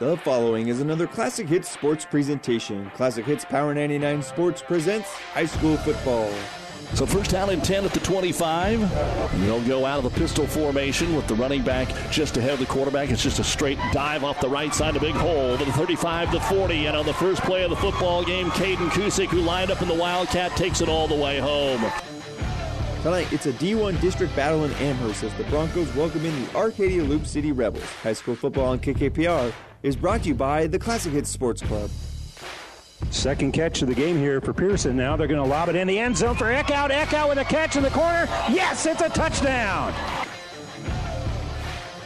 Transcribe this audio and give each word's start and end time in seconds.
The 0.00 0.16
following 0.16 0.68
is 0.68 0.80
another 0.80 1.06
Classic 1.06 1.46
Hits 1.46 1.68
Sports 1.68 2.06
presentation. 2.06 2.90
Classic 2.94 3.22
Hits 3.22 3.44
Power 3.44 3.74
99 3.74 4.22
Sports 4.22 4.62
presents 4.62 5.10
high 5.10 5.44
school 5.44 5.76
football. 5.76 6.32
So 6.94 7.04
first 7.04 7.30
down 7.32 7.50
and 7.50 7.62
10 7.62 7.84
at 7.84 7.92
the 7.92 8.00
25. 8.00 9.40
They'll 9.40 9.60
go 9.64 9.84
out 9.84 10.02
of 10.02 10.04
the 10.04 10.18
pistol 10.18 10.46
formation 10.46 11.14
with 11.14 11.26
the 11.26 11.34
running 11.34 11.62
back 11.62 11.90
just 12.10 12.38
ahead 12.38 12.54
of 12.54 12.60
the 12.60 12.64
quarterback. 12.64 13.10
It's 13.10 13.22
just 13.22 13.40
a 13.40 13.44
straight 13.44 13.76
dive 13.92 14.24
off 14.24 14.40
the 14.40 14.48
right 14.48 14.74
side, 14.74 14.96
a 14.96 15.00
big 15.00 15.14
hole 15.14 15.58
to 15.58 15.64
the 15.66 15.72
35 15.72 16.32
to 16.32 16.40
40. 16.40 16.86
And 16.86 16.96
on 16.96 17.04
the 17.04 17.12
first 17.12 17.42
play 17.42 17.62
of 17.64 17.68
the 17.68 17.76
football 17.76 18.24
game, 18.24 18.48
Caden 18.52 18.88
Kusick, 18.92 19.28
who 19.28 19.42
lined 19.42 19.70
up 19.70 19.82
in 19.82 19.88
the 19.88 19.94
Wildcat, 19.94 20.56
takes 20.56 20.80
it 20.80 20.88
all 20.88 21.08
the 21.08 21.14
way 21.14 21.38
home. 21.40 21.84
Tonight, 23.02 23.32
it's 23.32 23.46
a 23.46 23.52
D1 23.54 23.98
district 24.02 24.36
battle 24.36 24.64
in 24.64 24.72
Amherst 24.74 25.24
as 25.24 25.32
the 25.36 25.44
Broncos 25.44 25.90
welcome 25.94 26.22
in 26.22 26.44
the 26.44 26.54
Arcadia 26.54 27.02
Loup 27.02 27.24
City 27.24 27.50
Rebels. 27.50 27.90
High 28.02 28.12
school 28.12 28.34
football 28.34 28.66
on 28.66 28.78
KKPR 28.78 29.54
is 29.82 29.96
brought 29.96 30.22
to 30.24 30.28
you 30.28 30.34
by 30.34 30.66
the 30.66 30.78
Classic 30.78 31.10
Hits 31.10 31.30
Sports 31.30 31.62
Club. 31.62 31.88
Second 33.08 33.52
catch 33.52 33.80
of 33.80 33.88
the 33.88 33.94
game 33.94 34.18
here 34.18 34.38
for 34.42 34.52
Pearson. 34.52 34.98
Now 34.98 35.16
they're 35.16 35.28
going 35.28 35.42
to 35.42 35.48
lob 35.48 35.70
it 35.70 35.76
in 35.76 35.88
the 35.88 35.98
end 35.98 36.18
zone 36.18 36.36
for 36.36 36.52
Eckhout. 36.52 36.90
Eckhout 36.90 37.30
with 37.30 37.38
a 37.38 37.44
catch 37.44 37.74
in 37.76 37.82
the 37.82 37.88
corner. 37.88 38.26
Yes, 38.50 38.84
it's 38.84 39.00
a 39.00 39.08
touchdown. 39.08 39.94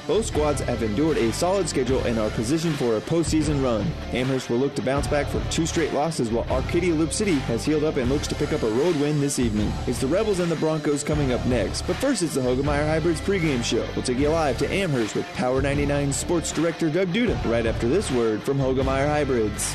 Both 0.06 0.26
squads 0.26 0.60
have 0.60 0.82
endured 0.82 1.16
a 1.16 1.32
solid 1.32 1.66
schedule 1.66 2.00
and 2.00 2.18
are 2.18 2.28
positioned 2.30 2.74
for 2.76 2.96
a 2.96 3.00
postseason 3.00 3.64
run. 3.64 3.86
Amherst 4.12 4.50
will 4.50 4.58
look 4.58 4.74
to 4.74 4.82
bounce 4.82 5.06
back 5.06 5.26
from 5.26 5.48
two 5.48 5.64
straight 5.64 5.94
losses 5.94 6.30
while 6.30 6.46
Arcadia 6.50 6.94
Loup 6.94 7.12
City 7.12 7.36
has 7.36 7.64
healed 7.64 7.84
up 7.84 7.96
and 7.96 8.10
looks 8.10 8.26
to 8.28 8.34
pick 8.34 8.52
up 8.52 8.62
a 8.62 8.70
road 8.70 8.94
win 8.96 9.18
this 9.18 9.38
evening. 9.38 9.72
It's 9.86 10.00
the 10.00 10.06
Rebels 10.06 10.40
and 10.40 10.52
the 10.52 10.56
Broncos 10.56 11.02
coming 11.02 11.32
up 11.32 11.44
next, 11.46 11.82
but 11.82 11.96
first 11.96 12.22
it's 12.22 12.34
the 12.34 12.42
Hoegemeyer 12.42 12.86
Hybrids 12.86 13.22
pregame 13.22 13.64
show. 13.64 13.86
We'll 13.94 14.04
take 14.04 14.18
you 14.18 14.28
live 14.28 14.58
to 14.58 14.70
Amherst 14.70 15.14
with 15.14 15.26
Power 15.34 15.62
99 15.62 16.12
Sports 16.12 16.52
Director 16.52 16.90
Doug 16.90 17.08
Duda 17.08 17.42
right 17.50 17.64
after 17.64 17.88
this 17.88 18.10
word 18.10 18.42
from 18.42 18.58
Hoegemeyer 18.58 19.08
Hybrids. 19.08 19.74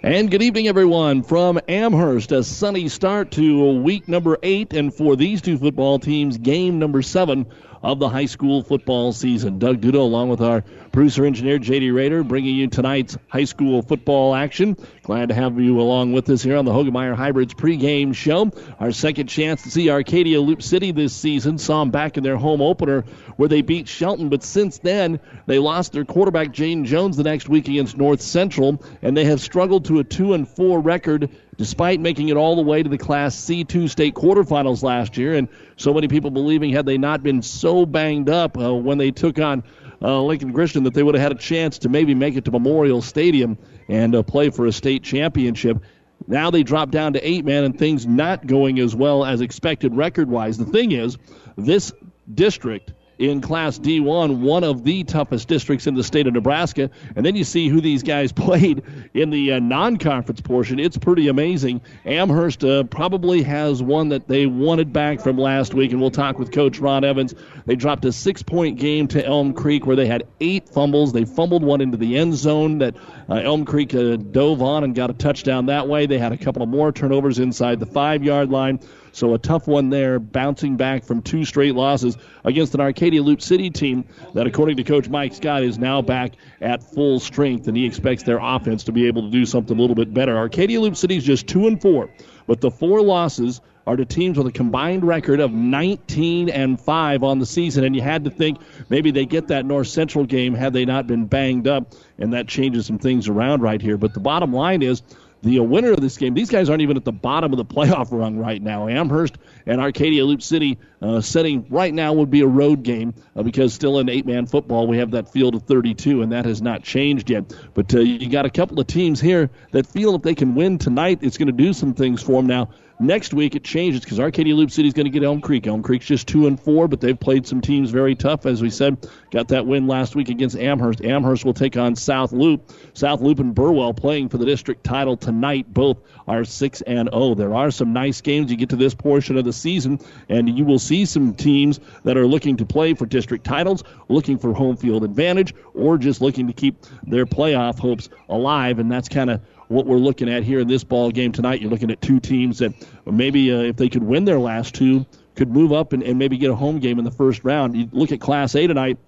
And 0.00 0.30
good 0.30 0.42
evening, 0.42 0.68
everyone, 0.68 1.24
from 1.24 1.58
Amherst. 1.66 2.30
A 2.30 2.44
sunny 2.44 2.88
start 2.88 3.32
to 3.32 3.80
week 3.80 4.06
number 4.06 4.38
eight, 4.44 4.72
and 4.72 4.94
for 4.94 5.16
these 5.16 5.42
two 5.42 5.58
football 5.58 5.98
teams, 5.98 6.38
game 6.38 6.78
number 6.78 7.02
seven 7.02 7.46
of 7.82 7.98
the 7.98 8.08
high 8.08 8.26
school 8.26 8.62
football 8.62 9.12
season. 9.12 9.58
Doug 9.58 9.80
Duda, 9.80 9.94
along 9.94 10.28
with 10.28 10.40
our 10.40 10.62
producer 10.92 11.24
engineer 11.24 11.58
JD 11.58 11.94
Rader, 11.94 12.24
bringing 12.24 12.56
you 12.56 12.66
tonight's 12.66 13.16
high 13.28 13.44
school 13.44 13.82
football 13.82 14.34
action. 14.34 14.76
Glad 15.02 15.28
to 15.28 15.34
have 15.34 15.58
you 15.58 15.80
along 15.80 16.12
with 16.12 16.28
us 16.30 16.42
here 16.42 16.56
on 16.56 16.64
the 16.64 16.72
Hoegemeyer 16.72 17.14
Hybrids 17.14 17.54
pregame 17.54 18.14
show. 18.14 18.50
Our 18.80 18.92
second 18.92 19.28
chance 19.28 19.62
to 19.62 19.70
see 19.70 19.90
Arcadia 19.90 20.40
Loup 20.40 20.62
City 20.62 20.92
this 20.92 21.14
season. 21.14 21.58
Saw 21.58 21.80
them 21.80 21.90
back 21.90 22.16
in 22.16 22.24
their 22.24 22.36
home 22.36 22.60
opener 22.60 23.04
where 23.36 23.48
they 23.48 23.62
beat 23.62 23.88
Shelton, 23.88 24.28
but 24.28 24.42
since 24.42 24.78
then 24.78 25.20
they 25.46 25.58
lost 25.58 25.92
their 25.92 26.04
quarterback 26.04 26.48
Jaden 26.48 26.84
Jones 26.84 27.16
the 27.16 27.22
next 27.22 27.48
week 27.48 27.68
against 27.68 27.96
North 27.96 28.20
Central, 28.20 28.82
and 29.02 29.16
they 29.16 29.24
have 29.24 29.40
struggled 29.40 29.84
to 29.86 30.00
a 30.00 30.04
two 30.04 30.34
and 30.34 30.48
four 30.48 30.80
record 30.80 31.30
despite 31.58 32.00
making 32.00 32.28
it 32.28 32.36
all 32.36 32.56
the 32.56 32.62
way 32.62 32.82
to 32.82 32.88
the 32.88 32.96
Class 32.96 33.36
C2 33.36 33.90
state 33.90 34.14
quarterfinals 34.14 34.82
last 34.82 35.18
year. 35.18 35.34
And 35.34 35.48
so 35.76 35.92
many 35.92 36.08
people 36.08 36.30
believing 36.30 36.72
had 36.72 36.86
they 36.86 36.96
not 36.96 37.22
been 37.22 37.42
so 37.42 37.84
banged 37.84 38.30
up 38.30 38.56
uh, 38.56 38.72
when 38.72 38.96
they 38.96 39.10
took 39.10 39.38
on 39.38 39.64
uh, 40.00 40.22
Lincoln 40.22 40.52
Christian 40.54 40.84
that 40.84 40.94
they 40.94 41.02
would 41.02 41.16
have 41.16 41.22
had 41.22 41.32
a 41.32 41.40
chance 41.40 41.78
to 41.80 41.88
maybe 41.88 42.14
make 42.14 42.36
it 42.36 42.44
to 42.46 42.52
Memorial 42.52 43.02
Stadium 43.02 43.58
and 43.88 44.14
uh, 44.14 44.22
play 44.22 44.50
for 44.50 44.66
a 44.66 44.72
state 44.72 45.02
championship. 45.02 45.82
Now 46.28 46.50
they 46.50 46.62
drop 46.62 46.90
down 46.90 47.14
to 47.14 47.28
eight 47.28 47.44
man 47.44 47.64
and 47.64 47.76
things 47.76 48.06
not 48.06 48.46
going 48.46 48.78
as 48.78 48.94
well 48.94 49.24
as 49.24 49.40
expected 49.40 49.96
record 49.96 50.30
wise. 50.30 50.58
The 50.58 50.64
thing 50.64 50.92
is, 50.92 51.18
this 51.56 51.92
district 52.32 52.92
in 53.18 53.40
Class 53.40 53.78
D1, 53.78 54.38
one 54.38 54.64
of 54.64 54.84
the 54.84 55.04
toughest 55.04 55.48
districts 55.48 55.86
in 55.86 55.94
the 55.94 56.04
state 56.04 56.26
of 56.26 56.32
Nebraska. 56.32 56.90
And 57.16 57.26
then 57.26 57.34
you 57.34 57.44
see 57.44 57.68
who 57.68 57.80
these 57.80 58.02
guys 58.02 58.32
played 58.38 58.82
in 59.14 59.30
the 59.30 59.52
uh, 59.52 59.58
non 59.58 59.96
conference 59.96 60.40
portion. 60.40 60.78
It's 60.78 60.96
pretty 60.96 61.28
amazing. 61.28 61.80
Amherst 62.04 62.64
uh, 62.64 62.84
probably 62.84 63.42
has 63.42 63.82
one 63.82 64.08
that 64.10 64.28
they 64.28 64.46
wanted 64.46 64.92
back 64.92 65.20
from 65.20 65.36
last 65.36 65.74
week, 65.74 65.92
and 65.92 66.00
we'll 66.00 66.10
talk 66.10 66.38
with 66.38 66.52
Coach 66.52 66.78
Ron 66.78 67.04
Evans. 67.04 67.34
They 67.66 67.76
dropped 67.76 68.04
a 68.04 68.12
six 68.12 68.42
point 68.42 68.78
game 68.78 69.08
to 69.08 69.24
Elm 69.24 69.52
Creek 69.52 69.86
where 69.86 69.96
they 69.96 70.06
had 70.06 70.24
eight 70.40 70.68
fumbles. 70.68 71.12
They 71.12 71.24
fumbled 71.24 71.62
one 71.62 71.80
into 71.80 71.96
the 71.96 72.16
end 72.16 72.34
zone 72.34 72.78
that 72.78 72.94
uh, 73.28 73.34
Elm 73.34 73.64
Creek 73.64 73.94
uh, 73.94 74.16
dove 74.16 74.62
on 74.62 74.84
and 74.84 74.94
got 74.94 75.10
a 75.10 75.14
touchdown 75.14 75.66
that 75.66 75.88
way. 75.88 76.06
They 76.06 76.18
had 76.18 76.32
a 76.32 76.36
couple 76.36 76.62
of 76.62 76.68
more 76.68 76.92
turnovers 76.92 77.38
inside 77.38 77.80
the 77.80 77.86
five 77.86 78.22
yard 78.22 78.50
line. 78.50 78.80
So 79.18 79.34
a 79.34 79.38
tough 79.38 79.66
one 79.66 79.90
there, 79.90 80.20
bouncing 80.20 80.76
back 80.76 81.02
from 81.02 81.22
two 81.22 81.44
straight 81.44 81.74
losses 81.74 82.16
against 82.44 82.74
an 82.74 82.80
Arcadia 82.80 83.20
Loup 83.20 83.42
City 83.42 83.68
team 83.68 84.04
that, 84.34 84.46
according 84.46 84.76
to 84.76 84.84
Coach 84.84 85.08
Mike 85.08 85.34
Scott, 85.34 85.64
is 85.64 85.76
now 85.76 86.00
back 86.00 86.34
at 86.60 86.84
full 86.84 87.18
strength, 87.18 87.66
and 87.66 87.76
he 87.76 87.84
expects 87.84 88.22
their 88.22 88.38
offense 88.40 88.84
to 88.84 88.92
be 88.92 89.08
able 89.08 89.22
to 89.22 89.30
do 89.30 89.44
something 89.44 89.76
a 89.76 89.80
little 89.80 89.96
bit 89.96 90.14
better. 90.14 90.36
Arcadia 90.36 90.80
Loup 90.80 90.96
City 90.96 91.16
is 91.16 91.24
just 91.24 91.48
two 91.48 91.66
and 91.66 91.82
four, 91.82 92.08
but 92.46 92.60
the 92.60 92.70
four 92.70 93.02
losses 93.02 93.60
are 93.88 93.96
to 93.96 94.04
teams 94.04 94.38
with 94.38 94.46
a 94.46 94.52
combined 94.52 95.02
record 95.02 95.40
of 95.40 95.50
19 95.50 96.50
and 96.50 96.78
5 96.78 97.24
on 97.24 97.38
the 97.38 97.46
season. 97.46 97.84
And 97.84 97.96
you 97.96 98.02
had 98.02 98.22
to 98.24 98.30
think 98.30 98.60
maybe 98.90 99.10
they 99.10 99.24
get 99.24 99.48
that 99.48 99.64
North 99.64 99.88
Central 99.88 100.26
game 100.26 100.52
had 100.54 100.74
they 100.74 100.84
not 100.84 101.06
been 101.06 101.24
banged 101.24 101.66
up, 101.66 101.94
and 102.18 102.32
that 102.34 102.46
changes 102.46 102.86
some 102.86 102.98
things 102.98 103.28
around 103.28 103.62
right 103.62 103.80
here. 103.80 103.96
But 103.96 104.12
the 104.12 104.20
bottom 104.20 104.52
line 104.52 104.82
is 104.82 105.02
the 105.42 105.60
winner 105.60 105.92
of 105.92 106.00
this 106.00 106.16
game. 106.16 106.34
These 106.34 106.50
guys 106.50 106.68
aren't 106.68 106.82
even 106.82 106.96
at 106.96 107.04
the 107.04 107.12
bottom 107.12 107.52
of 107.52 107.56
the 107.56 107.64
playoff 107.74 108.08
run 108.10 108.38
right 108.38 108.62
now. 108.62 108.88
Amherst 108.88 109.38
and 109.66 109.80
Arcadia 109.80 110.24
Loup 110.24 110.42
City 110.42 110.78
uh, 111.00 111.20
setting 111.20 111.66
right 111.70 111.94
now 111.94 112.12
would 112.12 112.30
be 112.30 112.40
a 112.40 112.46
road 112.46 112.82
game 112.82 113.14
uh, 113.36 113.42
because 113.42 113.72
still 113.72 113.98
in 113.98 114.08
eight-man 114.08 114.46
football 114.46 114.86
we 114.86 114.98
have 114.98 115.10
that 115.12 115.30
field 115.30 115.54
of 115.54 115.62
32 115.62 116.22
and 116.22 116.32
that 116.32 116.44
has 116.44 116.60
not 116.60 116.82
changed 116.82 117.30
yet. 117.30 117.54
But 117.74 117.94
uh, 117.94 118.00
you 118.00 118.28
got 118.28 118.46
a 118.46 118.50
couple 118.50 118.80
of 118.80 118.86
teams 118.86 119.20
here 119.20 119.50
that 119.72 119.86
feel 119.86 120.14
if 120.14 120.22
they 120.22 120.34
can 120.34 120.54
win 120.54 120.78
tonight, 120.78 121.18
it's 121.22 121.38
going 121.38 121.46
to 121.46 121.52
do 121.52 121.72
some 121.72 121.94
things 121.94 122.22
for 122.22 122.32
them. 122.32 122.46
Now 122.46 122.70
Next 123.00 123.32
week 123.32 123.54
it 123.54 123.62
changes 123.62 124.00
because 124.00 124.18
Arcadia 124.18 124.56
Loup 124.56 124.72
City 124.72 124.88
is 124.88 124.94
going 124.94 125.04
to 125.04 125.10
get 125.10 125.22
Elm 125.22 125.40
Creek. 125.40 125.68
Elm 125.68 125.84
Creek's 125.84 126.06
just 126.06 126.26
two 126.26 126.48
and 126.48 126.60
four, 126.60 126.88
but 126.88 127.00
they've 127.00 127.18
played 127.18 127.46
some 127.46 127.60
teams 127.60 127.90
very 127.90 128.16
tough, 128.16 128.44
as 128.44 128.60
we 128.60 128.70
said. 128.70 129.08
Got 129.30 129.46
that 129.48 129.66
win 129.66 129.86
last 129.86 130.16
week 130.16 130.28
against 130.30 130.56
Amherst. 130.56 131.04
Amherst 131.04 131.44
will 131.44 131.54
take 131.54 131.76
on 131.76 131.94
South 131.94 132.32
Loup. 132.32 132.72
South 132.94 133.20
Loup 133.20 133.38
and 133.38 133.54
Burwell 133.54 133.94
playing 133.94 134.30
for 134.30 134.38
the 134.38 134.44
district 134.44 134.82
title 134.82 135.16
tonight. 135.16 135.72
Both 135.72 135.98
are 136.26 136.44
six 136.44 136.80
and 136.82 137.08
zero. 137.08 137.22
Oh. 137.22 137.34
There 137.34 137.54
are 137.54 137.70
some 137.70 137.92
nice 137.92 138.20
games. 138.20 138.50
You 138.50 138.56
get 138.56 138.70
to 138.70 138.76
this 138.76 138.94
portion 138.94 139.36
of 139.36 139.44
the 139.44 139.52
season, 139.52 140.00
and 140.28 140.58
you 140.58 140.64
will 140.64 140.80
see 140.80 141.04
some 141.04 141.34
teams 141.34 141.78
that 142.02 142.16
are 142.16 142.26
looking 142.26 142.56
to 142.56 142.66
play 142.66 142.94
for 142.94 143.06
district 143.06 143.44
titles, 143.44 143.84
looking 144.08 144.38
for 144.38 144.52
home 144.52 144.76
field 144.76 145.04
advantage, 145.04 145.54
or 145.72 145.98
just 145.98 146.20
looking 146.20 146.48
to 146.48 146.52
keep 146.52 146.84
their 147.04 147.26
playoff 147.26 147.78
hopes 147.78 148.08
alive. 148.28 148.80
And 148.80 148.90
that's 148.90 149.08
kind 149.08 149.30
of 149.30 149.40
what 149.68 149.86
we're 149.86 149.96
looking 149.96 150.28
at 150.28 150.42
here 150.42 150.60
in 150.60 150.68
this 150.68 150.84
ball 150.84 151.10
game 151.10 151.32
tonight. 151.32 151.60
You're 151.60 151.70
looking 151.70 151.90
at 151.90 152.00
two 152.00 152.20
teams 152.20 152.58
that 152.58 152.72
maybe 153.06 153.52
uh, 153.52 153.58
if 153.60 153.76
they 153.76 153.88
could 153.88 154.02
win 154.02 154.24
their 154.24 154.38
last 154.38 154.74
two, 154.74 155.06
could 155.34 155.50
move 155.50 155.72
up 155.72 155.92
and, 155.92 156.02
and 156.02 156.18
maybe 156.18 156.36
get 156.36 156.50
a 156.50 156.56
home 156.56 156.78
game 156.80 156.98
in 156.98 157.04
the 157.04 157.10
first 157.10 157.44
round. 157.44 157.76
You 157.76 157.88
look 157.92 158.10
at 158.12 158.20
Class 158.20 158.54
A 158.54 158.66
tonight. 158.66 158.98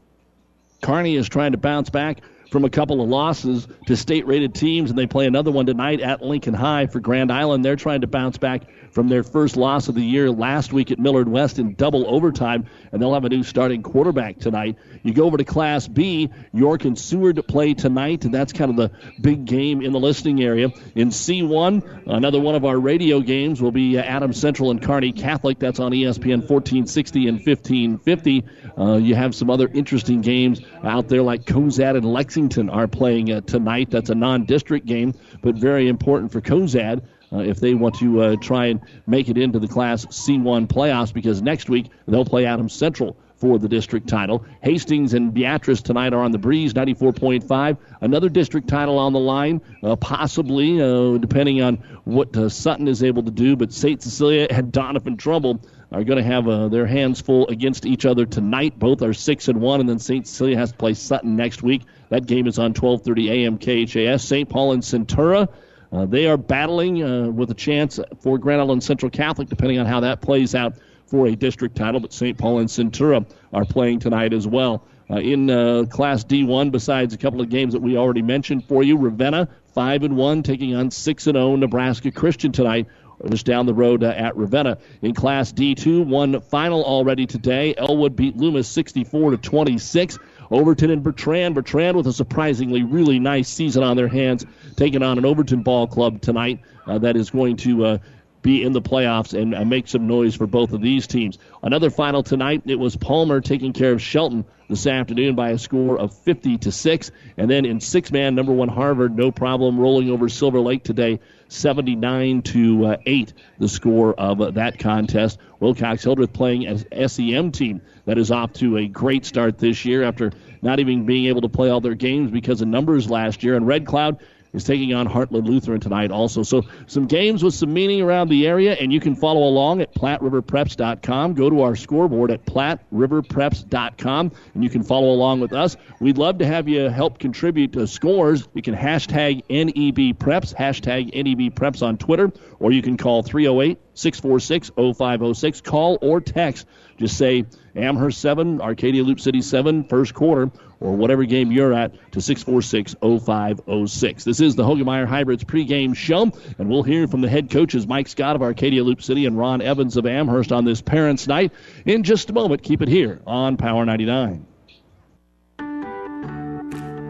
Kearney 0.82 1.16
is 1.16 1.28
trying 1.28 1.52
to 1.52 1.58
bounce 1.58 1.90
back 1.90 2.20
from 2.50 2.64
a 2.64 2.70
couple 2.70 3.00
of 3.00 3.08
losses 3.08 3.68
to 3.86 3.96
state 3.96 4.26
rated 4.26 4.54
teams, 4.54 4.90
and 4.90 4.98
they 4.98 5.06
play 5.06 5.26
another 5.26 5.50
one 5.50 5.66
tonight 5.66 6.00
at 6.00 6.22
Lincoln 6.22 6.54
High 6.54 6.86
for 6.86 7.00
Grand 7.00 7.30
Island. 7.30 7.64
They're 7.64 7.76
trying 7.76 8.00
to 8.00 8.06
bounce 8.06 8.38
back 8.38 8.62
from 8.92 9.08
their 9.08 9.22
first 9.22 9.56
loss 9.56 9.88
of 9.88 9.94
the 9.94 10.02
year 10.02 10.30
last 10.30 10.72
week 10.72 10.90
at 10.90 10.98
Millard 10.98 11.28
West 11.28 11.58
in 11.58 11.74
double 11.74 12.06
overtime, 12.06 12.66
and 12.92 13.00
they'll 13.00 13.14
have 13.14 13.24
a 13.24 13.28
new 13.28 13.42
starting 13.42 13.82
quarterback 13.82 14.38
tonight. 14.38 14.76
You 15.02 15.14
go 15.14 15.24
over 15.24 15.36
to 15.36 15.44
Class 15.44 15.88
B, 15.88 16.30
York 16.52 16.84
and 16.84 16.98
Seward 16.98 17.40
play 17.46 17.74
tonight, 17.74 18.24
and 18.24 18.34
that's 18.34 18.52
kind 18.52 18.70
of 18.70 18.76
the 18.76 18.90
big 19.20 19.44
game 19.44 19.80
in 19.80 19.92
the 19.92 20.00
listening 20.00 20.42
area. 20.42 20.70
In 20.94 21.08
C1, 21.10 22.06
another 22.06 22.40
one 22.40 22.54
of 22.54 22.64
our 22.64 22.78
radio 22.78 23.20
games 23.20 23.62
will 23.62 23.72
be 23.72 23.98
Adams 23.98 24.40
Central 24.40 24.70
and 24.70 24.82
Kearney 24.82 25.12
Catholic. 25.12 25.58
That's 25.58 25.80
on 25.80 25.92
ESPN 25.92 26.48
1460 26.48 27.28
and 27.28 27.36
1550. 27.38 28.44
Uh, 28.78 28.96
you 28.96 29.14
have 29.14 29.34
some 29.34 29.50
other 29.50 29.68
interesting 29.68 30.20
games 30.20 30.60
out 30.84 31.08
there, 31.08 31.22
like 31.22 31.44
Cozad 31.44 31.96
and 31.96 32.04
Lexington 32.04 32.70
are 32.70 32.88
playing 32.88 33.32
uh, 33.32 33.40
tonight. 33.42 33.90
That's 33.90 34.10
a 34.10 34.14
non 34.14 34.44
district 34.44 34.86
game, 34.86 35.14
but 35.42 35.54
very 35.54 35.88
important 35.88 36.32
for 36.32 36.40
Cozad 36.40 37.00
uh, 37.00 37.02
if 37.38 37.60
they 37.60 37.74
want 37.74 37.94
to 37.96 38.20
uh, 38.20 38.36
try 38.36 38.66
and 38.66 38.80
make 39.06 39.28
it 39.28 39.38
into 39.38 39.58
the 39.58 39.68
Class 39.68 40.04
C1 40.06 40.66
playoffs 40.66 41.12
because 41.14 41.42
next 41.42 41.70
week 41.70 41.86
they'll 42.06 42.24
play 42.24 42.46
Adams 42.46 42.72
Central 42.72 43.16
for 43.40 43.58
the 43.58 43.68
district 43.68 44.06
title. 44.06 44.44
Hastings 44.62 45.14
and 45.14 45.32
Beatrice 45.32 45.80
tonight 45.80 46.12
are 46.12 46.22
on 46.22 46.30
the 46.30 46.38
breeze, 46.38 46.74
94.5. 46.74 47.78
Another 48.02 48.28
district 48.28 48.68
title 48.68 48.98
on 48.98 49.14
the 49.14 49.18
line, 49.18 49.62
uh, 49.82 49.96
possibly, 49.96 50.80
uh, 50.80 51.16
depending 51.16 51.62
on 51.62 51.76
what 52.04 52.36
uh, 52.36 52.50
Sutton 52.50 52.86
is 52.86 53.02
able 53.02 53.22
to 53.22 53.30
do. 53.30 53.56
But 53.56 53.72
St. 53.72 54.02
Cecilia 54.02 54.46
and 54.50 54.70
Doniphan 54.70 55.18
Trumbull 55.18 55.60
are 55.90 56.04
going 56.04 56.18
to 56.18 56.24
have 56.24 56.46
uh, 56.46 56.68
their 56.68 56.86
hands 56.86 57.20
full 57.20 57.48
against 57.48 57.86
each 57.86 58.04
other 58.04 58.26
tonight. 58.26 58.78
Both 58.78 59.02
are 59.02 59.14
six 59.14 59.48
and 59.48 59.60
one, 59.60 59.80
and 59.80 59.88
then 59.88 59.98
St. 59.98 60.26
Cecilia 60.26 60.58
has 60.58 60.72
to 60.72 60.76
play 60.76 60.92
Sutton 60.92 61.34
next 61.34 61.62
week. 61.62 61.82
That 62.10 62.26
game 62.26 62.46
is 62.46 62.58
on 62.58 62.74
12:30 62.74 63.30
a.m. 63.30 63.58
KHAS. 63.58 64.22
St. 64.22 64.48
Paul 64.48 64.72
and 64.72 64.82
Centura. 64.82 65.48
Uh, 65.92 66.06
they 66.06 66.26
are 66.26 66.36
battling 66.36 67.02
uh, 67.02 67.28
with 67.28 67.50
a 67.50 67.54
chance 67.54 67.98
for 68.20 68.38
Grand 68.38 68.60
Island 68.60 68.82
Central 68.82 69.10
Catholic, 69.10 69.48
depending 69.48 69.78
on 69.78 69.86
how 69.86 70.00
that 70.00 70.20
plays 70.20 70.54
out 70.54 70.74
for 71.06 71.26
a 71.26 71.34
district 71.34 71.76
title. 71.76 72.00
But 72.00 72.12
St. 72.12 72.38
Paul 72.38 72.60
and 72.60 72.68
Centura 72.68 73.26
are 73.52 73.64
playing 73.64 73.98
tonight 73.98 74.32
as 74.32 74.46
well. 74.46 74.84
Uh, 75.10 75.16
in 75.16 75.50
uh, 75.50 75.84
Class 75.90 76.22
D1, 76.22 76.70
besides 76.70 77.12
a 77.14 77.18
couple 77.18 77.40
of 77.40 77.48
games 77.48 77.72
that 77.72 77.82
we 77.82 77.96
already 77.96 78.22
mentioned 78.22 78.64
for 78.66 78.84
you, 78.84 78.96
Ravenna 78.96 79.48
five 79.74 80.04
and 80.04 80.16
one, 80.16 80.42
taking 80.42 80.74
on 80.76 80.90
six 80.90 81.26
and 81.26 81.36
zero 81.36 81.56
Nebraska 81.56 82.12
Christian 82.12 82.52
tonight 82.52 82.86
just 83.28 83.44
down 83.44 83.66
the 83.66 83.74
road 83.74 84.02
uh, 84.02 84.08
at 84.16 84.36
Ravenna. 84.36 84.78
In 85.02 85.14
Class 85.14 85.52
D2, 85.52 86.06
one 86.06 86.40
final 86.40 86.82
already 86.84 87.26
today. 87.26 87.74
Elwood 87.76 88.16
beat 88.16 88.36
Loomis 88.36 88.68
64 88.68 89.32
to 89.32 89.36
26. 89.36 90.18
Overton 90.50 90.90
and 90.90 91.02
Bertrand. 91.02 91.54
Bertrand 91.54 91.96
with 91.96 92.06
a 92.06 92.12
surprisingly 92.12 92.82
really 92.82 93.18
nice 93.18 93.48
season 93.48 93.82
on 93.82 93.96
their 93.96 94.08
hands, 94.08 94.44
taking 94.76 95.02
on 95.02 95.18
an 95.18 95.24
Overton 95.24 95.62
ball 95.62 95.86
club 95.86 96.20
tonight 96.20 96.60
uh, 96.86 96.98
that 96.98 97.16
is 97.16 97.30
going 97.30 97.56
to 97.58 97.84
uh, 97.84 97.98
be 98.42 98.62
in 98.62 98.72
the 98.72 98.80
playoffs 98.80 99.38
and 99.38 99.68
make 99.68 99.88
some 99.88 100.06
noise 100.06 100.34
for 100.34 100.46
both 100.46 100.72
of 100.72 100.80
these 100.80 101.06
teams. 101.06 101.38
Another 101.62 101.90
final 101.90 102.22
tonight, 102.22 102.62
it 102.66 102.78
was 102.78 102.96
Palmer 102.96 103.40
taking 103.40 103.72
care 103.72 103.92
of 103.92 104.00
Shelton 104.00 104.44
this 104.68 104.86
afternoon 104.86 105.34
by 105.34 105.50
a 105.50 105.58
score 105.58 105.98
of 105.98 106.14
50 106.14 106.58
to 106.58 106.72
6. 106.72 107.10
And 107.36 107.50
then 107.50 107.64
in 107.64 107.80
six 107.80 108.10
man, 108.12 108.34
number 108.34 108.52
one 108.52 108.68
Harvard, 108.68 109.16
no 109.16 109.30
problem, 109.30 109.78
rolling 109.78 110.10
over 110.10 110.28
Silver 110.28 110.60
Lake 110.60 110.84
today, 110.84 111.20
79 111.48 112.42
to 112.42 112.86
uh, 112.86 112.96
8, 113.04 113.32
the 113.58 113.68
score 113.68 114.14
of 114.14 114.40
uh, 114.40 114.52
that 114.52 114.78
contest. 114.78 115.38
Wilcox 115.58 116.04
Hildreth 116.04 116.32
playing 116.32 116.66
as 116.66 116.86
SEM 117.12 117.50
team 117.50 117.82
that 118.06 118.16
is 118.16 118.30
off 118.30 118.52
to 118.54 118.78
a 118.78 118.86
great 118.86 119.26
start 119.26 119.58
this 119.58 119.84
year 119.84 120.04
after 120.04 120.32
not 120.62 120.78
even 120.78 121.04
being 121.04 121.26
able 121.26 121.40
to 121.42 121.48
play 121.48 121.68
all 121.68 121.80
their 121.80 121.94
games 121.94 122.30
because 122.30 122.60
of 122.60 122.68
numbers 122.68 123.10
last 123.10 123.42
year. 123.42 123.56
And 123.56 123.66
Red 123.66 123.86
Cloud 123.86 124.20
is 124.52 124.64
taking 124.64 124.92
on 124.94 125.06
Heartland 125.06 125.46
Lutheran 125.46 125.80
tonight 125.80 126.10
also. 126.10 126.42
So 126.42 126.62
some 126.86 127.06
games 127.06 127.42
with 127.42 127.54
some 127.54 127.72
meaning 127.72 128.02
around 128.02 128.28
the 128.28 128.46
area, 128.46 128.74
and 128.74 128.92
you 128.92 129.00
can 129.00 129.14
follow 129.14 129.44
along 129.44 129.80
at 129.80 129.94
PlatteRiverPreps.com. 129.94 131.34
Go 131.34 131.50
to 131.50 131.62
our 131.62 131.76
scoreboard 131.76 132.30
at 132.30 132.44
PlatteRiverPreps.com, 132.46 134.32
and 134.54 134.64
you 134.64 134.70
can 134.70 134.82
follow 134.82 135.10
along 135.10 135.40
with 135.40 135.52
us. 135.52 135.76
We'd 136.00 136.18
love 136.18 136.38
to 136.38 136.46
have 136.46 136.68
you 136.68 136.88
help 136.88 137.18
contribute 137.18 137.72
to 137.74 137.86
scores. 137.86 138.48
You 138.54 138.62
can 138.62 138.74
hashtag 138.74 139.42
NEB 139.48 140.18
Preps, 140.18 140.54
hashtag 140.54 141.14
NEB 141.14 141.54
Preps 141.54 141.86
on 141.86 141.96
Twitter, 141.96 142.32
or 142.58 142.72
you 142.72 142.82
can 142.82 142.96
call 142.96 143.22
308 143.22 143.78
646 143.94 144.70
0506. 144.76 145.60
Call 145.60 145.98
or 146.00 146.20
text. 146.20 146.66
Just 146.98 147.16
say 147.16 147.44
Amherst 147.74 148.20
7, 148.20 148.60
Arcadia 148.60 149.02
Loup 149.02 149.20
City 149.20 149.40
7, 149.40 149.84
first 149.84 150.12
quarter, 150.12 150.50
or 150.80 150.92
whatever 150.92 151.24
game 151.24 151.52
you're 151.52 151.72
at 151.72 151.92
to 152.12 152.20
646 152.20 152.96
0506. 153.02 154.24
This 154.24 154.40
is 154.40 154.56
the 154.56 154.64
Hoegemeyer 154.64 155.06
Hybrids 155.06 155.44
pregame 155.44 155.94
show, 155.94 156.32
and 156.58 156.68
we'll 156.68 156.82
hear 156.82 157.06
from 157.06 157.20
the 157.20 157.28
head 157.28 157.50
coaches 157.50 157.86
Mike 157.86 158.08
Scott 158.08 158.36
of 158.36 158.42
Arcadia 158.42 158.82
Loup 158.82 159.02
City 159.02 159.26
and 159.26 159.38
Ron 159.38 159.60
Evans 159.60 159.96
of 159.96 160.06
Amherst 160.06 160.52
on 160.52 160.64
this 160.64 160.80
Parents' 160.80 161.26
Night 161.26 161.52
in 161.84 162.02
just 162.02 162.30
a 162.30 162.32
moment. 162.32 162.62
Keep 162.62 162.82
it 162.82 162.88
here 162.88 163.20
on 163.26 163.56
Power 163.56 163.84
99. 163.84 164.46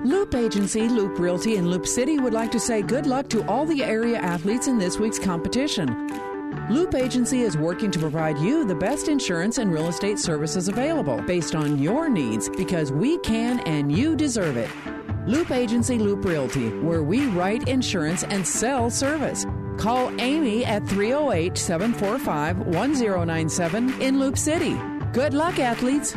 Loop 0.05 0.34
Agency, 0.34 0.88
Loop 0.88 1.19
Realty, 1.19 1.56
and 1.56 1.70
Loup 1.70 1.87
City 1.87 2.19
would 2.19 2.32
like 2.32 2.50
to 2.52 2.61
say 2.61 2.82
good 2.82 3.06
luck 3.06 3.28
to 3.28 3.46
all 3.46 3.66
the 3.66 3.84
area 3.84 4.19
athletes 4.19 4.66
in 4.66 4.78
this 4.78 4.99
week's 4.99 5.19
competition. 5.19 6.30
Loop 6.69 6.94
Agency 6.94 7.43
is 7.43 7.56
working 7.56 7.91
to 7.91 7.99
provide 7.99 8.38
you 8.38 8.64
the 8.64 8.75
best 8.75 9.08
insurance 9.08 9.58
and 9.58 9.73
real 9.73 9.88
estate 9.88 10.19
services 10.19 10.69
available 10.69 11.20
based 11.23 11.55
on 11.55 11.79
your 11.79 12.08
needs 12.08 12.49
because 12.49 12.93
we 12.93 13.19
can 13.19 13.61
and 13.61 13.91
you 13.91 14.17
deserve 14.17 14.56
it. 14.56 14.70
Loop 15.26 15.50
Agency 15.50 15.99
Loop 15.99 16.25
Realty, 16.25 16.70
where 16.79 17.02
we 17.02 17.26
write 17.26 17.69
insurance 17.69 18.25
and 18.25 18.47
sell 18.47 18.91
service. 18.91 19.47
Call 19.79 20.11
Amy 20.20 20.64
at 20.64 20.87
308 20.88 21.56
745 21.56 22.58
1097 22.58 24.00
in 24.00 24.19
Loup 24.19 24.37
City. 24.37 24.76
Good 25.12 25.35
luck, 25.35 25.58
athletes! 25.58 26.17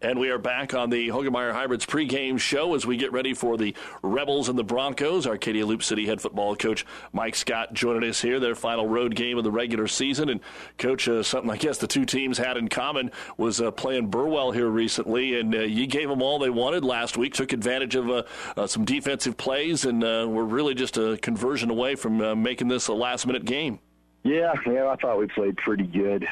And 0.00 0.20
we 0.20 0.30
are 0.30 0.38
back 0.38 0.74
on 0.74 0.90
the 0.90 1.08
Hoegemeyer 1.08 1.52
Hybrids 1.52 1.84
pregame 1.84 2.38
show 2.38 2.76
as 2.76 2.86
we 2.86 2.96
get 2.96 3.10
ready 3.12 3.34
for 3.34 3.56
the 3.56 3.74
Rebels 4.00 4.48
and 4.48 4.56
the 4.56 4.62
Broncos. 4.62 5.26
Arcadia 5.26 5.66
Loup 5.66 5.82
City 5.82 6.06
head 6.06 6.20
football 6.20 6.54
coach 6.54 6.86
Mike 7.12 7.34
Scott 7.34 7.72
joining 7.72 8.08
us 8.08 8.20
here, 8.20 8.38
their 8.38 8.54
final 8.54 8.86
road 8.86 9.16
game 9.16 9.38
of 9.38 9.42
the 9.42 9.50
regular 9.50 9.88
season. 9.88 10.28
And, 10.28 10.40
coach, 10.78 11.08
uh, 11.08 11.24
something 11.24 11.50
I 11.50 11.56
guess 11.56 11.78
the 11.78 11.88
two 11.88 12.04
teams 12.04 12.38
had 12.38 12.56
in 12.56 12.68
common 12.68 13.10
was 13.38 13.60
uh, 13.60 13.72
playing 13.72 14.06
Burwell 14.06 14.52
here 14.52 14.68
recently. 14.68 15.40
And 15.40 15.52
uh, 15.52 15.62
you 15.62 15.88
gave 15.88 16.08
them 16.08 16.22
all 16.22 16.38
they 16.38 16.50
wanted 16.50 16.84
last 16.84 17.16
week, 17.16 17.34
took 17.34 17.52
advantage 17.52 17.96
of 17.96 18.08
uh, 18.08 18.22
uh, 18.56 18.68
some 18.68 18.84
defensive 18.84 19.36
plays, 19.36 19.84
and 19.84 20.04
uh, 20.04 20.28
were 20.28 20.44
really 20.44 20.74
just 20.74 20.96
a 20.96 21.18
conversion 21.22 21.70
away 21.70 21.96
from 21.96 22.40
making 22.40 22.68
this 22.68 22.86
a 22.86 22.94
last 22.94 23.26
minute 23.26 23.44
game. 23.44 23.80
Yeah, 24.22 24.52
yeah, 24.64 24.86
I 24.86 24.94
thought 24.94 25.18
we 25.18 25.26
played 25.26 25.56
pretty 25.56 25.88
good 25.88 26.24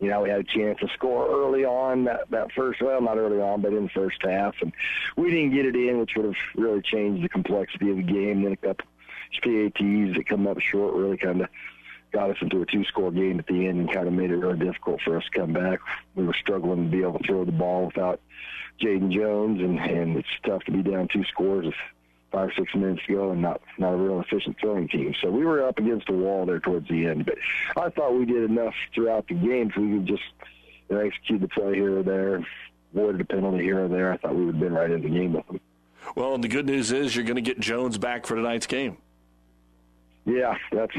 you 0.00 0.08
know, 0.08 0.22
we 0.22 0.30
had 0.30 0.40
a 0.40 0.44
chance 0.44 0.78
to 0.80 0.88
score 0.94 1.28
early 1.28 1.64
on 1.64 2.04
that, 2.04 2.30
that 2.30 2.52
first, 2.52 2.80
well, 2.80 3.00
not 3.00 3.18
early 3.18 3.40
on, 3.40 3.60
but 3.60 3.72
in 3.72 3.84
the 3.84 3.90
first 3.90 4.18
half. 4.22 4.54
And 4.60 4.72
we 5.16 5.30
didn't 5.30 5.54
get 5.54 5.66
it 5.66 5.74
in, 5.74 5.98
which 5.98 6.12
would 6.16 6.26
have 6.26 6.36
really 6.54 6.82
changed 6.82 7.24
the 7.24 7.28
complexity 7.28 7.90
of 7.90 7.96
the 7.96 8.02
game. 8.02 8.42
Then 8.42 8.52
a 8.52 8.56
couple 8.56 8.86
PATs 9.42 10.16
that 10.16 10.24
come 10.26 10.46
up 10.46 10.60
short 10.60 10.94
really 10.94 11.16
kind 11.16 11.42
of 11.42 11.48
got 12.12 12.30
us 12.30 12.36
into 12.40 12.62
a 12.62 12.66
two-score 12.66 13.10
game 13.10 13.38
at 13.38 13.46
the 13.46 13.66
end 13.66 13.80
and 13.80 13.92
kind 13.92 14.06
of 14.06 14.14
made 14.14 14.30
it 14.30 14.36
really 14.36 14.58
difficult 14.58 15.00
for 15.02 15.16
us 15.16 15.24
to 15.24 15.38
come 15.40 15.52
back. 15.52 15.80
We 16.14 16.24
were 16.24 16.34
struggling 16.34 16.84
to 16.84 16.96
be 16.96 17.02
able 17.02 17.18
to 17.18 17.26
throw 17.26 17.44
the 17.44 17.52
ball 17.52 17.86
without 17.86 18.20
Jaden 18.80 19.10
Jones, 19.10 19.60
and, 19.60 19.78
and 19.78 20.16
it's 20.16 20.28
tough 20.44 20.62
to 20.64 20.72
be 20.72 20.82
down 20.82 21.08
two 21.08 21.24
scores 21.24 21.66
five 22.30 22.50
six 22.56 22.74
minutes 22.74 23.02
to 23.06 23.14
go 23.14 23.30
and 23.30 23.42
not 23.42 23.60
not 23.78 23.94
a 23.94 23.96
real 23.96 24.20
efficient 24.20 24.56
throwing 24.60 24.88
team. 24.88 25.14
So 25.22 25.30
we 25.30 25.44
were 25.44 25.66
up 25.66 25.78
against 25.78 26.06
the 26.06 26.12
wall 26.12 26.46
there 26.46 26.60
towards 26.60 26.88
the 26.88 27.06
end. 27.06 27.26
But 27.26 27.36
I 27.76 27.90
thought 27.90 28.14
we 28.14 28.26
did 28.26 28.50
enough 28.50 28.74
throughout 28.94 29.26
the 29.28 29.34
game 29.34 29.70
so 29.74 29.80
we 29.80 29.98
could 29.98 30.06
just 30.06 30.22
you 30.88 30.96
know, 30.96 31.02
execute 31.02 31.40
the 31.40 31.48
play 31.48 31.74
here 31.74 31.98
or 31.98 32.02
there, 32.02 32.46
avoided 32.94 33.20
a 33.20 33.24
penalty 33.24 33.64
here 33.64 33.84
or 33.84 33.88
there. 33.88 34.12
I 34.12 34.16
thought 34.18 34.34
we 34.34 34.46
would 34.46 34.54
have 34.56 34.62
been 34.62 34.74
right 34.74 34.90
in 34.90 35.02
the 35.02 35.08
game 35.08 35.32
with 35.32 35.46
them. 35.46 35.60
Well, 36.14 36.34
and 36.34 36.42
the 36.42 36.48
good 36.48 36.66
news 36.66 36.92
is 36.92 37.14
you're 37.14 37.24
going 37.24 37.36
to 37.36 37.42
get 37.42 37.60
Jones 37.60 37.98
back 37.98 38.26
for 38.26 38.34
tonight's 38.34 38.66
game. 38.66 38.96
Yeah, 40.24 40.56
that's 40.72 40.94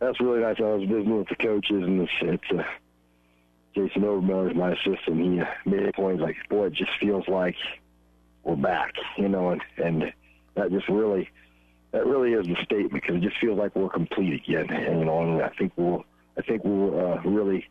that's 0.00 0.20
really 0.20 0.40
nice. 0.40 0.56
I 0.58 0.62
was 0.62 0.88
visiting 0.88 1.18
with 1.18 1.28
the 1.28 1.36
coaches, 1.36 1.82
and 1.82 2.02
it's, 2.02 2.12
it's 2.20 2.58
uh, 2.58 2.64
Jason 3.74 4.02
Overmiller 4.02 4.50
is 4.50 4.56
my 4.56 4.72
assistant. 4.72 5.20
He 5.20 5.40
uh, 5.40 5.46
made 5.64 5.86
a 5.86 5.92
point 5.92 6.20
like, 6.20 6.36
boy, 6.48 6.66
it 6.66 6.74
just 6.74 6.90
feels 7.00 7.26
like 7.28 7.56
we're 8.42 8.56
back, 8.56 8.92
you 9.16 9.28
know, 9.28 9.50
and 9.50 9.62
and 9.78 10.12
that 10.54 10.70
just 10.70 10.88
really 10.88 11.28
that 11.92 12.06
really 12.06 12.32
is 12.32 12.46
the 12.46 12.56
statement 12.64 12.92
because 12.92 13.16
it 13.16 13.22
just 13.22 13.38
feels 13.40 13.58
like 13.58 13.74
we're 13.76 13.88
complete 13.88 14.34
again. 14.34 14.70
And 14.70 15.00
you 15.00 15.04
know, 15.04 15.22
and 15.22 15.42
I 15.42 15.50
think 15.50 15.72
we'll 15.76 16.04
I 16.36 16.42
think 16.42 16.64
we'll 16.64 16.98
uh, 16.98 17.20
really 17.22 17.66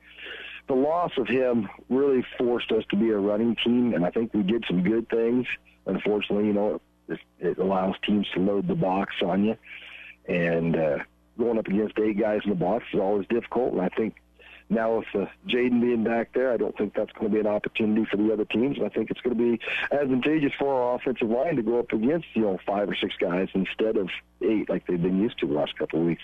the 0.67 0.73
loss 0.73 1.11
of 1.17 1.27
him 1.27 1.69
really 1.89 2.25
forced 2.37 2.71
us 2.71 2.83
to 2.89 2.95
be 2.95 3.09
a 3.09 3.17
running 3.17 3.55
team, 3.63 3.93
and 3.93 4.05
I 4.05 4.11
think 4.11 4.33
we 4.33 4.43
did 4.43 4.63
some 4.67 4.81
good 4.81 5.09
things. 5.09 5.45
Unfortunately, 5.85 6.47
you 6.47 6.53
know, 6.53 6.81
it, 7.09 7.19
it 7.39 7.57
allows 7.57 7.95
teams 8.05 8.27
to 8.33 8.39
load 8.39 8.67
the 8.67 8.75
box 8.75 9.13
on 9.25 9.43
you, 9.43 9.57
and 10.27 10.75
uh, 10.75 10.97
going 11.37 11.57
up 11.57 11.67
against 11.67 11.99
eight 11.99 12.17
guys 12.17 12.41
in 12.45 12.51
the 12.51 12.55
box 12.55 12.85
is 12.93 12.99
always 12.99 13.27
difficult. 13.27 13.73
And 13.73 13.81
I 13.81 13.89
think 13.89 14.15
now, 14.69 14.97
with 14.97 15.07
uh, 15.13 15.25
Jaden 15.47 15.81
being 15.81 16.03
back 16.03 16.33
there, 16.33 16.51
I 16.51 16.57
don't 16.57 16.75
think 16.77 16.93
that's 16.95 17.11
going 17.13 17.29
to 17.29 17.33
be 17.33 17.39
an 17.39 17.47
opportunity 17.47 18.05
for 18.09 18.17
the 18.17 18.31
other 18.31 18.45
teams. 18.45 18.77
I 18.83 18.89
think 18.89 19.11
it's 19.11 19.21
going 19.21 19.37
to 19.37 19.57
be 19.57 19.63
advantageous 19.91 20.53
for 20.57 20.73
our 20.73 20.95
offensive 20.95 21.29
line 21.29 21.55
to 21.57 21.63
go 21.63 21.79
up 21.79 21.91
against 21.91 22.27
you 22.33 22.41
know 22.43 22.59
five 22.65 22.89
or 22.89 22.95
six 22.95 23.15
guys 23.19 23.49
instead 23.53 23.97
of 23.97 24.09
eight 24.41 24.69
like 24.69 24.87
they've 24.87 25.01
been 25.01 25.21
used 25.21 25.39
to 25.39 25.47
the 25.47 25.53
last 25.53 25.77
couple 25.77 25.99
of 25.99 26.05
weeks. 26.05 26.23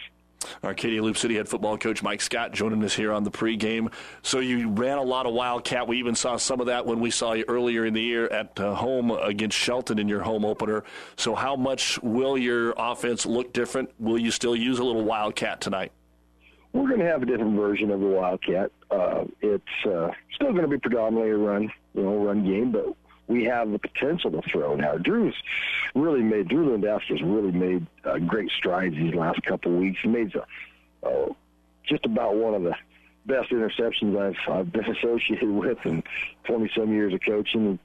Arcadia 0.63 1.03
Loup 1.03 1.17
City 1.17 1.36
head 1.36 1.50
football 1.50 1.77
coach 1.77 2.01
Mike 2.01 2.22
Scott 2.22 2.53
joining 2.53 2.84
us 2.84 2.96
here 2.96 3.12
on 3.12 3.24
the 3.24 3.31
pregame. 3.31 3.91
So 4.22 4.39
you 4.39 4.69
ran 4.69 4.98
a 4.98 5.03
lot 5.03 5.25
of 5.25 5.34
Wildcat. 5.34 5.88
We 5.88 5.98
even 6.00 6.15
saw 6.15 6.38
some 6.38 6.62
of 6.62 6.67
that 6.67 6.86
when 6.86 7.01
we 7.01 7.12
saw 7.12 7.34
you 7.34 7.46
earlier 7.48 7.86
in 7.86 7.93
the 7.93 8.01
year 8.01 8.27
at 8.27 8.58
uh, 8.60 8.74
home 8.74 9.12
against 9.12 9.58
Shelton 9.58 10.00
in 10.00 10.08
your 10.08 10.22
home 10.22 10.46
opener. 10.46 10.86
So 11.17 11.36
how 11.36 11.55
much 11.55 12.01
will 12.01 12.38
your 12.38 12.74
offense 12.77 13.25
look 13.25 13.53
different? 13.53 13.89
Will 14.00 14.17
you 14.17 14.31
still 14.31 14.55
use 14.55 14.79
a 14.79 14.84
little 14.84 15.03
Wildcat 15.03 15.62
tonight? 15.62 15.91
We're 16.73 16.88
going 16.88 16.99
to 16.99 17.05
have 17.05 17.23
a 17.23 17.25
different 17.25 17.55
version 17.55 17.91
of 17.91 17.99
the 17.99 18.05
Wildcat. 18.05 18.71
Uh, 18.91 19.25
it's 19.41 19.85
uh, 19.85 20.11
still 20.33 20.51
going 20.51 20.63
to 20.63 20.67
be 20.67 20.77
predominantly 20.77 21.31
a 21.31 21.38
run, 21.38 21.71
you 21.93 22.03
know, 22.03 22.23
run 22.23 22.45
game, 22.45 22.71
but 22.71 22.95
we 23.27 23.43
have 23.45 23.71
the 23.71 23.79
potential 23.79 24.31
to 24.31 24.41
throw 24.49 24.75
now. 24.75 24.97
Drew's 24.97 25.35
really 25.95 26.21
made 26.21 26.47
Drew 26.47 26.65
Lewandowski's 26.65 27.21
really 27.21 27.51
made 27.51 27.85
uh, 28.03 28.17
great 28.19 28.51
strides 28.51 28.95
these 28.95 29.13
last 29.13 29.41
couple 29.43 29.73
of 29.73 29.79
weeks. 29.79 29.99
He 30.01 30.09
made 30.09 30.35
uh, 31.03 31.25
just 31.88 32.05
about 32.05 32.35
one 32.35 32.53
of 32.55 32.63
the 32.63 32.75
best 33.25 33.51
interceptions 33.51 34.17
I've 34.19 34.51
I've 34.51 34.71
been 34.71 34.85
associated 34.85 35.49
with 35.49 35.77
in 35.85 36.03
20 36.45 36.71
some 36.75 36.91
years 36.91 37.13
of 37.13 37.21
coaching 37.25 37.79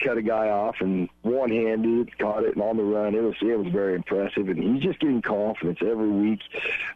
cut 0.00 0.18
a 0.18 0.22
guy 0.22 0.48
off 0.48 0.76
and 0.80 1.08
one 1.22 1.50
handed, 1.50 2.16
caught 2.18 2.44
it 2.44 2.54
and 2.54 2.62
on 2.62 2.76
the 2.76 2.82
run. 2.82 3.14
It 3.14 3.22
was 3.22 3.34
it 3.40 3.58
was 3.58 3.72
very 3.72 3.94
impressive, 3.94 4.48
and 4.48 4.58
he's 4.58 4.82
just 4.82 5.00
getting 5.00 5.22
confidence 5.22 5.78
every 5.80 6.10
week 6.10 6.40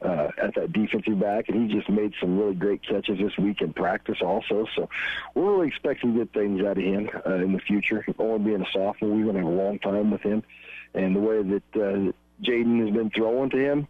uh, 0.02 0.28
at 0.38 0.54
that 0.54 0.72
defensive 0.72 1.18
back, 1.18 1.48
and 1.48 1.68
he 1.68 1.74
just 1.74 1.88
made 1.88 2.14
some 2.20 2.38
really 2.38 2.54
great 2.54 2.82
catches 2.82 3.18
this 3.18 3.36
week 3.38 3.60
in 3.60 3.72
practice 3.72 4.18
also. 4.22 4.66
So 4.74 4.88
we're 5.34 5.52
really 5.52 5.68
expecting 5.68 6.14
good 6.14 6.32
things 6.32 6.62
out 6.62 6.78
of 6.78 6.84
him 6.84 7.10
uh, 7.26 7.34
in 7.34 7.52
the 7.52 7.60
future. 7.60 8.04
Only 8.18 8.44
being 8.50 8.62
a 8.62 8.70
sophomore, 8.72 9.10
we're 9.10 9.24
going 9.24 9.36
to 9.36 9.42
have 9.42 9.48
a 9.48 9.62
long 9.62 9.78
time 9.78 10.10
with 10.10 10.22
him, 10.22 10.42
and 10.94 11.14
the 11.14 11.20
way 11.20 11.42
that 11.42 11.62
uh, 11.74 12.12
Jaden 12.42 12.84
has 12.86 12.94
been 12.94 13.10
throwing 13.10 13.50
to 13.50 13.56
him 13.56 13.88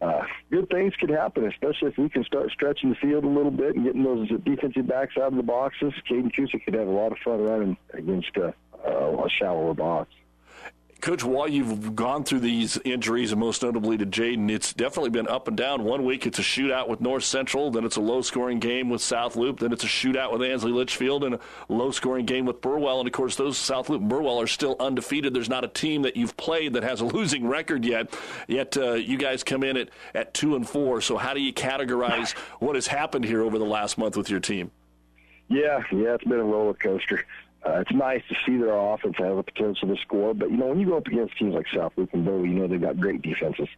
uh, 0.00 0.22
good 0.50 0.68
things 0.70 0.94
could 1.00 1.10
happen, 1.10 1.44
especially 1.46 1.88
if 1.88 1.98
we 1.98 2.08
can 2.08 2.24
start 2.24 2.50
stretching 2.52 2.90
the 2.90 2.96
field 2.96 3.24
a 3.24 3.28
little 3.28 3.50
bit 3.50 3.74
and 3.74 3.84
getting 3.84 4.04
those 4.04 4.28
defensive 4.44 4.86
backs 4.86 5.16
out 5.16 5.32
of 5.32 5.36
the 5.36 5.42
boxes. 5.42 5.92
Caden 6.08 6.32
Kusick 6.32 6.64
could 6.64 6.74
have 6.74 6.86
a 6.86 6.90
lot 6.90 7.12
of 7.12 7.18
fun 7.24 7.40
running 7.40 7.76
against 7.94 8.30
uh, 8.36 8.52
uh, 8.86 9.24
a 9.24 9.28
shallower 9.28 9.74
box. 9.74 10.10
Coach, 11.00 11.22
while 11.22 11.48
you've 11.48 11.94
gone 11.94 12.24
through 12.24 12.40
these 12.40 12.76
injuries, 12.84 13.30
and 13.30 13.40
most 13.40 13.62
notably 13.62 13.96
to 13.98 14.04
Jaden, 14.04 14.50
it's 14.50 14.72
definitely 14.72 15.10
been 15.10 15.28
up 15.28 15.46
and 15.46 15.56
down. 15.56 15.84
One 15.84 16.04
week 16.04 16.26
it's 16.26 16.40
a 16.40 16.42
shootout 16.42 16.88
with 16.88 17.00
North 17.00 17.22
Central, 17.22 17.70
then 17.70 17.84
it's 17.84 17.94
a 17.94 18.00
low 18.00 18.20
scoring 18.20 18.58
game 18.58 18.88
with 18.90 19.00
South 19.00 19.36
Loup, 19.36 19.60
then 19.60 19.72
it's 19.72 19.84
a 19.84 19.86
shootout 19.86 20.32
with 20.32 20.42
Ansley 20.42 20.72
Litchfield, 20.72 21.22
and 21.22 21.36
a 21.36 21.40
low 21.68 21.92
scoring 21.92 22.26
game 22.26 22.46
with 22.46 22.60
Burwell. 22.60 22.98
And 22.98 23.06
of 23.06 23.12
course, 23.12 23.36
those 23.36 23.56
South 23.56 23.88
Loup 23.88 24.00
and 24.00 24.10
Burwell 24.10 24.40
are 24.40 24.48
still 24.48 24.74
undefeated. 24.80 25.32
There's 25.32 25.48
not 25.48 25.62
a 25.62 25.68
team 25.68 26.02
that 26.02 26.16
you've 26.16 26.36
played 26.36 26.72
that 26.72 26.82
has 26.82 27.00
a 27.00 27.04
losing 27.04 27.46
record 27.46 27.84
yet. 27.84 28.12
Yet 28.48 28.76
uh, 28.76 28.94
you 28.94 29.18
guys 29.18 29.44
come 29.44 29.62
in 29.62 29.76
at, 29.76 29.90
at 30.16 30.34
two 30.34 30.56
and 30.56 30.68
four. 30.68 31.00
So 31.00 31.16
how 31.16 31.32
do 31.32 31.40
you 31.40 31.52
categorize 31.52 32.32
what 32.58 32.74
has 32.74 32.88
happened 32.88 33.24
here 33.24 33.42
over 33.42 33.58
the 33.58 33.64
last 33.64 33.98
month 33.98 34.16
with 34.16 34.28
your 34.28 34.40
team? 34.40 34.72
Yeah, 35.48 35.82
yeah, 35.92 36.14
it's 36.14 36.24
been 36.24 36.40
a 36.40 36.44
roller 36.44 36.74
coaster. 36.74 37.24
Uh, 37.66 37.80
it's 37.80 37.92
nice 37.92 38.22
to 38.28 38.36
see 38.46 38.56
their 38.56 38.76
offense 38.76 39.16
have 39.18 39.36
the 39.36 39.42
potential 39.42 39.88
to 39.88 40.00
score, 40.02 40.32
but 40.32 40.50
you 40.50 40.56
know 40.56 40.66
when 40.66 40.78
you 40.78 40.86
go 40.86 40.96
up 40.96 41.06
against 41.06 41.36
teams 41.36 41.54
like 41.54 41.66
South 41.74 41.92
Loup 41.96 42.10
and 42.12 42.24
Bowie, 42.24 42.50
you 42.50 42.54
know 42.54 42.68
they've 42.68 42.80
got 42.80 43.00
great 43.00 43.20
defenses, 43.20 43.68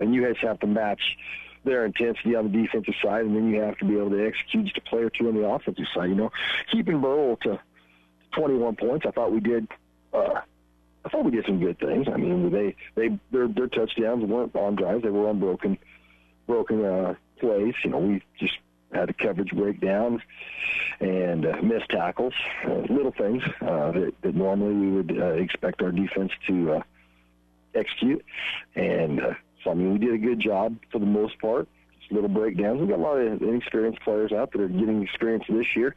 and 0.00 0.14
you 0.14 0.24
guys 0.24 0.36
have 0.40 0.58
to 0.60 0.66
match 0.66 1.00
their 1.64 1.84
intensity 1.84 2.34
on 2.34 2.50
the 2.50 2.62
defensive 2.62 2.94
side, 3.02 3.26
and 3.26 3.36
then 3.36 3.50
you 3.50 3.60
have 3.60 3.76
to 3.78 3.84
be 3.84 3.96
able 3.96 4.10
to 4.10 4.26
execute 4.26 4.64
just 4.64 4.78
a 4.78 4.80
play 4.80 5.02
or 5.02 5.10
two 5.10 5.28
on 5.28 5.34
the 5.34 5.46
offensive 5.46 5.84
side. 5.94 6.08
You 6.08 6.14
know, 6.14 6.30
keeping 6.72 7.00
Burwell 7.00 7.36
to 7.42 7.60
21 8.32 8.76
points, 8.76 9.04
I 9.06 9.10
thought 9.10 9.32
we 9.32 9.40
did. 9.40 9.68
Uh, 10.14 10.40
I 11.04 11.08
thought 11.08 11.24
we 11.24 11.30
did 11.30 11.44
some 11.44 11.60
good 11.60 11.78
things. 11.78 12.06
I 12.12 12.16
mean, 12.16 12.50
they 12.50 12.74
they 12.94 13.18
their 13.30 13.48
their 13.48 13.68
touchdowns 13.68 14.24
weren't 14.24 14.56
on 14.56 14.76
drives; 14.76 15.02
they 15.02 15.10
were 15.10 15.28
unbroken, 15.28 15.78
broken 16.46 16.84
uh, 16.84 17.14
plays. 17.38 17.74
You 17.84 17.90
know, 17.90 17.98
we 17.98 18.22
just 18.40 18.58
had 18.96 19.10
a 19.10 19.12
coverage 19.12 19.50
breakdown 19.52 20.22
and 21.00 21.46
uh, 21.46 21.56
missed 21.62 21.88
tackles, 21.90 22.34
uh, 22.66 22.80
little 22.88 23.12
things 23.12 23.42
uh, 23.60 23.92
that, 23.92 24.14
that 24.22 24.34
normally 24.34 24.74
we 24.74 24.90
would 24.92 25.18
uh, 25.18 25.24
expect 25.34 25.82
our 25.82 25.92
defense 25.92 26.32
to 26.46 26.72
uh, 26.72 26.82
execute. 27.74 28.24
And 28.74 29.20
uh, 29.20 29.34
so, 29.62 29.70
I 29.70 29.74
mean, 29.74 29.92
we 29.92 29.98
did 29.98 30.14
a 30.14 30.18
good 30.18 30.40
job 30.40 30.76
for 30.90 30.98
the 30.98 31.06
most 31.06 31.38
part. 31.40 31.68
Just 32.00 32.12
little 32.12 32.28
breakdowns. 32.28 32.80
We've 32.80 32.88
got 32.88 32.98
a 32.98 33.02
lot 33.02 33.18
of 33.18 33.42
inexperienced 33.42 34.00
players 34.00 34.32
out 34.32 34.52
that 34.52 34.60
are 34.60 34.68
getting 34.68 35.02
experience 35.02 35.44
this 35.48 35.76
year, 35.76 35.94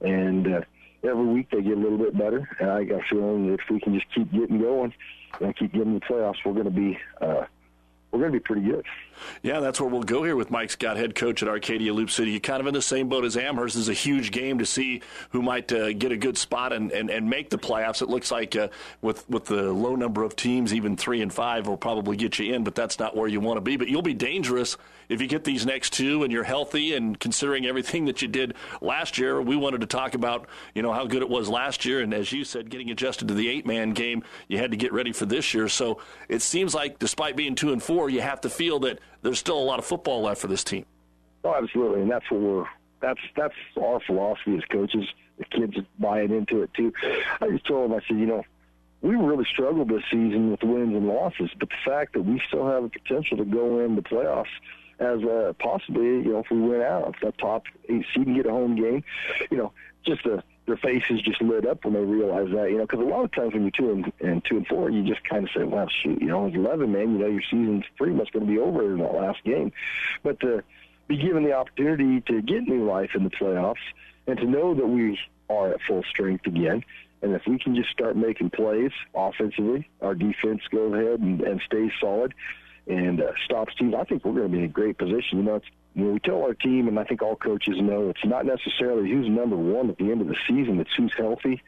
and 0.00 0.46
uh, 0.46 0.60
every 1.04 1.26
week 1.26 1.50
they 1.50 1.62
get 1.62 1.76
a 1.76 1.80
little 1.80 1.98
bit 1.98 2.16
better. 2.16 2.48
And 2.58 2.70
I 2.70 2.84
got 2.84 3.00
a 3.00 3.04
feeling 3.10 3.48
that 3.48 3.60
if 3.60 3.70
we 3.70 3.80
can 3.80 3.94
just 3.94 4.06
keep 4.14 4.32
getting 4.32 4.60
going 4.60 4.92
and 5.40 5.56
keep 5.56 5.72
getting 5.72 5.94
the 5.94 6.00
playoffs, 6.00 6.36
we're 6.44 6.52
going 6.52 6.64
to 6.64 6.70
be 6.70 6.98
uh, 7.20 7.44
we're 8.10 8.20
going 8.20 8.32
to 8.32 8.38
be 8.38 8.44
pretty 8.44 8.62
good. 8.62 8.84
Yeah, 9.42 9.60
that's 9.60 9.80
where 9.80 9.88
we'll 9.88 10.02
go 10.02 10.22
here 10.22 10.36
with 10.36 10.50
Mike 10.50 10.70
Scott, 10.70 10.96
head 10.96 11.14
coach 11.14 11.42
at 11.42 11.48
Arcadia 11.48 11.92
Loup 11.92 12.10
City. 12.10 12.32
You're 12.32 12.40
kind 12.40 12.60
of 12.60 12.66
in 12.66 12.74
the 12.74 12.82
same 12.82 13.08
boat 13.08 13.24
as 13.24 13.36
Amherst. 13.36 13.74
This 13.74 13.82
is 13.82 13.88
a 13.88 13.94
huge 13.94 14.30
game 14.32 14.58
to 14.58 14.66
see 14.66 15.02
who 15.30 15.42
might 15.42 15.72
uh, 15.72 15.92
get 15.92 16.12
a 16.12 16.16
good 16.16 16.36
spot 16.36 16.72
and, 16.72 16.92
and, 16.92 17.10
and 17.10 17.28
make 17.28 17.50
the 17.50 17.58
playoffs. 17.58 18.02
It 18.02 18.08
looks 18.08 18.30
like 18.30 18.56
uh, 18.56 18.68
with 19.02 19.28
with 19.28 19.46
the 19.46 19.72
low 19.72 19.96
number 19.96 20.22
of 20.22 20.36
teams, 20.36 20.74
even 20.74 20.96
three 20.96 21.22
and 21.22 21.32
five 21.32 21.66
will 21.66 21.76
probably 21.76 22.16
get 22.16 22.38
you 22.38 22.54
in, 22.54 22.64
but 22.64 22.74
that's 22.74 22.98
not 22.98 23.16
where 23.16 23.28
you 23.28 23.40
want 23.40 23.56
to 23.56 23.60
be. 23.60 23.76
But 23.76 23.88
you'll 23.88 24.02
be 24.02 24.14
dangerous 24.14 24.76
if 25.08 25.20
you 25.20 25.26
get 25.26 25.44
these 25.44 25.66
next 25.66 25.92
two 25.92 26.22
and 26.22 26.32
you're 26.32 26.44
healthy. 26.44 26.94
And 26.94 27.18
considering 27.18 27.66
everything 27.66 28.06
that 28.06 28.22
you 28.22 28.28
did 28.28 28.54
last 28.80 29.18
year, 29.18 29.40
we 29.42 29.56
wanted 29.56 29.80
to 29.80 29.86
talk 29.86 30.14
about 30.14 30.46
you 30.74 30.82
know 30.82 30.92
how 30.92 31.06
good 31.06 31.22
it 31.22 31.28
was 31.28 31.48
last 31.48 31.84
year, 31.84 32.00
and 32.00 32.14
as 32.14 32.32
you 32.32 32.44
said, 32.44 32.70
getting 32.70 32.90
adjusted 32.90 33.28
to 33.28 33.34
the 33.34 33.48
eight 33.48 33.66
man 33.66 33.92
game, 33.92 34.22
you 34.48 34.58
had 34.58 34.70
to 34.70 34.76
get 34.76 34.92
ready 34.92 35.12
for 35.12 35.26
this 35.26 35.54
year. 35.54 35.68
So 35.68 36.00
it 36.28 36.42
seems 36.42 36.74
like 36.74 36.98
despite 36.98 37.36
being 37.36 37.54
two 37.54 37.72
and 37.72 37.82
four, 37.82 38.10
you 38.10 38.20
have 38.20 38.40
to 38.42 38.50
feel 38.50 38.80
that 38.80 38.98
there's 39.22 39.38
still 39.38 39.58
a 39.58 39.62
lot 39.62 39.78
of 39.78 39.84
football 39.84 40.22
left 40.22 40.40
for 40.40 40.46
this 40.46 40.64
team. 40.64 40.84
Oh, 41.44 41.54
absolutely, 41.54 42.02
and 42.02 42.10
that's 42.10 42.30
what 42.30 42.40
we're 42.40 42.66
that's 43.00 43.20
that's 43.36 43.54
our 43.80 44.00
philosophy 44.00 44.56
as 44.56 44.64
coaches. 44.70 45.06
The 45.38 45.44
kids 45.46 45.76
buying 45.98 46.32
into 46.32 46.62
it 46.62 46.70
too. 46.74 46.92
I 47.40 47.48
just 47.48 47.66
told 47.66 47.90
them, 47.90 47.98
I 47.98 48.06
said, 48.06 48.18
you 48.18 48.26
know, 48.26 48.44
we 49.00 49.14
really 49.14 49.46
struggled 49.50 49.88
this 49.88 50.02
season 50.10 50.50
with 50.50 50.62
wins 50.62 50.94
and 50.94 51.08
losses, 51.08 51.50
but 51.58 51.70
the 51.70 51.90
fact 51.90 52.12
that 52.12 52.22
we 52.22 52.42
still 52.46 52.66
have 52.66 52.82
the 52.82 52.90
potential 52.90 53.38
to 53.38 53.44
go 53.44 53.80
in 53.80 53.96
the 53.96 54.02
playoffs 54.02 54.52
as 54.98 55.22
a 55.22 55.54
possibly, 55.58 56.04
you 56.04 56.32
know, 56.32 56.40
if 56.40 56.50
we 56.50 56.60
win 56.60 56.82
out, 56.82 57.14
if 57.14 57.20
that 57.22 57.38
top 57.38 57.64
eight 57.88 58.04
seed 58.14 58.26
and 58.26 58.36
get 58.36 58.44
a 58.44 58.50
home 58.50 58.76
game, 58.76 59.02
you 59.50 59.56
know, 59.56 59.72
just 60.04 60.26
a 60.26 60.42
their 60.70 60.76
faces 60.76 61.20
just 61.22 61.42
lit 61.42 61.66
up 61.66 61.84
when 61.84 61.94
they 61.94 62.00
realized 62.00 62.52
that, 62.52 62.70
you 62.70 62.78
know, 62.78 62.84
because 62.84 63.00
a 63.00 63.02
lot 63.02 63.24
of 63.24 63.32
times 63.32 63.52
when 63.52 63.62
you're 63.62 63.70
two 63.70 63.90
and, 63.90 64.12
and 64.20 64.44
two 64.44 64.56
and 64.56 64.66
four, 64.66 64.90
you 64.90 65.02
just 65.02 65.22
kind 65.24 65.44
of 65.44 65.50
say, 65.54 65.64
well, 65.64 65.88
shoot, 66.02 66.20
you 66.20 66.28
know, 66.28 66.46
as 66.46 66.54
11 66.54 66.90
man, 66.92 67.12
you 67.12 67.18
know, 67.18 67.26
your 67.26 67.42
season's 67.42 67.84
pretty 67.96 68.12
much 68.12 68.32
going 68.32 68.46
to 68.46 68.52
be 68.52 68.58
over 68.58 68.84
in 68.84 68.98
that 68.98 69.14
last 69.14 69.42
game. 69.44 69.72
But 70.22 70.40
to 70.40 70.62
be 71.08 71.16
given 71.16 71.42
the 71.42 71.52
opportunity 71.52 72.20
to 72.32 72.40
get 72.42 72.62
new 72.62 72.86
life 72.88 73.10
in 73.14 73.24
the 73.24 73.30
playoffs 73.30 73.76
and 74.26 74.38
to 74.38 74.46
know 74.46 74.74
that 74.74 74.86
we 74.86 75.18
are 75.48 75.72
at 75.72 75.80
full 75.82 76.04
strength 76.04 76.46
again, 76.46 76.84
and 77.22 77.34
if 77.34 77.42
we 77.46 77.58
can 77.58 77.74
just 77.74 77.90
start 77.90 78.16
making 78.16 78.50
plays 78.50 78.92
offensively, 79.14 79.88
our 80.00 80.14
defense 80.14 80.62
goes 80.70 80.94
ahead 80.94 81.20
and, 81.20 81.40
and 81.40 81.60
stays 81.66 81.90
solid 82.00 82.32
and 82.86 83.20
uh, 83.20 83.32
stops 83.44 83.74
teams, 83.74 83.94
I 83.94 84.04
think 84.04 84.24
we're 84.24 84.32
going 84.32 84.46
to 84.46 84.52
be 84.52 84.58
in 84.58 84.64
a 84.64 84.68
great 84.68 84.98
position. 84.98 85.38
You 85.38 85.42
know, 85.42 85.56
it's 85.56 85.66
you 85.94 86.04
know, 86.04 86.12
we 86.12 86.20
tell 86.20 86.42
our 86.42 86.54
team, 86.54 86.88
and 86.88 86.98
I 86.98 87.04
think 87.04 87.22
all 87.22 87.36
coaches 87.36 87.76
know, 87.80 88.10
it's 88.10 88.24
not 88.24 88.46
necessarily 88.46 89.10
who's 89.10 89.28
number 89.28 89.56
one 89.56 89.90
at 89.90 89.98
the 89.98 90.10
end 90.10 90.20
of 90.20 90.28
the 90.28 90.36
season. 90.48 90.80
It's 90.80 90.90
who's 90.96 91.12
healthy 91.16 91.62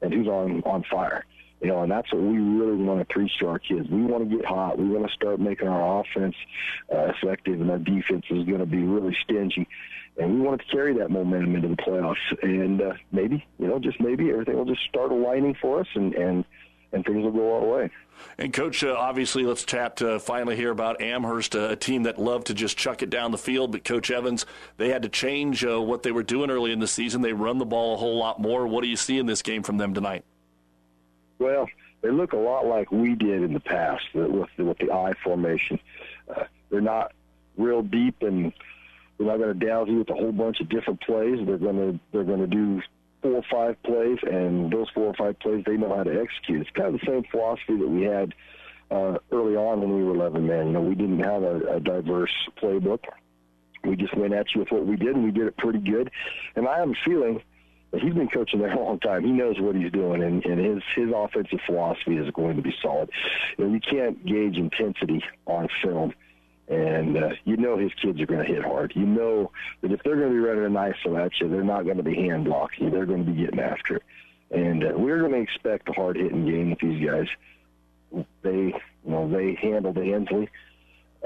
and 0.00 0.12
who's 0.12 0.26
on 0.26 0.62
on 0.64 0.84
fire. 0.90 1.24
You 1.60 1.68
know, 1.68 1.82
and 1.82 1.90
that's 1.90 2.12
what 2.12 2.20
we 2.20 2.36
really 2.36 2.76
want 2.76 3.00
to 3.00 3.06
preach 3.06 3.32
to 3.40 3.48
our 3.48 3.58
kids. 3.58 3.88
We 3.88 4.02
want 4.02 4.28
to 4.28 4.36
get 4.36 4.44
hot. 4.44 4.78
We 4.78 4.88
want 4.88 5.08
to 5.08 5.14
start 5.14 5.40
making 5.40 5.68
our 5.68 6.00
offense 6.00 6.34
uh, 6.94 7.12
effective, 7.16 7.60
and 7.60 7.70
our 7.70 7.78
defense 7.78 8.26
is 8.30 8.44
going 8.44 8.58
to 8.58 8.66
be 8.66 8.82
really 8.82 9.16
stingy. 9.24 9.66
And 10.18 10.34
we 10.34 10.40
want 10.40 10.60
to 10.60 10.66
carry 10.66 10.94
that 10.98 11.10
momentum 11.10 11.56
into 11.56 11.68
the 11.68 11.76
playoffs. 11.76 12.16
And 12.42 12.82
uh, 12.82 12.92
maybe, 13.10 13.44
you 13.58 13.68
know, 13.68 13.78
just 13.78 14.00
maybe 14.00 14.30
everything 14.30 14.56
will 14.56 14.66
just 14.66 14.84
start 14.88 15.12
aligning 15.12 15.54
for 15.60 15.80
us, 15.80 15.88
and 15.94 16.14
and 16.14 16.44
and 16.92 17.04
things 17.04 17.22
will 17.22 17.32
go 17.32 17.54
our 17.54 17.64
way. 17.64 17.90
And 18.38 18.52
coach, 18.52 18.82
uh, 18.82 18.94
obviously, 18.96 19.44
let's 19.44 19.64
chat 19.64 20.00
uh, 20.02 20.18
finally 20.18 20.56
here 20.56 20.70
about 20.70 21.00
Amherst, 21.00 21.54
uh, 21.54 21.68
a 21.70 21.76
team 21.76 22.04
that 22.04 22.18
loved 22.18 22.46
to 22.48 22.54
just 22.54 22.76
chuck 22.76 23.02
it 23.02 23.10
down 23.10 23.30
the 23.30 23.38
field. 23.38 23.72
But 23.72 23.84
Coach 23.84 24.10
Evans, 24.10 24.46
they 24.76 24.88
had 24.88 25.02
to 25.02 25.08
change 25.08 25.64
uh, 25.64 25.80
what 25.80 26.02
they 26.02 26.12
were 26.12 26.22
doing 26.22 26.50
early 26.50 26.72
in 26.72 26.78
the 26.78 26.86
season. 26.86 27.22
They 27.22 27.32
run 27.32 27.58
the 27.58 27.66
ball 27.66 27.94
a 27.94 27.96
whole 27.96 28.18
lot 28.18 28.40
more. 28.40 28.66
What 28.66 28.82
do 28.82 28.88
you 28.88 28.96
see 28.96 29.18
in 29.18 29.26
this 29.26 29.42
game 29.42 29.62
from 29.62 29.76
them 29.76 29.94
tonight? 29.94 30.24
Well, 31.38 31.68
they 32.02 32.10
look 32.10 32.32
a 32.32 32.38
lot 32.38 32.66
like 32.66 32.90
we 32.90 33.14
did 33.14 33.42
in 33.42 33.52
the 33.52 33.60
past 33.60 34.04
with 34.14 34.48
the, 34.56 34.64
with 34.64 34.78
the 34.78 34.92
I 34.92 35.12
formation. 35.22 35.78
Uh, 36.28 36.44
they're 36.70 36.80
not 36.80 37.12
real 37.56 37.82
deep 37.82 38.22
and 38.22 38.52
they're 39.18 39.26
not 39.26 39.38
going 39.38 39.58
to 39.58 39.66
douse 39.66 39.88
you 39.88 39.98
with 39.98 40.10
a 40.10 40.14
whole 40.14 40.32
bunch 40.32 40.60
of 40.60 40.68
different 40.68 41.00
plays. 41.00 41.38
They're 41.46 41.58
going 41.58 41.76
to 41.76 42.00
they're 42.12 42.24
going 42.24 42.40
to 42.40 42.46
do 42.46 42.82
four 43.22 43.32
or 43.32 43.44
five 43.50 43.82
plays, 43.82 44.18
and 44.22 44.72
those 44.72 44.88
four 44.90 45.06
or 45.06 45.14
five 45.14 45.38
plays 45.40 45.64
they 45.66 45.76
know 45.76 45.94
how 45.94 46.02
to 46.02 46.20
execute. 46.20 46.62
It's 46.62 46.70
kind 46.70 46.94
of 46.94 47.00
the 47.00 47.06
same 47.06 47.24
philosophy 47.30 47.76
that 47.76 47.88
we 47.88 48.02
had 48.02 48.34
uh, 48.90 49.18
early 49.32 49.56
on 49.56 49.80
when 49.80 49.96
we 49.96 50.04
were 50.04 50.14
11 50.14 50.46
men. 50.46 50.68
You 50.68 50.72
know, 50.74 50.80
we 50.80 50.94
didn't 50.94 51.20
have 51.20 51.42
a, 51.42 51.76
a 51.76 51.80
diverse 51.80 52.32
playbook. 52.60 53.00
We 53.84 53.96
just 53.96 54.16
went 54.16 54.34
at 54.34 54.46
you 54.54 54.60
with 54.60 54.70
what 54.70 54.86
we 54.86 54.96
did, 54.96 55.14
and 55.14 55.24
we 55.24 55.30
did 55.30 55.46
it 55.46 55.56
pretty 55.56 55.78
good. 55.78 56.10
And 56.54 56.66
I 56.66 56.78
have 56.78 56.90
a 56.90 56.94
feeling 57.04 57.40
that 57.92 58.00
he's 58.00 58.14
been 58.14 58.28
coaching 58.28 58.60
there 58.60 58.72
a 58.72 58.78
long 58.78 58.98
time. 58.98 59.24
He 59.24 59.30
knows 59.30 59.56
what 59.60 59.76
he's 59.76 59.92
doing, 59.92 60.22
and, 60.22 60.44
and 60.44 60.58
his 60.58 60.82
his 60.94 61.12
offensive 61.14 61.60
philosophy 61.66 62.16
is 62.16 62.30
going 62.32 62.56
to 62.56 62.62
be 62.62 62.74
solid. 62.82 63.10
You, 63.56 63.66
know, 63.66 63.72
you 63.72 63.80
can't 63.80 64.24
gauge 64.26 64.56
intensity 64.56 65.22
on 65.46 65.68
film 65.82 66.12
And 66.68 67.16
uh, 67.16 67.30
you 67.44 67.56
know 67.56 67.78
his 67.78 67.92
kids 67.94 68.20
are 68.20 68.26
going 68.26 68.44
to 68.44 68.52
hit 68.52 68.64
hard. 68.64 68.92
You 68.96 69.06
know 69.06 69.52
that 69.82 69.92
if 69.92 70.02
they're 70.02 70.16
going 70.16 70.30
to 70.30 70.34
be 70.34 70.40
running 70.40 70.64
an 70.64 70.72
ISO 70.72 71.24
at 71.24 71.40
you, 71.40 71.48
they're 71.48 71.62
not 71.62 71.84
going 71.84 71.98
to 71.98 72.02
be 72.02 72.16
hand 72.16 72.44
blocking. 72.44 72.90
They're 72.90 73.06
going 73.06 73.24
to 73.24 73.30
be 73.30 73.38
getting 73.38 73.60
after 73.60 73.96
it. 73.96 74.02
And 74.50 74.84
uh, 74.84 74.92
we're 74.96 75.20
going 75.20 75.32
to 75.32 75.40
expect 75.40 75.88
a 75.88 75.92
hard 75.92 76.16
hitting 76.16 76.44
game 76.44 76.70
with 76.70 76.80
these 76.80 77.06
guys. 77.06 77.28
They, 78.42 78.50
you 78.52 78.80
know, 79.04 79.28
they 79.28 79.54
handled 79.54 79.98
Ansley, 79.98 80.48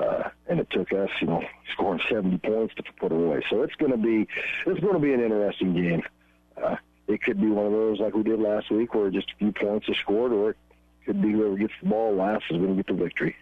uh, 0.01 0.31
and 0.49 0.61
it 0.61 0.69
took 0.71 0.93
us, 0.93 1.11
you 1.21 1.27
know, 1.27 1.43
scoring 1.73 2.01
70 2.11 2.39
points 2.39 2.75
to 2.77 2.83
put 2.99 3.13
away. 3.13 3.43
So 3.51 3.63
it's 3.63 3.75
going 3.77 3.93
to 3.93 3.99
be, 3.99 4.27
it's 4.67 4.81
going 4.81 4.95
to 4.95 5.01
be 5.01 5.13
an 5.13 5.21
interesting 5.21 5.75
game. 5.75 6.03
Uh, 6.63 6.77
it 7.07 7.23
could 7.23 7.41
be 7.41 7.49
one 7.49 7.67
of 7.67 7.73
those 7.73 8.01
like 8.01 8.15
we 8.15 8.23
did 8.23 8.41
last 8.41 8.71
week, 8.71 8.95
where 8.95 9.11
just 9.11 9.31
a 9.33 9.37
few 9.39 9.53
points 9.53 9.89
are 9.89 9.95
scored, 9.95 10.33
or 10.33 10.51
it 10.51 10.57
could 11.05 11.21
be 11.21 11.33
whoever 11.33 11.57
gets 11.57 11.73
the 11.83 11.89
ball 11.89 12.15
last 12.15 12.45
is 12.51 12.57
going 12.57 12.77
to 12.77 12.83
get 12.83 12.87
the 12.87 12.95
victory. 12.95 13.37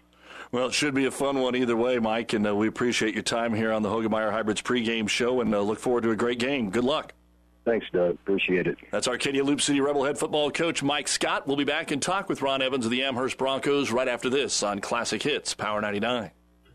Well, 0.51 0.67
it 0.67 0.73
should 0.73 0.95
be 0.95 1.05
a 1.05 1.11
fun 1.11 1.39
one 1.39 1.55
either 1.55 1.77
way, 1.77 1.99
Mike, 1.99 2.33
and 2.33 2.47
uh, 2.47 2.55
we 2.55 2.67
appreciate 2.67 3.13
your 3.13 3.23
time 3.23 3.53
here 3.53 3.71
on 3.71 3.83
the 3.83 3.89
Hoegemeyer 3.89 4.31
Hybrids 4.31 4.63
pregame 4.63 5.07
show 5.07 5.41
and 5.41 5.53
uh, 5.53 5.61
look 5.61 5.79
forward 5.79 6.01
to 6.03 6.11
a 6.11 6.15
great 6.15 6.39
game. 6.39 6.71
Good 6.71 6.83
luck. 6.83 7.13
Thanks, 7.65 7.85
Doug. 7.93 8.15
Appreciate 8.15 8.65
it. 8.65 8.77
That's 8.89 9.07
Arcadia 9.07 9.43
Loup 9.43 9.61
City 9.61 9.79
Rebel 9.79 10.03
head 10.05 10.17
football 10.17 10.49
coach 10.49 10.81
Mike 10.81 11.07
Scott. 11.07 11.45
We'll 11.45 11.57
be 11.57 11.65
back 11.65 11.91
and 11.91 12.01
talk 12.01 12.29
with 12.29 12.41
Ron 12.41 12.63
Evans 12.63 12.85
of 12.85 12.89
the 12.89 13.03
Amherst 13.03 13.37
Broncos 13.37 13.91
right 13.91 14.07
after 14.07 14.27
this 14.27 14.63
on 14.63 14.79
Classic 14.79 15.21
Hits 15.21 15.53
Power 15.53 15.81
99. 15.81 16.31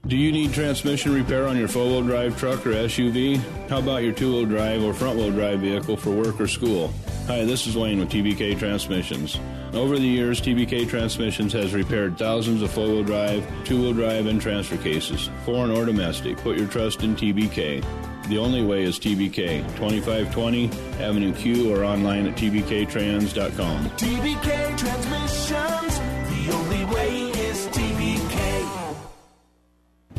Do 0.06 0.16
you 0.16 0.30
need 0.30 0.52
transmission 0.52 1.12
repair 1.12 1.48
on 1.48 1.56
your 1.56 1.66
four 1.66 1.86
wheel 1.86 2.02
drive 2.02 2.38
truck 2.38 2.64
or 2.66 2.74
SUV? 2.74 3.38
How 3.68 3.78
about 3.78 4.04
your 4.04 4.12
two 4.12 4.30
wheel 4.30 4.44
drive 4.44 4.84
or 4.84 4.94
front 4.94 5.16
wheel 5.16 5.32
drive 5.32 5.60
vehicle 5.60 5.96
for 5.96 6.10
work 6.10 6.40
or 6.40 6.46
school? 6.46 6.92
Hi, 7.26 7.44
this 7.44 7.66
is 7.66 7.76
Wayne 7.76 7.98
with 7.98 8.10
TBK 8.10 8.56
Transmissions. 8.56 9.40
Over 9.74 9.98
the 9.98 10.06
years, 10.06 10.40
TBK 10.40 10.88
Transmissions 10.88 11.52
has 11.52 11.74
repaired 11.74 12.16
thousands 12.16 12.62
of 12.62 12.70
four 12.70 12.86
wheel 12.86 13.02
drive, 13.02 13.44
two 13.64 13.80
wheel 13.80 13.92
drive, 13.92 14.26
and 14.26 14.40
transfer 14.40 14.76
cases, 14.76 15.30
foreign 15.44 15.72
or 15.72 15.84
domestic. 15.84 16.36
Put 16.38 16.56
your 16.56 16.68
trust 16.68 17.02
in 17.02 17.16
TBK. 17.16 17.84
The 18.28 18.38
only 18.38 18.62
way 18.62 18.84
is 18.84 19.00
TBK, 19.00 19.62
2520 19.76 20.70
Avenue 21.02 21.34
Q 21.34 21.74
or 21.74 21.84
online 21.84 22.28
at 22.28 22.36
tbktrans.com. 22.36 23.90
TBK 23.90 24.78
Transmissions, 24.78 25.98
the 25.98 26.52
only 26.52 26.83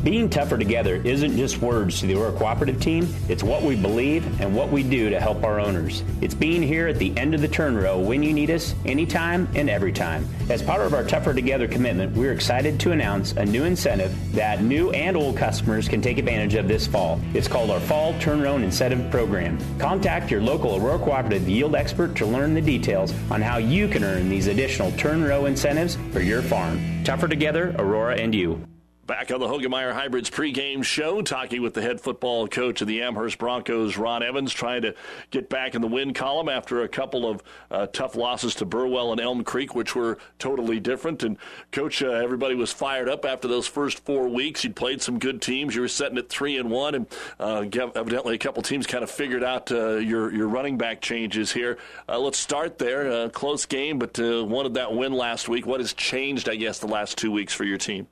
Being 0.02 0.30
tougher 0.30 0.56
together 0.56 0.96
isn't 0.96 1.36
just 1.36 1.60
words 1.60 1.98
to 1.98 2.06
the 2.06 2.14
Aurora 2.14 2.32
Cooperative 2.32 2.80
team, 2.80 3.12
it's 3.28 3.42
what 3.42 3.62
we 3.62 3.74
believe 3.74 4.40
and 4.40 4.54
what 4.54 4.70
we 4.70 4.84
do 4.84 5.10
to 5.10 5.18
help 5.18 5.42
our 5.42 5.58
owners. 5.58 6.04
It's 6.20 6.34
being 6.34 6.62
here 6.62 6.86
at 6.86 6.98
the 6.98 7.16
end 7.16 7.34
of 7.34 7.40
the 7.40 7.48
turn 7.48 7.76
row 7.76 7.98
when 7.98 8.22
you 8.22 8.32
need 8.32 8.50
us, 8.50 8.74
anytime 8.84 9.48
and 9.56 9.68
every 9.68 9.92
time. 9.92 10.28
As 10.48 10.62
part 10.62 10.82
of 10.82 10.94
our 10.94 11.02
Tougher 11.02 11.34
Together 11.34 11.66
commitment, 11.66 12.16
we're 12.16 12.30
excited 12.30 12.78
to 12.80 12.92
announce 12.92 13.32
a 13.32 13.44
new 13.44 13.64
incentive 13.64 14.14
that 14.32 14.62
new 14.62 14.90
and 14.92 15.16
old 15.16 15.36
customers 15.36 15.88
can 15.88 16.00
take 16.00 16.18
advantage 16.18 16.54
of 16.54 16.68
this 16.68 16.86
fall. 16.86 17.20
It's 17.34 17.48
called 17.48 17.70
our 17.70 17.80
Fall 17.80 18.16
Turn 18.20 18.40
Row 18.40 18.56
Incentive 18.56 19.10
Program. 19.10 19.58
Contact 19.80 20.30
your 20.30 20.40
local 20.40 20.76
Aurora 20.76 21.00
Cooperative 21.00 21.48
yield 21.48 21.74
expert 21.74 22.14
to 22.14 22.26
learn 22.26 22.54
the 22.54 22.60
details 22.60 23.12
on 23.28 23.42
how 23.42 23.56
you 23.56 23.88
can 23.88 24.04
earn 24.04 24.28
these 24.28 24.46
additional 24.46 24.92
turn 24.92 25.24
row 25.24 25.46
incentives 25.46 25.96
for 26.12 26.20
your 26.20 26.42
farm. 26.42 27.02
Tougher 27.02 27.26
Together, 27.26 27.74
Aurora 27.78 28.16
and 28.16 28.32
you. 28.32 28.64
Back 29.06 29.30
on 29.30 29.38
the 29.38 29.46
Hoegemeyer 29.46 29.92
Hybrids 29.92 30.30
pregame 30.30 30.82
show, 30.82 31.22
talking 31.22 31.62
with 31.62 31.74
the 31.74 31.82
head 31.82 32.00
football 32.00 32.48
coach 32.48 32.80
of 32.80 32.88
the 32.88 33.02
Amherst 33.02 33.38
Broncos, 33.38 33.96
Ron 33.96 34.24
Evans, 34.24 34.52
trying 34.52 34.82
to 34.82 34.96
get 35.30 35.48
back 35.48 35.76
in 35.76 35.80
the 35.80 35.86
win 35.86 36.12
column 36.12 36.48
after 36.48 36.82
a 36.82 36.88
couple 36.88 37.30
of 37.30 37.40
uh, 37.70 37.86
tough 37.86 38.16
losses 38.16 38.56
to 38.56 38.64
Burwell 38.64 39.12
and 39.12 39.20
Elm 39.20 39.44
Creek, 39.44 39.76
which 39.76 39.94
were 39.94 40.18
totally 40.40 40.80
different. 40.80 41.22
And, 41.22 41.36
coach, 41.70 42.02
uh, 42.02 42.10
everybody 42.10 42.56
was 42.56 42.72
fired 42.72 43.08
up 43.08 43.24
after 43.24 43.46
those 43.46 43.68
first 43.68 44.04
four 44.04 44.28
weeks. 44.28 44.64
You'd 44.64 44.74
played 44.74 45.00
some 45.00 45.20
good 45.20 45.40
teams. 45.40 45.76
You 45.76 45.82
were 45.82 45.88
setting 45.88 46.18
at 46.18 46.28
three 46.28 46.58
and 46.58 46.68
one, 46.68 46.96
and 46.96 47.06
uh, 47.38 47.64
evidently 47.94 48.34
a 48.34 48.38
couple 48.38 48.60
teams 48.64 48.88
kind 48.88 49.04
of 49.04 49.10
figured 49.10 49.44
out 49.44 49.70
uh, 49.70 49.98
your 49.98 50.34
your 50.34 50.48
running 50.48 50.78
back 50.78 51.00
changes 51.00 51.52
here. 51.52 51.78
Uh, 52.08 52.18
let's 52.18 52.38
start 52.38 52.78
there. 52.78 53.08
Uh, 53.08 53.28
close 53.28 53.66
game, 53.66 54.00
but 54.00 54.18
wanted 54.18 54.74
that 54.74 54.92
win 54.92 55.12
last 55.12 55.48
week. 55.48 55.64
What 55.64 55.78
has 55.78 55.92
changed, 55.92 56.48
I 56.48 56.56
guess, 56.56 56.80
the 56.80 56.88
last 56.88 57.16
two 57.16 57.30
weeks 57.30 57.54
for 57.54 57.62
your 57.62 57.78
team? 57.78 58.08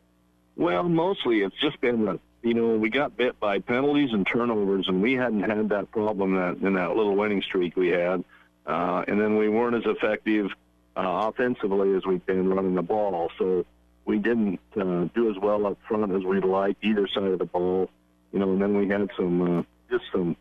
Well, 0.56 0.84
mostly 0.84 1.40
it's 1.40 1.56
just 1.60 1.80
been 1.80 2.04
that 2.04 2.20
you 2.42 2.54
know 2.54 2.76
we 2.76 2.90
got 2.90 3.16
bit 3.16 3.38
by 3.40 3.58
penalties 3.58 4.12
and 4.12 4.26
turnovers, 4.26 4.86
and 4.88 5.02
we 5.02 5.14
hadn't 5.14 5.42
had 5.42 5.68
that 5.70 5.90
problem 5.90 6.34
that 6.34 6.66
in 6.66 6.74
that 6.74 6.96
little 6.96 7.16
winning 7.16 7.42
streak 7.42 7.76
we 7.76 7.88
had, 7.88 8.24
uh, 8.66 9.04
and 9.08 9.20
then 9.20 9.36
we 9.36 9.48
weren't 9.48 9.76
as 9.76 9.90
effective 9.90 10.50
uh, 10.96 11.30
offensively 11.30 11.94
as 11.94 12.06
we've 12.06 12.24
been 12.24 12.48
running 12.48 12.74
the 12.74 12.82
ball. 12.82 13.30
So 13.38 13.64
we 14.04 14.18
didn't 14.18 14.60
uh, 14.76 15.08
do 15.14 15.30
as 15.30 15.38
well 15.40 15.66
up 15.66 15.78
front 15.88 16.12
as 16.12 16.22
we'd 16.22 16.44
like 16.44 16.76
either 16.82 17.08
side 17.08 17.24
of 17.24 17.38
the 17.38 17.46
ball, 17.46 17.90
you 18.32 18.38
know. 18.38 18.52
And 18.52 18.62
then 18.62 18.76
we 18.76 18.88
had 18.88 19.10
some 19.16 19.58
uh, 19.58 19.62
just 19.90 20.04
some 20.12 20.36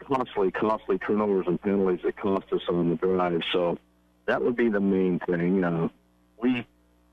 costly, 0.00 0.50
costly 0.50 0.98
turnovers 0.98 1.46
and 1.46 1.60
penalties 1.60 2.00
that 2.04 2.16
cost 2.16 2.52
us 2.52 2.62
on 2.68 2.90
the 2.90 2.96
drive. 2.96 3.42
So 3.52 3.78
that 4.26 4.42
would 4.42 4.56
be 4.56 4.68
the 4.68 4.80
main 4.80 5.20
thing. 5.20 5.62
Uh, 5.62 5.88
we 6.40 6.66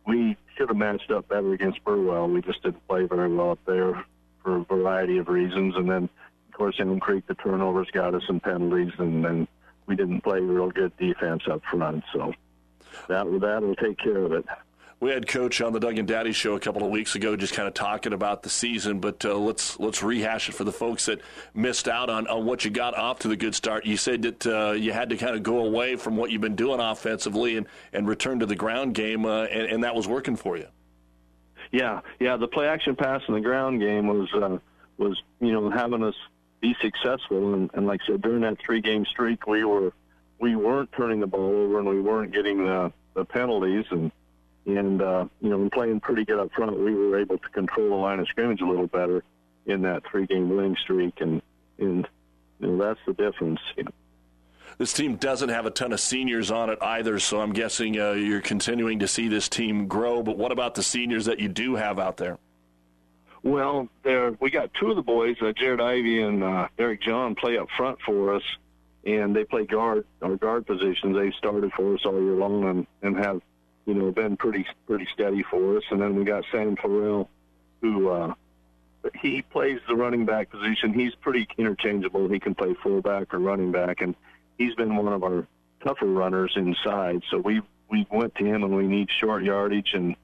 we 0.10 0.36
should 0.58 0.70
have 0.70 0.78
matched 0.78 1.12
up 1.12 1.28
better 1.28 1.54
against 1.54 1.84
Burwell. 1.84 2.28
We 2.28 2.42
just 2.42 2.64
didn't 2.64 2.86
play 2.88 3.06
very 3.06 3.34
well 3.34 3.52
up 3.52 3.60
there 3.66 4.04
for 4.44 4.58
a 4.58 4.64
variety 4.64 5.20
of 5.20 5.28
reasons. 5.28 5.76
And 5.76 5.90
then, 5.90 6.10
of 6.48 6.54
course, 6.54 6.76
Elm 6.80 7.00
Creek, 7.00 7.28
the 7.28 7.36
turnovers 7.36 7.90
got 7.94 8.16
us 8.16 8.24
some 8.26 8.40
penalties, 8.40 8.92
and 8.98 9.24
then 9.24 9.48
we 9.86 9.96
didn't 9.96 10.22
play 10.22 10.40
real 10.40 10.72
good 10.72 10.98
defense 10.98 11.44
up 11.50 11.62
front. 11.70 12.04
So 12.12 12.34
that 13.08 13.26
that 13.42 13.62
will 13.62 13.76
take 13.76 14.00
care 14.00 14.18
of 14.18 14.34
it. 14.34 14.46
We 15.02 15.12
had 15.12 15.28
Coach 15.28 15.62
on 15.62 15.72
the 15.72 15.80
Doug 15.80 15.98
and 15.98 16.08
Daddy 16.08 16.34
show 16.34 16.56
a 16.56 16.60
couple 16.60 16.84
of 16.84 16.90
weeks 16.90 17.16
ago, 17.16 17.38
just 17.38 17.54
kind 17.54 17.70
of 17.70 17.74
talking 17.74 18.12
about 18.12 18.44
the 18.44 18.50
season. 18.50 19.00
But 19.00 19.24
uh, 19.24 19.38
let's 19.38 19.80
let's 19.80 20.04
rehash 20.04 20.50
it 20.50 20.56
for 20.56 20.66
the 20.66 20.74
folks 20.74 21.06
that 21.06 21.22
missed 21.54 21.88
out 21.88 22.10
on, 22.10 22.28
on 22.28 22.46
what 22.46 22.66
you 22.66 22.72
got 22.72 22.98
off 22.98 23.20
to 23.20 23.30
the 23.30 23.38
good 23.38 23.56
start. 23.56 23.86
You 23.86 23.96
said 23.96 24.24
that 24.24 24.46
uh, 24.46 24.72
you 24.72 24.92
had 24.92 25.10
to 25.12 25.18
kind 25.18 25.38
of 25.38 25.44
go 25.44 25.66
away 25.66 25.96
from 25.96 26.18
what 26.18 26.32
you've 26.32 26.42
been 26.42 26.56
doing 26.56 26.82
offensively 26.82 27.56
and, 27.56 27.66
and 27.94 28.10
return 28.10 28.40
to 28.40 28.46
the 28.46 28.58
ground 28.58 28.94
game, 28.94 29.26
uh, 29.26 29.44
and, 29.44 29.68
and, 29.68 29.84
that 29.86 29.96
was 29.96 30.06
working 30.06 30.36
for 30.36 30.58
you. 30.58 30.68
Yeah, 31.72 32.02
yeah. 32.20 32.36
The 32.36 32.48
play 32.48 32.68
action 32.68 32.98
pass 32.98 33.22
in 33.30 33.36
the 33.36 33.42
ground 33.42 33.80
game 33.80 34.08
was 34.08 34.28
uh, 34.34 34.58
was 34.98 35.22
you 35.40 35.54
know 35.54 35.70
having 35.70 36.04
us 36.04 36.16
be 36.60 36.76
successful, 36.82 37.54
and, 37.54 37.70
and 37.74 37.88
like 37.88 38.02
I 38.04 38.12
said, 38.12 38.22
during 38.22 38.42
that 38.42 38.58
three 38.60 38.82
game 38.82 39.06
streak, 39.06 39.48
we 39.48 39.64
were 39.64 39.94
we 40.40 40.58
weren't 40.58 40.92
turning 40.92 41.22
the 41.22 41.28
ball 41.28 41.56
over 41.56 41.80
and 41.80 41.88
we 41.88 42.02
weren't 42.02 42.34
getting 42.34 42.66
the 42.66 42.92
the 43.14 43.24
penalties 43.24 43.86
and 43.92 44.12
and, 44.66 45.02
uh, 45.02 45.26
you 45.42 45.50
know, 45.50 45.70
playing 45.72 46.00
pretty 46.00 46.26
good 46.26 46.40
up 46.40 46.52
front, 46.54 46.78
we 46.78 46.94
were 46.94 47.20
able 47.20 47.38
to 47.38 47.50
control 47.50 47.90
the 47.90 47.96
line 47.96 48.20
of 48.20 48.28
scrimmage 48.28 48.62
a 48.62 48.66
little 48.66 48.88
better 48.88 49.24
in 49.66 49.82
that 49.84 50.04
three-game 50.10 50.50
winning 50.50 50.76
streak, 50.82 51.22
and 51.22 51.42
and 51.78 52.08
you 52.60 52.68
know 52.68 52.86
that's 52.86 53.00
the 53.06 53.14
difference. 53.14 53.60
You 53.78 53.84
know. 53.84 53.92
This 54.78 54.94
team 54.94 55.16
doesn't 55.16 55.50
have 55.50 55.66
a 55.66 55.72
ton 55.72 55.92
of 55.92 56.00
seniors 56.00 56.52
on 56.52 56.70
it 56.70 56.80
either, 56.82 57.20
so 57.20 57.42
I'm 57.42 57.54
guessing 57.54 58.00
uh, 58.00 58.12
you're 58.12 58.42
continuing 58.42 59.00
to 59.00 59.08
see 59.08 59.28
this 59.28 59.50
team 59.50 59.88
grow. 59.88 60.24
But 60.24 60.38
what 60.38 60.52
about 60.52 60.76
the 60.76 60.84
seniors 60.84 61.26
that 61.26 61.40
you 61.40 61.50
do 61.50 61.76
have 61.76 62.00
out 62.00 62.18
there? 62.18 62.38
Well, 63.44 63.88
there 64.04 64.32
we 64.40 64.50
got 64.50 64.74
two 64.74 64.90
of 64.90 64.96
the 64.96 65.02
boys, 65.02 65.38
uh, 65.42 65.54
Jared 65.54 65.82
Ivy 65.82 66.22
and 66.22 66.44
uh, 66.44 66.68
Eric 66.78 67.02
John, 67.02 67.36
play 67.36 67.58
up 67.58 67.68
front 67.78 68.00
for 68.06 68.36
us, 68.36 68.44
and 69.06 69.36
they 69.36 69.46
play 69.46 69.66
guard 69.66 70.06
our 70.22 70.36
guard 70.36 70.66
positions. 70.66 71.16
They've 71.16 71.34
started 71.36 71.72
for 71.74 71.94
us 71.94 72.02
all 72.06 72.22
year 72.22 72.36
long 72.36 72.66
and, 72.66 72.88
and 73.02 73.18
have 73.18 73.42
you 73.90 73.96
know, 73.96 74.12
been 74.12 74.38
pretty 74.38 74.68
pretty 74.86 75.08
steady 75.12 75.44
for 75.50 75.78
us. 75.78 75.84
And 75.90 76.00
then 76.00 76.16
we 76.16 76.24
got 76.24 76.44
Sam 76.52 76.76
Florell, 76.76 77.28
who 77.82 78.10
uh, 78.10 78.34
he 79.20 79.42
plays 79.42 79.80
the 79.88 79.96
running 79.96 80.26
back 80.26 80.52
position. 80.52 80.94
He's 80.94 81.16
pretty 81.16 81.48
interchangeable. 81.58 82.30
He 82.30 82.40
can 82.40 82.54
play 82.54 82.76
fullback 82.84 83.34
or 83.34 83.40
running 83.40 83.72
back, 83.72 84.02
and 84.02 84.14
he's 84.60 84.76
been 84.76 84.96
one 84.96 85.12
of 85.12 85.24
our 85.24 85.48
tougher 85.84 86.06
runners 86.06 86.54
inside. 86.56 87.24
So 87.32 87.40
we 87.40 87.62
we 87.90 88.06
went 88.12 88.36
to 88.36 88.46
him 88.46 88.62
when 88.62 88.76
we 88.76 88.86
need 88.86 89.10
short 89.20 89.44
yardage 89.44 89.94
and 89.94 90.16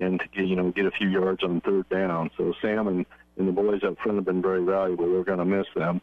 and 0.00 0.18
to 0.18 0.26
get 0.26 0.46
you 0.46 0.56
know 0.56 0.72
get 0.72 0.86
a 0.86 0.90
few 0.90 1.08
yards 1.08 1.44
on 1.44 1.60
third 1.60 1.88
down. 1.90 2.28
So 2.36 2.52
Sam 2.60 2.88
and, 2.88 3.06
and 3.38 3.46
the 3.46 3.52
boys 3.52 3.84
up 3.84 3.98
front 4.00 4.16
have 4.16 4.24
been 4.24 4.42
very 4.42 4.64
valuable. 4.64 5.06
We're 5.06 5.22
going 5.22 5.38
to 5.38 5.44
miss 5.44 5.66
them. 5.76 6.00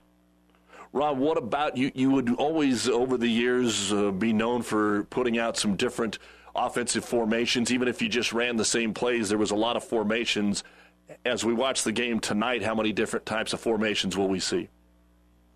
Rob, 0.94 1.20
what 1.20 1.38
about 1.38 1.78
you? 1.78 1.92
You 1.94 2.10
would 2.12 2.34
always, 2.38 2.90
over 2.90 3.16
the 3.16 3.28
years, 3.28 3.94
uh, 3.94 4.10
be 4.10 4.34
known 4.34 4.64
for 4.64 5.04
putting 5.12 5.38
out 5.38 5.56
some 5.56 5.76
different 5.76 6.18
offensive 6.56 7.06
formations. 7.06 7.72
Even 7.72 7.88
if 7.88 8.02
you 8.02 8.10
just 8.10 8.34
ran 8.34 8.58
the 8.58 8.66
same 8.66 8.94
plays, 8.94 9.30
there 9.30 9.38
was 9.38 9.52
a 9.52 9.56
lot 9.56 9.76
of 9.76 9.84
formations. 9.84 10.64
As 11.26 11.44
we 11.44 11.54
watch 11.54 11.84
the 11.84 11.92
game 11.92 12.20
tonight, 12.20 12.62
how 12.64 12.76
many 12.76 12.94
different 12.94 13.26
types 13.26 13.54
of 13.54 13.60
formations 13.60 14.16
will 14.16 14.28
we 14.28 14.40
see? 14.40 14.70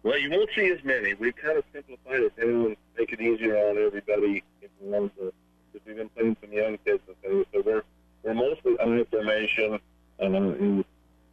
Well, 0.03 0.19
you 0.19 0.29
won't 0.29 0.49
see 0.55 0.69
as 0.69 0.83
many. 0.83 1.13
We've 1.13 1.35
kind 1.35 1.57
of 1.57 1.63
simplified 1.71 2.19
it 2.19 2.35
down 2.35 2.49
and 2.49 2.77
make 2.97 3.13
it 3.13 3.21
easier 3.21 3.55
on 3.57 3.77
everybody. 3.77 4.43
Because 4.81 5.87
we've 5.87 5.95
been 5.95 6.09
playing 6.09 6.37
some 6.41 6.51
young 6.51 6.77
kids 6.85 7.01
and 7.07 7.17
things, 7.21 7.45
so 7.53 7.61
we're 7.65 7.83
we're 8.23 8.33
mostly 8.33 8.73
I 8.79 9.05
formation. 9.09 9.79
Uh, 10.21 10.25
in, 10.25 10.85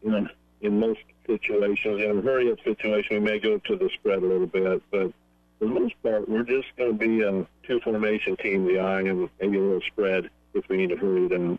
in 0.02 0.30
in 0.60 0.78
most 0.78 1.00
situations, 1.26 2.00
in 2.00 2.18
a 2.18 2.22
hurry 2.22 2.52
up 2.52 2.58
situation, 2.62 3.16
we 3.16 3.20
may 3.20 3.38
go 3.38 3.58
to 3.58 3.76
the 3.76 3.88
spread 3.94 4.22
a 4.22 4.26
little 4.26 4.46
bit, 4.46 4.82
but 4.90 5.12
for 5.60 5.66
the 5.66 5.78
most 5.78 5.94
part, 6.02 6.28
we're 6.28 6.42
just 6.42 6.68
going 6.76 6.92
to 6.92 6.98
be 6.98 7.20
a 7.20 7.46
two 7.66 7.80
formation 7.80 8.36
team, 8.38 8.64
the 8.64 8.80
I, 8.80 9.00
and 9.00 9.28
maybe 9.40 9.58
a 9.58 9.60
little 9.60 9.82
spread 9.82 10.30
if 10.54 10.66
we 10.68 10.78
need 10.78 10.88
to 10.88 10.96
hurry 10.96 11.28
them. 11.28 11.58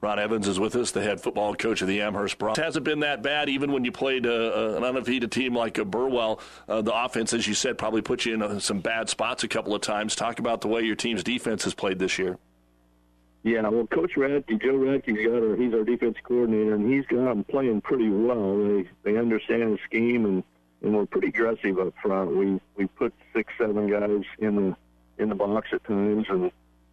Ron 0.00 0.18
Evans 0.18 0.46
is 0.46 0.60
with 0.60 0.76
us, 0.76 0.90
the 0.90 1.02
head 1.02 1.20
football 1.20 1.54
coach 1.54 1.80
of 1.82 1.88
the 1.88 2.02
Amherst 2.02 2.38
Broncos. 2.38 2.58
It 2.58 2.64
hasn't 2.64 2.84
been 2.84 3.00
that 3.00 3.22
bad, 3.22 3.48
even 3.48 3.72
when 3.72 3.84
you 3.84 3.90
played 3.90 4.26
uh, 4.26 4.30
uh, 4.30 4.74
an 4.76 4.84
undefeated 4.84 5.32
team 5.32 5.54
like 5.54 5.78
a 5.78 5.84
Burwell. 5.84 6.40
Uh, 6.68 6.82
the 6.82 6.94
offense, 6.94 7.32
as 7.32 7.48
you 7.48 7.54
said, 7.54 7.78
probably 7.78 8.02
put 8.02 8.24
you 8.24 8.34
in 8.34 8.42
uh, 8.42 8.60
some 8.60 8.80
bad 8.80 9.08
spots 9.08 9.42
a 9.42 9.48
couple 9.48 9.74
of 9.74 9.80
times. 9.80 10.14
Talk 10.14 10.38
about 10.38 10.60
the 10.60 10.68
way 10.68 10.82
your 10.82 10.94
team's 10.94 11.24
defense 11.24 11.64
has 11.64 11.74
played 11.74 11.98
this 11.98 12.18
year. 12.18 12.38
Yeah, 13.44 13.68
well, 13.68 13.86
Coach 13.86 14.12
Radke, 14.16 14.60
Joe 14.60 14.74
Radke's 14.74 15.24
got 15.24 15.42
our, 15.42 15.56
he's 15.56 15.72
our 15.72 15.84
defense 15.84 16.16
coordinator, 16.22 16.74
and 16.74 16.92
he's 16.92 17.06
got 17.06 17.24
them 17.24 17.44
playing 17.44 17.80
pretty 17.80 18.10
well. 18.10 18.58
They 18.58 18.88
they 19.04 19.16
understand 19.16 19.74
the 19.74 19.78
scheme, 19.84 20.24
and 20.26 20.44
and 20.82 20.94
we're 20.94 21.06
pretty 21.06 21.28
aggressive 21.28 21.78
up 21.78 21.94
front. 22.02 22.36
We 22.36 22.60
we 22.76 22.86
put 22.86 23.12
six, 23.34 23.52
seven 23.58 23.90
guys 23.90 24.24
in 24.38 24.56
the 24.56 24.76
in 25.22 25.28
the 25.28 25.34
box 25.34 25.68
at 25.72 25.84
times, 25.84 26.26
and 26.28 26.50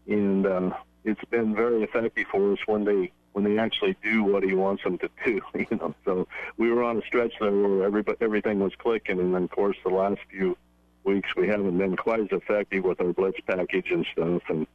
and 0.08 0.46
uh, 0.46 0.72
it's 1.04 1.24
been 1.26 1.56
very 1.56 1.84
effective 1.84 2.28
for 2.32 2.54
us 2.54 2.60
when 2.66 2.84
they 2.86 3.12
when 3.34 3.44
they 3.44 3.58
actually 3.58 3.96
do 4.02 4.24
what 4.24 4.44
he 4.44 4.54
wants 4.54 4.84
them 4.84 4.98
to 4.98 5.10
do. 5.26 5.42
You 5.54 5.78
know, 5.78 5.96
so 6.06 6.28
we 6.58 6.72
were 6.72 6.84
on 6.84 6.98
a 6.98 7.02
stretch 7.02 7.34
there 7.40 7.52
where 7.52 7.84
every, 7.84 8.04
everything 8.22 8.60
was 8.60 8.74
clicking, 8.78 9.20
and 9.20 9.34
then 9.34 9.44
of 9.44 9.50
course 9.52 9.78
the 9.84 9.90
last 9.90 10.22
few 10.30 10.58
weeks 11.04 11.36
we 11.36 11.48
haven't 11.48 11.78
been 11.78 11.96
quite 11.96 12.22
as 12.22 12.28
effective 12.32 12.84
with 12.84 13.00
our 13.02 13.14
blitz 13.14 13.40
package 13.46 13.92
and 13.92 14.06
stuff, 14.12 14.42
and 14.50 14.66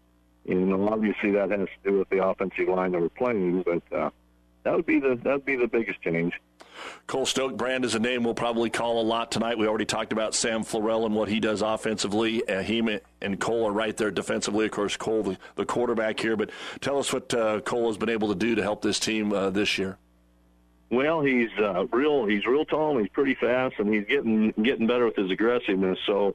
know 0.46 0.88
obviously 0.88 1.32
that 1.32 1.50
has 1.50 1.68
to 1.82 1.90
do 1.90 1.98
with 1.98 2.08
the 2.10 2.24
offensive 2.24 2.68
line 2.68 2.92
that 2.92 3.00
we're 3.00 3.08
playing, 3.08 3.62
but 3.62 3.82
uh, 3.96 4.10
that 4.62 4.74
would 4.74 4.86
be 4.86 5.00
the 5.00 5.18
that 5.24 5.32
would 5.32 5.44
be 5.44 5.56
the 5.56 5.68
biggest 5.68 6.00
change. 6.02 6.32
Cole 7.06 7.26
Stokebrand 7.26 7.84
is 7.84 7.94
a 7.94 7.98
name 7.98 8.24
we'll 8.24 8.34
probably 8.34 8.70
call 8.70 9.00
a 9.00 9.02
lot 9.02 9.30
tonight. 9.30 9.58
We 9.58 9.66
already 9.66 9.84
talked 9.84 10.12
about 10.12 10.34
Sam 10.34 10.62
Florell 10.62 11.06
and 11.06 11.14
what 11.14 11.28
he 11.28 11.40
does 11.40 11.62
offensively. 11.62 12.46
Uh, 12.48 12.62
he 12.62 12.80
and 13.20 13.40
Cole 13.40 13.66
are 13.66 13.72
right 13.72 13.96
there 13.96 14.10
defensively. 14.10 14.64
Of 14.66 14.70
course, 14.70 14.96
Cole, 14.96 15.22
the, 15.22 15.38
the 15.56 15.64
quarterback 15.64 16.20
here. 16.20 16.36
But 16.36 16.50
tell 16.80 16.98
us 16.98 17.12
what 17.12 17.32
uh, 17.34 17.60
Cole 17.60 17.88
has 17.88 17.96
been 17.96 18.08
able 18.08 18.28
to 18.28 18.34
do 18.34 18.54
to 18.54 18.62
help 18.62 18.82
this 18.82 18.98
team 18.98 19.32
uh, 19.32 19.50
this 19.50 19.78
year. 19.78 19.98
Well, 20.90 21.20
he's 21.22 21.50
uh, 21.58 21.86
real. 21.92 22.26
He's 22.26 22.44
real 22.46 22.64
tall 22.64 22.98
he's 22.98 23.08
pretty 23.10 23.36
fast, 23.36 23.76
and 23.78 23.92
he's 23.94 24.06
getting 24.06 24.52
getting 24.62 24.88
better 24.88 25.06
with 25.06 25.16
his 25.16 25.30
aggressiveness. 25.30 25.98
So, 26.04 26.34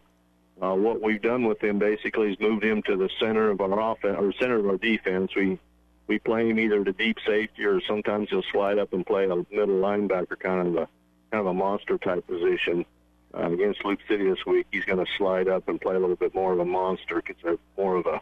uh, 0.61 0.73
what 0.73 1.01
we've 1.01 1.21
done 1.21 1.45
with 1.45 1.61
him 1.61 1.77
basically 1.77 2.31
is 2.31 2.39
moved 2.39 2.63
him 2.63 2.81
to 2.83 2.95
the 2.95 3.09
center 3.19 3.49
of 3.49 3.59
our 3.59 3.91
offense 3.91 4.15
or 4.17 4.33
center 4.39 4.57
of 4.59 4.67
our 4.67 4.77
defense. 4.77 5.35
We 5.35 5.59
we 6.07 6.19
play 6.19 6.49
him 6.49 6.59
either 6.59 6.83
to 6.83 6.93
deep 6.93 7.17
safety 7.25 7.65
or 7.65 7.81
sometimes 7.81 8.29
he'll 8.29 8.43
slide 8.51 8.77
up 8.77 8.93
and 8.93 9.05
play 9.05 9.25
a 9.25 9.27
middle 9.27 9.79
linebacker, 9.79 10.39
kind 10.39 10.67
of 10.67 10.75
a 10.75 10.87
kind 11.31 11.41
of 11.41 11.47
a 11.47 11.53
monster 11.53 11.97
type 11.97 12.25
position. 12.27 12.85
Uh, 13.33 13.51
against 13.51 13.83
Loup 13.83 13.99
City 14.07 14.29
this 14.29 14.45
week, 14.45 14.65
he's 14.71 14.85
going 14.85 15.03
to 15.03 15.11
slide 15.17 15.49
up 15.49 15.67
and 15.67 15.81
play 15.81 15.95
a 15.95 15.99
little 15.99 16.15
bit 16.15 16.33
more 16.33 16.53
of 16.53 16.59
a 16.59 16.65
monster 16.65 17.15
because 17.15 17.35
they're 17.43 17.57
more 17.77 17.97
of 17.97 18.05
a 18.05 18.21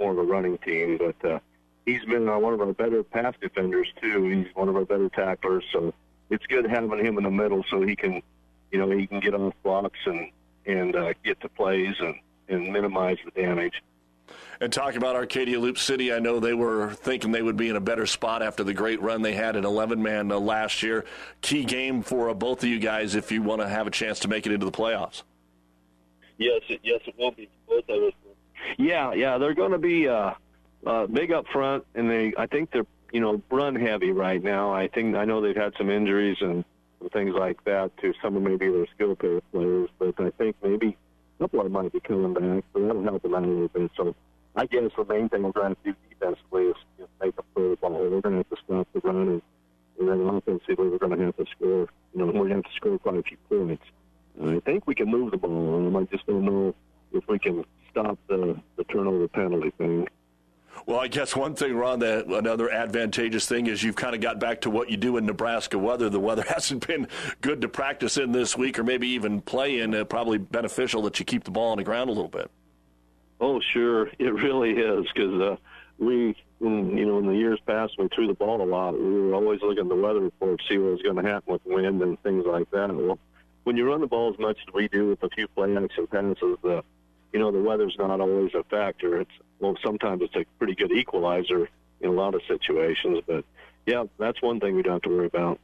more 0.00 0.12
of 0.12 0.18
a 0.18 0.22
running 0.22 0.56
team. 0.58 0.98
But 0.98 1.28
uh, 1.28 1.38
he's 1.84 2.04
been 2.04 2.28
uh, 2.28 2.38
one 2.38 2.54
of 2.54 2.60
our 2.60 2.72
better 2.72 3.02
pass 3.02 3.34
defenders 3.40 3.88
too. 4.00 4.24
He's 4.24 4.54
one 4.54 4.68
of 4.68 4.76
our 4.76 4.84
better 4.84 5.08
tacklers, 5.08 5.64
so 5.72 5.92
it's 6.30 6.46
good 6.46 6.66
having 6.66 7.04
him 7.04 7.18
in 7.18 7.24
the 7.24 7.30
middle 7.30 7.64
so 7.68 7.82
he 7.82 7.94
can, 7.94 8.22
you 8.70 8.78
know, 8.78 8.90
he 8.90 9.06
can 9.06 9.20
get 9.20 9.34
off 9.34 9.54
blocks 9.62 9.98
and 10.06 10.30
and 10.66 10.96
uh, 10.96 11.12
get 11.24 11.40
to 11.40 11.48
plays 11.48 11.96
and 12.00 12.14
and 12.48 12.72
minimize 12.72 13.18
the 13.24 13.30
damage. 13.32 13.82
And 14.60 14.72
talking 14.72 14.98
about 14.98 15.16
Arcadia 15.16 15.58
Loup 15.58 15.78
City, 15.78 16.12
I 16.12 16.18
know 16.18 16.40
they 16.40 16.54
were 16.54 16.94
thinking 16.94 17.32
they 17.32 17.42
would 17.42 17.56
be 17.56 17.68
in 17.68 17.76
a 17.76 17.80
better 17.80 18.06
spot 18.06 18.42
after 18.42 18.64
the 18.64 18.72
great 18.72 19.02
run 19.02 19.22
they 19.22 19.34
had 19.34 19.56
in 19.56 19.64
11 19.64 20.02
man 20.02 20.30
uh, 20.30 20.38
last 20.38 20.82
year. 20.82 21.04
Key 21.42 21.64
game 21.64 22.02
for 22.02 22.30
uh, 22.30 22.34
both 22.34 22.62
of 22.62 22.68
you 22.68 22.78
guys 22.78 23.14
if 23.14 23.32
you 23.32 23.42
want 23.42 23.60
to 23.60 23.68
have 23.68 23.86
a 23.86 23.90
chance 23.90 24.20
to 24.20 24.28
make 24.28 24.46
it 24.46 24.52
into 24.52 24.64
the 24.64 24.72
playoffs. 24.72 25.22
Yes, 26.38 26.62
it, 26.68 26.80
yes, 26.82 27.00
it 27.06 27.14
will 27.18 27.32
be 27.32 27.48
both 27.68 27.88
of 27.88 28.02
us. 28.04 28.12
Yeah, 28.78 29.12
yeah, 29.12 29.38
they're 29.38 29.54
going 29.54 29.72
to 29.72 29.78
be 29.78 30.08
uh, 30.08 30.32
uh, 30.86 31.06
big 31.06 31.32
up 31.32 31.46
front, 31.52 31.84
and 31.94 32.10
they 32.10 32.32
I 32.36 32.46
think 32.46 32.70
they're 32.70 32.86
you 33.12 33.20
know 33.20 33.42
run 33.50 33.76
heavy 33.76 34.10
right 34.10 34.42
now. 34.42 34.72
I 34.72 34.88
think 34.88 35.14
I 35.14 35.24
know 35.24 35.40
they've 35.40 35.54
had 35.54 35.74
some 35.78 35.90
injuries 35.90 36.38
and 36.40 36.64
things 37.12 37.34
like 37.34 37.62
that 37.64 37.96
to 37.98 38.12
some 38.22 38.36
of 38.36 38.42
maybe 38.42 38.70
their 38.70 38.86
skill 38.94 39.14
players, 39.14 39.90
but 39.98 40.18
I 40.18 40.30
think 40.30 40.56
maybe 40.62 40.96
them 41.38 41.72
might 41.72 41.92
be 41.92 42.00
coming 42.00 42.34
back, 42.34 42.64
so 42.72 42.80
that'll 42.86 43.02
help 43.02 43.22
them 43.22 43.34
out 43.34 43.44
a 43.44 43.46
little 43.46 43.68
bit. 43.68 43.90
So 43.96 44.14
I 44.56 44.66
guess 44.66 44.90
the 44.96 45.04
main 45.04 45.28
thing 45.28 45.42
we're 45.42 45.52
going 45.52 45.74
to 45.74 45.80
do 45.84 45.94
defensively 46.10 46.64
is, 46.64 46.76
is 46.98 47.08
make 47.20 47.34
a 47.38 47.42
throw 47.54 47.70
the 47.70 47.76
ball. 47.76 47.92
We're 47.92 48.20
going 48.20 48.34
to 48.34 48.38
have 48.38 48.50
to 48.50 48.56
stop 48.64 48.88
the 48.92 49.00
run, 49.00 49.16
and, 49.16 49.42
and 49.98 50.08
then 50.08 50.20
offensively 50.28 50.88
we're 50.88 50.98
going 50.98 51.18
to 51.18 51.24
have 51.24 51.36
to 51.36 51.46
score. 51.56 51.88
You 52.12 52.20
know, 52.20 52.26
we're 52.26 52.32
going 52.32 52.48
to 52.48 52.54
have 52.56 52.64
to 52.64 52.70
score 52.76 52.98
quite 52.98 53.16
a 53.16 53.22
few 53.22 53.36
points. 53.48 53.82
I 54.42 54.60
think 54.60 54.86
we 54.86 54.94
can 54.94 55.10
move 55.10 55.30
the 55.30 55.36
ball 55.36 55.74
on 55.74 55.84
them. 55.84 55.96
I 55.96 56.04
just 56.04 56.26
don't 56.26 56.44
know 56.44 56.74
if 57.12 57.24
we 57.28 57.38
can 57.38 57.64
stop 57.90 58.18
the 58.28 58.60
the 58.76 58.84
turnover 58.84 59.28
penalty 59.28 59.70
thing. 59.78 60.08
Well, 60.86 61.00
I 61.00 61.08
guess 61.08 61.34
one 61.34 61.54
thing, 61.54 61.74
Ron, 61.74 62.00
that 62.00 62.26
another 62.26 62.70
advantageous 62.70 63.46
thing 63.46 63.66
is 63.66 63.82
you've 63.82 63.96
kind 63.96 64.14
of 64.14 64.20
got 64.20 64.38
back 64.38 64.60
to 64.62 64.70
what 64.70 64.90
you 64.90 64.96
do 64.96 65.16
in 65.16 65.24
Nebraska 65.24 65.78
weather. 65.78 66.10
The 66.10 66.20
weather 66.20 66.42
hasn't 66.48 66.86
been 66.86 67.08
good 67.40 67.60
to 67.62 67.68
practice 67.68 68.16
in 68.16 68.32
this 68.32 68.56
week, 68.56 68.78
or 68.78 68.84
maybe 68.84 69.08
even 69.08 69.40
play 69.40 69.80
in. 69.80 69.94
Uh, 69.94 70.04
probably 70.04 70.38
beneficial 70.38 71.02
that 71.02 71.18
you 71.18 71.24
keep 71.24 71.44
the 71.44 71.50
ball 71.50 71.72
on 71.72 71.78
the 71.78 71.84
ground 71.84 72.10
a 72.10 72.12
little 72.12 72.28
bit. 72.28 72.50
Oh, 73.40 73.60
sure, 73.72 74.10
it 74.18 74.34
really 74.34 74.72
is 74.72 75.06
because 75.14 75.40
uh, 75.40 75.56
we, 75.98 76.36
you 76.60 77.06
know, 77.06 77.18
in 77.18 77.26
the 77.26 77.36
years 77.36 77.60
past, 77.66 77.94
we 77.98 78.08
threw 78.08 78.26
the 78.26 78.34
ball 78.34 78.60
a 78.60 78.64
lot. 78.64 78.92
We 78.92 79.20
were 79.20 79.34
always 79.34 79.60
looking 79.62 79.84
at 79.84 79.88
the 79.88 79.94
weather 79.94 80.20
report 80.20 80.60
see 80.68 80.78
what 80.78 80.92
was 80.92 81.02
going 81.02 81.16
to 81.16 81.22
happen 81.22 81.52
with 81.52 81.64
wind 81.64 82.02
and 82.02 82.20
things 82.22 82.44
like 82.46 82.70
that. 82.72 82.94
Well, 82.94 83.18
when 83.64 83.76
you 83.76 83.88
run 83.88 84.00
the 84.00 84.06
ball 84.06 84.32
as 84.32 84.38
much 84.38 84.58
as 84.66 84.74
we 84.74 84.88
do 84.88 85.08
with 85.08 85.22
a 85.22 85.30
few 85.30 85.48
play 85.48 85.74
action 85.76 86.06
passes, 86.06 86.58
the, 86.62 86.84
you 87.32 87.40
know, 87.40 87.50
the 87.50 87.60
weather's 87.60 87.96
not 87.98 88.20
always 88.20 88.54
a 88.54 88.62
factor. 88.64 89.20
It's 89.20 89.30
well, 89.60 89.76
sometimes 89.84 90.22
it's 90.22 90.34
a 90.34 90.44
pretty 90.58 90.74
good 90.74 90.92
equalizer 90.92 91.68
in 92.00 92.10
a 92.10 92.12
lot 92.12 92.34
of 92.34 92.42
situations, 92.48 93.22
but 93.26 93.44
yeah, 93.86 94.04
that's 94.18 94.40
one 94.42 94.60
thing 94.60 94.74
we 94.74 94.82
don't 94.82 94.94
have 94.94 95.02
to 95.02 95.08
worry 95.08 95.26
about. 95.26 95.58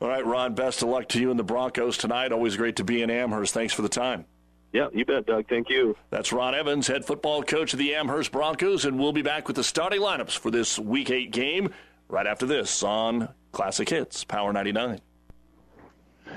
All 0.00 0.08
right, 0.08 0.24
Ron, 0.24 0.54
best 0.54 0.82
of 0.82 0.88
luck 0.88 1.08
to 1.10 1.20
you 1.20 1.30
and 1.30 1.38
the 1.38 1.44
Broncos 1.44 1.96
tonight. 1.96 2.32
Always 2.32 2.56
great 2.56 2.76
to 2.76 2.84
be 2.84 3.02
in 3.02 3.10
Amherst. 3.10 3.54
Thanks 3.54 3.72
for 3.72 3.82
the 3.82 3.88
time. 3.88 4.26
Yeah, 4.72 4.88
you 4.92 5.04
bet, 5.04 5.26
Doug. 5.26 5.48
Thank 5.48 5.70
you. 5.70 5.96
That's 6.10 6.32
Ron 6.32 6.54
Evans, 6.54 6.88
head 6.88 7.04
football 7.04 7.44
coach 7.44 7.72
of 7.72 7.78
the 7.78 7.94
Amherst 7.94 8.32
Broncos, 8.32 8.84
and 8.84 8.98
we'll 8.98 9.12
be 9.12 9.22
back 9.22 9.46
with 9.46 9.56
the 9.56 9.62
starting 9.62 10.00
lineups 10.00 10.36
for 10.36 10.50
this 10.50 10.78
Week 10.78 11.10
8 11.10 11.30
game 11.30 11.72
right 12.08 12.26
after 12.26 12.44
this 12.44 12.82
on 12.82 13.28
Classic 13.52 13.88
Hits, 13.88 14.24
Power 14.24 14.52
99. 14.52 15.00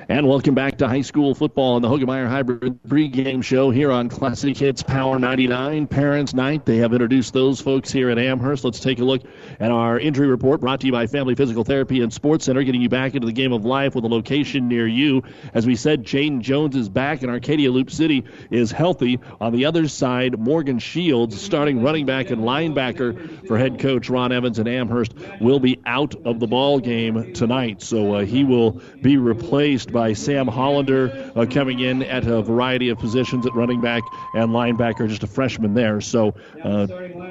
And 0.09 0.25
welcome 0.25 0.55
back 0.55 0.77
to 0.77 0.87
high 0.87 1.01
school 1.01 1.35
football 1.35 1.75
on 1.75 1.81
the 1.81 1.89
Hoegemeyer 1.89 2.29
Hybrid 2.29 2.81
pregame 2.83 3.43
show 3.43 3.71
here 3.71 3.91
on 3.91 4.07
Classic 4.07 4.55
Hits 4.55 4.81
Power 4.81 5.19
99 5.19 5.85
Parents 5.87 6.33
Night. 6.33 6.65
They 6.65 6.77
have 6.77 6.93
introduced 6.93 7.33
those 7.33 7.59
folks 7.59 7.91
here 7.91 8.09
at 8.09 8.17
Amherst. 8.17 8.63
Let's 8.63 8.79
take 8.79 8.99
a 8.99 9.03
look 9.03 9.23
at 9.59 9.69
our 9.69 9.99
injury 9.99 10.27
report 10.27 10.61
brought 10.61 10.79
to 10.81 10.85
you 10.85 10.93
by 10.93 11.07
Family 11.07 11.35
Physical 11.35 11.65
Therapy 11.65 12.01
and 12.01 12.13
Sports 12.13 12.45
Center, 12.45 12.63
getting 12.63 12.81
you 12.81 12.87
back 12.87 13.15
into 13.15 13.25
the 13.25 13.33
game 13.33 13.51
of 13.51 13.65
life 13.65 13.95
with 13.95 14.05
a 14.05 14.07
location 14.07 14.69
near 14.69 14.87
you. 14.87 15.23
As 15.53 15.65
we 15.65 15.75
said, 15.75 16.05
Jaden 16.05 16.39
Jones 16.39 16.77
is 16.77 16.87
back 16.87 17.21
and 17.21 17.29
Arcadia 17.29 17.69
Loup 17.69 17.91
City 17.91 18.23
is 18.49 18.71
healthy. 18.71 19.19
On 19.41 19.51
the 19.51 19.65
other 19.65 19.89
side, 19.89 20.39
Morgan 20.39 20.79
Shields, 20.79 21.41
starting 21.41 21.83
running 21.83 22.05
back 22.05 22.29
and 22.29 22.43
linebacker 22.43 23.45
for 23.45 23.57
head 23.57 23.77
coach 23.79 24.09
Ron 24.09 24.31
Evans 24.31 24.57
and 24.57 24.69
Amherst, 24.69 25.13
will 25.41 25.59
be 25.59 25.81
out 25.85 26.15
of 26.25 26.39
the 26.39 26.47
ball 26.47 26.79
game 26.79 27.33
tonight. 27.33 27.81
So 27.81 28.15
uh, 28.15 28.25
he 28.25 28.45
will 28.45 28.81
be 29.01 29.17
replaced 29.17 29.86
by 29.91 30.13
Sam 30.13 30.47
Hollander 30.47 31.31
uh, 31.35 31.45
coming 31.45 31.79
in 31.79 32.03
at 32.03 32.25
a 32.25 32.41
variety 32.41 32.89
of 32.89 32.97
positions 32.97 33.45
at 33.45 33.53
running 33.53 33.81
back 33.81 34.03
and 34.33 34.51
linebacker, 34.51 35.07
just 35.07 35.23
a 35.23 35.27
freshman 35.27 35.73
there. 35.73 36.01
So 36.01 36.35
uh, 36.63 36.87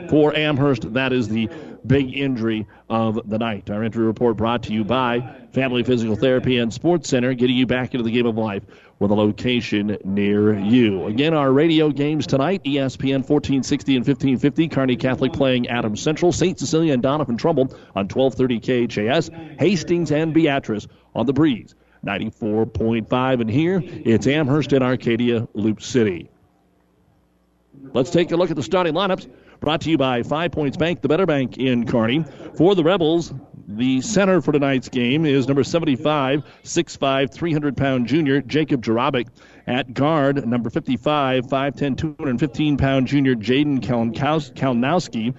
for 0.09 0.35
Amherst, 0.37 0.93
that 0.95 1.13
is 1.13 1.29
the 1.29 1.49
big 1.87 2.17
injury 2.17 2.67
of 2.89 3.21
the 3.29 3.39
night. 3.39 3.71
Our 3.71 3.85
injury 3.85 4.07
report 4.07 4.37
brought 4.37 4.63
to 4.65 4.73
you 4.73 4.85
by 4.85 5.21
Family 5.53 5.83
Physical 5.83 6.17
Therapy 6.17 6.59
and 6.59 6.73
Sports 6.73 7.09
Center, 7.09 7.35
getting 7.35 7.57
you 7.57 7.67
back 7.67 7.95
into 7.95 8.05
the 8.05 8.11
game 8.11 8.27
of 8.27 8.37
life 8.37 8.65
with 8.99 9.11
a 9.11 9.15
location 9.15 9.97
near 10.05 10.59
you. 10.59 11.07
Again, 11.07 11.35
our 11.35 11.53
radio 11.53 11.91
games 11.91 12.27
tonight 12.27 12.63
ESPN 12.65 13.23
1460 13.29 13.97
and 13.97 14.07
1550. 14.07 14.69
Kearney 14.69 14.97
Catholic 14.97 15.33
playing 15.33 15.69
Adams 15.69 16.01
Central, 16.01 16.33
St. 16.33 16.59
Cecilia 16.59 16.95
and 16.95 17.03
Doniphan 17.03 17.39
Trumbull 17.39 17.69
on 17.95 18.09
1230 18.09 18.89
KHAS, 18.89 19.31
Hastings 19.59 20.11
and 20.11 20.33
Beatrice 20.33 20.87
on 21.15 21.27
the 21.27 21.33
breeze. 21.33 21.75
94.5. 22.07 23.41
And 23.41 23.51
here 23.51 23.83
it's 23.85 24.27
Amherst 24.27 24.73
and 24.73 24.83
Arcadia 24.83 25.47
Loup 25.55 25.83
City. 25.83 26.31
Let's 27.93 28.11
take 28.11 28.31
a 28.33 28.37
look 28.37 28.51
at 28.51 28.57
the 28.57 28.63
starting 28.63 28.95
lineups. 28.95 29.29
Brought 29.61 29.81
to 29.83 29.91
you 29.91 29.99
by 29.99 30.23
Five 30.23 30.53
Points 30.53 30.77
Bank, 30.77 31.01
the 31.01 31.09
better 31.09 31.27
bank 31.27 31.57
in 31.59 31.87
Kearney. 31.87 32.25
For 32.57 32.75
the 32.75 32.85
Rebels, 32.85 33.33
the 33.69 34.01
center 34.01 34.41
for 34.41 34.53
tonight's 34.53 34.89
game 34.89 35.25
is 35.25 35.49
number 35.49 35.65
75, 35.65 36.45
6'5, 36.63 37.33
300 37.33 37.77
pound 37.77 38.07
junior, 38.07 38.41
Jacob 38.43 38.85
Jarabic. 38.85 39.29
At 39.67 39.95
guard, 39.95 40.47
number 40.47 40.71
55, 40.71 41.47
5'10, 41.47 41.99
215 41.99 42.77
pound 42.77 43.09
junior, 43.09 43.35
Jaden 43.35 43.81
Kalnowski. 43.81 45.35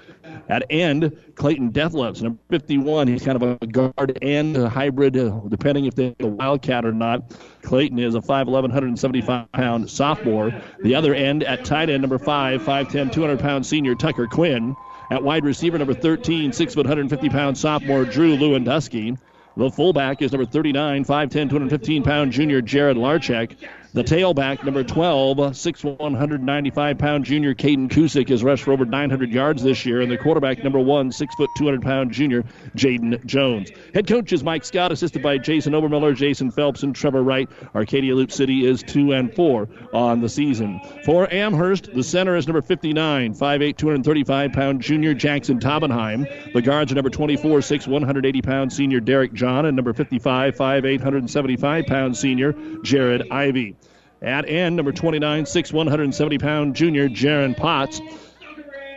At 0.49 0.65
end, 0.69 1.15
Clayton 1.35 1.71
Dethlefs, 1.71 2.21
number 2.21 2.39
51. 2.49 3.07
He's 3.07 3.23
kind 3.23 3.41
of 3.41 3.57
a 3.61 3.67
guard 3.67 4.17
and 4.21 4.55
a 4.55 4.69
hybrid, 4.69 5.17
uh, 5.17 5.41
depending 5.49 5.85
if 5.85 5.95
they're 5.95 6.13
a 6.21 6.27
Wildcat 6.27 6.85
or 6.85 6.93
not. 6.93 7.35
Clayton 7.63 7.99
is 7.99 8.15
a 8.15 8.21
5'11, 8.21 8.61
175 8.63 9.51
pound 9.51 9.89
sophomore. 9.89 10.53
The 10.83 10.95
other 10.95 11.13
end 11.13 11.43
at 11.43 11.65
tight 11.65 11.89
end, 11.89 12.01
number 12.01 12.17
5, 12.17 12.61
5'10, 12.61 13.11
200 13.11 13.39
pound 13.39 13.65
senior, 13.65 13.95
Tucker 13.95 14.27
Quinn. 14.27 14.75
At 15.09 15.23
wide 15.23 15.45
receiver, 15.45 15.77
number 15.77 15.93
13, 15.93 16.51
6 16.51 16.73
foot 16.73 16.85
150 16.85 17.29
pound 17.29 17.57
sophomore 17.57 18.05
Drew 18.05 18.37
Lewandowski. 18.37 19.17
The 19.55 19.71
fullback 19.71 20.21
is 20.21 20.31
number 20.31 20.45
39, 20.45 21.03
5'10, 21.03 21.31
215 21.31 22.03
pound 22.03 22.31
junior 22.31 22.61
Jared 22.61 22.95
Larchek. 22.95 23.55
The 23.97 24.03
tailback, 24.03 24.63
number 24.63 24.83
12, 24.83 25.57
6 25.57 25.83
195 25.83 26.97
pound 26.99 27.25
junior 27.25 27.55
Caden 27.55 27.89
Kusick, 27.89 28.29
has 28.29 28.43
rushed 28.43 28.63
for 28.63 28.71
over 28.71 28.85
900 28.85 29.31
yards 29.31 29.63
this 29.63 29.87
year. 29.87 30.01
And 30.01 30.11
the 30.11 30.19
quarterback, 30.19 30.63
number 30.63 30.77
1, 30.77 31.11
6 31.11 31.33
foot 31.33 31.49
200 31.57 31.81
pound 31.81 32.11
junior 32.11 32.43
Jaden 32.75 33.25
Jones. 33.25 33.71
Head 33.95 34.05
coach 34.05 34.31
is 34.31 34.43
Mike 34.43 34.65
Scott, 34.65 34.91
assisted 34.91 35.23
by 35.23 35.39
Jason 35.39 35.73
Obermiller, 35.73 36.15
Jason 36.15 36.51
Phelps, 36.51 36.83
and 36.83 36.95
Trevor 36.95 37.23
Wright. 37.23 37.49
Arcadia 37.73 38.13
Loup 38.13 38.31
City 38.31 38.67
is 38.67 38.83
2 38.83 39.13
and 39.13 39.33
4 39.33 39.67
on 39.93 40.21
the 40.21 40.29
season. 40.29 40.79
For 41.03 41.27
Amherst, 41.33 41.91
the 41.91 42.03
center 42.03 42.35
is 42.35 42.45
number 42.45 42.61
59, 42.61 43.33
5'8, 43.33 43.77
235 43.77 44.51
pound 44.53 44.79
junior 44.79 45.15
Jackson 45.15 45.59
Tabenheim. 45.59 46.53
The 46.53 46.61
guards 46.61 46.91
are 46.91 46.95
number 46.95 47.09
24, 47.09 47.63
6 47.63 47.87
180 47.87 48.41
pound 48.43 48.71
senior 48.71 48.99
Derek 48.99 49.33
John, 49.33 49.65
and 49.65 49.75
number 49.75 49.93
55, 49.93 50.55
5'8, 50.55 50.99
175 50.99 51.85
pound 51.87 52.15
senior 52.15 52.53
Jared 52.83 53.23
Ivy. 53.31 53.75
At 54.21 54.49
end, 54.49 54.75
number 54.75 54.91
29, 54.91 55.45
6 55.45 55.73
170 55.73 56.37
pound 56.39 56.75
junior 56.75 57.07
Jaron 57.07 57.55
Potts. 57.55 58.01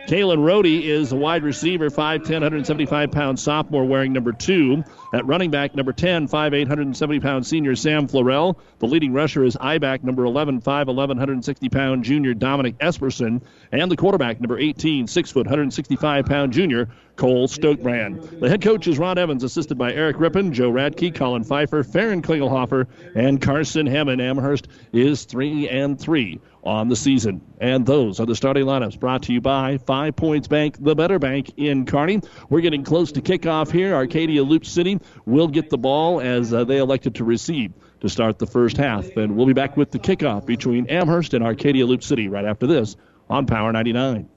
Kalen 0.07 0.39
Rohde 0.39 0.81
is 0.81 1.11
a 1.11 1.15
wide 1.15 1.43
receiver, 1.43 1.89
5'10, 1.89 2.31
175 2.31 3.11
pound 3.11 3.39
sophomore, 3.39 3.85
wearing 3.85 4.11
number 4.11 4.31
two. 4.31 4.83
At 5.13 5.25
running 5.25 5.51
back, 5.51 5.75
number 5.75 5.93
10, 5.93 6.27
5'8, 6.27 6.51
170 6.59 7.19
pound 7.19 7.45
senior 7.45 7.75
Sam 7.75 8.07
Florell. 8.07 8.57
The 8.79 8.87
leading 8.87 9.13
rusher 9.13 9.43
is 9.43 9.57
I 9.59 9.77
back, 9.77 10.03
number 10.03 10.25
11, 10.25 10.61
5'11, 10.61 10.95
160 10.95 11.69
pound 11.69 12.03
junior 12.03 12.33
Dominic 12.33 12.77
Esperson. 12.79 13.41
And 13.71 13.91
the 13.91 13.95
quarterback, 13.95 14.41
number 14.41 14.57
18, 14.57 15.07
6 15.07 15.31
foot, 15.31 15.45
165 15.45 16.25
pound 16.25 16.51
junior 16.51 16.89
Cole 17.15 17.47
Stokebrand. 17.47 18.39
The 18.39 18.49
head 18.49 18.61
coach 18.61 18.87
is 18.87 18.97
Ron 18.97 19.17
Evans, 19.17 19.43
assisted 19.43 19.77
by 19.77 19.93
Eric 19.93 20.19
Rippon, 20.19 20.53
Joe 20.53 20.71
Radke, 20.71 21.13
Colin 21.13 21.43
Pfeiffer, 21.43 21.83
Farron 21.83 22.21
Klingelhofer, 22.21 22.87
and 23.15 23.41
Carson 23.41 23.85
Hammond. 23.85 24.21
Amherst 24.21 24.67
is 24.91 25.25
3 25.25 25.69
and 25.69 25.99
3 25.99 26.39
on 26.63 26.89
the 26.89 26.95
season. 26.95 27.41
And 27.59 27.85
those 27.85 28.19
are 28.19 28.25
the 28.25 28.35
starting 28.35 28.65
lineups 28.65 28.99
brought 28.99 29.23
to 29.23 29.33
you 29.33 29.41
by 29.41 29.77
Five 29.79 30.15
Points 30.15 30.47
Bank, 30.47 30.77
the 30.79 30.95
better 30.95 31.19
bank 31.19 31.51
in 31.57 31.85
Kearney. 31.85 32.21
We're 32.49 32.61
getting 32.61 32.83
close 32.83 33.11
to 33.13 33.21
kickoff 33.21 33.71
here. 33.71 33.93
Arcadia 33.93 34.43
Loup 34.43 34.65
City 34.65 34.99
will 35.25 35.47
get 35.47 35.69
the 35.69 35.77
ball 35.77 36.21
as 36.21 36.53
uh, 36.53 36.63
they 36.63 36.77
elected 36.77 37.15
to 37.15 37.23
receive 37.23 37.73
to 38.01 38.09
start 38.09 38.39
the 38.39 38.47
first 38.47 38.77
half. 38.77 39.15
And 39.17 39.35
we'll 39.35 39.47
be 39.47 39.53
back 39.53 39.77
with 39.77 39.91
the 39.91 39.99
kickoff 39.99 40.45
between 40.45 40.87
Amherst 40.87 41.33
and 41.33 41.43
Arcadia 41.43 41.85
Loup 41.85 42.03
City 42.03 42.27
right 42.27 42.45
after 42.45 42.67
this 42.67 42.95
on 43.29 43.45
Power 43.45 43.71
99. 43.71 44.29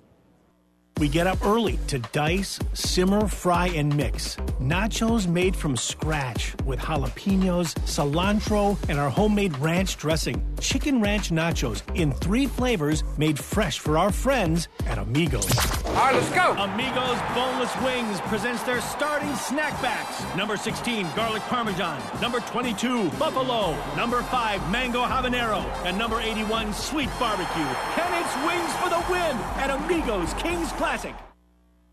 We 1.00 1.09
get 1.09 1.26
up 1.26 1.44
early 1.44 1.78
to 1.88 1.98
dice, 1.98 2.61
simmer, 2.72 3.26
fry, 3.26 3.66
and 3.68 3.94
mix. 3.96 4.37
Nachos 4.61 5.26
made 5.26 5.57
from 5.57 5.76
scratch 5.76 6.54
with 6.64 6.78
jalapenos, 6.78 7.74
cilantro, 7.85 8.78
and 8.88 9.00
our 9.00 9.11
homemade 9.11 9.59
ranch 9.59 9.96
dressing. 9.96 10.40
Chicken 10.61 11.00
ranch 11.00 11.30
nachos 11.30 11.83
in 11.96 12.12
three 12.12 12.46
flavors 12.46 13.02
made 13.18 13.37
fresh 13.38 13.80
for 13.80 13.98
our 13.98 14.12
friends 14.12 14.68
at 14.87 14.98
Amigos. 14.98 15.50
All 15.85 15.94
right, 15.94 16.14
let's 16.14 16.30
go. 16.30 16.52
Amigos 16.59 17.18
Boneless 17.35 17.74
Wings 17.83 18.20
presents 18.22 18.62
their 18.62 18.80
starting 18.80 19.35
snack 19.35 19.80
backs. 19.83 20.22
Number 20.37 20.57
16, 20.57 21.09
garlic 21.16 21.42
parmesan. 21.42 22.00
Number 22.20 22.38
22, 22.40 23.11
buffalo. 23.18 23.76
Number 23.96 24.22
5, 24.22 24.70
mango 24.70 25.02
habanero. 25.02 25.64
And 25.85 25.98
number 25.98 26.20
81, 26.20 26.72
sweet 26.72 27.11
barbecue. 27.18 27.62
And 27.62 28.24
it's 28.24 28.35
wings 28.46 28.72
for 28.76 28.88
the 28.90 29.04
win 29.11 29.37
at 29.59 29.70
Amigos 29.70 30.33
King's 30.35 30.72
Classic. 30.85 31.34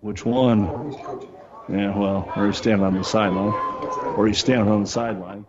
Which 0.00 0.24
one? 0.24 0.96
Yeah, 1.68 1.96
well, 1.96 2.32
or 2.36 2.46
he's 2.46 2.56
standing 2.56 2.86
on 2.86 2.94
the 2.94 3.04
sideline, 3.04 3.52
or 4.16 4.26
he's 4.26 4.38
standing 4.38 4.68
on 4.68 4.82
the 4.82 4.88
sideline. 4.88 5.46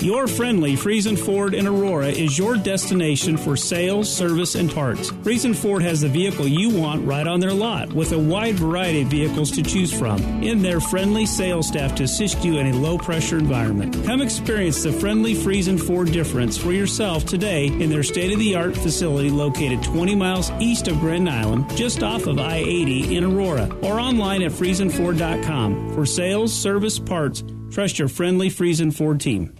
Your 0.00 0.28
friendly 0.28 0.74
Friesen 0.74 1.18
Ford 1.18 1.54
in 1.54 1.66
Aurora 1.66 2.06
is 2.06 2.38
your 2.38 2.56
destination 2.56 3.36
for 3.36 3.56
sales, 3.56 4.08
service, 4.08 4.54
and 4.54 4.72
parts. 4.72 5.10
Friesen 5.10 5.56
Ford 5.56 5.82
has 5.82 6.00
the 6.00 6.08
vehicle 6.08 6.46
you 6.46 6.70
want 6.70 7.04
right 7.04 7.26
on 7.26 7.40
their 7.40 7.52
lot 7.52 7.92
with 7.92 8.12
a 8.12 8.18
wide 8.18 8.54
variety 8.54 9.02
of 9.02 9.08
vehicles 9.08 9.50
to 9.50 9.62
choose 9.62 9.92
from 9.92 10.22
in 10.40 10.62
their 10.62 10.78
friendly 10.78 11.26
sales 11.26 11.66
staff 11.66 11.96
to 11.96 12.04
assist 12.04 12.44
you 12.44 12.58
in 12.58 12.68
a 12.68 12.76
low 12.76 12.96
pressure 12.96 13.38
environment. 13.38 13.92
Come 14.04 14.22
experience 14.22 14.84
the 14.84 14.92
friendly 14.92 15.34
Friesen 15.34 15.84
Ford 15.84 16.12
difference 16.12 16.56
for 16.56 16.70
yourself 16.70 17.24
today 17.24 17.66
in 17.66 17.90
their 17.90 18.04
state 18.04 18.32
of 18.32 18.38
the 18.38 18.54
art 18.54 18.76
facility 18.76 19.30
located 19.30 19.82
20 19.82 20.14
miles 20.14 20.52
east 20.60 20.86
of 20.86 21.00
Grand 21.00 21.28
Island, 21.28 21.68
just 21.76 22.04
off 22.04 22.28
of 22.28 22.38
I 22.38 22.58
80 22.58 23.16
in 23.16 23.24
Aurora, 23.24 23.68
or 23.82 23.98
online 23.98 24.42
at 24.42 24.52
FriesenFord.com. 24.52 25.92
For 25.94 26.06
sales, 26.06 26.54
service, 26.54 27.00
parts, 27.00 27.42
trust 27.72 27.98
your 27.98 28.08
friendly 28.08 28.48
Friesen 28.48 28.94
Ford 28.94 29.18
team. 29.18 29.57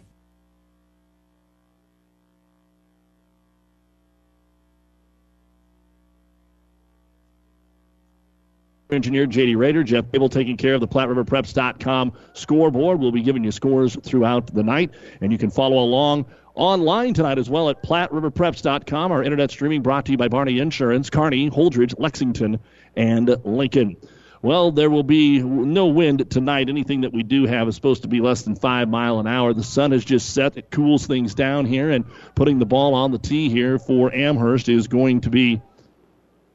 Engineer 8.98 9.28
JD 9.28 9.56
Rader, 9.56 9.84
Jeff 9.84 10.10
Cable 10.10 10.28
taking 10.28 10.56
care 10.56 10.74
of 10.74 10.80
the 10.80 10.88
PlatteRiverPreps.com 10.88 12.12
scoreboard. 12.32 12.98
We'll 12.98 13.12
be 13.12 13.22
giving 13.22 13.44
you 13.44 13.52
scores 13.52 13.94
throughout 14.02 14.52
the 14.52 14.64
night, 14.64 14.90
and 15.20 15.30
you 15.30 15.38
can 15.38 15.50
follow 15.50 15.78
along 15.78 16.26
online 16.56 17.14
tonight 17.14 17.38
as 17.38 17.48
well 17.48 17.70
at 17.70 17.80
PlatteRiverPreps.com. 17.84 19.12
Our 19.12 19.22
internet 19.22 19.52
streaming 19.52 19.82
brought 19.82 20.04
to 20.06 20.10
you 20.10 20.18
by 20.18 20.26
Barney 20.26 20.58
Insurance, 20.58 21.10
Kearney, 21.10 21.48
Holdrege, 21.48 21.94
Lexington, 21.96 22.58
and 22.96 23.36
Lincoln. 23.44 23.96
Well, 24.42 24.72
there 24.72 24.90
will 24.90 25.04
be 25.04 25.44
no 25.44 25.86
wind 25.86 26.28
tonight. 26.28 26.68
Anything 26.68 27.02
that 27.02 27.12
we 27.12 27.22
do 27.22 27.46
have 27.46 27.68
is 27.68 27.76
supposed 27.76 28.02
to 28.02 28.08
be 28.08 28.20
less 28.20 28.42
than 28.42 28.56
five 28.56 28.88
mile 28.88 29.20
an 29.20 29.28
hour. 29.28 29.54
The 29.54 29.62
sun 29.62 29.92
has 29.92 30.04
just 30.04 30.34
set. 30.34 30.56
It 30.56 30.72
cools 30.72 31.06
things 31.06 31.36
down 31.36 31.66
here, 31.66 31.88
and 31.88 32.04
putting 32.34 32.58
the 32.58 32.66
ball 32.66 32.94
on 32.94 33.12
the 33.12 33.18
tee 33.18 33.48
here 33.48 33.78
for 33.78 34.12
Amherst 34.12 34.68
is 34.68 34.88
going 34.88 35.20
to 35.20 35.30
be 35.30 35.62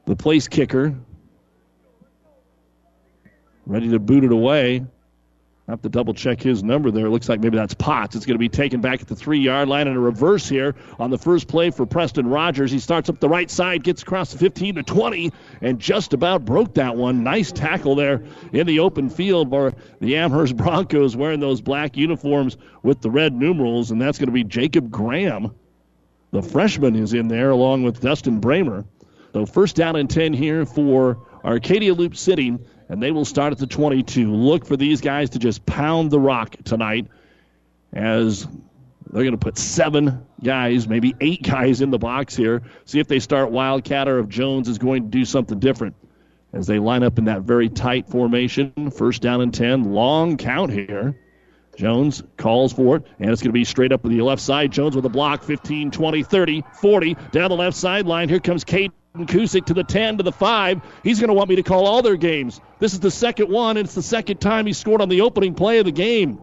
the 0.04 0.14
place 0.14 0.46
kicker, 0.46 0.94
ready 3.66 3.88
to 3.90 3.98
boot 3.98 4.24
it 4.24 4.32
away. 4.32 4.84
I 5.66 5.72
have 5.72 5.80
to 5.80 5.88
double 5.88 6.12
check 6.12 6.42
his 6.42 6.62
number 6.62 6.90
there. 6.90 7.06
It 7.06 7.10
looks 7.10 7.26
like 7.26 7.40
maybe 7.40 7.56
that's 7.56 7.72
Potts. 7.72 8.14
It's 8.14 8.26
going 8.26 8.34
to 8.34 8.38
be 8.38 8.50
taken 8.50 8.82
back 8.82 9.00
at 9.00 9.08
the 9.08 9.16
three 9.16 9.38
yard 9.38 9.66
line 9.66 9.88
in 9.88 9.96
a 9.96 10.00
reverse 10.00 10.46
here 10.46 10.74
on 10.98 11.08
the 11.08 11.16
first 11.16 11.48
play 11.48 11.70
for 11.70 11.86
Preston 11.86 12.26
Rogers. 12.26 12.70
He 12.70 12.78
starts 12.78 13.08
up 13.08 13.18
the 13.18 13.30
right 13.30 13.50
side, 13.50 13.82
gets 13.82 14.02
across 14.02 14.32
the 14.32 14.38
15 14.38 14.74
to 14.74 14.82
20, 14.82 15.32
and 15.62 15.78
just 15.78 16.12
about 16.12 16.44
broke 16.44 16.74
that 16.74 16.96
one. 16.96 17.24
Nice 17.24 17.50
tackle 17.50 17.94
there 17.94 18.22
in 18.52 18.66
the 18.66 18.80
open 18.80 19.08
field 19.08 19.48
for 19.48 19.72
the 20.00 20.16
Amherst 20.16 20.54
Broncos 20.58 21.16
wearing 21.16 21.40
those 21.40 21.62
black 21.62 21.96
uniforms 21.96 22.58
with 22.82 23.00
the 23.00 23.10
red 23.10 23.32
numerals, 23.32 23.90
and 23.90 23.98
that's 23.98 24.18
going 24.18 24.28
to 24.28 24.32
be 24.32 24.44
Jacob 24.44 24.90
Graham. 24.90 25.54
The 26.32 26.42
freshman 26.42 26.94
is 26.94 27.14
in 27.14 27.28
there 27.28 27.48
along 27.50 27.84
with 27.84 28.02
Dustin 28.02 28.38
Bramer. 28.38 28.84
So 29.32 29.46
first 29.46 29.76
down 29.76 29.96
and 29.96 30.10
10 30.10 30.34
here 30.34 30.66
for 30.66 31.26
Arcadia 31.42 31.94
Loup 31.94 32.16
City 32.16 32.58
and 32.88 33.02
they 33.02 33.10
will 33.10 33.24
start 33.24 33.52
at 33.52 33.58
the 33.58 33.66
22. 33.66 34.32
Look 34.32 34.66
for 34.66 34.76
these 34.76 35.00
guys 35.00 35.30
to 35.30 35.38
just 35.38 35.64
pound 35.66 36.10
the 36.10 36.20
rock 36.20 36.56
tonight 36.64 37.08
as 37.92 38.46
they're 39.10 39.22
going 39.22 39.32
to 39.32 39.38
put 39.38 39.58
seven 39.58 40.26
guys, 40.42 40.88
maybe 40.88 41.14
eight 41.20 41.42
guys 41.42 41.80
in 41.80 41.90
the 41.90 41.98
box 41.98 42.34
here. 42.34 42.62
See 42.84 42.98
if 42.98 43.08
they 43.08 43.20
start 43.20 43.50
Wildcat 43.50 44.08
or 44.08 44.18
if 44.18 44.28
Jones 44.28 44.68
is 44.68 44.78
going 44.78 45.04
to 45.04 45.08
do 45.08 45.24
something 45.24 45.58
different 45.58 45.94
as 46.52 46.66
they 46.66 46.78
line 46.78 47.02
up 47.02 47.18
in 47.18 47.24
that 47.26 47.42
very 47.42 47.68
tight 47.68 48.08
formation. 48.08 48.90
First 48.90 49.22
down 49.22 49.40
and 49.40 49.54
10. 49.54 49.92
Long 49.92 50.36
count 50.36 50.72
here. 50.72 51.16
Jones 51.76 52.22
calls 52.36 52.72
for 52.72 52.96
it, 52.96 53.06
and 53.18 53.30
it's 53.30 53.42
going 53.42 53.50
to 53.50 53.52
be 53.52 53.64
straight 53.64 53.92
up 53.92 54.02
to 54.02 54.08
the 54.08 54.22
left 54.22 54.40
side. 54.40 54.70
Jones 54.70 54.94
with 54.94 55.04
a 55.06 55.08
block 55.08 55.42
15, 55.42 55.90
20, 55.90 56.22
30, 56.22 56.62
40. 56.80 57.16
Down 57.32 57.50
the 57.50 57.56
left 57.56 57.76
sideline. 57.76 58.28
Here 58.28 58.38
comes 58.38 58.62
Kate 58.62 58.92
Kusick 59.14 59.66
to 59.66 59.74
the 59.74 59.84
10, 59.84 60.16
to 60.16 60.24
the 60.24 60.32
5. 60.32 60.80
He's 61.04 61.20
going 61.20 61.28
to 61.28 61.34
want 61.34 61.48
me 61.48 61.54
to 61.54 61.62
call 61.62 61.86
all 61.86 62.02
their 62.02 62.16
games. 62.16 62.60
This 62.80 62.94
is 62.94 63.00
the 63.00 63.12
second 63.12 63.48
one, 63.48 63.76
and 63.76 63.86
it's 63.86 63.94
the 63.94 64.02
second 64.02 64.40
time 64.40 64.66
he 64.66 64.72
scored 64.72 65.00
on 65.00 65.08
the 65.08 65.20
opening 65.20 65.54
play 65.54 65.78
of 65.78 65.84
the 65.84 65.92
game. 65.92 66.40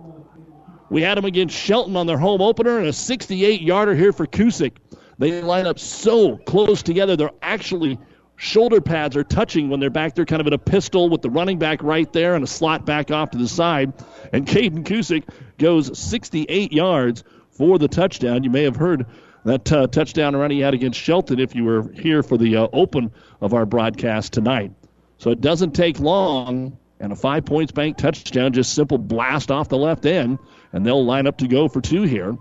We 0.89 1.01
had 1.01 1.17
him 1.17 1.25
against 1.25 1.53
Shelton 1.53 1.97
on 1.97 2.07
their 2.07 2.17
home 2.17 2.41
opener, 2.41 2.77
and 2.77 2.87
a 2.87 2.93
68 2.93 3.61
yarder 3.61 3.93
here 3.93 4.13
for 4.13 4.25
Kusick. 4.25 4.77
They 5.19 5.41
line 5.41 5.67
up 5.67 5.79
so 5.79 6.37
close 6.37 6.81
together. 6.81 7.17
They're 7.17 7.31
actually 7.41 7.99
shoulder 8.37 8.79
pads 8.79 9.17
are 9.17 9.23
touching 9.25 9.69
when 9.69 9.81
they're 9.81 9.89
back 9.89 10.15
there, 10.15 10.25
kind 10.25 10.39
of 10.39 10.47
in 10.47 10.53
a 10.53 10.57
pistol 10.57 11.09
with 11.09 11.21
the 11.21 11.29
running 11.29 11.59
back 11.59 11.83
right 11.83 12.11
there 12.13 12.35
and 12.35 12.43
a 12.43 12.47
slot 12.47 12.85
back 12.85 13.11
off 13.11 13.31
to 13.31 13.37
the 13.37 13.49
side. 13.49 13.91
And 14.31 14.47
Caden 14.47 14.85
Kusick 14.85 15.25
goes 15.57 15.97
68 15.99 16.71
yards 16.71 17.25
for 17.49 17.77
the 17.77 17.89
touchdown. 17.89 18.43
You 18.43 18.49
may 18.49 18.63
have 18.63 18.77
heard 18.77 19.05
that 19.43 19.71
uh, 19.71 19.87
touchdown 19.87 20.35
run 20.35 20.51
he 20.51 20.59
had 20.59 20.73
against 20.73 20.99
Shelton 20.99 21.39
if 21.39 21.55
you 21.55 21.63
were 21.63 21.91
here 21.93 22.23
for 22.23 22.37
the 22.37 22.57
uh, 22.57 22.67
open 22.73 23.11
of 23.39 23.53
our 23.53 23.65
broadcast 23.65 24.33
tonight. 24.33 24.71
So 25.17 25.31
it 25.31 25.41
doesn't 25.41 25.71
take 25.71 25.99
long, 25.99 26.77
and 26.99 27.11
a 27.11 27.15
five 27.15 27.45
points 27.45 27.71
bank 27.71 27.97
touchdown, 27.97 28.53
just 28.53 28.73
simple 28.73 28.97
blast 28.97 29.51
off 29.51 29.69
the 29.69 29.77
left 29.77 30.05
end, 30.05 30.39
and 30.73 30.85
they'll 30.85 31.05
line 31.05 31.27
up 31.27 31.37
to 31.39 31.47
go 31.47 31.67
for 31.67 31.81
two 31.81 32.03
here. 32.03 32.37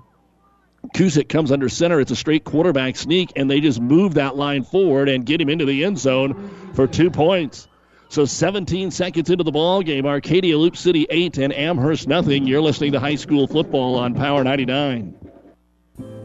Kusick 0.94 1.28
comes 1.28 1.52
under 1.52 1.68
center. 1.68 2.00
It's 2.00 2.10
a 2.10 2.16
straight 2.16 2.44
quarterback 2.44 2.96
sneak, 2.96 3.32
and 3.36 3.50
they 3.50 3.60
just 3.60 3.80
move 3.80 4.14
that 4.14 4.36
line 4.36 4.64
forward 4.64 5.08
and 5.08 5.26
get 5.26 5.40
him 5.40 5.50
into 5.50 5.66
the 5.66 5.84
end 5.84 5.98
zone 5.98 6.50
for 6.74 6.86
two 6.86 7.10
points. 7.10 7.68
So 8.08 8.24
17 8.24 8.90
seconds 8.90 9.30
into 9.30 9.44
the 9.44 9.52
ball 9.52 9.82
game, 9.82 10.04
Arcadia 10.04 10.58
Loup 10.58 10.76
City 10.76 11.06
8 11.08 11.38
and 11.38 11.52
Amherst 11.52 12.08
nothing. 12.08 12.46
You're 12.46 12.62
listening 12.62 12.92
to 12.92 13.00
high 13.00 13.14
school 13.14 13.46
football 13.46 13.96
on 13.96 14.14
Power 14.14 14.42
99. 14.42 15.19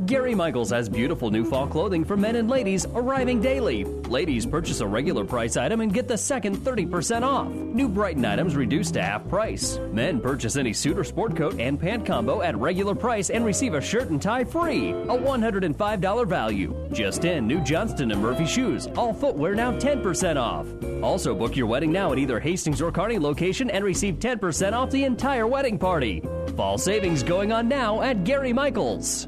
Gary 0.05 0.35
Michaels 0.35 0.69
has 0.69 0.87
beautiful 0.87 1.31
new 1.31 1.43
fall 1.43 1.65
clothing 1.67 2.05
for 2.05 2.15
men 2.15 2.35
and 2.35 2.47
ladies 2.47 2.85
arriving 2.93 3.41
daily. 3.41 3.85
Ladies 3.85 4.45
purchase 4.45 4.81
a 4.81 4.87
regular 4.87 5.25
price 5.25 5.57
item 5.57 5.81
and 5.81 5.91
get 5.91 6.07
the 6.07 6.17
second 6.17 6.57
30% 6.57 7.23
off. 7.23 7.47
New 7.49 7.89
Brighton 7.89 8.23
items 8.23 8.55
reduced 8.55 8.93
to 8.93 9.01
half 9.01 9.27
price. 9.27 9.79
Men 9.91 10.19
purchase 10.19 10.57
any 10.57 10.73
suit 10.73 10.99
or 10.99 11.03
sport 11.03 11.35
coat 11.35 11.59
and 11.59 11.79
pant 11.79 12.05
combo 12.05 12.41
at 12.43 12.55
regular 12.57 12.93
price 12.93 13.31
and 13.31 13.43
receive 13.43 13.73
a 13.73 13.81
shirt 13.81 14.09
and 14.09 14.21
tie 14.21 14.43
free. 14.43 14.91
A 14.91 15.17
$105 15.17 16.27
value. 16.27 16.89
Just 16.91 17.25
in, 17.25 17.47
new 17.47 17.61
Johnston 17.61 18.11
and 18.11 18.21
Murphy 18.21 18.45
shoes. 18.45 18.87
All 18.95 19.13
footwear 19.13 19.55
now 19.55 19.71
10% 19.71 20.37
off. 20.37 20.67
Also 21.03 21.33
book 21.33 21.55
your 21.55 21.67
wedding 21.67 21.91
now 21.91 22.11
at 22.11 22.19
either 22.19 22.39
Hastings 22.39 22.81
or 22.81 22.91
Kearney 22.91 23.17
location 23.17 23.71
and 23.71 23.83
receive 23.83 24.15
10% 24.15 24.73
off 24.73 24.91
the 24.91 25.03
entire 25.03 25.47
wedding 25.47 25.79
party. 25.79 26.21
Fall 26.55 26.77
savings 26.77 27.23
going 27.23 27.51
on 27.51 27.67
now 27.67 28.01
at 28.01 28.23
Gary 28.23 28.53
Michaels. 28.53 29.27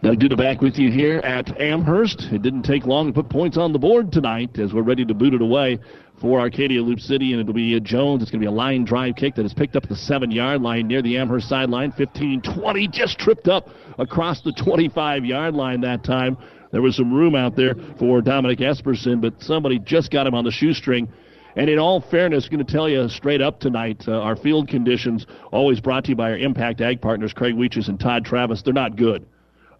Doug 0.00 0.20
Duda 0.20 0.36
back 0.36 0.60
with 0.60 0.78
you 0.78 0.92
here 0.92 1.18
at 1.18 1.60
Amherst. 1.60 2.28
It 2.30 2.40
didn't 2.40 2.62
take 2.62 2.86
long 2.86 3.08
to 3.08 3.12
put 3.12 3.28
points 3.28 3.56
on 3.56 3.72
the 3.72 3.80
board 3.80 4.12
tonight 4.12 4.56
as 4.56 4.72
we're 4.72 4.82
ready 4.82 5.04
to 5.04 5.12
boot 5.12 5.34
it 5.34 5.42
away 5.42 5.80
for 6.20 6.38
Arcadia 6.38 6.80
Loup 6.80 7.00
City, 7.00 7.32
and 7.32 7.40
it'll 7.40 7.52
be 7.52 7.80
Jones. 7.80 8.22
It's 8.22 8.30
going 8.30 8.40
to 8.40 8.44
be 8.44 8.48
a 8.48 8.56
line 8.56 8.84
drive 8.84 9.16
kick 9.16 9.34
that 9.34 9.44
is 9.44 9.52
picked 9.52 9.74
up 9.74 9.88
the 9.88 9.96
seven 9.96 10.30
yard 10.30 10.62
line 10.62 10.86
near 10.86 11.02
the 11.02 11.18
Amherst 11.18 11.48
sideline. 11.48 11.90
15 11.90 12.42
20, 12.42 12.86
just 12.86 13.18
tripped 13.18 13.48
up 13.48 13.70
across 13.98 14.40
the 14.40 14.52
25 14.52 15.24
yard 15.24 15.54
line 15.54 15.80
that 15.80 16.04
time. 16.04 16.38
There 16.70 16.80
was 16.80 16.94
some 16.94 17.12
room 17.12 17.34
out 17.34 17.56
there 17.56 17.74
for 17.98 18.20
Dominic 18.20 18.60
Esperson, 18.60 19.20
but 19.20 19.42
somebody 19.42 19.80
just 19.80 20.12
got 20.12 20.28
him 20.28 20.34
on 20.34 20.44
the 20.44 20.52
shoestring. 20.52 21.08
And 21.56 21.68
in 21.68 21.80
all 21.80 22.00
fairness, 22.00 22.44
I'm 22.44 22.52
going 22.52 22.64
to 22.64 22.72
tell 22.72 22.88
you 22.88 23.08
straight 23.08 23.42
up 23.42 23.58
tonight, 23.58 24.04
uh, 24.06 24.12
our 24.12 24.36
field 24.36 24.68
conditions, 24.68 25.26
always 25.50 25.80
brought 25.80 26.04
to 26.04 26.10
you 26.10 26.16
by 26.16 26.30
our 26.30 26.38
Impact 26.38 26.80
Ag 26.82 27.00
partners, 27.00 27.32
Craig 27.32 27.56
Weeches 27.56 27.88
and 27.88 27.98
Todd 27.98 28.24
Travis, 28.24 28.62
they're 28.62 28.72
not 28.72 28.94
good. 28.94 29.26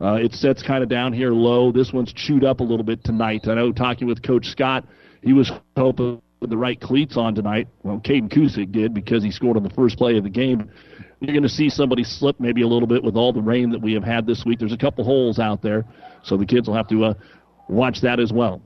Uh, 0.00 0.14
it 0.14 0.32
sets 0.32 0.62
kind 0.62 0.82
of 0.82 0.88
down 0.88 1.12
here 1.12 1.32
low. 1.32 1.72
This 1.72 1.92
one's 1.92 2.12
chewed 2.12 2.44
up 2.44 2.60
a 2.60 2.62
little 2.62 2.84
bit 2.84 3.02
tonight. 3.02 3.48
I 3.48 3.54
know 3.54 3.72
talking 3.72 4.06
with 4.06 4.22
Coach 4.22 4.46
Scott, 4.46 4.84
he 5.22 5.32
was 5.32 5.50
hoping 5.76 6.22
the 6.40 6.56
right 6.56 6.80
cleats 6.80 7.16
on 7.16 7.34
tonight. 7.34 7.66
Well, 7.82 7.98
Caden 7.98 8.32
Kusick 8.32 8.70
did 8.70 8.94
because 8.94 9.24
he 9.24 9.32
scored 9.32 9.56
on 9.56 9.64
the 9.64 9.70
first 9.70 9.98
play 9.98 10.16
of 10.16 10.22
the 10.22 10.30
game. 10.30 10.70
You're 11.20 11.32
going 11.32 11.42
to 11.42 11.48
see 11.48 11.68
somebody 11.68 12.04
slip 12.04 12.38
maybe 12.38 12.62
a 12.62 12.68
little 12.68 12.86
bit 12.86 13.02
with 13.02 13.16
all 13.16 13.32
the 13.32 13.42
rain 13.42 13.70
that 13.70 13.80
we 13.80 13.92
have 13.94 14.04
had 14.04 14.24
this 14.24 14.44
week. 14.44 14.60
There's 14.60 14.72
a 14.72 14.78
couple 14.78 15.02
holes 15.02 15.40
out 15.40 15.62
there, 15.62 15.84
so 16.22 16.36
the 16.36 16.46
kids 16.46 16.68
will 16.68 16.76
have 16.76 16.88
to 16.88 17.06
uh, 17.06 17.14
watch 17.68 18.00
that 18.02 18.20
as 18.20 18.32
well. 18.32 18.62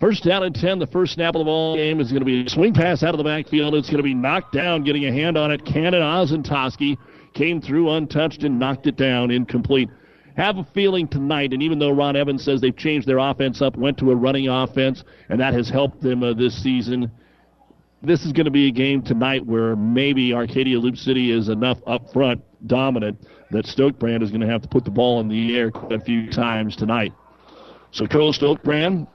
First 0.00 0.22
down 0.22 0.42
and 0.42 0.54
10, 0.54 0.78
the 0.78 0.86
first 0.86 1.14
snap 1.14 1.34
of 1.34 1.40
the 1.40 1.44
ball 1.44 1.76
game 1.76 1.98
is 1.98 2.10
going 2.10 2.20
to 2.20 2.26
be 2.26 2.44
a 2.44 2.48
swing 2.48 2.74
pass 2.74 3.02
out 3.02 3.14
of 3.14 3.18
the 3.18 3.24
backfield. 3.24 3.74
It's 3.74 3.88
going 3.88 3.96
to 3.96 4.04
be 4.04 4.14
knocked 4.14 4.52
down, 4.52 4.84
getting 4.84 5.06
a 5.06 5.12
hand 5.12 5.38
on 5.38 5.50
it. 5.50 5.64
Cannon 5.64 6.02
Ozentoski 6.02 6.98
came 7.32 7.60
through 7.60 7.90
untouched 7.90 8.44
and 8.44 8.58
knocked 8.58 8.86
it 8.86 8.96
down, 8.96 9.30
incomplete 9.30 9.88
have 10.38 10.56
a 10.56 10.64
feeling 10.72 11.08
tonight, 11.08 11.52
and 11.52 11.62
even 11.62 11.78
though 11.78 11.90
Ron 11.90 12.16
Evans 12.16 12.44
says 12.44 12.60
they've 12.60 12.76
changed 12.76 13.06
their 13.06 13.18
offense 13.18 13.60
up, 13.60 13.76
went 13.76 13.98
to 13.98 14.12
a 14.12 14.16
running 14.16 14.48
offense, 14.48 15.02
and 15.28 15.40
that 15.40 15.52
has 15.52 15.68
helped 15.68 16.00
them 16.00 16.22
uh, 16.22 16.32
this 16.32 16.62
season, 16.62 17.10
this 18.02 18.24
is 18.24 18.32
going 18.32 18.44
to 18.44 18.50
be 18.50 18.68
a 18.68 18.70
game 18.70 19.02
tonight 19.02 19.44
where 19.44 19.74
maybe 19.74 20.32
Arcadia 20.32 20.78
Loup 20.78 20.96
City 20.96 21.32
is 21.32 21.48
enough 21.48 21.78
up 21.86 22.12
front 22.12 22.40
dominant 22.66 23.18
that 23.50 23.64
Stokebrand 23.64 24.22
is 24.22 24.30
going 24.30 24.40
to 24.40 24.46
have 24.46 24.62
to 24.62 24.68
put 24.68 24.84
the 24.84 24.90
ball 24.90 25.20
in 25.20 25.28
the 25.28 25.56
air 25.56 25.72
a 25.90 26.00
few 26.00 26.30
times 26.30 26.76
tonight. 26.76 27.12
So 27.90 28.06
Cole 28.06 28.32
Stokebrand 28.32 29.08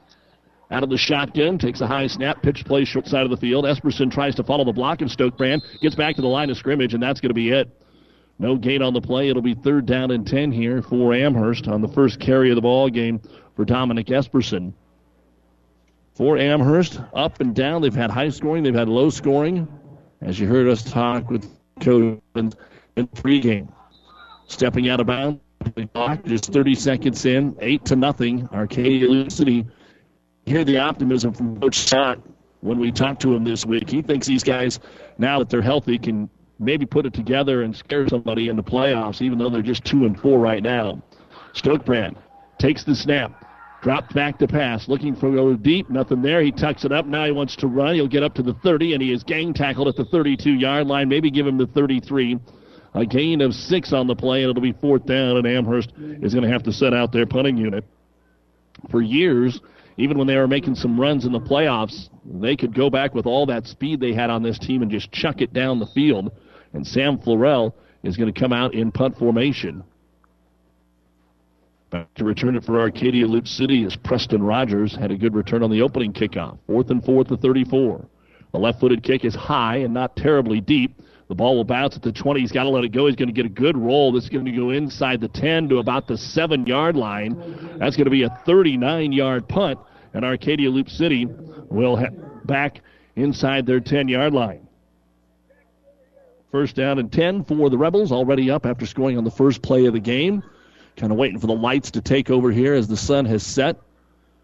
out 0.71 0.83
of 0.83 0.89
the 0.89 0.97
shotgun, 0.97 1.57
takes 1.57 1.81
a 1.81 1.87
high 1.87 2.07
snap, 2.07 2.41
pitch 2.41 2.65
play 2.65 2.83
short 2.83 3.05
side 3.07 3.23
of 3.23 3.29
the 3.29 3.37
field. 3.37 3.63
Esperson 3.63 4.11
tries 4.11 4.35
to 4.35 4.43
follow 4.43 4.65
the 4.65 4.73
block 4.73 5.01
of 5.01 5.07
Stokebrand, 5.07 5.61
gets 5.81 5.95
back 5.95 6.15
to 6.15 6.21
the 6.21 6.27
line 6.27 6.49
of 6.49 6.57
scrimmage, 6.57 6.93
and 6.93 7.01
that's 7.01 7.21
going 7.21 7.29
to 7.29 7.35
be 7.35 7.51
it. 7.51 7.69
No 8.43 8.57
gain 8.57 8.81
on 8.81 8.93
the 8.93 8.99
play. 8.99 9.29
It'll 9.29 9.41
be 9.41 9.53
third 9.53 9.85
down 9.85 10.11
and 10.11 10.27
10 10.27 10.51
here 10.51 10.81
for 10.81 11.13
Amherst 11.13 11.69
on 11.69 11.79
the 11.79 11.87
first 11.87 12.19
carry 12.19 12.49
of 12.49 12.55
the 12.55 12.61
ball 12.61 12.89
game 12.89 13.21
for 13.55 13.63
Dominic 13.63 14.07
Esperson. 14.07 14.73
For 16.13 16.37
Amherst, 16.37 16.99
up 17.13 17.39
and 17.39 17.55
down. 17.55 17.81
They've 17.81 17.95
had 17.95 18.11
high 18.11 18.27
scoring, 18.27 18.63
they've 18.63 18.75
had 18.75 18.89
low 18.89 19.09
scoring. 19.09 19.65
As 20.19 20.37
you 20.37 20.47
heard 20.47 20.67
us 20.67 20.83
talk 20.83 21.29
with 21.29 21.49
Coach 21.79 22.19
in 22.35 22.51
pregame. 22.97 23.71
Stepping 24.47 24.89
out 24.89 24.99
of 24.99 25.07
bounds, 25.07 25.39
just 26.25 26.51
30 26.51 26.75
seconds 26.75 27.25
in, 27.25 27.55
8 27.61 27.85
to 27.85 27.95
nothing. 27.95 28.49
Arcadia 28.51 29.07
Loup 29.07 29.31
City. 29.31 29.65
Hear 30.45 30.65
the 30.65 30.79
optimism 30.79 31.31
from 31.31 31.61
Coach 31.61 31.79
Scott 31.79 32.19
when 32.59 32.77
we 32.77 32.91
talked 32.91 33.21
to 33.21 33.33
him 33.33 33.45
this 33.45 33.65
week. 33.65 33.89
He 33.89 34.01
thinks 34.01 34.27
these 34.27 34.43
guys, 34.43 34.81
now 35.17 35.39
that 35.39 35.49
they're 35.49 35.61
healthy, 35.61 35.97
can 35.97 36.29
maybe 36.59 36.85
put 36.85 37.05
it 37.05 37.13
together 37.13 37.63
and 37.63 37.75
scare 37.75 38.07
somebody 38.07 38.49
in 38.49 38.55
the 38.55 38.63
playoffs, 38.63 39.21
even 39.21 39.37
though 39.37 39.49
they're 39.49 39.61
just 39.61 39.83
two 39.85 40.05
and 40.05 40.19
four 40.19 40.39
right 40.39 40.63
now. 40.63 41.01
Stokebrand 41.53 42.15
takes 42.59 42.83
the 42.83 42.95
snap, 42.95 43.45
drops 43.81 44.13
back 44.13 44.39
to 44.39 44.47
pass, 44.47 44.87
looking 44.87 45.15
for 45.15 45.31
go 45.31 45.53
deep, 45.55 45.89
nothing 45.89 46.21
there. 46.21 46.41
He 46.41 46.51
tucks 46.51 46.85
it 46.85 46.91
up. 46.91 47.05
Now 47.05 47.25
he 47.25 47.31
wants 47.31 47.55
to 47.57 47.67
run. 47.67 47.95
He'll 47.95 48.07
get 48.07 48.23
up 48.23 48.33
to 48.35 48.43
the 48.43 48.53
30, 48.55 48.93
and 48.93 49.01
he 49.01 49.11
is 49.11 49.23
gang 49.23 49.53
tackled 49.53 49.87
at 49.87 49.95
the 49.95 50.05
32 50.05 50.51
yard 50.51 50.87
line. 50.87 51.09
Maybe 51.09 51.29
give 51.29 51.45
him 51.45 51.57
the 51.57 51.67
33. 51.67 52.39
A 52.95 53.05
gain 53.05 53.41
of 53.41 53.55
six 53.55 53.91
on 53.91 54.05
the 54.05 54.15
play, 54.15 54.43
and 54.43 54.51
it'll 54.51 54.61
be 54.61 54.73
fourth 54.73 55.05
down, 55.05 55.37
and 55.37 55.47
Amherst 55.47 55.91
is 55.97 56.33
going 56.33 56.43
to 56.43 56.51
have 56.51 56.63
to 56.63 56.71
set 56.71 56.93
out 56.93 57.11
their 57.11 57.25
punting 57.25 57.57
unit. 57.57 57.83
For 58.91 59.01
years, 59.01 59.59
even 59.97 60.17
when 60.17 60.27
they 60.27 60.37
were 60.37 60.47
making 60.47 60.75
some 60.75 60.99
runs 60.99 61.25
in 61.25 61.31
the 61.31 61.39
playoffs, 61.39 62.09
they 62.25 62.55
could 62.55 62.73
go 62.73 62.89
back 62.89 63.13
with 63.13 63.25
all 63.25 63.45
that 63.47 63.65
speed 63.65 63.99
they 63.99 64.13
had 64.13 64.29
on 64.29 64.43
this 64.43 64.59
team 64.59 64.81
and 64.81 64.91
just 64.91 65.11
chuck 65.11 65.41
it 65.41 65.53
down 65.53 65.79
the 65.79 65.87
field. 65.87 66.31
And 66.73 66.85
Sam 66.85 67.17
Florell 67.17 67.73
is 68.03 68.17
going 68.17 68.31
to 68.31 68.39
come 68.39 68.53
out 68.53 68.73
in 68.73 68.91
punt 68.91 69.17
formation. 69.17 69.83
Back 71.89 72.11
to 72.15 72.25
return 72.25 72.55
it 72.55 72.63
for 72.63 72.79
Arcadia 72.79 73.27
Loup 73.27 73.47
City 73.47 73.83
as 73.85 73.95
Preston 73.95 74.41
Rogers 74.41 74.95
had 74.95 75.11
a 75.11 75.15
good 75.15 75.35
return 75.35 75.61
on 75.61 75.69
the 75.69 75.81
opening 75.83 76.11
kickoff. 76.11 76.57
Fourth 76.65 76.89
and 76.89 77.03
fourth 77.03 77.27
to 77.27 77.37
34. 77.37 78.05
The 78.51 78.59
left 78.59 78.79
footed 78.79 79.03
kick 79.03 79.23
is 79.25 79.35
high 79.35 79.77
and 79.77 79.93
not 79.93 80.15
terribly 80.15 80.59
deep. 80.59 80.99
The 81.27 81.35
ball 81.35 81.55
will 81.55 81.63
bounce 81.63 81.95
at 81.95 82.01
the 82.01 82.11
20. 82.11 82.39
He's 82.41 82.51
got 82.51 82.63
to 82.63 82.69
let 82.69 82.83
it 82.83 82.89
go. 82.89 83.07
He's 83.07 83.15
going 83.15 83.29
to 83.29 83.33
get 83.33 83.45
a 83.45 83.49
good 83.49 83.77
roll. 83.77 84.11
This 84.11 84.25
is 84.25 84.29
going 84.29 84.45
to 84.45 84.51
go 84.51 84.71
inside 84.71 85.21
the 85.21 85.27
10 85.27 85.69
to 85.69 85.77
about 85.77 86.07
the 86.07 86.17
7 86.17 86.67
yard 86.67 86.95
line. 86.95 87.35
That's 87.79 87.95
going 87.95 88.05
to 88.05 88.11
be 88.11 88.23
a 88.23 88.41
39 88.45 89.11
yard 89.11 89.47
punt, 89.47 89.79
and 90.13 90.25
Arcadia 90.25 90.69
Loup 90.69 90.89
City 90.89 91.27
will 91.69 91.95
head 91.95 92.19
back 92.45 92.81
inside 93.15 93.65
their 93.65 93.79
10 93.79 94.07
yard 94.07 94.33
line. 94.33 94.67
First 96.53 96.75
down 96.75 96.99
and 96.99 97.11
10 97.11 97.45
for 97.45 97.67
the 97.71 97.79
Rebels, 97.79 98.11
already 98.11 98.51
up 98.51 98.67
after 98.67 98.85
scoring 98.85 99.17
on 99.17 99.23
the 99.23 99.31
first 99.31 99.63
play 99.63 99.87
of 99.87 99.93
the 99.93 99.99
game. 99.99 100.43
Kind 100.95 101.11
of 101.11 101.17
waiting 101.17 101.39
for 101.39 101.47
the 101.47 101.55
lights 101.55 101.89
to 101.89 101.99
take 101.99 102.29
over 102.29 102.51
here 102.51 102.75
as 102.75 102.87
the 102.87 102.95
sun 102.95 103.25
has 103.25 103.41
set. 103.41 103.81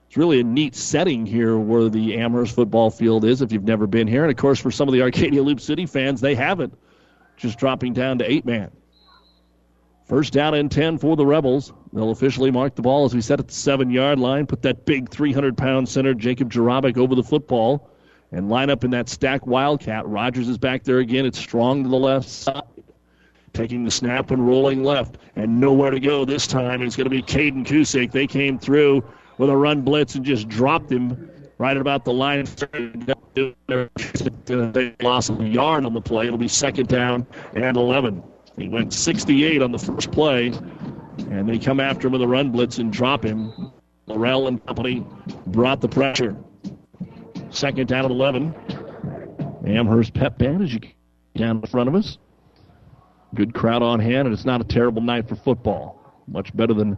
It's 0.07 0.17
really 0.17 0.39
a 0.39 0.43
neat 0.43 0.73
setting 0.73 1.23
here 1.23 1.59
where 1.59 1.87
the 1.87 2.17
Amherst 2.17 2.55
football 2.55 2.89
field 2.89 3.25
is 3.25 3.43
if 3.43 3.51
you've 3.51 3.63
never 3.63 3.85
been 3.85 4.07
here. 4.07 4.23
And 4.23 4.31
of 4.31 4.37
course, 4.37 4.59
for 4.59 4.71
some 4.71 4.87
of 4.87 4.93
the 4.95 5.03
Arcadia 5.03 5.43
Loup 5.43 5.61
City 5.61 5.85
fans, 5.85 6.19
they 6.19 6.33
haven't. 6.33 6.75
Just 7.37 7.59
dropping 7.59 7.93
down 7.93 8.17
to 8.17 8.31
eight 8.31 8.43
man. 8.43 8.71
First 10.05 10.33
down 10.33 10.55
and 10.55 10.71
10 10.71 10.97
for 10.97 11.15
the 11.15 11.27
Rebels. 11.27 11.73
They'll 11.93 12.09
officially 12.09 12.49
mark 12.49 12.73
the 12.73 12.81
ball 12.81 13.05
as 13.05 13.13
we 13.13 13.21
set 13.21 13.39
at 13.39 13.49
the 13.49 13.53
seven 13.53 13.91
yard 13.91 14.19
line. 14.19 14.47
Put 14.47 14.63
that 14.63 14.83
big 14.87 15.09
300 15.09 15.55
pound 15.55 15.87
center, 15.87 16.15
Jacob 16.15 16.51
Jarabic, 16.51 16.97
over 16.97 17.13
the 17.13 17.21
football 17.23 17.87
and 18.31 18.49
line 18.49 18.69
up 18.69 18.83
in 18.83 18.91
that 18.91 19.09
stack 19.09 19.47
wildcat. 19.47 20.07
Rogers 20.07 20.47
is 20.47 20.57
back 20.57 20.83
there 20.83 20.99
again. 20.99 21.25
It's 21.25 21.39
strong 21.39 21.83
to 21.83 21.89
the 21.89 21.95
left 21.95 22.29
side. 22.29 22.63
Taking 23.53 23.83
the 23.83 23.91
snap 23.91 24.29
and 24.29 24.47
rolling 24.47 24.83
left, 24.83 25.17
and 25.35 25.59
nowhere 25.59 25.89
to 25.89 25.99
go 25.99 26.23
this 26.23 26.45
time. 26.45 26.83
It's 26.83 26.95
going 26.95 27.05
to 27.05 27.09
be 27.09 27.23
Caden 27.23 27.65
Kusick. 27.65 28.11
They 28.11 28.27
came 28.27 28.59
through 28.59 29.03
with 29.39 29.49
a 29.49 29.57
run 29.57 29.81
blitz 29.81 30.13
and 30.13 30.23
just 30.23 30.47
dropped 30.47 30.91
him 30.91 31.29
right 31.57 31.75
about 31.75 32.05
the 32.05 32.13
line. 32.13 32.45
They 34.45 34.95
lost 35.01 35.29
a 35.31 35.47
yard 35.47 35.85
on 35.85 35.93
the 35.93 36.01
play. 36.01 36.27
It'll 36.27 36.37
be 36.37 36.47
second 36.47 36.89
down 36.89 37.25
and 37.55 37.75
11. 37.75 38.23
He 38.57 38.69
went 38.69 38.93
68 38.93 39.61
on 39.61 39.71
the 39.71 39.79
first 39.79 40.11
play, 40.11 40.47
and 41.29 41.49
they 41.49 41.57
come 41.57 41.79
after 41.79 42.07
him 42.07 42.13
with 42.13 42.21
a 42.21 42.27
run 42.27 42.51
blitz 42.51 42.77
and 42.77 42.93
drop 42.93 43.23
him. 43.23 43.71
Laurel 44.05 44.47
and 44.47 44.65
company 44.65 45.05
brought 45.47 45.81
the 45.81 45.89
pressure. 45.89 46.35
Second 47.51 47.87
down 47.87 48.05
at 48.05 48.11
11. 48.11 48.53
Amherst 49.67 50.13
Pep 50.13 50.37
Band 50.37 50.63
as 50.63 50.73
you 50.73 50.79
down 51.35 51.57
in 51.57 51.67
front 51.67 51.89
of 51.89 51.95
us. 51.95 52.17
Good 53.35 53.53
crowd 53.53 53.83
on 53.83 53.99
hand, 53.99 54.27
and 54.27 54.33
it's 54.33 54.45
not 54.45 54.61
a 54.61 54.63
terrible 54.63 55.01
night 55.01 55.29
for 55.29 55.35
football. 55.35 55.99
Much 56.27 56.55
better 56.55 56.73
than 56.73 56.97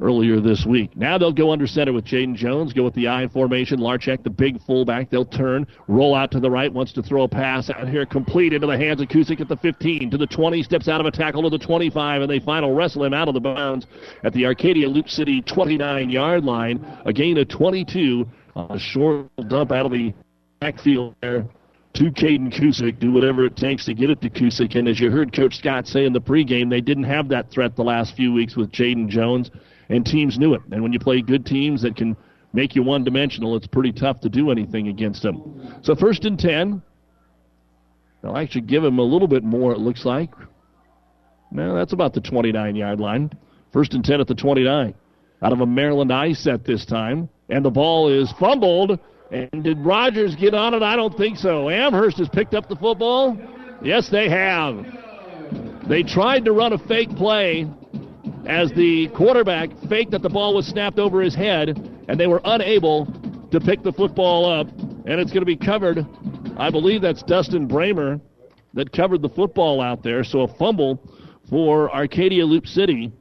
earlier 0.00 0.40
this 0.40 0.64
week. 0.64 0.96
Now 0.96 1.18
they'll 1.18 1.32
go 1.32 1.50
under 1.50 1.66
center 1.66 1.92
with 1.92 2.04
Jaden 2.04 2.34
Jones, 2.34 2.72
go 2.72 2.84
with 2.84 2.94
the 2.94 3.08
I 3.08 3.26
formation. 3.28 3.80
Larchek, 3.80 4.22
the 4.22 4.30
big 4.30 4.62
fullback. 4.62 5.10
They'll 5.10 5.24
turn, 5.24 5.66
roll 5.88 6.14
out 6.14 6.30
to 6.32 6.40
the 6.40 6.50
right, 6.50 6.72
wants 6.72 6.92
to 6.92 7.02
throw 7.02 7.24
a 7.24 7.28
pass 7.28 7.70
out 7.70 7.88
here, 7.88 8.06
complete 8.06 8.52
into 8.52 8.66
the 8.66 8.76
hands 8.76 9.00
of 9.00 9.08
Kusick 9.08 9.40
at 9.40 9.48
the 9.48 9.56
15, 9.56 10.10
to 10.10 10.16
the 10.16 10.26
20, 10.26 10.62
steps 10.62 10.88
out 10.88 11.00
of 11.00 11.06
a 11.06 11.10
tackle 11.10 11.42
to 11.42 11.50
the 11.50 11.58
25, 11.58 12.22
and 12.22 12.30
they 12.30 12.38
final 12.38 12.74
wrestle 12.74 13.04
him 13.04 13.14
out 13.14 13.28
of 13.28 13.34
the 13.34 13.40
bounds 13.40 13.86
at 14.24 14.32
the 14.32 14.46
Arcadia 14.46 14.88
Loup 14.88 15.08
City 15.08 15.42
29 15.42 16.10
yard 16.10 16.44
line. 16.44 16.86
A 17.04 17.12
gain 17.12 17.36
of 17.38 17.48
22 17.48 18.26
a 18.56 18.78
short 18.78 19.28
dump 19.48 19.72
out 19.72 19.86
of 19.86 19.92
the 19.92 20.12
backfield 20.60 21.14
there 21.20 21.46
to 21.94 22.04
Caden 22.04 22.52
Kusick. 22.52 22.98
Do 22.98 23.12
whatever 23.12 23.44
it 23.44 23.56
takes 23.56 23.84
to 23.86 23.94
get 23.94 24.10
it 24.10 24.20
to 24.22 24.30
Kusick. 24.30 24.76
And 24.76 24.88
as 24.88 25.00
you 25.00 25.10
heard 25.10 25.32
Coach 25.32 25.56
Scott 25.58 25.86
say 25.86 26.04
in 26.04 26.12
the 26.12 26.20
pregame, 26.20 26.70
they 26.70 26.80
didn't 26.80 27.04
have 27.04 27.28
that 27.28 27.50
threat 27.50 27.76
the 27.76 27.84
last 27.84 28.16
few 28.16 28.32
weeks 28.32 28.56
with 28.56 28.70
Jaden 28.70 29.08
Jones 29.08 29.50
and 29.88 30.04
teams 30.04 30.38
knew 30.38 30.54
it. 30.54 30.62
And 30.70 30.82
when 30.82 30.92
you 30.92 30.98
play 30.98 31.22
good 31.22 31.46
teams 31.46 31.82
that 31.82 31.96
can 31.96 32.16
make 32.52 32.74
you 32.74 32.82
one 32.82 33.04
dimensional, 33.04 33.56
it's 33.56 33.66
pretty 33.66 33.92
tough 33.92 34.20
to 34.20 34.28
do 34.28 34.50
anything 34.50 34.88
against 34.88 35.22
them. 35.22 35.80
So 35.82 35.94
first 35.94 36.24
and 36.24 36.38
10. 36.38 36.82
They'll 38.22 38.36
actually 38.36 38.62
give 38.62 38.82
him 38.82 38.98
a 38.98 39.02
little 39.02 39.28
bit 39.28 39.44
more, 39.44 39.72
it 39.72 39.78
looks 39.78 40.04
like. 40.04 40.30
No, 41.52 41.74
that's 41.74 41.92
about 41.92 42.14
the 42.14 42.20
29 42.20 42.74
yard 42.74 43.00
line. 43.00 43.30
First 43.72 43.94
and 43.94 44.04
10 44.04 44.20
at 44.20 44.26
the 44.26 44.34
29. 44.34 44.94
Out 45.40 45.52
of 45.52 45.60
a 45.60 45.66
Maryland 45.66 46.12
I 46.12 46.32
set 46.32 46.64
this 46.64 46.84
time. 46.84 47.28
And 47.48 47.64
the 47.64 47.70
ball 47.70 48.08
is 48.08 48.32
fumbled. 48.38 48.98
And 49.30 49.62
did 49.62 49.78
Rogers 49.78 50.34
get 50.36 50.54
on 50.54 50.74
it? 50.74 50.82
I 50.82 50.96
don't 50.96 51.16
think 51.16 51.38
so. 51.38 51.68
Amherst 51.68 52.18
has 52.18 52.28
picked 52.28 52.54
up 52.54 52.68
the 52.68 52.76
football. 52.76 53.36
Yes, 53.82 54.08
they 54.08 54.28
have. 54.28 54.86
They 55.88 56.02
tried 56.02 56.44
to 56.44 56.52
run 56.52 56.72
a 56.72 56.78
fake 56.78 57.10
play 57.16 57.66
as 58.46 58.72
the 58.72 59.08
quarterback 59.08 59.70
faked 59.88 60.10
that 60.12 60.22
the 60.22 60.28
ball 60.28 60.54
was 60.54 60.66
snapped 60.66 60.98
over 60.98 61.20
his 61.20 61.34
head, 61.34 61.68
and 62.08 62.18
they 62.18 62.26
were 62.26 62.40
unable 62.44 63.06
to 63.50 63.60
pick 63.60 63.82
the 63.82 63.92
football 63.92 64.50
up. 64.50 64.68
And 64.68 65.20
it's 65.20 65.30
going 65.30 65.40
to 65.40 65.46
be 65.46 65.56
covered. 65.56 66.06
I 66.58 66.70
believe 66.70 67.02
that's 67.02 67.22
Dustin 67.22 67.68
Bramer 67.68 68.20
that 68.74 68.92
covered 68.92 69.22
the 69.22 69.28
football 69.28 69.80
out 69.80 70.02
there. 70.02 70.24
So 70.24 70.40
a 70.40 70.48
fumble 70.56 71.00
for 71.48 71.94
Arcadia 71.94 72.44
Loup 72.44 72.66
City. 72.66 73.12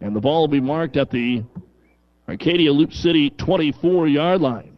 And 0.00 0.14
the 0.14 0.20
ball 0.20 0.42
will 0.42 0.48
be 0.48 0.60
marked 0.60 0.96
at 0.96 1.10
the 1.10 1.42
Arcadia 2.28 2.72
Loup 2.72 2.92
City 2.92 3.30
24 3.30 4.08
yard 4.08 4.40
line. 4.40 4.76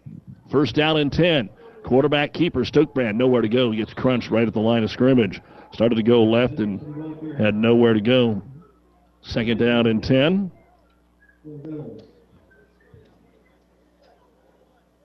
First 0.50 0.74
down 0.74 0.98
and 0.98 1.12
10. 1.12 1.50
Quarterback 1.82 2.32
keeper 2.32 2.60
Stokebrand, 2.60 3.16
nowhere 3.16 3.42
to 3.42 3.48
go. 3.48 3.70
He 3.70 3.78
gets 3.78 3.94
crunched 3.94 4.30
right 4.30 4.46
at 4.46 4.52
the 4.52 4.60
line 4.60 4.84
of 4.84 4.90
scrimmage. 4.90 5.40
Started 5.72 5.94
to 5.96 6.02
go 6.02 6.24
left 6.24 6.58
and 6.60 7.38
had 7.38 7.54
nowhere 7.54 7.94
to 7.94 8.00
go. 8.00 8.42
Second 9.22 9.58
down 9.58 9.86
and 9.86 10.02
10. 10.02 10.50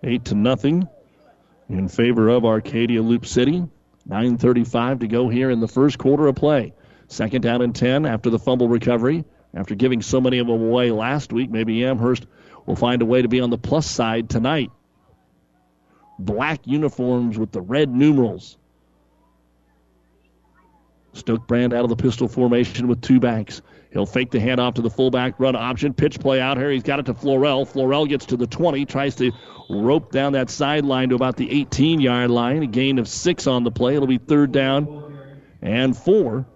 Eight 0.04 0.26
to 0.26 0.36
nothing 0.36 0.88
in 1.70 1.88
favor 1.88 2.30
of 2.30 2.46
Arcadia 2.46 3.02
Loup 3.02 3.26
City. 3.26 3.64
9.35 4.10 5.00
to 5.00 5.08
go 5.08 5.30
here 5.30 5.50
in 5.50 5.62
the 5.62 5.68
first 5.68 5.98
quarter 5.98 6.28
of 6.28 6.36
play. 6.36 6.74
Second 7.08 7.42
down 7.42 7.62
and 7.62 7.74
10 7.74 8.06
after 8.06 8.30
the 8.30 8.40
fumble 8.40 8.68
recovery. 8.68 9.24
After 9.54 9.76
giving 9.76 10.02
so 10.02 10.20
many 10.20 10.40
of 10.40 10.48
them 10.48 10.62
away 10.62 10.92
last 10.92 11.32
week, 11.32 11.52
maybe 11.52 11.86
Amherst 11.86 12.26
will 12.66 12.76
find 12.76 13.02
a 13.02 13.06
way 13.06 13.22
to 13.22 13.28
be 13.28 13.40
on 13.40 13.50
the 13.50 13.58
plus 13.58 13.90
side 13.90 14.30
tonight. 14.30 14.72
Black 16.18 16.62
uniforms 16.66 17.38
with 17.38 17.52
the 17.52 17.62
red 17.62 17.90
numerals. 17.90 18.58
Stokebrand 21.14 21.74
out 21.74 21.84
of 21.84 21.90
the 21.90 21.96
pistol 21.96 22.28
formation 22.28 22.88
with 22.88 23.02
two 23.02 23.20
backs. 23.20 23.62
He'll 23.92 24.08
fake 24.08 24.32
the 24.32 24.40
handoff 24.40 24.74
to 24.76 24.82
the 24.82 24.90
fullback, 24.90 25.40
run 25.40 25.56
option, 25.56 25.94
pitch 25.94 26.20
play 26.20 26.42
out 26.42 26.58
here. 26.58 26.72
He's 26.72 26.82
got 26.82 27.00
it 27.00 27.06
to 27.06 27.14
Florell. 27.14 27.72
Florell 27.72 28.10
gets 28.10 28.26
to 28.28 28.38
the 28.38 28.48
20, 28.48 28.86
tries 28.86 29.14
to 29.16 29.32
rope 29.70 30.12
down 30.12 30.34
that 30.34 30.50
sideline 30.50 31.10
to 31.10 31.16
about 31.16 31.38
the 31.38 31.52
18 31.52 32.02
yard 32.02 32.32
line. 32.32 32.64
A 32.64 32.68
gain 32.68 32.98
of 32.98 33.08
six 33.08 33.46
on 33.46 33.64
the 33.64 33.70
play. 33.70 33.96
It'll 33.96 34.08
be 34.08 34.18
third 34.18 34.52
down 34.52 35.16
and 35.62 35.96
four. 35.96 36.48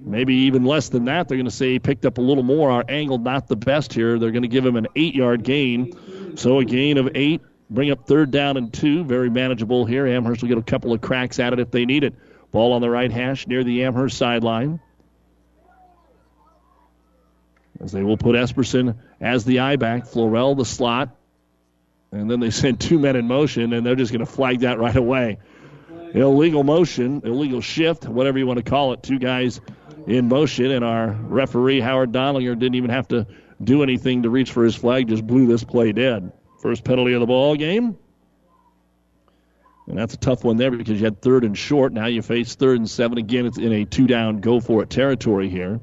Maybe 0.00 0.34
even 0.34 0.64
less 0.64 0.88
than 0.88 1.04
that. 1.06 1.28
They're 1.28 1.36
going 1.36 1.44
to 1.44 1.50
say 1.50 1.72
he 1.72 1.78
picked 1.78 2.06
up 2.06 2.18
a 2.18 2.20
little 2.20 2.42
more. 2.42 2.70
Our 2.70 2.84
angle 2.88 3.18
not 3.18 3.48
the 3.48 3.56
best 3.56 3.92
here. 3.92 4.18
They're 4.18 4.30
going 4.30 4.42
to 4.42 4.48
give 4.48 4.64
him 4.64 4.76
an 4.76 4.88
eight 4.96 5.14
yard 5.14 5.42
gain. 5.42 6.36
So 6.36 6.58
a 6.58 6.64
gain 6.64 6.98
of 6.98 7.10
eight. 7.14 7.42
Bring 7.68 7.90
up 7.90 8.06
third 8.06 8.30
down 8.30 8.56
and 8.56 8.72
two. 8.72 9.04
Very 9.04 9.30
manageable 9.30 9.84
here. 9.84 10.06
Amherst 10.06 10.42
will 10.42 10.48
get 10.48 10.58
a 10.58 10.62
couple 10.62 10.92
of 10.92 11.00
cracks 11.00 11.38
at 11.38 11.52
it 11.52 11.60
if 11.60 11.70
they 11.70 11.84
need 11.84 12.04
it. 12.04 12.14
Ball 12.50 12.72
on 12.72 12.80
the 12.80 12.90
right 12.90 13.10
hash 13.10 13.46
near 13.46 13.62
the 13.62 13.84
Amherst 13.84 14.16
sideline. 14.16 14.80
As 17.80 17.92
they 17.92 18.02
will 18.02 18.16
put 18.16 18.34
Esperson 18.34 18.96
as 19.20 19.44
the 19.44 19.60
I 19.60 19.76
back, 19.76 20.04
Florell 20.04 20.56
the 20.56 20.64
slot, 20.64 21.16
and 22.12 22.30
then 22.30 22.40
they 22.40 22.50
send 22.50 22.80
two 22.80 22.98
men 22.98 23.16
in 23.16 23.26
motion, 23.26 23.72
and 23.72 23.86
they're 23.86 23.94
just 23.94 24.12
going 24.12 24.24
to 24.24 24.30
flag 24.30 24.60
that 24.60 24.78
right 24.78 24.96
away. 24.96 25.38
Illegal 26.14 26.64
motion, 26.64 27.22
illegal 27.24 27.60
shift, 27.60 28.08
whatever 28.08 28.38
you 28.38 28.46
want 28.46 28.58
to 28.58 28.62
call 28.62 28.92
it. 28.92 29.02
Two 29.02 29.18
guys 29.18 29.60
in 30.06 30.28
motion, 30.28 30.70
and 30.70 30.84
our 30.84 31.10
referee, 31.10 31.80
Howard 31.80 32.12
Donlinger, 32.12 32.58
didn't 32.58 32.74
even 32.74 32.90
have 32.90 33.08
to 33.08 33.26
do 33.62 33.82
anything 33.82 34.22
to 34.22 34.30
reach 34.30 34.52
for 34.52 34.64
his 34.64 34.74
flag, 34.74 35.08
just 35.08 35.26
blew 35.26 35.46
this 35.46 35.62
play 35.62 35.92
dead. 35.92 36.32
First 36.60 36.84
penalty 36.84 37.12
of 37.12 37.20
the 37.20 37.26
ball 37.26 37.56
game. 37.56 37.96
And 39.86 39.98
that's 39.98 40.14
a 40.14 40.18
tough 40.18 40.44
one 40.44 40.56
there 40.56 40.70
because 40.70 41.00
you 41.00 41.04
had 41.04 41.20
third 41.20 41.44
and 41.44 41.56
short. 41.56 41.92
Now 41.92 42.06
you 42.06 42.22
face 42.22 42.54
third 42.54 42.78
and 42.78 42.88
seven. 42.88 43.18
Again, 43.18 43.46
it's 43.46 43.58
in 43.58 43.72
a 43.72 43.84
two 43.84 44.06
down, 44.06 44.40
go 44.40 44.60
for 44.60 44.82
it 44.82 44.90
territory 44.90 45.48
here. 45.48 45.80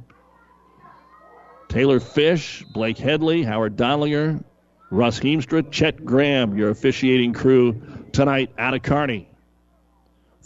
Taylor 1.68 2.00
Fish, 2.00 2.64
Blake 2.74 2.98
Headley, 2.98 3.44
Howard 3.44 3.76
Donlinger, 3.76 4.44
Russ 4.90 5.20
Heemstra, 5.20 5.70
Chet 5.70 6.06
Graham, 6.06 6.58
your 6.58 6.70
officiating 6.70 7.34
crew 7.34 7.82
tonight 8.14 8.52
out 8.58 8.74
of 8.74 8.82
Kearney. 8.82 9.30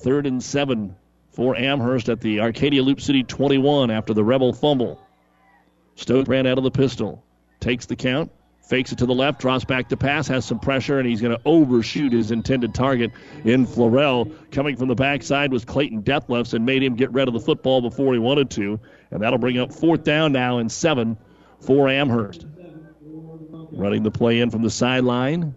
Third 0.02 0.26
and 0.26 0.42
seven 0.42 0.96
for 1.30 1.56
Amherst 1.56 2.10
at 2.10 2.22
the 2.22 2.40
Arcadia 2.40 2.82
Loup 2.82 3.00
City 3.00 3.24
21 3.24 3.92
after 3.92 4.14
the 4.14 4.24
Rebel 4.24 4.52
fumble. 4.52 5.00
Stokebrand 5.96 6.48
out 6.48 6.58
of 6.58 6.64
the 6.64 6.72
pistol. 6.72 7.24
Takes 7.60 7.86
the 7.86 7.96
count. 7.96 8.32
Fakes 8.64 8.92
it 8.92 8.98
to 9.00 9.06
the 9.06 9.14
left, 9.14 9.42
drops 9.42 9.66
back 9.66 9.90
to 9.90 9.98
pass, 9.98 10.28
has 10.28 10.46
some 10.46 10.60
pressure, 10.60 10.98
and 10.98 11.08
he's 11.08 11.20
going 11.20 11.36
to 11.36 11.42
overshoot 11.46 12.14
his 12.14 12.32
intended 12.32 12.74
target 12.74 13.12
in 13.44 13.68
Florell. 13.68 14.34
Coming 14.52 14.78
from 14.78 14.88
the 14.88 14.96
backside 14.96 15.52
was 15.52 15.66
Clayton 15.66 16.04
Dethlefs 16.04 16.54
and 16.54 16.66
made 16.66 16.82
him 16.82 16.96
get 16.96 17.12
rid 17.12 17.28
of 17.28 17.34
the 17.34 17.40
football 17.40 17.82
before 17.82 18.14
he 18.14 18.20
wanted 18.20 18.50
to. 18.52 18.80
And 19.12 19.22
that'll 19.22 19.40
bring 19.40 19.58
up 19.58 19.74
fourth 19.74 20.04
down 20.04 20.32
now 20.32 20.60
and 20.60 20.72
seven 20.72 21.18
for 21.60 21.90
Amherst. 21.90 22.46
Running 23.72 24.04
the 24.04 24.12
play 24.12 24.40
in 24.40 24.50
from 24.50 24.62
the 24.62 24.70
sideline. 24.70 25.54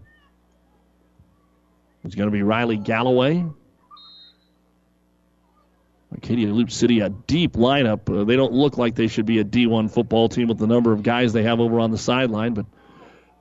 It's 2.03 2.15
going 2.15 2.27
to 2.27 2.33
be 2.33 2.43
Riley 2.43 2.77
Galloway. 2.77 3.45
Arcadia 6.15 6.47
Loup 6.47 6.71
City, 6.71 7.01
a 7.01 7.09
deep 7.09 7.53
lineup. 7.53 8.09
Uh, 8.09 8.23
they 8.23 8.35
don't 8.35 8.53
look 8.53 8.77
like 8.77 8.95
they 8.95 9.07
should 9.07 9.25
be 9.25 9.39
a 9.39 9.43
D1 9.43 9.91
football 9.91 10.29
team 10.29 10.47
with 10.47 10.57
the 10.57 10.67
number 10.67 10.93
of 10.93 11.03
guys 11.03 11.33
they 11.33 11.43
have 11.43 11.59
over 11.59 11.79
on 11.79 11.91
the 11.91 11.97
sideline, 11.97 12.53
but 12.53 12.65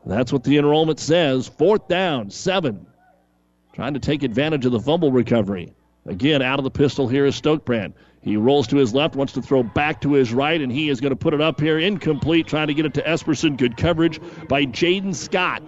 that's 0.04 0.32
what 0.32 0.42
the 0.42 0.58
enrollment 0.58 0.98
says. 0.98 1.46
Fourth 1.46 1.86
down, 1.88 2.30
seven. 2.30 2.86
Trying 3.72 3.94
to 3.94 4.00
take 4.00 4.22
advantage 4.22 4.66
of 4.66 4.72
the 4.72 4.80
fumble 4.80 5.12
recovery. 5.12 5.72
Again, 6.06 6.42
out 6.42 6.58
of 6.58 6.64
the 6.64 6.70
pistol 6.70 7.08
here 7.08 7.26
is 7.26 7.40
Stokebrand. 7.40 7.94
He 8.20 8.36
rolls 8.36 8.66
to 8.68 8.76
his 8.76 8.92
left, 8.92 9.16
wants 9.16 9.32
to 9.34 9.42
throw 9.42 9.62
back 9.62 10.00
to 10.00 10.12
his 10.12 10.32
right, 10.32 10.60
and 10.60 10.70
he 10.70 10.88
is 10.88 11.00
going 11.00 11.10
to 11.10 11.16
put 11.16 11.34
it 11.34 11.40
up 11.40 11.60
here 11.60 11.78
incomplete, 11.78 12.46
trying 12.46 12.68
to 12.68 12.74
get 12.74 12.86
it 12.86 12.94
to 12.94 13.02
Esperson. 13.02 13.56
Good 13.56 13.76
coverage 13.76 14.20
by 14.48 14.66
Jaden 14.66 15.14
Scott. 15.14 15.62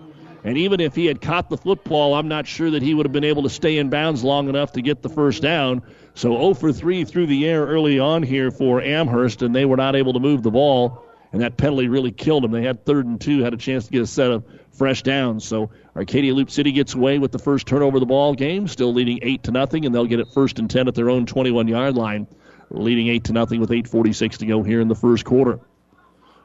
And 0.44 0.56
even 0.58 0.80
if 0.80 0.94
he 0.94 1.06
had 1.06 1.20
caught 1.20 1.50
the 1.50 1.56
football, 1.56 2.14
I'm 2.14 2.28
not 2.28 2.46
sure 2.46 2.70
that 2.70 2.82
he 2.82 2.94
would 2.94 3.04
have 3.04 3.12
been 3.12 3.24
able 3.24 3.42
to 3.42 3.50
stay 3.50 3.78
in 3.78 3.90
bounds 3.90 4.22
long 4.22 4.48
enough 4.48 4.72
to 4.72 4.82
get 4.82 5.02
the 5.02 5.08
first 5.08 5.42
down. 5.42 5.82
So 6.16 6.30
0 6.30 6.54
for 6.54 6.72
3 6.72 7.04
through 7.04 7.26
the 7.26 7.46
air 7.46 7.66
early 7.66 7.98
on 7.98 8.22
here 8.22 8.50
for 8.50 8.80
Amherst, 8.80 9.42
and 9.42 9.54
they 9.54 9.66
were 9.66 9.76
not 9.76 9.94
able 9.94 10.14
to 10.14 10.18
move 10.18 10.42
the 10.42 10.50
ball. 10.50 11.04
And 11.30 11.42
that 11.42 11.58
penalty 11.58 11.88
really 11.88 12.10
killed 12.10 12.42
them. 12.42 12.52
They 12.52 12.62
had 12.62 12.86
third 12.86 13.04
and 13.04 13.20
two, 13.20 13.42
had 13.42 13.52
a 13.52 13.58
chance 13.58 13.84
to 13.84 13.92
get 13.92 14.00
a 14.00 14.06
set 14.06 14.30
of 14.30 14.44
fresh 14.72 15.02
downs. 15.02 15.44
So 15.44 15.70
Arcadia 15.94 16.32
Loup 16.32 16.50
City 16.50 16.72
gets 16.72 16.94
away 16.94 17.18
with 17.18 17.32
the 17.32 17.38
first 17.38 17.66
turnover 17.66 17.98
of 17.98 18.00
the 18.00 18.06
ball 18.06 18.32
game, 18.32 18.66
still 18.66 18.94
leading 18.94 19.18
eight 19.20 19.42
to 19.42 19.50
nothing, 19.50 19.84
and 19.84 19.94
they'll 19.94 20.06
get 20.06 20.18
it 20.20 20.28
first 20.32 20.58
and 20.58 20.70
ten 20.70 20.88
at 20.88 20.94
their 20.94 21.10
own 21.10 21.26
21 21.26 21.68
yard 21.68 21.96
line, 21.96 22.26
leading 22.70 23.08
eight 23.08 23.24
to 23.24 23.34
nothing 23.34 23.60
with 23.60 23.68
8:46 23.68 24.38
to 24.38 24.46
go 24.46 24.62
here 24.62 24.80
in 24.80 24.88
the 24.88 24.94
first 24.94 25.26
quarter. 25.26 25.60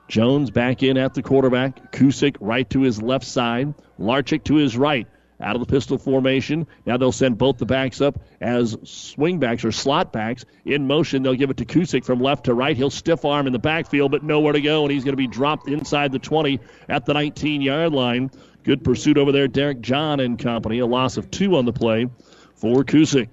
Jones 0.09 0.51
back 0.51 0.83
in 0.83 0.97
at 0.97 1.13
the 1.13 1.21
quarterback. 1.21 1.93
Kusick 1.93 2.35
right 2.41 2.69
to 2.71 2.81
his 2.81 3.01
left 3.01 3.25
side. 3.25 3.73
Larchick 3.97 4.43
to 4.45 4.55
his 4.55 4.75
right. 4.75 5.07
Out 5.41 5.55
of 5.55 5.59
the 5.59 5.65
pistol 5.65 5.97
formation. 5.97 6.67
Now 6.85 6.97
they'll 6.97 7.11
send 7.11 7.37
both 7.37 7.57
the 7.57 7.65
backs 7.65 8.01
up 8.01 8.19
as 8.39 8.77
swing 8.83 9.39
backs 9.39 9.65
or 9.65 9.71
slot 9.71 10.13
backs. 10.13 10.45
In 10.65 10.87
motion, 10.87 11.23
they'll 11.23 11.33
give 11.33 11.49
it 11.49 11.57
to 11.57 11.65
Kusick 11.65 12.05
from 12.05 12.19
left 12.19 12.45
to 12.45 12.53
right. 12.53 12.77
He'll 12.77 12.89
stiff 12.89 13.25
arm 13.25 13.47
in 13.47 13.53
the 13.53 13.59
backfield, 13.59 14.11
but 14.11 14.23
nowhere 14.23 14.53
to 14.53 14.61
go, 14.61 14.83
and 14.83 14.91
he's 14.91 15.03
going 15.03 15.13
to 15.13 15.17
be 15.17 15.27
dropped 15.27 15.67
inside 15.67 16.11
the 16.11 16.19
20 16.19 16.59
at 16.89 17.05
the 17.05 17.13
19 17.13 17.61
yard 17.61 17.93
line. 17.93 18.29
Good 18.63 18.83
pursuit 18.83 19.17
over 19.17 19.31
there, 19.31 19.47
Derek 19.47 19.81
John 19.81 20.19
and 20.19 20.37
company. 20.37 20.79
A 20.79 20.85
loss 20.85 21.17
of 21.17 21.31
two 21.31 21.55
on 21.55 21.65
the 21.65 21.73
play 21.73 22.07
for 22.55 22.83
Kusick. 22.83 23.29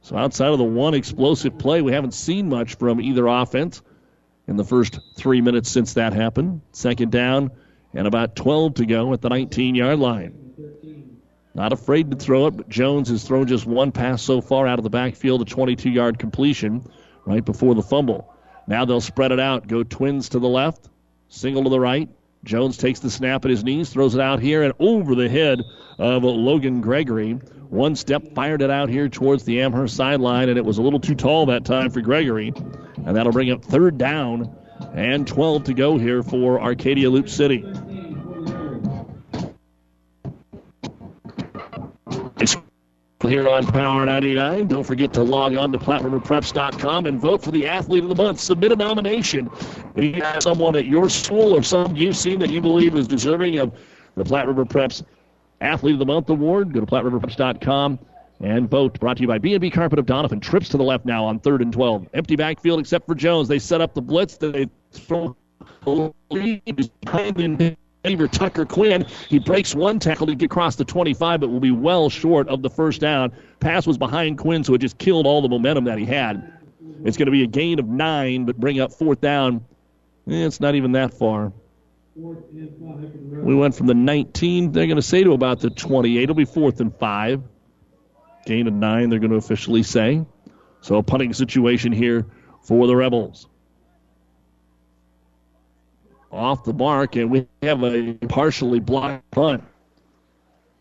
So 0.00 0.16
outside 0.16 0.48
of 0.48 0.58
the 0.58 0.64
one 0.64 0.94
explosive 0.94 1.58
play, 1.58 1.80
we 1.80 1.92
haven't 1.92 2.14
seen 2.14 2.48
much 2.48 2.76
from 2.76 3.00
either 3.00 3.26
offense 3.26 3.82
in 4.48 4.56
the 4.56 4.64
first 4.64 4.98
three 5.16 5.40
minutes 5.40 5.70
since 5.70 5.94
that 5.94 6.12
happened. 6.12 6.62
Second 6.72 7.12
down 7.12 7.52
and 7.94 8.06
about 8.06 8.36
12 8.36 8.74
to 8.74 8.86
go 8.86 9.12
at 9.12 9.20
the 9.20 9.28
19 9.28 9.74
yard 9.74 9.98
line. 9.98 10.42
Not 11.54 11.72
afraid 11.72 12.10
to 12.10 12.16
throw 12.16 12.46
it, 12.46 12.56
but 12.56 12.68
Jones 12.68 13.10
has 13.10 13.24
thrown 13.24 13.46
just 13.46 13.66
one 13.66 13.92
pass 13.92 14.22
so 14.22 14.40
far 14.40 14.66
out 14.66 14.78
of 14.78 14.84
the 14.84 14.90
backfield, 14.90 15.42
a 15.42 15.44
22 15.44 15.90
yard 15.90 16.18
completion 16.18 16.88
right 17.26 17.44
before 17.44 17.74
the 17.74 17.82
fumble. 17.82 18.34
Now 18.66 18.84
they'll 18.84 19.00
spread 19.00 19.32
it 19.32 19.40
out, 19.40 19.66
go 19.66 19.82
twins 19.82 20.30
to 20.30 20.38
the 20.38 20.48
left, 20.48 20.88
single 21.28 21.64
to 21.64 21.70
the 21.70 21.80
right. 21.80 22.08
Jones 22.44 22.76
takes 22.76 23.00
the 23.00 23.10
snap 23.10 23.44
at 23.44 23.50
his 23.50 23.62
knees, 23.62 23.90
throws 23.90 24.14
it 24.14 24.20
out 24.20 24.40
here 24.40 24.62
and 24.62 24.72
over 24.78 25.14
the 25.14 25.28
head 25.28 25.62
of 25.98 26.24
Logan 26.24 26.80
Gregory. 26.80 27.34
One 27.68 27.96
step 27.96 28.34
fired 28.34 28.62
it 28.62 28.70
out 28.70 28.88
here 28.88 29.08
towards 29.08 29.44
the 29.44 29.60
Amherst 29.62 29.96
sideline, 29.96 30.48
and 30.48 30.58
it 30.58 30.64
was 30.64 30.78
a 30.78 30.82
little 30.82 31.00
too 31.00 31.14
tall 31.14 31.46
that 31.46 31.64
time 31.64 31.90
for 31.90 32.00
Gregory. 32.00 32.52
And 33.04 33.16
that'll 33.16 33.32
bring 33.32 33.50
up 33.50 33.64
third 33.64 33.96
down 33.98 34.56
and 34.94 35.26
12 35.26 35.64
to 35.64 35.74
go 35.74 35.98
here 35.98 36.22
for 36.22 36.60
Arcadia 36.60 37.08
Loup 37.08 37.28
City. 37.28 37.64
It's 42.38 42.56
here 43.22 43.48
on 43.48 43.66
Power 43.66 44.04
99. 44.04 44.66
Don't 44.66 44.84
forget 44.84 45.12
to 45.14 45.22
log 45.22 45.56
on 45.56 45.72
to 45.72 45.78
PlatteRiverPreps.com 45.78 47.06
and 47.06 47.20
vote 47.20 47.42
for 47.42 47.50
the 47.50 47.66
Athlete 47.66 48.02
of 48.02 48.08
the 48.08 48.22
Month. 48.22 48.40
Submit 48.40 48.72
a 48.72 48.76
nomination. 48.76 49.50
If 49.96 50.16
you 50.16 50.22
have 50.22 50.42
someone 50.42 50.76
at 50.76 50.86
your 50.86 51.08
school 51.08 51.56
or 51.56 51.62
someone 51.62 51.96
you've 51.96 52.16
seen 52.16 52.38
that 52.40 52.50
you 52.50 52.60
believe 52.60 52.94
is 52.96 53.08
deserving 53.08 53.58
of 53.58 53.72
the 54.16 54.24
Platte 54.24 54.48
River 54.48 54.64
Preps 54.64 55.02
Athlete 55.60 55.94
of 55.94 55.98
the 56.00 56.06
Month 56.06 56.28
award, 56.28 56.72
go 56.72 56.80
to 56.80 56.86
PlatteRiverPreps.com 56.86 57.98
and 58.42 58.68
vote. 58.68 58.98
Brought 59.00 59.16
to 59.16 59.22
you 59.22 59.28
by 59.28 59.38
B&B 59.38 59.70
Carpet 59.70 59.98
of 59.98 60.06
Doniphan. 60.06 60.42
Trips 60.42 60.68
to 60.70 60.76
the 60.76 60.82
left 60.82 61.06
now 61.06 61.24
on 61.24 61.38
third 61.38 61.62
and 61.62 61.72
12. 61.72 62.08
Empty 62.12 62.36
backfield 62.36 62.80
except 62.80 63.06
for 63.06 63.14
Jones. 63.14 63.48
They 63.48 63.58
set 63.58 63.80
up 63.80 63.94
the 63.94 64.02
blitz. 64.02 64.36
They 64.36 64.68
throw 64.90 65.36
behind 65.84 67.76
receiver 68.04 68.28
Tucker 68.28 68.66
Quinn. 68.66 69.06
He 69.28 69.38
breaks 69.38 69.74
one 69.74 69.98
tackle 69.98 70.26
to 70.26 70.34
get 70.34 70.46
across 70.46 70.76
the 70.76 70.84
25, 70.84 71.40
but 71.40 71.50
will 71.50 71.60
be 71.60 71.70
well 71.70 72.10
short 72.10 72.48
of 72.48 72.62
the 72.62 72.70
first 72.70 73.00
down. 73.00 73.32
Pass 73.60 73.86
was 73.86 73.96
behind 73.96 74.38
Quinn, 74.38 74.64
so 74.64 74.74
it 74.74 74.78
just 74.78 74.98
killed 74.98 75.26
all 75.26 75.40
the 75.40 75.48
momentum 75.48 75.84
that 75.84 75.98
he 75.98 76.04
had. 76.04 76.52
It's 77.04 77.16
going 77.16 77.26
to 77.26 77.32
be 77.32 77.42
a 77.42 77.46
gain 77.46 77.78
of 77.78 77.86
nine, 77.86 78.44
but 78.44 78.56
bring 78.58 78.80
up 78.80 78.92
fourth 78.92 79.20
down. 79.20 79.64
Eh, 80.28 80.46
it's 80.46 80.60
not 80.60 80.74
even 80.74 80.92
that 80.92 81.14
far. 81.14 81.52
We 82.14 83.54
went 83.54 83.74
from 83.74 83.86
the 83.86 83.94
19, 83.94 84.72
they're 84.72 84.86
going 84.86 84.96
to 84.96 85.02
say 85.02 85.24
to 85.24 85.32
about 85.32 85.60
the 85.60 85.70
28. 85.70 86.22
It'll 86.22 86.34
be 86.34 86.44
fourth 86.44 86.80
and 86.80 86.94
five. 86.96 87.42
Gain 88.46 88.66
of 88.66 88.74
nine, 88.74 89.08
they're 89.08 89.18
going 89.18 89.30
to 89.30 89.36
officially 89.36 89.82
say. 89.82 90.24
So 90.80 90.96
a 90.96 91.02
punting 91.02 91.32
situation 91.32 91.92
here 91.92 92.26
for 92.62 92.86
the 92.86 92.96
Rebels 92.96 93.48
off 96.32 96.64
the 96.64 96.72
mark, 96.72 97.16
and 97.16 97.30
we 97.30 97.46
have 97.62 97.82
a 97.84 98.14
partially 98.28 98.80
blocked 98.80 99.30
punt. 99.30 99.62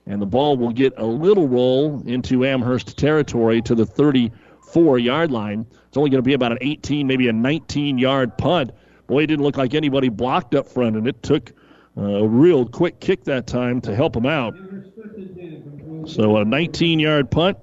And 0.08 0.22
the 0.22 0.26
ball 0.26 0.58
will 0.58 0.72
get 0.72 0.94
a 0.98 1.06
little 1.06 1.48
roll 1.48 2.02
into 2.08 2.46
Amherst 2.46 2.98
territory 2.98 3.62
to 3.64 3.76
the 3.76 3.86
34 3.86 4.98
yard 4.98 5.32
line. 5.32 5.66
It's 5.88 5.98
only 5.98 6.10
going 6.10 6.24
to 6.24 6.26
be 6.28 6.34
about 6.34 6.54
an 6.54 6.58
18, 6.62 7.06
maybe 7.06 7.28
a 7.28 7.34
19 7.34 7.98
yard 7.98 8.38
punt. 8.38 8.72
Boy, 9.08 9.24
it 9.24 9.28
didn't 9.28 9.44
look 9.44 9.58
like 9.58 9.74
anybody 9.74 10.10
blocked 10.10 10.56
up 10.56 10.68
front, 10.68 10.96
and 10.96 11.08
it 11.08 11.22
took 11.22 11.52
uh, 11.98 12.02
a 12.02 12.28
real 12.28 12.66
quick 12.66 13.00
kick 13.00 13.26
that 13.26 13.46
time 13.46 13.82
to 13.82 13.94
help 13.94 14.16
him 14.16 14.26
out. 14.26 14.56
So 16.06 16.38
a 16.38 16.46
19 16.46 17.00
yard 17.00 17.32
punt, 17.32 17.58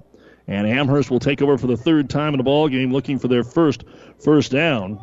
and 0.47 0.67
Amherst 0.67 1.11
will 1.11 1.19
take 1.19 1.41
over 1.41 1.57
for 1.57 1.67
the 1.67 1.77
third 1.77 2.09
time 2.09 2.33
in 2.33 2.37
the 2.37 2.43
ball 2.43 2.69
game, 2.69 2.91
looking 2.91 3.19
for 3.19 3.27
their 3.27 3.43
first 3.43 3.83
first 4.23 4.51
down. 4.51 4.99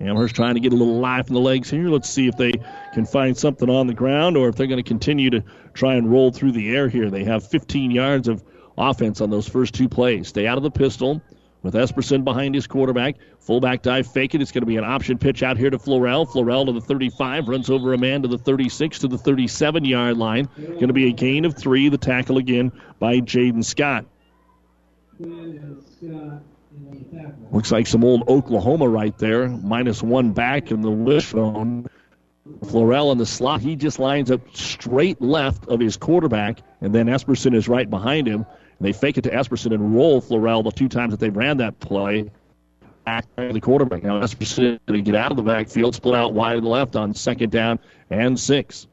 Amherst 0.00 0.36
trying 0.36 0.54
to 0.54 0.60
get 0.60 0.72
a 0.72 0.76
little 0.76 1.00
life 1.00 1.26
in 1.26 1.34
the 1.34 1.40
legs 1.40 1.68
here. 1.68 1.88
Let's 1.88 2.08
see 2.08 2.28
if 2.28 2.36
they 2.36 2.52
can 2.94 3.04
find 3.04 3.36
something 3.36 3.68
on 3.68 3.88
the 3.88 3.94
ground 3.94 4.36
or 4.36 4.48
if 4.48 4.54
they're 4.54 4.68
going 4.68 4.82
to 4.82 4.88
continue 4.88 5.28
to 5.30 5.42
try 5.74 5.94
and 5.94 6.10
roll 6.10 6.30
through 6.30 6.52
the 6.52 6.74
air 6.74 6.88
here. 6.88 7.10
They 7.10 7.24
have 7.24 7.44
15 7.48 7.90
yards 7.90 8.28
of 8.28 8.44
offense 8.76 9.20
on 9.20 9.30
those 9.30 9.48
first 9.48 9.74
two 9.74 9.88
plays. 9.88 10.28
Stay 10.28 10.46
out 10.46 10.56
of 10.56 10.62
the 10.62 10.70
pistol 10.70 11.20
with 11.62 11.74
Esperson 11.74 12.24
behind 12.24 12.54
his 12.54 12.66
quarterback. 12.66 13.16
Fullback 13.40 13.82
dive 13.82 14.06
fake 14.06 14.34
it. 14.34 14.42
It's 14.42 14.52
going 14.52 14.62
to 14.62 14.66
be 14.66 14.76
an 14.76 14.84
option 14.84 15.18
pitch 15.18 15.42
out 15.42 15.56
here 15.56 15.70
to 15.70 15.78
Florell. 15.78 16.26
Florell 16.26 16.66
to 16.66 16.72
the 16.72 16.80
35, 16.80 17.48
runs 17.48 17.70
over 17.70 17.92
a 17.94 17.98
man 17.98 18.22
to 18.22 18.28
the 18.28 18.38
36 18.38 19.00
to 19.00 19.08
the 19.08 19.18
37 19.18 19.84
yard 19.84 20.16
line. 20.16 20.48
Going 20.56 20.88
to 20.88 20.92
be 20.92 21.08
a 21.08 21.12
gain 21.12 21.44
of 21.44 21.56
three. 21.56 21.88
The 21.88 21.98
tackle 21.98 22.38
again 22.38 22.72
by 22.98 23.20
Jaden 23.20 23.64
Scott. 23.64 24.04
Looks 27.50 27.72
like 27.72 27.86
some 27.86 28.04
old 28.04 28.28
Oklahoma 28.28 28.88
right 28.88 29.16
there. 29.18 29.48
Minus 29.48 30.02
one 30.02 30.32
back 30.32 30.70
in 30.70 30.82
the 30.82 30.90
wishbone. 30.90 31.88
Florell 32.60 33.12
in 33.12 33.18
the 33.18 33.26
slot. 33.26 33.60
He 33.60 33.76
just 33.76 33.98
lines 33.98 34.30
up 34.30 34.40
straight 34.54 35.20
left 35.20 35.66
of 35.68 35.80
his 35.80 35.96
quarterback, 35.96 36.60
and 36.80 36.94
then 36.94 37.06
Esperson 37.06 37.54
is 37.54 37.68
right 37.68 37.88
behind 37.88 38.26
him. 38.26 38.46
And 38.78 38.86
they 38.86 38.92
fake 38.92 39.18
it 39.18 39.22
to 39.22 39.30
Esperson 39.30 39.72
and 39.72 39.94
roll 39.94 40.20
Florell 40.22 40.62
the 40.62 40.70
two 40.70 40.88
times 40.88 41.12
that 41.12 41.20
they 41.20 41.30
ran 41.30 41.56
that 41.58 41.78
play. 41.80 42.30
Back 43.04 43.26
to 43.36 43.52
the 43.52 43.60
quarterback. 43.60 44.02
Now 44.02 44.20
Esperson 44.20 44.78
to 44.86 45.00
get 45.00 45.14
out 45.14 45.30
of 45.30 45.36
the 45.36 45.42
backfield, 45.42 45.94
split 45.94 46.14
out 46.14 46.34
wide 46.34 46.56
to 46.56 46.60
the 46.60 46.68
left 46.68 46.94
on 46.94 47.14
second 47.14 47.50
down 47.50 47.78
and 48.10 48.38
six. 48.38 48.86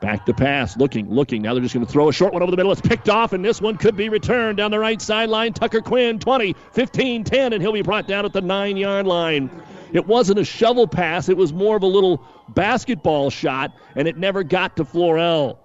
Back 0.00 0.24
to 0.26 0.32
pass, 0.32 0.78
looking, 0.78 1.10
looking. 1.10 1.42
Now 1.42 1.52
they're 1.52 1.62
just 1.62 1.74
going 1.74 1.84
to 1.84 1.92
throw 1.92 2.08
a 2.08 2.12
short 2.12 2.32
one 2.32 2.42
over 2.42 2.50
the 2.50 2.56
middle. 2.56 2.72
It's 2.72 2.80
picked 2.80 3.10
off, 3.10 3.34
and 3.34 3.44
this 3.44 3.60
one 3.60 3.76
could 3.76 3.96
be 3.96 4.08
returned 4.08 4.56
down 4.56 4.70
the 4.70 4.78
right 4.78 5.00
sideline. 5.00 5.52
Tucker 5.52 5.82
Quinn, 5.82 6.18
20, 6.18 6.56
15, 6.72 7.24
10, 7.24 7.52
and 7.52 7.62
he'll 7.62 7.72
be 7.72 7.82
brought 7.82 8.08
down 8.08 8.24
at 8.24 8.32
the 8.32 8.40
nine 8.40 8.78
yard 8.78 9.06
line. 9.06 9.50
It 9.92 10.06
wasn't 10.06 10.38
a 10.38 10.44
shovel 10.44 10.86
pass, 10.86 11.28
it 11.28 11.36
was 11.36 11.52
more 11.52 11.76
of 11.76 11.82
a 11.82 11.86
little 11.86 12.24
basketball 12.48 13.28
shot, 13.28 13.76
and 13.94 14.08
it 14.08 14.16
never 14.16 14.42
got 14.42 14.76
to 14.76 14.84
Florell. 14.84 15.58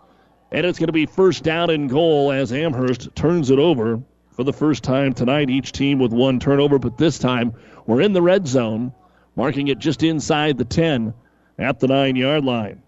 And 0.51 0.65
it's 0.65 0.79
going 0.79 0.87
to 0.87 0.93
be 0.93 1.05
first 1.05 1.43
down 1.43 1.69
and 1.69 1.89
goal 1.89 2.31
as 2.31 2.53
Amherst 2.53 3.13
turns 3.15 3.49
it 3.49 3.59
over 3.59 4.01
for 4.31 4.43
the 4.43 4.53
first 4.53 4.83
time 4.83 5.13
tonight. 5.13 5.49
Each 5.49 5.71
team 5.71 5.99
with 5.99 6.11
one 6.11 6.39
turnover, 6.39 6.79
but 6.79 6.97
this 6.97 7.17
time 7.17 7.53
we're 7.85 8.01
in 8.01 8.13
the 8.13 8.21
red 8.21 8.47
zone, 8.47 8.93
marking 9.35 9.67
it 9.67 9.79
just 9.79 10.03
inside 10.03 10.57
the 10.57 10.65
10 10.65 11.13
at 11.57 11.79
the 11.79 11.87
nine 11.87 12.15
yard 12.15 12.45
line. 12.45 12.81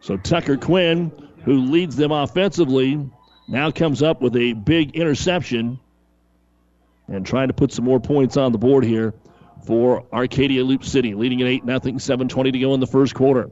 So 0.00 0.16
Tucker 0.16 0.56
Quinn, 0.56 1.12
who 1.44 1.66
leads 1.66 1.96
them 1.96 2.10
offensively, 2.10 3.08
now 3.48 3.70
comes 3.70 4.02
up 4.02 4.20
with 4.20 4.36
a 4.36 4.52
big 4.52 4.96
interception 4.96 5.78
and 7.08 7.24
trying 7.24 7.48
to 7.48 7.54
put 7.54 7.72
some 7.72 7.84
more 7.84 8.00
points 8.00 8.36
on 8.36 8.52
the 8.52 8.58
board 8.58 8.84
here 8.84 9.14
for 9.64 10.04
Arcadia 10.12 10.64
Loup 10.64 10.84
City, 10.84 11.14
leading 11.14 11.40
at 11.40 11.46
8 11.46 11.64
0, 11.64 11.78
7.20 11.78 12.52
to 12.52 12.58
go 12.58 12.74
in 12.74 12.80
the 12.80 12.86
first 12.86 13.14
quarter. 13.14 13.50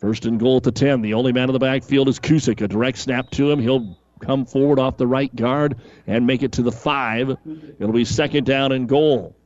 First 0.00 0.24
and 0.24 0.40
goal 0.40 0.56
at 0.56 0.62
the 0.62 0.72
10. 0.72 1.02
The 1.02 1.14
only 1.14 1.32
man 1.32 1.48
in 1.48 1.52
the 1.52 1.58
backfield 1.58 2.08
is 2.08 2.18
Kusick. 2.18 2.62
A 2.62 2.68
direct 2.68 2.98
snap 2.98 3.30
to 3.32 3.50
him. 3.50 3.58
He'll 3.60 3.98
come 4.18 4.46
forward 4.46 4.78
off 4.78 4.96
the 4.96 5.06
right 5.06 5.34
guard 5.34 5.76
and 6.06 6.26
make 6.26 6.42
it 6.42 6.52
to 6.52 6.62
the 6.62 6.72
5. 6.72 7.36
It'll 7.78 7.92
be 7.92 8.04
second 8.04 8.46
down 8.46 8.72
and 8.72 8.88
goal. 8.88 9.36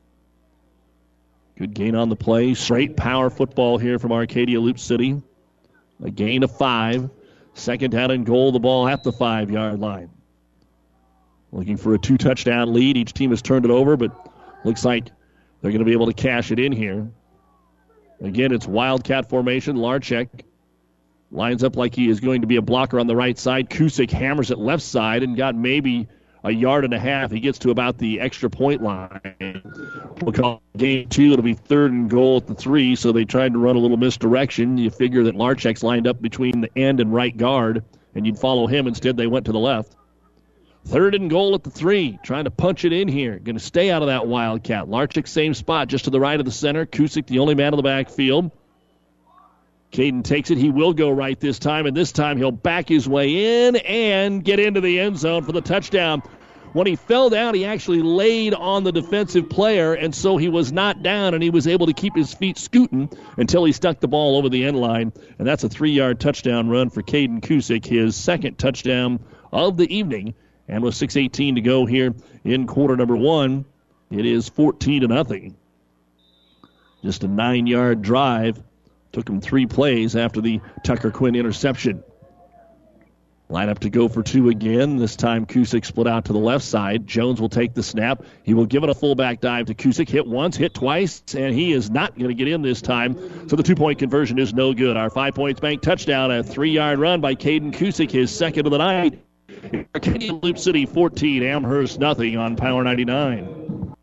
Good 1.57 1.73
gain 1.73 1.95
on 1.95 2.09
the 2.09 2.15
play. 2.15 2.53
Straight 2.53 2.97
power 2.97 3.29
football 3.29 3.77
here 3.77 3.97
from 3.97 4.11
Arcadia 4.11 4.59
Loup 4.59 4.77
City. 4.77 5.21
A 6.03 6.09
gain 6.09 6.43
of 6.43 6.55
five. 6.55 7.09
Second 7.53 7.91
down 7.91 8.11
and 8.11 8.25
goal, 8.25 8.51
the 8.51 8.59
ball 8.59 8.87
at 8.87 9.03
the 9.03 9.13
five 9.13 9.49
yard 9.49 9.79
line. 9.79 10.09
Looking 11.53 11.77
for 11.77 11.93
a 11.93 11.97
two 11.97 12.17
touchdown 12.17 12.73
lead. 12.73 12.97
Each 12.97 13.13
team 13.13 13.29
has 13.29 13.41
turned 13.41 13.63
it 13.63 13.71
over, 13.71 13.95
but 13.95 14.11
looks 14.65 14.83
like 14.83 15.05
they're 15.61 15.71
going 15.71 15.79
to 15.79 15.85
be 15.85 15.93
able 15.93 16.07
to 16.07 16.13
cash 16.13 16.51
it 16.51 16.59
in 16.59 16.73
here. 16.73 17.07
Again, 18.21 18.51
it's 18.51 18.67
Wildcat 18.67 19.29
formation. 19.29 19.77
Larchek 19.77 20.29
Lines 21.31 21.63
up 21.63 21.75
like 21.75 21.95
he 21.95 22.07
is 22.07 22.19
going 22.19 22.41
to 22.41 22.47
be 22.47 22.55
a 22.55 22.61
blocker 22.61 22.99
on 22.99 23.07
the 23.07 23.15
right 23.15 23.37
side. 23.37 23.69
Kusick 23.69 24.11
hammers 24.11 24.51
it 24.51 24.57
left 24.57 24.83
side 24.83 25.23
and 25.23 25.35
got 25.35 25.55
maybe 25.55 26.07
a 26.43 26.51
yard 26.51 26.85
and 26.85 26.93
a 26.93 26.99
half. 26.99 27.31
He 27.31 27.39
gets 27.39 27.59
to 27.59 27.71
about 27.71 27.97
the 27.97 28.21
extra 28.21 28.49
point 28.49 28.81
line. 28.81 29.61
We'll 30.21 30.31
call 30.31 30.61
game 30.77 31.09
two. 31.09 31.33
It'll 31.33 31.43
be 31.43 31.55
third 31.55 31.91
and 31.91 32.09
goal 32.09 32.37
at 32.37 32.47
the 32.47 32.53
three, 32.53 32.95
so 32.95 33.11
they 33.11 33.25
tried 33.25 33.53
to 33.53 33.59
run 33.59 33.75
a 33.75 33.79
little 33.79 33.97
misdirection. 33.97 34.77
You 34.77 34.91
figure 34.91 35.23
that 35.23 35.35
Larchek's 35.35 35.83
lined 35.83 36.07
up 36.07 36.21
between 36.21 36.61
the 36.61 36.69
end 36.77 36.99
and 36.99 37.13
right 37.13 37.35
guard, 37.35 37.83
and 38.13 38.25
you'd 38.25 38.39
follow 38.39 38.67
him. 38.67 38.87
Instead, 38.87 39.17
they 39.17 39.27
went 39.27 39.47
to 39.47 39.51
the 39.51 39.59
left. 39.59 39.95
Third 40.85 41.15
and 41.15 41.31
goal 41.31 41.55
at 41.55 41.63
the 41.63 41.71
three, 41.71 42.19
trying 42.23 42.43
to 42.43 42.51
punch 42.51 42.85
it 42.85 42.93
in 42.93 43.07
here. 43.07 43.39
Going 43.39 43.57
to 43.57 43.63
stay 43.63 43.89
out 43.89 44.03
of 44.03 44.07
that 44.07 44.27
Wildcat. 44.27 44.85
Larchek, 44.85 45.27
same 45.27 45.55
spot, 45.55 45.87
just 45.87 46.05
to 46.05 46.11
the 46.11 46.19
right 46.19 46.39
of 46.39 46.45
the 46.45 46.51
center. 46.51 46.85
Kusick, 46.85 47.25
the 47.25 47.39
only 47.39 47.55
man 47.55 47.73
in 47.73 47.77
the 47.77 47.83
backfield. 47.83 48.51
Caden 49.91 50.23
takes 50.23 50.51
it. 50.51 50.59
He 50.59 50.69
will 50.69 50.93
go 50.93 51.09
right 51.09 51.39
this 51.39 51.57
time, 51.57 51.87
and 51.87 51.97
this 51.97 52.11
time 52.11 52.37
he'll 52.37 52.51
back 52.51 52.87
his 52.87 53.09
way 53.09 53.65
in 53.65 53.77
and 53.77 54.43
get 54.43 54.59
into 54.59 54.79
the 54.79 54.99
end 54.99 55.17
zone 55.17 55.43
for 55.43 55.53
the 55.53 55.61
touchdown. 55.61 56.21
When 56.73 56.85
he 56.85 56.97
fell 56.97 57.29
down, 57.29 57.55
he 57.55 57.65
actually 57.65 58.01
laid 58.01 58.53
on 58.53 58.83
the 58.83 58.91
defensive 58.91 59.49
player, 59.49 59.93
and 59.93 60.13
so 60.13 60.37
he 60.37 60.49
was 60.49 60.71
not 60.71 61.01
down, 61.01 61.33
and 61.33 61.41
he 61.41 61.49
was 61.49 61.67
able 61.67 61.87
to 61.87 61.93
keep 61.93 62.15
his 62.15 62.33
feet 62.33 62.57
scooting 62.57 63.09
until 63.37 63.63
he 63.63 63.71
stuck 63.71 64.01
the 64.01 64.07
ball 64.07 64.37
over 64.37 64.49
the 64.49 64.65
end 64.65 64.77
line. 64.77 65.13
And 65.39 65.47
that's 65.47 65.63
a 65.63 65.69
three 65.69 65.91
yard 65.91 66.19
touchdown 66.19 66.69
run 66.69 66.91
for 66.91 67.01
Caden 67.01 67.41
Kusick, 67.41 67.85
his 67.85 68.15
second 68.15 68.59
touchdown 68.59 69.19
of 69.51 69.77
the 69.77 69.95
evening. 69.95 70.35
And 70.67 70.83
with 70.83 70.95
6.18 70.95 71.55
to 71.55 71.61
go 71.61 71.85
here 71.85 72.13
in 72.43 72.65
quarter 72.67 72.95
number 72.95 73.15
one, 73.15 73.65
it 74.09 74.25
is 74.25 74.49
14 74.49 75.01
to 75.01 75.07
nothing. 75.07 75.55
Just 77.03 77.23
a 77.23 77.27
nine 77.27 77.67
yard 77.67 78.01
drive. 78.01 78.61
Took 79.11 79.29
him 79.29 79.39
three 79.39 79.65
plays 79.65 80.15
after 80.15 80.41
the 80.41 80.59
Tucker 80.83 81.11
Quinn 81.11 81.35
interception. 81.35 82.03
Line 83.47 83.69
up 83.69 83.79
to 83.79 83.91
go 83.91 84.07
for 84.07 84.23
two 84.23 84.49
again. 84.49 84.97
This 84.97 85.15
time 85.15 85.45
Kusick 85.45 85.85
split 85.85 86.07
out 86.07 86.25
to 86.25 86.33
the 86.33 86.39
left 86.39 86.65
side. 86.65 87.05
Jones 87.05 87.39
will 87.39 87.47
take 87.47 87.75
the 87.75 87.83
snap. 87.83 88.23
He 88.41 88.55
will 88.55 88.65
give 88.65 88.83
it 88.83 88.89
a 88.89 88.95
fullback 88.95 89.39
dive 89.39 89.67
to 89.67 89.75
Kusick. 89.75 90.09
Hit 90.09 90.25
once, 90.25 90.57
hit 90.57 90.73
twice, 90.73 91.21
and 91.37 91.53
he 91.53 91.71
is 91.71 91.91
not 91.91 92.17
going 92.17 92.29
to 92.29 92.33
get 92.33 92.47
in 92.47 92.63
this 92.63 92.81
time. 92.81 93.15
So 93.47 93.55
the 93.55 93.61
two 93.61 93.75
point 93.75 93.99
conversion 93.99 94.39
is 94.39 94.53
no 94.55 94.73
good. 94.73 94.97
Our 94.97 95.11
five 95.11 95.35
points 95.35 95.59
bank 95.59 95.83
touchdown, 95.83 96.31
a 96.31 96.41
three 96.41 96.71
yard 96.71 96.97
run 96.97 97.21
by 97.21 97.35
Caden 97.35 97.71
Kusick, 97.71 98.09
his 98.09 98.35
second 98.35 98.65
of 98.65 98.71
the 98.71 98.79
night. 98.79 99.24
Arcadia 99.93 100.33
Loup 100.33 100.57
City 100.57 100.85
14, 100.85 101.43
Amherst 101.43 101.99
nothing 101.99 102.37
on 102.37 102.55
Power 102.55 102.83
99. 102.83 103.95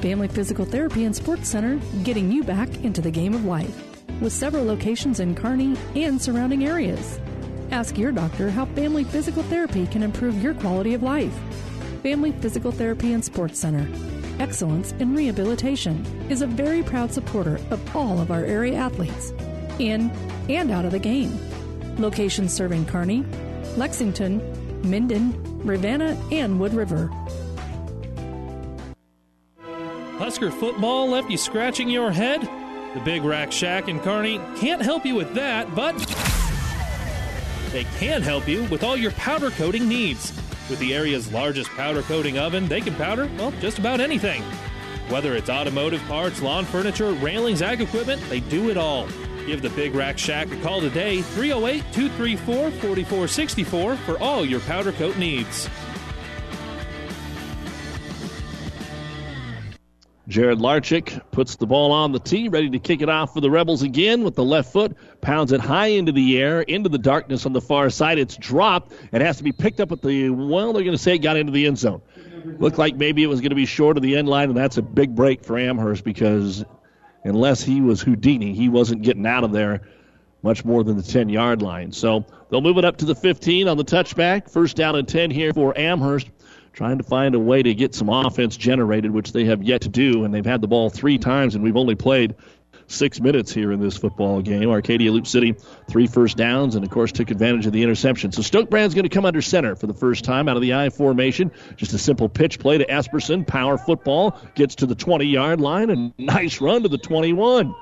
Family 0.00 0.28
Physical 0.28 0.64
Therapy 0.64 1.04
and 1.04 1.14
Sports 1.14 1.48
Center 1.48 1.80
getting 2.04 2.30
you 2.30 2.44
back 2.44 2.68
into 2.84 3.00
the 3.00 3.10
game 3.10 3.34
of 3.34 3.44
life 3.44 3.84
with 4.20 4.32
several 4.32 4.64
locations 4.64 5.20
in 5.20 5.34
Kearney 5.34 5.76
and 5.96 6.20
surrounding 6.20 6.66
areas. 6.66 7.20
Ask 7.70 7.98
your 7.98 8.12
doctor 8.12 8.50
how 8.50 8.66
family 8.66 9.04
physical 9.04 9.42
therapy 9.44 9.86
can 9.86 10.02
improve 10.02 10.42
your 10.42 10.54
quality 10.54 10.94
of 10.94 11.02
life. 11.02 11.36
Family 12.02 12.32
Physical 12.32 12.72
Therapy 12.72 13.12
and 13.12 13.24
Sports 13.24 13.58
Center. 13.58 13.88
Excellence 14.38 14.92
in 15.00 15.14
Rehabilitation 15.14 16.04
is 16.30 16.42
a 16.42 16.46
very 16.46 16.82
proud 16.82 17.12
supporter 17.12 17.56
of 17.70 17.96
all 17.96 18.20
of 18.20 18.30
our 18.30 18.44
area 18.44 18.76
athletes, 18.76 19.32
in 19.78 20.10
and 20.48 20.70
out 20.70 20.84
of 20.84 20.92
the 20.92 20.98
game. 20.98 21.36
Locations 21.98 22.52
serving 22.52 22.86
Kearney, 22.86 23.24
Lexington, 23.78 24.42
Minden, 24.82 25.64
Ravenna, 25.64 26.20
and 26.32 26.58
Wood 26.58 26.74
River. 26.74 27.10
Husker 30.18 30.50
football 30.50 31.08
left 31.08 31.30
you 31.30 31.38
scratching 31.38 31.88
your 31.88 32.10
head? 32.10 32.40
The 32.94 33.00
Big 33.04 33.22
Rack 33.22 33.52
Shack 33.52 33.88
in 33.88 34.00
Kearney 34.00 34.40
can't 34.56 34.82
help 34.82 35.06
you 35.06 35.14
with 35.14 35.32
that, 35.34 35.72
but 35.76 35.96
they 37.70 37.84
can 37.98 38.20
help 38.20 38.48
you 38.48 38.64
with 38.64 38.82
all 38.82 38.96
your 38.96 39.12
powder 39.12 39.50
coating 39.50 39.88
needs. 39.88 40.32
With 40.68 40.80
the 40.80 40.92
area's 40.92 41.32
largest 41.32 41.70
powder 41.70 42.02
coating 42.02 42.36
oven, 42.36 42.66
they 42.66 42.80
can 42.80 42.94
powder, 42.96 43.30
well, 43.38 43.52
just 43.60 43.78
about 43.78 44.00
anything. 44.00 44.42
Whether 45.08 45.36
it's 45.36 45.48
automotive 45.48 46.02
parts, 46.08 46.42
lawn 46.42 46.64
furniture, 46.64 47.12
railings, 47.12 47.62
ag 47.62 47.80
equipment, 47.80 48.20
they 48.28 48.40
do 48.40 48.70
it 48.70 48.76
all. 48.76 49.06
Give 49.48 49.62
the 49.62 49.70
Big 49.70 49.94
Rack 49.94 50.18
Shack 50.18 50.52
a 50.52 50.56
call 50.56 50.82
today, 50.82 51.22
308 51.22 51.80
234 51.94 52.70
4464 52.70 53.96
for 53.96 54.18
all 54.18 54.44
your 54.44 54.60
powder 54.60 54.92
coat 54.92 55.16
needs. 55.16 55.70
Jared 60.28 60.58
Larchick 60.58 61.22
puts 61.30 61.56
the 61.56 61.66
ball 61.66 61.92
on 61.92 62.12
the 62.12 62.18
tee, 62.18 62.48
ready 62.48 62.68
to 62.68 62.78
kick 62.78 63.00
it 63.00 63.08
off 63.08 63.32
for 63.32 63.40
the 63.40 63.50
Rebels 63.50 63.82
again 63.82 64.22
with 64.22 64.34
the 64.34 64.44
left 64.44 64.70
foot, 64.70 64.94
pounds 65.22 65.50
it 65.50 65.60
high 65.60 65.86
into 65.86 66.12
the 66.12 66.38
air, 66.38 66.60
into 66.60 66.90
the 66.90 66.98
darkness 66.98 67.46
on 67.46 67.54
the 67.54 67.62
far 67.62 67.88
side. 67.88 68.18
It's 68.18 68.36
dropped. 68.36 68.92
It 69.12 69.22
has 69.22 69.38
to 69.38 69.44
be 69.44 69.52
picked 69.52 69.80
up 69.80 69.92
at 69.92 70.02
the, 70.02 70.28
well, 70.28 70.74
they're 70.74 70.84
going 70.84 70.94
to 70.94 71.02
say 71.02 71.14
it 71.14 71.20
got 71.20 71.38
into 71.38 71.52
the 71.52 71.66
end 71.66 71.78
zone. 71.78 72.02
Looked 72.58 72.76
like 72.76 72.96
maybe 72.96 73.22
it 73.22 73.28
was 73.28 73.40
going 73.40 73.48
to 73.48 73.56
be 73.56 73.64
short 73.64 73.96
of 73.96 74.02
the 74.02 74.14
end 74.14 74.28
line, 74.28 74.50
and 74.50 74.58
that's 74.58 74.76
a 74.76 74.82
big 74.82 75.14
break 75.14 75.42
for 75.42 75.56
Amherst 75.56 76.04
because 76.04 76.66
unless 77.24 77.62
he 77.62 77.80
was 77.80 78.00
Houdini, 78.00 78.54
he 78.54 78.68
wasn't 78.68 79.02
getting 79.02 79.26
out 79.26 79.44
of 79.44 79.52
there 79.52 79.82
much 80.42 80.64
more 80.64 80.84
than 80.84 80.96
the 80.96 81.02
10 81.02 81.28
yard 81.28 81.62
line. 81.62 81.92
So 81.92 82.24
they'll 82.50 82.60
move 82.60 82.78
it 82.78 82.84
up 82.84 82.96
to 82.98 83.04
the 83.04 83.14
15 83.14 83.68
on 83.68 83.76
the 83.76 83.84
touchback. 83.84 84.50
First 84.50 84.76
down 84.76 84.96
and 84.96 85.06
10 85.06 85.30
here 85.30 85.52
for 85.52 85.76
Amherst 85.76 86.28
trying 86.72 86.98
to 86.98 87.04
find 87.04 87.34
a 87.34 87.38
way 87.40 87.60
to 87.60 87.74
get 87.74 87.92
some 87.92 88.08
offense 88.08 88.56
generated, 88.56 89.10
which 89.10 89.32
they 89.32 89.44
have 89.44 89.62
yet 89.64 89.80
to 89.80 89.88
do. 89.88 90.22
And 90.22 90.32
they've 90.32 90.46
had 90.46 90.60
the 90.60 90.68
ball 90.68 90.90
three 90.90 91.18
times, 91.18 91.56
and 91.56 91.64
we've 91.64 91.76
only 91.76 91.96
played 91.96 92.36
six 92.88 93.20
minutes 93.20 93.52
here 93.52 93.70
in 93.70 93.80
this 93.80 93.96
football 93.96 94.42
game. 94.42 94.70
Arcadia 94.70 95.12
Loup 95.12 95.26
City, 95.26 95.54
three 95.88 96.06
first 96.06 96.36
downs, 96.36 96.74
and 96.74 96.84
of 96.84 96.90
course 96.90 97.12
took 97.12 97.30
advantage 97.30 97.66
of 97.66 97.72
the 97.72 97.82
interception. 97.82 98.32
So 98.32 98.42
Stokebrand's 98.42 98.94
going 98.94 99.04
to 99.04 99.08
come 99.08 99.24
under 99.24 99.40
center 99.40 99.76
for 99.76 99.86
the 99.86 99.94
first 99.94 100.24
time 100.24 100.48
out 100.48 100.56
of 100.56 100.62
the 100.62 100.74
I 100.74 100.90
formation. 100.90 101.52
Just 101.76 101.92
a 101.92 101.98
simple 101.98 102.28
pitch 102.28 102.58
play 102.58 102.78
to 102.78 102.86
Esperson. 102.86 103.46
Power 103.46 103.78
football 103.78 104.38
gets 104.54 104.74
to 104.76 104.86
the 104.86 104.94
20 104.94 105.26
yard 105.26 105.60
line, 105.60 105.90
and 105.90 106.12
nice 106.18 106.60
run 106.60 106.82
to 106.82 106.88
the 106.88 106.98
21. 106.98 107.74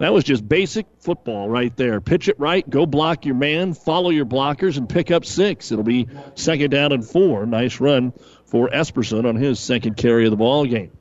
That 0.00 0.12
was 0.12 0.22
just 0.22 0.48
basic 0.48 0.86
football 1.00 1.48
right 1.48 1.76
there. 1.76 2.00
Pitch 2.00 2.28
it 2.28 2.38
right, 2.38 2.68
go 2.68 2.86
block 2.86 3.24
your 3.24 3.34
man, 3.34 3.74
follow 3.74 4.10
your 4.10 4.26
blockers, 4.26 4.76
and 4.76 4.88
pick 4.88 5.10
up 5.10 5.24
six. 5.24 5.72
It'll 5.72 5.82
be 5.82 6.06
second 6.36 6.70
down 6.70 6.92
and 6.92 7.04
four. 7.04 7.46
Nice 7.46 7.80
run 7.80 8.12
for 8.44 8.68
Esperson 8.68 9.28
on 9.28 9.34
his 9.34 9.58
second 9.58 9.96
carry 9.96 10.24
of 10.24 10.30
the 10.30 10.36
ball 10.36 10.66
game. 10.66 10.92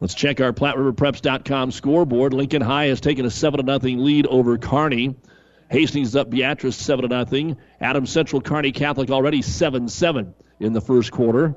Let's 0.00 0.14
check 0.14 0.40
our 0.40 0.52
PlatteRiverPreps.com 0.52 1.70
scoreboard. 1.70 2.32
Lincoln 2.32 2.62
High 2.62 2.86
has 2.86 3.00
taken 3.00 3.24
a 3.24 3.30
7 3.30 3.66
0 3.66 3.78
lead 4.00 4.26
over 4.26 4.58
Kearney. 4.58 5.16
Hastings 5.70 6.14
up 6.14 6.30
Beatrice 6.30 6.76
7 6.76 7.08
0. 7.28 7.56
Adams 7.80 8.10
Central 8.10 8.42
Kearney 8.42 8.72
Catholic 8.72 9.10
already 9.10 9.42
7 9.42 9.88
7 9.88 10.34
in 10.60 10.72
the 10.72 10.80
first 10.80 11.10
quarter. 11.10 11.56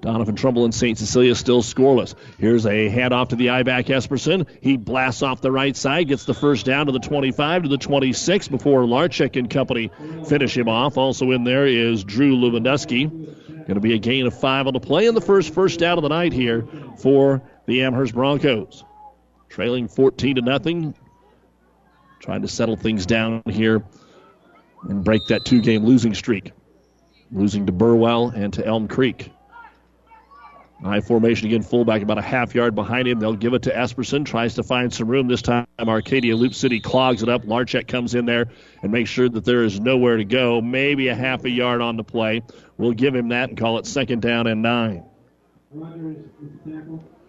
Doniphan 0.00 0.36
Trumbull 0.36 0.64
and 0.64 0.74
St. 0.74 0.98
Cecilia 0.98 1.34
still 1.34 1.62
scoreless. 1.62 2.14
Here's 2.38 2.66
a 2.66 2.90
handoff 2.90 3.30
to 3.30 3.36
the 3.36 3.50
I 3.50 3.62
back 3.62 3.86
Esperson. 3.86 4.46
He 4.60 4.76
blasts 4.76 5.22
off 5.22 5.40
the 5.40 5.50
right 5.50 5.74
side, 5.74 6.08
gets 6.08 6.26
the 6.26 6.34
first 6.34 6.66
down 6.66 6.86
to 6.86 6.92
the 6.92 6.98
25 6.98 7.62
to 7.62 7.68
the 7.68 7.78
26 7.78 8.48
before 8.48 8.82
Larchek 8.82 9.38
and 9.38 9.48
company 9.48 9.90
finish 10.28 10.56
him 10.56 10.68
off. 10.68 10.98
Also 10.98 11.30
in 11.30 11.44
there 11.44 11.66
is 11.66 12.04
Drew 12.04 12.36
Lewandowski. 12.36 13.45
Going 13.66 13.74
to 13.74 13.80
be 13.80 13.94
a 13.94 13.98
gain 13.98 14.26
of 14.26 14.38
five 14.38 14.68
on 14.68 14.74
the 14.74 14.80
play 14.80 15.06
in 15.06 15.16
the 15.16 15.20
first 15.20 15.52
first 15.52 15.80
down 15.80 15.98
of 15.98 16.02
the 16.02 16.08
night 16.08 16.32
here 16.32 16.64
for 16.98 17.42
the 17.66 17.82
Amherst 17.82 18.14
Broncos. 18.14 18.84
Trailing 19.48 19.88
14 19.88 20.36
to 20.36 20.42
nothing. 20.42 20.94
Trying 22.20 22.42
to 22.42 22.48
settle 22.48 22.76
things 22.76 23.06
down 23.06 23.42
here 23.50 23.82
and 24.88 25.02
break 25.02 25.20
that 25.28 25.44
two 25.44 25.60
game 25.60 25.84
losing 25.84 26.14
streak. 26.14 26.52
Losing 27.32 27.66
to 27.66 27.72
Burwell 27.72 28.28
and 28.28 28.52
to 28.52 28.64
Elm 28.64 28.86
Creek. 28.86 29.32
I 30.84 31.00
formation 31.00 31.46
again, 31.46 31.62
fullback 31.62 32.02
about 32.02 32.18
a 32.18 32.22
half 32.22 32.54
yard 32.54 32.74
behind 32.74 33.08
him. 33.08 33.18
They'll 33.18 33.34
give 33.34 33.54
it 33.54 33.62
to 33.62 33.70
Esperson. 33.70 34.26
Tries 34.26 34.54
to 34.54 34.62
find 34.62 34.92
some 34.92 35.08
room. 35.08 35.26
This 35.26 35.42
time, 35.42 35.66
Arcadia 35.78 36.36
Loup 36.36 36.54
City 36.54 36.80
clogs 36.80 37.22
it 37.22 37.28
up. 37.28 37.44
Larchek 37.44 37.88
comes 37.88 38.14
in 38.14 38.26
there 38.26 38.48
and 38.82 38.92
makes 38.92 39.08
sure 39.08 39.28
that 39.28 39.44
there 39.44 39.64
is 39.64 39.80
nowhere 39.80 40.18
to 40.18 40.24
go. 40.24 40.60
Maybe 40.60 41.08
a 41.08 41.14
half 41.14 41.44
a 41.44 41.50
yard 41.50 41.80
on 41.80 41.96
the 41.96 42.04
play. 42.04 42.42
We'll 42.76 42.92
give 42.92 43.14
him 43.14 43.28
that 43.28 43.48
and 43.48 43.58
call 43.58 43.78
it 43.78 43.86
second 43.86 44.20
down 44.20 44.46
and 44.46 44.60
nine. 44.60 45.04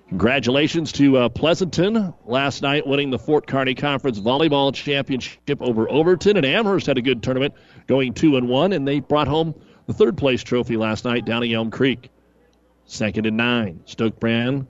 Congratulations 0.10 0.92
to 0.94 1.18
uh, 1.18 1.30
Pleasanton 1.30 2.14
last 2.26 2.62
night 2.62 2.86
winning 2.86 3.10
the 3.10 3.20
Fort 3.20 3.48
Kearny 3.48 3.78
Conference 3.78 4.20
Volleyball 4.20 4.74
Championship 4.74 5.62
over 5.62 5.90
Overton. 5.90 6.38
And 6.38 6.46
Amherst 6.46 6.86
had 6.86 6.98
a 6.98 7.02
good 7.02 7.24
tournament 7.24 7.54
going 7.88 8.14
two 8.14 8.36
and 8.36 8.50
one, 8.50 8.74
and 8.74 8.88
they 8.88 9.00
brought 9.00 9.28
home 9.28 9.56
the 9.86 9.94
third 9.94 10.18
place 10.18 10.44
trophy 10.44 10.76
last 10.78 11.06
night 11.06 11.26
down 11.26 11.44
at 11.44 11.52
Elm 11.52 11.72
Creek. 11.72 12.10
Second 12.88 13.26
and 13.26 13.36
nine. 13.36 13.82
Stokebrand, 13.86 14.66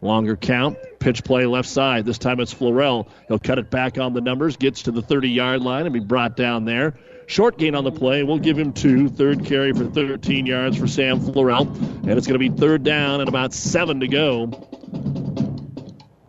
longer 0.00 0.36
count. 0.36 0.76
Pitch 0.98 1.22
play 1.24 1.46
left 1.46 1.68
side. 1.68 2.04
This 2.04 2.18
time 2.18 2.40
it's 2.40 2.52
Florell. 2.52 3.08
He'll 3.28 3.38
cut 3.38 3.58
it 3.58 3.70
back 3.70 3.96
on 3.96 4.12
the 4.12 4.20
numbers, 4.20 4.56
gets 4.56 4.82
to 4.82 4.90
the 4.90 5.02
30 5.02 5.30
yard 5.30 5.62
line 5.62 5.86
and 5.86 5.92
be 5.92 6.00
brought 6.00 6.36
down 6.36 6.64
there. 6.64 6.98
Short 7.26 7.58
gain 7.58 7.76
on 7.76 7.84
the 7.84 7.92
play. 7.92 8.24
We'll 8.24 8.40
give 8.40 8.58
him 8.58 8.72
two. 8.72 9.08
Third 9.08 9.44
carry 9.44 9.72
for 9.72 9.84
13 9.84 10.46
yards 10.46 10.76
for 10.76 10.88
Sam 10.88 11.20
Florell. 11.20 11.72
And 12.02 12.10
it's 12.10 12.26
going 12.26 12.40
to 12.40 12.50
be 12.50 12.50
third 12.50 12.82
down 12.82 13.20
and 13.20 13.28
about 13.28 13.54
seven 13.54 14.00
to 14.00 14.08
go. 14.08 14.46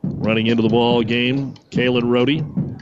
Running 0.04 0.46
into 0.46 0.62
the 0.62 0.70
ball 0.70 1.02
game, 1.02 1.56
Kalen 1.72 2.04
Rohde. 2.04 2.78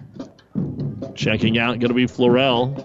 Checking 1.15 1.57
out, 1.57 1.79
going 1.79 1.87
to 1.87 1.93
be 1.93 2.07
Florell. 2.07 2.75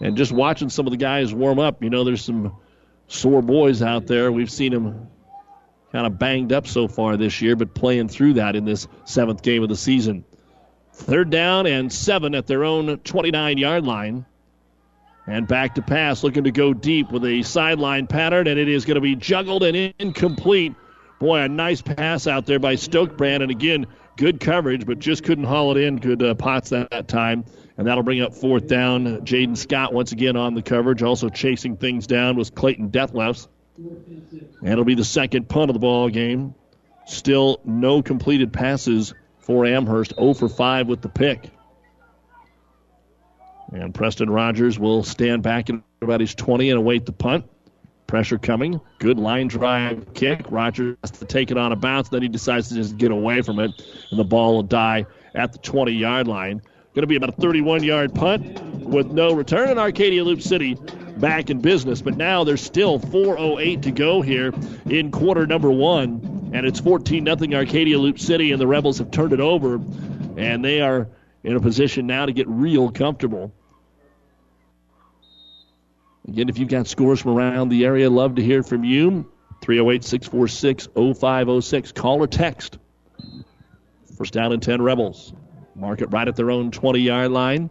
And 0.00 0.16
just 0.16 0.32
watching 0.32 0.70
some 0.70 0.86
of 0.86 0.90
the 0.90 0.96
guys 0.96 1.34
warm 1.34 1.58
up, 1.58 1.82
you 1.82 1.90
know, 1.90 2.04
there's 2.04 2.24
some 2.24 2.56
sore 3.10 3.42
boys 3.42 3.82
out 3.82 4.06
there. 4.06 4.32
We've 4.32 4.50
seen 4.50 4.72
them 4.72 5.08
kind 5.92 6.06
of 6.06 6.18
banged 6.18 6.52
up 6.52 6.66
so 6.66 6.88
far 6.88 7.16
this 7.16 7.42
year, 7.42 7.56
but 7.56 7.74
playing 7.74 8.08
through 8.08 8.34
that 8.34 8.56
in 8.56 8.64
this 8.64 8.86
seventh 9.04 9.42
game 9.42 9.62
of 9.62 9.68
the 9.68 9.76
season. 9.76 10.24
Third 10.92 11.30
down 11.30 11.66
and 11.66 11.92
seven 11.92 12.34
at 12.34 12.46
their 12.46 12.64
own 12.64 12.98
29 12.98 13.58
yard 13.58 13.84
line. 13.84 14.24
And 15.26 15.46
back 15.46 15.74
to 15.74 15.82
pass, 15.82 16.24
looking 16.24 16.44
to 16.44 16.50
go 16.50 16.72
deep 16.72 17.12
with 17.12 17.24
a 17.24 17.42
sideline 17.42 18.06
pattern, 18.06 18.46
and 18.46 18.58
it 18.58 18.68
is 18.68 18.84
going 18.84 18.96
to 18.96 19.00
be 19.00 19.14
juggled 19.14 19.62
and 19.62 19.94
incomplete. 19.98 20.74
Boy, 21.18 21.40
a 21.40 21.48
nice 21.48 21.82
pass 21.82 22.26
out 22.26 22.46
there 22.46 22.58
by 22.58 22.74
Stokebrand, 22.74 23.42
and 23.42 23.50
again, 23.50 23.86
good 24.16 24.40
coverage, 24.40 24.86
but 24.86 24.98
just 24.98 25.22
couldn't 25.22 25.44
haul 25.44 25.76
it 25.76 25.82
in. 25.82 25.96
Good 25.96 26.22
uh, 26.22 26.34
Potts 26.34 26.70
that, 26.70 26.90
that 26.90 27.06
time, 27.06 27.44
and 27.80 27.86
that'll 27.86 28.02
bring 28.02 28.20
up 28.20 28.34
fourth 28.34 28.66
down. 28.66 29.22
Jaden 29.24 29.56
Scott 29.56 29.94
once 29.94 30.12
again 30.12 30.36
on 30.36 30.52
the 30.52 30.60
coverage, 30.60 31.02
also 31.02 31.30
chasing 31.30 31.78
things 31.78 32.06
down 32.06 32.36
was 32.36 32.50
Clayton 32.50 32.90
Dethlefs. 32.90 33.48
And 33.78 34.68
it'll 34.68 34.84
be 34.84 34.96
the 34.96 35.02
second 35.02 35.48
punt 35.48 35.70
of 35.70 35.72
the 35.72 35.80
ball 35.80 36.10
game. 36.10 36.54
Still 37.06 37.58
no 37.64 38.02
completed 38.02 38.52
passes 38.52 39.14
for 39.38 39.64
Amherst, 39.64 40.14
0 40.16 40.34
for 40.34 40.50
5 40.50 40.88
with 40.88 41.00
the 41.00 41.08
pick. 41.08 41.48
And 43.72 43.94
Preston 43.94 44.28
Rogers 44.28 44.78
will 44.78 45.02
stand 45.02 45.42
back 45.42 45.70
at 45.70 45.76
about 46.02 46.20
his 46.20 46.34
20 46.34 46.68
and 46.68 46.78
await 46.78 47.06
the 47.06 47.12
punt. 47.12 47.46
Pressure 48.06 48.36
coming. 48.36 48.78
Good 48.98 49.18
line 49.18 49.48
drive 49.48 50.12
kick. 50.12 50.44
Rogers 50.50 50.98
has 51.02 51.12
to 51.12 51.24
take 51.24 51.50
it 51.50 51.56
on 51.56 51.72
a 51.72 51.76
bounce. 51.76 52.10
Then 52.10 52.20
he 52.20 52.28
decides 52.28 52.68
to 52.68 52.74
just 52.74 52.98
get 52.98 53.10
away 53.10 53.40
from 53.40 53.58
it, 53.58 53.70
and 54.10 54.20
the 54.20 54.24
ball 54.24 54.56
will 54.56 54.64
die 54.64 55.06
at 55.34 55.52
the 55.52 55.58
20 55.60 55.92
yard 55.92 56.28
line. 56.28 56.60
Going 57.00 57.08
to 57.08 57.12
be 57.12 57.16
about 57.16 57.38
a 57.38 57.40
31 57.40 57.82
yard 57.82 58.14
punt 58.14 58.62
with 58.84 59.06
no 59.06 59.32
return. 59.32 59.70
And 59.70 59.78
Arcadia 59.78 60.22
Loup 60.22 60.42
City 60.42 60.74
back 61.16 61.48
in 61.48 61.62
business. 61.62 62.02
But 62.02 62.18
now 62.18 62.44
there's 62.44 62.60
still 62.60 63.00
4.08 63.00 63.80
to 63.84 63.90
go 63.90 64.20
here 64.20 64.52
in 64.84 65.10
quarter 65.10 65.46
number 65.46 65.70
one. 65.70 66.50
And 66.52 66.66
it's 66.66 66.78
14 66.78 67.24
0 67.24 67.58
Arcadia 67.58 67.98
Loup 67.98 68.18
City, 68.18 68.52
and 68.52 68.60
the 68.60 68.66
Rebels 68.66 68.98
have 68.98 69.10
turned 69.10 69.32
it 69.32 69.40
over. 69.40 69.76
And 70.36 70.62
they 70.62 70.82
are 70.82 71.08
in 71.42 71.56
a 71.56 71.60
position 71.60 72.06
now 72.06 72.26
to 72.26 72.32
get 72.34 72.46
real 72.48 72.90
comfortable. 72.90 73.50
Again, 76.28 76.50
if 76.50 76.58
you've 76.58 76.68
got 76.68 76.86
scores 76.86 77.22
from 77.22 77.30
around 77.30 77.70
the 77.70 77.86
area, 77.86 78.10
love 78.10 78.34
to 78.34 78.42
hear 78.42 78.62
from 78.62 78.84
you. 78.84 79.32
308 79.62 80.04
646 80.04 80.88
0506. 80.94 81.92
Call 81.92 82.22
or 82.22 82.26
text. 82.26 82.76
First 84.18 84.34
down 84.34 84.52
and 84.52 84.62
10 84.62 84.82
Rebels. 84.82 85.32
Mark 85.74 86.02
it 86.02 86.06
right 86.06 86.26
at 86.26 86.36
their 86.36 86.50
own 86.50 86.70
20 86.70 87.00
yard 87.00 87.30
line. 87.30 87.70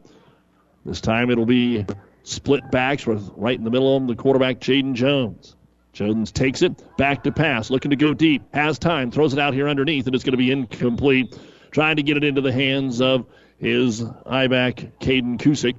This 0.85 1.01
time 1.01 1.29
it'll 1.29 1.45
be 1.45 1.85
split 2.23 2.69
backs 2.71 3.05
with 3.05 3.29
right 3.35 3.57
in 3.57 3.63
the 3.63 3.71
middle 3.71 3.95
of 3.95 4.01
them, 4.01 4.07
the 4.07 4.21
quarterback, 4.21 4.59
Jaden 4.59 4.93
Jones. 4.93 5.55
Jones 5.91 6.31
takes 6.31 6.61
it, 6.61 6.97
back 6.97 7.23
to 7.23 7.31
pass, 7.31 7.69
looking 7.69 7.91
to 7.91 7.97
go 7.97 8.13
deep, 8.13 8.43
has 8.53 8.79
time, 8.79 9.11
throws 9.11 9.33
it 9.33 9.39
out 9.39 9.53
here 9.53 9.67
underneath, 9.67 10.05
and 10.05 10.15
it's 10.15 10.23
going 10.23 10.33
to 10.33 10.37
be 10.37 10.51
incomplete. 10.51 11.37
Trying 11.71 11.97
to 11.97 12.03
get 12.03 12.17
it 12.17 12.23
into 12.23 12.41
the 12.41 12.53
hands 12.53 13.01
of 13.01 13.25
his 13.57 14.03
I 14.25 14.47
back, 14.47 14.75
Caden 14.99 15.39
Kusick 15.39 15.75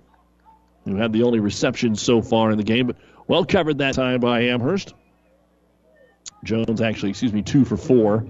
who 0.84 0.96
had 0.96 1.12
the 1.12 1.22
only 1.22 1.40
reception 1.40 1.94
so 1.94 2.22
far 2.22 2.50
in 2.50 2.58
the 2.58 2.64
game, 2.64 2.86
but 2.86 2.96
well 3.26 3.44
covered 3.44 3.78
that 3.78 3.94
time 3.94 4.20
by 4.20 4.42
Amherst. 4.42 4.94
Jones 6.42 6.80
actually, 6.80 7.10
excuse 7.10 7.32
me, 7.32 7.42
two 7.42 7.64
for 7.64 7.76
four 7.76 8.24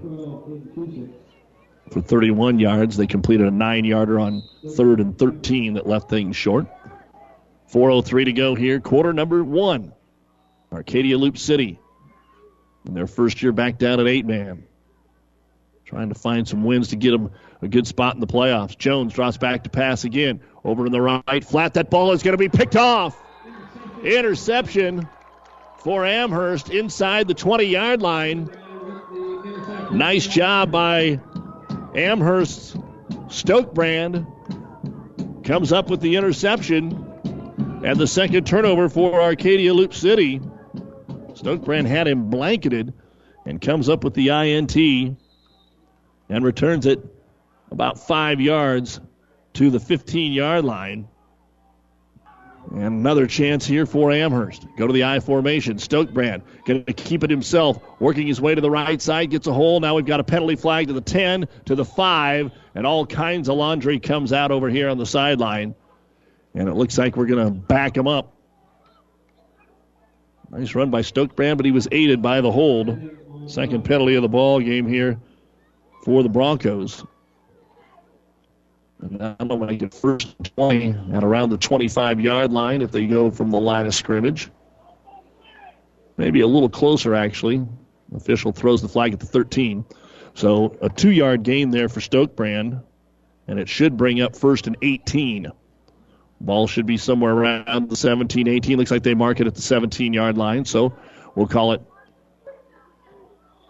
for 1.91 2.01
31 2.01 2.59
yards. 2.59 2.97
They 2.97 3.07
completed 3.07 3.47
a 3.47 3.51
nine 3.51 3.85
yarder 3.85 4.19
on 4.19 4.43
third 4.75 4.99
and 4.99 5.17
13 5.17 5.73
that 5.73 5.85
left 5.85 6.09
things 6.09 6.35
short. 6.35 6.67
4.03 7.71 8.25
to 8.25 8.33
go 8.33 8.55
here, 8.55 8.79
quarter 8.79 9.13
number 9.13 9.43
one. 9.43 9.93
Arcadia 10.71 11.17
Loup 11.17 11.37
City 11.37 11.79
in 12.85 12.93
their 12.93 13.07
first 13.07 13.41
year 13.41 13.51
back 13.51 13.77
down 13.77 13.99
at 13.99 14.07
eight 14.07 14.25
man. 14.25 14.63
Trying 15.85 16.09
to 16.09 16.15
find 16.15 16.47
some 16.47 16.63
wins 16.63 16.89
to 16.89 16.95
get 16.95 17.11
them 17.11 17.31
a 17.61 17.67
good 17.67 17.85
spot 17.85 18.15
in 18.15 18.21
the 18.21 18.27
playoffs. 18.27 18.77
Jones 18.77 19.13
drops 19.13 19.37
back 19.37 19.63
to 19.65 19.69
pass 19.69 20.05
again. 20.05 20.39
Over 20.63 20.85
in 20.85 20.91
the 20.91 21.01
right, 21.01 21.43
flat. 21.43 21.73
That 21.73 21.89
ball 21.89 22.11
is 22.13 22.23
going 22.23 22.33
to 22.33 22.37
be 22.37 22.49
picked 22.49 22.77
off. 22.77 23.17
Interception 24.03 25.07
for 25.79 26.05
Amherst 26.05 26.69
inside 26.69 27.27
the 27.27 27.33
20 27.33 27.65
yard 27.65 28.01
line. 28.01 28.49
Nice 29.91 30.25
job 30.27 30.71
by 30.71 31.19
Amherst. 31.95 32.77
Stokebrand 33.27 34.25
comes 35.45 35.71
up 35.71 35.89
with 35.89 36.01
the 36.01 36.15
interception 36.17 37.07
and 37.83 37.97
the 37.97 38.07
second 38.07 38.45
turnover 38.45 38.89
for 38.89 39.21
Arcadia 39.21 39.73
Loup 39.73 39.93
City. 39.93 40.39
Stokebrand 41.33 41.87
had 41.87 42.07
him 42.07 42.29
blanketed 42.29 42.93
and 43.45 43.59
comes 43.59 43.89
up 43.89 44.03
with 44.03 44.13
the 44.13 44.29
INT 44.29 44.75
and 44.75 46.45
returns 46.45 46.85
it 46.85 46.99
about 47.71 47.99
five 47.99 48.39
yards 48.39 48.99
to 49.53 49.69
the 49.69 49.79
15 49.79 50.33
yard 50.33 50.63
line. 50.65 51.07
And 52.73 52.83
another 52.83 53.27
chance 53.27 53.65
here 53.65 53.85
for 53.85 54.11
Amherst. 54.11 54.65
Go 54.77 54.87
to 54.87 54.93
the 54.93 55.03
I 55.03 55.19
formation. 55.19 55.75
Stokebrand 55.75 56.41
going 56.65 56.85
to 56.85 56.93
keep 56.93 57.23
it 57.23 57.29
himself, 57.29 57.79
working 57.99 58.27
his 58.27 58.39
way 58.39 58.55
to 58.55 58.61
the 58.61 58.71
right 58.71 59.01
side, 59.01 59.29
gets 59.29 59.47
a 59.47 59.53
hole. 59.53 59.81
Now 59.81 59.95
we've 59.95 60.05
got 60.05 60.21
a 60.21 60.23
penalty 60.23 60.55
flag 60.55 60.87
to 60.87 60.93
the 60.93 61.01
10, 61.01 61.47
to 61.65 61.75
the 61.75 61.83
5, 61.83 62.51
and 62.75 62.87
all 62.87 63.05
kinds 63.05 63.49
of 63.49 63.57
laundry 63.57 63.99
comes 63.99 64.31
out 64.31 64.51
over 64.51 64.69
here 64.69 64.87
on 64.87 64.97
the 64.97 65.05
sideline. 65.05 65.75
And 66.53 66.69
it 66.69 66.73
looks 66.73 66.97
like 66.97 67.17
we're 67.17 67.25
going 67.25 67.45
to 67.45 67.51
back 67.51 67.97
him 67.97 68.07
up. 68.07 68.33
Nice 70.49 70.73
run 70.73 70.91
by 70.91 71.01
Stokebrand, 71.01 71.57
but 71.57 71.65
he 71.65 71.71
was 71.71 71.89
aided 71.91 72.21
by 72.21 72.39
the 72.39 72.51
hold. 72.51 72.97
Second 73.47 73.83
penalty 73.83 74.15
of 74.15 74.21
the 74.21 74.29
ball 74.29 74.61
game 74.61 74.87
here 74.87 75.19
for 76.05 76.23
the 76.23 76.29
Broncos. 76.29 77.03
That'll 79.01 79.57
make 79.57 79.81
it 79.81 79.93
first 79.93 80.35
20 80.55 80.95
at 81.13 81.23
around 81.23 81.49
the 81.49 81.57
25 81.57 82.19
yard 82.21 82.51
line 82.51 82.81
if 82.81 82.91
they 82.91 83.07
go 83.07 83.31
from 83.31 83.49
the 83.49 83.59
line 83.59 83.87
of 83.87 83.95
scrimmage. 83.95 84.49
Maybe 86.17 86.41
a 86.41 86.47
little 86.47 86.69
closer, 86.69 87.15
actually. 87.15 87.65
Official 88.13 88.51
throws 88.51 88.81
the 88.81 88.87
flag 88.87 89.13
at 89.13 89.19
the 89.19 89.25
13. 89.25 89.85
So 90.33 90.77
a 90.81 90.89
two 90.89 91.09
yard 91.11 91.43
gain 91.43 91.71
there 91.71 91.89
for 91.89 91.99
Stokebrand, 91.99 92.83
and 93.47 93.59
it 93.59 93.67
should 93.67 93.97
bring 93.97 94.21
up 94.21 94.35
first 94.35 94.67
and 94.67 94.77
18. 94.81 95.51
Ball 96.39 96.67
should 96.67 96.85
be 96.85 96.97
somewhere 96.97 97.33
around 97.33 97.89
the 97.89 97.95
17 97.95 98.47
18. 98.47 98.77
Looks 98.77 98.91
like 98.91 99.03
they 99.03 99.13
mark 99.15 99.39
it 99.39 99.47
at 99.47 99.55
the 99.55 99.61
17 99.61 100.13
yard 100.13 100.37
line, 100.37 100.65
so 100.65 100.93
we'll 101.35 101.47
call 101.47 101.73
it 101.73 101.81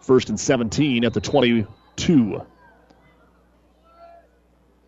first 0.01 0.29
and 0.29 0.39
17 0.39 1.05
at 1.05 1.13
the 1.13 1.21
22. 1.21 2.45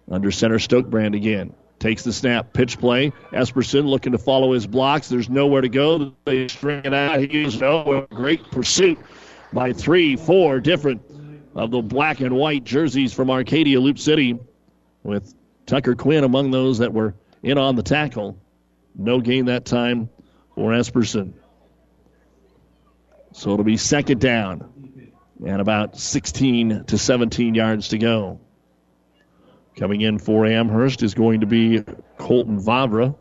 Under 0.10 0.32
center, 0.32 0.58
Stokebrand 0.58 1.16
again. 1.16 1.54
Takes 1.80 2.04
the 2.04 2.14
snap, 2.14 2.54
pitch 2.54 2.80
play. 2.80 3.12
Esperson 3.32 3.86
looking 3.86 4.14
to 4.14 4.18
follow 4.18 4.54
his 4.54 4.66
blocks. 4.68 5.10
There's 5.10 5.30
nowhere 5.30 5.62
to 5.62 5.70
go. 5.70 6.14
They 6.26 6.48
string 6.48 6.86
it 6.86 6.94
out. 6.94 7.20
He 7.20 7.44
is 7.44 7.60
nowhere. 7.60 8.08
Oh, 8.10 8.16
great 8.16 8.44
pursuit 8.52 9.00
by 9.52 9.74
three, 9.74 10.16
four 10.16 10.60
different 10.60 11.02
of 11.56 11.72
the 11.72 11.82
black 11.82 12.20
and 12.20 12.36
white 12.36 12.64
jerseys 12.64 13.14
from 13.14 13.30
Arcadia 13.30 13.80
Loup 13.80 14.00
City, 14.00 14.40
with 15.04 15.34
Tucker 15.66 15.96
Quinn 15.96 16.24
among 16.24 16.52
those 16.52 16.80
that 16.80 16.94
were 16.94 17.16
in 17.42 17.58
on 17.58 17.76
the 17.76 17.84
tackle. 17.84 18.38
No 18.96 19.20
gain 19.20 19.46
that 19.46 19.66
time 19.66 20.10
for 20.56 20.72
Esperson. 20.72 21.34
So 23.34 23.52
it'll 23.52 23.66
be 23.66 23.78
second 23.78 24.22
down 24.22 25.12
and 25.46 25.60
about 25.60 25.98
16 25.98 26.86
to 26.86 26.98
17 26.98 27.56
yards 27.56 27.90
to 27.90 27.98
go. 27.98 28.40
Coming 29.76 30.02
in 30.02 30.20
for 30.20 30.46
Amherst 30.46 31.02
is 31.02 31.14
going 31.14 31.40
to 31.42 31.48
be 31.48 31.84
Colton 32.18 32.60
Vavra. 32.60 33.16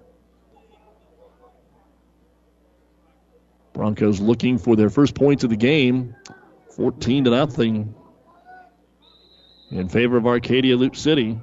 Broncos 3.72 4.20
looking 4.20 4.58
for 4.58 4.76
their 4.76 4.90
first 4.90 5.14
points 5.14 5.44
of 5.44 5.50
the 5.50 5.56
game, 5.56 6.14
14 6.76 7.24
to 7.24 7.30
nothing, 7.30 7.94
in 9.70 9.88
favor 9.88 10.18
of 10.18 10.26
Arcadia 10.26 10.76
Loup 10.76 10.94
City. 10.94 11.40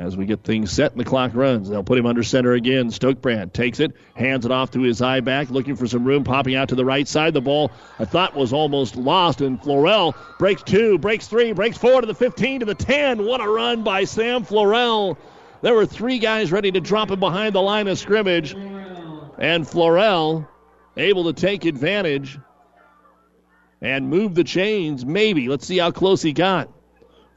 As 0.00 0.16
we 0.16 0.24
get 0.24 0.42
things 0.42 0.72
set 0.72 0.92
and 0.92 1.00
the 1.00 1.04
clock 1.04 1.32
runs, 1.34 1.68
they'll 1.68 1.84
put 1.84 1.98
him 1.98 2.06
under 2.06 2.22
center 2.22 2.54
again. 2.54 2.88
Stokebrand 2.88 3.52
takes 3.52 3.80
it, 3.80 3.92
hands 4.14 4.46
it 4.46 4.50
off 4.50 4.70
to 4.70 4.80
his 4.80 5.02
I 5.02 5.20
back, 5.20 5.50
looking 5.50 5.76
for 5.76 5.86
some 5.86 6.04
room, 6.04 6.24
popping 6.24 6.54
out 6.54 6.70
to 6.70 6.74
the 6.74 6.86
right 6.86 7.06
side. 7.06 7.34
The 7.34 7.42
ball 7.42 7.70
I 7.98 8.06
thought 8.06 8.34
was 8.34 8.54
almost 8.54 8.96
lost, 8.96 9.42
and 9.42 9.60
Florell 9.60 10.14
breaks 10.38 10.62
two, 10.62 10.96
breaks 10.96 11.28
three, 11.28 11.52
breaks 11.52 11.76
four 11.76 12.00
to 12.00 12.06
the 12.06 12.14
15 12.14 12.60
to 12.60 12.66
the 12.66 12.74
10. 12.74 13.26
What 13.26 13.42
a 13.42 13.46
run 13.46 13.84
by 13.84 14.04
Sam 14.04 14.42
Florell! 14.42 15.18
There 15.60 15.74
were 15.74 15.84
three 15.84 16.18
guys 16.18 16.50
ready 16.50 16.72
to 16.72 16.80
drop 16.80 17.10
him 17.10 17.20
behind 17.20 17.54
the 17.54 17.60
line 17.60 17.86
of 17.86 17.98
scrimmage, 17.98 18.54
and 18.54 19.66
Florell 19.66 20.48
able 20.96 21.24
to 21.24 21.34
take 21.34 21.66
advantage 21.66 22.38
and 23.82 24.08
move 24.08 24.34
the 24.34 24.44
chains. 24.44 25.04
Maybe 25.04 25.48
let's 25.48 25.66
see 25.66 25.76
how 25.76 25.90
close 25.90 26.22
he 26.22 26.32
got. 26.32 26.70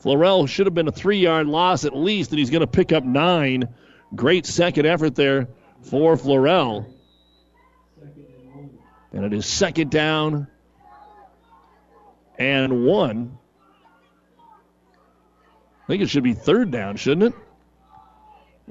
Florell 0.03 0.49
should 0.49 0.67
have 0.67 0.73
been 0.73 0.87
a 0.87 0.91
three 0.91 1.19
yard 1.19 1.47
loss 1.47 1.85
at 1.85 1.95
least, 1.95 2.31
and 2.31 2.39
he's 2.39 2.49
going 2.49 2.61
to 2.61 2.67
pick 2.67 2.91
up 2.91 3.03
nine. 3.03 3.69
Great 4.13 4.45
second 4.45 4.85
effort 4.85 5.15
there 5.15 5.47
for 5.81 6.15
Florell. 6.17 6.85
And 9.13 9.25
it 9.25 9.33
is 9.33 9.45
second 9.45 9.91
down 9.91 10.47
and 12.37 12.85
one. 12.85 13.37
I 15.83 15.87
think 15.87 16.01
it 16.01 16.09
should 16.09 16.23
be 16.23 16.33
third 16.33 16.71
down, 16.71 16.97
shouldn't 16.97 17.33
it? 17.33 17.41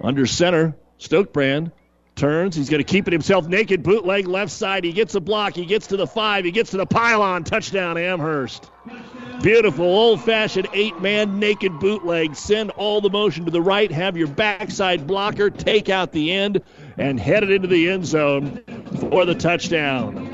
Under 0.03 0.27
center, 0.27 0.77
Stokebrand 0.99 1.73
turns. 2.17 2.57
He's 2.57 2.69
going 2.69 2.83
to 2.83 2.85
keep 2.85 3.07
it 3.07 3.13
himself 3.13 3.47
naked, 3.47 3.83
bootleg 3.83 4.27
left 4.27 4.51
side. 4.51 4.85
He 4.85 4.93
gets 4.93 5.15
a 5.15 5.21
block. 5.21 5.55
He 5.55 5.65
gets 5.65 5.89
to 5.89 5.97
the 5.97 6.07
five. 6.07 6.45
He 6.45 6.51
gets 6.51 6.71
to 6.73 6.77
the 6.77 6.87
pylon. 6.87 7.45
Touchdown, 7.45 7.97
Amherst. 7.97 8.71
Beautiful 9.41 9.85
old 9.85 10.23
fashioned 10.23 10.69
eight 10.73 11.01
man 11.01 11.39
naked 11.39 11.79
bootleg. 11.81 12.37
Send 12.37 12.71
all 12.73 13.01
the 13.01 13.11
motion 13.11 13.45
to 13.45 13.51
the 13.51 13.63
right. 13.63 13.91
Have 13.91 14.17
your 14.17 14.29
backside 14.29 15.07
blocker 15.07 15.51
take 15.51 15.89
out 15.89 16.13
the 16.13 16.33
end 16.33 16.63
and 16.97 17.19
head 17.19 17.43
it 17.43 17.51
into 17.51 17.69
the 17.69 17.89
end 17.89 18.07
zone 18.07 18.63
for 19.11 19.25
the 19.25 19.35
touchdown. 19.35 20.29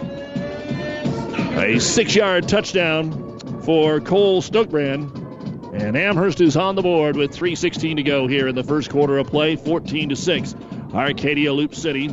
A 1.59 1.79
six 1.79 2.15
yard 2.15 2.49
touchdown 2.49 3.39
for 3.63 4.01
Cole 4.01 4.43
Stokebrand. 4.43 5.27
And 5.75 5.97
Amherst 5.97 6.41
is 6.41 6.57
on 6.57 6.75
the 6.75 6.83
board 6.83 7.17
with 7.17 7.31
3.16 7.31 7.97
to 7.97 8.03
go 8.03 8.27
here 8.27 8.49
in 8.49 8.55
the 8.55 8.65
first 8.65 8.91
quarter 8.91 9.19
of 9.19 9.27
play, 9.27 9.57
14 9.57 10.09
to 10.09 10.17
6. 10.17 10.55
Arcadia 10.93 11.53
Loup 11.53 11.75
City. 11.75 12.07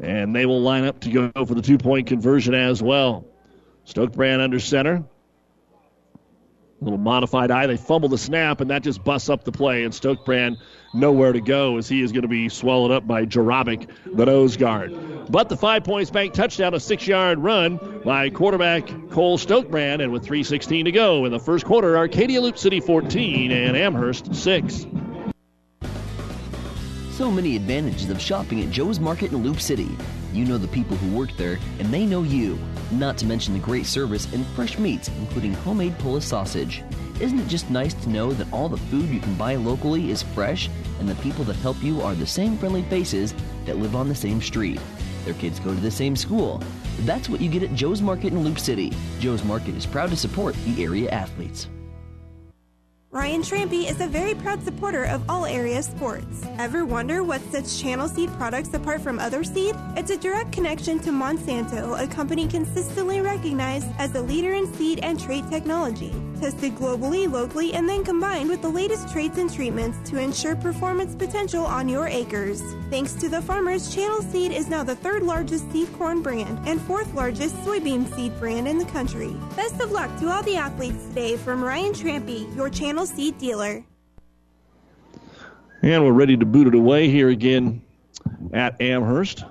And 0.00 0.34
they 0.34 0.46
will 0.46 0.62
line 0.62 0.84
up 0.84 1.00
to 1.00 1.10
go 1.10 1.44
for 1.44 1.54
the 1.54 1.62
two 1.62 1.78
point 1.78 2.06
conversion 2.06 2.54
as 2.54 2.82
well. 2.82 3.26
Stokebrand 3.86 4.40
under 4.40 4.58
center. 4.58 5.04
Little 6.84 6.98
modified 6.98 7.50
eye. 7.50 7.66
They 7.66 7.78
fumble 7.78 8.10
the 8.10 8.18
snap, 8.18 8.60
and 8.60 8.70
that 8.70 8.82
just 8.82 9.02
busts 9.02 9.30
up 9.30 9.44
the 9.44 9.52
play. 9.52 9.84
And 9.84 9.92
Stokebrand 9.92 10.58
nowhere 10.92 11.32
to 11.32 11.40
go 11.40 11.78
as 11.78 11.88
he 11.88 12.02
is 12.02 12.12
going 12.12 12.22
to 12.22 12.28
be 12.28 12.48
swallowed 12.48 12.90
up 12.90 13.06
by 13.06 13.24
Jarabic, 13.24 13.88
the 14.04 14.26
nose 14.26 14.56
guard. 14.56 14.94
But 15.30 15.48
the 15.48 15.56
five 15.56 15.84
points 15.84 16.10
bank 16.10 16.34
touchdown, 16.34 16.74
a 16.74 16.80
six 16.80 17.06
yard 17.06 17.38
run 17.38 18.02
by 18.04 18.28
quarterback 18.28 18.86
Cole 19.10 19.38
Stokebrand. 19.38 20.02
And 20.02 20.12
with 20.12 20.26
3.16 20.26 20.84
to 20.84 20.92
go 20.92 21.24
in 21.24 21.32
the 21.32 21.40
first 21.40 21.64
quarter, 21.64 21.96
Arcadia 21.96 22.40
Loup 22.40 22.58
City 22.58 22.80
14 22.80 23.50
and 23.50 23.76
Amherst 23.76 24.34
6. 24.34 24.86
So 27.14 27.30
many 27.30 27.54
advantages 27.54 28.10
of 28.10 28.20
shopping 28.20 28.60
at 28.60 28.72
Joe's 28.72 28.98
Market 28.98 29.30
in 29.30 29.40
Loup 29.44 29.60
City. 29.60 29.96
You 30.32 30.44
know 30.44 30.58
the 30.58 30.66
people 30.66 30.96
who 30.96 31.16
work 31.16 31.30
there, 31.36 31.60
and 31.78 31.94
they 31.94 32.06
know 32.06 32.24
you. 32.24 32.58
Not 32.90 33.16
to 33.18 33.24
mention 33.24 33.54
the 33.54 33.60
great 33.60 33.86
service 33.86 34.26
and 34.32 34.44
fresh 34.48 34.80
meats, 34.80 35.12
including 35.20 35.52
homemade 35.52 35.96
Polish 36.00 36.24
sausage. 36.24 36.82
Isn't 37.20 37.38
it 37.38 37.46
just 37.46 37.70
nice 37.70 37.94
to 37.94 38.10
know 38.10 38.32
that 38.32 38.52
all 38.52 38.68
the 38.68 38.78
food 38.78 39.08
you 39.10 39.20
can 39.20 39.36
buy 39.36 39.54
locally 39.54 40.10
is 40.10 40.24
fresh, 40.24 40.68
and 40.98 41.08
the 41.08 41.14
people 41.22 41.44
that 41.44 41.54
help 41.54 41.80
you 41.84 42.02
are 42.02 42.16
the 42.16 42.26
same 42.26 42.58
friendly 42.58 42.82
faces 42.82 43.32
that 43.64 43.78
live 43.78 43.94
on 43.94 44.08
the 44.08 44.14
same 44.16 44.42
street? 44.42 44.80
Their 45.24 45.34
kids 45.34 45.60
go 45.60 45.72
to 45.72 45.80
the 45.80 45.92
same 45.92 46.16
school. 46.16 46.60
That's 47.02 47.28
what 47.28 47.40
you 47.40 47.48
get 47.48 47.62
at 47.62 47.76
Joe's 47.76 48.02
Market 48.02 48.32
in 48.32 48.42
Loup 48.42 48.58
City. 48.58 48.92
Joe's 49.20 49.44
Market 49.44 49.76
is 49.76 49.86
proud 49.86 50.10
to 50.10 50.16
support 50.16 50.56
the 50.64 50.82
area 50.82 51.08
athletes. 51.10 51.68
Ryan 53.14 53.42
Trampy 53.42 53.88
is 53.88 54.00
a 54.00 54.08
very 54.08 54.34
proud 54.34 54.64
supporter 54.64 55.04
of 55.04 55.22
all 55.30 55.46
area 55.46 55.80
sports. 55.84 56.42
Ever 56.58 56.84
wonder 56.84 57.22
what 57.22 57.40
sets 57.52 57.80
Channel 57.80 58.08
Seed 58.08 58.28
products 58.32 58.74
apart 58.74 59.02
from 59.02 59.20
other 59.20 59.44
seed? 59.44 59.76
It's 59.96 60.10
a 60.10 60.16
direct 60.16 60.50
connection 60.50 60.98
to 60.98 61.10
Monsanto, 61.10 61.96
a 61.96 62.08
company 62.08 62.48
consistently 62.48 63.20
recognized 63.20 63.86
as 63.98 64.16
a 64.16 64.20
leader 64.20 64.54
in 64.54 64.66
seed 64.74 64.98
and 65.04 65.20
trait 65.20 65.48
technology. 65.48 66.12
Tested 66.44 66.74
globally, 66.74 67.26
locally, 67.26 67.72
and 67.72 67.88
then 67.88 68.04
combined 68.04 68.50
with 68.50 68.60
the 68.60 68.68
latest 68.68 69.08
traits 69.08 69.38
and 69.38 69.50
treatments 69.50 69.96
to 70.10 70.18
ensure 70.18 70.54
performance 70.54 71.14
potential 71.14 71.64
on 71.64 71.88
your 71.88 72.06
acres. 72.06 72.60
Thanks 72.90 73.14
to 73.14 73.30
the 73.30 73.40
farmers, 73.40 73.94
Channel 73.94 74.20
Seed 74.20 74.52
is 74.52 74.68
now 74.68 74.84
the 74.84 74.94
third 74.94 75.22
largest 75.22 75.72
seed 75.72 75.90
corn 75.94 76.20
brand 76.20 76.58
and 76.68 76.78
fourth 76.82 77.14
largest 77.14 77.54
soybean 77.64 78.14
seed 78.14 78.38
brand 78.38 78.68
in 78.68 78.76
the 78.76 78.84
country. 78.84 79.34
Best 79.56 79.80
of 79.80 79.90
luck 79.90 80.14
to 80.20 80.28
all 80.28 80.42
the 80.42 80.54
athletes 80.54 81.06
today 81.06 81.38
from 81.38 81.64
Ryan 81.64 81.94
Trampy, 81.94 82.54
your 82.54 82.68
Channel 82.68 83.06
Seed 83.06 83.38
dealer. 83.38 83.82
And 85.80 86.04
we're 86.04 86.12
ready 86.12 86.36
to 86.36 86.44
boot 86.44 86.66
it 86.66 86.74
away 86.74 87.08
here 87.08 87.30
again 87.30 87.80
at 88.52 88.78
Amherst. 88.82 89.44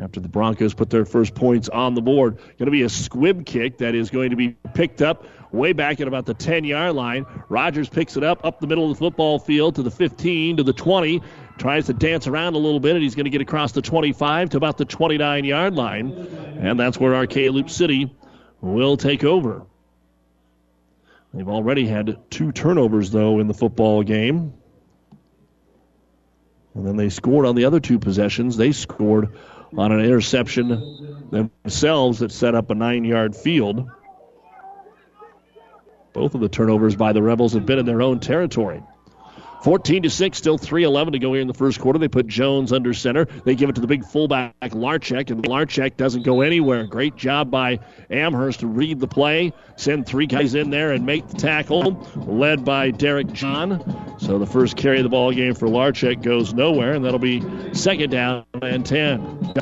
After 0.00 0.20
the 0.20 0.28
Broncos 0.28 0.74
put 0.74 0.90
their 0.90 1.06
first 1.06 1.34
points 1.34 1.70
on 1.70 1.94
the 1.94 2.02
board, 2.02 2.36
going 2.36 2.66
to 2.66 2.70
be 2.70 2.82
a 2.82 2.88
squib 2.88 3.46
kick 3.46 3.78
that 3.78 3.94
is 3.94 4.10
going 4.10 4.30
to 4.30 4.36
be 4.36 4.50
picked 4.74 5.00
up 5.00 5.24
way 5.52 5.72
back 5.72 6.00
at 6.00 6.08
about 6.08 6.26
the 6.26 6.34
10 6.34 6.64
yard 6.64 6.94
line. 6.94 7.24
Rogers 7.48 7.88
picks 7.88 8.16
it 8.16 8.22
up 8.22 8.44
up 8.44 8.60
the 8.60 8.66
middle 8.66 8.90
of 8.90 8.96
the 8.96 8.98
football 8.98 9.38
field 9.38 9.76
to 9.76 9.82
the 9.82 9.90
15 9.90 10.58
to 10.58 10.62
the 10.62 10.72
20. 10.72 11.22
Tries 11.56 11.86
to 11.86 11.94
dance 11.94 12.26
around 12.26 12.54
a 12.54 12.58
little 12.58 12.80
bit, 12.80 12.94
and 12.94 13.02
he's 13.02 13.14
going 13.14 13.24
to 13.24 13.30
get 13.30 13.40
across 13.40 13.72
the 13.72 13.80
25 13.80 14.50
to 14.50 14.56
about 14.58 14.76
the 14.76 14.84
29 14.84 15.44
yard 15.44 15.74
line. 15.74 16.12
And 16.58 16.78
that's 16.78 17.00
where 17.00 17.14
Arcadia 17.14 17.50
Loup 17.52 17.70
City 17.70 18.14
will 18.60 18.98
take 18.98 19.24
over. 19.24 19.64
They've 21.32 21.48
already 21.48 21.86
had 21.86 22.18
two 22.30 22.52
turnovers, 22.52 23.10
though, 23.10 23.40
in 23.40 23.46
the 23.46 23.54
football 23.54 24.02
game. 24.02 24.54
And 26.74 26.86
then 26.86 26.96
they 26.96 27.08
scored 27.08 27.46
on 27.46 27.54
the 27.54 27.64
other 27.64 27.80
two 27.80 27.98
possessions. 27.98 28.58
They 28.58 28.72
scored 28.72 29.34
on 29.76 29.92
an 29.92 30.00
interception 30.00 31.28
themselves 31.30 32.18
that 32.20 32.32
set 32.32 32.54
up 32.54 32.70
a 32.70 32.74
nine 32.74 33.04
yard 33.04 33.34
field. 33.34 33.88
Both 36.12 36.34
of 36.34 36.40
the 36.40 36.48
turnovers 36.48 36.96
by 36.96 37.12
the 37.12 37.22
Rebels 37.22 37.52
have 37.52 37.66
been 37.66 37.78
in 37.78 37.86
their 37.86 38.02
own 38.02 38.20
territory. 38.20 38.82
14 39.66 40.04
to 40.04 40.10
6, 40.10 40.38
still 40.38 40.58
3.11 40.60 41.10
to 41.10 41.18
go 41.18 41.32
here 41.32 41.42
in 41.42 41.48
the 41.48 41.52
first 41.52 41.80
quarter. 41.80 41.98
They 41.98 42.06
put 42.06 42.28
Jones 42.28 42.72
under 42.72 42.94
center. 42.94 43.24
They 43.24 43.56
give 43.56 43.68
it 43.68 43.74
to 43.74 43.80
the 43.80 43.88
big 43.88 44.04
fullback, 44.04 44.54
Larchek, 44.60 45.32
and 45.32 45.42
Larchek 45.42 45.96
doesn't 45.96 46.22
go 46.22 46.42
anywhere. 46.42 46.86
Great 46.86 47.16
job 47.16 47.50
by 47.50 47.80
Amherst 48.08 48.60
to 48.60 48.68
read 48.68 49.00
the 49.00 49.08
play, 49.08 49.52
send 49.74 50.06
three 50.06 50.28
guys 50.28 50.54
in 50.54 50.70
there 50.70 50.92
and 50.92 51.04
make 51.04 51.26
the 51.26 51.36
tackle, 51.36 52.08
led 52.14 52.64
by 52.64 52.92
Derek 52.92 53.32
John. 53.32 54.16
So 54.20 54.38
the 54.38 54.46
first 54.46 54.76
carry 54.76 54.98
of 54.98 55.02
the 55.02 55.08
ball 55.08 55.32
game 55.32 55.56
for 55.56 55.66
Larchek 55.66 56.22
goes 56.22 56.54
nowhere, 56.54 56.92
and 56.92 57.04
that'll 57.04 57.18
be 57.18 57.42
second 57.72 58.10
down 58.10 58.44
and 58.62 58.86
10. 58.86 59.52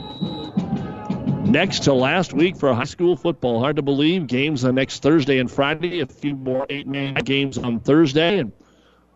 Next 1.46 1.84
to 1.84 1.94
last 1.94 2.34
week 2.34 2.58
for 2.58 2.74
high 2.74 2.84
school 2.84 3.16
football. 3.16 3.58
Hard 3.60 3.76
to 3.76 3.82
believe. 3.82 4.26
Games 4.26 4.66
on 4.66 4.74
next 4.74 5.02
Thursday 5.02 5.38
and 5.38 5.50
Friday. 5.50 6.00
A 6.00 6.06
few 6.06 6.34
more 6.34 6.66
eight-man 6.68 7.14
games 7.24 7.56
on 7.56 7.80
Thursday, 7.80 8.36
and 8.36 8.52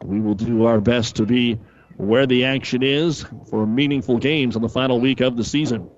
we 0.02 0.20
will 0.20 0.34
do 0.34 0.64
our 0.64 0.80
best 0.80 1.16
to 1.16 1.26
be 1.26 1.58
where 1.96 2.26
the 2.26 2.44
action 2.44 2.82
is 2.82 3.26
for 3.50 3.66
meaningful 3.66 4.18
games 4.18 4.54
on 4.56 4.62
the 4.62 4.68
final 4.68 5.00
week 5.00 5.20
of 5.20 5.36
the 5.36 5.44
season. 5.44 5.90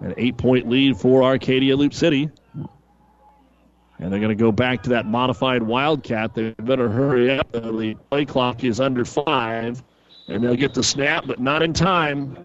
An 0.00 0.14
eight 0.16 0.38
point 0.38 0.68
lead 0.68 0.96
for 0.96 1.22
Arcadia 1.22 1.76
Loup 1.76 1.92
City. 1.92 2.30
And 3.98 4.10
they're 4.10 4.20
going 4.20 4.30
to 4.30 4.34
go 4.34 4.50
back 4.50 4.82
to 4.84 4.90
that 4.90 5.04
modified 5.04 5.62
Wildcat. 5.62 6.34
They 6.34 6.52
better 6.52 6.88
hurry 6.88 7.38
up. 7.38 7.52
The 7.52 7.94
play 8.10 8.24
clock 8.24 8.64
is 8.64 8.80
under 8.80 9.04
five, 9.04 9.82
and 10.26 10.42
they'll 10.42 10.56
get 10.56 10.72
the 10.72 10.82
snap, 10.82 11.24
but 11.26 11.38
not 11.38 11.62
in 11.62 11.74
time. 11.74 12.38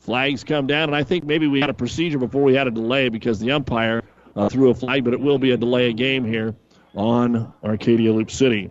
Flags 0.00 0.44
come 0.44 0.66
down, 0.66 0.90
and 0.90 0.94
I 0.94 1.02
think 1.02 1.24
maybe 1.24 1.46
we 1.46 1.58
had 1.58 1.70
a 1.70 1.74
procedure 1.74 2.18
before 2.18 2.42
we 2.42 2.54
had 2.54 2.66
a 2.66 2.70
delay 2.70 3.08
because 3.08 3.40
the 3.40 3.52
umpire 3.52 4.02
uh, 4.36 4.50
threw 4.50 4.68
a 4.68 4.74
flag, 4.74 5.04
but 5.04 5.14
it 5.14 5.20
will 5.20 5.38
be 5.38 5.52
a 5.52 5.56
delay 5.56 5.88
of 5.88 5.96
game 5.96 6.22
here 6.22 6.54
on 6.94 7.52
Arcadia 7.62 8.12
Loup 8.12 8.30
City. 8.30 8.70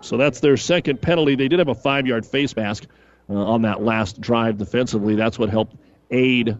So 0.00 0.16
that's 0.16 0.40
their 0.40 0.56
second 0.56 1.00
penalty. 1.00 1.34
They 1.34 1.48
did 1.48 1.58
have 1.58 1.68
a 1.68 1.74
five 1.74 2.06
yard 2.06 2.26
face 2.26 2.54
mask 2.54 2.86
uh, 3.28 3.34
on 3.34 3.62
that 3.62 3.82
last 3.82 4.20
drive 4.20 4.58
defensively. 4.58 5.14
That's 5.14 5.38
what 5.38 5.48
helped 5.48 5.76
aid 6.10 6.56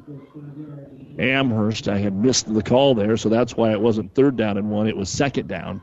Amherst. 1.18 1.88
I 1.88 1.98
had 1.98 2.14
missed 2.14 2.52
the 2.52 2.62
call 2.62 2.94
there, 2.94 3.16
so 3.16 3.28
that's 3.28 3.56
why 3.56 3.72
it 3.72 3.80
wasn't 3.80 4.14
third 4.14 4.36
down 4.36 4.56
and 4.56 4.70
one. 4.70 4.86
It 4.86 4.96
was 4.96 5.08
second 5.10 5.48
down 5.48 5.82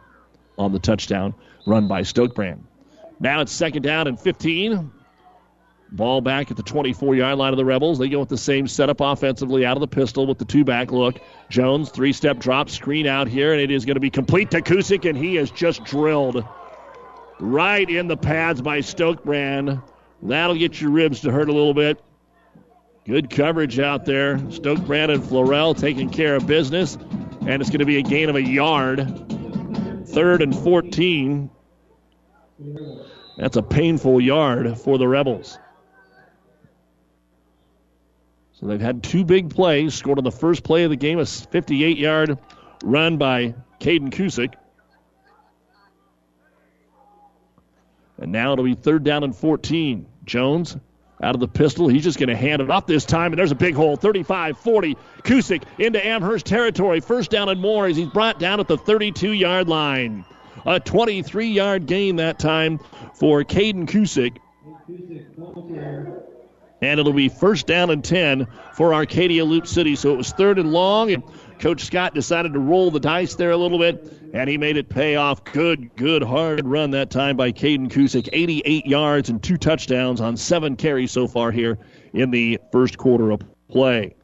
on 0.58 0.72
the 0.72 0.80
touchdown 0.80 1.34
run 1.66 1.88
by 1.88 2.02
Stokebrand. 2.02 2.62
Now 3.20 3.42
it's 3.42 3.52
second 3.52 3.84
down 3.84 4.08
and 4.08 4.20
15. 4.20 4.92
Ball 5.92 6.22
back 6.22 6.50
at 6.50 6.58
the 6.58 6.64
24 6.64 7.16
yard 7.16 7.38
line 7.38 7.52
of 7.52 7.58
the 7.58 7.66
Rebels. 7.66 8.00
They 8.00 8.08
go 8.08 8.20
with 8.20 8.30
the 8.30 8.38
same 8.38 8.66
setup 8.68 9.02
offensively 9.02 9.66
out 9.66 9.76
of 9.76 9.82
the 9.82 9.88
pistol 9.88 10.26
with 10.26 10.38
the 10.38 10.46
two 10.46 10.64
back 10.64 10.92
look. 10.92 11.20
Jones, 11.50 11.90
three 11.90 12.14
step 12.14 12.40
drop, 12.40 12.70
screen 12.70 13.08
out 13.08 13.28
here, 13.28 13.52
and 13.52 13.62
it 13.62 13.72
is 13.72 13.84
going 13.84 13.96
to 13.96 14.02
be 14.02 14.10
complete 14.10 14.52
to 14.52 14.62
Kusick, 14.62 15.08
and 15.08 15.18
he 15.18 15.38
is 15.38 15.52
just 15.52 15.84
drilled 15.84 16.46
right 17.40 17.90
in 17.90 18.08
the 18.08 18.16
pads 18.16 18.62
by 18.62 18.80
Stokebrand. 18.80 19.84
That'll 20.22 20.56
get 20.56 20.80
your 20.80 20.92
ribs 20.92 21.20
to 21.22 21.32
hurt 21.32 21.50
a 21.50 21.54
little 21.54 21.74
bit. 21.74 22.02
Good 23.06 23.30
coverage 23.30 23.80
out 23.80 24.06
there. 24.06 24.38
Stokebrand 24.38 25.14
and 25.14 25.24
Florell 25.24 25.78
taking 25.78 26.10
care 26.10 26.36
of 26.36 26.48
business, 26.48 26.98
and 27.42 27.62
it's 27.62 27.70
going 27.70 27.80
to 27.80 27.86
be 27.86 27.98
a 27.98 28.04
gain 28.04 28.30
of 28.30 28.36
a 28.36 28.44
yard. 28.44 29.00
Third 30.08 30.42
and 30.42 30.56
14. 30.56 31.50
That's 33.38 33.58
a 33.58 33.64
painful 33.64 34.22
yard 34.22 34.78
for 34.78 34.98
the 34.98 35.08
Rebels. 35.08 35.58
So 38.62 38.68
they've 38.68 38.80
had 38.80 39.02
two 39.02 39.26
big 39.26 39.50
plays. 39.50 39.96
Scored 39.96 40.20
on 40.20 40.24
the 40.24 40.32
first 40.32 40.64
play 40.64 40.84
of 40.84 40.92
the 40.92 40.96
game, 40.96 41.18
a 41.18 41.26
58 41.26 41.98
yard 41.98 42.38
run 42.84 43.18
by 43.18 43.56
Caden 43.80 44.12
Kusick. 44.12 44.54
And 48.20 48.32
now 48.32 48.54
it'll 48.54 48.64
be 48.64 48.76
third 48.76 49.04
down 49.04 49.24
and 49.24 49.36
14. 49.36 50.06
Jones 50.26 50.78
out 51.24 51.34
of 51.34 51.42
the 51.42 51.48
pistol. 51.48 51.88
He's 51.88 52.04
just 52.04 52.20
going 52.20 52.30
to 52.30 52.36
hand 52.36 52.62
it 52.62 52.70
off 52.70 52.86
this 52.86 53.04
time, 53.04 53.32
and 53.32 53.40
there's 53.40 53.52
a 53.52 53.56
big 53.56 53.74
hole. 53.74 53.96
35 53.96 54.60
40. 54.60 54.96
Kusick 55.24 55.64
into 55.80 56.06
Amherst 56.06 56.46
territory. 56.46 57.00
First 57.00 57.32
down 57.32 57.50
and 57.50 57.60
more 57.60 57.88
as 57.88 57.98
he's 57.98 58.10
brought 58.10 58.40
down 58.40 58.60
at 58.60 58.68
the 58.68 58.78
32 58.78 59.32
yard 59.32 59.68
line. 59.68 60.24
A 60.68 60.80
23 60.80 61.48
yard 61.48 61.88
gain 61.88 62.18
that 62.18 62.38
time 62.38 62.80
for 63.16 63.44
Caden 63.44 63.88
Kusick. 63.88 64.38
And 66.82 67.00
it'll 67.00 67.14
be 67.14 67.30
first 67.30 67.68
down 67.68 67.92
and 67.92 68.04
10 68.04 68.48
for 68.74 68.94
Arcadia 68.94 69.46
Loup 69.46 69.68
City. 69.68 69.96
So 69.96 70.12
it 70.14 70.18
was 70.18 70.32
third 70.32 70.58
and 70.58 70.72
long, 70.72 71.12
and 71.12 71.24
Coach 71.60 71.84
Scott 71.84 72.16
decided 72.16 72.54
to 72.54 72.60
roll 72.60 72.90
the 72.90 73.00
dice 73.00 73.36
there 73.36 73.52
a 73.52 73.58
little 73.58 73.78
bit, 73.78 74.12
and 74.34 74.50
he 74.50 74.58
made 74.58 74.78
it 74.78 74.90
pay 74.90 75.16
off. 75.16 75.44
Good, 75.44 75.96
good, 75.96 76.24
hard 76.24 76.66
run 76.66 76.90
that 76.92 77.12
time 77.12 77.38
by 77.38 77.52
Caden 77.52 77.90
Kusick. 77.90 78.30
88 78.34 78.88
yards 78.88 79.30
and 79.30 79.44
two 79.44 79.58
touchdowns 79.58 80.22
on 80.22 80.36
seven 80.36 80.76
carries 80.76 81.12
so 81.12 81.28
far 81.28 81.52
here 81.52 81.78
in 82.14 82.32
the 82.32 82.60
first 82.72 82.98
quarter 82.98 83.30
of 83.30 83.42
play. 83.70 84.16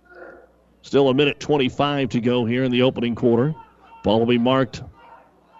Still 0.81 1.09
a 1.09 1.13
minute 1.13 1.39
25 1.39 2.09
to 2.09 2.21
go 2.21 2.45
here 2.45 2.63
in 2.63 2.71
the 2.71 2.81
opening 2.81 3.13
quarter. 3.13 3.53
Ball 4.03 4.19
will 4.19 4.25
be 4.25 4.37
marked 4.37 4.81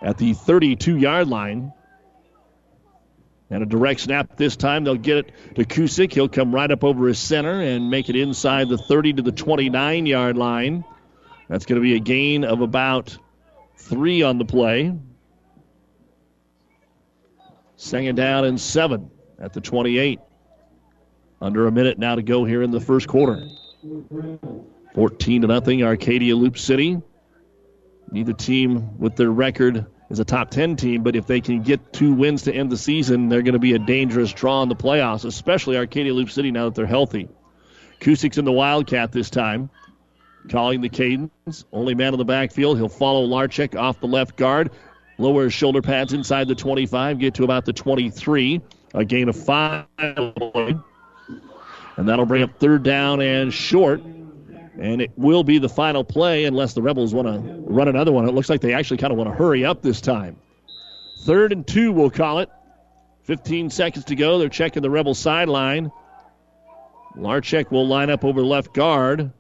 at 0.02 0.18
the 0.18 0.34
32 0.34 0.98
yard 0.98 1.28
line. 1.28 1.72
And 3.50 3.64
a 3.64 3.66
direct 3.66 4.02
snap 4.02 4.36
this 4.36 4.58
time. 4.58 4.84
They'll 4.84 4.96
get 4.96 5.18
it 5.18 5.32
to 5.56 5.64
Kusick. 5.64 6.14
He'll 6.14 6.28
come 6.28 6.54
right 6.54 6.70
up 6.70 6.84
over 6.84 7.08
his 7.08 7.18
center 7.18 7.62
and 7.62 7.90
make 7.90 8.10
it 8.10 8.16
inside 8.18 8.68
the 8.68 8.78
30 8.78 9.14
to 9.14 9.22
the 9.22 9.32
29 9.32 10.06
yard 10.06 10.38
line. 10.38 10.84
That's 11.48 11.66
going 11.66 11.82
to 11.82 11.84
be 11.84 11.96
a 11.96 12.00
gain 12.00 12.44
of 12.44 12.60
about 12.60 13.18
three 13.78 14.22
on 14.22 14.38
the 14.38 14.46
play. 14.46 14.94
Second 17.78 18.16
down 18.16 18.44
and 18.44 18.60
seven 18.60 19.12
at 19.40 19.54
the 19.54 19.62
28. 19.62 20.20
Under 21.40 21.68
a 21.68 21.72
minute 21.72 22.00
now 22.00 22.16
to 22.16 22.24
go 22.24 22.44
here 22.44 22.64
in 22.64 22.72
the 22.72 22.82
first 22.82 23.08
quarter. 23.08 23.48
14 24.96 25.42
to 25.44 25.48
nothing, 25.48 25.84
Arcadia 25.84 26.36
Loup 26.36 26.58
City. 26.58 27.00
Neither 28.12 28.34
team 28.34 28.98
with 28.98 29.16
their 29.16 29.30
record 29.30 29.86
is 30.10 30.20
a 30.20 30.26
top 30.26 30.50
10 30.52 30.76
team, 30.76 31.04
but 31.04 31.16
if 31.16 31.28
they 31.28 31.42
can 31.42 31.62
get 31.62 31.92
two 31.92 32.14
wins 32.14 32.44
to 32.44 32.54
end 32.54 32.72
the 32.72 32.78
season, 32.78 33.30
they're 33.30 33.42
going 33.42 33.54
to 33.54 33.60
be 33.60 33.74
a 33.74 33.80
dangerous 33.80 34.32
draw 34.32 34.64
in 34.64 34.70
the 34.70 34.76
playoffs, 34.76 35.26
especially 35.26 35.78
Arcadia 35.78 36.14
Loup 36.14 36.30
City 36.30 36.52
now 36.52 36.66
that 36.66 36.76
they're 36.76 36.86
healthy. 36.86 37.28
Kusick's 38.00 38.38
in 38.38 38.46
the 38.46 38.52
Wildcat 38.52 39.12
this 39.12 39.30
time. 39.30 39.70
Calling 40.50 40.82
the 40.82 40.90
cadence. 40.90 41.66
Only 41.74 41.94
man 41.94 42.14
in 42.14 42.20
the 42.20 42.26
backfield. 42.26 42.78
He'll 42.78 42.88
follow 42.88 43.28
Larchek 43.28 43.78
off 43.78 44.00
the 44.00 44.08
left 44.08 44.38
guard. 44.38 44.72
Lower 45.18 45.46
his 45.46 45.54
shoulder 45.54 45.82
pads 45.82 46.14
inside 46.14 46.48
the 46.48 46.56
25. 46.56 47.20
Get 47.20 47.34
to 47.36 47.44
about 47.44 47.66
the 47.66 47.74
23. 47.74 48.62
A 48.94 49.04
gain 49.04 49.28
of 49.30 49.36
five. 49.36 49.86
And 49.98 50.84
that'll 52.08 52.26
bring 52.26 52.44
up 52.44 52.60
third 52.60 52.84
down 52.84 53.20
and 53.22 53.54
short. 53.54 54.02
And 54.80 55.02
it 55.02 55.12
will 55.18 55.44
be 55.44 55.58
the 55.58 55.70
final 55.70 56.04
play 56.04 56.46
unless 56.46 56.74
the 56.74 56.82
Rebels 56.82 57.14
want 57.14 57.28
to 57.28 57.40
run 57.62 57.88
another 57.88 58.12
one. 58.12 58.28
It 58.28 58.34
looks 58.34 58.50
like 58.50 58.62
they 58.62 58.74
actually 58.74 58.98
kind 58.98 59.12
of 59.12 59.18
want 59.18 59.30
to 59.30 59.36
hurry 59.36 59.66
up 59.66 59.82
this 59.82 60.02
time. 60.02 60.38
Third 61.22 61.52
and 61.52 61.66
two, 61.66 61.92
we'll 61.92 62.12
call 62.12 62.40
it. 62.40 62.50
15 63.24 63.70
seconds 63.70 64.06
to 64.06 64.16
go. 64.16 64.38
They're 64.38 64.50
checking 64.50 64.84
the 64.84 64.90
Rebel 64.90 65.14
sideline. 65.14 65.92
Larchek 67.18 67.72
will 67.72 67.88
line 67.88 68.10
up 68.10 68.24
over 68.24 68.42
left 68.42 68.74
guard. 68.74 69.32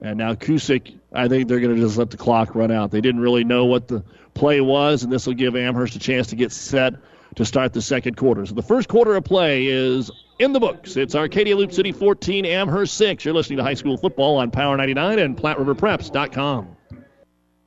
And 0.00 0.16
now 0.18 0.34
Kusick, 0.34 0.96
I 1.12 1.28
think 1.28 1.48
they're 1.48 1.60
going 1.60 1.74
to 1.74 1.82
just 1.82 1.98
let 1.98 2.10
the 2.10 2.16
clock 2.16 2.54
run 2.54 2.70
out. 2.70 2.90
They 2.90 3.00
didn't 3.00 3.20
really 3.20 3.44
know 3.44 3.64
what 3.64 3.88
the 3.88 4.04
play 4.34 4.60
was, 4.60 5.02
and 5.02 5.12
this 5.12 5.26
will 5.26 5.34
give 5.34 5.56
Amherst 5.56 5.96
a 5.96 5.98
chance 5.98 6.28
to 6.28 6.36
get 6.36 6.52
set 6.52 6.94
to 7.34 7.44
start 7.44 7.72
the 7.72 7.82
second 7.82 8.16
quarter. 8.16 8.46
So 8.46 8.54
the 8.54 8.62
first 8.62 8.88
quarter 8.88 9.16
of 9.16 9.24
play 9.24 9.66
is 9.66 10.10
in 10.38 10.52
the 10.52 10.60
books. 10.60 10.96
It's 10.96 11.14
Arcadia 11.14 11.56
Loup 11.56 11.72
City 11.72 11.92
14, 11.92 12.44
Amherst 12.46 12.96
6. 12.96 13.24
You're 13.24 13.34
listening 13.34 13.58
to 13.58 13.64
high 13.64 13.74
school 13.74 13.96
football 13.96 14.36
on 14.36 14.50
Power 14.50 14.76
99 14.76 15.18
and 15.18 15.36
PlatteRiverPreps.com. 15.36 16.77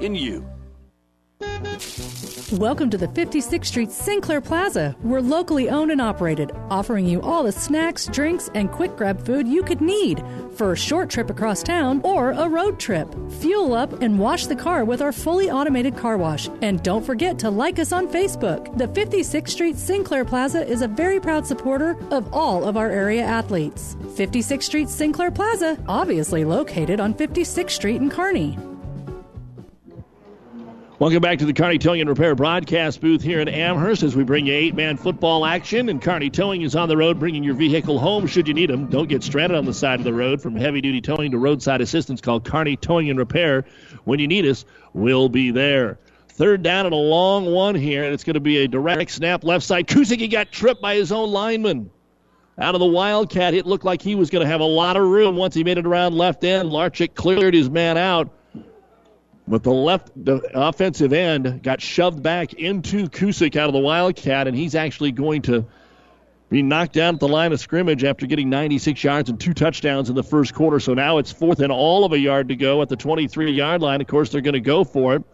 in 0.00 0.14
you. 0.14 0.46
Welcome 2.52 2.90
to 2.90 2.98
the 2.98 3.08
56th 3.08 3.64
Street 3.64 3.90
Sinclair 3.90 4.42
Plaza. 4.42 4.94
We're 5.02 5.20
locally 5.20 5.70
owned 5.70 5.90
and 5.90 6.02
operated, 6.02 6.52
offering 6.68 7.06
you 7.06 7.22
all 7.22 7.44
the 7.44 7.52
snacks, 7.52 8.06
drinks, 8.06 8.50
and 8.54 8.70
quick 8.70 8.94
grab 8.94 9.24
food 9.24 9.48
you 9.48 9.62
could 9.62 9.80
need 9.80 10.22
for 10.54 10.72
a 10.72 10.76
short 10.76 11.08
trip 11.08 11.30
across 11.30 11.62
town 11.62 12.02
or 12.04 12.32
a 12.32 12.48
road 12.48 12.78
trip. 12.78 13.08
Fuel 13.40 13.72
up 13.72 14.02
and 14.02 14.18
wash 14.18 14.46
the 14.46 14.54
car 14.54 14.84
with 14.84 15.00
our 15.00 15.12
fully 15.12 15.50
automated 15.50 15.96
car 15.96 16.18
wash. 16.18 16.50
And 16.60 16.82
don't 16.82 17.04
forget 17.04 17.38
to 17.38 17.50
like 17.50 17.78
us 17.78 17.90
on 17.90 18.06
Facebook. 18.06 18.76
The 18.76 18.88
56th 18.88 19.48
Street 19.48 19.76
Sinclair 19.76 20.26
Plaza 20.26 20.66
is 20.66 20.82
a 20.82 20.88
very 20.88 21.20
proud 21.20 21.46
supporter 21.46 21.96
of 22.10 22.32
all 22.34 22.64
of 22.64 22.76
our 22.76 22.90
area 22.90 23.22
athletes. 23.22 23.96
56th 24.14 24.62
Street 24.62 24.88
Sinclair 24.90 25.30
Plaza, 25.30 25.82
obviously 25.88 26.44
located 26.44 27.00
on 27.00 27.14
56th 27.14 27.70
Street 27.70 28.02
in 28.02 28.10
Kearney. 28.10 28.58
Welcome 31.02 31.20
back 31.20 31.40
to 31.40 31.46
the 31.46 31.52
Kearney 31.52 31.78
Towing 31.78 32.00
and 32.00 32.08
Repair 32.08 32.36
broadcast 32.36 33.00
booth 33.00 33.22
here 33.22 33.40
in 33.40 33.48
Amherst 33.48 34.04
as 34.04 34.14
we 34.14 34.22
bring 34.22 34.46
you 34.46 34.54
eight 34.54 34.76
man 34.76 34.96
football 34.96 35.44
action. 35.44 35.88
And 35.88 36.00
Kearney 36.00 36.30
Towing 36.30 36.62
is 36.62 36.76
on 36.76 36.88
the 36.88 36.96
road 36.96 37.18
bringing 37.18 37.42
your 37.42 37.56
vehicle 37.56 37.98
home 37.98 38.28
should 38.28 38.46
you 38.46 38.54
need 38.54 38.70
them. 38.70 38.86
Don't 38.86 39.08
get 39.08 39.24
stranded 39.24 39.58
on 39.58 39.64
the 39.64 39.74
side 39.74 39.98
of 39.98 40.04
the 40.04 40.14
road. 40.14 40.40
From 40.40 40.54
heavy 40.54 40.80
duty 40.80 41.00
towing 41.00 41.32
to 41.32 41.38
roadside 41.38 41.80
assistance, 41.80 42.20
call 42.20 42.38
Kearney 42.38 42.76
Towing 42.76 43.10
and 43.10 43.18
Repair. 43.18 43.64
When 44.04 44.20
you 44.20 44.28
need 44.28 44.46
us, 44.46 44.64
we'll 44.92 45.28
be 45.28 45.50
there. 45.50 45.98
Third 46.28 46.62
down 46.62 46.86
and 46.86 46.94
a 46.94 46.98
long 46.98 47.46
one 47.46 47.74
here, 47.74 48.04
and 48.04 48.14
it's 48.14 48.22
going 48.22 48.34
to 48.34 48.40
be 48.40 48.58
a 48.58 48.68
direct 48.68 49.10
snap 49.10 49.42
left 49.42 49.64
side. 49.64 49.88
Kusick 49.88 50.30
got 50.30 50.52
tripped 50.52 50.80
by 50.80 50.94
his 50.94 51.10
own 51.10 51.32
lineman. 51.32 51.90
Out 52.56 52.76
of 52.76 52.80
the 52.80 52.86
Wildcat, 52.86 53.54
it 53.54 53.66
looked 53.66 53.84
like 53.84 54.02
he 54.02 54.14
was 54.14 54.30
going 54.30 54.44
to 54.44 54.48
have 54.48 54.60
a 54.60 54.64
lot 54.64 54.96
of 54.96 55.02
room 55.02 55.34
once 55.34 55.56
he 55.56 55.64
made 55.64 55.78
it 55.78 55.86
around 55.86 56.14
left 56.14 56.44
end. 56.44 56.70
Larchick 56.70 57.16
cleared 57.16 57.54
his 57.54 57.68
man 57.68 57.98
out. 57.98 58.32
But 59.48 59.62
the 59.62 59.72
left 59.72 60.10
the 60.24 60.40
offensive 60.54 61.12
end 61.12 61.62
got 61.62 61.80
shoved 61.80 62.22
back 62.22 62.54
into 62.54 63.08
Kusick 63.08 63.56
out 63.56 63.68
of 63.68 63.72
the 63.72 63.80
Wildcat, 63.80 64.46
and 64.46 64.56
he's 64.56 64.74
actually 64.74 65.12
going 65.12 65.42
to 65.42 65.66
be 66.48 66.62
knocked 66.62 66.92
down 66.92 67.14
at 67.14 67.20
the 67.20 67.28
line 67.28 67.52
of 67.52 67.58
scrimmage 67.58 68.04
after 68.04 68.26
getting 68.26 68.50
96 68.50 69.02
yards 69.02 69.30
and 69.30 69.40
two 69.40 69.54
touchdowns 69.54 70.10
in 70.10 70.14
the 70.14 70.22
first 70.22 70.54
quarter. 70.54 70.78
So 70.78 70.94
now 70.94 71.18
it's 71.18 71.32
fourth 71.32 71.60
and 71.60 71.72
all 71.72 72.04
of 72.04 72.12
a 72.12 72.18
yard 72.18 72.48
to 72.48 72.56
go 72.56 72.82
at 72.82 72.88
the 72.88 72.96
23 72.96 73.50
yard 73.52 73.80
line. 73.80 74.00
Of 74.00 74.06
course, 74.06 74.30
they're 74.30 74.42
going 74.42 74.52
to 74.54 74.60
go 74.60 74.84
for 74.84 75.16
it. 75.16 75.24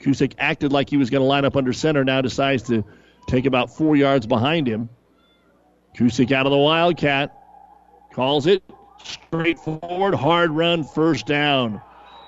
Kusick 0.00 0.34
acted 0.38 0.72
like 0.72 0.90
he 0.90 0.96
was 0.96 1.08
going 1.08 1.22
to 1.22 1.26
line 1.26 1.44
up 1.44 1.56
under 1.56 1.72
center, 1.72 2.04
now 2.04 2.20
decides 2.20 2.64
to 2.64 2.84
take 3.26 3.46
about 3.46 3.74
four 3.74 3.96
yards 3.96 4.26
behind 4.26 4.66
him. 4.66 4.90
Kusick 5.96 6.30
out 6.32 6.44
of 6.44 6.52
the 6.52 6.58
Wildcat, 6.58 7.34
calls 8.12 8.46
it 8.46 8.62
straightforward, 9.02 10.14
hard 10.14 10.50
run, 10.50 10.84
first 10.84 11.26
down. 11.26 11.80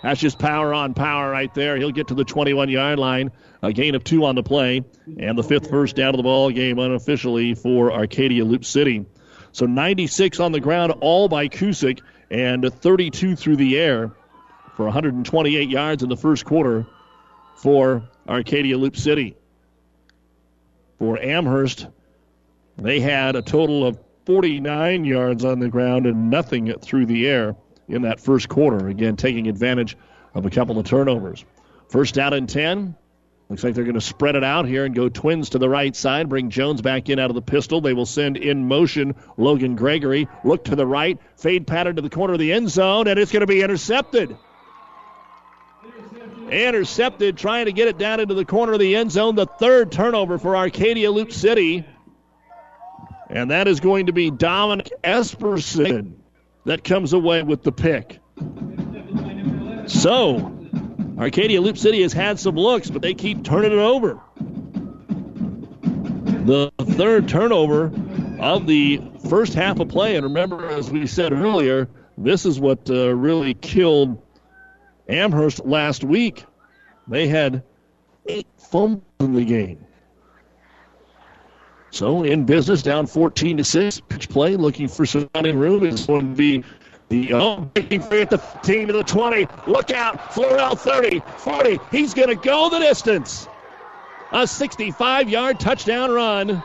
That's 0.03 0.21
just 0.21 0.39
power 0.39 0.73
on 0.73 0.95
power 0.95 1.31
right 1.31 1.53
there. 1.55 1.77
He'll 1.77 1.91
get 1.91 2.09
to 2.09 2.15
the 2.15 2.25
21 2.25 2.69
yard 2.69 2.99
line. 2.99 3.33
A 3.63 3.73
gain 3.73 3.95
of 3.95 4.05
two 4.05 4.25
on 4.25 4.37
the 4.37 4.43
play. 4.43 4.85
And 5.19 5.37
the 5.37 5.43
fifth 5.43 5.71
first 5.71 5.97
down 5.97 6.11
of 6.11 6.17
the 6.17 6.23
ball 6.23 6.51
game 6.51 6.79
unofficially 6.79 7.55
for 7.55 7.93
Arcadia 7.93 8.45
Loup 8.45 8.65
City. 8.65 9.07
So 9.53 9.67
96 9.67 10.41
on 10.41 10.53
the 10.53 10.61
ground, 10.61 10.93
all 11.01 11.29
by 11.29 11.49
Kusick, 11.49 12.01
and 12.31 12.65
32 12.73 13.35
through 13.35 13.57
the 13.57 13.79
air 13.79 14.13
for 14.77 14.85
128 14.85 15.69
yards 15.69 16.03
in 16.03 16.09
the 16.09 16.17
first 16.17 16.45
quarter 16.45 16.87
for 17.57 18.05
Arcadia 18.29 18.79
Loup 18.79 18.97
City. 18.97 19.37
For 20.99 21.19
Amherst, 21.21 21.89
they 22.77 23.01
had 23.01 23.35
a 23.35 23.43
total 23.43 23.87
of 23.87 23.99
49 24.27 25.05
yards 25.05 25.45
on 25.45 25.59
the 25.59 25.69
ground 25.69 26.07
and 26.07 26.31
nothing 26.31 26.73
through 26.81 27.07
the 27.07 27.27
air 27.27 27.57
in 27.89 28.03
that 28.03 28.20
first 28.20 28.49
quarter. 28.49 28.89
Again, 28.89 29.16
taking 29.16 29.49
advantage 29.49 29.97
of 30.34 30.47
a 30.47 30.51
couple 30.51 30.78
of 30.78 30.86
turnovers. 30.86 31.45
First 31.89 32.14
down 32.14 32.34
and 32.34 32.49
10 32.49 32.97
Looks 33.49 33.64
like 33.64 33.74
they're 33.74 33.84
going 33.84 33.95
to 33.95 34.01
spread 34.01 34.36
it 34.36 34.45
out 34.45 34.66
here 34.66 34.84
and 34.84 34.95
go 34.95 35.09
twins 35.09 35.51
to 35.51 35.59
the 35.59 35.70
right 35.70 35.97
side. 35.97 36.28
Bring 36.28 36.51
Jones 36.51 36.82
back 36.82 37.09
in 37.09 37.18
out 37.18 37.30
of 37.30 37.34
the 37.34 37.43
pistol. 37.43 37.80
They 37.80 37.95
will 37.95 38.05
send 38.05 38.36
in 38.36 38.68
motion 38.68 39.14
Logan 39.39 39.74
Gregory. 39.74 40.28
Look 40.45 40.64
to 40.64 40.76
the 40.76 40.86
right. 40.86 41.18
Fade 41.36 41.66
pattern 41.66 41.97
to 41.97 42.03
the 42.03 42.11
corner 42.11 42.34
of 42.34 42.39
the 42.39 42.53
end 42.53 42.68
zone, 42.68 43.09
and 43.09 43.18
it's 43.18 43.32
going 43.32 43.41
to 43.41 43.47
be 43.47 43.62
intercepted. 43.62 44.36
Intercepted, 46.51 47.39
trying 47.39 47.66
to 47.66 47.72
get 47.72 47.89
it 47.89 47.97
down 47.97 48.20
into 48.20 48.34
the 48.34 48.45
corner 48.45 48.74
of 48.74 48.80
the 48.80 48.97
end 48.97 49.12
zone. 49.12 49.34
The 49.34 49.47
third 49.47 49.93
turnover 49.93 50.36
for 50.36 50.55
Arcadia 50.55 51.11
Loup 51.11 51.32
City. 51.32 51.86
And 53.30 53.51
that 53.51 53.66
is 53.66 53.80
going 53.80 54.07
to 54.07 54.12
be 54.12 54.30
Dominic 54.30 54.91
Esperson 55.03 56.16
that 56.65 56.85
comes 56.85 57.13
away 57.13 57.43
with 57.43 57.63
the 57.63 57.73
pick. 57.73 58.19
So, 59.87 60.55
Arcadia 61.19 61.61
Loup 61.61 61.79
City 61.79 62.03
has 62.03 62.13
had 62.13 62.39
some 62.39 62.57
looks, 62.57 62.91
but 62.91 63.03
they 63.03 63.15
keep 63.15 63.43
turning 63.43 63.73
it 63.73 63.79
over. 63.79 64.21
The 66.45 66.71
third 66.81 67.29
turnover 67.29 67.93
of 68.39 68.67
the 68.67 69.03
first 69.29 69.55
half 69.55 69.81
of 69.81 69.89
play. 69.89 70.17
And 70.17 70.25
remember, 70.25 70.69
as 70.69 70.91
we 70.91 71.07
said 71.07 71.33
earlier, 71.33 71.89
this 72.17 72.47
is 72.47 72.61
what 72.61 72.89
uh, 72.91 73.15
really 73.15 73.55
killed 73.55 74.23
Amherst 75.09 75.65
last 75.65 76.05
week. 76.05 76.45
They 77.07 77.29
had 77.29 77.63
eight 78.27 78.47
fumbles 78.57 79.03
in 79.21 79.35
the 79.35 79.45
game. 79.45 79.85
So 81.91 82.22
in 82.22 82.45
business, 82.45 82.82
down 82.82 83.07
14 83.07 83.57
to 83.59 83.64
6. 83.64 84.01
Pitch 84.09 84.28
play, 84.28 84.57
looking 84.57 84.89
for 84.89 85.07
some 85.07 85.28
running 85.34 85.59
room. 85.59 85.84
It's 85.84 86.07
going 86.07 86.30
to 86.30 86.36
be 86.36 86.64
the 87.09 87.32
oh, 87.32 87.61
breaking 87.74 88.03
free 88.03 88.20
at 88.20 88.30
the 88.30 88.39
15 88.39 88.89
to 88.89 88.93
the 88.93 89.05
20. 89.05 89.47
Look 89.66 89.91
out. 89.91 90.18
Florell 90.32 90.78
30, 90.78 91.22
40. 91.39 91.78
He's 91.91 92.14
going 92.14 92.28
to 92.28 92.34
go 92.34 92.68
the 92.68 92.78
distance. 92.78 93.49
A 94.32 94.47
65 94.47 95.30
yard 95.30 95.59
touchdown 95.59 96.11
run 96.11 96.62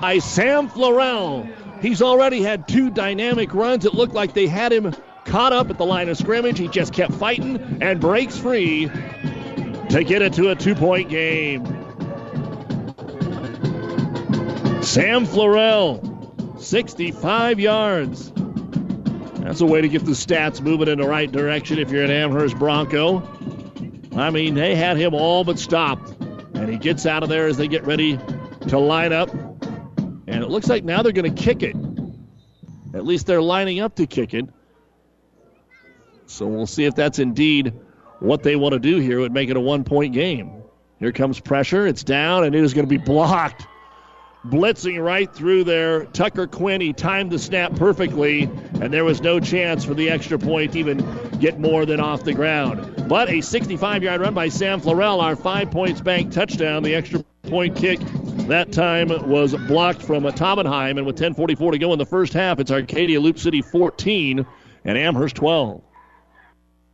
by 0.00 0.18
Sam 0.18 0.68
Florell. 0.68 1.48
He's 1.80 2.02
already 2.02 2.42
had 2.42 2.66
two 2.66 2.90
dynamic 2.90 3.54
runs. 3.54 3.84
It 3.84 3.94
looked 3.94 4.14
like 4.14 4.34
they 4.34 4.48
had 4.48 4.72
him 4.72 4.92
caught 5.24 5.52
up 5.52 5.70
at 5.70 5.78
the 5.78 5.86
line 5.86 6.08
of 6.08 6.18
scrimmage. 6.18 6.58
He 6.58 6.66
just 6.66 6.92
kept 6.92 7.14
fighting 7.14 7.78
and 7.80 8.00
breaks 8.00 8.36
free 8.36 8.90
to 9.90 10.04
get 10.04 10.22
it 10.22 10.32
to 10.34 10.50
a 10.50 10.56
two 10.56 10.74
point 10.74 11.08
game. 11.08 11.83
Sam 14.84 15.26
Florell, 15.26 16.60
65 16.60 17.58
yards. 17.58 18.30
That's 19.40 19.62
a 19.62 19.66
way 19.66 19.80
to 19.80 19.88
get 19.88 20.04
the 20.04 20.12
stats 20.12 20.60
moving 20.60 20.88
in 20.88 20.98
the 20.98 21.08
right 21.08 21.30
direction 21.32 21.78
if 21.78 21.90
you're 21.90 22.04
an 22.04 22.10
Amherst 22.10 22.58
Bronco. 22.58 23.22
I 24.14 24.28
mean, 24.28 24.54
they 24.54 24.74
had 24.74 24.98
him 24.98 25.14
all 25.14 25.42
but 25.42 25.58
stopped. 25.58 26.10
And 26.54 26.68
he 26.68 26.76
gets 26.76 27.06
out 27.06 27.22
of 27.22 27.30
there 27.30 27.46
as 27.46 27.56
they 27.56 27.66
get 27.66 27.84
ready 27.84 28.18
to 28.68 28.78
line 28.78 29.14
up. 29.14 29.32
And 29.32 30.42
it 30.42 30.48
looks 30.48 30.68
like 30.68 30.84
now 30.84 31.02
they're 31.02 31.12
going 31.12 31.34
to 31.34 31.42
kick 31.42 31.62
it. 31.62 31.76
At 32.92 33.06
least 33.06 33.26
they're 33.26 33.42
lining 33.42 33.80
up 33.80 33.96
to 33.96 34.06
kick 34.06 34.34
it. 34.34 34.46
So 36.26 36.46
we'll 36.46 36.66
see 36.66 36.84
if 36.84 36.94
that's 36.94 37.18
indeed 37.18 37.72
what 38.20 38.42
they 38.42 38.54
want 38.54 38.74
to 38.74 38.78
do 38.78 38.98
here. 38.98 39.20
Would 39.20 39.32
make 39.32 39.48
it 39.48 39.56
a 39.56 39.60
one 39.60 39.84
point 39.84 40.12
game. 40.12 40.62
Here 41.00 41.10
comes 41.10 41.40
pressure. 41.40 41.86
It's 41.86 42.04
down, 42.04 42.44
and 42.44 42.54
it 42.54 42.62
is 42.62 42.74
going 42.74 42.86
to 42.86 42.98
be 42.98 43.02
blocked 43.02 43.66
blitzing 44.46 45.02
right 45.02 45.32
through 45.32 45.64
there. 45.64 46.04
Tucker 46.06 46.46
Quinn, 46.46 46.80
he 46.80 46.92
timed 46.92 47.30
the 47.30 47.38
snap 47.38 47.74
perfectly, 47.76 48.42
and 48.80 48.92
there 48.92 49.04
was 49.04 49.20
no 49.20 49.40
chance 49.40 49.84
for 49.84 49.94
the 49.94 50.10
extra 50.10 50.38
point 50.38 50.72
to 50.72 50.78
even 50.78 50.98
get 51.40 51.58
more 51.58 51.86
than 51.86 52.00
off 52.00 52.24
the 52.24 52.34
ground. 52.34 53.08
But 53.08 53.30
a 53.30 53.40
65 53.40 54.02
yard 54.02 54.20
run 54.20 54.34
by 54.34 54.48
Sam 54.48 54.80
Florell, 54.80 55.22
our 55.22 55.36
five 55.36 55.70
points 55.70 56.00
bank 56.00 56.32
touchdown. 56.32 56.82
The 56.82 56.94
extra 56.94 57.24
point 57.42 57.76
kick 57.76 58.00
that 58.48 58.72
time 58.72 59.08
was 59.28 59.54
blocked 59.54 60.02
from 60.02 60.24
Taubenheim, 60.24 60.98
and 60.98 61.06
with 61.06 61.16
10.44 61.16 61.72
to 61.72 61.78
go 61.78 61.92
in 61.92 61.98
the 61.98 62.06
first 62.06 62.32
half, 62.32 62.60
it's 62.60 62.70
Arcadia 62.70 63.20
Loup 63.20 63.38
City 63.38 63.62
14 63.62 64.46
and 64.84 64.98
Amherst 64.98 65.36
12. 65.36 65.82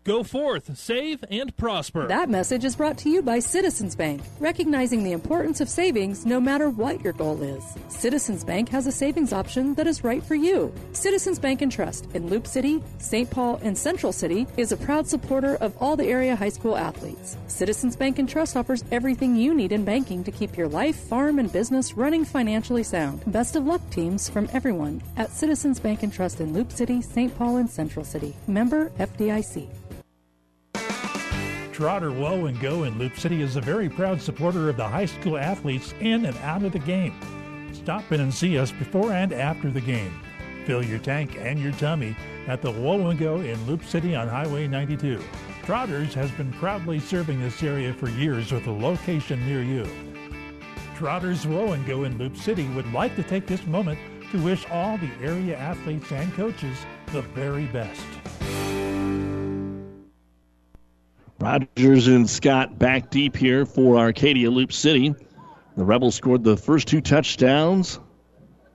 Go 0.03 0.23
forth, 0.23 0.79
save, 0.79 1.23
and 1.31 1.55
prosper. 1.59 2.07
That 2.09 2.31
message 2.31 2.65
is 2.65 2.75
brought 2.75 2.97
to 2.99 3.11
you 3.11 3.21
by 3.21 3.39
Citizens 3.39 3.95
Bank, 3.95 4.23
recognizing 4.39 5.05
the 5.05 5.13
importance 5.13 5.61
of 5.61 5.69
savings 5.69 6.25
no 6.25 6.41
matter 6.41 6.71
what 6.71 7.05
your 7.05 7.13
goal 7.13 7.43
is. 7.43 7.63
Citizens 7.89 8.43
Bank 8.43 8.71
has 8.71 8.87
a 8.87 8.93
savings 8.93 9.35
option 9.35 9.75
that 9.75 9.87
is 9.87 10.03
right 10.03 10.23
for 10.23 10.35
you. 10.35 10.73
Citizens 10.95 11.39
Bank 11.39 11.61
and 11.61 11.71
Trust 11.71 12.07
in 12.15 12.29
Loup 12.29 12.47
City, 12.47 12.83
St. 12.97 13.31
Paul, 13.31 13.61
and 13.63 13.77
Central 13.77 14.11
City 14.11 14.47
is 14.57 14.73
a 14.73 14.77
proud 14.79 15.07
supporter 15.07 15.57
of 15.57 15.77
all 15.83 15.97
the 15.97 16.07
area 16.07 16.35
high 16.35 16.49
school 16.49 16.79
athletes. 16.79 17.37
Citizens 17.49 17.95
Bank 17.95 18.19
and 18.19 18.29
Trust 18.29 18.57
offers 18.57 18.83
everything 18.91 19.37
you 19.37 19.53
need 19.53 19.71
in 19.71 19.85
banking 19.85 20.25
to 20.25 20.33
keep 20.33 20.57
your 20.57 20.69
life, 20.69 20.97
farm, 20.97 21.39
and 21.39 21.53
business 21.53 21.93
running 21.93 22.25
financially 22.25 22.85
sound. 22.85 23.23
Best 23.31 23.55
of 23.55 23.67
luck, 23.67 23.83
teams, 23.91 24.31
from 24.31 24.49
everyone 24.55 25.03
at 25.19 25.31
Citizens 25.31 25.79
Bank 25.79 26.03
and 26.03 26.13
Trust 26.13 26.41
in 26.41 26.55
Loup 26.55 26.73
City, 26.73 27.03
St. 27.03 27.37
Paul, 27.37 27.59
and 27.59 27.69
Central 27.69 28.03
City. 28.03 28.35
Member 28.47 28.89
FDIC. 28.99 29.69
Trotter 31.73 32.13
Woe 32.13 32.45
and 32.45 32.61
Go 32.61 32.85
in 32.85 32.99
Loup 32.99 33.17
City 33.17 33.41
is 33.41 33.57
a 33.57 33.61
very 33.61 33.89
proud 33.89 34.21
supporter 34.21 34.69
of 34.69 34.77
the 34.77 34.87
high 34.87 35.07
school 35.07 35.39
athletes 35.39 35.95
in 36.01 36.27
and 36.27 36.37
out 36.39 36.63
of 36.63 36.73
the 36.73 36.79
game. 36.79 37.15
Stop 37.73 38.13
in 38.13 38.21
and 38.21 38.35
see 38.35 38.59
us 38.59 38.71
before 38.71 39.13
and 39.13 39.33
after 39.33 39.71
the 39.71 39.81
game. 39.81 40.13
Fill 40.67 40.85
your 40.85 40.99
tank 40.99 41.39
and 41.39 41.59
your 41.59 41.73
tummy 41.73 42.15
at 42.47 42.61
the 42.61 42.71
Woe 42.71 43.09
and 43.09 43.19
Go 43.19 43.37
in 43.37 43.67
Loup 43.67 43.83
City 43.83 44.15
on 44.15 44.29
Highway 44.29 44.69
92. 44.69 45.23
Trotters 45.65 46.13
has 46.13 46.31
been 46.33 46.53
proudly 46.53 47.01
serving 47.01 47.41
this 47.41 47.63
area 47.63 47.95
for 47.95 48.11
years 48.11 48.53
with 48.53 48.67
a 48.67 48.71
location 48.71 49.45
near 49.47 49.63
you. 49.63 49.89
Trotters 50.97 51.47
Woe 51.47 51.73
and 51.73 51.87
Go 51.87 52.05
in 52.05 52.19
Loup 52.19 52.37
City 52.37 52.69
would 52.75 52.93
like 52.93 53.17
to 53.17 53.23
take 53.23 53.47
this 53.47 53.67
moment 53.67 53.99
to 54.33 54.43
wish 54.43 54.69
all 54.69 54.99
the 54.99 55.11
area 55.23 55.57
athletes 55.57 56.13
and 56.13 56.31
coaches 56.35 56.77
the 57.07 57.23
very 57.23 57.65
best. 57.69 58.20
Rogers 61.41 62.07
and 62.07 62.29
Scott 62.29 62.79
back 62.79 63.09
deep 63.09 63.35
here 63.35 63.65
for 63.65 63.97
Arcadia 63.97 64.51
Loup 64.51 64.73
City. 64.73 65.15
The 65.75 65.85
Rebels 65.85 66.15
scored 66.15 66.45
the 66.45 66.59
first 66.59 66.87
two 66.87 67.01
touchdowns, 67.01 67.99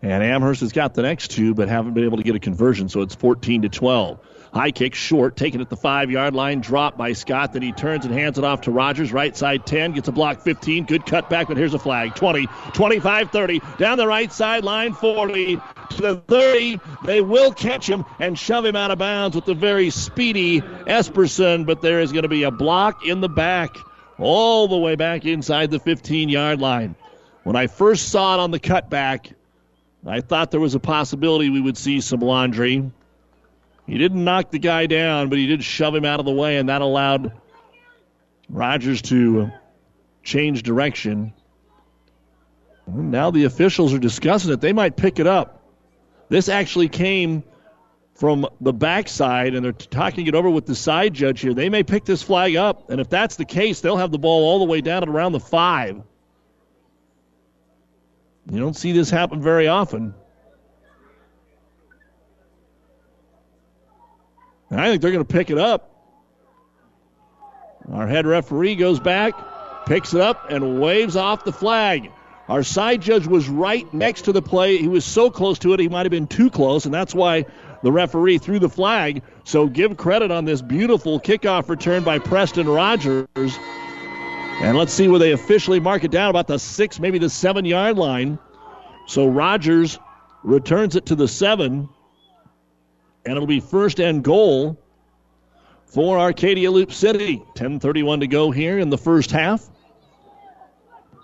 and 0.01 0.23
Amherst 0.23 0.61
has 0.61 0.71
got 0.71 0.95
the 0.95 1.03
next 1.03 1.27
two, 1.29 1.53
but 1.53 1.69
haven't 1.69 1.93
been 1.93 2.05
able 2.05 2.17
to 2.17 2.23
get 2.23 2.33
a 2.33 2.39
conversion, 2.39 2.89
so 2.89 3.01
it's 3.01 3.13
14 3.13 3.61
to 3.61 3.69
12. 3.69 4.19
High 4.55 4.71
kick 4.71 4.95
short, 4.95 5.35
taken 5.35 5.59
at 5.59 5.69
the 5.69 5.75
five 5.75 6.09
yard 6.09 6.33
line, 6.33 6.61
dropped 6.61 6.97
by 6.97 7.11
Scott. 7.11 7.51
Then 7.51 7.61
he 7.61 7.73
turns 7.73 8.05
and 8.05 8.13
hands 8.13 8.37
it 8.37 8.45
off 8.45 8.61
to 8.61 8.71
Rogers. 8.71 9.11
Right 9.11 9.35
side 9.35 9.65
10, 9.65 9.91
gets 9.91 10.07
a 10.07 10.13
block 10.13 10.39
15. 10.39 10.85
Good 10.85 11.05
cut 11.05 11.29
back, 11.29 11.49
but 11.49 11.57
here's 11.57 11.73
a 11.73 11.79
flag. 11.79 12.15
20, 12.15 12.47
25, 12.73 13.31
30. 13.31 13.61
Down 13.77 13.97
the 13.97 14.07
right 14.07 14.31
side 14.31 14.63
line, 14.63 14.93
40 14.93 15.57
to 15.89 16.01
the 16.01 16.15
30. 16.29 16.79
They 17.03 17.19
will 17.19 17.51
catch 17.51 17.89
him 17.89 18.05
and 18.21 18.39
shove 18.39 18.63
him 18.63 18.77
out 18.77 18.91
of 18.91 18.97
bounds 18.97 19.35
with 19.35 19.43
the 19.43 19.53
very 19.53 19.89
speedy 19.89 20.61
Esperson, 20.61 21.65
but 21.65 21.81
there 21.81 21.99
is 21.99 22.13
going 22.13 22.23
to 22.23 22.29
be 22.29 22.43
a 22.43 22.51
block 22.51 23.05
in 23.05 23.19
the 23.19 23.27
back, 23.27 23.75
all 24.17 24.69
the 24.69 24.77
way 24.77 24.95
back 24.95 25.25
inside 25.25 25.69
the 25.69 25.79
15 25.79 26.29
yard 26.29 26.61
line. 26.61 26.95
When 27.43 27.57
I 27.57 27.67
first 27.67 28.07
saw 28.07 28.35
it 28.35 28.39
on 28.39 28.51
the 28.51 28.59
cutback, 28.61 29.33
I 30.07 30.21
thought 30.21 30.51
there 30.51 30.61
was 30.61 30.75
a 30.75 30.79
possibility 30.79 31.49
we 31.49 31.59
would 31.59 31.75
see 31.75 31.99
some 31.99 32.21
laundry. 32.21 32.89
He 33.87 33.97
didn't 33.97 34.23
knock 34.23 34.51
the 34.51 34.59
guy 34.59 34.87
down, 34.87 35.29
but 35.29 35.37
he 35.37 35.45
did 35.45 35.63
shove 35.63 35.93
him 35.93 36.05
out 36.05 36.19
of 36.19 36.25
the 36.25 36.31
way, 36.31 36.57
and 36.57 36.69
that 36.69 36.81
allowed 36.81 37.31
Rogers 38.49 39.01
to 39.03 39.41
uh, 39.41 39.49
change 40.23 40.63
direction. 40.63 41.33
And 42.87 43.11
now 43.11 43.31
the 43.31 43.45
officials 43.45 43.93
are 43.93 43.99
discussing 43.99 44.51
it. 44.51 44.61
They 44.61 44.73
might 44.73 44.95
pick 44.95 45.19
it 45.19 45.27
up. 45.27 45.61
This 46.29 46.49
actually 46.49 46.89
came 46.89 47.43
from 48.15 48.47
the 48.61 48.73
backside, 48.73 49.53
and 49.53 49.63
they're 49.63 49.71
talking 49.71 50.25
it 50.25 50.35
over 50.35 50.49
with 50.49 50.65
the 50.65 50.75
side 50.75 51.13
judge 51.13 51.41
here. 51.41 51.53
They 51.53 51.69
may 51.69 51.83
pick 51.83 52.05
this 52.05 52.23
flag 52.23 52.55
up, 52.55 52.89
and 52.89 53.01
if 53.01 53.09
that's 53.09 53.35
the 53.35 53.45
case, 53.45 53.81
they'll 53.81 53.97
have 53.97 54.11
the 54.11 54.17
ball 54.17 54.45
all 54.45 54.59
the 54.59 54.65
way 54.65 54.81
down 54.81 55.03
at 55.03 55.09
around 55.09 55.33
the 55.33 55.39
five. 55.39 56.01
You 58.49 58.59
don't 58.59 58.75
see 58.75 58.93
this 58.93 59.09
happen 59.09 59.41
very 59.41 59.67
often. 59.67 60.13
And 64.69 64.81
I 64.81 64.89
think 64.89 65.01
they're 65.01 65.11
going 65.11 65.25
to 65.25 65.33
pick 65.33 65.49
it 65.49 65.57
up. 65.57 65.91
Our 67.91 68.07
head 68.07 68.25
referee 68.25 68.75
goes 68.75 68.99
back, 68.99 69.33
picks 69.85 70.13
it 70.13 70.21
up, 70.21 70.49
and 70.49 70.81
waves 70.81 71.15
off 71.15 71.43
the 71.43 71.53
flag. 71.53 72.11
Our 72.47 72.63
side 72.63 73.01
judge 73.01 73.27
was 73.27 73.47
right 73.49 73.91
next 73.93 74.23
to 74.23 74.31
the 74.31 74.41
play. 74.41 74.77
He 74.77 74.87
was 74.87 75.05
so 75.05 75.29
close 75.29 75.59
to 75.59 75.73
it, 75.73 75.79
he 75.79 75.89
might 75.89 76.05
have 76.05 76.11
been 76.11 76.27
too 76.27 76.49
close, 76.49 76.85
and 76.85 76.93
that's 76.93 77.13
why 77.13 77.45
the 77.83 77.91
referee 77.91 78.39
threw 78.39 78.59
the 78.59 78.69
flag. 78.69 79.21
So 79.43 79.67
give 79.67 79.97
credit 79.97 80.31
on 80.31 80.45
this 80.45 80.61
beautiful 80.61 81.19
kickoff 81.19 81.69
return 81.69 82.03
by 82.03 82.19
Preston 82.19 82.67
Rogers. 82.67 83.27
And 83.37 84.77
let's 84.77 84.93
see 84.93 85.07
where 85.07 85.19
they 85.19 85.31
officially 85.31 85.79
mark 85.79 86.03
it 86.03 86.11
down 86.11 86.29
about 86.29 86.47
the 86.47 86.57
six, 86.57 86.99
maybe 86.99 87.19
the 87.19 87.29
seven 87.29 87.65
yard 87.65 87.97
line. 87.97 88.39
So 89.05 89.27
Rogers 89.27 89.99
returns 90.43 90.95
it 90.95 91.07
to 91.07 91.15
the 91.15 91.27
seven 91.27 91.89
and 93.25 93.35
it'll 93.35 93.47
be 93.47 93.59
first 93.59 93.99
and 93.99 94.23
goal 94.23 94.77
for 95.85 96.19
Arcadia 96.19 96.69
Loup 96.71 96.91
City. 96.91 97.41
10:31 97.55 98.19
to 98.21 98.27
go 98.27 98.51
here 98.51 98.79
in 98.79 98.89
the 98.89 98.97
first 98.97 99.31
half. 99.31 99.67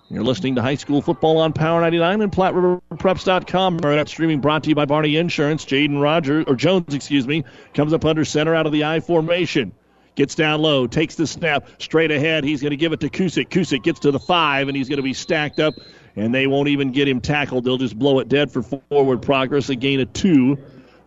You're 0.10 0.24
listening 0.24 0.56
to 0.56 0.62
high 0.62 0.76
school 0.76 1.02
football 1.02 1.38
on 1.38 1.54
Power 1.54 1.80
99 1.80 2.22
and 2.22 2.32
PlatteRiverPreps.com. 2.32 3.80
Our 3.84 3.96
that 3.96 4.10
streaming 4.10 4.42
brought 4.42 4.64
to 4.64 4.70
you 4.70 4.76
by 4.76 4.84
Barney 4.84 5.16
Insurance. 5.16 5.64
Jaden 5.64 6.02
Rogers, 6.02 6.44
or 6.48 6.56
Jones, 6.56 6.94
excuse 6.94 7.26
me, 7.26 7.46
comes 7.74 7.94
up 7.94 8.04
under 8.04 8.26
center 8.26 8.54
out 8.54 8.66
of 8.66 8.74
the 8.74 8.84
I 8.84 9.00
formation. 9.00 9.72
Gets 10.16 10.36
down 10.36 10.62
low, 10.62 10.88
takes 10.88 11.16
the 11.16 11.26
snap 11.26 11.70
straight 11.78 12.12
ahead. 12.12 12.44
He's 12.44 12.62
going 12.62 12.72
to 12.72 12.78
give 12.78 12.92
it 12.92 13.00
to 13.00 13.10
Kusick. 13.10 13.48
Kusick 13.48 13.84
gets 13.84 14.02
to 14.02 14.12
the 14.12 14.20
five, 14.20 14.68
and 14.68 14.76
he's 14.76 14.90
going 14.90 14.98
to 14.98 15.04
be 15.04 15.14
stacked 15.14 15.62
up, 15.62 15.76
and 16.18 16.36
they 16.36 16.46
won't 16.46 16.68
even 16.68 16.92
get 16.92 17.08
him 17.08 17.22
tackled. 17.22 17.64
They'll 17.64 17.78
just 17.78 17.98
blow 17.98 18.20
it 18.20 18.28
dead 18.28 18.52
for 18.52 18.62
forward 18.62 19.22
progress. 19.22 19.70
A 19.70 19.76
gain 19.76 20.02
of 20.02 20.12
two 20.12 20.58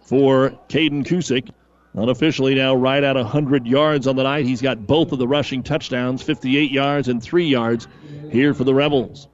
for 0.04 0.50
Caden 0.68 1.04
Kusick. 1.04 1.50
Unofficially 1.94 2.56
now 2.56 2.74
right 2.74 3.04
at 3.04 3.14
100 3.14 3.66
yards 3.66 4.08
on 4.08 4.16
the 4.16 4.24
night. 4.24 4.44
He's 4.44 4.60
got 4.60 4.84
both 4.84 5.12
of 5.12 5.18
the 5.20 5.28
rushing 5.28 5.62
touchdowns, 5.62 6.22
58 6.22 6.72
yards 6.72 7.08
and 7.08 7.22
3 7.22 7.46
yards 7.46 7.86
here 8.30 8.52
for 8.52 8.64
the 8.64 8.74
Rebels. 8.74 9.28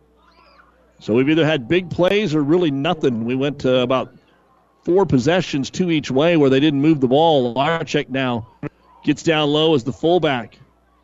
So 1.01 1.15
we've 1.15 1.31
either 1.31 1.47
had 1.47 1.69
big 1.69 1.89
plays 1.89 2.35
or 2.35 2.43
really 2.43 2.71
nothing. 2.71 3.25
We 3.25 3.35
went 3.35 3.61
to 3.61 3.79
about 3.79 4.15
four 4.85 5.07
possessions, 5.07 5.71
two 5.71 5.91
each 5.91 6.11
way, 6.11 6.37
where 6.37 6.51
they 6.51 6.61
didn't 6.61 6.83
move 6.83 7.01
the 7.01 7.09
ball. 7.09 7.55
Larchek 7.55 8.11
now 8.11 8.47
gets 9.05 9.23
down 9.23 9.49
low 9.49 9.75
as 9.75 9.85
the 9.85 9.93
fullback. 9.93 10.59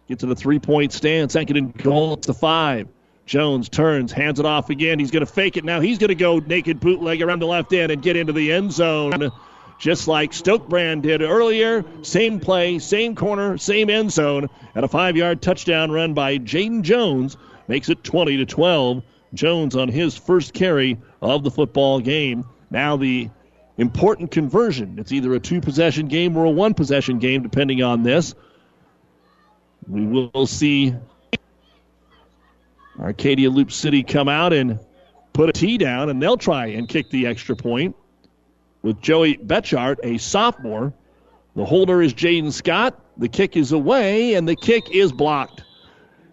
Gets 0.08 0.20
to 0.20 0.26
the 0.26 0.36
three 0.36 0.58
point 0.58 0.92
stand. 0.92 1.32
Second 1.32 1.56
and 1.56 1.74
goal. 1.74 2.14
It's 2.14 2.26
the 2.26 2.34
five. 2.34 2.88
Jones 3.24 3.70
turns, 3.70 4.12
hands 4.12 4.38
it 4.38 4.46
off 4.46 4.68
again. 4.70 4.98
He's 4.98 5.10
going 5.10 5.24
to 5.24 5.32
fake 5.32 5.56
it 5.56 5.64
now. 5.64 5.80
He's 5.80 5.98
going 5.98 6.08
to 6.08 6.14
go 6.14 6.38
naked 6.38 6.78
bootleg 6.78 7.22
around 7.22 7.40
the 7.40 7.46
left 7.46 7.72
end 7.72 7.90
and 7.90 8.00
get 8.00 8.14
into 8.14 8.32
the 8.32 8.52
end 8.52 8.72
zone 8.72 9.32
just 9.78 10.08
like 10.08 10.32
Stokebrand 10.32 11.02
did 11.02 11.22
earlier. 11.22 11.84
Same 12.02 12.40
play, 12.40 12.78
same 12.78 13.14
corner, 13.14 13.58
same 13.58 13.90
end 13.90 14.12
zone, 14.12 14.48
and 14.74 14.84
a 14.84 14.88
five-yard 14.88 15.42
touchdown 15.42 15.90
run 15.90 16.14
by 16.14 16.38
Jaden 16.38 16.82
Jones 16.82 17.36
makes 17.68 17.88
it 17.88 18.02
20 18.02 18.38
to 18.38 18.46
12. 18.46 19.02
Jones 19.34 19.76
on 19.76 19.88
his 19.88 20.16
first 20.16 20.54
carry 20.54 20.98
of 21.20 21.42
the 21.42 21.50
football 21.50 22.00
game. 22.00 22.44
Now 22.70 22.96
the 22.96 23.28
important 23.76 24.30
conversion. 24.30 24.98
It's 24.98 25.12
either 25.12 25.34
a 25.34 25.40
two-possession 25.40 26.08
game 26.08 26.36
or 26.36 26.44
a 26.44 26.50
one-possession 26.50 27.18
game, 27.18 27.42
depending 27.42 27.82
on 27.82 28.02
this. 28.02 28.34
We 29.86 30.06
will 30.06 30.46
see 30.46 30.94
Arcadia 32.98 33.50
Loup 33.50 33.70
City 33.70 34.02
come 34.02 34.28
out 34.28 34.52
and 34.52 34.80
put 35.34 35.50
a 35.50 35.52
tee 35.52 35.76
down, 35.76 36.08
and 36.08 36.22
they'll 36.22 36.38
try 36.38 36.68
and 36.68 36.88
kick 36.88 37.10
the 37.10 37.26
extra 37.26 37.54
point 37.54 37.94
with 38.86 39.00
Joey 39.00 39.36
Betchart, 39.36 39.96
a 40.04 40.16
sophomore. 40.18 40.94
The 41.56 41.64
holder 41.64 42.00
is 42.00 42.14
Jaden 42.14 42.52
Scott. 42.52 42.96
The 43.16 43.28
kick 43.28 43.56
is 43.56 43.72
away, 43.72 44.34
and 44.34 44.48
the 44.48 44.54
kick 44.54 44.84
is 44.92 45.10
blocked. 45.10 45.64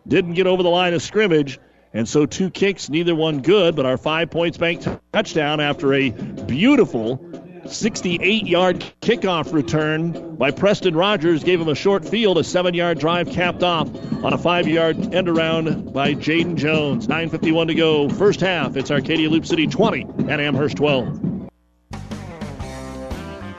Didn't 0.07 0.35
get 0.35 0.45
over 0.45 0.61
the 0.61 0.69
line 0.69 0.93
of 0.93 1.01
scrimmage, 1.01 1.59
and 1.93 2.07
so 2.07 2.27
two 2.27 2.51
kicks, 2.51 2.89
neither 2.89 3.15
one 3.15 3.41
good, 3.41 3.75
but 3.75 3.87
our 3.87 3.97
five 3.97 4.29
points 4.29 4.59
bank 4.59 4.85
touchdown 5.11 5.61
after 5.61 5.95
a 5.95 6.11
beautiful 6.11 7.25
68 7.65 8.45
yard 8.45 8.85
kickoff 9.01 9.51
return 9.51 10.35
by 10.35 10.51
Preston 10.51 10.95
Rogers 10.95 11.43
gave 11.43 11.59
him 11.59 11.69
a 11.69 11.75
short 11.75 12.07
field, 12.07 12.37
a 12.37 12.43
seven 12.43 12.75
yard 12.75 12.99
drive 12.99 13.31
capped 13.31 13.63
off 13.63 13.89
on 14.23 14.31
a 14.31 14.37
five 14.37 14.67
yard 14.67 15.11
end 15.11 15.27
around 15.27 15.91
by 15.91 16.13
Jaden 16.13 16.55
Jones. 16.55 17.07
9.51 17.07 17.67
to 17.67 17.73
go, 17.73 18.09
first 18.09 18.41
half. 18.41 18.75
It's 18.75 18.91
Arcadia 18.91 19.29
Loup 19.29 19.45
City 19.47 19.65
20 19.65 20.01
and 20.01 20.39
Amherst 20.39 20.77
12. 20.77 21.32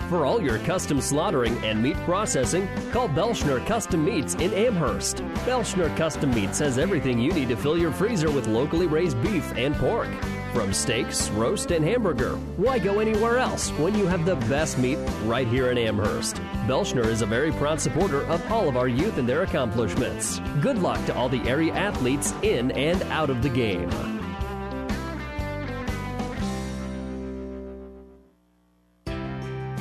For 0.09 0.27
all 0.27 0.43
your 0.43 0.59
custom 0.61 1.01
slaughtering 1.01 1.57
and 1.65 1.83
meat 1.83 1.97
processing, 2.05 2.69
call 2.93 3.09
Belschner 3.09 3.65
Custom 3.67 4.05
Meats 4.05 4.35
in 4.35 4.53
Amherst. 4.53 5.19
Belschner 5.47 5.95
Custom 5.97 6.31
Meats 6.35 6.59
has 6.59 6.79
everything 6.79 7.19
you 7.19 7.33
need 7.33 7.49
to 7.49 7.57
fill 7.57 7.79
your 7.79 7.91
freezer 7.91 8.31
with 8.31 8.47
locally 8.47 8.87
raised 8.87 9.21
beef 9.23 9.51
and 9.57 9.75
pork. 9.77 10.09
From 10.53 10.75
steaks, 10.75 11.31
roast, 11.31 11.71
and 11.71 11.83
hamburger, 11.83 12.37
why 12.57 12.79
go 12.79 13.01
anywhere 13.01 13.39
else 13.39 13.71
when 13.71 13.95
you 13.97 14.07
have 14.07 14.27
the 14.27 14.37
best 14.47 14.79
meat 14.79 14.99
right 15.25 15.49
here 15.49 15.71
in 15.71 15.79
Amherst? 15.79 16.37
Belschner 16.67 17.07
is 17.07 17.23
a 17.23 17.27
very 17.27 17.51
proud 17.53 17.81
supporter 17.81 18.25
of 18.27 18.53
all 18.53 18.69
of 18.69 18.77
our 18.77 18.89
youth 18.89 19.17
and 19.17 19.29
their 19.29 19.43
accomplishments. 19.43 20.39
Good 20.61 20.79
luck 20.79 21.05
to 21.07 21.15
all 21.15 21.31
the 21.31 21.43
area 21.49 21.73
athletes 21.73 22.35
in 22.43 22.73
and 22.73 23.03
out 23.05 23.31
of 23.31 23.43
the 23.43 23.49
game. 23.49 23.91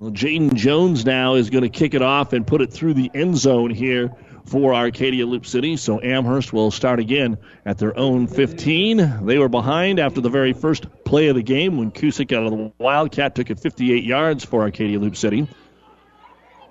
Well, 0.00 0.12
Jaden 0.12 0.54
Jones 0.54 1.04
now 1.04 1.34
is 1.34 1.50
going 1.50 1.62
to 1.62 1.68
kick 1.68 1.92
it 1.92 2.00
off 2.00 2.32
and 2.32 2.46
put 2.46 2.62
it 2.62 2.72
through 2.72 2.94
the 2.94 3.10
end 3.12 3.36
zone 3.36 3.68
here 3.68 4.10
for 4.46 4.72
Arcadia 4.72 5.26
Loup 5.26 5.44
City. 5.44 5.76
So 5.76 6.00
Amherst 6.00 6.54
will 6.54 6.70
start 6.70 7.00
again 7.00 7.36
at 7.66 7.76
their 7.76 7.94
own 7.98 8.26
15. 8.26 9.26
They 9.26 9.36
were 9.36 9.50
behind 9.50 9.98
after 9.98 10.22
the 10.22 10.30
very 10.30 10.54
first 10.54 10.86
play 11.04 11.28
of 11.28 11.36
the 11.36 11.42
game 11.42 11.76
when 11.76 11.90
Kusick 11.90 12.34
out 12.34 12.44
of 12.44 12.50
the 12.50 12.72
Wildcat 12.78 13.34
took 13.34 13.50
it 13.50 13.60
58 13.60 14.02
yards 14.02 14.42
for 14.42 14.62
Arcadia 14.62 14.98
Loup 14.98 15.16
City. 15.16 15.46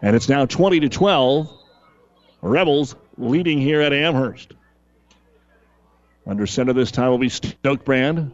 And 0.01 0.15
it's 0.15 0.27
now 0.27 0.47
20 0.47 0.80
to 0.80 0.89
12. 0.89 1.56
Rebels 2.41 2.95
leading 3.19 3.60
here 3.60 3.81
at 3.81 3.93
Amherst. 3.93 4.53
Under 6.26 6.47
center 6.47 6.73
this 6.73 6.89
time 6.89 7.11
will 7.11 7.19
be 7.19 7.30
Stokebrand. 7.30 8.31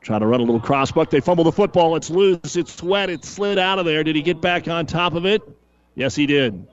Trying 0.00 0.20
to 0.20 0.26
run 0.26 0.40
a 0.40 0.44
little 0.44 0.60
crossbuck. 0.60 1.10
They 1.10 1.20
fumble 1.20 1.44
the 1.44 1.52
football. 1.52 1.96
It's 1.96 2.08
loose. 2.08 2.56
It's 2.56 2.82
wet. 2.82 3.10
It 3.10 3.24
slid 3.24 3.58
out 3.58 3.78
of 3.78 3.84
there. 3.84 4.04
Did 4.04 4.16
he 4.16 4.22
get 4.22 4.40
back 4.40 4.68
on 4.68 4.86
top 4.86 5.14
of 5.14 5.26
it? 5.26 5.42
Yes, 5.94 6.14
he 6.14 6.26
did. 6.26 6.66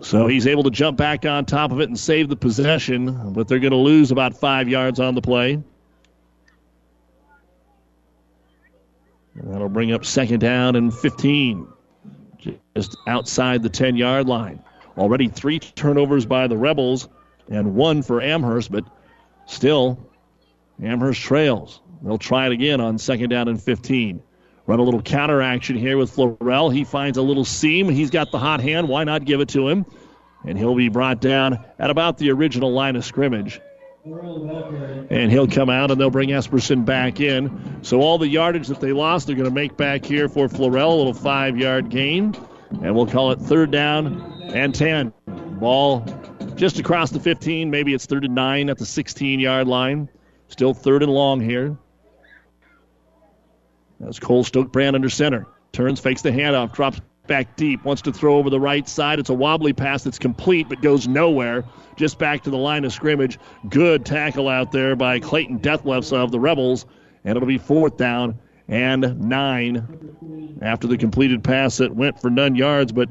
So 0.00 0.26
he's 0.26 0.46
able 0.46 0.62
to 0.62 0.70
jump 0.70 0.96
back 0.96 1.26
on 1.26 1.44
top 1.44 1.72
of 1.72 1.80
it 1.80 1.88
and 1.88 1.98
save 1.98 2.28
the 2.28 2.36
possession, 2.36 3.32
but 3.34 3.48
they're 3.48 3.58
going 3.58 3.72
to 3.72 3.76
lose 3.76 4.10
about 4.10 4.34
five 4.34 4.68
yards 4.68 4.98
on 4.98 5.14
the 5.14 5.20
play. 5.20 5.62
That'll 9.34 9.68
bring 9.68 9.92
up 9.92 10.06
second 10.06 10.40
down 10.40 10.76
and 10.76 10.92
15, 10.94 11.68
just 12.74 12.96
outside 13.06 13.62
the 13.62 13.68
10 13.68 13.96
yard 13.96 14.26
line. 14.26 14.62
Already 14.96 15.28
three 15.28 15.58
turnovers 15.58 16.24
by 16.24 16.46
the 16.46 16.56
Rebels 16.56 17.08
and 17.50 17.74
one 17.74 18.02
for 18.02 18.22
Amherst, 18.22 18.72
but 18.72 18.84
still 19.44 19.98
Amherst 20.82 21.22
trails. 21.22 21.80
They'll 22.02 22.18
try 22.18 22.46
it 22.46 22.52
again 22.52 22.80
on 22.80 22.98
second 22.98 23.30
down 23.30 23.48
and 23.48 23.60
15. 23.60 24.22
Run 24.66 24.78
a 24.78 24.82
little 24.82 25.02
counter 25.02 25.40
action 25.40 25.76
here 25.76 25.96
with 25.96 26.14
Florell. 26.14 26.74
He 26.74 26.84
finds 26.84 27.18
a 27.18 27.22
little 27.22 27.44
seam. 27.44 27.88
He's 27.88 28.10
got 28.10 28.32
the 28.32 28.38
hot 28.38 28.60
hand. 28.60 28.88
Why 28.88 29.04
not 29.04 29.24
give 29.24 29.40
it 29.40 29.48
to 29.50 29.68
him? 29.68 29.86
And 30.44 30.58
he'll 30.58 30.74
be 30.74 30.88
brought 30.88 31.20
down 31.20 31.64
at 31.78 31.90
about 31.90 32.18
the 32.18 32.30
original 32.30 32.72
line 32.72 32.96
of 32.96 33.04
scrimmage. 33.04 33.60
And 35.10 35.30
he'll 35.30 35.48
come 35.48 35.70
out 35.70 35.90
and 35.90 36.00
they'll 36.00 36.10
bring 36.10 36.30
Esperson 36.30 36.84
back 36.84 37.20
in. 37.20 37.78
So 37.82 38.00
all 38.00 38.18
the 38.18 38.28
yardage 38.28 38.68
that 38.68 38.80
they 38.80 38.92
lost, 38.92 39.26
they're 39.26 39.36
going 39.36 39.48
to 39.48 39.54
make 39.54 39.76
back 39.76 40.04
here 40.04 40.28
for 40.28 40.48
Florell. 40.48 40.92
A 40.92 40.96
little 40.96 41.14
five 41.14 41.56
yard 41.56 41.88
gain. 41.88 42.36
And 42.82 42.94
we'll 42.94 43.06
call 43.06 43.32
it 43.32 43.40
third 43.40 43.70
down 43.70 44.20
and 44.52 44.74
10. 44.74 45.12
Ball 45.26 46.04
just 46.56 46.78
across 46.78 47.10
the 47.10 47.20
15. 47.20 47.70
Maybe 47.70 47.94
it's 47.94 48.06
third 48.06 48.24
and 48.24 48.34
nine 48.34 48.68
at 48.68 48.78
the 48.78 48.86
16 48.86 49.40
yard 49.40 49.66
line. 49.68 50.08
Still 50.48 50.74
third 50.74 51.02
and 51.02 51.12
long 51.12 51.40
here. 51.40 51.76
That's 54.00 54.18
Cole 54.18 54.44
Stokebrand 54.44 54.94
under 54.94 55.08
center. 55.08 55.46
Turns, 55.72 56.00
fakes 56.00 56.22
the 56.22 56.30
handoff, 56.30 56.72
drops 56.72 57.00
back 57.26 57.56
deep, 57.56 57.84
wants 57.84 58.02
to 58.02 58.12
throw 58.12 58.36
over 58.36 58.50
the 58.50 58.60
right 58.60 58.88
side. 58.88 59.18
It's 59.18 59.30
a 59.30 59.34
wobbly 59.34 59.72
pass 59.72 60.04
that's 60.04 60.18
complete 60.18 60.68
but 60.68 60.80
goes 60.80 61.08
nowhere. 61.08 61.64
Just 61.96 62.18
back 62.18 62.42
to 62.44 62.50
the 62.50 62.56
line 62.56 62.84
of 62.84 62.92
scrimmage. 62.92 63.38
Good 63.68 64.06
tackle 64.06 64.48
out 64.48 64.70
there 64.70 64.96
by 64.96 65.18
Clayton 65.18 65.60
Dethlefs 65.60 66.12
of 66.12 66.30
the 66.30 66.40
Rebels. 66.40 66.86
And 67.24 67.36
it'll 67.36 67.48
be 67.48 67.58
fourth 67.58 67.96
down 67.96 68.38
and 68.68 69.20
nine 69.20 70.58
after 70.62 70.86
the 70.86 70.96
completed 70.96 71.42
pass 71.42 71.78
that 71.78 71.94
went 71.94 72.20
for 72.20 72.30
none 72.30 72.54
yards. 72.54 72.92
But 72.92 73.08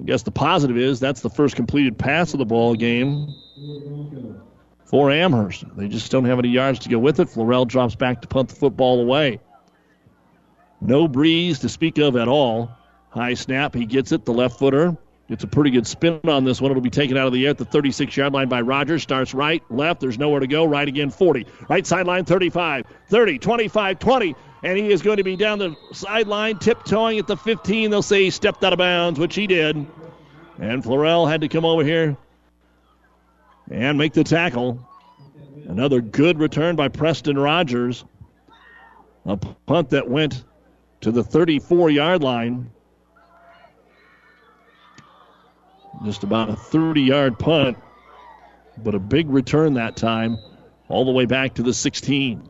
I 0.00 0.04
guess 0.04 0.22
the 0.22 0.30
positive 0.30 0.76
is 0.76 0.98
that's 0.98 1.20
the 1.20 1.30
first 1.30 1.54
completed 1.54 1.98
pass 1.98 2.32
of 2.32 2.38
the 2.38 2.46
ball 2.46 2.74
game 2.74 3.34
for 4.86 5.10
Amherst. 5.10 5.64
They 5.76 5.88
just 5.88 6.10
don't 6.10 6.24
have 6.24 6.38
any 6.38 6.48
yards 6.48 6.78
to 6.80 6.88
go 6.88 6.98
with 6.98 7.20
it. 7.20 7.28
Florell 7.28 7.66
drops 7.66 7.94
back 7.94 8.22
to 8.22 8.28
punt 8.28 8.48
the 8.48 8.54
football 8.54 9.00
away. 9.00 9.40
No 10.80 11.08
breeze 11.08 11.58
to 11.60 11.68
speak 11.68 11.98
of 11.98 12.16
at 12.16 12.28
all. 12.28 12.70
High 13.10 13.34
snap, 13.34 13.74
he 13.74 13.84
gets 13.84 14.12
it, 14.12 14.24
the 14.24 14.32
left 14.32 14.58
footer. 14.58 14.96
Gets 15.28 15.42
a 15.42 15.48
pretty 15.48 15.70
good 15.70 15.88
spin 15.88 16.20
on 16.28 16.44
this 16.44 16.60
one. 16.60 16.70
It'll 16.70 16.80
be 16.80 16.88
taken 16.88 17.16
out 17.16 17.26
of 17.26 17.32
the 17.32 17.44
air 17.46 17.50
at 17.50 17.58
the 17.58 17.64
36 17.64 18.16
yard 18.16 18.32
line 18.32 18.48
by 18.48 18.60
Rogers. 18.60 19.02
Starts 19.02 19.34
right, 19.34 19.60
left. 19.70 20.00
There's 20.00 20.18
nowhere 20.18 20.38
to 20.38 20.46
go. 20.46 20.64
Right 20.64 20.86
again, 20.86 21.10
40. 21.10 21.46
Right 21.68 21.84
sideline, 21.84 22.24
35, 22.24 22.84
30, 23.08 23.38
25, 23.40 23.98
20. 23.98 24.36
And 24.62 24.78
he 24.78 24.92
is 24.92 25.02
going 25.02 25.16
to 25.16 25.24
be 25.24 25.34
down 25.34 25.58
the 25.58 25.74
sideline, 25.92 26.58
tiptoeing 26.58 27.18
at 27.18 27.26
the 27.26 27.36
15. 27.36 27.90
They'll 27.90 28.02
say 28.02 28.24
he 28.24 28.30
stepped 28.30 28.62
out 28.62 28.72
of 28.72 28.78
bounds, 28.78 29.18
which 29.18 29.34
he 29.34 29.48
did. 29.48 29.76
And 30.58 30.84
Florell 30.84 31.28
had 31.28 31.40
to 31.40 31.48
come 31.48 31.64
over 31.64 31.82
here 31.82 32.16
and 33.70 33.98
make 33.98 34.12
the 34.12 34.24
tackle. 34.24 34.86
Another 35.68 36.00
good 36.00 36.38
return 36.38 36.76
by 36.76 36.88
Preston 36.88 37.38
Rogers. 37.38 38.04
A 39.24 39.36
punt 39.36 39.90
that 39.90 40.08
went 40.08 40.44
to 41.00 41.10
the 41.10 41.24
34 41.24 41.90
yard 41.90 42.22
line. 42.22 42.70
Just 46.04 46.22
about 46.22 46.50
a 46.50 46.56
30 46.56 47.02
yard 47.02 47.38
punt, 47.38 47.78
but 48.78 48.94
a 48.94 48.98
big 48.98 49.28
return 49.30 49.74
that 49.74 49.96
time, 49.96 50.38
all 50.88 51.04
the 51.04 51.10
way 51.10 51.24
back 51.24 51.54
to 51.54 51.62
the 51.62 51.74
16. 51.74 52.48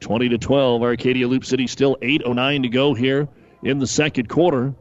20 0.00 0.28
to 0.28 0.38
12. 0.38 0.82
Arcadia 0.82 1.26
Loup 1.26 1.44
City 1.44 1.66
still 1.66 1.96
8.09 2.02 2.62
to 2.62 2.68
go 2.68 2.94
here 2.94 3.28
in 3.62 3.78
the 3.78 3.86
second 3.86 4.28
quarter. 4.28 4.74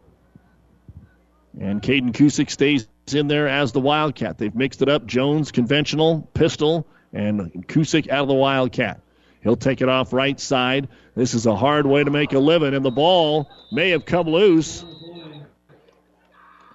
And 1.59 1.81
Caden 1.81 2.11
Kusick 2.11 2.51
stays 2.51 2.87
in 3.13 3.27
there 3.27 3.47
as 3.47 3.71
the 3.71 3.79
Wildcat. 3.79 4.37
They've 4.37 4.53
mixed 4.53 4.81
it 4.81 4.89
up 4.89 5.05
Jones, 5.05 5.51
conventional, 5.51 6.29
pistol, 6.33 6.87
and 7.13 7.67
Kusick 7.67 8.09
out 8.09 8.23
of 8.23 8.27
the 8.27 8.33
Wildcat. 8.33 9.01
He'll 9.41 9.55
take 9.55 9.81
it 9.81 9.89
off 9.89 10.13
right 10.13 10.39
side. 10.39 10.89
This 11.15 11.33
is 11.33 11.45
a 11.45 11.55
hard 11.55 11.85
way 11.85 12.03
to 12.03 12.11
make 12.11 12.33
a 12.33 12.39
living, 12.39 12.73
and 12.73 12.83
the 12.83 12.91
ball 12.91 13.49
may 13.71 13.91
have 13.91 14.05
come 14.05 14.27
loose. 14.27 14.83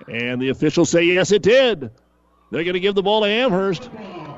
And 0.08 0.40
the 0.40 0.48
officials 0.48 0.90
say, 0.90 1.04
yes, 1.04 1.32
it 1.32 1.42
did. 1.42 1.90
They're 2.50 2.64
going 2.64 2.74
to 2.74 2.80
give 2.80 2.94
the 2.94 3.02
ball 3.02 3.22
to 3.22 3.28
Amherst. 3.28 3.90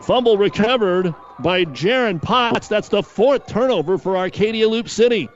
Fumble 0.03 0.37
recovered 0.37 1.15
by 1.39 1.65
Jaron 1.65 2.21
Potts. 2.21 2.69
That's 2.69 2.89
the 2.89 3.03
fourth 3.03 3.47
turnover 3.47 3.99
for 3.99 4.17
Arcadia 4.17 4.69
Loup 4.69 4.89
City. 4.89 5.29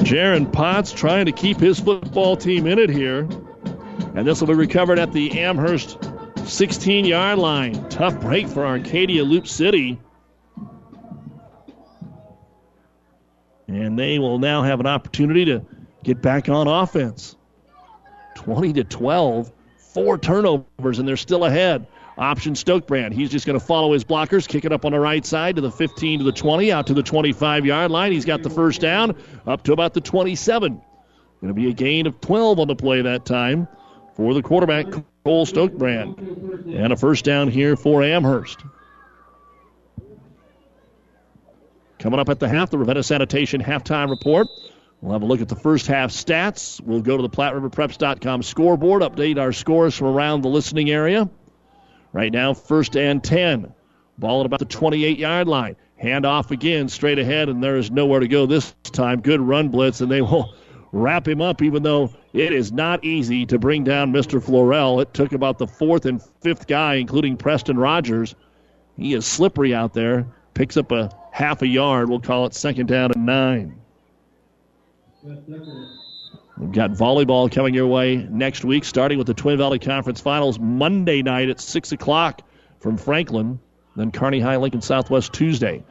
Jaron 0.00 0.50
Potts 0.52 0.92
trying 0.92 1.26
to 1.26 1.32
keep 1.32 1.58
his 1.58 1.78
football 1.78 2.36
team 2.36 2.66
in 2.66 2.78
it 2.78 2.90
here. 2.90 3.28
And 4.14 4.26
this 4.26 4.40
will 4.40 4.48
be 4.48 4.54
recovered 4.54 4.98
at 4.98 5.12
the 5.12 5.40
Amherst 5.40 5.98
16 6.44 7.04
yard 7.04 7.38
line. 7.38 7.88
Tough 7.90 8.20
break 8.20 8.48
for 8.48 8.66
Arcadia 8.66 9.22
Loup 9.22 9.46
City. 9.46 10.00
And 13.68 13.98
they 13.98 14.18
will 14.18 14.38
now 14.38 14.62
have 14.62 14.80
an 14.80 14.86
opportunity 14.86 15.44
to 15.44 15.64
get 16.02 16.20
back 16.20 16.48
on 16.48 16.66
offense. 16.66 17.36
20 18.34 18.72
to 18.72 18.84
12, 18.84 19.52
four 19.76 20.18
turnovers, 20.18 20.98
and 20.98 21.06
they're 21.06 21.16
still 21.16 21.44
ahead. 21.44 21.86
Option 22.20 22.52
Stokebrand. 22.52 23.14
He's 23.14 23.30
just 23.30 23.46
going 23.46 23.58
to 23.58 23.64
follow 23.64 23.94
his 23.94 24.04
blockers, 24.04 24.46
kick 24.46 24.66
it 24.66 24.72
up 24.72 24.84
on 24.84 24.92
the 24.92 25.00
right 25.00 25.24
side 25.24 25.56
to 25.56 25.62
the 25.62 25.70
15 25.70 26.18
to 26.18 26.24
the 26.24 26.32
20, 26.32 26.70
out 26.70 26.86
to 26.88 26.94
the 26.94 27.02
25 27.02 27.64
yard 27.64 27.90
line. 27.90 28.12
He's 28.12 28.26
got 28.26 28.42
the 28.42 28.50
first 28.50 28.82
down 28.82 29.16
up 29.46 29.62
to 29.64 29.72
about 29.72 29.94
the 29.94 30.02
27. 30.02 30.74
Going 31.40 31.48
to 31.48 31.54
be 31.54 31.70
a 31.70 31.72
gain 31.72 32.06
of 32.06 32.20
12 32.20 32.60
on 32.60 32.68
the 32.68 32.76
play 32.76 33.00
that 33.00 33.24
time 33.24 33.66
for 34.14 34.34
the 34.34 34.42
quarterback, 34.42 34.86
Cole 35.24 35.46
Stokebrand. 35.46 36.76
And 36.76 36.92
a 36.92 36.96
first 36.96 37.24
down 37.24 37.48
here 37.48 37.74
for 37.74 38.02
Amherst. 38.02 38.62
Coming 41.98 42.20
up 42.20 42.28
at 42.28 42.38
the 42.38 42.48
half, 42.48 42.68
the 42.68 42.76
Ravenna 42.76 43.02
Sanitation 43.02 43.62
halftime 43.62 44.10
report. 44.10 44.46
We'll 45.00 45.14
have 45.14 45.22
a 45.22 45.26
look 45.26 45.40
at 45.40 45.48
the 45.48 45.56
first 45.56 45.86
half 45.86 46.10
stats. 46.10 46.82
We'll 46.82 47.00
go 47.00 47.16
to 47.16 47.22
the 47.22 47.30
PlatteRiverPreps.com 47.30 48.42
scoreboard, 48.42 49.00
update 49.00 49.38
our 49.38 49.52
scores 49.54 49.96
from 49.96 50.08
around 50.08 50.42
the 50.42 50.48
listening 50.48 50.90
area. 50.90 51.30
Right 52.12 52.32
now, 52.32 52.54
first 52.54 52.96
and 52.96 53.22
10. 53.22 53.72
Ball 54.18 54.40
at 54.40 54.46
about 54.46 54.58
the 54.58 54.64
28 54.66 55.18
yard 55.18 55.48
line. 55.48 55.76
Hand 55.96 56.24
off 56.26 56.50
again, 56.50 56.88
straight 56.88 57.18
ahead, 57.18 57.48
and 57.48 57.62
there 57.62 57.76
is 57.76 57.90
nowhere 57.90 58.20
to 58.20 58.28
go 58.28 58.46
this 58.46 58.74
time. 58.84 59.20
Good 59.20 59.40
run 59.40 59.68
blitz, 59.68 60.00
and 60.00 60.10
they 60.10 60.22
will 60.22 60.54
wrap 60.92 61.28
him 61.28 61.40
up, 61.40 61.62
even 61.62 61.82
though 61.82 62.10
it 62.32 62.52
is 62.52 62.72
not 62.72 63.04
easy 63.04 63.46
to 63.46 63.58
bring 63.58 63.84
down 63.84 64.12
Mr. 64.12 64.42
Florell. 64.42 65.00
It 65.00 65.14
took 65.14 65.32
about 65.32 65.58
the 65.58 65.66
fourth 65.66 66.06
and 66.06 66.22
fifth 66.40 66.66
guy, 66.66 66.94
including 66.94 67.36
Preston 67.36 67.78
Rogers. 67.78 68.34
He 68.96 69.14
is 69.14 69.26
slippery 69.26 69.74
out 69.74 69.94
there. 69.94 70.26
Picks 70.54 70.76
up 70.76 70.90
a 70.92 71.10
half 71.32 71.62
a 71.62 71.66
yard. 71.66 72.08
We'll 72.08 72.20
call 72.20 72.46
it 72.46 72.54
second 72.54 72.86
down 72.86 73.12
and 73.12 73.26
nine. 73.26 73.80
We've 76.60 76.72
got 76.72 76.90
volleyball 76.90 77.50
coming 77.50 77.72
your 77.72 77.86
way 77.86 78.16
next 78.16 78.66
week, 78.66 78.84
starting 78.84 79.16
with 79.16 79.26
the 79.26 79.32
Twin 79.32 79.56
Valley 79.56 79.78
Conference 79.78 80.20
Finals 80.20 80.58
Monday 80.58 81.22
night 81.22 81.48
at 81.48 81.58
6 81.58 81.92
o'clock 81.92 82.42
from 82.80 82.98
Franklin. 82.98 83.58
Then 83.96 84.10
Kearney 84.10 84.40
High 84.40 84.56
Lincoln 84.56 84.82
Southwest 84.82 85.32
Tuesday. 85.32 85.82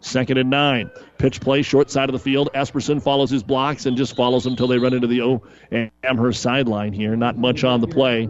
Second 0.00 0.38
and 0.38 0.48
nine. 0.48 0.90
Pitch 1.18 1.42
play, 1.42 1.60
short 1.60 1.90
side 1.90 2.08
of 2.08 2.14
the 2.14 2.18
field. 2.18 2.48
Esperson 2.54 3.02
follows 3.02 3.28
his 3.28 3.42
blocks 3.42 3.84
and 3.84 3.98
just 3.98 4.16
follows 4.16 4.44
them 4.44 4.54
until 4.54 4.66
they 4.66 4.78
run 4.78 4.94
into 4.94 5.06
the 5.06 5.20
O 5.20 5.42
Amherst 6.02 6.40
sideline 6.40 6.94
here. 6.94 7.16
Not 7.16 7.36
much 7.36 7.62
on 7.62 7.82
the 7.82 7.86
play. 7.86 8.26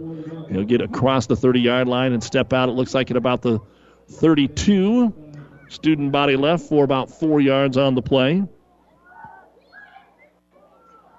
He'll 0.51 0.65
get 0.65 0.81
across 0.81 1.27
the 1.27 1.37
30 1.37 1.61
yard 1.61 1.87
line 1.87 2.13
and 2.13 2.23
step 2.23 2.53
out. 2.53 2.69
It 2.69 2.73
looks 2.73 2.93
like 2.93 3.13
at 3.13 3.17
about 3.17 3.43
the 3.43 3.61
32. 4.09 5.13
Student 5.69 6.11
body 6.11 6.35
left 6.37 6.69
for 6.69 6.83
about 6.83 7.11
four 7.11 7.41
yards 7.41 7.77
on 7.77 7.95
the 7.95 8.03
play. 8.03 8.45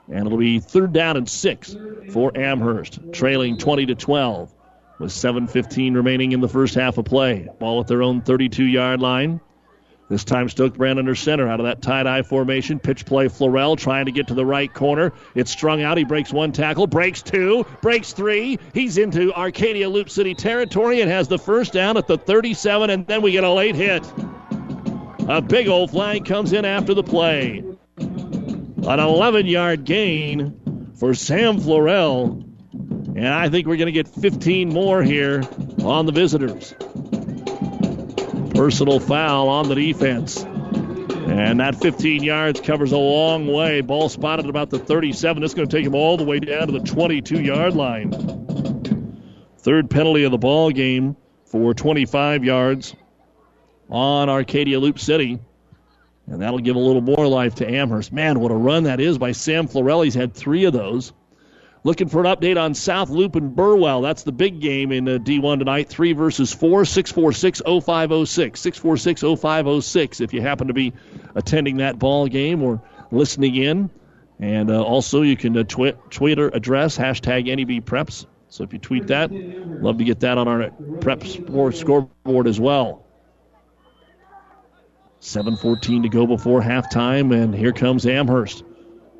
And 0.08 0.26
it'll 0.26 0.38
be 0.38 0.60
third 0.60 0.94
down 0.94 1.18
and 1.18 1.28
six 1.28 1.76
for 2.12 2.32
Amherst, 2.38 3.00
trailing 3.12 3.58
20 3.58 3.88
to 3.88 3.96
12 3.96 4.54
with 5.00 5.12
7.15 5.12 5.96
remaining 5.96 6.32
in 6.32 6.42
the 6.42 6.50
first 6.50 6.76
half 6.76 6.98
of 6.98 7.06
play. 7.06 7.48
Ball 7.60 7.82
at 7.82 7.88
their 7.88 8.04
own 8.04 8.22
32 8.22 8.64
yard 8.64 9.02
line. 9.02 9.42
This 10.08 10.24
time 10.24 10.48
Stokebrand 10.48 11.00
under 11.00 11.16
center 11.16 11.48
out 11.48 11.60
of 11.60 11.66
that 11.66 11.82
tie-dye 11.82 12.22
formation. 12.22 12.80
Pitch 12.80 13.06
play 13.06 13.26
Florell 13.26 13.76
trying 13.76 14.06
to 14.06 14.12
get 14.12 14.28
to 14.28 14.36
the 14.36 14.46
right 14.46 14.72
corner. 14.72 15.14
It's 15.34 15.50
strung 15.50 15.82
out. 15.82 15.98
He 15.98 16.04
breaks 16.04 16.32
one 16.32 16.52
tackle, 16.52 16.86
breaks 16.86 17.24
two, 17.24 17.66
breaks 17.82 18.14
three. 18.14 18.60
He's 18.72 19.00
into 19.00 19.34
Arcadia 19.34 19.90
Loup 19.90 20.12
City 20.12 20.36
territory 20.36 21.02
and 21.02 21.10
has 21.10 21.28
the 21.28 21.40
first 21.40 21.74
down 21.74 21.98
at 21.98 22.06
the 22.06 22.20
37, 22.20 22.92
and 22.92 23.08
then 23.08 23.24
we 23.24 23.32
get 23.32 23.44
a 23.44 23.50
late 23.50 23.74
hit. 23.74 24.06
A 25.28 25.42
big 25.42 25.68
old 25.68 25.90
flag 25.90 26.24
comes 26.24 26.54
in 26.54 26.66
after 26.66 26.94
the 26.94 27.02
play. 27.02 27.64
An 28.88 29.00
11 29.00 29.48
yard 29.48 29.84
gain 29.84 30.92
for 31.00 31.16
Sam 31.16 31.58
Florell. 31.58 32.44
And 33.16 33.28
I 33.28 33.50
think 33.50 33.66
we're 33.66 33.78
going 33.78 33.88
to 33.88 33.92
get 33.92 34.08
15 34.08 34.70
more 34.70 35.02
here 35.02 35.44
on 35.84 36.06
the 36.06 36.12
visitors. 36.12 36.76
Personal 38.54 39.00
foul 39.00 39.50
on 39.50 39.70
the 39.70 39.76
defense. 39.76 40.44
And 40.44 41.60
that 41.62 41.76
15 41.82 42.22
yards 42.24 42.62
covers 42.62 42.92
a 42.92 42.98
long 42.98 43.48
way. 43.48 43.82
Ball 43.82 44.08
spotted 44.08 44.46
about 44.48 44.70
the 44.70 44.78
37. 44.78 45.44
It's 45.44 45.56
going 45.56 45.68
to 45.68 45.76
take 45.76 45.86
him 45.86 45.96
all 45.96 46.18
the 46.18 46.24
way 46.24 46.40
down 46.40 46.68
to 46.68 46.74
the 46.74 46.86
22 46.86 47.42
yard 47.42 47.74
line. 47.74 48.12
Third 49.58 49.90
penalty 49.90 50.26
of 50.26 50.32
the 50.32 50.38
ball 50.38 50.70
game 50.70 51.18
for 51.46 51.74
25 51.74 52.44
yards 52.44 52.96
on 53.90 54.30
Arcadia 54.30 54.80
Loup 54.80 55.00
City. 55.00 55.40
And 56.28 56.42
that'll 56.42 56.60
give 56.60 56.76
a 56.76 56.80
little 56.80 57.02
more 57.02 57.28
life 57.28 57.56
to 57.56 57.70
Amherst. 57.70 58.12
Man, 58.12 58.40
what 58.40 58.52
a 58.52 58.56
run 58.56 58.84
that 58.84 59.00
is 59.00 59.18
by 59.18 59.32
Sam 59.32 59.68
Florell. 59.68 60.04
He's 60.04 60.16
had 60.16 60.34
three 60.34 60.66
of 60.66 60.74
those. 60.74 61.14
Looking 61.84 62.10
for 62.10 62.20
an 62.20 62.26
update 62.26 62.60
on 62.60 62.74
South 62.74 63.12
Loup 63.12 63.36
and 63.36 63.56
Burwell. 63.56 64.02
That's 64.02 64.24
the 64.24 64.32
big 64.32 64.60
game 64.60 64.92
in 64.92 65.08
uh, 65.08 65.20
D1 65.20 65.60
tonight. 65.60 65.88
Three 65.88 66.14
versus 66.14 66.52
four, 66.52 66.84
646 66.84 67.62
0506. 67.64 68.60
646 68.60 69.22
0506 69.40 70.20
if 70.20 70.34
you 70.34 70.42
happen 70.42 70.68
to 70.68 70.74
be 70.74 70.94
attending 71.36 71.78
that 71.78 72.00
ball 72.00 72.28
game 72.28 72.64
or 72.64 72.82
listening 73.12 73.56
in. 73.56 73.92
And 74.40 74.72
uh, 74.72 74.82
also, 74.82 75.22
you 75.22 75.38
can 75.38 75.56
uh, 75.56 75.64
twi- 75.64 75.94
Twitter 76.10 76.50
address 76.50 76.98
hashtag 76.98 77.46
NEB 77.46 77.86
Preps. 77.86 78.26
So 78.50 78.64
if 78.64 78.74
you 78.74 78.80
tweet 78.80 79.08
that, 79.08 79.32
love 79.32 80.00
to 80.00 80.04
get 80.04 80.22
that 80.22 80.40
on 80.40 80.48
our 80.48 80.72
Prep 81.02 81.24
Sports 81.24 81.80
scoreboard 81.80 82.48
as 82.48 82.60
well. 82.60 83.05
7.14 85.26 86.04
to 86.04 86.10
go 86.10 86.28
before 86.28 86.62
halftime, 86.62 87.34
and 87.34 87.54
here 87.54 87.74
comes 87.74 88.06
Amherst. 88.06 88.64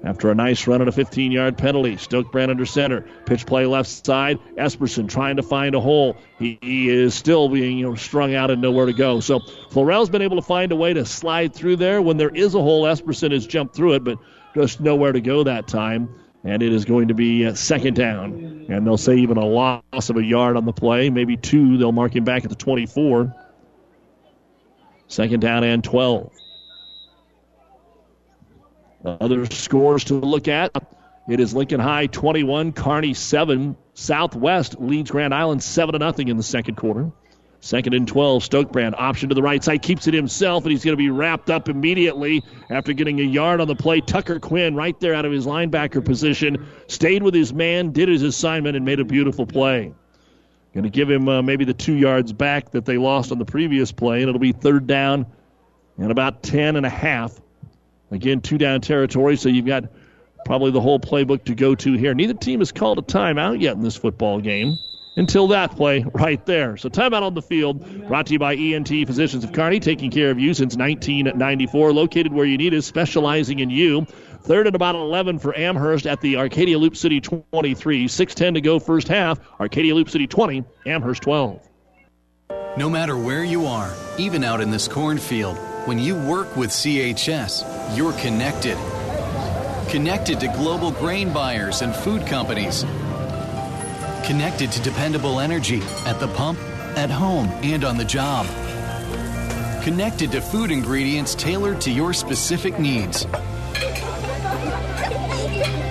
After 0.04 0.30
a 0.30 0.36
nice 0.36 0.68
run 0.68 0.82
and 0.82 0.88
a 0.88 0.92
15 0.92 1.32
yard 1.32 1.58
penalty, 1.58 1.96
Stokebrand 1.96 2.50
under 2.52 2.66
center. 2.66 3.08
Pitch 3.26 3.48
play 3.48 3.66
left 3.66 4.06
side. 4.06 4.38
Esperson 4.56 5.10
trying 5.10 5.38
to 5.38 5.44
find 5.44 5.74
a 5.74 5.80
hole. 5.80 6.16
He, 6.38 6.60
he 6.62 6.90
is 6.90 7.16
still 7.16 7.50
being 7.50 7.80
you 7.80 7.90
know, 7.90 7.96
strung 7.96 8.36
out 8.36 8.52
and 8.52 8.62
nowhere 8.62 8.86
to 8.86 8.94
go. 8.94 9.20
So 9.20 9.40
Florell's 9.72 10.12
been 10.12 10.22
able 10.22 10.36
to 10.36 10.44
find 10.44 10.72
a 10.72 10.76
way 10.76 10.94
to 10.94 11.06
slide 11.06 11.56
through 11.56 11.78
there. 11.78 12.04
When 12.04 12.18
there 12.18 12.30
is 12.30 12.54
a 12.54 12.62
hole, 12.62 12.84
Esperson 12.84 13.32
has 13.32 13.48
jumped 13.48 13.76
through 13.76 13.94
it, 13.94 14.04
but 14.04 14.20
just 14.54 14.80
nowhere 14.80 15.12
to 15.12 15.22
go 15.22 15.44
that 15.44 15.68
time. 15.68 16.08
And 16.44 16.62
it 16.62 16.72
is 16.72 16.86
going 16.86 17.08
to 17.08 17.16
be 17.16 17.48
uh, 17.48 17.56
second 17.56 17.96
down. 17.96 18.68
And 18.70 18.86
they'll 18.86 18.98
say 18.98 19.16
even 19.16 19.38
a 19.38 19.46
loss 19.46 20.12
of 20.12 20.18
a 20.18 20.24
yard 20.24 20.56
on 20.56 20.66
the 20.66 20.74
play, 20.74 21.10
maybe 21.10 21.36
two. 21.36 21.80
They'll 21.80 21.92
mark 21.92 22.16
him 22.16 22.26
back 22.26 22.44
at 22.44 22.52
the 22.52 22.56
24. 22.56 23.34
Second 25.08 25.40
down 25.40 25.64
and 25.64 25.84
12. 25.84 26.32
Other 29.06 29.46
scores 29.46 30.06
to 30.06 30.16
look 30.16 30.48
at 30.48 30.72
It 31.30 31.40
is 31.40 31.54
Lincoln 31.54 31.80
High 31.80 32.08
21, 32.08 32.74
Kearney 32.74 33.14
7. 33.14 33.78
Southwest 33.94 34.80
leads 34.80 35.12
Grand 35.12 35.34
Island 35.34 35.62
7 35.62 36.00
0 36.00 36.30
in 36.30 36.38
the 36.38 36.44
second 36.44 36.76
quarter. 36.76 37.12
Second 37.62 37.96
and 37.96 38.08
12, 38.08 38.44
Stokebrand 38.44 38.94
option 38.96 39.30
to 39.30 39.36
the 39.36 39.42
right 39.42 39.64
side, 39.64 39.82
keeps 39.82 40.06
it 40.06 40.14
himself, 40.14 40.66
and 40.66 40.72
he's 40.72 40.86
going 40.86 40.94
to 40.94 40.98
be 40.98 41.10
wrapped 41.10 41.50
up 41.50 41.68
immediately 41.68 42.44
after 42.70 42.94
getting 42.94 43.20
a 43.20 43.24
yard 43.24 43.60
on 43.60 43.68
the 43.68 43.76
play. 43.76 44.02
Tucker 44.02 44.40
Quinn, 44.40 44.76
right 44.76 45.00
there 45.00 45.16
out 45.16 45.26
of 45.26 45.32
his 45.32 45.48
linebacker 45.48 46.06
position, 46.06 46.64
stayed 46.88 47.24
with 47.24 47.34
his 47.34 47.54
man, 47.54 47.92
did 47.92 48.08
his 48.08 48.22
assignment, 48.22 48.76
and 48.76 48.86
made 48.86 49.00
a 49.00 49.06
beautiful 49.06 49.48
play. 49.48 49.94
Going 50.76 50.84
to 50.84 50.90
give 50.90 51.10
him 51.10 51.30
uh, 51.30 51.42
maybe 51.42 51.64
the 51.64 51.74
two 51.74 51.94
yards 51.94 52.34
back 52.34 52.72
that 52.72 52.84
they 52.84 52.98
lost 52.98 53.32
on 53.32 53.40
the 53.40 53.46
previous 53.46 53.94
play, 53.94 54.20
and 54.20 54.28
it'll 54.28 54.40
be 54.40 54.52
third 54.52 54.88
down 54.88 55.26
and 55.98 56.12
about 56.12 56.44
10 56.44 56.76
and 56.76 56.86
a 56.86 56.90
half. 56.90 57.40
Again, 58.12 58.42
two 58.42 58.58
down 58.58 58.82
territory, 58.82 59.38
so 59.38 59.48
you've 59.48 59.66
got 59.66 59.86
probably 60.46 60.72
the 60.72 60.82
whole 60.82 61.00
playbook 61.00 61.46
to 61.46 61.56
go 61.56 61.76
to 61.76 61.94
here. 61.94 62.14
Neither 62.14 62.34
team 62.34 62.60
has 62.60 62.74
called 62.74 63.00
a 63.00 63.02
timeout 63.02 63.62
yet 63.62 63.78
in 63.78 63.84
this 63.84 63.96
football 63.96 64.42
game 64.42 64.78
until 65.16 65.48
that 65.48 65.78
play 65.78 66.06
right 66.14 66.46
there. 66.46 66.76
So 66.76 66.90
timeout 66.90 67.22
on 67.22 67.36
the 67.36 67.42
field, 67.42 68.08
brought 68.10 68.26
to 68.26 68.34
you 68.34 68.40
by 68.40 68.56
ENT 68.56 68.90
Physicians 68.90 69.46
of 69.46 69.54
Kearney, 69.54 69.80
taking 69.80 70.12
care 70.12 70.30
of 70.30 70.40
you 70.40 70.54
since 70.54 70.76
1994, 70.76 71.94
located 71.94 72.34
where 72.34 72.46
you 72.46 72.58
need 72.58 72.74
us, 72.74 72.86
specializing 72.86 73.60
in 73.60 73.70
you. 73.70 74.08
Third 74.46 74.68
and 74.68 74.76
about 74.76 74.94
11 74.94 75.40
for 75.40 75.58
Amherst 75.58 76.06
at 76.06 76.22
the 76.22 76.38
Arcadia 76.38 76.78
Loup 76.78 76.96
City 76.96 77.20
23. 77.20 78.06
6.10 78.06 78.54
to 78.54 78.62
go 78.62 78.78
first 78.78 79.08
half. 79.08 79.40
Arcadia 79.60 79.96
Loup 79.96 80.08
City 80.08 80.28
20, 80.28 80.64
Amherst 80.86 81.24
12. 81.24 81.68
No 82.78 82.88
matter 82.88 83.18
where 83.18 83.44
you 83.44 83.66
are, 83.66 83.92
even 84.20 84.44
out 84.44 84.62
in 84.62 84.70
this 84.70 84.88
cornfield, 84.88 85.58
when 85.88 85.98
you 85.98 86.14
work 86.14 86.56
with 86.56 86.70
CHS, 86.70 87.98
you're 87.98 88.14
connected. 88.14 88.78
Connected 89.90 90.40
to 90.42 90.48
global 90.50 90.92
grain 90.92 91.34
buyers 91.34 91.82
and 91.82 91.96
food 91.96 92.28
companies. 92.28 92.84
Connected 94.28 94.72
to 94.74 94.82
dependable 94.84 95.40
energy 95.40 95.82
at 96.06 96.20
the 96.20 96.28
pump, 96.36 96.60
at 96.96 97.10
home, 97.10 97.48
and 97.64 97.84
on 97.84 97.98
the 97.98 98.06
job. 98.06 98.46
Connected 99.84 100.32
to 100.34 100.40
food 100.40 100.70
ingredients 100.70 101.34
tailored 101.34 101.82
to 101.82 101.90
your 101.90 102.14
specific 102.14 102.78
needs. 102.78 103.26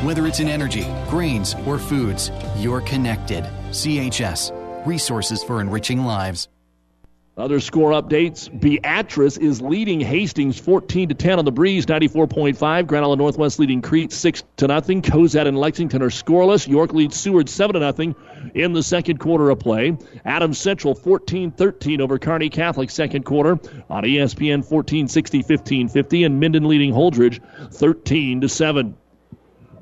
Whether 0.05 0.27
it's 0.27 0.41
in 0.41 0.49
energy, 0.49 0.87
grains, 1.09 1.55
or 1.67 1.79
foods, 1.79 2.31
you're 2.57 2.83
connected. 2.83 3.45
CHS, 3.71 4.87
resources 4.87 5.43
for 5.43 5.61
enriching 5.61 6.05
lives. 6.05 6.49
Other 7.37 7.59
score 7.59 7.91
updates. 7.91 8.49
Beatrice 8.61 9.39
is 9.39 9.61
leading 9.61 9.99
Hastings 9.99 10.57
14 10.57 11.09
to 11.09 11.15
10 11.17 11.41
on 11.41 11.45
the 11.45 11.51
breeze, 11.51 11.85
94.5. 11.85 12.87
Grand 12.87 13.05
Island 13.05 13.19
Northwest 13.19 13.59
leading 13.59 13.83
Crete 13.83 14.13
6 14.13 14.45
to 14.59 14.69
nothing. 14.69 15.03
Cozad 15.03 15.49
and 15.49 15.59
Lexington 15.59 16.01
are 16.01 16.11
scoreless. 16.11 16.69
York 16.69 16.93
leads 16.93 17.17
Seward 17.17 17.49
7 17.49 17.75
to 17.75 17.81
nothing 17.81 18.15
in 18.55 18.73
the 18.73 18.85
second 18.85 19.19
quarter 19.19 19.51
of 19.51 19.59
play. 19.59 19.97
Adams 20.25 20.59
Central 20.59 20.95
14-13 20.95 22.01
over 22.01 22.21
Kearney 22.21 22.51
Catholic 22.51 22.89
second 22.89 23.25
quarter 23.25 23.59
on 23.91 24.05
ESPN 24.05 24.65
14-60, 24.65 26.25
and 26.25 26.39
Minden 26.39 26.69
leading 26.69 26.93
Holdrege 26.93 27.41
13 27.73 28.43
to 28.43 28.49
7. 28.49 28.97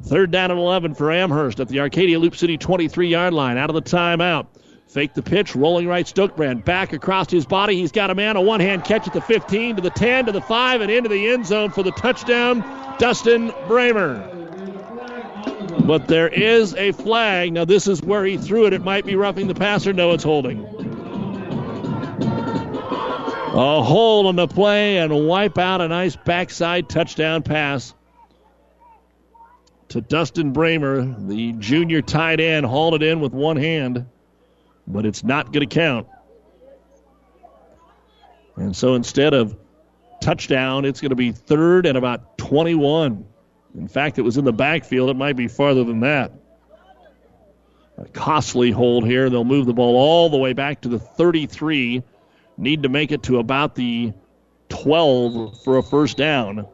Third 0.04 0.30
down 0.30 0.50
and 0.50 0.58
11 0.58 0.94
for 0.94 1.12
Amherst 1.12 1.60
at 1.60 1.68
the 1.68 1.80
Arcadia 1.80 2.18
Loup 2.18 2.34
City 2.34 2.58
23 2.58 3.08
yard 3.08 3.32
line 3.32 3.56
out 3.56 3.70
of 3.70 3.74
the 3.74 3.82
timeout. 3.82 4.46
Fake 4.88 5.14
the 5.14 5.22
pitch, 5.22 5.56
rolling 5.56 5.88
right 5.88 6.04
Stokebrand. 6.04 6.64
Back 6.64 6.92
across 6.92 7.30
his 7.30 7.46
body. 7.46 7.76
He's 7.76 7.92
got 7.92 8.10
a 8.10 8.14
man, 8.14 8.36
a 8.36 8.40
one 8.42 8.60
hand 8.60 8.84
catch 8.84 9.06
at 9.06 9.14
the 9.14 9.22
15, 9.22 9.76
to 9.76 9.82
the 9.82 9.90
10, 9.90 10.26
to 10.26 10.32
the 10.32 10.42
5, 10.42 10.80
and 10.82 10.90
into 10.90 11.08
the 11.08 11.28
end 11.28 11.46
zone 11.46 11.70
for 11.70 11.82
the 11.82 11.92
touchdown. 11.92 12.60
Dustin 12.98 13.50
Bramer. 13.68 14.40
But 15.86 16.08
there 16.08 16.28
is 16.28 16.74
a 16.74 16.92
flag. 16.92 17.52
Now, 17.52 17.64
this 17.64 17.86
is 17.86 18.02
where 18.02 18.24
he 18.24 18.36
threw 18.36 18.66
it. 18.66 18.74
It 18.74 18.82
might 18.82 19.06
be 19.06 19.16
roughing 19.16 19.48
the 19.48 19.54
passer. 19.54 19.92
No, 19.94 20.12
it's 20.12 20.24
holding. 20.24 20.62
A 23.54 23.82
hold 23.82 24.26
on 24.26 24.36
the 24.36 24.46
play 24.46 24.98
and 24.98 25.26
wipe 25.26 25.58
out 25.58 25.80
a 25.80 25.88
nice 25.88 26.16
backside 26.16 26.88
touchdown 26.88 27.42
pass 27.42 27.94
to 29.92 30.00
Dustin 30.00 30.52
Bramer. 30.52 31.28
The 31.28 31.52
junior 31.54 32.02
tight 32.02 32.40
end 32.40 32.66
hauled 32.66 32.94
it 32.94 33.02
in 33.02 33.20
with 33.20 33.32
one 33.32 33.56
hand 33.56 34.06
but 34.86 35.06
it's 35.06 35.24
not 35.24 35.52
going 35.52 35.66
to 35.68 35.74
count. 35.74 36.06
And 38.56 38.76
so 38.76 38.94
instead 38.94 39.34
of 39.34 39.56
touchdown, 40.20 40.84
it's 40.84 41.00
going 41.00 41.10
to 41.10 41.16
be 41.16 41.32
third 41.32 41.86
and 41.86 41.96
about 41.96 42.36
21. 42.38 43.24
In 43.74 43.88
fact, 43.88 44.18
it 44.18 44.22
was 44.22 44.36
in 44.36 44.44
the 44.44 44.52
backfield. 44.52 45.10
It 45.10 45.16
might 45.16 45.36
be 45.36 45.48
farther 45.48 45.84
than 45.84 46.00
that. 46.00 46.32
A 47.98 48.06
costly 48.06 48.70
hold 48.70 49.06
here. 49.06 49.30
They'll 49.30 49.44
move 49.44 49.66
the 49.66 49.72
ball 49.72 49.96
all 49.96 50.28
the 50.28 50.36
way 50.36 50.52
back 50.52 50.82
to 50.82 50.88
the 50.88 50.98
33. 50.98 52.02
Need 52.58 52.82
to 52.82 52.88
make 52.88 53.12
it 53.12 53.22
to 53.24 53.38
about 53.38 53.74
the 53.74 54.12
12 54.68 55.62
for 55.62 55.78
a 55.78 55.82
first 55.82 56.16
down. 56.16 56.66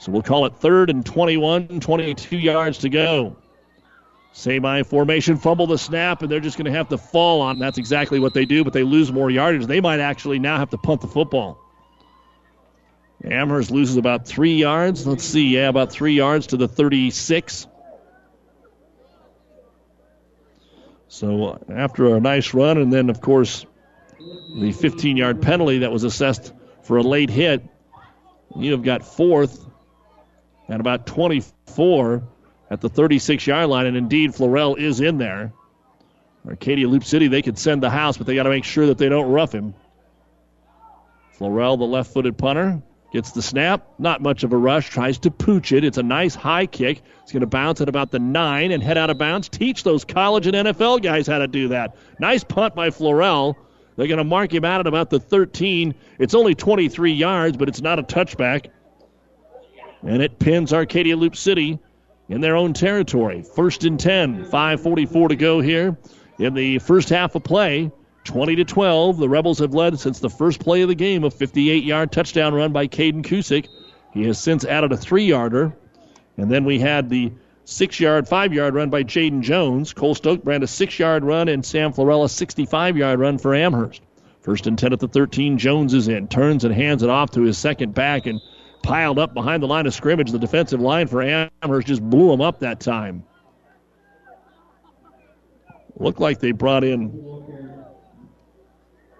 So 0.00 0.10
we'll 0.12 0.22
call 0.22 0.46
it 0.46 0.56
third 0.56 0.88
and 0.88 1.04
21, 1.04 1.80
22 1.80 2.38
yards 2.38 2.78
to 2.78 2.88
go. 2.88 3.36
Semi 4.32 4.82
formation, 4.82 5.36
fumble 5.36 5.66
the 5.66 5.76
snap, 5.76 6.22
and 6.22 6.30
they're 6.30 6.40
just 6.40 6.56
going 6.56 6.72
to 6.72 6.78
have 6.78 6.88
to 6.88 6.96
fall 6.96 7.42
on. 7.42 7.58
That's 7.58 7.76
exactly 7.76 8.18
what 8.18 8.32
they 8.32 8.46
do, 8.46 8.64
but 8.64 8.72
they 8.72 8.82
lose 8.82 9.12
more 9.12 9.30
yardage. 9.30 9.66
They 9.66 9.82
might 9.82 10.00
actually 10.00 10.38
now 10.38 10.56
have 10.56 10.70
to 10.70 10.78
punt 10.78 11.02
the 11.02 11.06
football. 11.06 11.60
Amherst 13.22 13.70
loses 13.70 13.98
about 13.98 14.26
three 14.26 14.54
yards. 14.54 15.06
Let's 15.06 15.24
see, 15.24 15.48
yeah, 15.48 15.68
about 15.68 15.92
three 15.92 16.14
yards 16.14 16.46
to 16.48 16.56
the 16.56 16.66
36. 16.66 17.66
So 21.08 21.44
uh, 21.44 21.58
after 21.74 22.16
a 22.16 22.20
nice 22.20 22.54
run, 22.54 22.78
and 22.78 22.90
then, 22.90 23.10
of 23.10 23.20
course, 23.20 23.66
the 24.54 24.72
15 24.72 25.18
yard 25.18 25.42
penalty 25.42 25.80
that 25.80 25.92
was 25.92 26.04
assessed 26.04 26.54
for 26.84 26.96
a 26.96 27.02
late 27.02 27.28
hit, 27.28 27.62
you 28.56 28.72
have 28.72 28.82
got 28.82 29.04
fourth 29.04 29.66
and 30.70 30.80
about 30.80 31.06
24 31.06 32.22
at 32.70 32.80
the 32.80 32.88
36 32.88 33.46
yard 33.46 33.68
line, 33.68 33.86
and 33.86 33.96
indeed, 33.96 34.30
Florell 34.30 34.78
is 34.78 35.00
in 35.00 35.18
there. 35.18 35.52
Arcadia 36.48 36.88
Loup 36.88 37.04
City, 37.04 37.28
they 37.28 37.42
could 37.42 37.58
send 37.58 37.82
the 37.82 37.90
house, 37.90 38.16
but 38.16 38.26
they 38.26 38.34
got 38.34 38.44
to 38.44 38.50
make 38.50 38.64
sure 38.64 38.86
that 38.86 38.96
they 38.96 39.08
don't 39.08 39.30
rough 39.30 39.52
him. 39.52 39.74
Florell, 41.38 41.78
the 41.78 41.84
left 41.84 42.12
footed 42.12 42.38
punter, 42.38 42.80
gets 43.12 43.32
the 43.32 43.42
snap. 43.42 43.86
Not 43.98 44.22
much 44.22 44.44
of 44.44 44.52
a 44.52 44.56
rush. 44.56 44.88
Tries 44.88 45.18
to 45.20 45.30
pooch 45.30 45.72
it. 45.72 45.84
It's 45.84 45.98
a 45.98 46.02
nice 46.02 46.34
high 46.34 46.66
kick. 46.66 47.02
It's 47.22 47.32
going 47.32 47.40
to 47.40 47.46
bounce 47.46 47.80
at 47.80 47.88
about 47.88 48.10
the 48.10 48.18
nine 48.18 48.70
and 48.70 48.82
head 48.82 48.96
out 48.96 49.10
of 49.10 49.18
bounds. 49.18 49.48
Teach 49.48 49.82
those 49.82 50.04
college 50.04 50.46
and 50.46 50.54
NFL 50.54 51.02
guys 51.02 51.26
how 51.26 51.38
to 51.38 51.48
do 51.48 51.68
that. 51.68 51.96
Nice 52.18 52.44
punt 52.44 52.74
by 52.74 52.90
Florell. 52.90 53.56
They're 53.96 54.06
going 54.06 54.18
to 54.18 54.24
mark 54.24 54.54
him 54.54 54.64
out 54.64 54.80
at 54.80 54.86
about 54.86 55.10
the 55.10 55.18
13. 55.18 55.94
It's 56.18 56.34
only 56.34 56.54
23 56.54 57.12
yards, 57.12 57.56
but 57.56 57.68
it's 57.68 57.82
not 57.82 57.98
a 57.98 58.02
touchback. 58.02 58.70
And 60.02 60.22
it 60.22 60.38
pins 60.38 60.72
Arcadia 60.72 61.16
Loup 61.16 61.36
City 61.36 61.78
in 62.28 62.40
their 62.40 62.56
own 62.56 62.72
territory. 62.72 63.42
First 63.42 63.84
and 63.84 63.98
10, 63.98 64.44
5:44 64.44 65.28
to 65.28 65.36
go 65.36 65.60
here 65.60 65.98
in 66.38 66.54
the 66.54 66.78
first 66.78 67.08
half 67.08 67.34
of 67.34 67.44
play. 67.44 67.90
20 68.24 68.56
to 68.56 68.64
12. 68.64 69.18
The 69.18 69.28
Rebels 69.28 69.58
have 69.58 69.74
led 69.74 69.98
since 69.98 70.20
the 70.20 70.30
first 70.30 70.60
play 70.60 70.82
of 70.82 70.88
the 70.88 70.94
game, 70.94 71.24
a 71.24 71.30
58-yard 71.30 72.12
touchdown 72.12 72.54
run 72.54 72.72
by 72.72 72.86
Caden 72.86 73.24
Kusick. 73.24 73.66
He 74.12 74.24
has 74.24 74.38
since 74.38 74.64
added 74.64 74.92
a 74.92 74.96
three-yarder, 74.96 75.74
and 76.36 76.50
then 76.50 76.64
we 76.64 76.78
had 76.78 77.08
the 77.08 77.32
six-yard, 77.64 78.28
five-yard 78.28 78.74
run 78.74 78.90
by 78.90 79.04
Jaden 79.04 79.40
Jones. 79.40 79.92
Cole 79.92 80.14
Stoke 80.14 80.44
Stokebrand 80.44 80.62
a 80.62 80.66
six-yard 80.66 81.24
run, 81.24 81.48
and 81.48 81.64
Sam 81.64 81.92
Florella 81.92 82.26
65-yard 82.26 83.18
run 83.18 83.38
for 83.38 83.54
Amherst. 83.54 84.02
First 84.40 84.66
and 84.66 84.78
10 84.78 84.92
at 84.92 85.00
the 85.00 85.08
13. 85.08 85.58
Jones 85.58 85.94
is 85.94 86.08
in, 86.08 86.28
turns 86.28 86.64
and 86.64 86.74
hands 86.74 87.02
it 87.02 87.10
off 87.10 87.30
to 87.32 87.42
his 87.42 87.58
second 87.58 87.94
back, 87.94 88.26
and 88.26 88.40
piled 88.82 89.18
up 89.18 89.34
behind 89.34 89.62
the 89.62 89.66
line 89.66 89.86
of 89.86 89.94
scrimmage. 89.94 90.30
The 90.30 90.38
defensive 90.38 90.80
line 90.80 91.06
for 91.06 91.22
Amherst 91.22 91.86
just 91.86 92.02
blew 92.02 92.30
them 92.30 92.40
up 92.40 92.60
that 92.60 92.80
time. 92.80 93.24
Looked 95.96 96.20
like 96.20 96.40
they 96.40 96.52
brought 96.52 96.82
in 96.84 97.80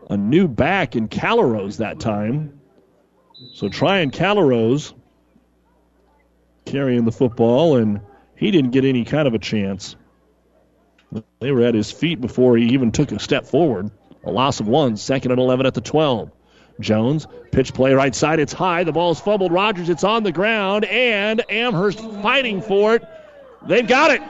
a 0.09 0.17
new 0.17 0.49
back 0.49 0.97
in 0.97 1.09
Calrose 1.09 1.77
that 1.79 2.01
time. 2.01 2.61
So 3.53 3.69
trying 3.69 4.11
Calrose 4.11 4.93
carrying 6.65 7.05
the 7.05 7.13
football, 7.13 7.77
and 7.77 8.01
he 8.37 8.51
didn't 8.51 8.71
get 8.71 8.85
any 8.85 9.05
kind 9.05 9.29
of 9.29 9.35
a 9.35 9.39
chance. 9.39 9.97
They 11.41 11.51
were 11.51 11.63
at 11.63 11.75
his 11.75 11.91
feet 11.91 12.21
before 12.21 12.57
he 12.57 12.69
even 12.69 12.93
took 12.93 13.13
a 13.13 13.19
step 13.19 13.47
forward. 13.47 13.91
A 14.25 14.31
loss 14.31 14.61
of 14.61 14.69
one, 14.69 14.97
second 14.97 15.33
and 15.33 15.41
11 15.41 15.67
at 15.67 15.75
the 15.75 15.81
12. 15.81 16.31
Jones, 16.81 17.27
pitch 17.53 17.75
play 17.75 17.93
right 17.95 18.15
side. 18.15 18.41
It's 18.41 18.53
high. 18.53 18.85
The 18.85 18.93
ball's 18.93 19.21
fumbled. 19.21 19.53
Rogers, 19.53 19.89
it's 19.89 20.05
on 20.05 20.23
the 20.23 20.33
ground, 20.33 20.85
and 20.85 21.45
Amherst 21.51 22.01
fighting 22.23 22.61
for 22.63 22.97
it. 22.97 23.05
They've 23.67 23.87
got 23.87 24.11
it. 24.11 24.23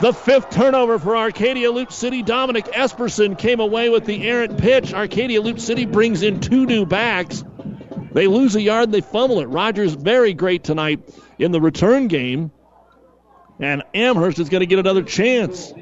The 0.00 0.14
fifth 0.14 0.48
turnover 0.50 0.98
for 0.98 1.14
Arcadia 1.14 1.70
Loup 1.70 1.92
City. 1.92 2.22
Dominic 2.22 2.64
Esperson 2.66 3.36
came 3.36 3.60
away 3.60 3.90
with 3.90 4.06
the 4.06 4.26
errant 4.26 4.58
pitch. 4.58 4.94
Arcadia 4.94 5.42
Loup 5.42 5.60
City 5.60 5.84
brings 5.84 6.22
in 6.22 6.40
two 6.40 6.64
new 6.64 6.86
backs. 6.86 7.44
They 8.12 8.26
lose 8.26 8.56
a 8.56 8.62
yard, 8.62 8.92
they 8.92 9.02
fumble 9.02 9.40
it. 9.40 9.46
Rogers 9.46 9.92
very 9.94 10.32
great 10.32 10.64
tonight 10.64 11.00
in 11.38 11.52
the 11.52 11.60
return 11.60 12.08
game. 12.08 12.50
And 13.60 13.82
Amherst 13.92 14.38
is 14.38 14.48
going 14.48 14.60
to 14.60 14.66
get 14.66 14.78
another 14.78 15.02
chance. 15.02 15.72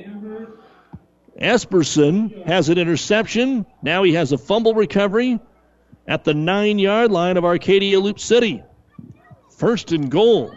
Esperson 1.40 2.44
has 2.44 2.68
an 2.68 2.76
interception. 2.76 3.66
Now 3.82 4.02
he 4.02 4.14
has 4.14 4.32
a 4.32 4.38
fumble 4.38 4.74
recovery 4.74 5.38
at 6.08 6.24
the 6.24 6.34
nine 6.34 6.78
yard 6.78 7.12
line 7.12 7.36
of 7.36 7.44
Arcadia 7.44 8.00
Loup 8.00 8.18
City. 8.18 8.62
First 9.56 9.92
and 9.92 10.10
goal. 10.10 10.52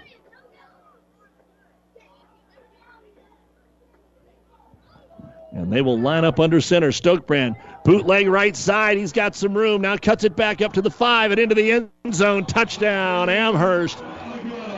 And 5.52 5.72
they 5.72 5.82
will 5.82 6.00
line 6.00 6.24
up 6.24 6.40
under 6.40 6.62
center. 6.62 6.92
Stokebrand, 6.92 7.56
bootleg 7.84 8.30
right 8.30 8.56
side. 8.56 8.98
He's 8.98 9.12
got 9.12 9.36
some 9.36 9.54
room. 9.54 9.82
Now 9.82 9.98
cuts 9.98 10.24
it 10.24 10.38
back 10.38 10.62
up 10.62 10.72
to 10.74 10.82
the 10.82 10.90
five 10.90 11.32
and 11.32 11.40
into 11.40 11.54
the 11.54 11.72
end 11.74 11.90
zone. 12.14 12.46
Touchdown, 12.46 13.30
Amherst. 13.30 14.02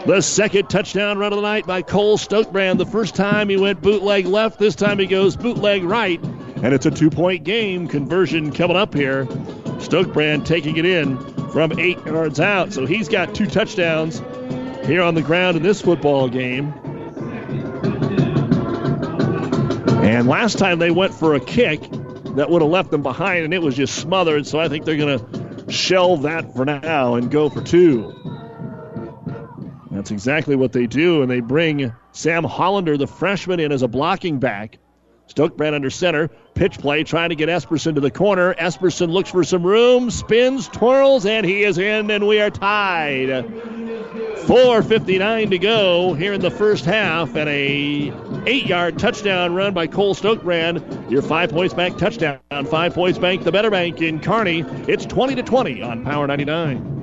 The 0.07 0.19
second 0.19 0.69
touchdown 0.69 1.19
run 1.19 1.31
of 1.31 1.37
the 1.37 1.43
night 1.43 1.67
by 1.67 1.83
Cole 1.83 2.17
Stokebrand. 2.17 2.79
The 2.79 2.85
first 2.85 3.13
time 3.13 3.49
he 3.49 3.55
went 3.55 3.81
bootleg 3.81 4.25
left, 4.25 4.57
this 4.57 4.75
time 4.75 4.97
he 4.97 5.05
goes 5.05 5.37
bootleg 5.37 5.83
right. 5.83 6.21
And 6.63 6.73
it's 6.73 6.87
a 6.87 6.91
two 6.91 7.11
point 7.11 7.43
game. 7.43 7.87
Conversion 7.87 8.51
coming 8.51 8.75
up 8.75 8.95
here. 8.95 9.27
Stokebrand 9.87 10.45
taking 10.45 10.77
it 10.77 10.85
in 10.85 11.17
from 11.51 11.77
eight 11.79 12.03
yards 12.05 12.39
out. 12.39 12.73
So 12.73 12.85
he's 12.85 13.09
got 13.09 13.35
two 13.35 13.45
touchdowns 13.45 14.19
here 14.85 15.01
on 15.01 15.15
the 15.15 15.21
ground 15.21 15.57
in 15.57 15.63
this 15.63 15.81
football 15.81 16.29
game. 16.29 16.73
And 20.03 20.27
last 20.27 20.57
time 20.57 20.79
they 20.79 20.91
went 20.91 21.13
for 21.13 21.35
a 21.35 21.39
kick 21.39 21.81
that 22.35 22.49
would 22.49 22.61
have 22.61 22.71
left 22.71 22.91
them 22.91 23.03
behind, 23.03 23.45
and 23.45 23.53
it 23.53 23.61
was 23.61 23.75
just 23.75 23.95
smothered. 23.95 24.45
So 24.45 24.59
I 24.59 24.67
think 24.67 24.85
they're 24.85 24.97
going 24.97 25.19
to 25.19 25.71
shelve 25.71 26.23
that 26.23 26.53
for 26.55 26.65
now 26.65 27.15
and 27.15 27.31
go 27.31 27.49
for 27.49 27.61
two. 27.61 28.13
That's 29.91 30.11
exactly 30.11 30.55
what 30.55 30.73
they 30.73 30.87
do, 30.87 31.21
and 31.21 31.31
they 31.31 31.39
bring 31.39 31.93
Sam 32.11 32.43
Hollander, 32.43 32.97
the 32.97 33.07
freshman, 33.07 33.59
in 33.59 33.71
as 33.71 33.83
a 33.83 33.87
blocking 33.87 34.39
back. 34.39 34.79
Stokebrand 35.33 35.73
under 35.73 35.89
center. 35.89 36.29
Pitch 36.53 36.79
play 36.79 37.03
trying 37.03 37.29
to 37.29 37.35
get 37.35 37.49
Esperson 37.49 37.95
to 37.95 38.01
the 38.01 38.11
corner. 38.11 38.53
Esperson 38.55 39.09
looks 39.09 39.29
for 39.29 39.43
some 39.43 39.63
room, 39.63 40.11
spins, 40.11 40.67
twirls, 40.67 41.25
and 41.25 41.45
he 41.45 41.63
is 41.63 41.77
in, 41.77 42.11
and 42.11 42.27
we 42.27 42.39
are 42.39 42.51
tied. 42.51 43.29
4.59 43.29 45.49
to 45.49 45.57
go 45.57 46.13
here 46.13 46.33
in 46.33 46.41
the 46.41 46.51
first 46.51 46.85
half, 46.85 47.35
and 47.35 47.49
a 47.49 48.13
eight-yard 48.45 48.99
touchdown 48.99 49.55
run 49.55 49.73
by 49.73 49.87
Cole 49.87 50.13
Stokebrand. 50.13 51.09
Your 51.09 51.21
Five 51.21 51.49
Points 51.49 51.73
Bank 51.73 51.97
touchdown. 51.97 52.39
Five 52.65 52.93
Points 52.93 53.17
Bank, 53.17 53.43
the 53.43 53.51
better 53.51 53.71
bank 53.71 54.01
in 54.01 54.19
Kearney. 54.19 54.63
It's 54.87 55.05
20 55.05 55.35
to 55.35 55.43
20 55.43 55.81
on 55.81 56.03
Power 56.03 56.27
99. 56.27 57.02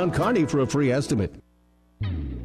Kearney 0.09 0.45
for 0.45 0.61
a 0.61 0.65
free 0.65 0.91
estimate. 0.91 1.35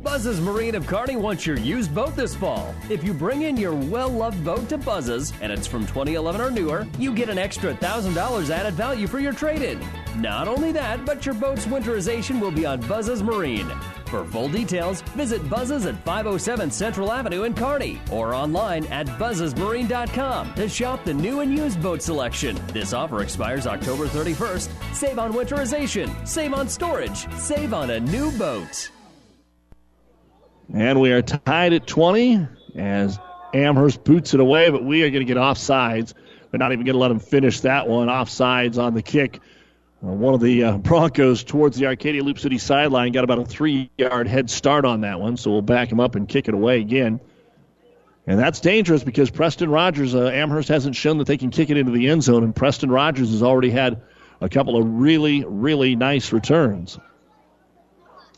Buzz's 0.02 0.40
Marine 0.40 0.74
of 0.74 0.86
Kearney 0.86 1.16
wants 1.16 1.46
your 1.46 1.56
used 1.56 1.94
boat 1.94 2.14
this 2.14 2.34
fall. 2.34 2.74
If 2.88 3.02
you 3.02 3.12
bring 3.12 3.42
in 3.42 3.56
your 3.56 3.74
well 3.74 4.08
loved 4.08 4.44
boat 4.44 4.68
to 4.68 4.78
Buzz's 4.78 5.32
and 5.40 5.50
it's 5.50 5.66
from 5.66 5.86
2011 5.86 6.40
or 6.40 6.50
newer, 6.50 6.86
you 6.98 7.12
get 7.14 7.28
an 7.28 7.38
extra 7.38 7.74
$1,000 7.74 8.50
added 8.50 8.74
value 8.74 9.06
for 9.06 9.18
your 9.18 9.32
trade 9.32 9.62
in. 9.62 9.80
Not 10.20 10.48
only 10.48 10.70
that, 10.72 11.04
but 11.04 11.26
your 11.26 11.34
boat's 11.34 11.66
winterization 11.66 12.40
will 12.40 12.52
be 12.52 12.66
on 12.66 12.80
Buzz's 12.82 13.22
Marine. 13.22 13.68
For 14.06 14.24
full 14.24 14.48
details, 14.48 15.02
visit 15.02 15.48
Buzzes 15.50 15.86
at 15.86 15.96
507 16.04 16.70
Central 16.70 17.12
Avenue 17.12 17.42
in 17.42 17.54
Kearney 17.54 18.00
or 18.12 18.34
online 18.34 18.86
at 18.86 19.06
buzzesmarine.com 19.06 20.54
to 20.54 20.68
shop 20.68 21.04
the 21.04 21.14
new 21.14 21.40
and 21.40 21.52
used 21.52 21.82
boat 21.82 22.00
selection. 22.02 22.58
This 22.68 22.92
offer 22.92 23.22
expires 23.22 23.66
October 23.66 24.06
31st. 24.06 24.94
Save 24.94 25.18
on 25.18 25.32
winterization, 25.32 26.26
save 26.26 26.54
on 26.54 26.68
storage, 26.68 27.28
save 27.38 27.74
on 27.74 27.90
a 27.90 27.98
new 27.98 28.30
boat. 28.32 28.90
And 30.72 31.00
we 31.00 31.12
are 31.12 31.22
tied 31.22 31.72
at 31.72 31.86
20 31.86 32.46
as 32.76 33.18
Amherst 33.54 34.04
boots 34.04 34.34
it 34.34 34.40
away, 34.40 34.70
but 34.70 34.84
we 34.84 35.02
are 35.02 35.10
going 35.10 35.26
to 35.26 35.32
get 35.32 35.36
offsides. 35.36 36.14
We're 36.52 36.58
not 36.58 36.72
even 36.72 36.84
going 36.84 36.94
to 36.94 37.00
let 37.00 37.08
them 37.08 37.20
finish 37.20 37.60
that 37.60 37.88
one. 37.88 38.08
Offsides 38.08 38.78
on 38.78 38.94
the 38.94 39.02
kick. 39.02 39.40
Uh, 40.05 40.09
one 40.09 40.35
of 40.35 40.40
the 40.40 40.64
uh, 40.64 40.78
Broncos 40.78 41.44
towards 41.44 41.77
the 41.77 41.86
Arcadia 41.86 42.23
Loup 42.23 42.39
City 42.39 42.59
sideline 42.59 43.12
got 43.12 43.24
about 43.24 43.39
a 43.39 43.44
three 43.44 43.90
yard 43.97 44.28
head 44.28 44.51
start 44.51 44.85
on 44.85 45.02
that 45.02 45.20
one, 45.20 45.36
so 45.36 45.51
we'll 45.51 45.62
back 45.62 45.90
him 45.90 46.01
up 46.01 46.14
and 46.14 46.28
kick 46.28 46.48
it 46.48 46.55
away 46.55 46.81
again. 46.81 47.20
And 48.27 48.39
that's 48.40 48.59
dangerous 48.59 49.05
because 49.05 49.31
Preston 49.31 49.70
Rogers, 49.70 50.14
uh, 50.14 50.27
Amherst 50.27 50.68
hasn't 50.68 50.97
shown 50.97 51.18
that 51.18 51.28
they 51.28 51.36
can 51.36 51.51
kick 51.51 51.70
it 51.70 51.77
into 51.77 51.93
the 51.93 52.09
end 52.09 52.24
zone, 52.24 52.43
and 52.43 52.55
Preston 52.55 52.90
Rogers 52.90 53.31
has 53.31 53.43
already 53.43 53.70
had 53.70 54.02
a 54.40 54.48
couple 54.48 54.77
of 54.77 54.85
really, 54.85 55.44
really 55.47 55.94
nice 55.94 56.32
returns. 56.32 56.98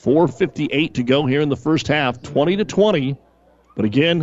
4.58 0.02 0.94
to 0.94 1.02
go 1.02 1.26
here 1.26 1.40
in 1.40 1.48
the 1.48 1.56
first 1.56 1.88
half, 1.88 2.22
20 2.22 2.56
to 2.58 2.64
20. 2.64 3.16
But 3.74 3.84
again, 3.84 4.22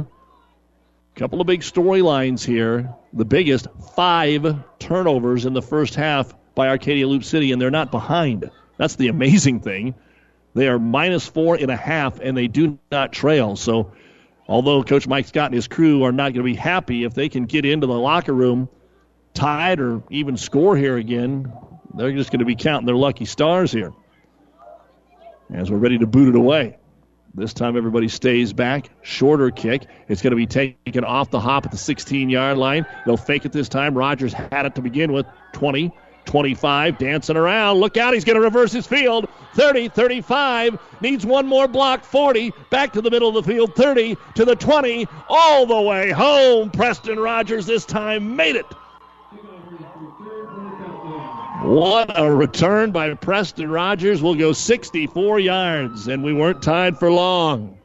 a 1.15 1.19
couple 1.19 1.41
of 1.41 1.47
big 1.47 1.61
storylines 1.61 2.45
here. 2.45 2.93
The 3.11 3.25
biggest, 3.25 3.67
five 3.95 4.63
turnovers 4.79 5.45
in 5.45 5.53
the 5.53 5.61
first 5.61 5.95
half 5.95 6.33
by 6.55 6.69
Arcadia 6.69 7.07
Loup 7.07 7.23
City, 7.23 7.51
and 7.51 7.61
they're 7.61 7.71
not 7.71 7.91
behind. 7.91 8.49
That's 8.77 8.95
the 8.95 9.09
amazing 9.09 9.59
thing. 9.59 9.95
They 10.53 10.67
are 10.67 10.79
minus 10.79 11.27
four 11.27 11.55
and 11.55 11.69
a 11.69 11.75
half, 11.75 12.19
and 12.19 12.35
they 12.35 12.47
do 12.47 12.79
not 12.91 13.11
trail. 13.11 13.55
So, 13.57 13.91
although 14.47 14.83
Coach 14.83 15.07
Mike 15.07 15.27
Scott 15.27 15.47
and 15.47 15.55
his 15.55 15.67
crew 15.67 16.03
are 16.03 16.13
not 16.13 16.33
going 16.33 16.45
to 16.45 16.51
be 16.51 16.55
happy 16.55 17.03
if 17.03 17.13
they 17.13 17.29
can 17.29 17.45
get 17.45 17.65
into 17.65 17.87
the 17.87 17.93
locker 17.93 18.33
room 18.33 18.69
tied 19.33 19.81
or 19.81 20.01
even 20.09 20.37
score 20.37 20.77
here 20.77 20.95
again, 20.95 21.51
they're 21.93 22.13
just 22.13 22.31
going 22.31 22.39
to 22.39 22.45
be 22.45 22.55
counting 22.55 22.85
their 22.85 22.95
lucky 22.95 23.25
stars 23.25 23.71
here 23.71 23.93
as 25.53 25.69
we're 25.69 25.77
ready 25.77 25.97
to 25.97 26.07
boot 26.07 26.29
it 26.29 26.35
away. 26.35 26.77
This 27.33 27.53
time 27.53 27.75
everybody 27.75 28.07
stays 28.07 28.53
back. 28.53 28.89
Shorter 29.01 29.51
kick. 29.51 29.87
It's 30.07 30.21
going 30.21 30.31
to 30.31 30.37
be 30.37 30.45
taken 30.47 31.03
off 31.03 31.31
the 31.31 31.39
hop 31.39 31.65
at 31.65 31.71
the 31.71 31.77
16 31.77 32.29
yard 32.29 32.57
line. 32.57 32.85
They'll 33.05 33.17
fake 33.17 33.45
it 33.45 33.51
this 33.51 33.67
time. 33.67 33.93
Rogers 33.93 34.31
had 34.31 34.65
it 34.65 34.75
to 34.75 34.81
begin 34.81 35.11
with. 35.11 35.25
20, 35.51 35.91
25, 36.25 36.97
dancing 36.97 37.37
around. 37.37 37.77
Look 37.77 37.97
out, 37.97 38.13
he's 38.13 38.25
going 38.25 38.35
to 38.35 38.41
reverse 38.41 38.71
his 38.71 38.85
field. 38.85 39.27
30, 39.53 39.89
35, 39.89 40.77
needs 41.01 41.25
one 41.25 41.47
more 41.47 41.67
block. 41.67 42.03
40, 42.03 42.53
back 42.69 42.93
to 42.93 43.01
the 43.01 43.11
middle 43.11 43.29
of 43.29 43.45
the 43.45 43.51
field. 43.51 43.75
30 43.75 44.17
to 44.35 44.45
the 44.45 44.55
20, 44.55 45.07
all 45.29 45.65
the 45.65 45.81
way 45.81 46.11
home. 46.11 46.69
Preston 46.71 47.19
Rogers 47.19 47.65
this 47.65 47.85
time 47.85 48.35
made 48.35 48.55
it. 48.55 48.65
What 51.65 52.11
a 52.19 52.31
return 52.31 52.91
by 52.91 53.13
Preston 53.15 53.71
Rogers. 53.71 54.21
We'll 54.21 54.35
go 54.35 54.53
64 54.53 55.39
yards, 55.39 56.07
and 56.07 56.23
we 56.23 56.31
weren't 56.31 56.61
tied 56.61 56.99
for 56.99 57.11
long. 57.11 57.79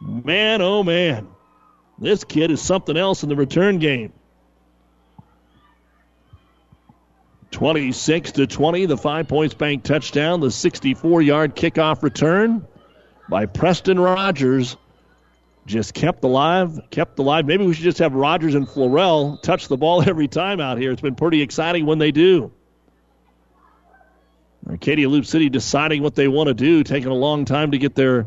Man, 0.00 0.62
oh 0.62 0.84
man. 0.84 1.26
This 1.98 2.22
kid 2.22 2.50
is 2.50 2.60
something 2.60 2.96
else 2.96 3.22
in 3.22 3.28
the 3.28 3.36
return 3.36 3.78
game. 3.78 4.12
26 7.54 8.32
to 8.32 8.48
20, 8.48 8.86
the 8.86 8.96
five 8.96 9.28
points 9.28 9.54
bank 9.54 9.84
touchdown, 9.84 10.40
the 10.40 10.50
64 10.50 11.22
yard 11.22 11.54
kickoff 11.54 12.02
return 12.02 12.66
by 13.28 13.46
Preston 13.46 13.98
Rogers. 13.98 14.76
Just 15.64 15.94
kept 15.94 16.24
alive, 16.24 16.80
kept 16.90 17.16
alive. 17.20 17.46
Maybe 17.46 17.64
we 17.64 17.72
should 17.72 17.84
just 17.84 18.00
have 18.00 18.12
Rogers 18.12 18.56
and 18.56 18.66
Florell 18.66 19.40
touch 19.40 19.68
the 19.68 19.76
ball 19.76 20.02
every 20.06 20.26
time 20.26 20.60
out 20.60 20.78
here. 20.78 20.90
It's 20.90 21.00
been 21.00 21.14
pretty 21.14 21.42
exciting 21.42 21.86
when 21.86 21.98
they 21.98 22.10
do. 22.10 22.50
Arcadia 24.68 25.08
Loup 25.08 25.24
City 25.24 25.48
deciding 25.48 26.02
what 26.02 26.16
they 26.16 26.26
want 26.26 26.48
to 26.48 26.54
do, 26.54 26.82
taking 26.82 27.08
a 27.08 27.14
long 27.14 27.44
time 27.44 27.70
to 27.70 27.78
get 27.78 27.94
their 27.94 28.26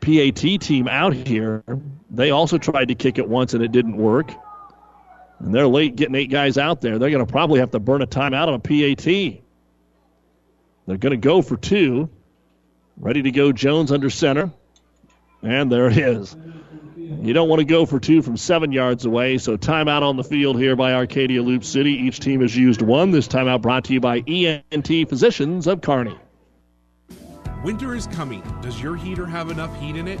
PAT 0.00 0.60
team 0.60 0.86
out 0.86 1.14
here. 1.14 1.64
They 2.10 2.30
also 2.30 2.58
tried 2.58 2.88
to 2.88 2.94
kick 2.94 3.16
it 3.16 3.26
once 3.26 3.54
and 3.54 3.64
it 3.64 3.72
didn't 3.72 3.96
work. 3.96 4.32
And 5.38 5.54
they're 5.54 5.66
late 5.66 5.96
getting 5.96 6.14
eight 6.14 6.30
guys 6.30 6.58
out 6.58 6.80
there. 6.80 6.98
They're 6.98 7.10
going 7.10 7.24
to 7.24 7.30
probably 7.30 7.60
have 7.60 7.70
to 7.72 7.80
burn 7.80 8.02
a 8.02 8.06
timeout 8.06 8.48
on 8.48 8.54
a 8.54 8.58
PAT. 8.58 9.42
They're 10.86 10.96
going 10.96 11.10
to 11.10 11.16
go 11.16 11.42
for 11.42 11.56
two. 11.56 12.08
Ready 12.96 13.22
to 13.22 13.30
go, 13.30 13.52
Jones 13.52 13.90
under 13.90 14.10
center. 14.10 14.52
And 15.42 15.70
there 15.70 15.88
it 15.88 15.98
is. 15.98 16.36
You 16.96 17.34
don't 17.34 17.48
want 17.48 17.60
to 17.60 17.66
go 17.66 17.84
for 17.84 18.00
two 18.00 18.22
from 18.22 18.36
seven 18.36 18.72
yards 18.72 19.04
away, 19.04 19.36
so 19.38 19.56
timeout 19.56 20.02
on 20.02 20.16
the 20.16 20.24
field 20.24 20.58
here 20.58 20.74
by 20.74 20.94
Arcadia 20.94 21.42
Loup 21.42 21.64
City. 21.64 21.92
Each 21.92 22.18
team 22.18 22.40
has 22.40 22.56
used 22.56 22.80
one. 22.80 23.10
This 23.10 23.28
timeout 23.28 23.60
brought 23.60 23.84
to 23.84 23.92
you 23.92 24.00
by 24.00 24.22
ENT 24.26 25.08
Physicians 25.08 25.66
of 25.66 25.82
Kearney. 25.82 26.18
Winter 27.62 27.94
is 27.94 28.06
coming. 28.06 28.42
Does 28.62 28.80
your 28.80 28.96
heater 28.96 29.26
have 29.26 29.50
enough 29.50 29.78
heat 29.80 29.96
in 29.96 30.08
it? 30.08 30.20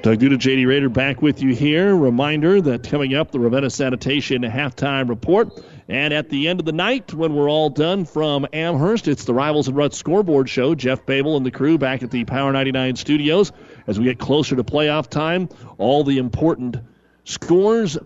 Doug 0.00 0.20
Duda, 0.20 0.38
JD 0.38 0.64
Raider 0.64 0.88
back 0.88 1.22
with 1.22 1.42
you 1.42 1.56
here. 1.56 1.94
Reminder 1.94 2.60
that 2.60 2.88
coming 2.88 3.16
up, 3.16 3.32
the 3.32 3.40
Ravenna 3.40 3.68
Sanitation 3.68 4.42
halftime 4.42 5.08
report. 5.08 5.60
And 5.88 6.14
at 6.14 6.28
the 6.28 6.46
end 6.46 6.60
of 6.60 6.66
the 6.66 6.72
night, 6.72 7.12
when 7.12 7.34
we're 7.34 7.50
all 7.50 7.68
done 7.68 8.04
from 8.04 8.46
Amherst, 8.52 9.08
it's 9.08 9.24
the 9.24 9.34
Rivals 9.34 9.66
and 9.66 9.76
Ruts 9.76 9.98
scoreboard 9.98 10.48
show. 10.48 10.76
Jeff 10.76 11.04
Babel 11.04 11.36
and 11.36 11.44
the 11.44 11.50
crew 11.50 11.78
back 11.78 12.04
at 12.04 12.12
the 12.12 12.24
Power 12.24 12.52
99 12.52 12.94
studios. 12.94 13.50
As 13.88 13.98
we 13.98 14.04
get 14.04 14.20
closer 14.20 14.54
to 14.54 14.62
playoff 14.62 15.08
time, 15.08 15.48
all 15.78 16.04
the 16.04 16.18
important 16.18 16.76
scores, 17.24 17.98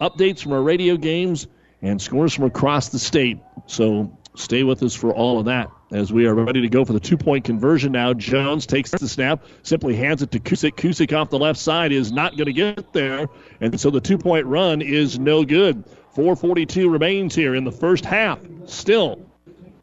updates 0.00 0.42
from 0.42 0.54
our 0.54 0.62
radio 0.62 0.96
games, 0.96 1.48
and 1.82 2.00
scores 2.00 2.32
from 2.32 2.44
across 2.44 2.88
the 2.88 2.98
state. 2.98 3.40
So 3.66 4.16
stay 4.36 4.62
with 4.62 4.82
us 4.82 4.94
for 4.94 5.12
all 5.12 5.38
of 5.38 5.44
that 5.46 5.70
as 5.92 6.12
we 6.12 6.26
are 6.26 6.34
ready 6.34 6.60
to 6.60 6.68
go 6.68 6.84
for 6.84 6.92
the 6.92 7.00
two 7.00 7.16
point 7.16 7.44
conversion 7.44 7.92
now. 7.92 8.12
Jones 8.12 8.66
takes 8.66 8.90
the 8.90 9.08
snap, 9.08 9.44
simply 9.62 9.94
hands 9.94 10.22
it 10.22 10.30
to 10.32 10.40
Kusick. 10.40 10.76
Kusick 10.76 11.16
off 11.16 11.30
the 11.30 11.38
left 11.38 11.58
side 11.58 11.92
is 11.92 12.12
not 12.12 12.36
going 12.36 12.46
to 12.46 12.52
get 12.52 12.92
there, 12.92 13.28
and 13.60 13.78
so 13.78 13.90
the 13.90 14.00
two 14.00 14.18
point 14.18 14.46
run 14.46 14.82
is 14.82 15.18
no 15.18 15.44
good. 15.44 15.84
442 16.14 16.88
remains 16.88 17.34
here 17.34 17.54
in 17.54 17.64
the 17.64 17.72
first 17.72 18.04
half. 18.04 18.38
Still 18.64 19.20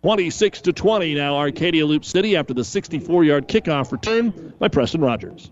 26 0.02 0.62
to 0.62 0.74
20 0.74 1.16
now 1.16 1.36
Arcadia 1.38 1.86
Loup 1.86 2.04
City 2.04 2.36
after 2.36 2.54
the 2.54 2.64
64 2.64 3.24
yard 3.24 3.48
kickoff 3.48 3.92
return 3.92 4.54
by 4.60 4.68
Preston 4.68 5.02
Rogers. 5.02 5.52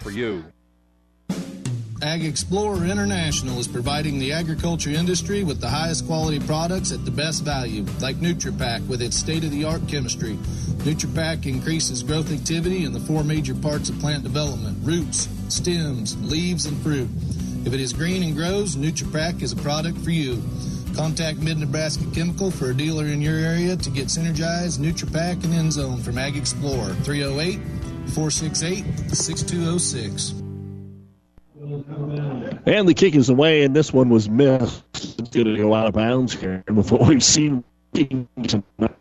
for 0.00 0.10
you. 0.10 0.44
Ag 2.00 2.24
Explorer 2.24 2.84
International 2.84 3.58
is 3.58 3.66
providing 3.66 4.20
the 4.20 4.32
agriculture 4.32 4.90
industry 4.90 5.42
with 5.42 5.60
the 5.60 5.68
highest 5.68 6.06
quality 6.06 6.38
products 6.38 6.92
at 6.92 7.04
the 7.04 7.10
best 7.10 7.42
value, 7.42 7.84
like 8.00 8.16
NutriPack 8.16 8.86
with 8.86 9.02
its 9.02 9.16
state-of-the-art 9.16 9.88
chemistry. 9.88 10.36
NutriPack 10.84 11.44
increases 11.46 12.04
growth 12.04 12.32
activity 12.32 12.84
in 12.84 12.92
the 12.92 13.00
four 13.00 13.24
major 13.24 13.54
parts 13.54 13.88
of 13.88 13.98
plant 13.98 14.22
development: 14.22 14.78
roots, 14.82 15.28
stems, 15.48 16.16
leaves, 16.22 16.66
and 16.66 16.80
fruit. 16.82 17.08
If 17.66 17.72
it 17.74 17.80
is 17.80 17.92
green 17.92 18.22
and 18.22 18.36
grows, 18.36 18.76
NutriPack 18.76 19.42
is 19.42 19.52
a 19.52 19.56
product 19.56 19.98
for 19.98 20.10
you. 20.10 20.40
Contact 20.94 21.38
Mid 21.38 21.58
Nebraska 21.58 22.04
Chemical 22.14 22.52
for 22.52 22.70
a 22.70 22.74
dealer 22.74 23.06
in 23.06 23.20
your 23.20 23.36
area 23.36 23.76
to 23.76 23.90
get 23.90 24.06
Synergized, 24.06 24.78
NutriPack, 24.78 25.42
and 25.44 25.52
Enzone 25.52 26.00
from 26.00 26.16
Ag 26.16 26.36
Explorer 26.36 26.94
308 27.02 27.58
468 28.08 28.84
6206. 29.14 30.30
And 32.66 32.88
the 32.88 32.94
kick 32.94 33.14
is 33.14 33.28
away, 33.28 33.64
and 33.64 33.74
this 33.74 33.92
one 33.92 34.08
was 34.08 34.28
missed. 34.28 34.82
It's 34.94 35.30
going 35.30 35.46
to 35.46 35.56
go 35.56 35.74
out 35.74 35.86
of 35.86 35.94
bounds 35.94 36.32
here. 36.32 36.64
And 36.66 36.76
with 36.76 36.90
what 36.90 37.06
we've 37.06 37.22
seen 37.22 37.64
tonight, 37.94 38.96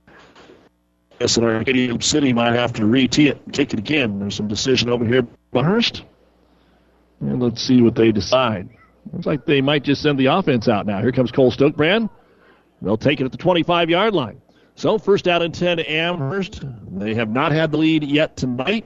guess 1.20 1.36
that 1.36 1.44
Arcadia 1.44 2.02
City 2.02 2.34
might 2.34 2.54
have 2.54 2.74
to 2.74 2.86
re-tee 2.86 3.30
it 3.30 3.42
and 3.46 3.54
kick 3.54 3.74
it 3.74 3.80
again. 3.80 4.20
There's 4.20 4.36
some 4.36 4.48
decision 4.48 4.90
over 4.90 5.06
here 5.06 5.26
by 5.52 5.64
Hurst. 5.64 6.04
And 7.20 7.42
let's 7.42 7.62
see 7.62 7.82
what 7.82 7.96
they 7.96 8.12
decide. 8.12 8.70
Looks 9.14 9.26
like 9.26 9.46
they 9.46 9.62
might 9.62 9.84
just 9.84 10.02
send 10.02 10.20
the 10.20 10.28
offense 10.28 10.68
out 10.68 10.86
now. 10.86 11.02
Here 11.02 11.12
comes 11.12 11.32
Cole 11.32 11.52
Stokebrand. 11.52 12.10
They'll 12.82 12.98
take 12.98 13.22
it 13.22 13.26
at 13.26 13.32
the 13.32 13.38
25 13.38 13.90
yard 13.90 14.14
line. 14.14 14.42
So, 14.76 15.00
first 15.00 15.28
out 15.28 15.42
and 15.42 15.54
10 15.54 15.80
Amherst. 15.80 16.64
They 16.92 17.16
have 17.16 17.30
not 17.30 17.52
had 17.52 17.72
the 17.72 17.78
lead 17.78 18.04
yet 18.04 18.38
tonight, 18.38 18.86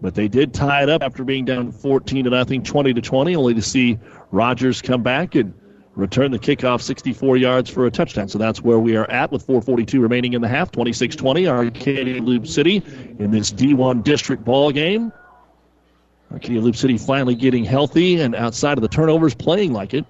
but 0.00 0.14
they 0.14 0.28
did 0.28 0.54
tie 0.54 0.82
it 0.82 0.88
up 0.88 1.02
after 1.02 1.24
being 1.24 1.44
down 1.44 1.72
14 1.72 2.24
to 2.24 2.30
nothing, 2.30 2.62
20 2.62 2.94
to 2.94 3.00
20, 3.00 3.36
only 3.36 3.54
to 3.54 3.62
see 3.62 3.98
Rogers 4.30 4.80
come 4.80 5.02
back 5.02 5.34
and 5.34 5.54
return 5.94 6.30
the 6.30 6.38
kickoff 6.38 6.80
64 6.80 7.36
yards 7.36 7.68
for 7.68 7.86
a 7.86 7.90
touchdown. 7.90 8.28
So 8.28 8.38
that's 8.38 8.62
where 8.62 8.78
we 8.78 8.96
are 8.96 9.10
at 9.10 9.32
with 9.32 9.44
442 9.44 10.00
remaining 10.00 10.34
in 10.34 10.40
the 10.40 10.48
half, 10.48 10.70
26-20, 10.70 11.48
Arcadia 11.48 12.22
Loup 12.22 12.46
City 12.46 12.82
in 13.18 13.32
this 13.32 13.50
D1 13.50 14.04
district 14.04 14.44
ball 14.44 14.70
game. 14.70 15.12
Arcadia 16.30 16.60
Loup 16.60 16.76
City 16.76 16.98
finally 16.98 17.34
getting 17.34 17.64
healthy 17.64 18.20
and 18.20 18.36
outside 18.36 18.78
of 18.78 18.82
the 18.82 18.88
turnovers 18.88 19.34
playing 19.34 19.72
like 19.72 19.94
it. 19.94 20.04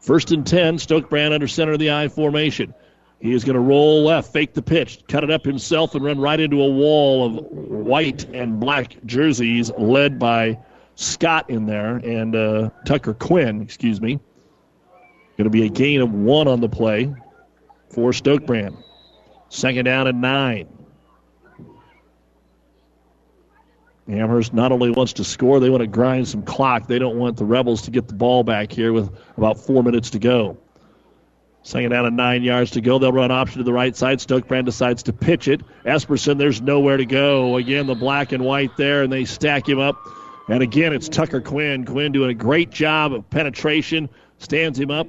First 0.00 0.32
and 0.32 0.46
10, 0.46 0.76
Stokebrand 0.76 1.32
under 1.32 1.48
center 1.48 1.72
of 1.72 1.78
the 1.78 1.90
I 1.90 2.08
formation. 2.08 2.74
He 3.20 3.32
is 3.32 3.44
going 3.44 3.54
to 3.54 3.60
roll 3.60 4.04
left, 4.04 4.32
fake 4.32 4.52
the 4.52 4.62
pitch, 4.62 5.02
cut 5.08 5.24
it 5.24 5.30
up 5.30 5.44
himself, 5.44 5.94
and 5.94 6.04
run 6.04 6.20
right 6.20 6.38
into 6.38 6.60
a 6.62 6.68
wall 6.68 7.26
of 7.26 7.44
white 7.46 8.24
and 8.34 8.60
black 8.60 8.96
jerseys 9.06 9.70
led 9.78 10.18
by 10.18 10.58
Scott 10.96 11.48
in 11.48 11.66
there 11.66 11.96
and 11.96 12.36
uh, 12.36 12.70
Tucker 12.86 13.14
Quinn, 13.14 13.62
excuse 13.62 14.00
me. 14.00 14.20
Going 15.36 15.44
to 15.44 15.50
be 15.50 15.64
a 15.64 15.70
gain 15.70 16.00
of 16.00 16.12
one 16.12 16.46
on 16.46 16.60
the 16.60 16.68
play 16.68 17.12
for 17.88 18.10
Stokebrand. 18.10 18.76
Second 19.48 19.84
down 19.84 20.06
and 20.06 20.20
nine. 20.20 20.68
Amherst 24.06 24.52
not 24.52 24.70
only 24.70 24.90
wants 24.90 25.14
to 25.14 25.24
score, 25.24 25.60
they 25.60 25.70
want 25.70 25.80
to 25.80 25.86
grind 25.86 26.28
some 26.28 26.42
clock. 26.42 26.88
They 26.88 26.98
don't 26.98 27.16
want 27.16 27.38
the 27.38 27.44
Rebels 27.44 27.82
to 27.82 27.90
get 27.90 28.06
the 28.06 28.14
ball 28.14 28.44
back 28.44 28.70
here 28.70 28.92
with 28.92 29.10
about 29.38 29.58
four 29.58 29.82
minutes 29.82 30.10
to 30.10 30.18
go. 30.18 30.58
Second 31.64 31.92
down 31.92 32.04
and 32.04 32.14
nine 32.14 32.42
yards 32.42 32.72
to 32.72 32.82
go. 32.82 32.98
They'll 32.98 33.10
run 33.10 33.30
option 33.30 33.56
to 33.58 33.64
the 33.64 33.72
right 33.72 33.96
side. 33.96 34.18
Stokebrand 34.18 34.66
decides 34.66 35.02
to 35.04 35.14
pitch 35.14 35.48
it. 35.48 35.62
Esperson, 35.86 36.36
there's 36.36 36.60
nowhere 36.60 36.98
to 36.98 37.06
go. 37.06 37.56
Again, 37.56 37.86
the 37.86 37.94
black 37.94 38.32
and 38.32 38.44
white 38.44 38.76
there, 38.76 39.02
and 39.02 39.10
they 39.10 39.24
stack 39.24 39.66
him 39.66 39.78
up. 39.78 39.96
And 40.46 40.62
again, 40.62 40.92
it's 40.92 41.08
Tucker 41.08 41.40
Quinn. 41.40 41.86
Quinn 41.86 42.12
doing 42.12 42.28
a 42.28 42.34
great 42.34 42.70
job 42.70 43.14
of 43.14 43.28
penetration, 43.30 44.10
stands 44.36 44.78
him 44.78 44.90
up. 44.90 45.06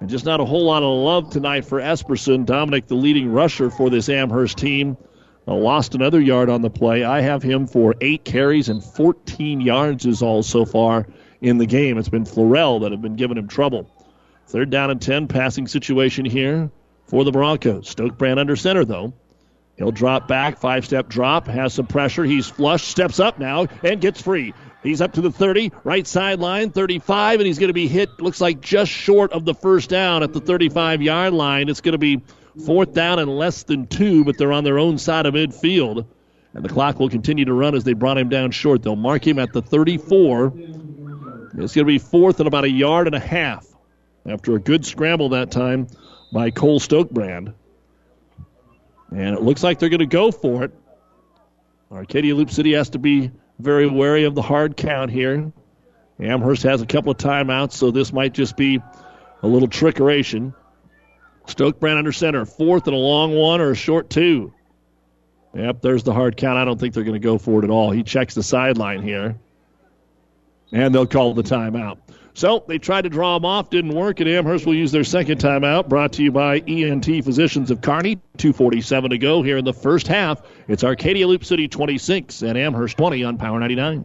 And 0.00 0.10
just 0.10 0.26
not 0.26 0.38
a 0.38 0.44
whole 0.44 0.66
lot 0.66 0.82
of 0.82 0.90
love 0.90 1.30
tonight 1.30 1.64
for 1.64 1.80
Esperson. 1.80 2.44
Dominic, 2.44 2.88
the 2.88 2.94
leading 2.94 3.32
rusher 3.32 3.70
for 3.70 3.88
this 3.88 4.10
Amherst 4.10 4.58
team, 4.58 4.98
uh, 5.48 5.54
lost 5.54 5.94
another 5.94 6.20
yard 6.20 6.50
on 6.50 6.60
the 6.60 6.68
play. 6.68 7.04
I 7.04 7.22
have 7.22 7.42
him 7.42 7.66
for 7.66 7.94
eight 8.02 8.22
carries 8.22 8.68
and 8.68 8.84
14 8.84 9.62
yards 9.62 10.04
is 10.04 10.20
all 10.20 10.42
so 10.42 10.66
far 10.66 11.06
in 11.40 11.56
the 11.56 11.64
game. 11.64 11.96
It's 11.96 12.10
been 12.10 12.24
Florell 12.24 12.82
that 12.82 12.92
have 12.92 13.00
been 13.00 13.16
giving 13.16 13.38
him 13.38 13.48
trouble. 13.48 13.90
Third 14.46 14.70
down 14.70 14.90
and 14.90 15.02
10 15.02 15.26
passing 15.26 15.66
situation 15.66 16.24
here 16.24 16.70
for 17.06 17.24
the 17.24 17.32
Broncos. 17.32 17.92
Stokebrand 17.92 18.38
under 18.38 18.56
center, 18.56 18.84
though. 18.84 19.12
He'll 19.76 19.92
drop 19.92 20.26
back, 20.26 20.58
five 20.58 20.86
step 20.86 21.08
drop, 21.08 21.46
has 21.48 21.74
some 21.74 21.86
pressure. 21.86 22.24
He's 22.24 22.48
flush, 22.48 22.84
steps 22.84 23.20
up 23.20 23.38
now, 23.38 23.66
and 23.82 24.00
gets 24.00 24.22
free. 24.22 24.54
He's 24.82 25.00
up 25.00 25.12
to 25.14 25.20
the 25.20 25.32
30, 25.32 25.72
right 25.84 26.06
sideline, 26.06 26.70
35, 26.70 27.40
and 27.40 27.46
he's 27.46 27.58
going 27.58 27.68
to 27.68 27.74
be 27.74 27.88
hit, 27.88 28.20
looks 28.20 28.40
like 28.40 28.60
just 28.60 28.90
short 28.90 29.32
of 29.32 29.44
the 29.44 29.54
first 29.54 29.90
down 29.90 30.22
at 30.22 30.32
the 30.32 30.40
35 30.40 31.02
yard 31.02 31.34
line. 31.34 31.68
It's 31.68 31.80
going 31.80 31.92
to 31.92 31.98
be 31.98 32.22
fourth 32.64 32.94
down 32.94 33.18
and 33.18 33.36
less 33.36 33.64
than 33.64 33.86
two, 33.86 34.24
but 34.24 34.38
they're 34.38 34.52
on 34.52 34.64
their 34.64 34.78
own 34.78 34.96
side 34.96 35.26
of 35.26 35.34
midfield. 35.34 36.06
And 36.54 36.64
the 36.64 36.68
clock 36.70 36.98
will 36.98 37.10
continue 37.10 37.44
to 37.44 37.52
run 37.52 37.74
as 37.74 37.84
they 37.84 37.92
brought 37.92 38.16
him 38.16 38.30
down 38.30 38.52
short. 38.52 38.82
They'll 38.82 38.96
mark 38.96 39.26
him 39.26 39.38
at 39.38 39.52
the 39.52 39.60
34. 39.60 40.52
It's 40.56 41.52
going 41.52 41.68
to 41.70 41.84
be 41.84 41.98
fourth 41.98 42.38
and 42.38 42.46
about 42.46 42.64
a 42.64 42.70
yard 42.70 43.08
and 43.08 43.16
a 43.16 43.20
half 43.20 43.66
after 44.28 44.54
a 44.54 44.60
good 44.60 44.84
scramble 44.84 45.30
that 45.30 45.50
time 45.50 45.88
by 46.32 46.50
Cole 46.50 46.80
Stokebrand. 46.80 47.54
And 49.10 49.34
it 49.34 49.42
looks 49.42 49.62
like 49.62 49.78
they're 49.78 49.88
going 49.88 50.00
to 50.00 50.06
go 50.06 50.30
for 50.30 50.64
it. 50.64 50.72
Arcadia 51.90 52.34
Loup 52.34 52.50
City 52.50 52.72
has 52.72 52.90
to 52.90 52.98
be 52.98 53.30
very 53.58 53.86
wary 53.86 54.24
of 54.24 54.34
the 54.34 54.42
hard 54.42 54.76
count 54.76 55.10
here. 55.10 55.52
Amherst 56.18 56.62
has 56.64 56.82
a 56.82 56.86
couple 56.86 57.12
of 57.12 57.18
timeouts, 57.18 57.72
so 57.72 57.90
this 57.90 58.12
might 58.12 58.32
just 58.32 58.56
be 58.56 58.80
a 59.42 59.46
little 59.46 59.68
trickeration. 59.68 60.54
Stokebrand 61.46 61.98
under 61.98 62.12
center, 62.12 62.44
fourth 62.44 62.86
and 62.86 62.96
a 62.96 62.98
long 62.98 63.34
one 63.34 63.60
or 63.60 63.70
a 63.70 63.76
short 63.76 64.10
two. 64.10 64.52
Yep, 65.54 65.80
there's 65.80 66.02
the 66.02 66.12
hard 66.12 66.36
count. 66.36 66.58
I 66.58 66.64
don't 66.64 66.78
think 66.78 66.92
they're 66.92 67.04
going 67.04 67.20
to 67.20 67.24
go 67.24 67.38
for 67.38 67.60
it 67.60 67.64
at 67.64 67.70
all. 67.70 67.90
He 67.90 68.02
checks 68.02 68.34
the 68.34 68.42
sideline 68.42 69.02
here. 69.02 69.36
And 70.72 70.94
they'll 70.94 71.06
call 71.06 71.32
the 71.34 71.42
timeout. 71.42 71.98
So 72.36 72.62
they 72.68 72.76
tried 72.76 73.02
to 73.02 73.08
draw 73.08 73.38
them 73.38 73.46
off, 73.46 73.70
didn't 73.70 73.94
work, 73.94 74.20
and 74.20 74.28
Amherst 74.28 74.66
will 74.66 74.74
use 74.74 74.92
their 74.92 75.04
second 75.04 75.40
timeout. 75.40 75.88
Brought 75.88 76.12
to 76.12 76.22
you 76.22 76.30
by 76.30 76.58
ENT 76.68 77.06
Physicians 77.24 77.70
of 77.70 77.80
Kearney. 77.80 78.18
2:47 78.36 79.08
to 79.08 79.16
go 79.16 79.40
here 79.40 79.56
in 79.56 79.64
the 79.64 79.72
first 79.72 80.06
half. 80.06 80.42
It's 80.68 80.84
Arcadia 80.84 81.26
Loup 81.26 81.46
City 81.46 81.66
26 81.66 82.42
and 82.42 82.58
Amherst 82.58 82.98
20 82.98 83.24
on 83.24 83.38
Power 83.38 83.58
99. 83.58 84.04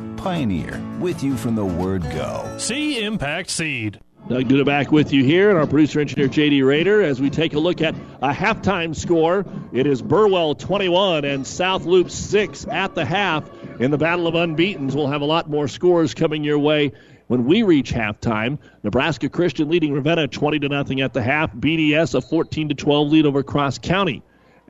Pioneer, 0.21 0.79
with 0.99 1.23
you 1.23 1.35
from 1.35 1.55
the 1.55 1.65
word 1.65 2.03
go. 2.03 2.55
See 2.59 3.03
Impact 3.03 3.49
Seed. 3.49 3.99
Doug 4.29 4.43
Duda 4.43 4.63
back 4.63 4.91
with 4.91 5.11
you 5.11 5.23
here, 5.23 5.49
and 5.49 5.57
our 5.57 5.65
producer 5.65 5.99
engineer 5.99 6.27
JD 6.27 6.63
Raider 6.63 7.01
as 7.01 7.19
we 7.19 7.31
take 7.31 7.55
a 7.55 7.59
look 7.59 7.81
at 7.81 7.95
a 8.21 8.31
halftime 8.31 8.95
score. 8.95 9.43
It 9.73 9.87
is 9.87 10.03
Burwell 10.03 10.53
21 10.53 11.25
and 11.25 11.45
South 11.45 11.85
Loup 11.85 12.11
6 12.11 12.67
at 12.67 12.93
the 12.93 13.03
half 13.03 13.49
in 13.79 13.89
the 13.89 13.97
Battle 13.97 14.27
of 14.27 14.35
Unbeatens. 14.35 14.95
We'll 14.95 15.07
have 15.07 15.21
a 15.21 15.25
lot 15.25 15.49
more 15.49 15.67
scores 15.67 16.13
coming 16.13 16.43
your 16.43 16.59
way 16.59 16.91
when 17.25 17.45
we 17.45 17.63
reach 17.63 17.91
halftime. 17.91 18.59
Nebraska 18.83 19.27
Christian 19.27 19.69
leading 19.69 19.91
Ravenna 19.91 20.27
20 20.27 20.59
to 20.59 20.69
nothing 20.69 21.01
at 21.01 21.13
the 21.13 21.23
half. 21.23 21.51
BDS 21.51 22.13
a 22.13 22.21
14 22.21 22.69
to 22.69 22.75
12 22.75 23.11
lead 23.11 23.25
over 23.25 23.41
Cross 23.41 23.79
County 23.79 24.21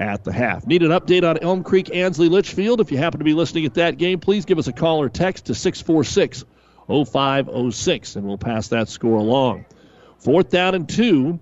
at 0.01 0.23
the 0.23 0.33
half. 0.33 0.67
Need 0.67 0.83
an 0.83 0.91
update 0.91 1.27
on 1.27 1.37
Elm 1.37 1.63
Creek 1.63 1.93
Ansley 1.93 2.27
Litchfield? 2.27 2.81
If 2.81 2.91
you 2.91 2.97
happen 2.97 3.19
to 3.19 3.23
be 3.23 3.33
listening 3.33 3.65
at 3.65 3.75
that 3.75 3.97
game, 3.97 4.19
please 4.19 4.45
give 4.45 4.59
us 4.59 4.67
a 4.67 4.73
call 4.73 5.01
or 5.01 5.09
text 5.09 5.45
to 5.45 5.53
646- 5.53 6.43
0506, 6.87 8.15
and 8.15 8.25
we'll 8.25 8.37
pass 8.37 8.69
that 8.69 8.89
score 8.89 9.17
along. 9.17 9.65
Fourth 10.19 10.49
down 10.49 10.75
and 10.75 10.87
two. 10.87 11.39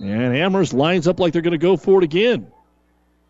And 0.00 0.36
Amherst 0.36 0.72
lines 0.72 1.06
up 1.06 1.20
like 1.20 1.32
they're 1.32 1.42
going 1.42 1.52
to 1.52 1.58
go 1.58 1.76
for 1.76 2.00
it 2.00 2.04
again. 2.04 2.50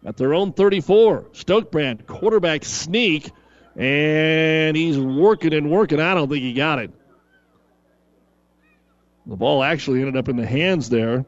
At 0.04 0.16
their 0.16 0.34
own 0.34 0.52
34. 0.52 1.22
Stokebrand, 1.32 2.06
quarterback 2.06 2.64
sneak, 2.64 3.30
and 3.76 4.76
he's 4.76 4.98
working 4.98 5.54
and 5.54 5.70
working. 5.70 6.00
I 6.00 6.14
don't 6.14 6.28
think 6.28 6.42
he 6.42 6.52
got 6.52 6.78
it. 6.78 6.92
The 9.26 9.36
ball 9.36 9.62
actually 9.62 10.00
ended 10.00 10.16
up 10.16 10.28
in 10.28 10.36
the 10.36 10.46
hands 10.46 10.88
there 10.88 11.24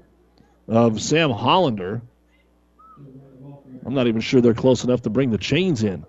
of 0.66 1.00
Sam 1.00 1.30
Hollander. 1.30 2.02
I'm 3.84 3.94
not 3.94 4.06
even 4.06 4.20
sure 4.20 4.40
they're 4.40 4.54
close 4.54 4.84
enough 4.84 5.02
to 5.02 5.10
bring 5.10 5.30
the 5.30 5.38
chains 5.38 5.82
in. 5.82 6.04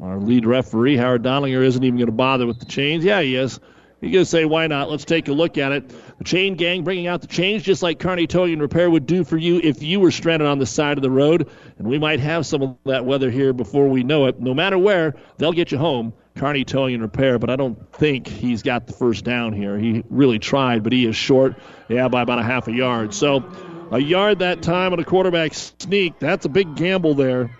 Our 0.00 0.18
lead 0.18 0.46
referee, 0.46 0.96
Howard 0.96 1.22
Donlinger, 1.22 1.64
isn't 1.64 1.82
even 1.82 1.96
going 1.96 2.06
to 2.06 2.12
bother 2.12 2.46
with 2.46 2.58
the 2.58 2.66
chains. 2.66 3.04
Yeah, 3.04 3.20
he 3.20 3.36
is. 3.36 3.58
He's 4.00 4.12
going 4.12 4.24
to 4.24 4.30
say, 4.30 4.44
why 4.44 4.66
not? 4.66 4.90
Let's 4.90 5.04
take 5.04 5.28
a 5.28 5.32
look 5.32 5.56
at 5.56 5.72
it. 5.72 5.88
The 6.18 6.24
chain 6.24 6.56
gang 6.56 6.84
bringing 6.84 7.06
out 7.06 7.22
the 7.22 7.26
chains 7.26 7.62
just 7.62 7.82
like 7.82 7.98
Kearney 7.98 8.26
Towing 8.26 8.54
and 8.54 8.62
Repair 8.62 8.90
would 8.90 9.06
do 9.06 9.24
for 9.24 9.38
you 9.38 9.60
if 9.62 9.82
you 9.82 9.98
were 9.98 10.10
stranded 10.10 10.46
on 10.46 10.58
the 10.58 10.66
side 10.66 10.98
of 10.98 11.02
the 11.02 11.10
road. 11.10 11.48
And 11.78 11.88
we 11.88 11.98
might 11.98 12.20
have 12.20 12.44
some 12.44 12.62
of 12.62 12.76
that 12.84 13.04
weather 13.06 13.30
here 13.30 13.52
before 13.52 13.88
we 13.88 14.02
know 14.02 14.26
it. 14.26 14.40
No 14.40 14.52
matter 14.52 14.76
where, 14.76 15.14
they'll 15.38 15.52
get 15.52 15.72
you 15.72 15.78
home. 15.78 16.12
Kearney 16.36 16.64
Towing 16.64 16.94
and 16.94 17.02
Repair, 17.02 17.38
but 17.38 17.48
I 17.48 17.56
don't 17.56 17.92
think 17.92 18.26
he's 18.26 18.62
got 18.62 18.88
the 18.88 18.92
first 18.92 19.24
down 19.24 19.52
here. 19.52 19.78
He 19.78 20.04
really 20.10 20.40
tried, 20.40 20.82
but 20.82 20.92
he 20.92 21.06
is 21.06 21.14
short, 21.14 21.54
yeah, 21.88 22.08
by 22.08 22.22
about 22.22 22.40
a 22.40 22.42
half 22.42 22.66
a 22.66 22.72
yard. 22.72 23.14
So 23.14 23.44
a 23.90 23.98
yard 23.98 24.40
that 24.40 24.62
time 24.62 24.92
on 24.92 24.98
a 24.98 25.04
quarterback 25.04 25.54
sneak, 25.54 26.18
that's 26.18 26.44
a 26.44 26.48
big 26.48 26.74
gamble 26.76 27.14
there 27.14 27.50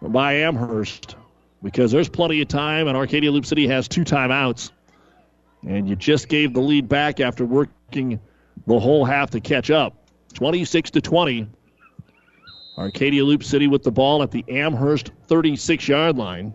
by 0.00 0.34
Amherst 0.34 1.16
because 1.62 1.90
there's 1.90 2.08
plenty 2.08 2.42
of 2.42 2.48
time, 2.48 2.88
and 2.88 2.96
Arcadia 2.96 3.32
Loup 3.32 3.46
City 3.46 3.66
has 3.66 3.88
two 3.88 4.02
timeouts. 4.04 4.70
And 5.66 5.88
you 5.88 5.96
just 5.96 6.28
gave 6.28 6.52
the 6.52 6.60
lead 6.60 6.88
back 6.88 7.20
after 7.20 7.46
working 7.46 8.20
the 8.66 8.78
whole 8.78 9.04
half 9.04 9.30
to 9.30 9.40
catch 9.40 9.70
up. 9.70 9.96
26 10.34 10.90
to 10.92 11.00
20. 11.00 11.48
Arcadia 12.76 13.24
Loup 13.24 13.42
City 13.42 13.66
with 13.66 13.82
the 13.82 13.92
ball 13.92 14.22
at 14.22 14.30
the 14.30 14.44
Amherst 14.48 15.12
36 15.26 15.88
yard 15.88 16.18
line. 16.18 16.52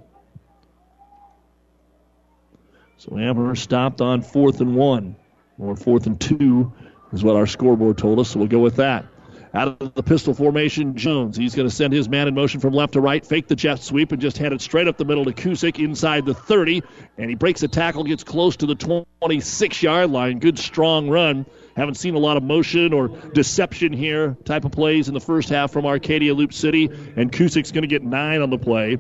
So 2.98 3.18
Amherst 3.18 3.64
stopped 3.64 4.02
on 4.02 4.22
fourth 4.22 4.61
and 4.61 4.76
one, 4.76 5.15
or 5.57 5.76
fourth 5.76 6.06
and 6.06 6.19
two, 6.19 6.73
is 7.11 7.23
what 7.23 7.36
our 7.36 7.48
scoreboard 7.48 7.98
told 7.98 8.19
us. 8.19 8.30
So 8.30 8.40
we'll 8.40 8.48
go 8.48 8.60
with 8.60 8.77
that. 8.77 9.06
Out 9.52 9.81
of 9.81 9.95
the 9.95 10.03
pistol 10.03 10.36
formation, 10.36 10.95
Jones. 10.95 11.36
He's 11.36 11.56
going 11.56 11.68
to 11.68 11.73
send 11.73 11.91
his 11.91 12.07
man 12.07 12.27
in 12.27 12.36
motion 12.36 12.60
from 12.60 12.73
left 12.73 12.94
to 12.94 13.02
right, 13.02 13.26
fake 13.26 13.48
the 13.48 13.56
jet 13.56 13.81
sweep, 13.81 14.11
and 14.11 14.22
just 14.22 14.38
hand 14.38 14.53
it 14.53 14.61
straight 14.61 14.88
up 14.88 14.98
the 14.98 15.06
middle 15.06 15.26
to 15.26 15.34
Kusick 15.34 15.84
inside 15.84 16.27
the 16.27 16.36
30. 16.36 16.84
And 17.18 17.31
he 17.31 17.36
breaks 17.36 17.61
the 17.61 17.68
tackle, 17.68 18.03
gets 18.03 18.23
close 18.23 18.57
to 18.57 18.68
the 18.68 18.76
26 18.76 19.81
yard 19.81 20.11
line. 20.11 20.38
Good, 20.38 20.60
strong 20.60 21.10
run. 21.10 21.48
Haven't 21.76 21.95
seen 21.95 22.14
a 22.14 22.19
lot 22.19 22.38
of 22.38 22.44
motion 22.44 22.94
or 22.94 23.07
deception 23.07 23.91
here 23.91 24.38
type 24.45 24.65
of 24.65 24.72
plays 24.72 25.07
in 25.07 25.15
the 25.15 25.19
first 25.19 25.49
half 25.49 25.72
from 25.72 25.88
Arcadia 25.88 26.36
Loup 26.36 26.53
City. 26.53 26.86
And 27.15 27.31
Kusick's 27.31 27.72
going 27.72 27.81
to 27.81 27.88
get 27.88 28.03
nine 28.03 28.44
on 28.44 28.52
the 28.52 28.60
play. 28.60 28.99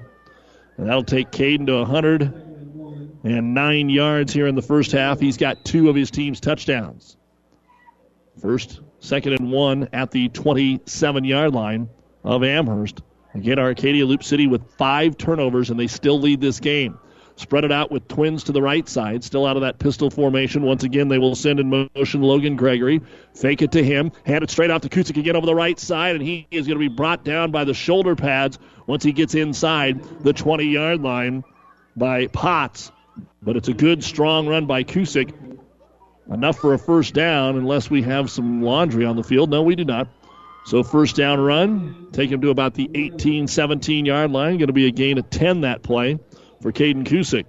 And 0.77 0.87
that'll 0.87 1.03
take 1.03 1.29
Caden 1.29 1.67
to 1.67 1.77
109 1.77 3.89
yards 3.89 4.33
here 4.33 4.47
in 4.47 4.55
the 4.55 4.63
first 4.63 4.93
half. 4.93 5.19
He's 5.19 5.37
got 5.37 5.63
two 5.63 5.89
of 5.89 5.95
his 5.95 6.09
team's 6.09 6.39
touchdowns. 6.39 7.17
First 8.41 8.81
Second 8.99 9.33
and 9.33 9.51
one 9.51 9.87
at 9.93 10.11
the 10.11 10.29
27 10.29 11.23
yard 11.23 11.53
line 11.53 11.89
of 12.23 12.43
Amherst. 12.43 13.01
Again, 13.33 13.59
Arcadia 13.59 14.05
Loup 14.05 14.23
City 14.23 14.47
with 14.47 14.69
five 14.77 15.17
turnovers, 15.17 15.69
and 15.69 15.79
they 15.79 15.87
still 15.87 16.19
lead 16.19 16.41
this 16.41 16.59
game. 16.59 16.99
Spread 17.37 17.63
it 17.63 17.71
out 17.71 17.89
with 17.89 18.05
twins 18.09 18.43
to 18.45 18.51
the 18.51 18.61
right 18.61 18.87
side, 18.89 19.23
still 19.23 19.45
out 19.45 19.55
of 19.55 19.61
that 19.61 19.79
pistol 19.79 20.09
formation. 20.09 20.63
Once 20.63 20.83
again, 20.83 21.07
they 21.07 21.17
will 21.17 21.35
send 21.35 21.61
in 21.61 21.89
motion 21.95 22.21
Logan 22.21 22.57
Gregory. 22.57 22.99
Fake 23.33 23.61
it 23.61 23.71
to 23.71 23.83
him. 23.83 24.11
Hand 24.25 24.43
it 24.43 24.49
straight 24.49 24.71
off 24.71 24.81
to 24.81 24.89
Kusick 24.89 25.15
again 25.15 25.37
over 25.37 25.45
the 25.45 25.55
right 25.55 25.79
side, 25.79 26.15
and 26.15 26.23
he 26.23 26.47
is 26.51 26.67
going 26.67 26.77
to 26.77 26.89
be 26.89 26.93
brought 26.93 27.23
down 27.23 27.51
by 27.51 27.63
the 27.63 27.73
shoulder 27.73 28.15
pads 28.15 28.59
once 28.87 29.03
he 29.03 29.13
gets 29.13 29.35
inside 29.35 30.03
the 30.23 30.33
20 30.33 30.65
yard 30.65 31.01
line 31.01 31.45
by 31.95 32.27
Potts. 32.27 32.91
But 33.41 33.55
it's 33.55 33.69
a 33.69 33.73
good, 33.73 34.03
strong 34.03 34.47
run 34.47 34.65
by 34.65 34.83
Kusick 34.83 35.33
enough 36.31 36.57
for 36.59 36.73
a 36.73 36.79
first 36.79 37.13
down 37.13 37.57
unless 37.57 37.89
we 37.89 38.03
have 38.03 38.29
some 38.29 38.61
laundry 38.61 39.05
on 39.05 39.15
the 39.15 39.23
field. 39.23 39.49
No, 39.49 39.63
we 39.63 39.75
do 39.75 39.85
not. 39.85 40.07
So 40.65 40.83
first 40.83 41.15
down 41.15 41.39
run, 41.39 42.09
take 42.11 42.29
him 42.29 42.41
to 42.41 42.49
about 42.49 42.73
the 42.73 42.89
18, 42.93 43.47
17 43.47 44.05
yard 44.05 44.31
line. 44.31 44.57
Going 44.57 44.67
to 44.67 44.73
be 44.73 44.87
a 44.87 44.91
gain 44.91 45.17
of 45.17 45.29
10 45.29 45.61
that 45.61 45.81
play 45.81 46.19
for 46.61 46.71
Caden 46.71 47.05
Kusick. 47.05 47.45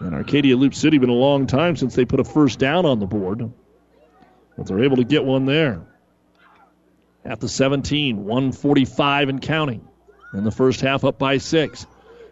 And 0.00 0.14
Arcadia 0.14 0.56
Loup 0.56 0.74
City 0.74 0.98
been 0.98 1.08
a 1.08 1.12
long 1.12 1.46
time 1.46 1.76
since 1.76 1.94
they 1.96 2.04
put 2.04 2.20
a 2.20 2.24
first 2.24 2.58
down 2.58 2.86
on 2.86 3.00
the 3.00 3.06
board. 3.06 3.50
But 4.56 4.66
they're 4.66 4.84
able 4.84 4.96
to 4.96 5.04
get 5.04 5.24
one 5.24 5.44
there. 5.44 5.82
At 7.24 7.40
the 7.40 7.48
17, 7.48 8.24
145 8.24 9.28
and 9.28 9.42
counting. 9.42 9.88
In 10.34 10.44
the 10.44 10.52
first 10.52 10.80
half, 10.80 11.04
up 11.04 11.18
by 11.18 11.38
six. 11.38 11.86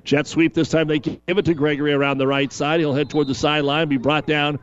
Jet 0.06 0.28
sweep 0.28 0.54
this 0.54 0.68
time. 0.68 0.86
They 0.86 1.00
give 1.00 1.20
it 1.26 1.44
to 1.46 1.54
Gregory 1.54 1.92
around 1.92 2.18
the 2.18 2.28
right 2.28 2.52
side. 2.52 2.78
He'll 2.78 2.94
head 2.94 3.10
toward 3.10 3.26
the 3.26 3.34
sideline, 3.34 3.88
be 3.88 3.96
brought 3.96 4.24
down 4.24 4.60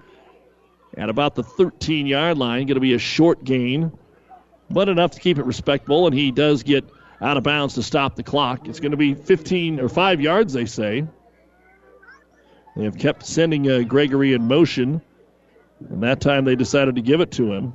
at 0.98 1.10
about 1.10 1.36
the 1.36 1.44
13 1.44 2.08
yard 2.08 2.38
line. 2.38 2.66
Going 2.66 2.76
to 2.76 2.80
be 2.80 2.94
a 2.94 3.00
short 3.00 3.44
gain, 3.44 3.92
but 4.70 4.88
enough 4.88 5.12
to 5.12 5.20
keep 5.20 5.38
it 5.38 5.46
respectable. 5.46 6.08
And 6.08 6.16
he 6.16 6.32
does 6.32 6.64
get 6.64 6.86
out 7.20 7.36
of 7.36 7.44
bounds 7.44 7.74
to 7.76 7.84
stop 7.84 8.16
the 8.16 8.24
clock. 8.24 8.70
It's 8.70 8.80
going 8.80 8.92
to 8.92 8.98
be 8.98 9.16
15 9.16 9.82
or 9.82 9.90
5 9.90 10.22
yards, 10.22 10.54
they 10.54 10.66
say. 10.66 11.06
They 12.78 12.86
have 12.86 12.98
kept 12.98 13.26
sending 13.26 13.70
uh, 13.70 13.82
Gregory 13.82 14.34
in 14.34 14.48
motion, 14.48 15.02
and 15.90 16.04
that 16.04 16.22
time 16.22 16.46
they 16.46 16.56
decided 16.56 16.96
to 16.96 17.02
give 17.02 17.20
it 17.20 17.32
to 17.32 17.52
him. 17.52 17.74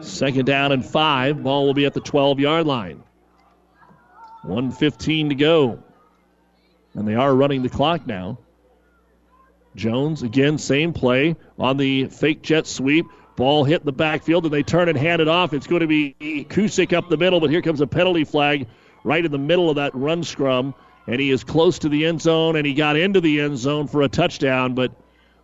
Second 0.00 0.46
down 0.46 0.70
and 0.70 0.86
five. 0.86 1.42
Ball 1.42 1.66
will 1.66 1.74
be 1.74 1.86
at 1.86 1.94
the 1.94 2.00
12 2.00 2.38
yard 2.38 2.66
line. 2.66 3.02
115 4.42 5.28
to 5.30 5.34
go. 5.34 5.82
And 6.94 7.06
they 7.08 7.14
are 7.14 7.34
running 7.34 7.62
the 7.62 7.68
clock 7.68 8.06
now. 8.06 8.38
Jones, 9.74 10.22
again, 10.22 10.58
same 10.58 10.92
play 10.92 11.36
on 11.58 11.76
the 11.76 12.06
fake 12.06 12.42
jet 12.42 12.66
sweep. 12.66 13.06
Ball 13.36 13.64
hit 13.64 13.84
the 13.84 13.92
backfield, 13.92 14.44
and 14.44 14.52
they 14.52 14.62
turn 14.62 14.88
and 14.90 14.98
hand 14.98 15.22
it 15.22 15.28
off. 15.28 15.54
It's 15.54 15.66
going 15.66 15.80
to 15.80 15.86
be 15.86 16.14
Kusick 16.20 16.92
up 16.92 17.08
the 17.08 17.16
middle, 17.16 17.40
but 17.40 17.48
here 17.48 17.62
comes 17.62 17.80
a 17.80 17.86
penalty 17.86 18.24
flag 18.24 18.66
right 19.04 19.24
in 19.24 19.32
the 19.32 19.38
middle 19.38 19.70
of 19.70 19.76
that 19.76 19.94
run 19.94 20.22
scrum. 20.22 20.74
And 21.06 21.18
he 21.18 21.30
is 21.30 21.42
close 21.42 21.78
to 21.80 21.88
the 21.88 22.04
end 22.04 22.20
zone, 22.20 22.56
and 22.56 22.66
he 22.66 22.74
got 22.74 22.96
into 22.96 23.20
the 23.20 23.40
end 23.40 23.58
zone 23.58 23.88
for 23.88 24.02
a 24.02 24.08
touchdown, 24.08 24.74
but 24.74 24.92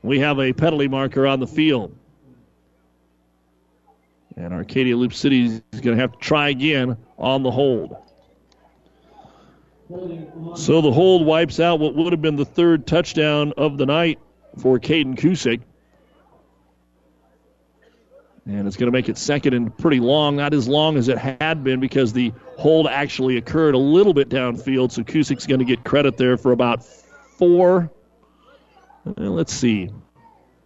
we 0.03 0.20
have 0.20 0.39
a 0.39 0.53
penalty 0.53 0.89
marker 0.89 1.27
on 1.27 1.41
the 1.41 1.47
field. 1.47 1.97
And 4.37 4.53
Arcadia 4.53 4.97
Loup 4.97 5.15
City 5.15 5.47
is 5.47 5.81
going 5.81 5.97
to 5.97 6.01
have 6.01 6.12
to 6.12 6.19
try 6.19 6.51
again 6.51 6.97
on 7.19 7.43
the 7.43 7.51
hold. 7.51 7.97
So 9.89 10.81
the 10.82 10.93
hold 10.93 11.24
wipes 11.24 11.60
out 11.60 11.81
what 11.81 11.94
would 11.94 12.12
have 12.12 12.20
been 12.20 12.36
the 12.36 12.44
third 12.44 12.86
touchdown 12.86 13.55
of 13.56 13.78
the 13.78 13.86
night 13.86 14.19
for 14.59 14.78
Caden 14.78 15.16
Kusick. 15.16 15.62
And 18.44 18.66
it's 18.66 18.77
going 18.77 18.86
to 18.86 18.93
make 18.93 19.09
it 19.09 19.19
second 19.19 19.55
and 19.55 19.77
pretty 19.77 20.01
long, 20.01 20.36
not 20.36 20.55
as 20.55 20.69
long 20.69 20.97
as 20.97 21.09
it 21.09 21.19
had 21.19 21.62
been 21.62 21.81
because 21.81 22.12
the 22.12 22.32
hold 22.56 22.86
actually 22.86 23.36
occurred 23.36 23.74
a 23.74 23.78
little 23.78 24.15
bit 24.15 24.28
downfield. 24.28 24.90
So 24.93 25.02
Kusick's 25.02 25.47
going 25.47 25.59
to 25.59 25.66
get 25.66 25.85
credit 25.85 26.16
there 26.16 26.36
for 26.36 26.52
about 26.52 26.85
four. 26.85 27.90
Let's 29.16 29.52
see. 29.52 29.90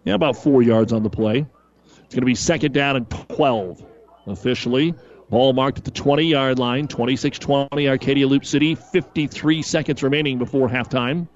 Yeah, 0.04 0.14
about 0.14 0.36
four 0.36 0.62
yards 0.62 0.92
on 0.92 1.02
the 1.02 1.10
play. 1.10 1.46
It's 2.04 2.14
going 2.14 2.22
to 2.22 2.26
be 2.26 2.34
second 2.34 2.72
down 2.72 2.96
and 2.96 3.10
12 3.10 3.84
officially. 4.26 4.94
Ball 5.32 5.54
marked 5.54 5.78
at 5.78 5.84
the 5.86 5.90
20 5.90 6.26
yard 6.26 6.58
line, 6.58 6.86
26 6.86 7.38
20, 7.38 7.88
Arcadia 7.88 8.28
Loup 8.28 8.44
City. 8.44 8.74
53 8.74 9.62
seconds 9.62 10.02
remaining 10.02 10.36
before 10.36 10.68
halftime. 10.68 11.26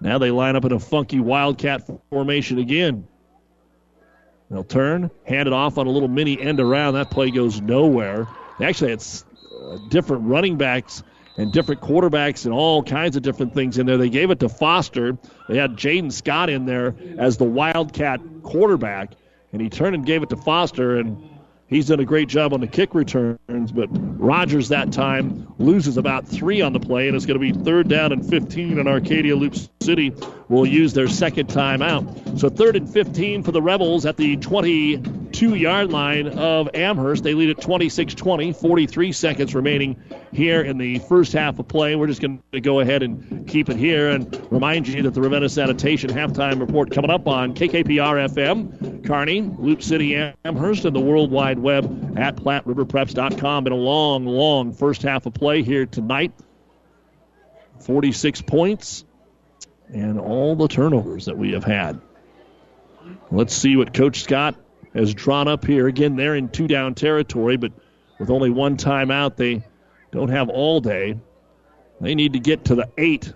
Now 0.00 0.16
they 0.16 0.30
line 0.30 0.56
up 0.56 0.64
in 0.64 0.72
a 0.72 0.80
funky 0.80 1.20
Wildcat 1.20 1.86
formation 2.08 2.58
again. 2.58 3.06
They'll 4.50 4.64
turn, 4.64 5.10
hand 5.26 5.46
it 5.46 5.52
off 5.52 5.76
on 5.76 5.86
a 5.86 5.90
little 5.90 6.08
mini 6.08 6.40
end 6.40 6.58
around. 6.58 6.94
That 6.94 7.10
play 7.10 7.30
goes 7.30 7.60
nowhere. 7.60 8.26
Actually 8.62 8.92
had 8.92 9.04
uh, 9.62 9.76
different 9.90 10.24
running 10.24 10.56
backs 10.56 11.02
and 11.36 11.52
different 11.52 11.82
quarterbacks 11.82 12.46
and 12.46 12.54
all 12.54 12.82
kinds 12.82 13.14
of 13.14 13.22
different 13.22 13.52
things 13.52 13.76
in 13.76 13.84
there. 13.84 13.98
They 13.98 14.08
gave 14.08 14.30
it 14.30 14.40
to 14.40 14.48
Foster. 14.48 15.18
They 15.50 15.58
had 15.58 15.72
Jaden 15.72 16.10
Scott 16.10 16.48
in 16.48 16.64
there 16.64 16.94
as 17.18 17.36
the 17.36 17.44
Wildcat 17.44 18.20
quarterback, 18.42 19.12
and 19.52 19.60
he 19.60 19.68
turned 19.68 19.94
and 19.94 20.06
gave 20.06 20.22
it 20.22 20.30
to 20.30 20.36
Foster, 20.38 20.96
and 20.96 21.33
He's 21.66 21.86
done 21.86 22.00
a 22.00 22.04
great 22.04 22.28
job 22.28 22.52
on 22.52 22.60
the 22.60 22.66
kick 22.66 22.94
returns, 22.94 23.72
but 23.72 23.88
Rogers 23.90 24.68
that 24.68 24.92
time 24.92 25.52
loses 25.58 25.96
about 25.96 26.28
three 26.28 26.60
on 26.60 26.72
the 26.72 26.80
play, 26.80 27.08
and 27.08 27.16
it's 27.16 27.24
going 27.24 27.40
to 27.40 27.52
be 27.52 27.64
third 27.64 27.88
down 27.88 28.12
and 28.12 28.28
15, 28.28 28.78
and 28.78 28.88
Arcadia 28.88 29.34
Loup 29.34 29.54
City 29.80 30.12
will 30.48 30.66
use 30.66 30.92
their 30.92 31.08
second 31.08 31.48
timeout. 31.48 32.38
So 32.38 32.48
third 32.48 32.76
and 32.76 32.88
15 32.88 33.42
for 33.42 33.52
the 33.52 33.62
Rebels 33.62 34.04
at 34.04 34.16
the 34.16 34.36
22 34.36 35.54
yard 35.54 35.90
line 35.90 36.28
of 36.28 36.68
Amherst. 36.74 37.24
They 37.24 37.34
lead 37.34 37.50
at 37.50 37.60
26 37.60 38.14
20, 38.14 38.52
43 38.52 39.12
seconds 39.12 39.54
remaining 39.54 40.02
here 40.32 40.60
in 40.60 40.78
the 40.78 40.98
first 41.00 41.32
half 41.32 41.58
of 41.58 41.68
play. 41.68 41.96
We're 41.96 42.06
just 42.06 42.20
going 42.20 42.42
to 42.52 42.60
go 42.60 42.80
ahead 42.80 43.02
and 43.02 43.48
keep 43.48 43.68
it 43.68 43.76
here 43.76 44.10
and 44.10 44.46
remind 44.50 44.86
you 44.88 45.02
that 45.02 45.14
the 45.14 45.20
Ravenna 45.22 45.48
Sanitation 45.48 46.10
halftime 46.10 46.60
report 46.60 46.90
coming 46.90 47.10
up 47.10 47.26
on 47.26 47.54
KKPR 47.54 48.28
FM, 48.28 49.06
Kearney, 49.06 49.42
Loup 49.42 49.82
City, 49.82 50.14
Amherst, 50.44 50.84
and 50.84 50.94
the 50.94 51.00
World 51.00 51.30
Wide 51.54 51.84
Web 51.84 52.18
at 52.18 52.36
PlatteRiverPreps.com. 52.36 53.64
Been 53.64 53.72
a 53.72 53.76
long, 53.76 54.26
long 54.26 54.72
first 54.72 55.02
half 55.02 55.26
of 55.26 55.34
play 55.34 55.62
here 55.62 55.86
tonight. 55.86 56.32
46 57.80 58.42
points 58.42 59.04
and 59.92 60.18
all 60.18 60.56
the 60.56 60.68
turnovers 60.68 61.26
that 61.26 61.36
we 61.36 61.52
have 61.52 61.64
had. 61.64 62.00
Let's 63.30 63.54
see 63.54 63.76
what 63.76 63.92
Coach 63.92 64.22
Scott 64.22 64.56
has 64.94 65.12
drawn 65.12 65.46
up 65.46 65.64
here. 65.64 65.86
Again, 65.86 66.16
they're 66.16 66.34
in 66.34 66.48
two 66.48 66.66
down 66.66 66.94
territory, 66.94 67.56
but 67.56 67.72
with 68.18 68.30
only 68.30 68.50
one 68.50 68.76
timeout, 68.76 69.36
they 69.36 69.62
don't 70.10 70.30
have 70.30 70.48
all 70.48 70.80
day. 70.80 71.18
They 72.00 72.14
need 72.14 72.32
to 72.32 72.40
get 72.40 72.64
to 72.66 72.74
the 72.74 72.88
eight, 72.96 73.32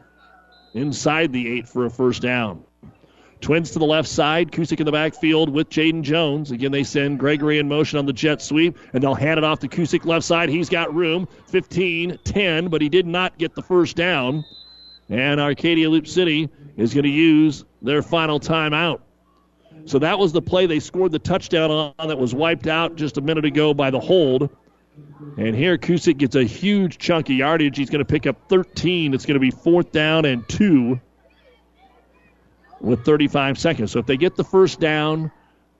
inside 0.74 1.32
the 1.32 1.48
eight 1.58 1.68
for 1.68 1.84
a 1.84 1.90
first 1.90 2.22
down. 2.22 2.64
Twins 3.40 3.70
to 3.70 3.78
the 3.78 3.84
left 3.84 4.08
side. 4.08 4.50
Kusick 4.50 4.80
in 4.80 4.86
the 4.86 4.92
backfield 4.92 5.48
with 5.48 5.70
Jaden 5.70 6.02
Jones. 6.02 6.50
Again, 6.50 6.72
they 6.72 6.84
send 6.84 7.18
Gregory 7.18 7.58
in 7.58 7.68
motion 7.68 7.98
on 7.98 8.06
the 8.06 8.12
jet 8.12 8.42
sweep, 8.42 8.76
and 8.92 9.02
they'll 9.02 9.14
hand 9.14 9.38
it 9.38 9.44
off 9.44 9.60
to 9.60 9.68
Kusick 9.68 10.04
left 10.04 10.24
side. 10.24 10.48
He's 10.48 10.68
got 10.68 10.94
room. 10.94 11.28
15 11.46 12.18
10, 12.24 12.68
but 12.68 12.82
he 12.82 12.88
did 12.88 13.06
not 13.06 13.38
get 13.38 13.54
the 13.54 13.62
first 13.62 13.96
down. 13.96 14.44
And 15.08 15.40
Arcadia 15.40 15.88
Loup 15.88 16.06
City 16.06 16.48
is 16.76 16.92
going 16.92 17.04
to 17.04 17.10
use 17.10 17.64
their 17.80 18.02
final 18.02 18.40
timeout. 18.40 19.00
So 19.86 19.98
that 20.00 20.18
was 20.18 20.32
the 20.32 20.42
play 20.42 20.66
they 20.66 20.80
scored 20.80 21.12
the 21.12 21.18
touchdown 21.18 21.70
on 21.70 22.08
that 22.08 22.18
was 22.18 22.34
wiped 22.34 22.66
out 22.66 22.96
just 22.96 23.16
a 23.16 23.20
minute 23.20 23.44
ago 23.44 23.72
by 23.72 23.90
the 23.90 24.00
hold. 24.00 24.50
And 25.38 25.54
here 25.54 25.78
Kusick 25.78 26.18
gets 26.18 26.34
a 26.34 26.44
huge 26.44 26.98
chunk 26.98 27.30
of 27.30 27.36
yardage. 27.36 27.78
He's 27.78 27.88
going 27.88 28.00
to 28.00 28.04
pick 28.04 28.26
up 28.26 28.36
13. 28.48 29.14
It's 29.14 29.24
going 29.24 29.34
to 29.34 29.40
be 29.40 29.50
fourth 29.50 29.92
down 29.92 30.24
and 30.24 30.46
two 30.48 31.00
with 32.80 33.04
35 33.04 33.58
seconds. 33.58 33.92
So 33.92 33.98
if 33.98 34.06
they 34.06 34.16
get 34.16 34.36
the 34.36 34.44
first 34.44 34.80
down, 34.80 35.30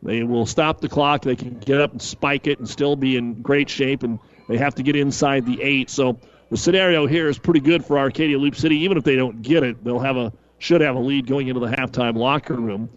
they 0.03 0.23
will 0.23 0.47
stop 0.47 0.81
the 0.81 0.89
clock. 0.89 1.23
They 1.23 1.37
can 1.37 1.59
get 1.59 1.81
up 1.81 1.93
and 1.93 2.01
spike 2.01 2.47
it 2.47 2.59
and 2.59 2.69
still 2.69 2.97
be 2.97 3.17
in 3.17 3.43
great 3.43 3.69
shape, 3.69 4.03
and 4.03 4.19
they 4.49 4.57
have 4.57 4.75
to 4.77 4.83
get 4.83 4.97
inside 4.97 5.47
the 5.47 5.63
eight. 5.63 5.91
So 5.91 6.19
the 6.51 6.57
scenario 6.57 7.07
here 7.07 7.29
is 7.29 7.39
pretty 7.39 7.61
good 7.61 7.85
for 7.85 7.99
Arcadia 7.99 8.39
Loup 8.39 8.55
City. 8.55 8.79
Even 8.79 8.97
if 8.97 9.05
they 9.05 9.17
don't 9.17 9.43
get 9.43 9.63
it, 9.63 9.83
they'll 9.85 9.99
have 9.99 10.17
a 10.17 10.33
should 10.59 10.81
have 10.81 10.97
a 10.97 11.01
lead 11.01 11.27
going 11.27 11.49
into 11.49 11.61
the 11.61 11.69
halftime 11.69 12.17
locker 12.17 12.55
room. 12.55 12.91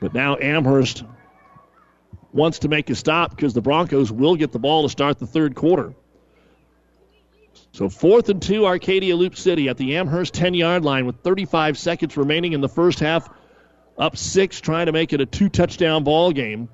But 0.00 0.14
now 0.14 0.36
Amherst 0.36 1.04
wants 2.32 2.60
to 2.60 2.68
make 2.68 2.90
a 2.90 2.94
stop 2.94 3.30
because 3.30 3.54
the 3.54 3.62
Broncos 3.62 4.10
will 4.12 4.36
get 4.36 4.52
the 4.52 4.58
ball 4.58 4.82
to 4.82 4.88
start 4.88 5.18
the 5.18 5.26
third 5.26 5.54
quarter. 5.54 5.94
So 7.72 7.88
fourth 7.88 8.28
and 8.28 8.40
two, 8.40 8.66
Arcadia 8.66 9.16
Loup 9.16 9.34
City 9.34 9.68
at 9.70 9.78
the 9.78 9.96
Amherst 9.96 10.34
10 10.34 10.52
yard 10.52 10.84
line 10.84 11.06
with 11.06 11.16
35 11.22 11.78
seconds 11.78 12.16
remaining 12.16 12.52
in 12.52 12.60
the 12.60 12.68
first 12.68 13.00
half. 13.00 13.28
Up 13.98 14.16
six, 14.16 14.60
trying 14.60 14.86
to 14.86 14.92
make 14.92 15.12
it 15.12 15.20
a 15.20 15.26
two 15.26 15.48
touchdown 15.48 16.04
ball 16.04 16.32
game. 16.32 16.68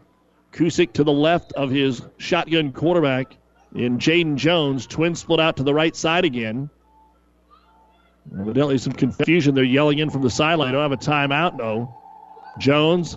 Kusick 0.53 0.95
to 0.95 1.05
the 1.05 1.13
left 1.13 1.53
of 1.53 1.71
his 1.71 2.03
shotgun 2.17 2.73
quarterback 2.73 3.37
in 3.75 3.99
Jaden 3.99 4.37
Jones. 4.37 4.87
Twin 4.87 5.15
split 5.15 5.41
out 5.41 5.57
to 5.59 5.63
the 5.63 5.75
right 5.75 5.95
side 5.95 6.25
again. 6.25 6.69
Evidently 8.41 8.79
some 8.79 8.93
confusion. 8.93 9.55
They're 9.55 9.65
yelling 9.65 9.99
in 9.99 10.11
from 10.11 10.23
the 10.23 10.31
sideline. 10.31 10.73
Don't 10.73 10.83
have 10.83 10.93
a 10.93 10.97
timeout, 10.97 11.57
no. 11.57 11.95
Jones 12.59 13.17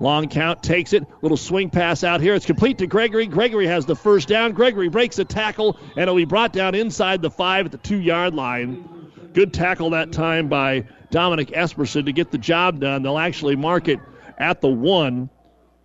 Long 0.00 0.28
count 0.28 0.62
takes 0.62 0.94
it. 0.94 1.06
Little 1.20 1.36
swing 1.36 1.68
pass 1.68 2.02
out 2.02 2.22
here. 2.22 2.34
It's 2.34 2.46
complete 2.46 2.78
to 2.78 2.86
Gregory. 2.86 3.26
Gregory 3.26 3.66
has 3.66 3.84
the 3.84 3.94
first 3.94 4.28
down. 4.28 4.52
Gregory 4.52 4.88
breaks 4.88 5.18
a 5.18 5.24
tackle 5.26 5.78
and 5.90 6.02
it'll 6.02 6.16
be 6.16 6.24
brought 6.24 6.54
down 6.54 6.74
inside 6.74 7.20
the 7.20 7.30
five 7.30 7.66
at 7.66 7.72
the 7.72 7.78
two 7.78 8.00
yard 8.00 8.34
line. 8.34 9.12
Good 9.34 9.52
tackle 9.52 9.90
that 9.90 10.10
time 10.10 10.48
by 10.48 10.86
Dominic 11.10 11.48
Esperson 11.48 12.06
to 12.06 12.12
get 12.12 12.30
the 12.30 12.38
job 12.38 12.80
done. 12.80 13.02
They'll 13.02 13.18
actually 13.18 13.56
mark 13.56 13.88
it 13.88 14.00
at 14.38 14.62
the 14.62 14.68
one. 14.68 15.28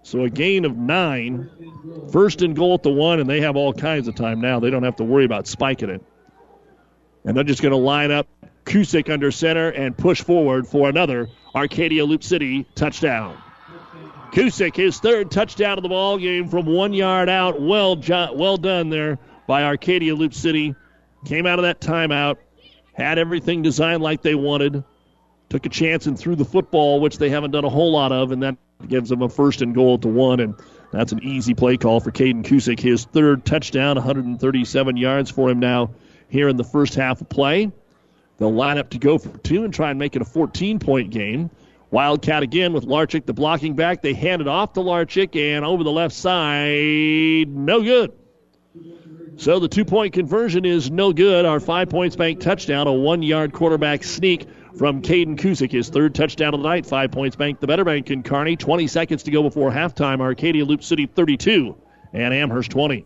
So 0.02 0.24
a 0.24 0.30
gain 0.30 0.66
of 0.66 0.78
nine. 0.78 1.50
First 2.12 2.42
and 2.42 2.56
goal 2.56 2.76
at 2.76 2.84
the 2.84 2.92
one, 2.92 3.20
and 3.20 3.30
they 3.30 3.42
have 3.42 3.56
all 3.56 3.74
kinds 3.74 4.08
of 4.08 4.16
time 4.16 4.40
now. 4.40 4.60
They 4.60 4.70
don't 4.70 4.84
have 4.84 4.96
to 4.98 5.04
worry 5.04 5.26
about 5.26 5.48
spiking 5.48 5.90
it. 5.90 6.02
And 7.26 7.36
they're 7.36 7.44
just 7.44 7.62
going 7.62 7.72
to 7.72 7.78
line 7.78 8.12
up 8.12 8.28
Kusick 8.66 9.12
under 9.12 9.32
center 9.32 9.70
and 9.70 9.98
push 9.98 10.22
forward 10.22 10.68
for 10.68 10.90
another 10.90 11.30
Arcadia 11.56 12.06
Loup 12.06 12.24
City 12.24 12.66
touchdown. 12.76 13.38
Kusick, 14.36 14.76
his 14.76 15.00
third 15.00 15.32
touchdown 15.32 15.78
of 15.78 15.82
the 15.82 15.88
ball 15.88 16.18
game 16.18 16.50
from 16.50 16.66
one 16.66 16.92
yard 16.92 17.30
out. 17.30 17.62
Well, 17.62 17.96
well 18.34 18.58
done 18.58 18.90
there 18.90 19.18
by 19.48 19.64
Arcadia 19.64 20.14
Loup 20.14 20.34
City. 20.34 20.76
Came 21.24 21.46
out 21.46 21.58
of 21.58 21.64
that 21.64 21.80
timeout, 21.80 22.36
had 22.92 23.18
everything 23.18 23.62
designed 23.62 24.04
like 24.04 24.24
they 24.24 24.36
wanted, 24.36 24.84
took 25.48 25.66
a 25.66 25.70
chance 25.70 26.06
and 26.06 26.20
threw 26.20 26.36
the 26.36 26.44
football, 26.44 27.00
which 27.00 27.18
they 27.18 27.30
haven't 27.30 27.52
done 27.52 27.64
a 27.64 27.70
whole 27.70 27.94
lot 27.94 28.12
of, 28.12 28.34
and 28.34 28.44
that 28.44 28.58
gives 28.90 29.10
them 29.10 29.22
a 29.22 29.30
first 29.30 29.62
and 29.62 29.74
goal 29.74 29.98
to 30.00 30.10
one. 30.10 30.42
And 30.42 30.54
that's 30.92 31.14
an 31.14 31.24
easy 31.24 31.54
play 31.54 31.78
call 31.78 32.02
for 32.02 32.12
Caden 32.12 32.44
Kusick. 32.44 32.82
His 32.82 33.06
third 33.06 33.46
touchdown, 33.46 33.96
137 33.96 34.98
yards 34.98 35.32
for 35.32 35.50
him 35.50 35.60
now 35.60 35.92
here 36.28 36.50
in 36.50 36.58
the 36.58 36.66
first 36.66 36.96
half 36.96 37.22
of 37.22 37.30
play. 37.30 37.72
They'll 38.38 38.54
line 38.54 38.80
up 38.80 38.90
to 38.90 38.98
go 38.98 39.18
for 39.18 39.30
two 39.38 39.64
and 39.64 39.74
try 39.74 39.92
and 39.92 39.98
make 39.98 40.18
it 40.18 40.22
a 40.22 40.26
14 40.26 40.80
point 40.80 41.12
game. 41.12 41.50
Wildcat 41.96 42.44
again 42.44 42.74
with 42.74 42.86
Larchick, 42.86 43.26
the 43.26 43.32
blocking 43.32 43.78
back. 43.78 44.02
They 44.02 44.14
hand 44.14 44.42
it 44.42 44.50
off 44.50 44.74
to 44.74 44.82
Larchick 44.82 45.34
and 45.38 45.64
over 45.64 45.82
the 45.82 45.94
left 45.94 46.14
side. 46.14 47.48
No 47.48 47.82
good. 47.82 48.12
So 49.38 49.60
the 49.60 49.70
two 49.70 49.86
point 49.86 50.12
conversion 50.12 50.66
is 50.66 50.92
no 50.92 51.14
good. 51.14 51.46
Our 51.46 51.62
five 51.62 51.88
points 51.88 52.18
bank 52.18 52.42
touchdown, 52.42 52.88
a 52.88 52.92
one 52.92 53.24
yard 53.24 53.54
quarterback 53.54 54.04
sneak 54.04 54.46
from 54.78 55.04
Caden 55.04 55.38
Kusick. 55.40 55.72
His 55.72 55.88
third 55.88 56.14
touchdown 56.14 56.54
of 56.54 56.60
the 56.60 56.68
night. 56.68 56.86
Five 56.86 57.12
points 57.12 57.38
bank, 57.38 57.62
the 57.62 57.68
better 57.68 57.86
bank 57.86 58.12
in 58.12 58.24
Kearney. 58.24 58.58
20 58.58 58.88
seconds 58.88 59.24
to 59.24 59.32
go 59.32 59.42
before 59.42 59.72
halftime. 59.72 60.20
Arcadia 60.20 60.66
Loup 60.66 60.84
City 60.84 61.06
32 61.06 61.78
and 62.12 62.34
Amherst 62.34 62.72
20. 62.72 63.06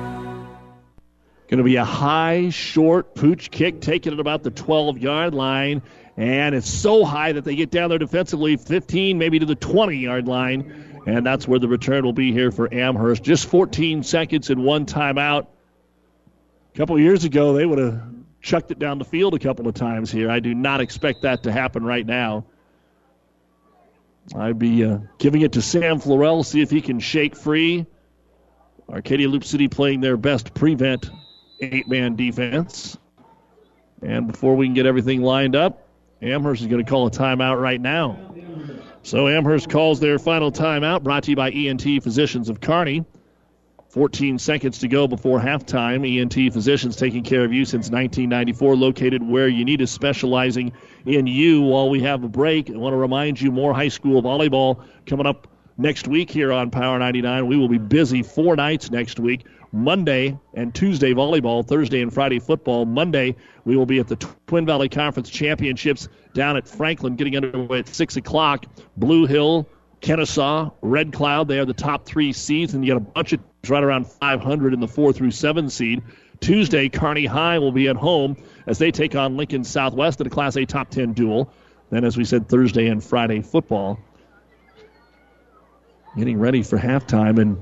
Going 1.51 1.57
to 1.57 1.65
be 1.65 1.75
a 1.75 1.83
high, 1.83 2.49
short 2.49 3.13
pooch 3.13 3.51
kick 3.51 3.81
taken 3.81 4.13
at 4.13 4.21
about 4.21 4.41
the 4.41 4.51
12 4.51 4.99
yard 4.99 5.33
line. 5.33 5.81
And 6.15 6.55
it's 6.55 6.69
so 6.69 7.03
high 7.03 7.33
that 7.33 7.43
they 7.43 7.57
get 7.57 7.71
down 7.71 7.89
there 7.89 7.99
defensively, 7.99 8.55
15, 8.55 9.17
maybe 9.17 9.39
to 9.39 9.45
the 9.45 9.55
20 9.55 9.97
yard 9.97 10.29
line. 10.29 11.03
And 11.05 11.25
that's 11.25 11.49
where 11.49 11.59
the 11.59 11.67
return 11.67 12.05
will 12.05 12.13
be 12.13 12.31
here 12.31 12.51
for 12.51 12.73
Amherst. 12.73 13.21
Just 13.21 13.47
14 13.47 14.03
seconds 14.03 14.49
and 14.49 14.63
one 14.63 14.85
timeout. 14.85 15.47
A 16.73 16.77
couple 16.77 16.97
years 16.97 17.25
ago, 17.25 17.51
they 17.51 17.65
would 17.65 17.79
have 17.79 18.01
chucked 18.41 18.71
it 18.71 18.79
down 18.79 18.97
the 18.97 19.03
field 19.03 19.33
a 19.33 19.39
couple 19.39 19.67
of 19.67 19.73
times 19.73 20.09
here. 20.09 20.31
I 20.31 20.39
do 20.39 20.55
not 20.55 20.79
expect 20.79 21.23
that 21.23 21.43
to 21.43 21.51
happen 21.51 21.83
right 21.83 22.05
now. 22.05 22.45
I'd 24.33 24.57
be 24.57 24.85
uh, 24.85 24.99
giving 25.17 25.41
it 25.41 25.51
to 25.53 25.61
Sam 25.61 25.99
Florell, 25.99 26.45
see 26.45 26.61
if 26.61 26.69
he 26.69 26.79
can 26.79 27.01
shake 27.01 27.35
free. 27.35 27.87
Arcadia 28.89 29.27
Loup 29.27 29.43
City 29.43 29.67
playing 29.67 29.99
their 29.99 30.15
best 30.15 30.53
prevent 30.53 31.09
eight 31.61 31.87
man 31.87 32.15
defense. 32.15 32.97
And 34.01 34.27
before 34.27 34.55
we 34.55 34.65
can 34.65 34.73
get 34.73 34.85
everything 34.85 35.21
lined 35.21 35.55
up, 35.55 35.87
Amherst 36.21 36.61
is 36.61 36.67
going 36.67 36.83
to 36.83 36.89
call 36.89 37.07
a 37.07 37.11
timeout 37.11 37.61
right 37.61 37.79
now. 37.79 38.17
So 39.03 39.27
Amherst 39.27 39.69
calls 39.69 39.99
their 39.99 40.19
final 40.19 40.51
timeout, 40.51 41.03
brought 41.03 41.23
to 41.23 41.31
you 41.31 41.35
by 41.35 41.51
ENT 41.51 42.03
Physicians 42.03 42.49
of 42.49 42.61
Kearney. 42.61 43.05
14 43.89 44.39
seconds 44.39 44.79
to 44.79 44.87
go 44.87 45.05
before 45.05 45.39
halftime. 45.39 46.07
ENT 46.07 46.53
Physicians 46.53 46.95
taking 46.95 47.23
care 47.23 47.43
of 47.43 47.51
you 47.51 47.65
since 47.65 47.89
1994, 47.89 48.75
located 48.77 49.21
where 49.21 49.49
you 49.49 49.65
need 49.65 49.81
us, 49.81 49.91
specializing 49.91 50.71
in 51.05 51.27
you. 51.27 51.61
While 51.61 51.89
we 51.89 51.99
have 52.01 52.23
a 52.23 52.29
break, 52.29 52.69
I 52.69 52.77
want 52.77 52.93
to 52.93 52.97
remind 52.97 53.41
you 53.41 53.51
more 53.51 53.73
high 53.73 53.89
school 53.89 54.21
volleyball 54.21 54.85
coming 55.05 55.25
up 55.25 55.47
next 55.77 56.07
week 56.07 56.29
here 56.31 56.53
on 56.53 56.69
Power 56.69 56.99
99. 56.99 57.47
We 57.47 57.57
will 57.57 57.67
be 57.67 57.79
busy 57.79 58.23
four 58.23 58.55
nights 58.55 58.91
next 58.91 59.19
week. 59.19 59.45
Monday 59.71 60.37
and 60.53 60.73
Tuesday 60.75 61.13
volleyball, 61.13 61.65
Thursday 61.65 62.01
and 62.01 62.13
Friday 62.13 62.39
football. 62.39 62.85
Monday, 62.85 63.35
we 63.65 63.77
will 63.77 63.85
be 63.85 63.99
at 63.99 64.07
the 64.07 64.17
Twin 64.47 64.65
Valley 64.65 64.89
Conference 64.89 65.29
Championships 65.29 66.09
down 66.33 66.57
at 66.57 66.67
Franklin, 66.67 67.15
getting 67.15 67.35
underway 67.37 67.79
at 67.79 67.87
6 67.87 68.17
o'clock. 68.17 68.65
Blue 68.97 69.25
Hill, 69.25 69.67
Kenesaw, 70.01 70.73
Red 70.81 71.13
Cloud, 71.13 71.47
they 71.47 71.59
are 71.59 71.65
the 71.65 71.73
top 71.73 72.05
three 72.05 72.33
seeds, 72.33 72.73
and 72.73 72.83
you 72.83 72.93
got 72.93 72.97
a 72.97 73.05
bunch 73.05 73.33
of 73.33 73.39
right 73.69 73.83
around 73.83 74.07
500 74.07 74.73
in 74.73 74.79
the 74.79 74.87
4 74.87 75.13
through 75.13 75.31
7 75.31 75.69
seed. 75.69 76.01
Tuesday, 76.39 76.89
Kearney 76.89 77.25
High 77.25 77.59
will 77.59 77.71
be 77.71 77.87
at 77.87 77.95
home 77.95 78.35
as 78.65 78.79
they 78.79 78.91
take 78.91 79.15
on 79.15 79.37
Lincoln 79.37 79.63
Southwest 79.63 80.19
in 80.19 80.27
a 80.27 80.29
Class 80.29 80.55
A 80.57 80.65
top 80.65 80.89
10 80.89 81.13
duel. 81.13 81.53
Then, 81.91 82.03
as 82.03 82.17
we 82.17 82.25
said, 82.25 82.49
Thursday 82.49 82.87
and 82.87 83.03
Friday 83.03 83.41
football. 83.41 83.99
Getting 86.17 86.39
ready 86.39 86.63
for 86.63 86.77
halftime, 86.77 87.39
and 87.39 87.61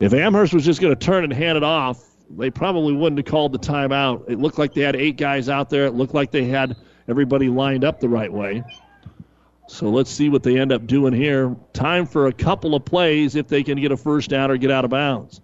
if 0.00 0.14
Amherst 0.14 0.54
was 0.54 0.64
just 0.64 0.80
going 0.80 0.94
to 0.94 0.98
turn 0.98 1.24
and 1.24 1.32
hand 1.32 1.56
it 1.56 1.62
off, 1.62 2.02
they 2.30 2.50
probably 2.50 2.94
wouldn't 2.94 3.18
have 3.18 3.26
called 3.26 3.52
the 3.52 3.58
timeout. 3.58 4.28
It 4.28 4.38
looked 4.38 4.58
like 4.58 4.72
they 4.72 4.80
had 4.80 4.96
eight 4.96 5.16
guys 5.16 5.48
out 5.48 5.68
there. 5.68 5.86
It 5.86 5.94
looked 5.94 6.14
like 6.14 6.30
they 6.30 6.46
had 6.46 6.76
everybody 7.08 7.48
lined 7.48 7.84
up 7.84 8.00
the 8.00 8.08
right 8.08 8.32
way. 8.32 8.64
So 9.68 9.88
let's 9.90 10.10
see 10.10 10.28
what 10.28 10.42
they 10.42 10.58
end 10.58 10.72
up 10.72 10.86
doing 10.86 11.12
here. 11.12 11.54
Time 11.72 12.06
for 12.06 12.26
a 12.26 12.32
couple 12.32 12.74
of 12.74 12.84
plays 12.84 13.36
if 13.36 13.46
they 13.46 13.62
can 13.62 13.80
get 13.80 13.92
a 13.92 13.96
first 13.96 14.30
down 14.30 14.50
or 14.50 14.56
get 14.56 14.70
out 14.70 14.84
of 14.84 14.90
bounds. 14.90 15.40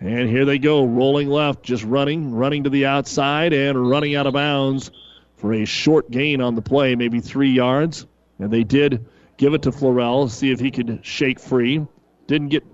And 0.00 0.28
here 0.28 0.44
they 0.44 0.58
go, 0.58 0.84
rolling 0.84 1.28
left, 1.28 1.62
just 1.62 1.82
running, 1.84 2.34
running 2.34 2.64
to 2.64 2.70
the 2.70 2.86
outside 2.86 3.54
and 3.54 3.88
running 3.88 4.14
out 4.14 4.26
of 4.26 4.34
bounds 4.34 4.90
for 5.36 5.54
a 5.54 5.64
short 5.64 6.10
gain 6.10 6.42
on 6.42 6.54
the 6.54 6.60
play, 6.60 6.96
maybe 6.96 7.20
three 7.20 7.50
yards. 7.50 8.06
And 8.38 8.50
they 8.50 8.64
did 8.64 9.06
give 9.38 9.54
it 9.54 9.62
to 9.62 9.70
Florell, 9.70 10.30
see 10.30 10.50
if 10.50 10.60
he 10.60 10.70
could 10.70 11.00
shake 11.02 11.40
free. 11.40 11.86
Didn't 12.26 12.48
get 12.48 12.64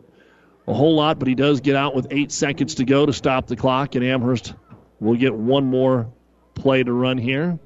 a 0.66 0.74
whole 0.74 0.94
lot, 0.94 1.18
but 1.18 1.28
he 1.28 1.34
does 1.34 1.60
get 1.60 1.76
out 1.76 1.94
with 1.94 2.06
eight 2.10 2.30
seconds 2.32 2.76
to 2.76 2.84
go 2.84 3.05
to 3.06 3.12
stop 3.12 3.47
the 3.47 3.56
clock, 3.56 3.94
and 3.94 4.05
Amherst 4.05 4.55
will 5.01 5.16
get 5.16 5.34
one 5.34 5.64
more 5.64 6.12
play 6.55 6.82
to 6.82 6.93
run 6.93 7.18
here. 7.18 7.59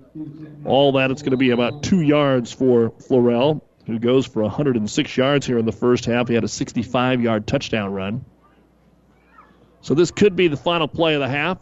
All 0.64 0.93
that, 0.93 1.10
it's 1.10 1.23
going 1.23 1.32
to 1.32 1.36
be 1.36 1.51
about 1.51 1.82
two 1.82 2.01
yards 2.01 2.52
for 2.52 2.90
Florell, 2.90 3.60
who 3.86 3.98
goes 3.98 4.27
for 4.27 4.43
106 4.43 5.16
yards 5.16 5.47
here 5.47 5.59
in 5.59 5.66
the 5.66 5.73
first 5.73 6.06
half. 6.06 6.28
He 6.28 6.35
had 6.35 6.44
a 6.44 6.48
65 6.48 7.20
yard 7.20 7.47
touchdown 7.47 7.93
run. 7.93 8.24
So 9.82 9.94
this 9.94 10.10
could 10.10 10.35
be 10.35 10.48
the 10.48 10.56
final 10.56 10.89
play 10.89 11.14
of 11.14 11.20
the 11.20 11.28
half. 11.28 11.59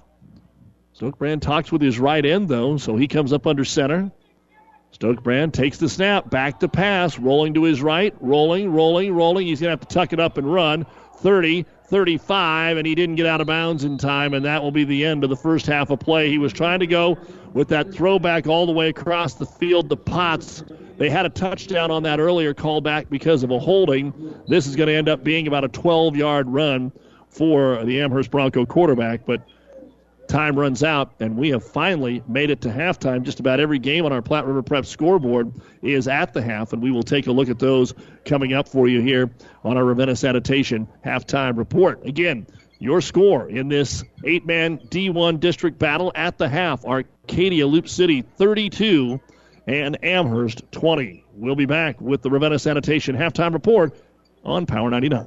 Stokebrand 0.98 1.40
talks 1.40 1.72
with 1.72 1.82
his 1.82 1.98
right 1.98 2.24
end, 2.24 2.48
though, 2.48 2.76
so 2.76 2.96
he 2.96 3.08
comes 3.08 3.32
up 3.32 3.46
under 3.46 3.64
center. 3.64 4.12
Stokebrand 4.96 5.52
takes 5.52 5.78
the 5.78 5.88
snap, 5.88 6.30
back 6.30 6.60
to 6.60 6.68
pass, 6.68 7.18
rolling 7.18 7.54
to 7.54 7.64
his 7.64 7.82
right, 7.82 8.14
rolling, 8.20 8.72
rolling, 8.72 9.12
rolling. 9.12 9.48
He's 9.48 9.60
going 9.60 9.76
to 9.76 9.80
have 9.80 9.88
to 9.88 9.92
tuck 9.92 10.12
it 10.12 10.20
up 10.20 10.38
and 10.38 10.50
run. 10.50 10.86
30, 11.18 11.64
35, 11.86 12.76
and 12.76 12.86
he 12.86 12.94
didn't 12.94 13.14
get 13.16 13.26
out 13.26 13.40
of 13.40 13.46
bounds 13.46 13.84
in 13.84 13.98
time, 13.98 14.34
and 14.34 14.44
that 14.44 14.62
will 14.62 14.70
be 14.70 14.84
the 14.84 15.04
end 15.04 15.24
of 15.24 15.30
the 15.30 15.36
first 15.36 15.66
half 15.66 15.90
of 15.90 16.00
play. 16.00 16.28
He 16.28 16.38
was 16.38 16.52
trying 16.52 16.80
to 16.80 16.86
go 16.86 17.18
with 17.52 17.68
that 17.68 17.92
throwback 17.92 18.46
all 18.46 18.66
the 18.66 18.72
way 18.72 18.88
across 18.88 19.34
the 19.34 19.46
field 19.46 19.88
to 19.90 19.96
Potts. 19.96 20.64
They 20.96 21.10
had 21.10 21.26
a 21.26 21.30
touchdown 21.30 21.90
on 21.90 22.02
that 22.04 22.20
earlier 22.20 22.54
callback 22.54 23.08
because 23.10 23.42
of 23.42 23.50
a 23.50 23.58
holding. 23.58 24.12
This 24.48 24.66
is 24.66 24.76
going 24.76 24.88
to 24.88 24.94
end 24.94 25.08
up 25.08 25.24
being 25.24 25.46
about 25.46 25.64
a 25.64 25.68
12 25.68 26.16
yard 26.16 26.48
run 26.48 26.92
for 27.28 27.84
the 27.84 28.00
Amherst 28.00 28.30
Bronco 28.30 28.64
quarterback, 28.64 29.26
but 29.26 29.42
time 30.28 30.58
runs 30.58 30.82
out, 30.82 31.12
and 31.20 31.36
we 31.36 31.50
have 31.50 31.64
finally 31.64 32.22
made 32.26 32.50
it 32.50 32.60
to 32.62 32.68
halftime. 32.68 33.22
Just 33.22 33.40
about 33.40 33.60
every 33.60 33.78
game 33.78 34.04
on 34.04 34.12
our 34.12 34.22
Platte 34.22 34.46
River 34.46 34.62
Prep 34.62 34.86
scoreboard 34.86 35.52
is 35.82 36.08
at 36.08 36.32
the 36.32 36.42
half, 36.42 36.72
and 36.72 36.82
we 36.82 36.90
will 36.90 37.02
take 37.02 37.26
a 37.26 37.32
look 37.32 37.48
at 37.48 37.58
those 37.58 37.94
coming 38.24 38.52
up 38.52 38.68
for 38.68 38.88
you 38.88 39.00
here 39.00 39.30
on 39.62 39.76
our 39.76 39.84
Ravenna 39.84 40.16
Sanitation 40.16 40.88
halftime 41.04 41.56
report. 41.56 42.04
Again, 42.06 42.46
your 42.78 43.00
score 43.00 43.48
in 43.48 43.68
this 43.68 44.04
eight 44.24 44.44
man 44.46 44.78
D1 44.78 45.40
district 45.40 45.78
battle 45.78 46.12
at 46.14 46.38
the 46.38 46.48
half 46.48 46.84
Arcadia 46.84 47.66
Loup 47.66 47.88
City 47.88 48.22
32 48.22 49.20
and 49.66 50.04
Amherst 50.04 50.70
20. 50.72 51.24
We'll 51.34 51.56
be 51.56 51.66
back 51.66 52.00
with 52.00 52.22
the 52.22 52.30
Ravenna 52.30 52.58
Sanitation 52.58 53.16
halftime 53.16 53.52
report 53.52 53.96
on 54.44 54.66
Power 54.66 54.90
99. 54.90 55.26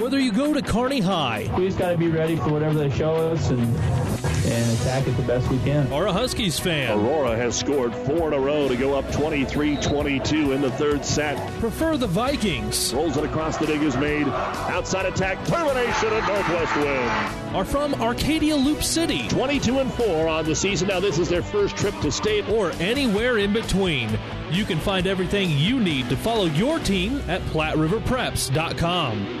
Whether 0.00 0.18
you 0.18 0.32
go 0.32 0.54
to 0.54 0.62
Kearney 0.62 1.00
High, 1.00 1.52
we 1.58 1.66
just 1.66 1.78
got 1.78 1.90
to 1.90 1.98
be 1.98 2.08
ready 2.08 2.34
for 2.34 2.48
whatever 2.48 2.78
they 2.78 2.88
show 2.88 3.16
us 3.16 3.50
and 3.50 3.60
and 3.60 4.80
attack 4.80 5.06
it 5.06 5.14
the 5.18 5.22
best 5.24 5.46
we 5.50 5.58
can. 5.58 5.92
Or 5.92 6.06
a 6.06 6.12
Huskies 6.12 6.58
fan. 6.58 6.98
Aurora 6.98 7.36
has 7.36 7.54
scored 7.54 7.94
four 7.94 8.28
in 8.28 8.32
a 8.32 8.40
row 8.40 8.66
to 8.66 8.76
go 8.76 8.98
up 8.98 9.04
23-22 9.08 10.54
in 10.54 10.62
the 10.62 10.70
third 10.70 11.04
set. 11.04 11.36
Prefer 11.60 11.98
the 11.98 12.06
Vikings. 12.06 12.94
Rolls 12.94 13.18
it 13.18 13.24
across 13.24 13.58
the 13.58 13.66
dig 13.66 13.82
is 13.82 13.94
made. 13.98 14.26
Outside 14.26 15.04
attack, 15.04 15.36
termination, 15.46 16.08
and 16.08 16.26
Northwest 16.26 16.76
win. 16.76 17.08
Are 17.54 17.66
from 17.66 17.92
Arcadia 18.00 18.56
Loup 18.56 18.82
City. 18.82 19.28
22 19.28 19.80
and 19.80 19.92
4 19.92 20.28
on 20.28 20.46
the 20.46 20.56
season. 20.56 20.88
Now 20.88 21.00
this 21.00 21.18
is 21.18 21.28
their 21.28 21.42
first 21.42 21.76
trip 21.76 21.94
to 22.00 22.10
state. 22.10 22.48
Or 22.48 22.70
anywhere 22.80 23.36
in 23.36 23.52
between. 23.52 24.08
You 24.50 24.64
can 24.64 24.78
find 24.78 25.06
everything 25.06 25.50
you 25.50 25.78
need 25.78 26.08
to 26.08 26.16
follow 26.16 26.46
your 26.46 26.78
team 26.78 27.20
at 27.28 27.42
PlatteRiverPreps.com. 27.42 29.40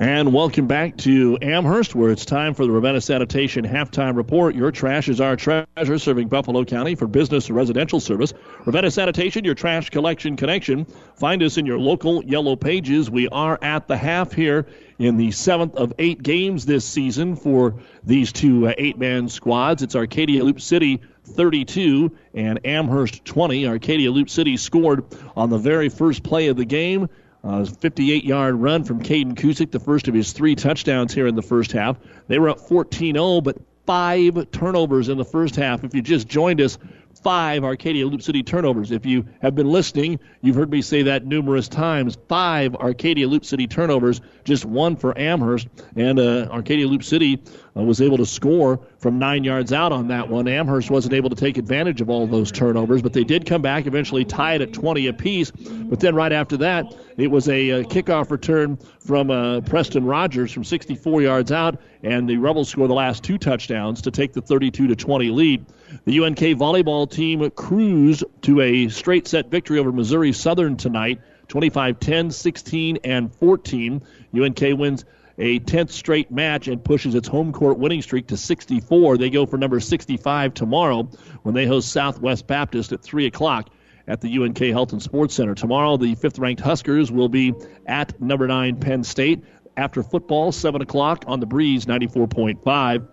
And 0.00 0.32
welcome 0.32 0.68
back 0.68 0.96
to 0.98 1.38
Amherst, 1.42 1.94
where 1.94 2.10
it's 2.10 2.24
time 2.24 2.54
for 2.54 2.64
the 2.64 2.70
Ravenna 2.70 3.00
Sanitation 3.00 3.64
halftime 3.64 4.16
report. 4.16 4.54
Your 4.54 4.70
trash 4.70 5.08
is 5.08 5.20
our 5.20 5.34
treasure, 5.34 5.98
serving 5.98 6.28
Buffalo 6.28 6.64
County 6.64 6.94
for 6.94 7.08
business 7.08 7.48
and 7.48 7.56
residential 7.56 7.98
service. 7.98 8.32
Ravenna 8.64 8.92
Sanitation, 8.92 9.44
your 9.44 9.56
trash 9.56 9.90
collection 9.90 10.36
connection. 10.36 10.84
Find 11.16 11.42
us 11.42 11.56
in 11.56 11.66
your 11.66 11.80
local 11.80 12.22
yellow 12.24 12.54
pages. 12.54 13.10
We 13.10 13.28
are 13.30 13.58
at 13.60 13.88
the 13.88 13.96
half 13.96 14.32
here 14.32 14.66
in 15.00 15.16
the 15.16 15.32
seventh 15.32 15.74
of 15.74 15.92
eight 15.98 16.22
games 16.22 16.64
this 16.64 16.84
season 16.84 17.34
for 17.34 17.74
these 18.04 18.32
two 18.32 18.68
uh, 18.68 18.74
eight 18.78 18.98
man 18.98 19.28
squads. 19.28 19.82
It's 19.82 19.96
Arcadia 19.96 20.44
Loup 20.44 20.60
City 20.60 21.00
32 21.24 22.16
and 22.34 22.64
Amherst 22.64 23.24
20. 23.24 23.66
Arcadia 23.66 24.12
Loup 24.12 24.30
City 24.30 24.56
scored 24.56 25.04
on 25.36 25.50
the 25.50 25.58
very 25.58 25.88
first 25.88 26.22
play 26.22 26.46
of 26.46 26.56
the 26.56 26.64
game. 26.64 27.08
Uh, 27.44 27.64
58 27.64 28.24
yard 28.24 28.56
run 28.56 28.84
from 28.84 29.00
Caden 29.00 29.34
Kusick, 29.34 29.70
the 29.70 29.80
first 29.80 30.08
of 30.08 30.14
his 30.14 30.32
three 30.32 30.54
touchdowns 30.54 31.14
here 31.14 31.26
in 31.26 31.36
the 31.36 31.42
first 31.42 31.72
half. 31.72 31.96
They 32.26 32.38
were 32.38 32.48
up 32.48 32.60
14 32.60 33.14
0, 33.14 33.40
but 33.40 33.56
five 33.86 34.50
turnovers 34.50 35.08
in 35.08 35.16
the 35.16 35.24
first 35.24 35.56
half. 35.56 35.84
If 35.84 35.94
you 35.94 36.02
just 36.02 36.28
joined 36.28 36.60
us, 36.60 36.78
five 37.22 37.64
Arcadia 37.64 38.06
Loup 38.06 38.22
City 38.22 38.42
turnovers. 38.42 38.90
If 38.90 39.06
you 39.06 39.24
have 39.40 39.54
been 39.54 39.70
listening, 39.70 40.20
you've 40.42 40.56
heard 40.56 40.70
me 40.70 40.82
say 40.82 41.02
that 41.02 41.26
numerous 41.26 41.68
times. 41.68 42.16
Five 42.28 42.74
Arcadia 42.76 43.26
Loup 43.26 43.44
City 43.44 43.66
turnovers, 43.66 44.20
just 44.44 44.64
one 44.64 44.96
for 44.96 45.16
Amherst. 45.18 45.68
And 45.96 46.18
uh, 46.18 46.48
Arcadia 46.50 46.86
Loup 46.86 47.02
City 47.02 47.42
uh, 47.76 47.82
was 47.82 48.00
able 48.00 48.18
to 48.18 48.26
score 48.26 48.80
from 48.98 49.18
nine 49.18 49.44
yards 49.44 49.72
out 49.72 49.92
on 49.92 50.08
that 50.08 50.28
one. 50.28 50.48
Amherst 50.48 50.90
wasn't 50.90 51.14
able 51.14 51.30
to 51.30 51.36
take 51.36 51.56
advantage 51.56 52.00
of 52.00 52.10
all 52.10 52.26
those 52.26 52.50
turnovers, 52.50 53.00
but 53.00 53.12
they 53.12 53.24
did 53.24 53.46
come 53.46 53.62
back, 53.62 53.86
eventually 53.86 54.24
tied 54.24 54.60
at 54.60 54.72
20 54.72 55.06
apiece. 55.06 55.50
But 55.50 56.00
then 56.00 56.14
right 56.14 56.32
after 56.32 56.56
that, 56.58 56.94
it 57.16 57.28
was 57.28 57.48
a, 57.48 57.68
a 57.68 57.80
uh, 57.80 57.82
kickoff 57.84 58.30
return 58.30 58.78
from 59.00 59.30
uh, 59.30 59.60
Preston 59.62 60.04
Rogers 60.04 60.52
from 60.52 60.64
64 60.64 61.22
yards 61.22 61.52
out, 61.52 61.80
and 62.02 62.28
the 62.28 62.36
Rebels 62.36 62.68
score 62.68 62.88
the 62.88 62.94
last 62.94 63.22
two 63.22 63.38
touchdowns 63.38 64.02
to 64.02 64.10
take 64.10 64.32
the 64.32 64.40
32 64.40 64.88
to 64.88 64.96
20 64.96 65.30
lead. 65.30 65.66
The 66.04 66.20
UNK 66.20 66.38
volleyball 66.38 67.10
team 67.10 67.48
cruised 67.50 68.24
to 68.42 68.60
a 68.60 68.88
straight 68.88 69.26
set 69.28 69.50
victory 69.50 69.78
over 69.78 69.92
Missouri 69.92 70.32
Southern 70.32 70.76
tonight, 70.76 71.20
25 71.48 71.98
10, 72.00 72.30
16, 72.30 72.98
and 73.04 73.34
14. 73.34 74.02
UNK 74.34 74.60
wins 74.78 75.04
a 75.38 75.60
10th 75.60 75.90
straight 75.90 76.30
match 76.30 76.68
and 76.68 76.84
pushes 76.84 77.14
its 77.14 77.28
home 77.28 77.52
court 77.52 77.78
winning 77.78 78.02
streak 78.02 78.26
to 78.28 78.36
64. 78.36 79.18
They 79.18 79.30
go 79.30 79.46
for 79.46 79.56
number 79.56 79.80
65 79.80 80.54
tomorrow 80.54 81.04
when 81.42 81.54
they 81.54 81.66
host 81.66 81.92
Southwest 81.92 82.46
Baptist 82.46 82.92
at 82.92 83.02
3 83.02 83.26
o'clock 83.26 83.70
at 84.08 84.20
the 84.20 84.36
UNK 84.36 84.58
Health 84.58 84.92
and 84.92 85.02
Sports 85.02 85.34
Center. 85.34 85.54
Tomorrow, 85.54 85.96
the 85.96 86.14
fifth 86.16 86.38
ranked 86.38 86.60
Huskers 86.60 87.12
will 87.12 87.28
be 87.28 87.54
at 87.86 88.20
number 88.20 88.48
9 88.48 88.80
Penn 88.80 89.04
State. 89.04 89.44
After 89.76 90.02
football, 90.02 90.50
7 90.50 90.82
o'clock 90.82 91.24
on 91.28 91.38
the 91.38 91.46
Breeze 91.46 91.86
94.5. 91.86 93.06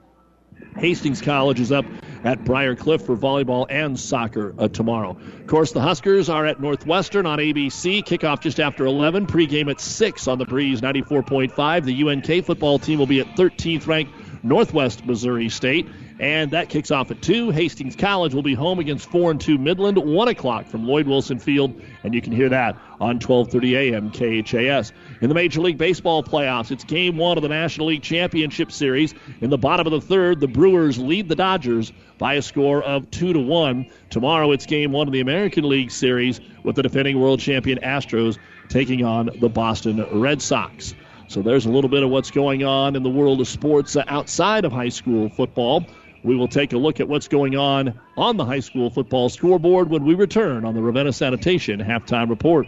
Hastings 0.78 1.22
College 1.22 1.60
is 1.60 1.72
up 1.72 1.86
at 2.24 2.44
Briar 2.44 2.76
Cliff 2.76 3.02
for 3.04 3.16
volleyball 3.16 3.66
and 3.70 3.98
soccer 4.00 4.54
uh, 4.58 4.68
tomorrow. 4.68 5.12
Of 5.12 5.48
course, 5.48 5.72
the 5.72 5.80
Huskers 5.80 6.28
are 6.28 6.46
at 6.46 6.60
Northwestern 6.60 7.26
on 7.26 7.40
ABC. 7.40 8.04
Kickoff 8.04 8.42
just 8.42 8.60
after 8.60 8.86
11. 8.86 9.28
Pregame 9.28 9.70
at 9.72 9.80
6 9.80 10.28
on 10.28 10.38
the 10.38 10.46
Breeze 10.46 10.82
94.5. 10.82 11.86
The 11.86 12.04
UNK 12.04 12.46
football 12.46 12.80
team 12.80 13.00
will 13.00 13.08
be 13.08 13.22
at 13.22 13.28
13th 13.38 13.88
ranked 13.88 14.14
Northwest 14.44 15.06
Missouri 15.06 15.50
State. 15.50 15.88
And 16.20 16.52
that 16.52 16.70
kicks 16.70 16.92
off 16.92 17.12
at 17.12 17.22
2. 17.22 17.52
Hastings 17.52 17.96
College 17.96 18.34
will 18.34 18.44
be 18.44 18.54
home 18.54 18.80
against 18.80 19.10
4 19.10 19.32
and 19.32 19.42
2 19.42 19.58
Midland, 19.58 19.98
1 19.98 20.28
o'clock 20.28 20.68
from 20.68 20.88
Lloyd 20.88 21.08
Wilson 21.08 21.40
Field. 21.40 21.82
And 22.04 22.14
you 22.14 22.22
can 22.22 22.32
hear 22.32 22.50
that 22.50 22.76
on 23.00 23.20
1230 23.20 23.76
AM 23.78 24.12
KHAS. 24.12 24.94
In 25.22 25.30
the 25.30 25.36
Major 25.36 25.62
League 25.62 25.78
Baseball 25.78 26.24
playoffs, 26.24 26.72
it's 26.72 26.84
game 26.84 27.16
one 27.16 27.38
of 27.38 27.42
the 27.42 27.48
National 27.48 27.88
League 27.88 28.02
Championship 28.02 28.70
Series. 28.70 29.14
In 29.40 29.50
the 29.50 29.58
bottom 29.58 29.88
of 29.88 29.92
the 29.94 30.02
third, 30.02 30.42
the 30.42 30.48
Brewers 30.48 30.98
lead 30.98 31.30
the 31.30 31.36
Dodgers 31.36 31.94
by 32.18 32.34
a 32.34 32.42
score 32.42 32.84
of 32.84 33.10
2 33.12 33.32
to 33.32 33.40
1. 33.40 33.90
Tomorrow, 34.10 34.52
it's 34.52 34.66
game 34.66 34.92
one 34.92 35.08
of 35.08 35.14
the 35.14 35.22
American 35.22 35.70
League 35.70 35.92
Series 35.92 36.42
with 36.64 36.76
the 36.76 36.84
defending 36.84 37.20
world 37.20 37.40
champion 37.40 37.80
Astros 37.80 38.38
taking 38.68 39.06
on 39.06 39.30
the 39.40 39.48
Boston 39.48 40.06
Red 40.12 40.42
Sox. 40.42 40.94
So 41.30 41.42
there's 41.42 41.66
a 41.66 41.70
little 41.70 41.90
bit 41.90 42.04
of 42.04 42.10
what's 42.10 42.30
going 42.30 42.66
on 42.66 42.96
in 42.98 43.04
the 43.04 43.10
world 43.10 43.40
of 43.40 43.48
sports 43.48 43.96
outside 43.96 44.66
of 44.66 44.74
high 44.74 44.90
school 44.90 45.30
football. 45.30 45.86
We 46.24 46.36
will 46.36 46.48
take 46.50 46.74
a 46.74 46.78
look 46.78 47.00
at 47.00 47.08
what's 47.08 47.30
going 47.30 47.56
on 47.56 47.98
on 48.18 48.36
the 48.36 48.46
high 48.46 48.60
school 48.60 48.90
football 48.90 49.30
scoreboard 49.30 49.90
when 49.90 50.04
we 50.04 50.14
return 50.14 50.66
on 50.66 50.74
the 50.74 50.82
Ravenna 50.82 51.14
Sanitation 51.14 51.80
halftime 51.80 52.30
report. 52.30 52.68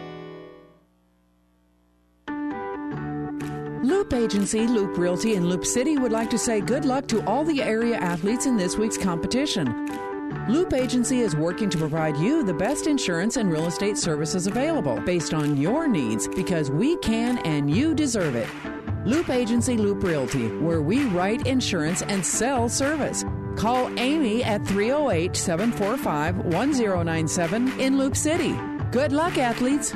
Loop 3.83 4.13
Agency, 4.13 4.67
Loop 4.67 4.95
Realty, 4.95 5.33
and 5.33 5.49
Loup 5.49 5.65
City 5.65 5.97
would 5.97 6.11
like 6.11 6.29
to 6.29 6.37
say 6.37 6.61
good 6.61 6.85
luck 6.85 7.07
to 7.07 7.25
all 7.25 7.43
the 7.43 7.63
area 7.63 7.95
athletes 7.95 8.45
in 8.45 8.55
this 8.55 8.77
week's 8.77 8.97
competition. 8.97 9.89
Loop 10.47 10.71
Agency 10.73 11.21
is 11.21 11.35
working 11.35 11.67
to 11.71 11.79
provide 11.79 12.15
you 12.17 12.43
the 12.43 12.53
best 12.53 12.85
insurance 12.85 13.37
and 13.37 13.51
real 13.51 13.65
estate 13.65 13.97
services 13.97 14.45
available 14.45 14.99
based 15.01 15.33
on 15.33 15.57
your 15.57 15.87
needs 15.87 16.27
because 16.27 16.69
we 16.69 16.95
can 16.97 17.39
and 17.39 17.75
you 17.75 17.95
deserve 17.95 18.35
it. 18.35 18.47
Loop 19.03 19.31
Agency 19.31 19.77
Loop 19.77 20.03
Realty, 20.03 20.47
where 20.57 20.83
we 20.83 21.05
write 21.05 21.47
insurance 21.47 22.03
and 22.03 22.23
sell 22.23 22.69
service. 22.69 23.25
Call 23.57 23.89
Amy 23.99 24.43
at 24.43 24.63
308 24.67 25.35
745 25.35 26.37
1097 26.37 27.79
in 27.79 27.97
Loup 27.97 28.15
City. 28.15 28.55
Good 28.91 29.11
luck, 29.11 29.39
athletes! 29.39 29.95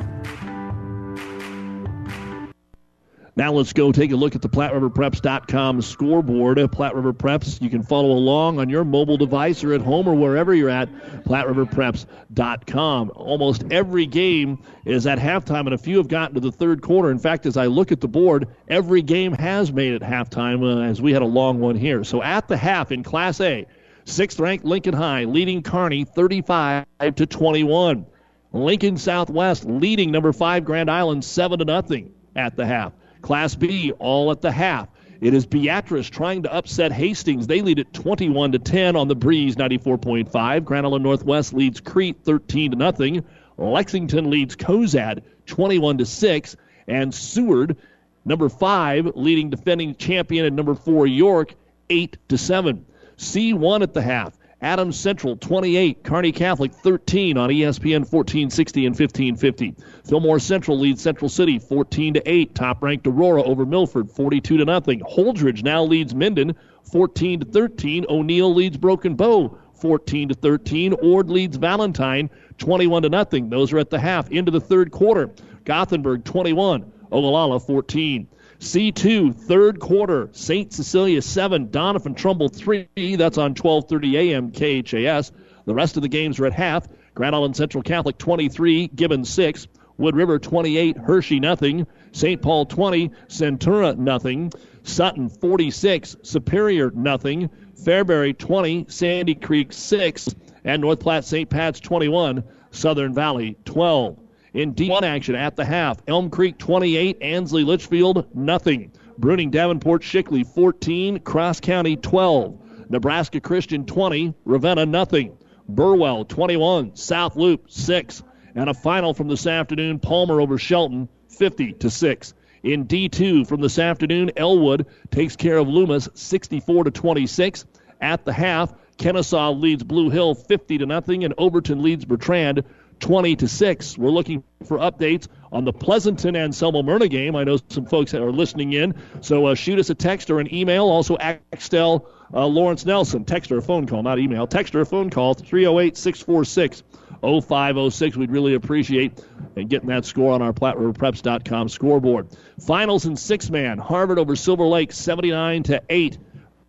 Now 3.37 3.51
let's 3.51 3.73
go 3.73 3.91
take 3.91 4.13
a 4.13 4.15
look 4.15 4.33
at 4.33 4.41
the 4.41 4.47
PlatteRiverPreps.com 4.47 5.81
scoreboard. 5.81 6.57
Platte 6.71 6.95
River 6.95 7.11
Preps, 7.11 7.61
you 7.61 7.69
can 7.69 7.83
follow 7.83 8.11
along 8.11 8.59
on 8.59 8.69
your 8.69 8.85
mobile 8.85 9.17
device 9.17 9.61
or 9.61 9.73
at 9.73 9.81
home 9.81 10.07
or 10.07 10.15
wherever 10.15 10.53
you're 10.53 10.69
at, 10.69 10.89
PlatteRiverPreps.com. 11.25 13.11
Almost 13.13 13.65
every 13.71 14.05
game 14.05 14.63
is 14.85 15.05
at 15.05 15.19
halftime, 15.19 15.65
and 15.65 15.73
a 15.73 15.77
few 15.77 15.97
have 15.97 16.07
gotten 16.07 16.35
to 16.35 16.39
the 16.39 16.51
third 16.51 16.81
quarter. 16.81 17.11
In 17.11 17.19
fact, 17.19 17.45
as 17.45 17.57
I 17.57 17.65
look 17.65 17.91
at 17.91 17.99
the 17.99 18.07
board, 18.07 18.47
every 18.69 19.01
game 19.01 19.33
has 19.33 19.69
made 19.69 19.91
it 19.91 20.01
halftime, 20.01 20.63
uh, 20.63 20.83
as 20.83 21.01
we 21.01 21.11
had 21.11 21.21
a 21.21 21.25
long 21.25 21.59
one 21.59 21.75
here. 21.75 22.05
So 22.05 22.23
at 22.23 22.47
the 22.47 22.55
half 22.55 22.93
in 22.93 23.03
Class 23.03 23.41
A, 23.41 23.67
sixth 24.05 24.39
ranked 24.39 24.63
Lincoln 24.63 24.93
High 24.93 25.25
leading 25.25 25.61
Kearney 25.61 26.05
35 26.05 26.85
to 27.15 27.25
21. 27.25 28.05
Lincoln 28.53 28.95
Southwest 28.95 29.65
leading 29.65 30.11
number 30.11 30.31
five 30.31 30.63
Grand 30.63 30.89
Island 30.89 31.25
7 31.25 31.59
to 31.59 31.65
nothing 31.65 32.13
at 32.33 32.55
the 32.55 32.65
half. 32.65 32.93
Class 33.25 33.55
B, 33.55 33.91
all 33.97 34.29
at 34.29 34.41
the 34.41 34.51
half. 34.51 34.87
It 35.19 35.33
is 35.33 35.47
Beatrice 35.47 36.07
trying 36.07 36.43
to 36.43 36.53
upset 36.53 36.91
Hastings. 36.91 37.47
They 37.47 37.61
lead 37.61 37.79
it 37.79 37.91
21 37.91 38.51
to 38.51 38.59
10 38.59 38.95
on 38.95 39.07
the 39.07 39.15
breeze, 39.15 39.55
94.5. 39.55 40.63
Grand 40.63 40.85
Island 40.85 41.03
Northwest 41.03 41.51
leads 41.51 41.79
Crete 41.79 42.17
13 42.23 42.69
to 42.69 42.77
nothing. 42.77 43.25
Lexington 43.57 44.29
leads 44.29 44.55
Cozad 44.55 45.23
21 45.47 45.97
to 45.97 46.05
6, 46.05 46.55
and 46.87 47.11
Seward, 47.11 47.77
number 48.25 48.47
five, 48.47 49.07
leading 49.15 49.49
defending 49.49 49.95
champion, 49.95 50.45
and 50.45 50.55
number 50.55 50.75
four 50.75 51.07
York 51.07 51.55
8 51.89 52.17
to 52.27 52.37
7. 52.37 52.85
C1 53.17 53.81
at 53.81 53.95
the 53.95 54.03
half. 54.03 54.37
Adams 54.61 54.97
Central 54.97 55.35
28, 55.35 56.03
Kearney 56.03 56.31
Catholic 56.31 56.73
13 56.73 57.37
on 57.37 57.49
ESPN 57.49 57.99
1460 57.99 58.85
and 58.85 58.93
1550. 58.93 59.75
Fillmore 60.07 60.39
Central 60.39 60.79
leads 60.79 61.01
Central 61.01 61.29
City 61.29 61.59
14 61.59 62.15
to 62.15 62.29
8. 62.29 62.55
Top 62.55 62.81
ranked 62.81 63.05
Aurora 63.05 63.43
over 63.43 63.65
Milford 63.65 64.09
42 64.09 64.57
to 64.57 64.65
nothing. 64.65 65.01
Holdrege 65.01 65.61
now 65.63 65.83
leads 65.83 66.15
Minden 66.15 66.55
14 66.91 67.41
to 67.41 67.45
13. 67.45 68.05
O'Neill 68.09 68.53
leads 68.53 68.77
Broken 68.77 69.15
Bow 69.15 69.57
14 69.75 70.29
to 70.29 70.35
13. 70.35 70.93
Ord 70.93 71.29
leads 71.29 71.57
Valentine 71.57 72.29
21 72.57 73.03
to 73.03 73.09
nothing. 73.09 73.49
Those 73.49 73.73
are 73.73 73.79
at 73.79 73.89
the 73.89 73.99
half. 73.99 74.31
Into 74.31 74.51
the 74.51 74.61
third 74.61 74.91
quarter. 74.91 75.31
Gothenburg 75.65 76.23
21, 76.23 76.91
Ogallala 77.11 77.59
14. 77.59 78.27
C2, 78.59 79.35
third 79.35 79.79
quarter, 79.79 80.29
St. 80.31 80.71
Cecilia 80.71 81.21
7, 81.21 81.67
Doniphan 81.67 82.15
Trumbull 82.15 82.49
3. 82.49 82.87
That's 83.15 83.37
on 83.37 83.53
12:30 83.53 84.13
a.m. 84.15 84.51
KHAS. 84.51 85.31
The 85.65 85.73
rest 85.73 85.97
of 85.97 86.03
the 86.03 86.07
games 86.07 86.39
are 86.39 86.45
at 86.45 86.53
half. 86.53 86.87
Grand 87.13 87.35
Island 87.35 87.55
Central 87.55 87.81
Catholic 87.81 88.17
23, 88.17 88.87
Gibbon 88.89 89.23
6, 89.23 89.67
Wood 89.97 90.15
River 90.15 90.37
28, 90.37 90.97
Hershey 90.97 91.39
nothing, 91.39 91.87
St. 92.11 92.41
Paul 92.41 92.65
20, 92.65 93.09
Centura 93.29 93.97
nothing, 93.97 94.51
Sutton 94.83 95.29
46, 95.29 96.17
Superior 96.23 96.91
nothing, 96.91 97.49
Fairbury 97.81 98.37
20, 98.37 98.85
Sandy 98.89 99.35
Creek 99.35 99.71
6, 99.71 100.35
and 100.65 100.81
North 100.81 100.99
Platte 100.99 101.23
St. 101.23 101.49
Pat's 101.49 101.79
21, 101.79 102.43
Southern 102.71 103.13
Valley 103.13 103.55
12 103.63 104.17
in 104.55 104.73
D1 104.73 105.03
action 105.03 105.35
at 105.35 105.55
the 105.57 105.65
half. 105.65 105.99
Elm 106.07 106.29
Creek 106.29 106.57
28, 106.57 107.17
Ansley 107.21 107.63
Litchfield 107.63 108.33
nothing. 108.33 108.91
Bruning 109.19 109.51
Davenport 109.51 110.01
Shickley 110.01 110.45
14, 110.47 111.19
Cross 111.19 111.59
County 111.59 111.97
12. 111.97 112.89
Nebraska 112.89 113.41
Christian 113.41 113.85
20, 113.85 114.33
Ravenna 114.45 114.85
nothing. 114.85 115.37
Burwell 115.67 116.23
21, 116.23 116.95
South 116.95 117.35
Loup 117.35 117.69
6. 117.69 118.23
And 118.55 118.69
a 118.69 118.73
final 118.73 119.13
from 119.13 119.27
this 119.27 119.45
afternoon, 119.45 119.99
Palmer 119.99 120.39
over 120.39 120.57
Shelton 120.57 121.09
50 121.29 121.73
to 121.73 121.89
6. 121.89 122.33
In 122.63 122.85
D2 122.85 123.45
from 123.45 123.59
this 123.61 123.77
afternoon, 123.77 124.31
Elwood 124.37 124.87
takes 125.11 125.35
care 125.35 125.57
of 125.57 125.67
Loomis 125.67 126.07
64 126.13 126.85
to 126.85 126.91
26. 126.91 127.65
At 127.99 128.23
the 128.23 128.33
half, 128.33 128.73
Kenesaw 128.97 129.59
leads 129.59 129.83
Blue 129.83 130.09
Hill 130.09 130.35
50 130.35 130.77
to 130.77 130.85
nothing, 130.85 131.25
and 131.25 131.33
Overton 131.37 131.83
leads 131.83 132.05
Bertrand 132.05 132.63
20 132.99 133.35
to 133.37 133.47
6. 133.47 133.97
We're 133.97 134.09
looking 134.09 134.43
for 134.65 134.77
updates 134.77 135.27
on 135.51 135.63
the 135.65 135.73
Pleasanton 135.73 136.35
and 136.35 136.53
Selma 136.53 136.83
Myrna 136.83 137.07
game. 137.07 137.35
I 137.35 137.43
know 137.43 137.57
some 137.69 137.85
folks 137.85 138.13
are 138.13 138.31
listening 138.31 138.73
in, 138.73 138.95
so 139.21 139.45
uh, 139.47 139.55
shoot 139.55 139.79
us 139.79 139.89
a 139.89 139.95
text 139.95 140.29
or 140.29 140.39
an 140.39 140.53
email. 140.53 140.85
Also, 140.85 141.17
Axtell 141.17 142.09
uh, 142.33 142.45
Lawrence 142.45 142.85
Nelson, 142.85 143.23
text 143.23 143.51
or 143.51 143.57
a 143.57 143.61
phone 143.61 143.87
call, 143.87 144.03
not 144.03 144.19
email. 144.19 144.47
Text 144.47 144.75
or 144.75 144.81
a 144.81 144.85
phone 144.85 145.09
call 145.09 145.33
308 145.33 145.95
646 145.95 146.83
0506. 147.21 148.17
We'd 148.17 148.31
really 148.31 148.55
appreciate 148.55 149.23
and 149.55 149.69
getting 149.69 149.89
that 149.89 150.05
score 150.05 150.33
on 150.33 150.41
our 150.41 150.53
PlatteRiverPreps.com 150.53 151.69
scoreboard. 151.69 152.27
Finals 152.59 153.05
in 153.05 153.15
six 153.15 153.49
man 153.49 153.77
Harvard 153.77 154.19
over 154.19 154.35
Silver 154.35 154.65
Lake 154.65 154.91
79 154.91 155.63
to 155.63 155.81
8. 155.89 156.17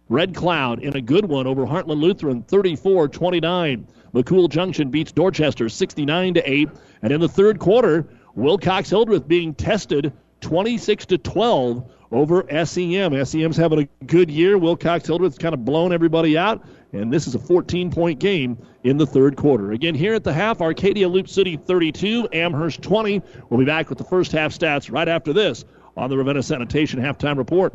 Red 0.08 0.34
Cloud 0.36 0.82
in 0.82 0.94
a 0.94 1.00
good 1.00 1.24
one 1.24 1.46
over 1.48 1.66
Heartland 1.66 2.00
Lutheran 2.00 2.42
34 2.42 3.08
29. 3.08 3.88
McCool 4.14 4.48
Junction 4.48 4.90
beats 4.90 5.12
Dorchester 5.12 5.68
69 5.68 6.34
to 6.34 6.50
8. 6.50 6.68
And 7.02 7.12
in 7.12 7.20
the 7.20 7.28
third 7.28 7.58
quarter, 7.58 8.06
Wilcox 8.34 8.90
Hildreth 8.90 9.26
being 9.26 9.54
tested 9.54 10.12
26 10.40 11.06
to 11.06 11.18
12 11.18 11.90
over 12.12 12.46
SEM. 12.64 13.24
SEM's 13.24 13.56
having 13.56 13.80
a 13.80 14.04
good 14.04 14.30
year. 14.30 14.58
Wilcox 14.58 15.06
Hildreth's 15.06 15.38
kind 15.38 15.54
of 15.54 15.64
blown 15.64 15.92
everybody 15.92 16.38
out. 16.38 16.64
And 16.92 17.12
this 17.12 17.26
is 17.26 17.34
a 17.34 17.38
14 17.38 17.90
point 17.90 18.18
game 18.20 18.58
in 18.84 18.96
the 18.96 19.06
third 19.06 19.36
quarter. 19.36 19.72
Again, 19.72 19.94
here 19.94 20.14
at 20.14 20.24
the 20.24 20.32
half, 20.32 20.60
Arcadia 20.60 21.08
Loup 21.08 21.28
City 21.28 21.56
32, 21.56 22.28
Amherst 22.32 22.82
20. 22.82 23.22
We'll 23.50 23.58
be 23.58 23.66
back 23.66 23.88
with 23.88 23.98
the 23.98 24.04
first 24.04 24.32
half 24.32 24.52
stats 24.52 24.90
right 24.90 25.08
after 25.08 25.32
this 25.32 25.64
on 25.96 26.10
the 26.10 26.16
Ravenna 26.16 26.42
Sanitation 26.42 27.00
halftime 27.00 27.38
report. 27.38 27.74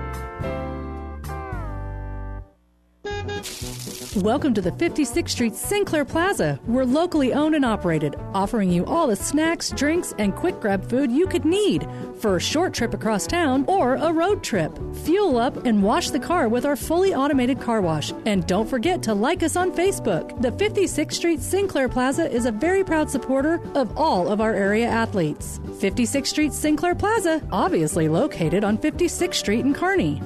Welcome 4.21 4.53
to 4.53 4.61
the 4.61 4.71
56th 4.73 5.29
Street 5.29 5.55
Sinclair 5.55 6.05
Plaza. 6.05 6.59
We're 6.67 6.85
locally 6.85 7.33
owned 7.33 7.55
and 7.55 7.65
operated, 7.65 8.15
offering 8.35 8.69
you 8.69 8.85
all 8.85 9.07
the 9.07 9.15
snacks, 9.15 9.71
drinks, 9.71 10.13
and 10.19 10.35
quick 10.35 10.59
grab 10.59 10.87
food 10.87 11.11
you 11.11 11.25
could 11.25 11.43
need 11.43 11.87
for 12.19 12.35
a 12.35 12.39
short 12.39 12.71
trip 12.71 12.93
across 12.93 13.25
town 13.25 13.65
or 13.67 13.95
a 13.95 14.13
road 14.13 14.43
trip. 14.43 14.77
Fuel 15.05 15.39
up 15.39 15.65
and 15.65 15.81
wash 15.81 16.11
the 16.11 16.19
car 16.19 16.49
with 16.49 16.67
our 16.67 16.75
fully 16.75 17.15
automated 17.15 17.59
car 17.59 17.81
wash. 17.81 18.13
And 18.27 18.45
don't 18.45 18.69
forget 18.69 19.01
to 19.03 19.15
like 19.15 19.41
us 19.41 19.55
on 19.55 19.71
Facebook. 19.71 20.39
The 20.39 20.51
56th 20.51 21.13
Street 21.13 21.39
Sinclair 21.41 21.89
Plaza 21.89 22.29
is 22.29 22.45
a 22.45 22.51
very 22.51 22.83
proud 22.83 23.09
supporter 23.09 23.59
of 23.73 23.97
all 23.97 24.31
of 24.31 24.39
our 24.39 24.53
area 24.53 24.85
athletes. 24.85 25.59
56th 25.79 26.27
Street 26.27 26.53
Sinclair 26.53 26.93
Plaza, 26.93 27.41
obviously 27.51 28.07
located 28.07 28.63
on 28.63 28.77
56th 28.77 29.33
Street 29.33 29.65
in 29.65 29.73
Kearney. 29.73 30.21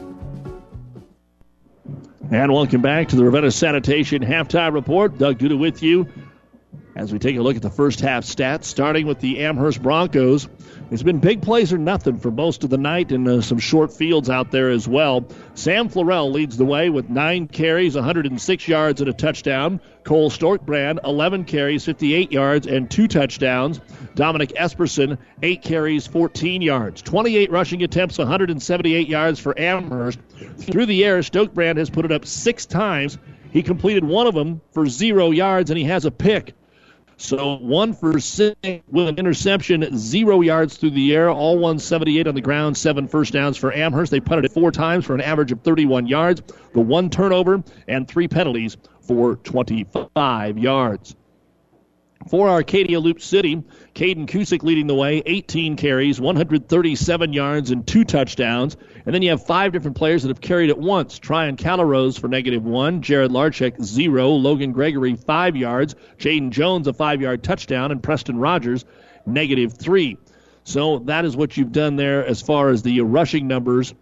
And 2.31 2.51
welcome 2.51 2.81
back 2.81 3.09
to 3.09 3.15
the 3.15 3.23
Ravenna 3.23 3.51
Sanitation 3.51 4.23
halftime 4.23 4.73
report. 4.73 5.19
Doug 5.19 5.37
Duda 5.37 5.59
with 5.59 5.83
you 5.83 6.07
as 6.95 7.13
we 7.13 7.19
take 7.19 7.37
a 7.37 7.41
look 7.41 7.55
at 7.55 7.61
the 7.61 7.69
first 7.69 7.99
half 7.99 8.23
stats, 8.23 8.63
starting 8.63 9.05
with 9.05 9.19
the 9.19 9.41
Amherst 9.41 9.83
Broncos. 9.83 10.47
It's 10.91 11.01
been 11.01 11.19
big 11.19 11.41
plays 11.41 11.73
or 11.73 11.79
nothing 11.79 12.19
for 12.19 12.29
most 12.29 12.63
of 12.63 12.69
the 12.69 12.77
night 12.77 13.11
and 13.11 13.27
uh, 13.27 13.41
some 13.41 13.57
short 13.57 13.91
fields 13.91 14.29
out 14.29 14.51
there 14.51 14.69
as 14.69 14.87
well. 14.87 15.25
Sam 15.55 15.89
Florell 15.89 16.31
leads 16.31 16.57
the 16.57 16.65
way 16.65 16.91
with 16.91 17.09
nine 17.09 17.47
carries, 17.47 17.95
106 17.95 18.67
yards, 18.67 19.01
and 19.01 19.09
a 19.09 19.13
touchdown. 19.13 19.81
Cole 20.03 20.29
Stokebrand, 20.29 20.99
11 21.03 21.45
carries, 21.45 21.85
58 21.85 22.31
yards, 22.31 22.67
and 22.67 22.89
two 22.89 23.07
touchdowns. 23.07 23.81
Dominic 24.13 24.53
Esperson, 24.55 25.17
8 25.41 25.63
carries, 25.63 26.05
14 26.05 26.61
yards. 26.61 27.01
28 27.01 27.51
rushing 27.51 27.81
attempts, 27.81 28.19
178 28.19 29.07
yards 29.07 29.39
for 29.39 29.59
Amherst. 29.59 30.19
Through 30.57 30.85
the 30.85 31.03
air, 31.03 31.19
Stokebrand 31.19 31.77
has 31.77 31.89
put 31.89 32.05
it 32.05 32.11
up 32.11 32.25
six 32.25 32.67
times. 32.67 33.17
He 33.51 33.63
completed 33.63 34.03
one 34.03 34.27
of 34.27 34.35
them 34.35 34.61
for 34.71 34.87
zero 34.87 35.31
yards, 35.31 35.71
and 35.71 35.79
he 35.79 35.85
has 35.85 36.05
a 36.05 36.11
pick. 36.11 36.53
So 37.17 37.55
one 37.55 37.93
for 37.93 38.19
six 38.19 38.57
with 38.91 39.07
an 39.07 39.17
interception, 39.17 39.97
zero 39.97 40.41
yards 40.41 40.77
through 40.77 40.91
the 40.91 41.15
air, 41.15 41.29
all 41.29 41.55
178 41.55 42.27
on 42.27 42.35
the 42.35 42.41
ground, 42.41 42.77
seven 42.77 43.07
first 43.07 43.33
downs 43.33 43.57
for 43.57 43.73
Amherst. 43.73 44.11
They 44.11 44.19
punted 44.19 44.45
it 44.45 44.51
four 44.51 44.71
times 44.71 45.05
for 45.05 45.15
an 45.15 45.21
average 45.21 45.51
of 45.51 45.61
31 45.61 46.07
yards, 46.07 46.41
the 46.73 46.81
one 46.81 47.09
turnover, 47.09 47.63
and 47.87 48.07
three 48.07 48.27
penalties 48.27 48.75
for 49.01 49.37
25 49.37 50.57
yards. 50.57 51.15
For 52.27 52.49
Arcadia 52.49 52.99
Loup 52.99 53.21
City, 53.21 53.61
Caden 53.93 54.25
Kusick 54.25 54.63
leading 54.63 54.87
the 54.87 54.95
way, 54.95 55.21
18 55.27 55.75
carries, 55.75 56.19
137 56.19 57.33
yards, 57.33 57.69
and 57.69 57.85
two 57.85 58.03
touchdowns. 58.03 58.77
And 59.05 59.13
then 59.13 59.21
you 59.21 59.29
have 59.29 59.45
five 59.45 59.71
different 59.71 59.95
players 59.95 60.23
that 60.23 60.29
have 60.29 60.41
carried 60.41 60.71
it 60.71 60.77
once. 60.79 61.19
Tryon 61.19 61.55
Callarose 61.55 62.19
for 62.19 62.27
negative 62.27 62.63
one, 62.65 63.03
Jared 63.03 63.29
Larchek, 63.29 63.79
zero, 63.83 64.29
Logan 64.31 64.71
Gregory, 64.71 65.15
five 65.15 65.55
yards, 65.55 65.93
Jaden 66.17 66.49
Jones, 66.49 66.87
a 66.87 66.93
five 66.93 67.21
yard 67.21 67.43
touchdown, 67.43 67.91
and 67.91 68.01
Preston 68.01 68.39
Rogers, 68.39 68.85
negative 69.27 69.73
three. 69.73 70.17
So 70.63 70.99
that 71.05 71.25
is 71.25 71.37
what 71.37 71.55
you've 71.57 71.71
done 71.71 71.95
there 71.95 72.25
as 72.25 72.41
far 72.41 72.69
as 72.69 72.81
the 72.81 73.01
rushing 73.01 73.47
numbers. 73.47 73.93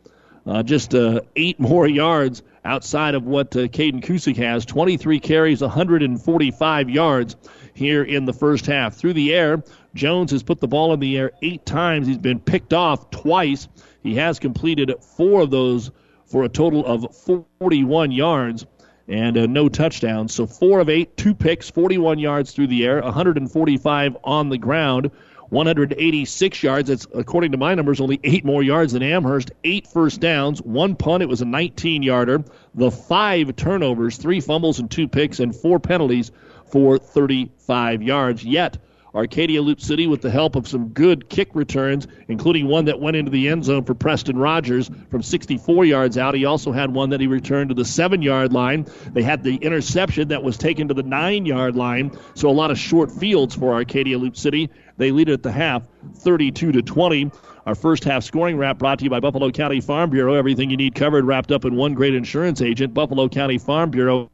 Uh, 0.46 0.64
just 0.64 0.96
uh, 0.96 1.20
eight 1.36 1.60
more 1.60 1.88
yards 1.88 2.42
outside 2.64 3.16
of 3.16 3.26
what 3.26 3.54
uh, 3.58 3.68
Caden 3.68 4.02
Kusick 4.02 4.38
has. 4.38 4.66
23 4.66 5.20
carries, 5.20 5.62
145 5.62 6.90
yards 6.90 7.36
here 7.74 8.04
in 8.04 8.26
the 8.26 8.34
first 8.34 8.66
half. 8.66 8.96
Through 8.96 9.14
the 9.14 9.34
air, 9.34 9.64
Jones 9.94 10.32
has 10.32 10.44
put 10.44 10.60
the 10.60 10.68
ball 10.68 10.94
in 10.94 11.00
the 11.00 11.18
air 11.18 11.32
eight 11.42 11.66
times. 11.66 12.08
He's 12.08 12.18
been 12.18 12.40
picked 12.40 12.74
off 12.74 13.10
twice. 13.12 13.68
He 14.02 14.16
has 14.16 14.40
completed 14.40 14.94
four 15.02 15.42
of 15.42 15.52
those 15.52 15.92
for 16.26 16.44
a 16.44 16.50
total 16.50 16.86
of 16.86 17.16
41 17.60 18.12
yards 18.12 18.66
and 19.08 19.38
uh, 19.38 19.46
no 19.46 19.70
touchdowns. 19.70 20.34
So 20.34 20.48
four 20.48 20.80
of 20.80 20.90
eight, 20.90 21.16
two 21.18 21.36
picks, 21.36 21.70
41 21.70 22.20
yards 22.20 22.52
through 22.52 22.68
the 22.68 22.86
air, 22.86 23.02
145 23.02 24.18
on 24.24 24.50
the 24.50 24.58
ground. 24.58 25.12
186 25.50 26.64
yards. 26.64 26.90
That's, 26.90 27.06
according 27.14 27.52
to 27.52 27.60
my 27.60 27.76
numbers, 27.76 28.02
only 28.02 28.20
eight 28.24 28.44
more 28.44 28.64
yards 28.64 28.94
than 28.94 29.04
Amherst. 29.04 29.52
Eight 29.64 29.86
first 29.86 30.20
downs, 30.20 30.60
one 30.64 30.96
punt. 30.96 31.22
It 31.22 31.30
was 31.30 31.42
a 31.42 31.46
19 31.46 32.02
yarder. 32.02 32.44
The 32.74 32.90
five 32.90 33.56
turnovers, 33.56 34.18
three 34.18 34.42
fumbles 34.42 34.80
and 34.80 34.90
two 34.90 35.08
picks, 35.08 35.40
and 35.40 35.56
four 35.56 35.80
penalties 35.80 36.32
for 36.74 36.98
35 36.98 38.02
yards. 38.02 38.44
Yet, 38.44 38.80
Arcadia 39.14 39.62
Loup 39.62 39.80
City, 39.80 40.08
with 40.08 40.24
the 40.24 40.32
help 40.32 40.56
of 40.56 40.68
some 40.68 40.88
good 40.88 41.30
kick 41.30 41.50
returns, 41.54 42.08
including 42.30 42.68
one 42.68 42.86
that 42.86 43.00
went 43.00 43.16
into 43.16 43.30
the 43.30 43.48
end 43.48 43.64
zone 43.64 43.84
for 43.84 43.94
Preston 43.94 44.40
Rogers 44.40 44.90
from 45.12 45.22
64 45.22 45.86
yards 45.86 46.18
out. 46.18 46.34
He 46.34 46.46
also 46.46 46.72
had 46.72 46.96
one 46.96 47.12
that 47.12 47.22
he 47.22 47.28
returned 47.28 47.70
to 47.70 47.76
the 47.76 47.86
seven 47.86 48.24
yard 48.24 48.54
line. 48.54 48.88
They 49.12 49.22
had 49.22 49.44
the 49.44 49.58
interception 49.58 50.30
that 50.30 50.42
was 50.42 50.58
taken 50.58 50.88
to 50.88 50.96
the 50.96 51.04
nine 51.04 51.46
yard 51.46 51.76
line. 51.76 52.18
So 52.34 52.50
a 52.50 52.58
lot 52.58 52.72
of 52.72 52.80
short 52.80 53.12
fields 53.12 53.54
for 53.54 53.72
Arcadia 53.72 54.18
Loup 54.18 54.36
City. 54.36 54.68
They 54.98 55.12
lead 55.12 55.30
at 55.30 55.44
the 55.44 55.52
half, 55.52 55.84
32 56.16 56.72
to 56.72 56.82
20. 56.82 57.30
Our 57.68 57.76
first 57.76 58.04
half 58.04 58.24
scoring 58.24 58.58
wrap 58.58 58.80
brought 58.80 58.98
to 58.98 59.04
you 59.04 59.12
by 59.12 59.20
Buffalo 59.20 59.52
County 59.52 59.80
Farm 59.80 60.10
Bureau. 60.10 60.34
Everything 60.34 60.72
you 60.72 60.78
need 60.78 60.96
covered, 60.96 61.26
wrapped 61.26 61.52
up 61.52 61.66
in 61.66 61.76
one 61.76 61.94
great 61.94 62.16
insurance 62.16 62.64
agent. 62.64 62.96
Buffalo 62.96 63.30
County 63.30 63.60
Farm 63.60 63.92
Bureau 63.92 64.28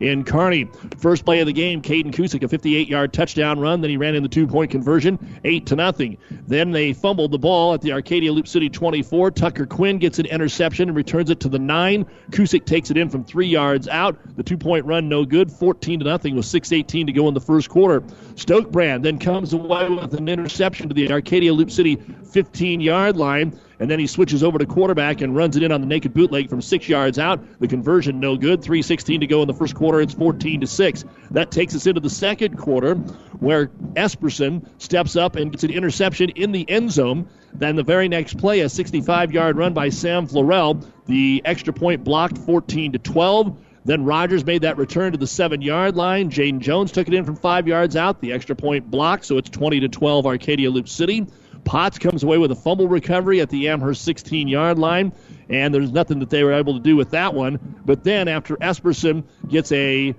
in 0.00 0.24
Kearney. 0.24 0.68
First 0.98 1.24
play 1.24 1.40
of 1.40 1.46
the 1.46 1.52
game, 1.52 1.82
Caden 1.82 2.12
Kusick, 2.12 2.42
a 2.42 2.48
58-yard 2.48 3.12
touchdown 3.12 3.58
run. 3.58 3.80
Then 3.80 3.90
he 3.90 3.96
ran 3.96 4.14
in 4.14 4.22
the 4.22 4.28
two-point 4.28 4.70
conversion, 4.70 5.18
eight 5.44 5.66
to 5.66 5.76
nothing. 5.76 6.18
Then 6.46 6.70
they 6.70 6.92
fumbled 6.92 7.30
the 7.30 7.38
ball 7.38 7.74
at 7.74 7.80
the 7.80 7.92
Arcadia 7.92 8.32
Loup 8.32 8.48
City 8.48 8.68
24. 8.68 9.30
Tucker 9.32 9.66
Quinn 9.66 9.98
gets 9.98 10.18
an 10.18 10.26
interception 10.26 10.88
and 10.88 10.96
returns 10.96 11.30
it 11.30 11.40
to 11.40 11.48
the 11.48 11.58
nine. 11.58 12.06
Kusick 12.30 12.64
takes 12.64 12.90
it 12.90 12.96
in 12.96 13.08
from 13.08 13.24
three 13.24 13.46
yards 13.46 13.88
out. 13.88 14.16
The 14.36 14.42
two-point 14.42 14.84
run, 14.86 15.08
no 15.08 15.24
good. 15.24 15.50
14 15.50 16.00
to 16.00 16.04
nothing 16.04 16.36
with 16.36 16.46
6:18 16.46 17.06
to 17.06 17.12
go 17.12 17.28
in 17.28 17.34
the 17.34 17.40
first 17.40 17.68
quarter. 17.68 18.00
Stokebrand 18.34 19.02
then 19.02 19.18
comes 19.18 19.52
away 19.52 19.88
with 19.88 20.14
an 20.14 20.28
interception 20.28 20.88
to 20.88 20.94
the 20.94 21.10
Arcadia 21.10 21.52
Loup 21.52 21.70
City 21.70 21.96
15-yard 21.96 23.16
line 23.16 23.58
and 23.78 23.90
then 23.90 23.98
he 23.98 24.06
switches 24.06 24.42
over 24.42 24.58
to 24.58 24.66
quarterback 24.66 25.20
and 25.20 25.34
runs 25.34 25.56
it 25.56 25.62
in 25.62 25.72
on 25.72 25.80
the 25.80 25.86
naked 25.86 26.14
bootleg 26.14 26.48
from 26.48 26.62
six 26.62 26.88
yards 26.88 27.18
out. 27.18 27.40
The 27.60 27.68
conversion 27.68 28.20
no 28.20 28.36
good. 28.36 28.62
3:16 28.62 29.20
to 29.20 29.26
go 29.26 29.42
in 29.42 29.48
the 29.48 29.54
first 29.54 29.74
quarter. 29.74 30.00
It's 30.00 30.14
14 30.14 30.60
to 30.60 30.66
six. 30.66 31.04
That 31.30 31.50
takes 31.50 31.74
us 31.74 31.86
into 31.86 32.00
the 32.00 32.10
second 32.10 32.56
quarter, 32.56 32.94
where 33.40 33.68
Esperson 33.94 34.66
steps 34.78 35.16
up 35.16 35.36
and 35.36 35.50
gets 35.50 35.64
an 35.64 35.70
interception 35.70 36.30
in 36.30 36.52
the 36.52 36.68
end 36.68 36.90
zone. 36.90 37.28
Then 37.54 37.76
the 37.76 37.82
very 37.82 38.08
next 38.08 38.38
play, 38.38 38.60
a 38.60 38.66
65-yard 38.66 39.56
run 39.56 39.74
by 39.74 39.88
Sam 39.88 40.26
Florell. 40.26 40.84
The 41.06 41.42
extra 41.44 41.72
point 41.72 42.02
blocked 42.02 42.38
14 42.38 42.92
to 42.92 42.98
12. 42.98 43.56
Then 43.84 44.04
Rogers 44.04 44.46
made 44.46 44.62
that 44.62 44.78
return 44.78 45.12
to 45.12 45.18
the 45.18 45.26
seven 45.26 45.60
yard 45.60 45.94
line. 45.94 46.30
Jaden 46.30 46.60
Jones 46.60 46.90
took 46.90 47.06
it 47.06 47.14
in 47.14 47.24
from 47.24 47.36
five 47.36 47.68
yards 47.68 47.96
out. 47.96 48.20
The 48.20 48.32
extra 48.32 48.56
point 48.56 48.90
blocked, 48.90 49.26
so 49.26 49.36
it's 49.36 49.50
20 49.50 49.80
to 49.80 49.88
12 49.88 50.26
Arcadia 50.26 50.70
Loup 50.70 50.88
City. 50.88 51.26
Potts 51.64 51.98
comes 51.98 52.22
away 52.22 52.38
with 52.38 52.50
a 52.50 52.56
fumble 52.56 52.88
recovery 52.88 53.40
at 53.40 53.50
the 53.50 53.68
Amherst 53.68 54.02
16 54.02 54.48
yard 54.48 54.78
line, 54.78 55.12
and 55.48 55.74
there's 55.74 55.92
nothing 55.92 56.18
that 56.20 56.30
they 56.30 56.44
were 56.44 56.52
able 56.52 56.74
to 56.74 56.80
do 56.80 56.96
with 56.96 57.10
that 57.10 57.34
one. 57.34 57.58
But 57.84 58.04
then 58.04 58.28
after 58.28 58.56
Esperson 58.56 59.24
gets 59.48 59.72
a 59.72 60.14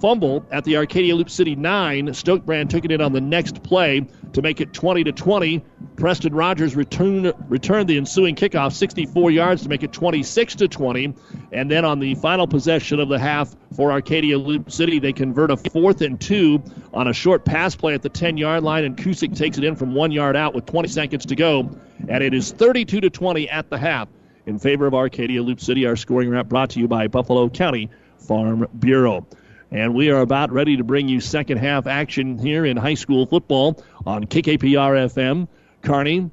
fumble 0.00 0.44
at 0.50 0.64
the 0.64 0.76
Arcadia 0.76 1.14
Loup 1.14 1.30
City 1.30 1.54
9. 1.54 2.08
Stokebrand 2.08 2.68
took 2.68 2.84
it 2.84 2.92
in 2.92 3.00
on 3.00 3.12
the 3.12 3.20
next 3.20 3.62
play 3.62 4.06
to 4.32 4.42
make 4.42 4.60
it 4.60 4.72
20 4.72 5.04
to 5.04 5.12
20. 5.12 5.64
Preston 5.96 6.34
Rogers 6.34 6.74
returned 6.74 7.32
returned 7.48 7.88
the 7.88 7.96
ensuing 7.96 8.34
kickoff 8.34 8.72
64 8.72 9.30
yards 9.30 9.62
to 9.62 9.68
make 9.68 9.82
it 9.82 9.92
26 9.92 10.56
to 10.56 10.68
20. 10.68 11.14
And 11.52 11.70
then 11.70 11.84
on 11.84 12.00
the 12.00 12.14
final 12.16 12.46
possession 12.46 12.98
of 12.98 13.08
the 13.08 13.18
half 13.18 13.54
for 13.76 13.92
Arcadia 13.92 14.38
Loup 14.38 14.70
City, 14.70 14.98
they 14.98 15.12
convert 15.12 15.50
a 15.50 15.56
fourth 15.56 16.00
and 16.00 16.20
two 16.20 16.62
on 16.92 17.08
a 17.08 17.12
short 17.12 17.44
pass 17.44 17.76
play 17.76 17.94
at 17.94 18.02
the 18.02 18.08
10 18.08 18.36
yard 18.36 18.62
line, 18.62 18.84
and 18.84 18.96
Kusick 18.96 19.36
takes 19.36 19.58
it 19.58 19.64
in 19.64 19.76
from 19.76 19.94
one 19.94 20.10
yard 20.10 20.36
out 20.36 20.54
with 20.54 20.66
20 20.66 20.88
seconds 20.88 21.26
to 21.26 21.36
go. 21.36 21.70
And 22.08 22.22
it 22.22 22.34
is 22.34 22.52
32 22.52 23.00
to 23.00 23.10
20 23.10 23.48
at 23.48 23.70
the 23.70 23.78
half 23.78 24.08
in 24.46 24.58
favor 24.58 24.86
of 24.86 24.94
Arcadia 24.94 25.42
Loup 25.42 25.60
City. 25.60 25.86
Our 25.86 25.96
scoring 25.96 26.30
wrap 26.30 26.48
brought 26.48 26.70
to 26.70 26.80
you 26.80 26.88
by 26.88 27.08
Buffalo 27.08 27.48
County 27.48 27.90
Farm 28.18 28.66
Bureau. 28.78 29.26
And 29.74 29.92
we 29.92 30.08
are 30.10 30.20
about 30.20 30.52
ready 30.52 30.76
to 30.76 30.84
bring 30.84 31.08
you 31.08 31.18
second 31.18 31.58
half 31.58 31.88
action 31.88 32.38
here 32.38 32.64
in 32.64 32.76
high 32.76 32.94
school 32.94 33.26
football 33.26 33.82
on 34.06 34.22
KKPR 34.22 35.10
FM, 35.12 35.48
Kearney, 35.82 36.30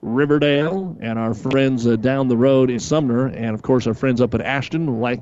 Riverdale, 0.00 0.96
and 0.98 1.18
our 1.18 1.34
friends 1.34 1.86
uh, 1.86 1.96
down 1.96 2.28
the 2.28 2.38
road 2.38 2.70
in 2.70 2.80
Sumner, 2.80 3.26
and 3.26 3.54
of 3.54 3.60
course 3.60 3.86
our 3.86 3.92
friends 3.92 4.22
up 4.22 4.32
at 4.32 4.40
Ashton. 4.40 4.98
Like 4.98 5.20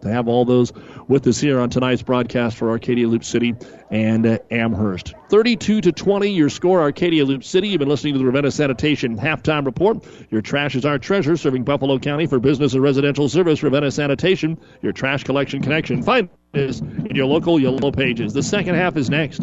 to 0.00 0.10
have 0.10 0.28
all 0.28 0.44
those 0.44 0.72
with 1.08 1.26
us 1.26 1.40
here 1.40 1.60
on 1.60 1.70
tonight's 1.70 2.02
broadcast 2.02 2.56
for 2.56 2.70
Arcadia 2.70 3.08
Loup 3.08 3.24
City 3.24 3.54
and 3.90 4.26
uh, 4.26 4.38
Amherst. 4.50 5.14
32 5.30 5.80
to 5.80 5.92
20, 5.92 6.30
your 6.30 6.48
score, 6.48 6.80
Arcadia 6.80 7.24
Loup 7.24 7.44
City. 7.44 7.68
You've 7.68 7.78
been 7.80 7.88
listening 7.88 8.14
to 8.14 8.18
the 8.18 8.24
Ravenna 8.24 8.50
Sanitation 8.50 9.16
halftime 9.16 9.64
report. 9.64 10.04
Your 10.30 10.42
trash 10.42 10.74
is 10.74 10.84
our 10.84 10.98
treasure, 10.98 11.36
serving 11.36 11.64
Buffalo 11.64 11.98
County 11.98 12.26
for 12.26 12.38
business 12.38 12.74
and 12.74 12.82
residential 12.82 13.28
service. 13.28 13.62
Ravenna 13.62 13.90
Sanitation, 13.90 14.58
your 14.82 14.92
trash 14.92 15.24
collection 15.24 15.62
connection. 15.62 16.02
Find 16.02 16.28
us 16.54 16.80
in 16.80 17.14
your 17.14 17.26
local 17.26 17.60
yellow 17.60 17.92
pages. 17.92 18.32
The 18.32 18.42
second 18.42 18.74
half 18.74 18.96
is 18.96 19.10
next. 19.10 19.42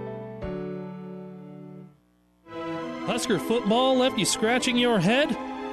Husker 3.11 3.39
football 3.39 3.97
left 3.97 4.17
you 4.17 4.23
scratching 4.23 4.77
your 4.77 4.97
head? 4.97 5.27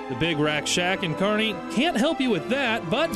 The 0.08 0.16
Big 0.16 0.38
Rack 0.38 0.66
Shack 0.66 1.04
in 1.04 1.14
Kearney 1.14 1.54
can't 1.70 1.96
help 1.96 2.20
you 2.20 2.30
with 2.30 2.48
that, 2.48 2.90
but 2.90 3.12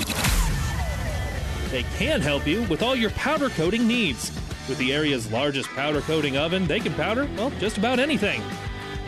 they 1.73 1.83
can 1.99 2.21
help 2.21 2.47
you 2.47 2.63
with 2.69 2.85
all 2.85 2.95
your 2.95 3.11
powder 3.11 3.49
coating 3.49 3.85
needs. 3.85 4.31
With 4.69 4.79
the 4.79 4.93
area's 4.93 5.33
largest 5.33 5.71
powder 5.71 6.03
coating 6.03 6.37
oven, 6.37 6.69
they 6.69 6.79
can 6.79 6.95
powder, 6.95 7.29
well, 7.37 7.51
just 7.59 7.79
about 7.79 7.99
anything. 7.99 8.41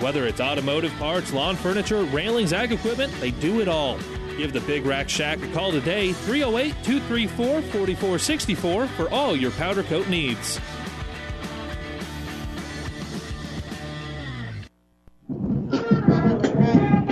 Whether 0.01 0.27
it's 0.27 0.41
automotive 0.41 0.93
parts, 0.95 1.33
lawn 1.33 1.55
furniture, 1.55 2.03
railings, 2.03 2.53
ag 2.53 2.73
equipment, 2.73 3.13
they 3.21 3.31
do 3.31 3.61
it 3.61 3.69
all. 3.69 4.01
Give 4.37 4.53
the 4.53 4.63
Big 4.63 4.85
Rack 4.85 5.09
Shack 5.09 5.41
a 5.45 5.53
call 5.53 5.71
today, 5.71 6.13
308 6.13 6.75
234 6.83 7.63
4464 7.63 8.89
for 8.89 9.09
all 9.11 9.37
your 9.37 9.53
powder 9.53 9.85
coat 9.85 10.09
needs. 10.09 10.59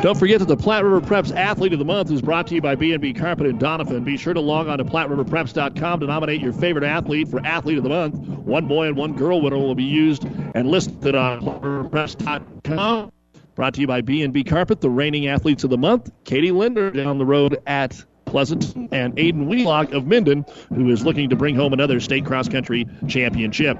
Don't 0.02 0.18
forget 0.18 0.40
that 0.40 0.48
the 0.48 0.56
Platte 0.56 0.82
River 0.82 1.00
Preps 1.00 1.32
Athlete 1.36 1.72
of 1.72 1.78
the 1.78 1.84
Month 1.84 2.10
is 2.10 2.20
brought 2.20 2.48
to 2.48 2.56
you 2.56 2.60
by 2.60 2.74
B&B 2.74 3.12
Carpet 3.12 3.46
and 3.46 3.60
Donovan. 3.60 4.02
Be 4.02 4.16
sure 4.16 4.34
to 4.34 4.40
log 4.40 4.66
on 4.66 4.78
to 4.78 4.84
PlatteRiverPreps.com 4.84 6.00
to 6.00 6.06
nominate 6.06 6.40
your 6.40 6.52
favorite 6.52 6.82
athlete 6.82 7.28
for 7.28 7.38
Athlete 7.46 7.78
of 7.78 7.84
the 7.84 7.88
Month. 7.88 8.16
One 8.16 8.66
boy 8.66 8.88
and 8.88 8.96
one 8.96 9.12
girl 9.12 9.40
winner 9.40 9.58
will 9.58 9.76
be 9.76 9.84
used 9.84 10.24
and 10.56 10.66
listed 10.66 11.14
on 11.14 11.40
PlatteRiverPreps.com. 11.42 13.12
Brought 13.54 13.74
to 13.74 13.80
you 13.80 13.86
by 13.86 14.00
B&B 14.00 14.42
Carpet, 14.42 14.80
the 14.80 14.90
reigning 14.90 15.28
athletes 15.28 15.62
of 15.62 15.70
the 15.70 15.78
month. 15.78 16.10
Katie 16.24 16.50
Linder 16.50 16.90
down 16.90 17.18
the 17.18 17.24
road 17.24 17.62
at 17.68 18.04
Pleasanton, 18.32 18.88
and 18.92 19.14
Aiden 19.16 19.46
Wheelock 19.46 19.92
of 19.92 20.06
Minden, 20.06 20.46
who 20.70 20.88
is 20.88 21.04
looking 21.04 21.28
to 21.28 21.36
bring 21.36 21.54
home 21.54 21.74
another 21.74 22.00
state 22.00 22.24
cross 22.24 22.48
country 22.48 22.88
championship. 23.06 23.78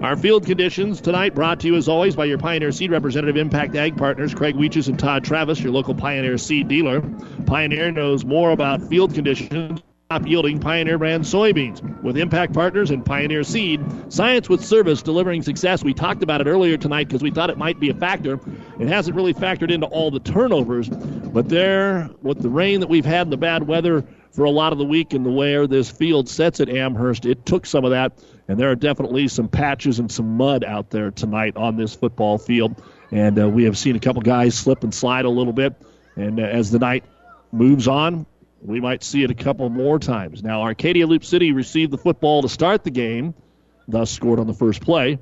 Our 0.00 0.16
field 0.16 0.46
conditions 0.46 1.00
tonight 1.00 1.34
brought 1.34 1.58
to 1.60 1.66
you 1.66 1.74
as 1.74 1.88
always 1.88 2.14
by 2.14 2.26
your 2.26 2.38
Pioneer 2.38 2.70
Seed 2.70 2.92
representative 2.92 3.36
Impact 3.36 3.74
Ag 3.74 3.96
partners, 3.96 4.34
Craig 4.34 4.54
Weeches 4.54 4.86
and 4.86 4.96
Todd 4.96 5.24
Travis, 5.24 5.60
your 5.60 5.72
local 5.72 5.96
Pioneer 5.96 6.38
Seed 6.38 6.68
dealer. 6.68 7.02
Pioneer 7.44 7.90
knows 7.90 8.24
more 8.24 8.52
about 8.52 8.80
field 8.88 9.14
conditions 9.14 9.82
top 10.10 10.26
yielding 10.26 10.58
Pioneer 10.58 10.96
brand 10.96 11.22
soybeans. 11.24 11.82
With 12.02 12.16
Impact 12.16 12.54
Partners 12.54 12.90
and 12.90 13.04
Pioneer 13.04 13.44
Seed, 13.44 13.84
science 14.10 14.48
with 14.48 14.64
service 14.64 15.02
delivering 15.02 15.42
success. 15.42 15.84
We 15.84 15.92
talked 15.92 16.22
about 16.22 16.40
it 16.40 16.46
earlier 16.46 16.78
tonight 16.78 17.08
because 17.08 17.22
we 17.22 17.30
thought 17.30 17.50
it 17.50 17.58
might 17.58 17.78
be 17.78 17.90
a 17.90 17.94
factor. 17.94 18.40
It 18.80 18.88
hasn't 18.88 19.14
really 19.14 19.34
factored 19.34 19.70
into 19.70 19.86
all 19.88 20.10
the 20.10 20.20
turnovers, 20.20 20.88
but 20.88 21.50
there, 21.50 22.08
with 22.22 22.40
the 22.40 22.48
rain 22.48 22.80
that 22.80 22.88
we've 22.88 23.04
had 23.04 23.28
the 23.28 23.36
bad 23.36 23.66
weather 23.68 24.02
for 24.30 24.46
a 24.46 24.50
lot 24.50 24.72
of 24.72 24.78
the 24.78 24.84
week 24.86 25.12
and 25.12 25.26
the 25.26 25.30
way 25.30 25.66
this 25.66 25.90
field 25.90 26.26
sets 26.26 26.58
at 26.60 26.70
Amherst, 26.70 27.26
it 27.26 27.44
took 27.44 27.66
some 27.66 27.84
of 27.84 27.90
that, 27.90 28.18
and 28.48 28.58
there 28.58 28.70
are 28.70 28.76
definitely 28.76 29.28
some 29.28 29.46
patches 29.46 29.98
and 29.98 30.10
some 30.10 30.38
mud 30.38 30.64
out 30.64 30.88
there 30.88 31.10
tonight 31.10 31.54
on 31.54 31.76
this 31.76 31.94
football 31.94 32.38
field. 32.38 32.82
And 33.10 33.38
uh, 33.38 33.46
we 33.46 33.64
have 33.64 33.76
seen 33.76 33.94
a 33.94 34.00
couple 34.00 34.22
guys 34.22 34.54
slip 34.54 34.84
and 34.84 34.94
slide 34.94 35.26
a 35.26 35.30
little 35.30 35.52
bit. 35.52 35.74
And 36.16 36.40
uh, 36.40 36.44
as 36.44 36.70
the 36.70 36.78
night 36.78 37.04
moves 37.52 37.86
on, 37.86 38.24
we 38.60 38.80
might 38.80 39.02
see 39.02 39.22
it 39.22 39.30
a 39.30 39.34
couple 39.34 39.68
more 39.68 39.98
times. 39.98 40.42
Now, 40.42 40.62
Arcadia 40.62 41.06
Loup 41.06 41.24
City 41.24 41.52
received 41.52 41.92
the 41.92 41.98
football 41.98 42.42
to 42.42 42.48
start 42.48 42.84
the 42.84 42.90
game, 42.90 43.34
thus 43.86 44.10
scored 44.10 44.40
on 44.40 44.46
the 44.46 44.54
first 44.54 44.80
play. 44.80 45.18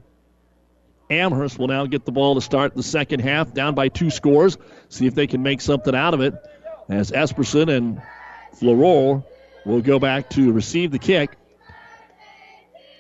Amherst 1.10 1.58
will 1.58 1.68
now 1.68 1.86
get 1.86 2.04
the 2.04 2.12
ball 2.12 2.34
to 2.34 2.40
start 2.40 2.74
the 2.74 2.82
second 2.82 3.20
half, 3.20 3.52
down 3.52 3.74
by 3.74 3.88
two 3.88 4.10
scores. 4.10 4.58
See 4.88 5.06
if 5.06 5.14
they 5.14 5.26
can 5.26 5.42
make 5.42 5.60
something 5.60 5.94
out 5.94 6.14
of 6.14 6.20
it. 6.20 6.34
As 6.88 7.10
Esperson 7.10 7.68
and 7.68 8.02
Florell 8.54 9.24
will 9.64 9.82
go 9.82 9.98
back 9.98 10.30
to 10.30 10.52
receive 10.52 10.90
the 10.90 10.98
kick. 10.98 11.36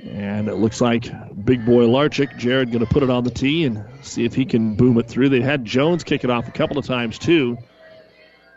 And 0.04 0.48
it 0.48 0.56
looks 0.56 0.80
like 0.80 1.04
big 1.44 1.64
boy 1.64 1.84
Larchick. 1.84 2.36
Jared 2.36 2.70
going 2.70 2.84
to 2.84 2.92
put 2.92 3.02
it 3.02 3.10
on 3.10 3.24
the 3.24 3.30
tee 3.30 3.64
and 3.64 3.84
see 4.02 4.24
if 4.24 4.34
he 4.34 4.44
can 4.44 4.74
boom 4.76 4.98
it 4.98 5.08
through. 5.08 5.30
They 5.30 5.40
had 5.40 5.64
Jones 5.64 6.04
kick 6.04 6.22
it 6.22 6.30
off 6.30 6.46
a 6.46 6.52
couple 6.52 6.78
of 6.78 6.86
times 6.86 7.18
too, 7.18 7.58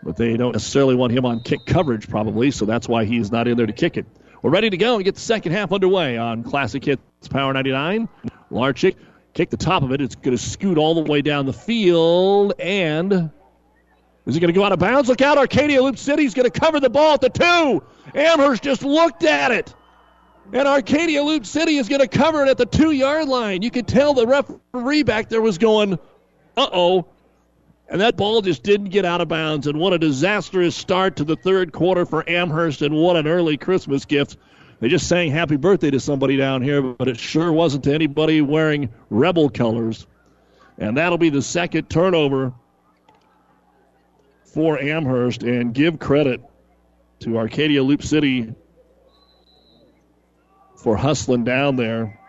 but 0.04 0.18
they 0.18 0.38
don't 0.38 0.54
necessarily 0.54 0.96
want 0.96 1.12
him 1.12 1.26
on 1.26 1.42
kick 1.42 1.66
coverage 1.66 2.10
probably, 2.10 2.52
so 2.52 2.66
that's 2.66 2.88
why 2.88 3.06
he's 3.06 3.32
not 3.32 3.48
in 3.48 3.58
there 3.58 3.66
to 3.66 3.74
kick 3.74 3.98
it. 3.98 4.06
We're 4.42 4.52
ready 4.52 4.70
to 4.70 4.78
go 4.78 4.96
and 4.96 5.04
get 5.04 5.16
the 5.16 5.22
second 5.22 5.52
half 5.52 5.74
underway 5.74 6.18
on 6.18 6.44
Classic 6.44 6.84
Hits 6.84 7.28
Power 7.30 7.52
99. 7.52 8.08
Larchick 8.52 8.96
kick 9.34 9.50
the 9.50 9.58
top 9.58 9.84
of 9.84 9.92
it. 9.92 10.02
It's 10.02 10.16
going 10.16 10.36
to 10.36 10.42
scoot 10.42 10.78
all 10.78 10.96
the 10.96 11.12
way 11.12 11.22
down 11.22 11.46
the 11.46 11.54
field 11.54 12.54
and. 12.60 13.32
Is 14.26 14.36
he 14.36 14.42
going 14.42 14.54
to 14.54 14.58
go 14.58 14.64
out 14.64 14.72
of 14.72 14.80
bounds? 14.80 15.10
Look 15.10 15.22
out, 15.22 15.38
Arcadia 15.40 15.82
Loup 15.82 15.98
City 15.98 16.22
City's 16.22 16.34
going 16.36 16.50
to 16.50 16.60
cover 16.60 16.80
the 16.80 16.90
ball 16.90 17.16
at 17.16 17.22
the 17.22 17.30
two. 17.30 17.84
Amherst 18.14 18.62
just 18.62 18.84
looked 18.84 19.24
at 19.24 19.52
it. 19.52 19.74
And 20.54 20.68
Arcadia 20.68 21.24
Loup 21.24 21.46
City 21.46 21.78
is 21.78 21.90
going 21.90 22.02
to 22.02 22.08
cover 22.08 22.44
it 22.44 22.50
at 22.50 22.58
the 22.58 22.66
two 22.66 22.92
yard 22.92 23.28
line. 23.28 23.62
You 23.62 23.72
could 23.72 23.88
tell 23.88 24.14
the 24.14 24.28
referee 24.28 25.04
back 25.04 25.30
there 25.30 25.42
was 25.42 25.58
going, 25.58 25.94
uh 26.58 26.68
oh. 26.72 27.08
And 27.90 28.02
that 28.02 28.16
ball 28.16 28.42
just 28.42 28.62
didn't 28.62 28.90
get 28.90 29.04
out 29.04 29.20
of 29.20 29.28
bounds. 29.28 29.66
And 29.66 29.80
what 29.80 29.94
a 29.94 29.98
disastrous 29.98 30.76
start 30.76 31.16
to 31.16 31.24
the 31.24 31.36
third 31.36 31.74
quarter 31.74 32.06
for 32.06 32.28
Amherst, 32.30 32.84
and 32.84 32.96
what 32.96 33.16
an 33.16 33.28
early 33.28 33.58
Christmas 33.58 34.06
gift. 34.06 34.38
They 34.80 34.90
just 34.90 35.08
sang 35.08 35.32
happy 35.32 35.56
birthday 35.56 35.90
to 35.92 36.00
somebody 36.00 36.38
down 36.38 36.62
here, 36.62 36.82
but 36.82 37.08
it 37.08 37.20
sure 37.20 37.52
wasn't 37.52 37.84
to 37.86 37.94
anybody 37.94 38.42
wearing 38.42 38.90
rebel 39.10 39.50
colors. 39.50 40.06
And 40.78 40.98
that'll 40.98 41.18
be 41.18 41.30
the 41.30 41.42
second 41.42 41.90
turnover 41.90 42.54
for 44.46 44.80
Amherst. 44.80 45.44
And 45.44 45.74
give 45.74 46.00
credit 46.00 46.42
to 47.22 47.38
Arcadia 47.38 47.84
Loup 47.84 48.04
City 48.04 48.54
for 50.78 50.96
hustling 50.96 51.44
down 51.44 51.76
there. 51.76 52.20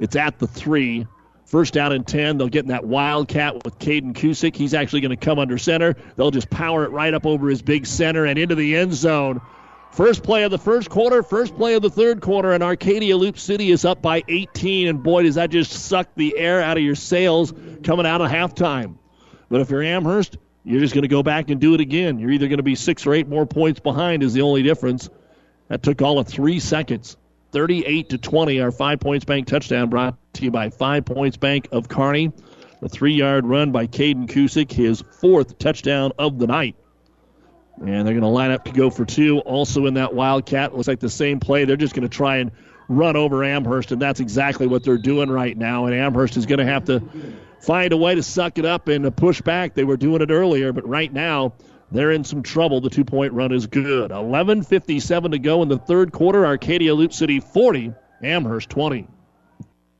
It's 0.00 0.16
at 0.16 0.38
the 0.38 0.46
three. 0.46 1.06
First 1.48 1.72
down 1.72 1.92
and 1.92 2.06
10. 2.06 2.36
They'll 2.36 2.48
get 2.48 2.64
in 2.64 2.68
that 2.68 2.84
wildcat 2.84 3.64
with 3.64 3.78
Caden 3.78 4.12
Kusick. 4.12 4.54
He's 4.54 4.74
actually 4.74 5.00
going 5.00 5.16
to 5.18 5.24
come 5.24 5.38
under 5.38 5.56
center. 5.56 5.96
They'll 6.14 6.30
just 6.30 6.50
power 6.50 6.84
it 6.84 6.90
right 6.90 7.14
up 7.14 7.24
over 7.24 7.48
his 7.48 7.62
big 7.62 7.86
center 7.86 8.26
and 8.26 8.38
into 8.38 8.54
the 8.54 8.76
end 8.76 8.92
zone. 8.92 9.40
First 9.90 10.22
play 10.22 10.42
of 10.42 10.50
the 10.50 10.58
first 10.58 10.90
quarter, 10.90 11.22
first 11.22 11.56
play 11.56 11.72
of 11.72 11.80
the 11.80 11.88
third 11.88 12.20
quarter, 12.20 12.52
and 12.52 12.62
Arcadia 12.62 13.16
Loup 13.16 13.38
City 13.38 13.70
is 13.70 13.86
up 13.86 14.02
by 14.02 14.22
18. 14.28 14.88
And 14.88 15.02
boy, 15.02 15.22
does 15.22 15.36
that 15.36 15.48
just 15.48 15.72
suck 15.72 16.14
the 16.16 16.36
air 16.36 16.60
out 16.60 16.76
of 16.76 16.82
your 16.82 16.94
sails 16.94 17.54
coming 17.82 18.04
out 18.04 18.20
of 18.20 18.30
halftime. 18.30 18.96
But 19.48 19.62
if 19.62 19.70
you're 19.70 19.82
Amherst, 19.82 20.36
you're 20.64 20.80
just 20.80 20.92
going 20.92 21.02
to 21.02 21.08
go 21.08 21.22
back 21.22 21.48
and 21.48 21.58
do 21.58 21.72
it 21.72 21.80
again. 21.80 22.18
You're 22.18 22.30
either 22.30 22.48
going 22.48 22.58
to 22.58 22.62
be 22.62 22.74
six 22.74 23.06
or 23.06 23.14
eight 23.14 23.26
more 23.26 23.46
points 23.46 23.80
behind, 23.80 24.22
is 24.22 24.34
the 24.34 24.42
only 24.42 24.62
difference. 24.62 25.08
That 25.68 25.82
took 25.82 26.02
all 26.02 26.18
of 26.18 26.28
three 26.28 26.60
seconds. 26.60 27.16
38 27.58 28.10
to 28.10 28.18
20. 28.18 28.60
Our 28.60 28.70
Five 28.70 29.00
Points 29.00 29.24
Bank 29.24 29.48
touchdown 29.48 29.90
brought 29.90 30.16
to 30.34 30.44
you 30.44 30.52
by 30.52 30.70
Five 30.70 31.04
Points 31.04 31.36
Bank 31.36 31.66
of 31.72 31.88
Kearney. 31.88 32.30
The 32.80 32.88
three 32.88 33.14
yard 33.14 33.44
run 33.44 33.72
by 33.72 33.88
Caden 33.88 34.28
Kusick, 34.28 34.70
his 34.70 35.02
fourth 35.20 35.58
touchdown 35.58 36.12
of 36.20 36.38
the 36.38 36.46
night. 36.46 36.76
And 37.78 38.06
they're 38.06 38.14
going 38.14 38.20
to 38.20 38.28
line 38.28 38.52
up 38.52 38.64
to 38.66 38.70
go 38.70 38.90
for 38.90 39.04
two. 39.04 39.40
Also 39.40 39.86
in 39.86 39.94
that 39.94 40.14
Wildcat, 40.14 40.72
looks 40.72 40.86
like 40.86 41.00
the 41.00 41.08
same 41.08 41.40
play. 41.40 41.64
They're 41.64 41.76
just 41.76 41.96
going 41.96 42.08
to 42.08 42.16
try 42.16 42.36
and 42.36 42.52
run 42.88 43.16
over 43.16 43.42
Amherst, 43.42 43.90
and 43.90 44.00
that's 44.00 44.20
exactly 44.20 44.68
what 44.68 44.84
they're 44.84 44.96
doing 44.96 45.28
right 45.28 45.58
now. 45.58 45.86
And 45.86 45.96
Amherst 45.96 46.36
is 46.36 46.46
going 46.46 46.60
to 46.60 46.64
have 46.64 46.84
to 46.84 47.02
find 47.58 47.92
a 47.92 47.96
way 47.96 48.14
to 48.14 48.22
suck 48.22 48.58
it 48.58 48.66
up 48.66 48.86
and 48.86 49.16
push 49.16 49.40
back. 49.40 49.74
They 49.74 49.82
were 49.82 49.96
doing 49.96 50.22
it 50.22 50.30
earlier, 50.30 50.72
but 50.72 50.88
right 50.88 51.12
now 51.12 51.54
they're 51.90 52.12
in 52.12 52.24
some 52.24 52.42
trouble. 52.42 52.80
The 52.80 52.90
two 52.90 53.04
point 53.04 53.32
run 53.32 53.52
is 53.52 53.66
good. 53.66 54.10
11.57 54.10 55.30
to 55.32 55.38
go 55.38 55.62
in 55.62 55.68
the 55.68 55.78
third 55.78 56.12
quarter. 56.12 56.44
Arcadia 56.44 56.94
Loup 56.94 57.12
City 57.12 57.40
40, 57.40 57.92
Amherst 58.22 58.70
20. 58.70 59.08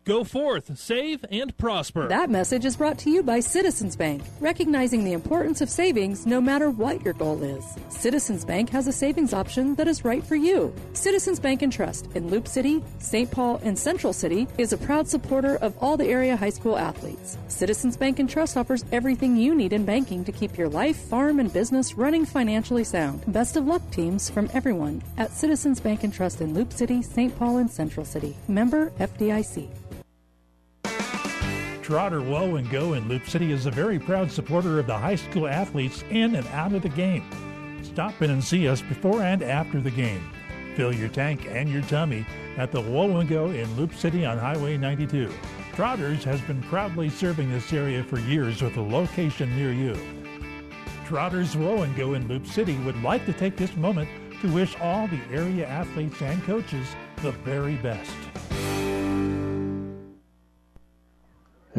Go 0.09 0.25
forth, 0.25 0.79
save, 0.79 1.23
and 1.31 1.55
prosper. 1.59 2.09
That 2.09 2.31
message 2.31 2.65
is 2.65 2.79
brought 2.79 2.97
to 3.01 3.11
you 3.11 3.23
by 3.23 3.41
Citizens 3.41 3.95
Bank, 3.95 4.23
recognizing 4.41 5.05
the 5.05 5.13
importance 5.13 5.61
of 5.61 5.69
savings 5.69 6.25
no 6.25 6.41
matter 6.41 6.71
what 6.71 7.05
your 7.05 7.13
goal 7.13 7.43
is. 7.43 7.77
Citizens 7.91 8.43
Bank 8.43 8.71
has 8.71 8.87
a 8.87 8.93
savings 8.93 9.35
option 9.35 9.75
that 9.75 9.87
is 9.87 10.07
right 10.07 10.25
for 10.25 10.35
you. 10.35 10.75
Citizens 10.95 11.39
Bank 11.39 11.61
and 11.61 11.71
Trust 11.71 12.09
in 12.15 12.31
Loup 12.31 12.49
City, 12.49 12.83
St. 13.01 13.31
Paul, 13.31 13.61
and 13.63 13.79
Central 13.79 14.15
City 14.15 14.49
is 14.57 14.73
a 14.73 14.79
proud 14.79 15.07
supporter 15.07 15.57
of 15.57 15.77
all 15.79 15.99
the 15.99 16.09
area 16.09 16.39
high 16.39 16.49
school 16.49 16.79
athletes. 16.79 17.37
Citizens 17.49 17.99
Bank 17.99 18.19
and 18.19 18.31
Trust 18.31 18.57
offers 18.57 18.87
everything 18.93 19.37
you 19.37 19.55
need 19.55 19.75
in 19.75 19.85
banking 19.85 20.25
to 20.25 20.33
keep 20.33 20.57
your 20.57 20.71
life, 20.71 20.97
farm, 20.97 21.39
and 21.39 21.53
business 21.53 21.99
running 21.99 22.25
financially 22.25 22.83
sound. 22.83 23.31
Best 23.31 23.59
of 23.59 23.67
luck, 23.67 23.83
teams, 23.91 24.31
from 24.31 24.49
everyone 24.55 25.03
at 25.19 25.33
Citizens 25.33 25.81
Bank 25.81 26.03
and 26.03 26.15
Trust 26.15 26.41
in 26.41 26.55
Loup 26.55 26.73
City, 26.73 27.03
St. 27.03 27.39
Paul, 27.39 27.59
and 27.59 27.71
Central 27.71 28.07
City. 28.07 28.35
Member 28.49 28.89
FDIC. 28.93 29.69
Trotter 31.89 32.21
Woe 32.21 32.57
and 32.57 32.69
Go 32.69 32.93
in 32.93 33.09
Loup 33.09 33.27
City 33.27 33.51
is 33.51 33.65
a 33.65 33.71
very 33.71 33.99
proud 33.99 34.31
supporter 34.31 34.79
of 34.79 34.87
the 34.87 34.99
high 34.99 35.15
school 35.15 35.49
athletes 35.49 36.05
in 36.11 36.35
and 36.35 36.47
out 36.49 36.75
of 36.75 36.83
the 36.83 36.91
game. 36.91 37.25
Stop 37.83 38.21
in 38.21 38.31
and 38.31 38.45
see 38.45 38.69
us 38.69 38.83
before 38.83 39.23
and 39.23 39.43
after 39.43 39.81
the 39.81 39.91
game. 39.91 40.23
Fill 40.77 40.95
your 40.95 41.09
tank 41.09 41.47
and 41.49 41.67
your 41.71 41.81
tummy 41.81 42.27
at 42.59 42.73
the 42.73 42.81
Woe 42.83 43.17
and 43.17 43.27
Go 43.27 43.47
in 43.47 43.75
Loup 43.79 43.95
City 43.95 44.27
on 44.27 44.37
Highway 44.37 44.77
92. 44.77 45.33
Trotters 45.73 46.23
has 46.25 46.43
been 46.43 46.63
proudly 46.65 47.09
serving 47.09 47.51
this 47.51 47.73
area 47.73 48.05
for 48.05 48.19
years 48.19 48.61
with 48.61 48.77
a 48.77 48.83
location 48.83 49.57
near 49.57 49.73
you. 49.73 49.97
Trotters 51.07 51.57
Woe 51.57 51.85
and 51.85 51.97
Go 51.97 52.13
in 52.13 52.29
Loup 52.29 52.47
City 52.47 52.77
would 52.81 53.03
like 53.03 53.25
to 53.25 53.33
take 53.33 53.57
this 53.57 53.75
moment 53.77 54.11
to 54.43 54.53
wish 54.53 54.79
all 54.79 55.09
the 55.09 55.21
area 55.33 55.67
athletes 55.67 56.21
and 56.21 56.43
coaches 56.43 56.87
the 57.23 57.33
very 57.33 57.77
best. 57.77 58.13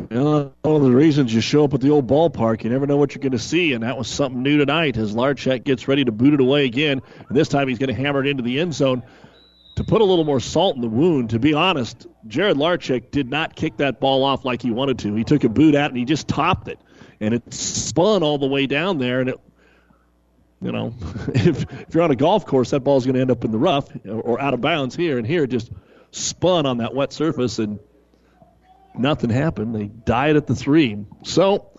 Know, 0.10 0.53
one 0.64 0.76
of 0.76 0.81
the 0.81 0.91
reasons 0.91 1.31
you 1.31 1.40
show 1.40 1.65
up 1.65 1.73
at 1.76 1.81
the 1.81 1.91
old 1.91 2.07
ballpark, 2.07 2.64
you 2.64 2.72
never 2.72 2.88
know 2.88 2.98
what 2.98 3.14
you're 3.14 3.22
going 3.22 3.34
to 3.34 3.40
see, 3.40 3.73
and 3.73 3.84
that 3.84 3.95
was 3.95 4.07
something 4.07 4.41
new 4.41 4.57
tonight 4.57 4.98
as 4.98 5.14
Larchek 5.14 5.64
gets 5.64 5.88
ready 5.88 6.03
to 6.03 6.11
boot 6.11 6.34
it 6.34 6.41
away 6.41 6.65
again. 6.65 7.03
And 7.27 7.38
this 7.38 7.48
time 7.48 7.68
he's 7.68 7.77
going 7.77 7.94
to 7.95 8.02
hammer 8.02 8.22
it 8.22 8.27
into 8.27 8.41
the 8.41 8.60
end 8.60 8.73
zone. 8.73 9.03
To 9.76 9.84
put 9.84 10.02
a 10.02 10.03
little 10.03 10.26
more 10.26 10.40
salt 10.40 10.76
in 10.76 10.81
the 10.81 10.90
wound, 10.90 11.30
to 11.30 11.40
be 11.40 11.53
honest, 11.53 12.07
Jared 12.27 12.57
Larchek 12.57 13.11
did 13.11 13.30
not 13.30 13.56
kick 13.56 13.77
that 13.77 13.99
ball 13.99 14.23
off 14.23 14.44
like 14.44 14.64
he 14.64 14.72
wanted 14.72 14.99
to. 14.99 15.14
He 15.14 15.23
took 15.23 15.44
a 15.44 15.49
boot 15.49 15.76
out 15.76 15.91
and 15.91 15.98
he 15.98 16.06
just 16.06 16.27
topped 16.27 16.68
it, 16.68 16.80
and 17.19 17.34
it 17.34 17.53
spun 17.53 18.23
all 18.23 18.40
the 18.40 18.48
way 18.48 18.65
down 18.65 18.98
there, 18.98 19.22
and 19.22 19.30
it 19.30 19.40
you 20.61 20.72
know, 20.72 20.94
if, 21.36 21.72
if 21.72 21.94
you're 21.94 22.03
on 22.03 22.11
a 22.11 22.15
golf 22.15 22.45
course, 22.45 22.72
that 22.72 22.81
ball's 22.81 23.06
going 23.06 23.15
to 23.15 23.22
end 23.22 23.31
up 23.31 23.45
in 23.45 23.52
the 23.52 23.60
rough 23.60 23.88
or 24.06 24.41
out 24.41 24.56
of 24.56 24.61
bounds 24.61 24.95
here, 24.95 25.19
and 25.19 25.27
here 25.27 25.44
it 25.44 25.52
just 25.52 25.72
spun 26.11 26.65
on 26.65 26.80
that 26.80 26.95
wet 26.95 27.14
surface 27.14 27.60
and 27.60 27.80
nothing 28.98 29.30
happened. 29.30 29.76
They 29.76 29.88
died 29.88 30.36
at 30.36 30.48
the 30.48 30.56
three. 30.56 30.98
So, 31.24 31.72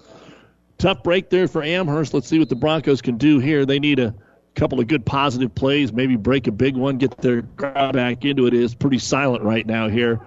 tough 0.79 1.03
break 1.03 1.31
there 1.31 1.49
for 1.49 1.63
Amherst. 1.63 2.15
Let's 2.15 2.29
see 2.29 2.39
what 2.39 2.49
the 2.49 2.57
Broncos 2.57 3.03
can 3.03 3.17
do 3.17 3.39
here. 3.39 3.67
They 3.67 3.79
need 3.79 3.99
a 3.99 4.15
couple 4.55 4.81
of 4.81 4.87
good 4.87 5.07
positive 5.07 5.55
plays, 5.55 5.93
maybe 5.93 6.17
break 6.17 6.47
a 6.47 6.53
big 6.53 6.77
one, 6.77 6.99
get 6.99 7.17
their 7.19 7.43
crowd 7.43 7.95
back 7.95 8.25
into 8.25 8.47
it. 8.47 8.55
It 8.55 8.63
is 8.63 8.75
pretty 8.75 8.99
silent 8.99 9.43
right 9.43 9.67
now 9.67 9.89
here 9.89 10.21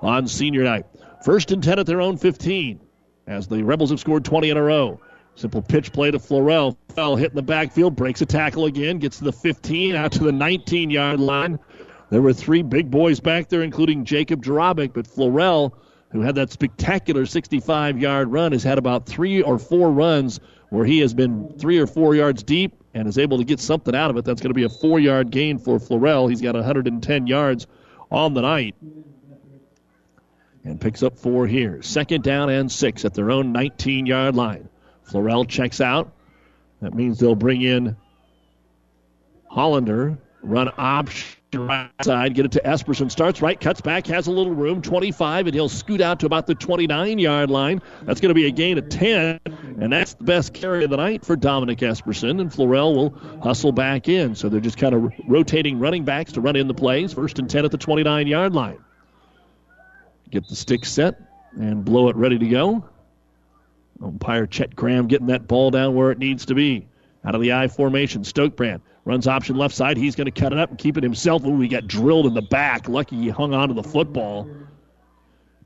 on 0.00 0.26
senior 0.26 0.64
night. 0.64 0.86
First 1.24 1.50
and 1.50 1.62
10 1.62 1.78
at 1.78 1.86
their 1.86 2.00
own 2.00 2.16
15 2.16 2.80
as 3.26 3.46
the 3.46 3.62
Rebels 3.62 3.90
have 3.90 4.00
scored 4.00 4.24
20 4.24 4.50
in 4.50 4.56
a 4.56 4.62
row. 4.62 5.00
Simple 5.34 5.62
pitch 5.62 5.92
play 5.92 6.10
to 6.10 6.18
Florell. 6.18 6.76
Fell 6.94 7.14
hit 7.14 7.30
in 7.30 7.36
the 7.36 7.42
backfield, 7.42 7.94
breaks 7.94 8.20
a 8.22 8.26
tackle 8.26 8.64
again, 8.64 8.98
gets 8.98 9.18
to 9.18 9.24
the 9.24 9.32
15, 9.32 9.94
out 9.94 10.12
to 10.12 10.24
the 10.24 10.32
19 10.32 10.90
yard 10.90 11.20
line. 11.20 11.58
There 12.10 12.22
were 12.22 12.32
three 12.32 12.62
big 12.62 12.90
boys 12.90 13.20
back 13.20 13.48
there, 13.48 13.62
including 13.62 14.04
Jacob 14.04 14.44
Jarabic, 14.44 14.94
but 14.94 15.06
Florell 15.06 15.74
who 16.10 16.20
had 16.20 16.34
that 16.36 16.50
spectacular 16.50 17.26
65 17.26 17.98
yard 17.98 18.32
run, 18.32 18.52
has 18.52 18.62
had 18.62 18.78
about 18.78 19.06
three 19.06 19.42
or 19.42 19.58
four 19.58 19.90
runs 19.90 20.40
where 20.70 20.84
he 20.84 20.98
has 21.00 21.14
been 21.14 21.54
three 21.58 21.78
or 21.78 21.86
four 21.86 22.14
yards 22.14 22.42
deep 22.42 22.74
and 22.94 23.06
is 23.06 23.18
able 23.18 23.38
to 23.38 23.44
get 23.44 23.60
something 23.60 23.94
out 23.94 24.10
of 24.10 24.16
it. 24.16 24.24
That's 24.24 24.40
going 24.40 24.50
to 24.50 24.54
be 24.54 24.64
a 24.64 24.68
four 24.68 24.98
yard 24.98 25.30
gain 25.30 25.58
for 25.58 25.78
Florell. 25.78 26.28
He's 26.28 26.40
got 26.40 26.54
110 26.54 27.26
yards 27.26 27.66
on 28.10 28.34
the 28.34 28.42
night 28.42 28.74
and 30.64 30.80
picks 30.80 31.02
up 31.02 31.18
four 31.18 31.46
here. 31.46 31.82
Second 31.82 32.24
down 32.24 32.50
and 32.50 32.70
six 32.70 33.04
at 33.04 33.14
their 33.14 33.30
own 33.30 33.52
19 33.52 34.06
yard 34.06 34.34
line. 34.34 34.68
Florell 35.08 35.48
checks 35.48 35.80
out. 35.80 36.12
That 36.80 36.94
means 36.94 37.18
they'll 37.18 37.34
bring 37.34 37.62
in 37.62 37.96
Hollander, 39.50 40.18
run 40.42 40.70
option 40.76 41.37
right 41.54 41.90
side, 42.02 42.34
get 42.34 42.44
it 42.44 42.52
to 42.52 42.60
Esperson. 42.60 43.10
Starts 43.10 43.40
right, 43.40 43.58
cuts 43.58 43.80
back, 43.80 44.06
has 44.08 44.26
a 44.26 44.30
little 44.30 44.54
room, 44.54 44.82
25, 44.82 45.46
and 45.46 45.54
he'll 45.54 45.68
scoot 45.68 46.00
out 46.00 46.20
to 46.20 46.26
about 46.26 46.46
the 46.46 46.54
29 46.54 47.18
yard 47.18 47.50
line. 47.50 47.80
That's 48.02 48.20
going 48.20 48.28
to 48.28 48.34
be 48.34 48.46
a 48.46 48.50
gain 48.50 48.76
of 48.76 48.88
10, 48.88 49.40
and 49.80 49.92
that's 49.92 50.14
the 50.14 50.24
best 50.24 50.52
carry 50.52 50.84
of 50.84 50.90
the 50.90 50.98
night 50.98 51.24
for 51.24 51.36
Dominic 51.36 51.78
Esperson. 51.78 52.40
And 52.40 52.50
Florell 52.50 52.94
will 52.94 53.40
hustle 53.42 53.72
back 53.72 54.08
in. 54.08 54.34
So 54.34 54.48
they're 54.48 54.60
just 54.60 54.76
kind 54.76 54.94
of 54.94 55.12
rotating 55.26 55.78
running 55.78 56.04
backs 56.04 56.32
to 56.32 56.40
run 56.40 56.56
in 56.56 56.68
the 56.68 56.74
plays. 56.74 57.12
First 57.14 57.38
and 57.38 57.48
10 57.48 57.64
at 57.64 57.70
the 57.70 57.78
29 57.78 58.26
yard 58.26 58.54
line. 58.54 58.78
Get 60.30 60.46
the 60.48 60.56
stick 60.56 60.84
set 60.84 61.18
and 61.58 61.84
blow 61.84 62.08
it 62.08 62.16
ready 62.16 62.38
to 62.38 62.46
go. 62.46 62.84
Umpire 64.02 64.46
Chet 64.46 64.76
Graham 64.76 65.06
getting 65.06 65.28
that 65.28 65.48
ball 65.48 65.70
down 65.70 65.94
where 65.94 66.10
it 66.10 66.18
needs 66.18 66.46
to 66.46 66.54
be. 66.54 66.86
Out 67.24 67.34
of 67.34 67.40
the 67.40 67.52
I 67.52 67.68
formation, 67.68 68.22
Stokebrand 68.22 68.80
runs 69.08 69.26
option 69.26 69.56
left 69.56 69.74
side. 69.74 69.96
He's 69.96 70.14
going 70.14 70.26
to 70.26 70.40
cut 70.40 70.52
it 70.52 70.58
up 70.58 70.68
and 70.68 70.78
keep 70.78 70.98
it 70.98 71.02
himself. 71.02 71.42
Ooh, 71.46 71.58
he 71.60 71.66
got 71.66 71.86
drilled 71.86 72.26
in 72.26 72.34
the 72.34 72.42
back. 72.42 72.88
Lucky 72.88 73.16
he 73.16 73.30
hung 73.30 73.54
on 73.54 73.68
to 73.68 73.74
the 73.74 73.82
football. 73.82 74.46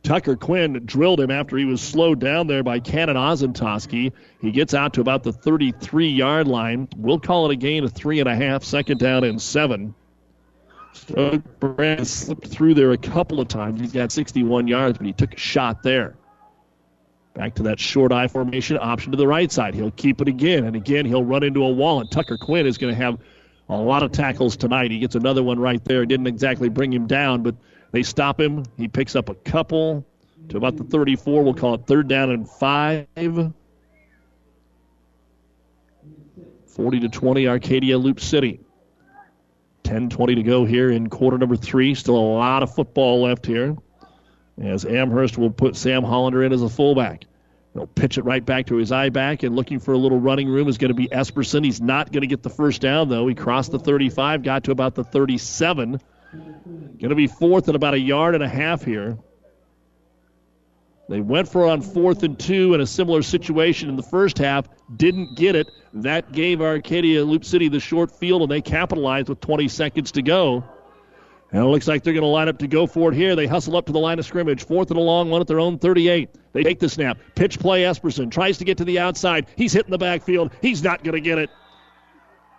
Tucker 0.05 0.37
Quinn 0.37 0.81
drilled 0.85 1.21
him 1.21 1.31
after 1.31 1.57
he 1.57 1.65
was 1.65 1.81
slowed 1.81 2.21
down 2.21 2.47
there 2.47 2.63
by 2.63 2.79
Cannon 2.79 3.17
Ozentoski. 3.17 4.13
He 4.41 4.53
gets 4.53 4.75
out 4.75 4.93
to 4.95 5.01
about 5.01 5.25
the 5.25 5.33
33 5.33 6.09
yard 6.09 6.47
line. 6.47 6.89
We'll 6.97 7.19
call 7.19 7.51
it 7.51 7.53
a 7.53 7.57
gain 7.57 7.83
of 7.83 7.93
three 7.93 8.21
and 8.21 8.29
a 8.29 8.35
half, 8.35 8.63
second 8.63 8.99
down 8.99 9.25
and 9.25 9.43
seven. 9.43 9.95
So 10.93 11.43
Brand 11.59 12.07
slipped 12.07 12.47
through 12.47 12.75
there 12.75 12.93
a 12.93 12.99
couple 12.99 13.41
of 13.41 13.49
times. 13.49 13.81
He's 13.81 13.93
got 13.93 14.13
61 14.13 14.69
yards, 14.69 14.99
but 14.99 15.07
he 15.07 15.13
took 15.13 15.35
a 15.35 15.39
shot 15.39 15.83
there. 15.83 16.15
Back 17.35 17.55
to 17.55 17.63
that 17.65 17.81
short 17.81 18.13
I 18.13 18.29
formation 18.29 18.79
option 18.79 19.11
to 19.13 19.17
the 19.17 19.27
right 19.27 19.51
side. 19.51 19.75
He'll 19.75 19.91
keep 19.93 20.21
it 20.21 20.29
again, 20.29 20.65
and 20.65 20.77
again 20.77 21.07
he'll 21.07 21.25
run 21.25 21.43
into 21.43 21.65
a 21.65 21.71
wall, 21.71 22.01
and 22.01 22.11
Tucker 22.11 22.37
Quinn 22.37 22.67
is 22.67 22.77
going 22.77 22.95
to 22.95 23.01
have 23.01 23.19
a 23.69 23.77
lot 23.77 24.03
of 24.03 24.13
tackles 24.13 24.57
tonight. 24.57 24.91
He 24.91 24.99
gets 24.99 25.15
another 25.15 25.43
one 25.43 25.59
right 25.59 25.83
there. 25.85 26.05
Didn't 26.05 26.27
exactly 26.27 26.69
bring 26.69 26.93
him 26.93 27.07
down, 27.07 27.43
but 27.43 27.55
they 27.91 28.03
stop 28.03 28.41
him. 28.41 28.65
He 28.77 28.89
picks 28.89 29.17
up 29.17 29.29
a 29.29 29.35
couple 29.35 30.05
to 30.49 30.57
about 30.57 30.77
the 30.77 30.85
34. 30.85 31.43
We'll 31.43 31.55
call 31.55 31.75
it 31.75 31.87
third 31.87 32.09
down 32.09 32.31
and 32.31 32.49
five. 32.49 33.07
40 36.67 37.01
to 37.01 37.09
20, 37.09 37.49
Arcadia 37.49 37.99
Loup 37.99 38.19
City. 38.19 38.61
10 39.85 40.09
20 40.11 40.37
to 40.37 40.43
go 40.43 40.65
here 40.65 40.91
in 40.91 41.09
quarter 41.09 41.37
number 41.39 41.57
three. 41.57 41.95
Still 41.95 42.17
a 42.17 42.35
lot 42.37 42.63
of 42.63 42.75
football 42.75 43.23
left 43.23 43.45
here. 43.45 43.77
As 44.61 44.85
Amherst 44.85 45.39
will 45.39 45.51
put 45.51 45.77
Sam 45.77 46.03
Hollander 46.03 46.43
in 46.43 46.53
as 46.53 46.63
a 46.63 46.69
fullback. 46.69 47.25
He'll 47.75 47.87
pitch 47.87 48.19
it 48.19 48.25
right 48.25 48.45
back 48.45 48.67
to 48.67 48.77
his 48.77 48.93
I 48.93 49.09
back, 49.09 49.43
and 49.43 49.57
looking 49.57 49.79
for 49.79 49.95
a 49.95 49.99
little 49.99 50.21
running 50.21 50.49
room 50.49 50.69
is 50.69 50.77
going 50.77 50.91
to 50.91 50.95
be 50.95 51.09
Esperson. 51.09 51.65
He's 51.65 51.81
not 51.81 52.13
going 52.13 52.21
to 52.21 52.27
get 52.27 52.43
the 52.43 52.51
first 52.51 52.83
down, 52.83 53.09
though. 53.09 53.27
He 53.27 53.35
crossed 53.35 53.73
the 53.73 53.79
35, 53.79 54.43
got 54.43 54.65
to 54.65 54.73
about 54.73 54.95
the 54.95 55.05
37. 55.05 55.99
Going 56.33 56.99
to 56.99 57.15
be 57.15 57.27
fourth 57.27 57.69
and 57.69 57.77
about 57.77 57.95
a 57.95 57.99
yard 57.99 58.35
and 58.35 58.45
a 58.45 58.49
half 58.49 58.85
here. 58.85 59.19
They 61.09 61.21
went 61.21 61.49
for 61.49 61.67
on 61.67 61.81
fourth 61.83 62.23
and 62.23 62.39
two 62.39 62.75
in 62.75 62.81
a 62.81 62.87
similar 62.87 63.23
situation 63.23 63.89
in 63.89 63.97
the 63.97 64.03
first 64.03 64.39
half, 64.39 64.69
didn't 64.97 65.37
get 65.37 65.57
it. 65.57 65.71
That 65.95 66.33
gave 66.33 66.63
Arcadia 66.63 67.25
Loup 67.25 67.45
City 67.45 67.69
the 67.69 67.81
short 67.81 68.11
field, 68.11 68.43
and 68.43 68.51
they 68.51 68.63
capitalized 68.63 69.29
with 69.29 69.41
20 69.41 69.69
seconds 69.69 70.13
to 70.13 70.23
go. 70.23 70.65
And 71.53 71.63
it 71.63 71.67
looks 71.67 71.87
like 71.87 72.03
they're 72.03 72.15
going 72.15 72.23
to 72.23 72.29
line 72.29 72.49
up 72.49 72.59
to 72.59 72.67
go 72.67 72.87
for 72.87 73.13
it 73.13 73.15
here. 73.15 73.37
They 73.37 73.47
hustle 73.47 73.77
up 73.77 73.85
to 73.87 73.93
the 73.93 73.99
line 73.99 74.19
of 74.19 74.25
scrimmage. 74.25 74.65
Fourth 74.65 74.91
and 74.91 74.99
a 74.99 75.03
long 75.03 75.29
one 75.29 75.43
at 75.43 75.47
their 75.47 75.61
own 75.61 75.79
38. 75.79 76.31
They 76.55 76.63
take 76.63 76.79
the 76.79 76.89
snap. 76.89 77.19
Pitch 77.35 77.59
play 77.59 77.83
Esperson. 77.83 78.31
Tries 78.31 78.57
to 78.59 78.65
get 78.65 78.79
to 78.79 78.87
the 78.87 78.99
outside. 78.99 79.47
He's 79.55 79.75
hitting 79.75 79.91
the 79.91 79.99
backfield. 79.99 80.53
He's 80.63 80.83
not 80.83 81.05
going 81.05 81.15
to 81.15 81.21
get 81.21 81.37
it. 81.37 81.51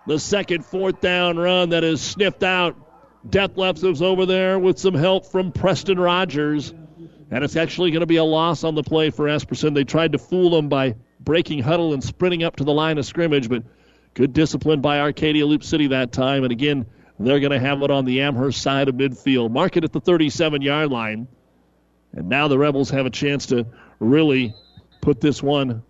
The 0.05 0.19
second 0.19 0.63
fourth 0.63 1.01
down 1.01 1.37
run 1.37 1.69
that 1.69 1.83
is 1.83 2.01
sniffed 2.01 2.43
out. 2.43 2.75
Dethlefs 3.27 4.01
over 4.01 4.27
there 4.27 4.59
with 4.59 4.77
some 4.77 4.93
help 4.93 5.25
from 5.25 5.51
Preston 5.51 5.99
Rogers. 5.99 6.71
And 7.31 7.43
it's 7.43 7.55
actually 7.55 7.89
going 7.89 8.01
to 8.01 8.05
be 8.05 8.17
a 8.17 8.23
loss 8.23 8.63
on 8.63 8.75
the 8.75 8.83
play 8.83 9.09
for 9.09 9.25
Esperson. 9.25 9.73
They 9.73 9.85
tried 9.85 10.11
to 10.11 10.19
fool 10.19 10.51
them 10.51 10.69
by 10.69 10.95
breaking 11.19 11.63
huddle 11.63 11.93
and 11.93 12.03
sprinting 12.03 12.43
up 12.43 12.57
to 12.57 12.63
the 12.63 12.73
line 12.73 12.99
of 12.99 13.07
scrimmage, 13.07 13.49
but 13.49 13.63
good 14.13 14.33
discipline 14.33 14.81
by 14.81 14.99
Arcadia 14.99 15.47
Loup 15.47 15.63
City 15.63 15.87
that 15.87 16.11
time. 16.11 16.43
And 16.43 16.51
again, 16.51 16.85
they're 17.19 17.39
going 17.39 17.51
to 17.51 17.59
have 17.59 17.81
it 17.81 17.91
on 17.91 18.05
the 18.05 18.21
Amherst 18.21 18.61
side 18.61 18.89
of 18.89 18.95
midfield. 18.95 19.51
Mark 19.51 19.77
it 19.77 19.83
at 19.83 19.93
the 19.93 20.01
37 20.01 20.61
yard 20.61 20.91
line. 20.91 21.27
And 22.13 22.29
now 22.29 22.47
the 22.47 22.57
Rebels 22.57 22.89
have 22.91 23.05
a 23.05 23.09
chance 23.09 23.47
to 23.47 23.65
really 23.99 24.53
put 25.01 25.21
this 25.21 25.41
one 25.41 25.83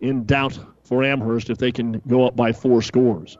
in 0.00 0.24
doubt 0.24 0.58
for 0.84 1.04
Amherst 1.04 1.50
if 1.50 1.58
they 1.58 1.72
can 1.72 2.00
go 2.06 2.26
up 2.26 2.36
by 2.36 2.52
four 2.52 2.82
scores. 2.82 3.38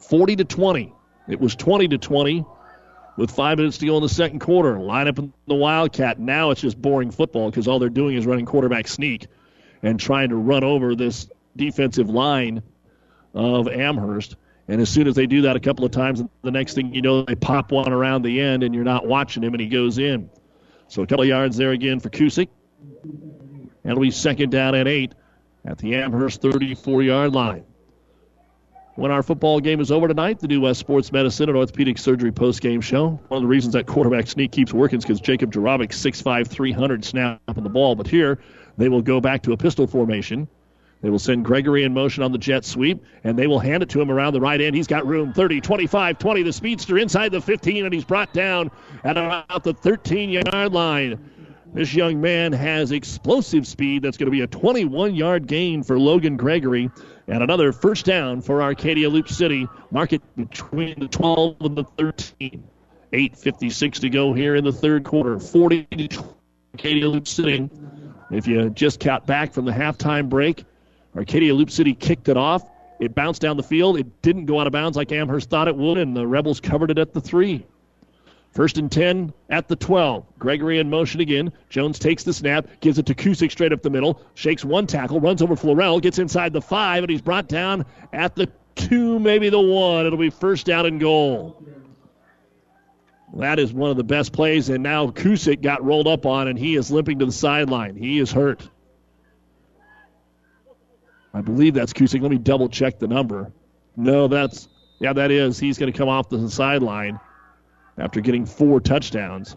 40 0.00 0.36
to 0.36 0.44
20. 0.44 0.92
It 1.28 1.40
was 1.40 1.54
20 1.54 1.88
to 1.88 1.98
20 1.98 2.44
with 3.16 3.30
five 3.30 3.58
minutes 3.58 3.78
to 3.78 3.86
go 3.86 3.96
in 3.96 4.02
the 4.02 4.08
second 4.08 4.40
quarter. 4.40 4.78
Line 4.78 5.08
up 5.08 5.18
in 5.18 5.32
the 5.46 5.54
Wildcat. 5.54 6.18
Now 6.18 6.50
it's 6.50 6.60
just 6.60 6.80
boring 6.80 7.10
football 7.10 7.50
because 7.50 7.68
all 7.68 7.78
they're 7.78 7.88
doing 7.88 8.16
is 8.16 8.26
running 8.26 8.46
quarterback 8.46 8.88
sneak 8.88 9.26
and 9.82 9.98
trying 9.98 10.30
to 10.30 10.36
run 10.36 10.64
over 10.64 10.94
this 10.94 11.28
defensive 11.56 12.08
line 12.08 12.62
of 13.34 13.68
Amherst. 13.68 14.36
And 14.68 14.80
as 14.80 14.88
soon 14.88 15.08
as 15.08 15.14
they 15.14 15.26
do 15.26 15.42
that 15.42 15.56
a 15.56 15.60
couple 15.60 15.84
of 15.84 15.90
times, 15.90 16.22
the 16.42 16.50
next 16.50 16.74
thing 16.74 16.94
you 16.94 17.02
know, 17.02 17.22
they 17.22 17.34
pop 17.34 17.72
one 17.72 17.92
around 17.92 18.22
the 18.22 18.40
end 18.40 18.62
and 18.62 18.74
you're 18.74 18.84
not 18.84 19.06
watching 19.06 19.42
him 19.42 19.54
and 19.54 19.60
he 19.60 19.68
goes 19.68 19.98
in. 19.98 20.30
So 20.88 21.02
a 21.02 21.06
couple 21.06 21.22
of 21.22 21.28
yards 21.28 21.56
there 21.56 21.72
again 21.72 22.00
for 22.00 22.10
Kusick. 22.10 22.48
That'll 23.82 24.00
be 24.00 24.10
second 24.10 24.50
down 24.50 24.74
at 24.74 24.86
eight 24.86 25.14
at 25.64 25.78
the 25.78 25.96
Amherst 25.96 26.40
34 26.42 27.02
yard 27.02 27.32
line. 27.32 27.64
When 28.94 29.10
our 29.10 29.22
football 29.22 29.58
game 29.58 29.80
is 29.80 29.90
over 29.90 30.06
tonight, 30.06 30.38
the 30.38 30.48
New 30.48 30.60
West 30.60 30.78
Sports 30.78 31.10
Medicine 31.12 31.48
and 31.48 31.56
Orthopedic 31.56 31.96
Surgery 31.96 32.30
post-game 32.30 32.82
show. 32.82 33.18
One 33.28 33.38
of 33.38 33.42
the 33.42 33.48
reasons 33.48 33.72
that 33.72 33.86
quarterback 33.86 34.26
sneak 34.26 34.52
keeps 34.52 34.74
working 34.74 34.98
is 34.98 35.04
because 35.04 35.18
Jacob 35.18 35.50
Jarabic, 35.50 35.92
6'5", 35.92 36.46
300, 36.46 37.02
snapping 37.02 37.64
the 37.64 37.70
ball. 37.70 37.94
But 37.94 38.06
here, 38.06 38.38
they 38.76 38.90
will 38.90 39.00
go 39.00 39.18
back 39.18 39.42
to 39.44 39.52
a 39.52 39.56
pistol 39.56 39.86
formation. 39.86 40.46
They 41.02 41.10
will 41.10 41.18
send 41.18 41.44
Gregory 41.44 41.82
in 41.82 41.92
motion 41.92 42.22
on 42.22 42.30
the 42.30 42.38
jet 42.38 42.64
sweep, 42.64 43.04
and 43.24 43.36
they 43.36 43.48
will 43.48 43.58
hand 43.58 43.82
it 43.82 43.88
to 43.90 44.00
him 44.00 44.10
around 44.10 44.34
the 44.34 44.40
right 44.40 44.60
end. 44.60 44.76
He's 44.76 44.86
got 44.86 45.04
room 45.04 45.32
30, 45.32 45.60
25, 45.60 46.18
20. 46.18 46.42
The 46.42 46.52
speedster 46.52 46.96
inside 46.96 47.32
the 47.32 47.40
15, 47.40 47.84
and 47.84 47.92
he's 47.92 48.04
brought 48.04 48.32
down 48.32 48.70
at 49.02 49.16
about 49.16 49.64
the 49.64 49.74
13 49.74 50.30
yard 50.30 50.72
line. 50.72 51.18
This 51.74 51.94
young 51.94 52.20
man 52.20 52.52
has 52.52 52.92
explosive 52.92 53.66
speed. 53.66 54.02
That's 54.02 54.16
going 54.16 54.26
to 54.26 54.30
be 54.30 54.42
a 54.42 54.46
21 54.46 55.14
yard 55.14 55.46
gain 55.46 55.82
for 55.82 55.98
Logan 55.98 56.36
Gregory. 56.36 56.90
And 57.26 57.42
another 57.42 57.72
first 57.72 58.04
down 58.04 58.40
for 58.40 58.62
Arcadia 58.62 59.08
Loup 59.08 59.28
City. 59.28 59.66
Mark 59.90 60.12
it 60.12 60.22
between 60.36 61.00
the 61.00 61.08
12 61.08 61.56
and 61.60 61.76
the 61.76 61.84
13. 61.98 62.62
8.56 63.12 64.00
to 64.00 64.08
go 64.08 64.32
here 64.32 64.54
in 64.54 64.64
the 64.64 64.72
third 64.72 65.04
quarter. 65.04 65.38
40 65.38 65.84
to 65.84 66.24
Arcadia 66.74 67.08
Loup 67.08 67.26
City. 67.26 67.68
If 68.30 68.46
you 68.46 68.70
just 68.70 69.00
count 69.00 69.26
back 69.26 69.52
from 69.52 69.64
the 69.64 69.72
halftime 69.72 70.28
break, 70.28 70.64
Arcadia 71.16 71.54
Loup 71.54 71.70
City 71.70 71.94
kicked 71.94 72.28
it 72.28 72.36
off. 72.36 72.68
It 73.00 73.14
bounced 73.14 73.42
down 73.42 73.56
the 73.56 73.62
field. 73.62 73.98
It 73.98 74.22
didn't 74.22 74.46
go 74.46 74.60
out 74.60 74.66
of 74.66 74.72
bounds 74.72 74.96
like 74.96 75.12
Amherst 75.12 75.50
thought 75.50 75.68
it 75.68 75.76
would, 75.76 75.98
and 75.98 76.16
the 76.16 76.26
Rebels 76.26 76.60
covered 76.60 76.90
it 76.90 76.98
at 76.98 77.12
the 77.12 77.20
three. 77.20 77.66
First 78.52 78.76
and 78.76 78.92
10 78.92 79.32
at 79.48 79.66
the 79.66 79.76
12. 79.76 80.24
Gregory 80.38 80.78
in 80.78 80.90
motion 80.90 81.20
again. 81.20 81.52
Jones 81.70 81.98
takes 81.98 82.22
the 82.22 82.34
snap, 82.34 82.66
gives 82.80 82.98
it 82.98 83.06
to 83.06 83.14
Kusick 83.14 83.50
straight 83.50 83.72
up 83.72 83.82
the 83.82 83.90
middle, 83.90 84.20
shakes 84.34 84.64
one 84.64 84.86
tackle, 84.86 85.20
runs 85.20 85.40
over 85.40 85.56
Florell, 85.56 86.02
gets 86.02 86.18
inside 86.18 86.52
the 86.52 86.60
five, 86.60 87.02
and 87.02 87.10
he's 87.10 87.22
brought 87.22 87.48
down 87.48 87.86
at 88.12 88.36
the 88.36 88.50
two, 88.74 89.18
maybe 89.18 89.48
the 89.48 89.60
one. 89.60 90.04
It'll 90.04 90.18
be 90.18 90.30
first 90.30 90.66
down 90.66 90.84
and 90.84 91.00
goal. 91.00 91.62
That 93.34 93.58
is 93.58 93.72
one 93.72 93.90
of 93.90 93.96
the 93.96 94.04
best 94.04 94.32
plays, 94.34 94.68
and 94.68 94.82
now 94.82 95.06
Kusick 95.06 95.62
got 95.62 95.82
rolled 95.82 96.06
up 96.06 96.26
on, 96.26 96.48
and 96.48 96.58
he 96.58 96.76
is 96.76 96.90
limping 96.90 97.20
to 97.20 97.26
the 97.26 97.32
sideline. 97.32 97.96
He 97.96 98.18
is 98.18 98.30
hurt. 98.30 98.68
I 101.34 101.40
believe 101.40 101.74
that's 101.74 101.92
Kusick. 101.92 102.20
Let 102.20 102.30
me 102.30 102.38
double 102.38 102.68
check 102.68 102.98
the 102.98 103.08
number. 103.08 103.52
No, 103.96 104.28
that's, 104.28 104.68
yeah, 104.98 105.12
that 105.12 105.30
is. 105.30 105.58
He's 105.58 105.78
going 105.78 105.92
to 105.92 105.96
come 105.96 106.08
off 106.08 106.28
the 106.28 106.48
sideline 106.50 107.18
after 107.98 108.20
getting 108.20 108.44
four 108.46 108.80
touchdowns. 108.80 109.56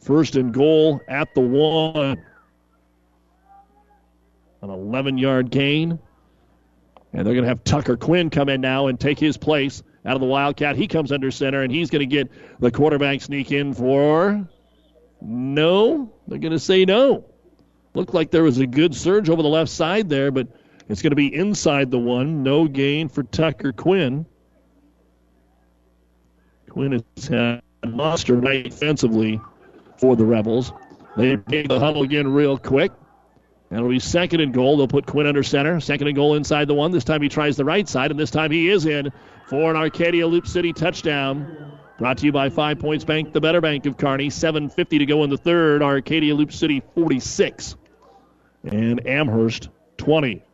First 0.00 0.36
and 0.36 0.52
goal 0.52 1.00
at 1.08 1.34
the 1.34 1.40
one. 1.40 2.22
An 4.62 4.70
11 4.70 5.18
yard 5.18 5.50
gain. 5.50 5.98
And 7.12 7.26
they're 7.26 7.34
going 7.34 7.44
to 7.44 7.48
have 7.48 7.64
Tucker 7.64 7.96
Quinn 7.96 8.30
come 8.30 8.48
in 8.48 8.60
now 8.60 8.88
and 8.88 8.98
take 8.98 9.18
his 9.18 9.36
place 9.36 9.82
out 10.04 10.14
of 10.14 10.20
the 10.20 10.26
Wildcat. 10.26 10.76
He 10.76 10.86
comes 10.86 11.12
under 11.12 11.30
center, 11.30 11.62
and 11.62 11.72
he's 11.72 11.90
going 11.90 12.00
to 12.00 12.06
get 12.06 12.30
the 12.60 12.70
quarterback 12.70 13.22
sneak 13.22 13.52
in 13.52 13.74
for. 13.74 14.46
No. 15.20 16.12
They're 16.28 16.38
going 16.38 16.52
to 16.52 16.58
say 16.58 16.84
no. 16.84 17.24
Looked 17.94 18.14
like 18.14 18.30
there 18.30 18.42
was 18.42 18.58
a 18.58 18.66
good 18.66 18.94
surge 18.94 19.30
over 19.30 19.42
the 19.42 19.48
left 19.48 19.70
side 19.70 20.08
there, 20.08 20.30
but 20.30 20.48
it's 20.88 21.02
going 21.02 21.10
to 21.10 21.16
be 21.16 21.34
inside 21.34 21.90
the 21.90 21.98
one. 21.98 22.42
No 22.42 22.66
gain 22.66 23.08
for 23.08 23.22
Tucker 23.24 23.72
Quinn. 23.72 24.26
Quinn 26.70 26.92
has 26.92 27.28
had 27.28 27.62
a 27.82 27.86
monster 27.88 28.36
night 28.36 28.64
defensively 28.64 29.40
for 29.98 30.16
the 30.16 30.24
Rebels. 30.24 30.72
They 31.16 31.36
take 31.36 31.68
the 31.68 31.80
huddle 31.80 32.02
again 32.02 32.28
real 32.28 32.58
quick. 32.58 32.92
And 33.70 33.78
it'll 33.78 33.90
be 33.90 33.98
second 33.98 34.40
and 34.40 34.54
goal. 34.54 34.76
They'll 34.76 34.86
put 34.86 35.06
Quinn 35.06 35.26
under 35.26 35.42
center. 35.42 35.80
Second 35.80 36.06
and 36.06 36.14
goal 36.14 36.34
inside 36.34 36.68
the 36.68 36.74
one. 36.74 36.92
This 36.92 37.02
time 37.02 37.20
he 37.20 37.28
tries 37.28 37.56
the 37.56 37.64
right 37.64 37.88
side, 37.88 38.10
and 38.10 38.20
this 38.20 38.30
time 38.30 38.52
he 38.52 38.68
is 38.68 38.86
in 38.86 39.10
for 39.48 39.70
an 39.70 39.76
Arcadia 39.76 40.26
Loup 40.26 40.46
City 40.46 40.72
touchdown. 40.72 41.72
Brought 41.98 42.18
to 42.18 42.26
you 42.26 42.32
by 42.32 42.50
Five 42.50 42.78
Points 42.78 43.04
Bank, 43.04 43.32
the 43.32 43.40
better 43.40 43.60
bank 43.60 43.86
of 43.86 43.96
Kearney. 43.96 44.28
7.50 44.28 44.98
to 44.98 45.06
go 45.06 45.24
in 45.24 45.30
the 45.30 45.38
third. 45.38 45.82
Arcadia 45.82 46.34
Loup 46.34 46.52
City 46.52 46.82
46. 46.94 47.74
And 48.64 49.04
Amherst 49.06 49.70
20. 49.96 50.45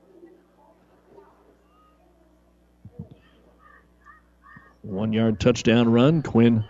One 4.83 5.13
yard 5.13 5.39
touchdown 5.39 5.91
run. 5.91 6.23
Quinn 6.23 6.65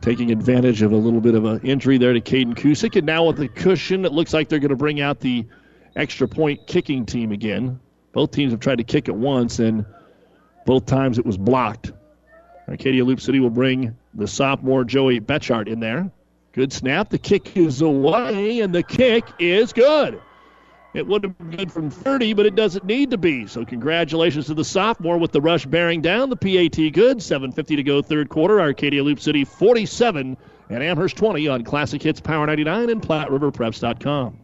taking 0.00 0.30
advantage 0.30 0.82
of 0.82 0.92
a 0.92 0.96
little 0.96 1.20
bit 1.20 1.34
of 1.34 1.44
an 1.44 1.60
injury 1.62 1.98
there 1.98 2.12
to 2.12 2.20
Caden 2.20 2.54
Kusick. 2.54 2.94
And 2.96 3.06
now 3.06 3.24
with 3.24 3.36
the 3.36 3.48
cushion, 3.48 4.04
it 4.04 4.12
looks 4.12 4.32
like 4.32 4.48
they're 4.48 4.58
going 4.58 4.68
to 4.68 4.76
bring 4.76 5.00
out 5.00 5.18
the 5.18 5.46
extra 5.96 6.28
point 6.28 6.66
kicking 6.66 7.06
team 7.06 7.32
again. 7.32 7.80
Both 8.12 8.30
teams 8.30 8.52
have 8.52 8.60
tried 8.60 8.78
to 8.78 8.84
kick 8.84 9.08
it 9.08 9.14
once, 9.14 9.58
and 9.58 9.84
both 10.66 10.86
times 10.86 11.18
it 11.18 11.26
was 11.26 11.36
blocked. 11.36 11.92
Arcadia 12.68 13.04
Loup 13.04 13.20
City 13.20 13.40
will 13.40 13.50
bring 13.50 13.96
the 14.14 14.28
sophomore 14.28 14.84
Joey 14.84 15.20
Betchart 15.20 15.68
in 15.68 15.80
there. 15.80 16.10
Good 16.52 16.72
snap. 16.72 17.10
The 17.10 17.18
kick 17.18 17.56
is 17.56 17.82
away, 17.82 18.60
and 18.60 18.74
the 18.74 18.82
kick 18.84 19.24
is 19.40 19.72
good. 19.72 20.20
It 20.94 21.06
would 21.08 21.24
have 21.24 21.36
been 21.36 21.50
good 21.50 21.72
from 21.72 21.90
30, 21.90 22.34
but 22.34 22.46
it 22.46 22.54
doesn't 22.54 22.84
need 22.84 23.10
to 23.10 23.18
be. 23.18 23.48
So 23.48 23.64
congratulations 23.64 24.46
to 24.46 24.54
the 24.54 24.64
sophomore 24.64 25.18
with 25.18 25.32
the 25.32 25.40
rush 25.40 25.66
bearing 25.66 26.00
down. 26.00 26.30
The 26.30 26.36
PAT 26.36 26.92
good. 26.92 27.18
7.50 27.18 27.66
to 27.76 27.82
go 27.82 28.00
third 28.00 28.28
quarter. 28.28 28.60
Arcadia 28.60 29.02
Loup 29.02 29.18
City 29.20 29.44
47 29.44 30.36
and 30.70 30.82
Amherst 30.82 31.16
20 31.16 31.48
on 31.48 31.64
Classic 31.64 32.00
Hits 32.00 32.20
Power 32.20 32.46
99 32.46 32.90
and 32.90 33.02
PlatteRiverPreps.com. 33.02 34.43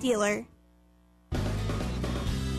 Dealer. 0.00 0.46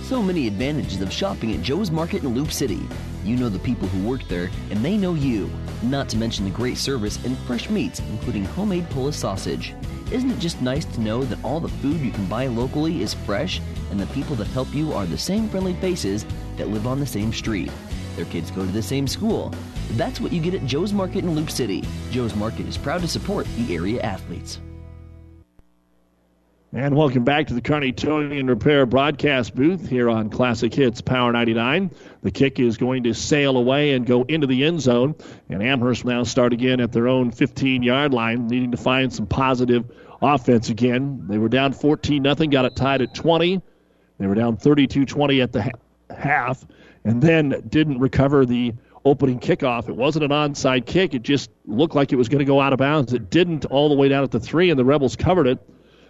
So 0.03 0.21
many 0.23 0.47
advantages 0.47 1.01
of 1.01 1.11
shopping 1.11 1.53
at 1.53 1.61
Joe's 1.61 1.91
Market 1.91 2.23
in 2.23 2.33
Loup 2.33 2.51
City. 2.51 2.81
You 3.23 3.35
know 3.35 3.49
the 3.49 3.59
people 3.59 3.87
who 3.87 4.07
work 4.07 4.27
there, 4.27 4.49
and 4.71 4.83
they 4.83 4.97
know 4.97 5.13
you. 5.13 5.49
Not 5.83 6.09
to 6.09 6.17
mention 6.17 6.45
the 6.45 6.51
great 6.51 6.77
service 6.77 7.23
and 7.25 7.37
fresh 7.39 7.69
meats, 7.69 7.99
including 8.11 8.45
homemade 8.45 8.89
Polish 8.89 9.17
sausage. 9.17 9.73
Isn't 10.11 10.31
it 10.31 10.39
just 10.39 10.61
nice 10.61 10.85
to 10.85 11.01
know 11.01 11.23
that 11.23 11.43
all 11.43 11.59
the 11.59 11.67
food 11.67 11.99
you 11.99 12.11
can 12.11 12.25
buy 12.25 12.47
locally 12.47 13.01
is 13.01 13.13
fresh 13.13 13.61
and 13.91 13.99
the 13.99 14.07
people 14.07 14.35
that 14.37 14.47
help 14.47 14.73
you 14.73 14.93
are 14.93 15.05
the 15.05 15.17
same 15.17 15.47
friendly 15.49 15.73
faces 15.75 16.25
that 16.57 16.69
live 16.69 16.87
on 16.87 16.99
the 16.99 17.05
same 17.05 17.31
street? 17.31 17.71
Their 18.15 18.25
kids 18.25 18.51
go 18.51 18.65
to 18.65 18.71
the 18.71 18.81
same 18.81 19.07
school. 19.07 19.53
That's 19.91 20.19
what 20.19 20.33
you 20.33 20.41
get 20.41 20.55
at 20.55 20.65
Joe's 20.65 20.93
Market 20.93 21.23
in 21.23 21.35
Loup 21.35 21.51
City. 21.51 21.83
Joe's 22.09 22.35
Market 22.35 22.67
is 22.67 22.77
proud 22.77 23.01
to 23.01 23.07
support 23.07 23.45
the 23.57 23.75
area 23.75 24.01
athletes. 24.01 24.59
And 26.71 26.95
welcome 26.95 27.23
back 27.23 27.47
to 27.47 27.55
the 27.55 27.61
Kearney 27.61 27.91
Towing 27.91 28.31
and 28.31 28.47
Repair 28.47 28.85
broadcast 28.85 29.55
booth 29.55 29.89
here 29.89 30.07
on 30.07 30.29
Classic 30.29 30.71
Hits 30.71 31.01
Power 31.01 31.31
99. 31.31 31.89
The 32.21 32.29
kick 32.29 32.59
is 32.59 32.77
going 32.77 33.05
to 33.05 33.15
sail 33.15 33.57
away 33.57 33.93
and 33.93 34.05
go 34.05 34.21
into 34.21 34.45
the 34.45 34.63
end 34.63 34.79
zone. 34.79 35.15
And 35.49 35.63
Amherst 35.63 36.05
now 36.05 36.21
start 36.21 36.53
again 36.53 36.79
at 36.79 36.91
their 36.91 37.07
own 37.07 37.31
15 37.31 37.81
yard 37.81 38.13
line, 38.13 38.45
needing 38.45 38.69
to 38.69 38.77
find 38.77 39.11
some 39.11 39.25
positive 39.25 39.91
offense 40.21 40.69
again. 40.69 41.25
They 41.27 41.39
were 41.39 41.49
down 41.49 41.73
14 41.73 42.21
nothing, 42.21 42.51
got 42.51 42.65
it 42.65 42.75
tied 42.75 43.01
at 43.01 43.15
20. 43.15 43.59
They 44.19 44.27
were 44.27 44.35
down 44.35 44.55
32 44.55 45.07
20 45.07 45.41
at 45.41 45.51
the 45.51 45.63
ha- 45.63 45.71
half, 46.15 46.63
and 47.03 47.19
then 47.19 47.63
didn't 47.67 47.97
recover 47.97 48.45
the 48.45 48.75
opening 49.05 49.39
kickoff. 49.39 49.89
It 49.89 49.95
wasn't 49.95 50.25
an 50.25 50.31
onside 50.31 50.85
kick, 50.85 51.15
it 51.15 51.23
just 51.23 51.49
looked 51.65 51.95
like 51.95 52.13
it 52.13 52.17
was 52.17 52.29
going 52.29 52.39
to 52.39 52.45
go 52.45 52.61
out 52.61 52.73
of 52.73 52.77
bounds. 52.77 53.11
It 53.11 53.31
didn't 53.31 53.65
all 53.65 53.89
the 53.89 53.95
way 53.95 54.07
down 54.07 54.23
at 54.23 54.29
the 54.29 54.39
three, 54.39 54.69
and 54.69 54.77
the 54.77 54.85
Rebels 54.85 55.15
covered 55.15 55.47
it. 55.47 55.59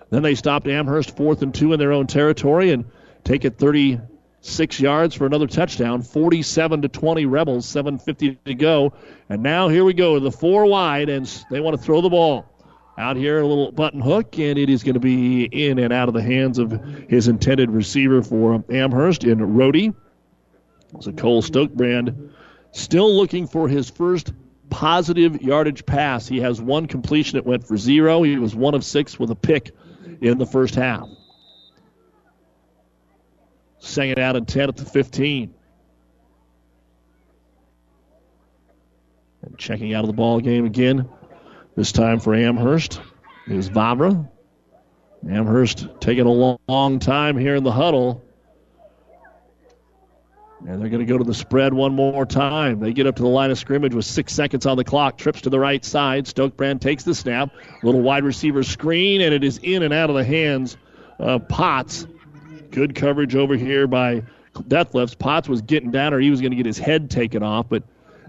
Then 0.09 0.23
they 0.23 0.35
stopped 0.35 0.67
Amherst 0.67 1.15
fourth 1.15 1.41
and 1.41 1.53
two 1.53 1.73
in 1.73 1.79
their 1.79 1.91
own 1.91 2.07
territory 2.07 2.71
and 2.71 2.85
take 3.23 3.45
it 3.45 3.57
36 3.57 4.79
yards 4.79 5.13
for 5.13 5.25
another 5.25 5.47
touchdown. 5.47 6.01
47 6.01 6.81
to 6.81 6.87
20 6.87 7.25
Rebels, 7.25 7.65
7:50 7.65 8.37
to 8.45 8.55
go, 8.55 8.93
and 9.29 9.43
now 9.43 9.67
here 9.67 9.83
we 9.83 9.93
go 9.93 10.19
the 10.19 10.31
four 10.31 10.65
wide, 10.65 11.09
and 11.09 11.27
they 11.51 11.59
want 11.59 11.77
to 11.77 11.83
throw 11.83 12.01
the 12.01 12.09
ball. 12.09 12.45
Out 12.97 13.15
here, 13.15 13.39
a 13.39 13.47
little 13.47 13.71
button 13.71 14.01
hook, 14.01 14.37
and 14.39 14.59
it 14.59 14.69
is 14.69 14.83
going 14.83 14.95
to 14.95 14.99
be 14.99 15.45
in 15.45 15.79
and 15.79 15.93
out 15.93 16.09
of 16.09 16.13
the 16.13 16.21
hands 16.21 16.57
of 16.57 16.71
his 17.07 17.29
intended 17.29 17.71
receiver 17.71 18.21
for 18.21 18.61
Amherst 18.69 19.23
in 19.23 19.55
Rody. 19.55 19.93
So 20.99 21.13
Cole 21.13 21.41
Stokebrand 21.41 22.31
still 22.71 23.15
looking 23.15 23.47
for 23.47 23.69
his 23.69 23.89
first 23.89 24.33
positive 24.69 25.41
yardage 25.41 25.85
pass. 25.85 26.27
He 26.27 26.41
has 26.41 26.59
one 26.61 26.87
completion 26.87 27.37
that 27.37 27.45
went 27.45 27.65
for 27.65 27.77
zero. 27.77 28.23
He 28.23 28.37
was 28.37 28.53
one 28.53 28.73
of 28.73 28.83
six 28.83 29.17
with 29.17 29.31
a 29.31 29.35
pick 29.35 29.71
in 30.21 30.37
the 30.37 30.45
first 30.45 30.75
half. 30.75 31.07
Second 33.79 34.19
out 34.19 34.35
and 34.35 34.47
10 34.47 34.69
at 34.69 34.77
the 34.77 34.85
15. 34.85 35.53
And 39.41 39.57
checking 39.57 39.93
out 39.93 40.03
of 40.03 40.07
the 40.07 40.13
ball 40.13 40.41
game 40.41 40.65
again, 40.65 41.07
this 41.75 41.91
time 41.91 42.19
for 42.19 42.35
Amherst, 42.35 43.01
is 43.47 43.69
Vavra. 43.69 44.29
Amherst 45.27 45.87
taking 45.99 46.25
a 46.25 46.31
long, 46.31 46.59
long 46.67 46.99
time 46.99 47.37
here 47.37 47.55
in 47.55 47.63
the 47.63 47.71
huddle. 47.71 48.23
And 50.67 50.81
they're 50.81 50.89
going 50.89 50.99
to 50.99 51.05
go 51.05 51.17
to 51.17 51.23
the 51.23 51.33
spread 51.33 51.73
one 51.73 51.95
more 51.95 52.25
time. 52.25 52.79
They 52.79 52.91
get 52.91 53.07
up 53.07 53.15
to 53.15 53.21
the 53.21 53.29
line 53.29 53.49
of 53.49 53.57
scrimmage 53.57 53.93
with 53.93 54.05
six 54.05 54.33
seconds 54.33 54.65
on 54.65 54.75
the 54.75 54.83
clock. 54.83 55.17
Trips 55.17 55.41
to 55.41 55.49
the 55.49 55.59
right 55.59 55.83
side. 55.83 56.25
Stokebrand 56.25 56.81
takes 56.81 57.03
the 57.03 57.15
snap. 57.15 57.51
Little 57.81 58.01
wide 58.01 58.25
receiver 58.25 58.63
screen, 58.63 59.21
and 59.21 59.33
it 59.33 59.43
is 59.43 59.59
in 59.63 59.83
and 59.83 59.93
out 59.93 60.09
of 60.09 60.17
the 60.17 60.23
hands 60.25 60.75
of 61.17 61.47
Potts. 61.47 62.05
Good 62.71 62.93
coverage 62.93 63.35
over 63.35 63.55
here 63.55 63.87
by 63.87 64.23
Dethlefs. 64.53 65.17
Potts 65.17 65.47
was 65.47 65.61
getting 65.61 65.91
down, 65.91 66.13
or 66.13 66.19
he 66.19 66.29
was 66.29 66.41
going 66.41 66.51
to 66.51 66.57
get 66.57 66.65
his 66.65 66.77
head 66.77 67.09
taken 67.09 67.41
off. 67.41 67.69
But 67.69 67.83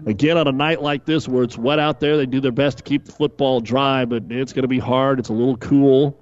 again, 0.05 0.37
on 0.37 0.47
a 0.47 0.53
night 0.53 0.81
like 0.81 1.05
this 1.05 1.27
where 1.27 1.43
it's 1.43 1.57
wet 1.57 1.79
out 1.79 1.99
there, 1.99 2.15
they 2.15 2.25
do 2.25 2.39
their 2.39 2.53
best 2.53 2.77
to 2.77 2.83
keep 2.83 3.05
the 3.05 3.11
football 3.11 3.59
dry, 3.59 4.05
but 4.05 4.23
it's 4.29 4.53
going 4.53 4.63
to 4.63 4.69
be 4.69 4.79
hard. 4.79 5.19
It's 5.19 5.29
a 5.29 5.33
little 5.33 5.57
cool. 5.57 6.17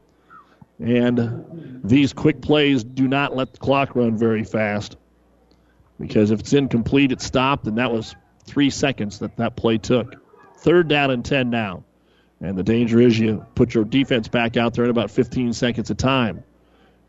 And 0.79 1.81
these 1.83 2.13
quick 2.13 2.41
plays 2.41 2.83
do 2.83 3.07
not 3.07 3.35
let 3.35 3.53
the 3.53 3.59
clock 3.59 3.95
run 3.95 4.17
very 4.17 4.43
fast 4.43 4.97
because 5.99 6.31
if 6.31 6.39
it's 6.39 6.53
incomplete, 6.53 7.11
it's 7.11 7.25
stopped, 7.25 7.67
and 7.67 7.77
that 7.77 7.91
was 7.91 8.15
three 8.45 8.69
seconds 8.69 9.19
that 9.19 9.35
that 9.37 9.55
play 9.55 9.77
took. 9.77 10.15
Third 10.57 10.87
down 10.87 11.11
and 11.11 11.23
10 11.23 11.49
now. 11.49 11.83
And 12.41 12.57
the 12.57 12.63
danger 12.63 12.99
is 13.01 13.19
you 13.19 13.45
put 13.55 13.73
your 13.73 13.83
defense 13.83 14.27
back 14.27 14.57
out 14.57 14.73
there 14.73 14.85
in 14.85 14.89
about 14.89 15.11
15 15.11 15.53
seconds 15.53 15.89
of 15.89 15.97
time. 15.97 16.43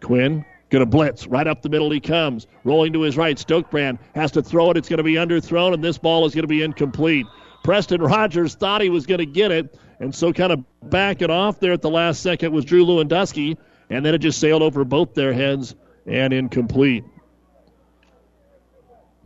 Quinn 0.01 0.45
going 0.71 0.81
to 0.81 0.87
blitz. 0.87 1.27
Right 1.27 1.47
up 1.47 1.63
the 1.63 1.69
middle 1.69 1.91
he 1.91 2.01
comes. 2.01 2.47
Rolling 2.65 2.93
to 2.95 3.03
his 3.03 3.17
right. 3.17 3.37
Stokebrand 3.37 3.99
has 4.15 4.33
to 4.33 4.43
throw 4.43 4.71
it. 4.71 4.77
It's 4.77 4.89
going 4.89 4.99
to 4.99 5.05
be 5.05 5.15
underthrown, 5.15 5.75
and 5.75 5.85
this 5.85 5.99
ball 5.99 6.27
is 6.27 6.35
going 6.35 6.43
to 6.43 6.49
be 6.49 6.63
incomplete. 6.63 7.27
Preston 7.63 8.01
Rogers 8.01 8.55
thought 8.55 8.81
he 8.81 8.89
was 8.89 9.07
going 9.07 9.19
to 9.19 9.27
get 9.27 9.51
it, 9.53 9.79
and 9.99 10.15
so 10.15 10.33
kind 10.33 10.53
of 10.53 10.65
back 10.83 11.23
it 11.23 11.31
off 11.31 11.61
there 11.61 11.73
at 11.73 11.83
the 11.83 11.91
last 11.91 12.23
second 12.23 12.53
was 12.53 12.65
Drew 12.65 12.87
Lewandowski, 12.87 13.59
and 13.91 14.05
then 14.05 14.15
it 14.15 14.19
just 14.19 14.41
sailed 14.41 14.63
over 14.63 14.85
both 14.85 15.15
their 15.15 15.33
heads 15.33 15.75
and 16.07 16.33
incomplete. 16.33 17.05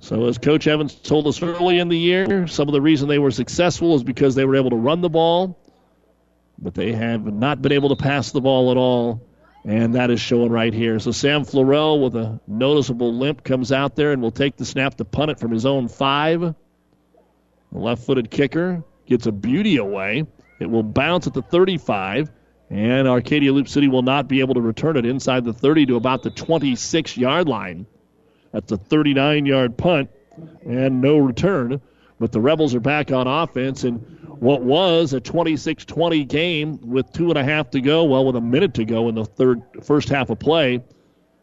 So, 0.04 0.26
as 0.26 0.36
Coach 0.36 0.66
Evans 0.66 0.94
told 0.94 1.26
us 1.26 1.42
early 1.42 1.78
in 1.78 1.88
the 1.88 1.96
year, 1.96 2.46
some 2.46 2.68
of 2.68 2.74
the 2.74 2.80
reason 2.82 3.08
they 3.08 3.18
were 3.18 3.30
successful 3.30 3.94
is 3.94 4.04
because 4.04 4.34
they 4.34 4.44
were 4.44 4.56
able 4.56 4.68
to 4.68 4.76
run 4.76 5.00
the 5.00 5.08
ball, 5.08 5.58
but 6.58 6.74
they 6.74 6.92
have 6.92 7.24
not 7.24 7.62
been 7.62 7.72
able 7.72 7.88
to 7.88 7.96
pass 7.96 8.30
the 8.30 8.42
ball 8.42 8.70
at 8.70 8.76
all, 8.76 9.26
and 9.64 9.94
that 9.94 10.10
is 10.10 10.20
showing 10.20 10.52
right 10.52 10.74
here. 10.74 10.98
So, 10.98 11.10
Sam 11.10 11.46
Florell 11.46 12.04
with 12.04 12.16
a 12.16 12.38
noticeable 12.46 13.14
limp 13.14 13.44
comes 13.44 13.72
out 13.72 13.96
there 13.96 14.12
and 14.12 14.20
will 14.20 14.30
take 14.30 14.58
the 14.58 14.66
snap 14.66 14.94
to 14.96 15.06
punt 15.06 15.30
it 15.30 15.40
from 15.40 15.52
his 15.52 15.64
own 15.64 15.88
five. 15.88 16.40
The 16.42 16.54
left 17.72 18.04
footed 18.04 18.30
kicker 18.30 18.84
gets 19.06 19.24
a 19.24 19.32
beauty 19.32 19.78
away. 19.78 20.26
It 20.60 20.68
will 20.68 20.82
bounce 20.82 21.26
at 21.26 21.32
the 21.32 21.40
35, 21.40 22.30
and 22.68 23.08
Arcadia 23.08 23.54
Loup 23.54 23.68
City 23.68 23.88
will 23.88 24.02
not 24.02 24.28
be 24.28 24.40
able 24.40 24.52
to 24.52 24.60
return 24.60 24.98
it 24.98 25.06
inside 25.06 25.44
the 25.44 25.54
30 25.54 25.86
to 25.86 25.96
about 25.96 26.22
the 26.22 26.30
26 26.30 27.16
yard 27.16 27.48
line. 27.48 27.86
That's 28.54 28.70
a 28.70 28.76
39 28.76 29.46
yard 29.46 29.76
punt 29.76 30.08
and 30.64 31.00
no 31.00 31.18
return. 31.18 31.80
But 32.20 32.30
the 32.30 32.40
Rebels 32.40 32.72
are 32.76 32.80
back 32.80 33.10
on 33.10 33.26
offense 33.26 33.82
in 33.82 33.94
what 34.38 34.62
was 34.62 35.12
a 35.12 35.20
26 35.20 35.84
20 35.84 36.24
game 36.24 36.78
with 36.80 37.12
two 37.12 37.30
and 37.30 37.36
a 37.36 37.42
half 37.42 37.70
to 37.70 37.80
go, 37.80 38.04
well, 38.04 38.24
with 38.24 38.36
a 38.36 38.40
minute 38.40 38.72
to 38.74 38.84
go 38.84 39.08
in 39.08 39.16
the 39.16 39.24
third 39.24 39.60
first 39.82 40.08
half 40.08 40.30
of 40.30 40.38
play. 40.38 40.80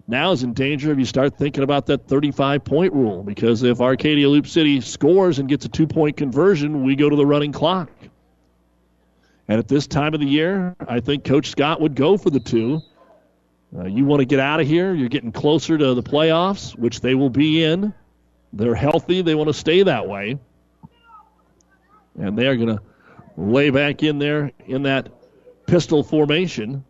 Now 0.08 0.32
is 0.32 0.44
in 0.44 0.54
danger 0.54 0.90
if 0.92 0.98
you 0.98 1.06
start 1.06 1.38
thinking 1.38 1.64
about 1.64 1.86
that 1.88 2.08
35 2.08 2.64
point 2.64 2.94
rule 2.94 3.24
because 3.24 3.62
if 3.64 3.82
Arcadia 3.82 4.30
Loup 4.30 4.48
City 4.48 4.80
scores 4.80 5.38
and 5.38 5.50
gets 5.50 5.66
a 5.66 5.70
two 5.70 5.88
point 5.88 6.16
conversion, 6.16 6.86
we 6.86 6.96
go 6.96 7.10
to 7.10 7.16
the 7.18 7.26
running 7.26 7.52
clock. 7.52 7.90
And 9.50 9.60
at 9.60 9.68
this 9.68 9.86
time 9.86 10.14
of 10.14 10.22
the 10.22 10.28
year, 10.28 10.78
I 10.88 11.02
think 11.02 11.26
Coach 11.26 11.50
Scott 11.50 11.82
would 11.82 11.96
go 11.96 12.16
for 12.16 12.30
the 12.30 12.40
two 12.40 12.82
uh, 13.78 13.86
you 13.86 14.06
want 14.06 14.20
to 14.20 14.26
get 14.26 14.40
out 14.40 14.60
of 14.60 14.68
here. 14.68 14.94
You're 14.94 15.10
getting 15.10 15.32
closer 15.32 15.78
to 15.78 15.94
the 15.94 16.04
playoffs, 16.04 16.78
which 16.78 17.02
they 17.02 17.16
will 17.16 17.30
be 17.30 17.64
in. 17.64 17.94
They're 18.54 18.76
healthy. 18.76 19.22
They 19.22 19.36
want 19.36 19.48
to 19.48 19.54
stay 19.54 19.84
that 19.84 20.08
way. 20.08 20.38
And 22.20 22.38
they 22.38 22.48
are 22.48 22.56
going 22.58 22.78
to 22.78 22.82
lay 23.38 23.70
back 23.70 24.04
in 24.04 24.20
there 24.20 24.52
in 24.66 24.84
that 24.84 25.10
pistol 25.68 26.04
formation 26.04 26.84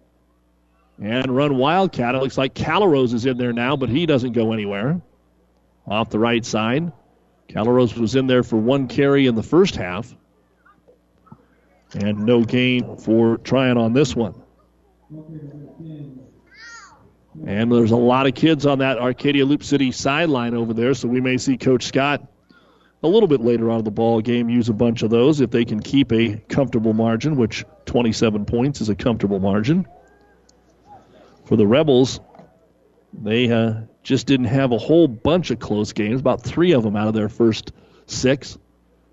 and 0.99 1.35
run 1.35 1.57
Wildcat. 1.57 2.15
It 2.15 2.17
looks 2.19 2.37
like 2.37 2.55
Calrose 2.55 3.13
is 3.13 3.25
in 3.25 3.37
there 3.37 3.53
now, 3.53 3.75
but 3.75 3.89
he 3.89 4.07
doesn't 4.07 4.33
go 4.33 4.51
anywhere. 4.51 5.01
Off 5.87 6.09
the 6.09 6.19
right 6.19 6.43
side. 6.43 6.91
Calrose 7.47 7.97
was 7.97 8.15
in 8.15 8.27
there 8.27 8.43
for 8.43 8.57
one 8.57 8.87
carry 8.87 9.27
in 9.27 9.35
the 9.35 9.43
first 9.43 9.75
half. 9.75 10.15
And 11.93 12.25
no 12.25 12.43
gain 12.43 12.97
for 12.97 13.37
trying 13.37 13.77
on 13.77 13.93
this 13.93 14.15
one. 14.15 14.41
And 17.47 17.71
there's 17.71 17.91
a 17.91 17.97
lot 17.97 18.27
of 18.27 18.35
kids 18.35 18.65
on 18.65 18.79
that 18.79 18.97
Arcadia 18.97 19.45
Loup 19.45 19.63
City 19.63 19.91
sideline 19.91 20.53
over 20.53 20.73
there, 20.73 20.93
so 20.93 21.07
we 21.07 21.21
may 21.21 21.37
see 21.37 21.57
Coach 21.57 21.85
Scott 21.85 22.27
a 23.03 23.07
little 23.07 23.27
bit 23.27 23.41
later 23.41 23.71
on 23.71 23.79
in 23.79 23.85
the 23.85 23.91
ball 23.91 24.21
game 24.21 24.49
use 24.49 24.69
a 24.69 24.73
bunch 24.73 25.01
of 25.01 25.09
those 25.09 25.41
if 25.41 25.49
they 25.49 25.65
can 25.65 25.79
keep 25.79 26.11
a 26.11 26.37
comfortable 26.49 26.93
margin, 26.93 27.35
which 27.35 27.65
27 27.85 28.45
points 28.45 28.81
is 28.81 28.89
a 28.89 28.95
comfortable 28.95 29.39
margin. 29.39 29.87
For 31.45 31.55
the 31.55 31.65
Rebels, 31.65 32.19
they 33.13 33.51
uh, 33.51 33.73
just 34.03 34.27
didn't 34.27 34.45
have 34.47 34.71
a 34.71 34.77
whole 34.77 35.07
bunch 35.07 35.51
of 35.51 35.59
close 35.59 35.93
games, 35.93 36.19
about 36.19 36.43
three 36.43 36.73
of 36.73 36.83
them 36.83 36.95
out 36.95 37.07
of 37.07 37.13
their 37.13 37.29
first 37.29 37.71
six. 38.05 38.57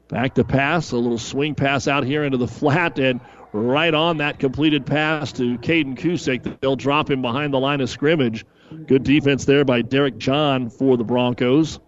Back 0.09 0.35
to 0.35 0.45
pass, 0.45 0.93
a 0.93 0.97
little 0.97 1.19
swing 1.19 1.55
pass 1.55 1.89
out 1.89 2.05
here 2.05 2.25
into 2.25 2.39
the 2.39 2.49
flat, 2.49 2.99
and 2.99 3.21
right 3.52 3.94
on 3.94 4.18
that 4.18 4.39
completed 4.39 4.85
pass 4.86 5.33
to 5.33 5.59
Caden 5.59 5.99
Kusick. 5.99 6.60
They'll 6.60 6.77
drop 6.77 7.10
him 7.10 7.23
behind 7.23 7.52
the 7.52 7.60
line 7.60 7.81
of 7.81 7.91
scrimmage. 7.91 8.44
Good 8.86 9.02
defense 9.02 9.44
there 9.44 9.65
by 9.65 9.83
Derek 9.83 10.18
John 10.18 10.68
for 10.70 10.97
the 10.97 11.05
Broncos. 11.05 11.81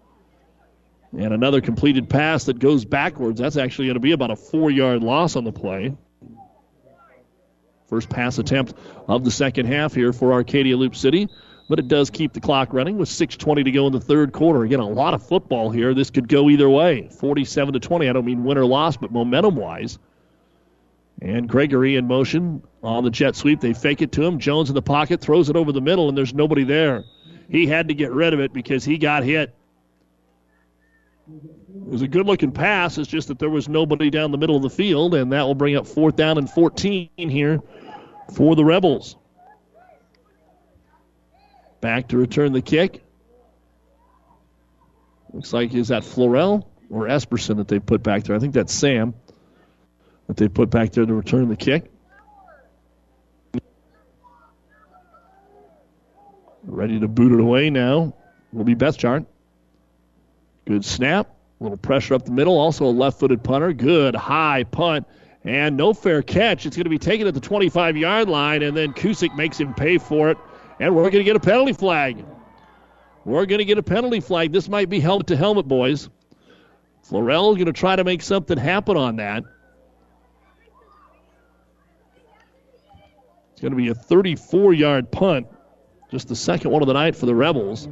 And 1.17 1.33
another 1.33 1.61
completed 1.61 2.09
pass 2.09 2.45
that 2.45 2.59
goes 2.59 2.85
backwards. 2.85 3.39
That's 3.39 3.57
actually 3.57 3.87
going 3.87 3.95
to 3.95 3.99
be 3.99 4.13
about 4.13 4.31
a 4.31 4.35
four 4.35 4.71
yard 4.71 5.03
loss 5.03 5.35
on 5.35 5.43
the 5.43 5.51
play. 5.51 5.95
First 7.87 8.09
pass 8.09 8.37
attempt 8.37 8.73
of 9.09 9.25
the 9.25 9.31
second 9.31 9.65
half 9.65 9.93
here 9.93 10.13
for 10.13 10.31
Arcadia 10.31 10.77
Loup 10.77 10.95
City, 10.95 11.27
but 11.67 11.77
it 11.77 11.89
does 11.89 12.09
keep 12.09 12.31
the 12.31 12.39
clock 12.39 12.73
running 12.73 12.97
with 12.97 13.09
6:20 13.09 13.65
to 13.65 13.71
go 13.71 13.85
in 13.85 13.91
the 13.91 13.99
third 13.99 14.31
quarter. 14.31 14.63
Again, 14.63 14.79
a 14.79 14.87
lot 14.87 15.13
of 15.13 15.21
football 15.21 15.69
here. 15.69 15.93
This 15.93 16.09
could 16.09 16.29
go 16.29 16.49
either 16.49 16.69
way, 16.69 17.09
47 17.19 17.73
to 17.73 17.79
20. 17.81 18.07
I 18.07 18.13
don't 18.13 18.23
mean 18.23 18.45
win 18.45 18.57
or 18.57 18.65
loss, 18.65 18.95
but 18.95 19.11
momentum-wise. 19.11 19.99
And 21.21 21.47
Gregory 21.47 21.97
in 21.97 22.07
motion 22.07 22.63
on 22.81 23.03
the 23.03 23.11
jet 23.11 23.35
sweep. 23.35 23.61
They 23.61 23.73
fake 23.73 24.01
it 24.01 24.11
to 24.13 24.23
him. 24.23 24.39
Jones 24.39 24.69
in 24.69 24.75
the 24.75 24.81
pocket 24.81 25.21
throws 25.21 25.49
it 25.49 25.55
over 25.55 25.71
the 25.71 25.81
middle, 25.81 26.09
and 26.09 26.17
there's 26.17 26.33
nobody 26.33 26.63
there. 26.63 27.03
He 27.47 27.67
had 27.67 27.89
to 27.89 27.93
get 27.93 28.11
rid 28.11 28.33
of 28.33 28.39
it 28.39 28.53
because 28.53 28.83
he 28.83 28.97
got 28.97 29.23
hit. 29.23 29.53
It 31.29 31.87
was 31.87 32.01
a 32.01 32.07
good 32.07 32.25
looking 32.25 32.51
pass. 32.51 32.97
It's 32.97 33.09
just 33.09 33.27
that 33.27 33.37
there 33.37 33.49
was 33.49 33.69
nobody 33.69 34.09
down 34.09 34.31
the 34.31 34.37
middle 34.37 34.55
of 34.55 34.63
the 34.63 34.69
field, 34.69 35.13
and 35.13 35.31
that 35.31 35.43
will 35.43 35.55
bring 35.55 35.75
up 35.75 35.85
fourth 35.85 36.15
down 36.15 36.37
and 36.39 36.49
14 36.49 37.09
here 37.15 37.61
for 38.33 38.55
the 38.55 38.65
Rebels. 38.65 39.15
Back 41.81 42.09
to 42.09 42.17
return 42.17 42.51
the 42.51 42.61
kick. 42.61 43.03
Looks 45.33 45.53
like 45.53 45.73
is 45.73 45.89
that 45.89 46.03
Florell 46.03 46.65
or 46.89 47.05
Esperson 47.05 47.57
that 47.57 47.67
they 47.67 47.79
put 47.79 48.01
back 48.01 48.23
there? 48.23 48.35
I 48.35 48.39
think 48.39 48.53
that's 48.53 48.73
Sam 48.73 49.13
that 50.31 50.37
they 50.37 50.47
put 50.47 50.69
back 50.69 50.93
there 50.93 51.05
to 51.05 51.13
return 51.13 51.49
the 51.49 51.57
kick. 51.57 51.91
Ready 56.63 57.01
to 57.01 57.09
boot 57.09 57.33
it 57.33 57.41
away 57.41 57.69
now 57.69 58.15
will 58.53 58.63
be 58.63 58.73
Betchart. 58.73 59.25
Good 60.65 60.85
snap. 60.85 61.35
A 61.59 61.63
little 61.63 61.77
pressure 61.77 62.13
up 62.13 62.23
the 62.23 62.31
middle. 62.31 62.57
Also 62.57 62.85
a 62.85 62.91
left 62.91 63.19
footed 63.19 63.43
punter. 63.43 63.73
Good 63.73 64.15
high 64.15 64.63
punt. 64.63 65.05
And 65.43 65.75
no 65.75 65.93
fair 65.93 66.21
catch. 66.21 66.65
It's 66.65 66.77
going 66.77 66.85
to 66.85 66.89
be 66.89 66.97
taken 66.97 67.27
at 67.27 67.33
the 67.33 67.41
25 67.41 67.97
yard 67.97 68.29
line, 68.29 68.63
and 68.63 68.77
then 68.77 68.93
Kusick 68.93 69.35
makes 69.35 69.59
him 69.59 69.73
pay 69.73 69.97
for 69.97 70.29
it. 70.29 70.37
And 70.79 70.95
we're 70.95 71.09
going 71.09 71.11
to 71.15 71.23
get 71.25 71.35
a 71.35 71.41
penalty 71.41 71.73
flag. 71.73 72.23
We're 73.25 73.45
going 73.47 73.59
to 73.59 73.65
get 73.65 73.77
a 73.77 73.83
penalty 73.83 74.21
flag. 74.21 74.53
This 74.53 74.69
might 74.69 74.87
be 74.87 75.01
helmet 75.01 75.27
to 75.27 75.35
helmet, 75.35 75.67
boys. 75.67 76.09
Florell 77.09 77.53
going 77.55 77.65
to 77.65 77.73
try 77.73 77.97
to 77.97 78.05
make 78.05 78.21
something 78.21 78.57
happen 78.57 78.95
on 78.95 79.17
that. 79.17 79.43
Going 83.61 83.71
to 83.73 83.77
be 83.77 83.89
a 83.89 83.93
34 83.93 84.73
yard 84.73 85.11
punt. 85.11 85.47
Just 86.09 86.27
the 86.27 86.35
second 86.35 86.71
one 86.71 86.81
of 86.81 86.87
the 86.87 86.93
night 86.93 87.15
for 87.15 87.27
the 87.27 87.35
Rebels. 87.35 87.87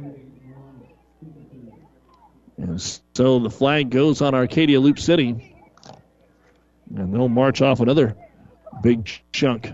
And 2.56 2.80
so 3.14 3.38
the 3.38 3.50
flag 3.50 3.88
goes 3.90 4.20
on 4.20 4.34
Arcadia 4.34 4.80
Loup 4.80 4.98
City. 4.98 5.56
And 6.96 7.14
they'll 7.14 7.28
march 7.28 7.62
off 7.62 7.78
another 7.78 8.16
big 8.82 9.08
chunk. 9.32 9.72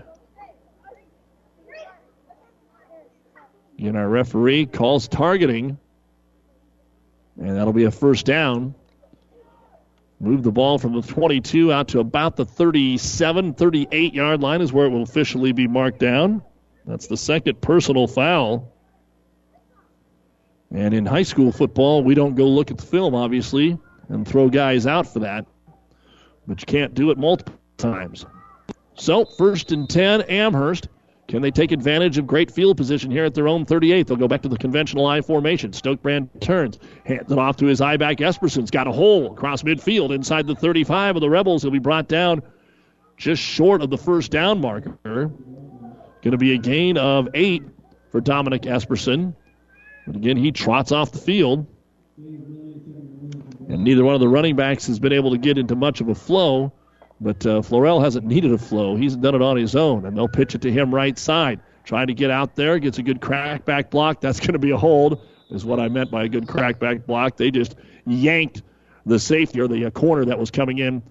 And 3.79 3.97
our 3.97 4.07
referee 4.07 4.67
calls 4.67 5.07
targeting. 5.07 5.79
And 7.39 7.57
that'll 7.57 7.73
be 7.73 7.85
a 7.85 7.91
first 7.91 8.25
down. 8.27 8.75
Move 10.19 10.41
the 10.41 10.51
ball 10.51 10.79
from 10.79 10.93
the 10.93 11.01
22 11.01 11.71
out 11.71 11.89
to 11.89 11.99
about 11.99 12.35
the 12.35 12.45
37, 12.45 13.53
38 13.53 14.13
yard 14.13 14.41
line 14.41 14.61
is 14.61 14.73
where 14.73 14.87
it 14.87 14.89
will 14.89 15.03
officially 15.03 15.51
be 15.51 15.67
marked 15.67 15.99
down. 15.99 16.41
That's 16.85 17.07
the 17.07 17.17
second 17.17 17.61
personal 17.61 18.07
foul. 18.07 18.73
And 20.71 20.93
in 20.93 21.05
high 21.05 21.23
school 21.23 21.51
football, 21.51 22.03
we 22.03 22.15
don't 22.15 22.35
go 22.35 22.47
look 22.47 22.71
at 22.71 22.77
the 22.77 22.85
film, 22.85 23.13
obviously, 23.13 23.77
and 24.09 24.27
throw 24.27 24.49
guys 24.49 24.87
out 24.87 25.07
for 25.07 25.19
that. 25.19 25.45
But 26.47 26.61
you 26.61 26.65
can't 26.65 26.93
do 26.93 27.11
it 27.11 27.17
multiple 27.17 27.55
times. 27.77 28.25
So, 28.95 29.25
first 29.25 29.71
and 29.71 29.87
10, 29.87 30.21
Amherst. 30.23 30.87
Can 31.27 31.41
they 31.41 31.51
take 31.51 31.73
advantage 31.73 32.17
of 32.17 32.25
great 32.25 32.49
field 32.49 32.77
position 32.77 33.11
here 33.11 33.25
at 33.25 33.33
their 33.33 33.49
own 33.49 33.65
38? 33.65 34.07
They'll 34.07 34.15
go 34.15 34.29
back 34.29 34.43
to 34.43 34.49
the 34.49 34.57
conventional 34.57 35.05
I 35.05 35.19
formation. 35.19 35.71
Stokebrand 35.71 36.29
turns, 36.39 36.79
hands 37.05 37.31
it 37.31 37.37
off 37.37 37.57
to 37.57 37.65
his 37.65 37.81
I 37.81 37.97
back. 37.97 38.17
Esperson's 38.17 38.71
got 38.71 38.87
a 38.87 38.93
hole 38.93 39.33
across 39.33 39.63
midfield 39.63 40.15
inside 40.15 40.47
the 40.47 40.55
35 40.55 41.17
of 41.17 41.21
the 41.21 41.29
Rebels. 41.29 41.63
He'll 41.63 41.71
be 41.71 41.79
brought 41.79 42.07
down 42.07 42.41
just 43.17 43.41
short 43.41 43.81
of 43.81 43.89
the 43.89 43.97
first 43.97 44.31
down 44.31 44.61
marker. 44.61 44.97
Going 45.03 46.31
to 46.31 46.37
be 46.37 46.53
a 46.53 46.57
gain 46.57 46.97
of 46.97 47.27
eight 47.33 47.63
for 48.11 48.21
Dominic 48.21 48.61
Esperson. 48.61 49.35
But 50.05 50.15
again, 50.15 50.37
he 50.37 50.53
trots 50.53 50.93
off 50.93 51.11
the 51.11 51.19
field. 51.19 51.67
And 52.17 53.83
neither 53.83 54.05
one 54.05 54.15
of 54.15 54.21
the 54.21 54.29
running 54.29 54.55
backs 54.55 54.87
has 54.87 54.97
been 54.97 55.11
able 55.11 55.31
to 55.31 55.37
get 55.37 55.57
into 55.57 55.75
much 55.75 55.99
of 55.99 56.07
a 56.07 56.15
flow. 56.15 56.71
But 57.19 57.45
uh, 57.45 57.61
Florell 57.61 58.03
hasn't 58.03 58.25
needed 58.25 58.51
a 58.51 58.57
flow. 58.57 58.95
He's 58.95 59.15
done 59.15 59.35
it 59.35 59.41
on 59.41 59.57
his 59.57 59.75
own. 59.75 60.05
And 60.05 60.15
they'll 60.15 60.27
pitch 60.27 60.55
it 60.55 60.61
to 60.61 60.71
him 60.71 60.93
right 60.93 61.17
side. 61.17 61.59
Trying 61.83 62.07
to 62.07 62.13
get 62.13 62.29
out 62.29 62.55
there, 62.55 62.79
gets 62.79 62.97
a 62.97 63.03
good 63.03 63.21
crackback 63.21 63.89
block. 63.89 64.21
That's 64.21 64.39
going 64.39 64.53
to 64.53 64.59
be 64.59 64.71
a 64.71 64.77
hold, 64.77 65.25
is 65.49 65.63
what 65.65 65.79
I 65.79 65.87
meant 65.87 66.11
by 66.11 66.25
a 66.25 66.29
good 66.29 66.45
crackback 66.45 67.05
block. 67.05 67.37
They 67.37 67.49
just 67.49 67.75
yanked 68.05 68.61
the 69.05 69.19
safety 69.19 69.61
or 69.61 69.67
the 69.67 69.85
uh, 69.85 69.89
corner 69.89 70.25
that 70.25 70.37
was 70.37 70.51
coming 70.51 70.79
in 70.79 71.01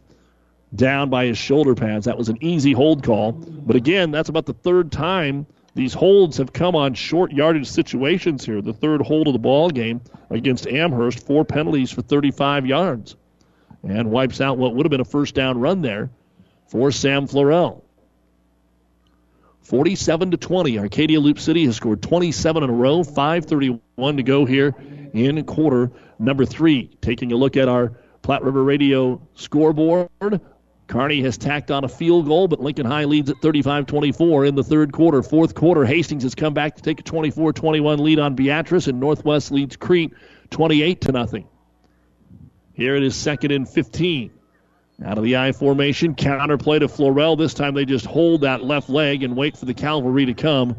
down 0.74 1.08
by 1.08 1.26
his 1.26 1.38
shoulder 1.38 1.74
pads. 1.74 2.04
That 2.04 2.18
was 2.18 2.28
an 2.28 2.38
easy 2.42 2.72
hold 2.72 3.02
call. 3.02 3.32
But 3.32 3.76
again, 3.76 4.10
that's 4.10 4.28
about 4.28 4.46
the 4.46 4.52
third 4.52 4.92
time 4.92 5.46
these 5.74 5.92
holds 5.92 6.38
have 6.38 6.52
come 6.52 6.74
on 6.74 6.94
short 6.94 7.32
yardage 7.32 7.68
situations 7.68 8.44
here. 8.44 8.62
The 8.62 8.72
third 8.72 9.02
hold 9.02 9.26
of 9.26 9.34
the 9.34 9.38
ball 9.38 9.70
game 9.70 10.00
against 10.30 10.66
Amherst, 10.66 11.26
four 11.26 11.44
penalties 11.44 11.90
for 11.90 12.00
35 12.00 12.66
yards, 12.66 13.14
and 13.90 14.10
wipes 14.10 14.40
out 14.40 14.58
what 14.58 14.74
would 14.74 14.86
have 14.86 14.90
been 14.90 15.00
a 15.00 15.04
first 15.04 15.34
down 15.34 15.58
run 15.58 15.82
there 15.82 16.10
for 16.68 16.90
Sam 16.90 17.26
Florell. 17.26 17.82
47 19.62 20.30
to 20.30 20.36
20. 20.36 20.78
Arcadia 20.78 21.18
Loup 21.18 21.40
City 21.40 21.64
has 21.64 21.76
scored 21.76 22.00
27 22.00 22.62
in 22.62 22.70
a 22.70 22.72
row. 22.72 23.02
5:31 23.02 24.16
to 24.16 24.22
go 24.22 24.44
here 24.44 24.74
in 25.12 25.42
quarter 25.44 25.90
number 26.18 26.44
three. 26.44 26.90
Taking 27.00 27.32
a 27.32 27.36
look 27.36 27.56
at 27.56 27.68
our 27.68 27.92
Platte 28.22 28.44
River 28.44 28.62
Radio 28.62 29.20
scoreboard. 29.34 30.40
Kearney 30.86 31.20
has 31.22 31.36
tacked 31.36 31.72
on 31.72 31.82
a 31.82 31.88
field 31.88 32.26
goal, 32.26 32.46
but 32.46 32.60
Lincoln 32.60 32.86
High 32.86 33.06
leads 33.06 33.28
at 33.28 33.38
35 33.42 33.86
24 33.86 34.44
in 34.44 34.54
the 34.54 34.62
third 34.62 34.92
quarter. 34.92 35.20
Fourth 35.20 35.56
quarter, 35.56 35.84
Hastings 35.84 36.22
has 36.22 36.36
come 36.36 36.54
back 36.54 36.76
to 36.76 36.82
take 36.82 37.00
a 37.00 37.02
24 37.02 37.52
21 37.52 37.98
lead 37.98 38.20
on 38.20 38.36
Beatrice, 38.36 38.86
and 38.86 39.00
Northwest 39.00 39.50
leads 39.50 39.74
Crete 39.74 40.12
28 40.50 41.00
to 41.02 41.12
nothing. 41.12 41.48
Here 42.76 42.94
it 42.94 43.02
is 43.02 43.16
second 43.16 43.52
and 43.52 43.66
15. 43.66 44.30
Out 45.02 45.16
of 45.16 45.24
the 45.24 45.38
I 45.38 45.52
formation, 45.52 46.14
counterplay 46.14 46.80
to 46.80 46.88
Florell. 46.88 47.36
This 47.36 47.54
time 47.54 47.74
they 47.74 47.86
just 47.86 48.04
hold 48.04 48.42
that 48.42 48.62
left 48.62 48.90
leg 48.90 49.22
and 49.22 49.34
wait 49.34 49.56
for 49.56 49.64
the 49.64 49.72
cavalry 49.72 50.26
to 50.26 50.34
come. 50.34 50.76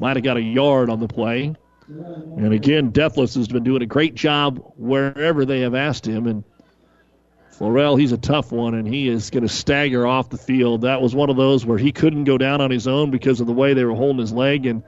Might 0.00 0.16
have 0.16 0.24
got 0.24 0.36
a 0.36 0.42
yard 0.42 0.90
on 0.90 0.98
the 0.98 1.06
play. 1.06 1.54
And 1.88 2.52
again, 2.52 2.90
Dethlefs 2.90 3.36
has 3.36 3.46
been 3.46 3.62
doing 3.62 3.80
a 3.80 3.86
great 3.86 4.16
job 4.16 4.72
wherever 4.76 5.44
they 5.44 5.60
have 5.60 5.76
asked 5.76 6.04
him. 6.04 6.26
And 6.26 6.42
Florell, 7.52 7.98
he's 7.98 8.10
a 8.10 8.18
tough 8.18 8.50
one, 8.50 8.74
and 8.74 8.86
he 8.86 9.08
is 9.08 9.30
going 9.30 9.44
to 9.44 9.48
stagger 9.48 10.04
off 10.04 10.30
the 10.30 10.38
field. 10.38 10.80
That 10.80 11.00
was 11.00 11.14
one 11.14 11.30
of 11.30 11.36
those 11.36 11.64
where 11.64 11.78
he 11.78 11.92
couldn't 11.92 12.24
go 12.24 12.38
down 12.38 12.60
on 12.60 12.72
his 12.72 12.88
own 12.88 13.12
because 13.12 13.40
of 13.40 13.46
the 13.46 13.52
way 13.52 13.72
they 13.72 13.84
were 13.84 13.94
holding 13.94 14.18
his 14.18 14.32
leg, 14.32 14.66
and 14.66 14.82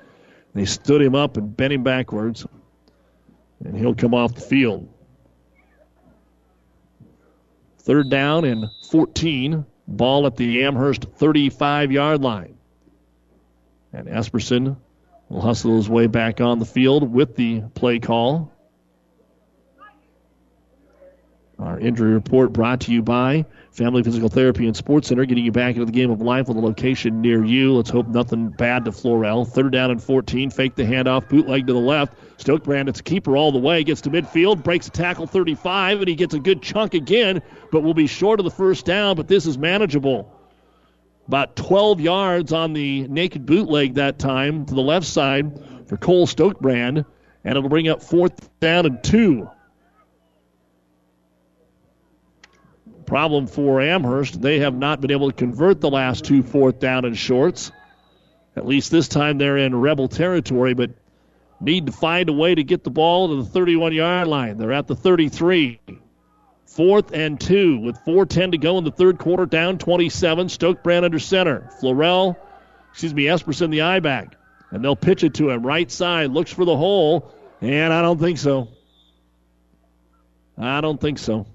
they 0.54 0.64
stood 0.64 1.00
him 1.00 1.14
up 1.14 1.36
and 1.36 1.56
bent 1.56 1.72
him 1.72 1.84
backwards. 1.84 2.44
And 3.64 3.76
he'll 3.76 3.94
come 3.94 4.12
off 4.12 4.34
the 4.34 4.40
field. 4.40 4.88
Third 7.89 8.10
down 8.10 8.44
and 8.44 8.68
14. 8.91 9.65
Ball 9.86 10.26
at 10.26 10.36
the 10.36 10.65
Amherst 10.65 11.07
35 11.17 11.91
yard 11.91 12.20
line. 12.20 12.58
And 13.94 14.07
Esperson 14.08 14.76
will 15.31 15.41
hustle 15.41 15.76
his 15.76 15.89
way 15.89 16.07
back 16.07 16.42
on 16.42 16.58
the 16.58 16.67
field 16.67 17.10
with 17.10 17.34
the 17.34 17.62
play 17.75 17.99
call. 17.99 18.52
Our 21.58 21.81
injury 21.81 22.12
report 22.12 22.52
brought 22.52 22.81
to 22.83 22.92
you 22.92 23.00
by 23.00 23.47
Family 23.78 24.02
Physical 24.02 24.28
Therapy 24.28 24.66
and 24.66 24.76
Sports 24.76 25.07
Center, 25.07 25.24
getting 25.24 25.44
you 25.44 25.52
back 25.52 25.76
into 25.76 25.86
the 25.86 25.92
game 25.92 26.10
of 26.10 26.20
life 26.20 26.48
with 26.48 26.57
a 26.57 26.60
location 26.60 27.20
near 27.20 27.44
you. 27.44 27.73
Let's 27.74 27.90
hope 27.90 28.08
nothing 28.08 28.48
bad 28.48 28.84
to 28.86 28.90
Florell. 28.90 29.47
Third 29.47 29.70
down 29.70 29.92
and 29.92 30.02
14. 30.02 30.50
Fake 30.50 30.74
the 30.74 30.82
handoff, 30.82 31.28
bootleg 31.28 31.68
to 31.68 31.74
the 31.74 31.78
left. 31.78 32.15
Stokebrand, 32.39 32.89
it's 32.89 32.98
a 32.98 33.05
keeper 33.05 33.36
all 33.36 33.52
the 33.52 33.58
way, 33.58 33.84
gets 33.84 34.00
to 34.00 34.10
midfield, 34.10 34.65
breaks 34.65 34.89
a 34.89 34.90
tackle 34.90 35.28
35, 35.28 36.00
and 36.00 36.08
he 36.08 36.16
gets 36.16 36.34
a 36.34 36.40
good 36.40 36.60
chunk 36.60 36.94
again, 36.94 37.40
but 37.70 37.84
will 37.84 37.94
be 37.94 38.08
short 38.08 38.40
of 38.40 38.44
the 38.44 38.50
first 38.50 38.84
down, 38.84 39.15
but 39.15 39.28
this 39.28 39.47
is 39.47 39.57
manageable. 39.57 40.34
About 41.28 41.55
12 41.55 42.00
yards 42.00 42.52
on 42.52 42.73
the 42.73 43.07
naked 43.07 43.47
bootleg 43.47 43.94
that 43.94 44.18
time 44.18 44.66
to 44.66 44.74
the 44.74 44.82
left 44.82 45.07
side 45.07 45.86
for 45.86 45.97
Cole 45.97 46.26
Stokebrand, 46.26 47.05
and 47.44 47.57
it'll 47.57 47.68
bring 47.68 47.89
up 47.89 48.02
fourth 48.02 48.50
down 48.58 48.86
and 48.86 49.05
two. 49.05 49.48
Problem 53.08 53.46
for 53.46 53.80
Amherst, 53.80 54.42
they 54.42 54.58
have 54.58 54.74
not 54.74 55.00
been 55.00 55.10
able 55.10 55.30
to 55.30 55.34
convert 55.34 55.80
the 55.80 55.88
last 55.88 56.26
two 56.26 56.42
fourth 56.42 56.78
down 56.78 57.06
and 57.06 57.16
shorts. 57.16 57.72
At 58.54 58.66
least 58.66 58.90
this 58.90 59.08
time 59.08 59.38
they're 59.38 59.56
in 59.56 59.74
rebel 59.74 60.08
territory, 60.08 60.74
but 60.74 60.90
need 61.58 61.86
to 61.86 61.92
find 61.92 62.28
a 62.28 62.34
way 62.34 62.54
to 62.54 62.62
get 62.62 62.84
the 62.84 62.90
ball 62.90 63.28
to 63.28 63.36
the 63.36 63.48
31 63.48 63.94
yard 63.94 64.28
line. 64.28 64.58
They're 64.58 64.74
at 64.74 64.88
the 64.88 64.94
33. 64.94 65.80
Fourth 66.66 67.12
and 67.14 67.40
two 67.40 67.78
with 67.78 67.96
4.10 68.04 68.52
to 68.52 68.58
go 68.58 68.76
in 68.76 68.84
the 68.84 68.90
third 68.90 69.18
quarter, 69.18 69.46
down 69.46 69.78
27. 69.78 70.48
Stokebrand 70.48 71.04
under 71.04 71.18
center. 71.18 71.70
Florell, 71.80 72.36
excuse 72.90 73.14
me, 73.14 73.24
Esperson 73.24 73.70
the 73.70 73.80
I 73.80 74.00
back. 74.00 74.36
And 74.70 74.84
they'll 74.84 74.94
pitch 74.94 75.24
it 75.24 75.32
to 75.36 75.48
him. 75.48 75.64
Right 75.64 75.90
side, 75.90 76.30
looks 76.32 76.52
for 76.52 76.66
the 76.66 76.76
hole, 76.76 77.32
and 77.62 77.90
I 77.90 78.02
don't 78.02 78.20
think 78.20 78.36
so. 78.36 78.68
I 80.58 80.82
don't 80.82 81.00
think 81.00 81.18
so 81.18 81.46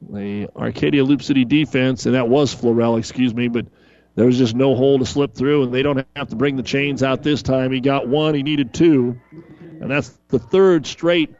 the 0.00 0.48
Arcadia 0.56 1.04
Loup 1.04 1.22
City 1.22 1.44
defense, 1.44 2.06
and 2.06 2.14
that 2.14 2.28
was 2.28 2.54
Florell, 2.54 2.98
excuse 2.98 3.34
me, 3.34 3.48
but 3.48 3.66
there 4.14 4.26
was 4.26 4.38
just 4.38 4.54
no 4.54 4.74
hole 4.74 4.98
to 4.98 5.06
slip 5.06 5.34
through, 5.34 5.64
and 5.64 5.74
they 5.74 5.82
don't 5.82 6.06
have 6.16 6.28
to 6.28 6.36
bring 6.36 6.56
the 6.56 6.62
chains 6.62 7.02
out 7.02 7.22
this 7.22 7.42
time. 7.42 7.72
He 7.72 7.80
got 7.80 8.08
one, 8.08 8.34
he 8.34 8.42
needed 8.42 8.74
two, 8.74 9.20
and 9.80 9.90
that's 9.90 10.08
the 10.28 10.38
third 10.38 10.86
straight 10.86 11.34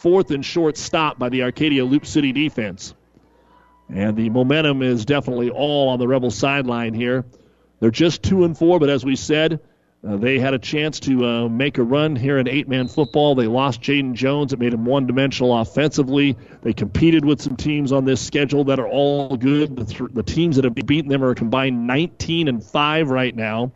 fourth 0.00 0.30
and 0.30 0.44
short 0.44 0.76
stop 0.76 1.18
by 1.18 1.28
the 1.28 1.42
Arcadia 1.42 1.84
Loup 1.84 2.06
City 2.06 2.32
defense. 2.32 2.94
And 3.88 4.16
the 4.16 4.30
momentum 4.30 4.82
is 4.82 5.04
definitely 5.04 5.50
all 5.50 5.88
on 5.90 5.98
the 5.98 6.08
Rebel 6.08 6.30
sideline 6.30 6.92
here. 6.92 7.24
They're 7.80 7.90
just 7.90 8.22
two 8.22 8.44
and 8.44 8.56
four, 8.56 8.80
but 8.80 8.88
as 8.88 9.04
we 9.04 9.16
said, 9.16 9.60
uh, 10.06 10.16
they 10.16 10.38
had 10.38 10.54
a 10.54 10.58
chance 10.58 11.00
to 11.00 11.24
uh, 11.24 11.48
make 11.48 11.78
a 11.78 11.82
run 11.82 12.14
here 12.14 12.38
in 12.38 12.48
eight 12.48 12.68
man 12.68 12.86
football. 12.86 13.34
They 13.34 13.46
lost 13.46 13.80
Jaden 13.80 14.14
Jones. 14.14 14.52
It 14.52 14.58
made 14.58 14.72
him 14.72 14.84
one 14.84 15.06
dimensional 15.06 15.58
offensively. 15.58 16.36
They 16.62 16.72
competed 16.72 17.24
with 17.24 17.40
some 17.42 17.56
teams 17.56 17.90
on 17.90 18.04
this 18.04 18.20
schedule 18.20 18.64
that 18.64 18.78
are 18.78 18.88
all 18.88 19.36
good. 19.36 19.74
The, 19.74 19.84
th- 19.84 20.10
the 20.12 20.22
teams 20.22 20.56
that 20.56 20.64
have 20.64 20.74
beaten 20.74 21.08
them 21.08 21.24
are 21.24 21.34
combined 21.34 21.86
19 21.86 22.46
and 22.46 22.62
5 22.62 23.10
right 23.10 23.34
now. 23.34 23.72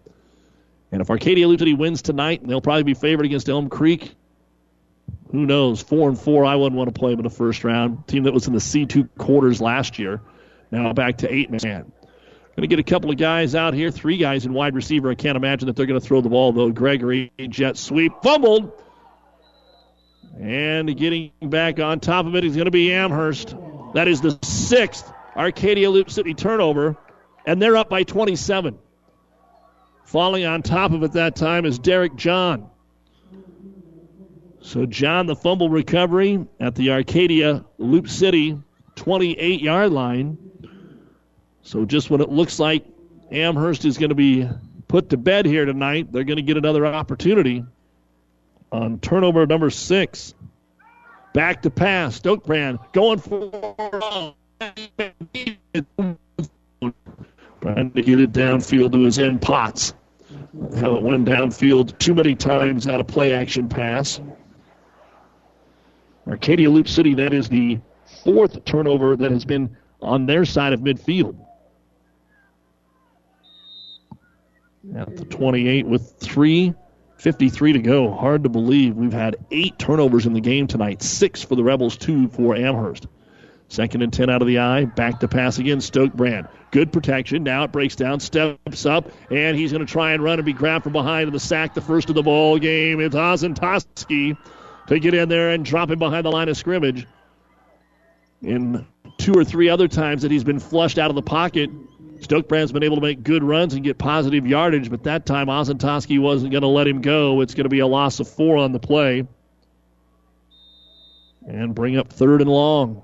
And 0.93 1.01
if 1.01 1.11
Arcadia 1.11 1.49
City 1.49 1.75
wins 1.75 2.03
tonight, 2.03 2.47
they'll 2.47 2.61
probably 2.61 2.85
be 2.85 2.95
favored 2.95 3.27
against 3.27 3.49
Elm 3.49 3.69
Creek. 3.69 4.15
Who 5.33 5.47
knows? 5.47 5.83
Four 5.83 6.09
and 6.09 6.19
four. 6.19 6.45
I 6.45 6.57
wouldn't 6.57 6.77
want 6.77 6.93
to 6.93 6.99
play 6.99 7.11
them 7.11 7.21
in 7.21 7.25
the 7.25 7.31
first 7.31 7.65
round. 7.65 8.07
Team 8.07 8.25
that 8.25 8.35
was 8.35 8.47
in 8.47 8.53
the 8.53 8.59
C2 8.61 9.09
quarters 9.19 9.61
last 9.61 9.99
year. 9.99 10.21
Now 10.71 10.93
back 10.93 11.19
to 11.19 11.33
eight 11.33 11.51
man. 11.51 11.91
Going 12.61 12.69
to 12.69 12.77
get 12.77 12.87
a 12.87 12.91
couple 12.91 13.11
of 13.11 13.17
guys 13.17 13.55
out 13.55 13.73
here, 13.73 13.91
three 13.91 14.19
guys 14.19 14.45
in 14.45 14.53
wide 14.53 14.75
receiver. 14.75 15.11
I 15.11 15.15
can't 15.15 15.35
imagine 15.35 15.69
that 15.69 15.77
they're 15.77 15.87
going 15.87 15.99
to 15.99 16.07
throw 16.07 16.21
the 16.21 16.29
ball, 16.29 16.53
though. 16.53 16.71
Gregory, 16.71 17.33
jet 17.49 17.79
sweep, 17.79 18.13
fumbled. 18.23 18.71
And 20.39 20.95
getting 20.95 21.33
back 21.41 21.81
on 21.81 22.01
top 22.01 22.27
of 22.27 22.37
it 22.37 22.45
is 22.45 22.57
going 22.57 22.67
to 22.67 22.71
be 22.71 22.93
Amherst. 22.93 23.57
That 23.95 24.09
is 24.09 24.21
the 24.21 24.39
sixth 24.43 25.11
Arcadia 25.35 25.89
Loup 25.89 26.11
City 26.11 26.35
turnover, 26.35 26.99
and 27.47 27.63
they're 27.63 27.79
up 27.79 27.89
by 27.89 28.03
27. 28.03 28.79
Falling 30.05 30.45
on 30.45 30.61
top 30.61 30.93
of 30.93 31.03
it 31.03 31.13
that 31.13 31.37
time 31.37 31.65
is 31.65 31.79
Derek 31.79 32.15
John. 32.15 32.69
So, 34.61 34.85
John, 34.85 35.25
the 35.25 35.35
fumble 35.35 35.71
recovery 35.71 36.47
at 36.61 36.75
the 36.75 36.91
Arcadia 36.91 37.65
Loup 37.79 38.07
City 38.07 38.61
28 38.97 39.63
yard 39.63 39.93
line. 39.93 40.37
So 41.71 41.85
just 41.85 42.11
when 42.11 42.21
it 42.21 42.31
looks 42.31 42.59
like 42.59 42.85
Amherst 43.31 43.85
is 43.85 43.97
going 43.97 44.09
to 44.09 44.17
be 44.17 44.49
put 44.89 45.09
to 45.11 45.17
bed 45.17 45.47
here 45.47 45.65
tonight, 45.65 46.11
they're 46.11 46.25
going 46.25 46.39
to 46.39 46.43
get 46.43 46.57
another 46.57 46.85
opportunity 46.85 47.65
on 48.73 48.99
turnover 48.99 49.47
number 49.47 49.71
six. 49.71 50.35
Back 51.33 51.63
to 51.63 51.71
pass. 51.71 52.19
Stokebrand 52.19 52.81
going 52.93 53.21
for 53.21 54.35
trying 57.61 57.93
to 57.93 58.03
get 58.03 58.21
it 58.21 58.33
downfield 58.33 58.91
to 58.91 59.05
his 59.05 59.21
end 59.21 59.41
Potts. 59.41 59.95
How 60.81 60.97
it 60.97 61.03
went 61.03 61.25
downfield 61.25 61.97
too 61.99 62.17
many 62.17 62.35
times 62.35 62.89
out 62.89 62.99
of 62.99 63.07
play 63.07 63.33
action 63.33 63.69
pass. 63.69 64.21
Arcadia 66.27 66.69
Loup 66.69 66.89
City, 66.89 67.15
that 67.15 67.33
is 67.33 67.49
the 67.49 67.79
fourth 68.25 68.65
turnover 68.65 69.15
that 69.15 69.31
has 69.31 69.45
been 69.45 69.77
on 70.03 70.27
their 70.27 70.45
side 70.45 70.73
of 70.73 70.81
midfield. 70.81 71.37
At 74.97 75.17
the 75.17 75.25
28 75.25 75.87
with 75.87 76.19
3.53 76.21 77.73
to 77.73 77.79
go. 77.79 78.13
Hard 78.13 78.43
to 78.43 78.49
believe 78.49 78.97
we've 78.97 79.13
had 79.13 79.37
eight 79.51 79.79
turnovers 79.79 80.27
in 80.27 80.33
the 80.33 80.41
game 80.41 80.67
tonight, 80.67 81.03
six 81.03 81.43
for 81.43 81.55
the 81.55 81.63
Rebels, 81.63 81.97
two 81.97 82.29
for 82.29 82.57
Amherst. 82.57 83.07
Second 83.69 84.03
and 84.03 84.13
10 84.13 84.29
out 84.31 84.43
of 84.43 84.49
the 84.49 84.59
I. 84.59 84.85
Back 84.85 85.21
to 85.21 85.29
pass 85.29 85.59
again. 85.59 85.79
Stokebrand. 85.79 86.49
Good 86.73 86.93
protection. 86.93 87.45
Now 87.45 87.63
it 87.63 87.71
breaks 87.71 87.95
down, 87.95 88.19
steps 88.19 88.85
up, 88.85 89.13
and 89.31 89.57
he's 89.57 89.71
going 89.71 89.87
to 89.87 89.91
try 89.91 90.13
and 90.13 90.25
run 90.25 90.41
and 90.41 90.45
be 90.45 90.53
grabbed 90.53 90.83
from 90.83 90.93
behind 90.93 91.29
in 91.29 91.33
the 91.33 91.41
sack, 91.41 91.75
the 91.75 91.81
first 91.81 92.09
of 92.09 92.17
the 92.17 92.23
ball 92.23 92.59
game. 92.59 93.01
It's 93.01 93.15
Ozentowski 93.15 94.37
to 94.89 94.99
get 94.99 95.15
in 95.15 95.29
there 95.29 95.51
and 95.51 95.65
drop 95.65 95.89
him 95.89 96.01
behind 96.01 96.27
the 96.27 96.33
line 96.33 96.49
of 96.49 96.57
scrimmage. 96.57 97.07
In 98.43 98.85
two 99.19 99.35
or 99.35 99.45
three 99.45 99.69
other 99.69 99.87
times 99.87 100.23
that 100.23 100.33
he's 100.33 100.45
been 100.45 100.59
flushed 100.59 100.99
out 100.99 101.11
of 101.11 101.15
the 101.15 101.23
pocket, 101.23 101.71
Stokebrand's 102.21 102.73
been 102.73 102.83
able 102.83 102.97
to 102.97 103.03
make 103.03 103.23
good 103.23 103.43
runs 103.43 103.75
and 103.75 103.83
get 103.83 103.99
positive 103.99 104.47
yardage, 104.47 104.91
but 104.91 105.05
that 105.05 105.27
time 105.27 105.47
Ozentowski 105.47 106.21
wasn't 106.21 106.53
going 106.53 106.63
to 106.63 106.69
let 106.69 106.87
him 106.87 107.01
go. 107.01 107.41
It's 107.41 107.55
going 107.55 107.65
to 107.65 107.71
be 107.71 107.79
a 107.81 107.87
loss 107.87 108.21
of 108.21 108.29
four 108.29 108.59
on 108.59 108.73
the 108.73 108.79
play. 108.79 109.27
And 111.47 111.75
bring 111.75 111.97
up 111.97 112.13
third 112.13 112.43
and 112.43 112.51
long. 112.51 113.03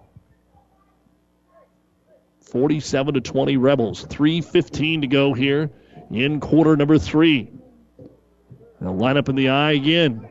47 2.43 3.15
to 3.15 3.21
20 3.21 3.57
Rebels. 3.57 4.05
3.15 4.05 5.01
to 5.01 5.07
go 5.07 5.33
here 5.33 5.71
in 6.11 6.41
quarter 6.41 6.77
number 6.77 6.99
three. 6.99 7.51
They'll 8.81 8.97
line 8.97 9.17
up 9.17 9.29
in 9.29 9.37
the 9.37 9.49
I 9.49 9.73
again. 9.73 10.29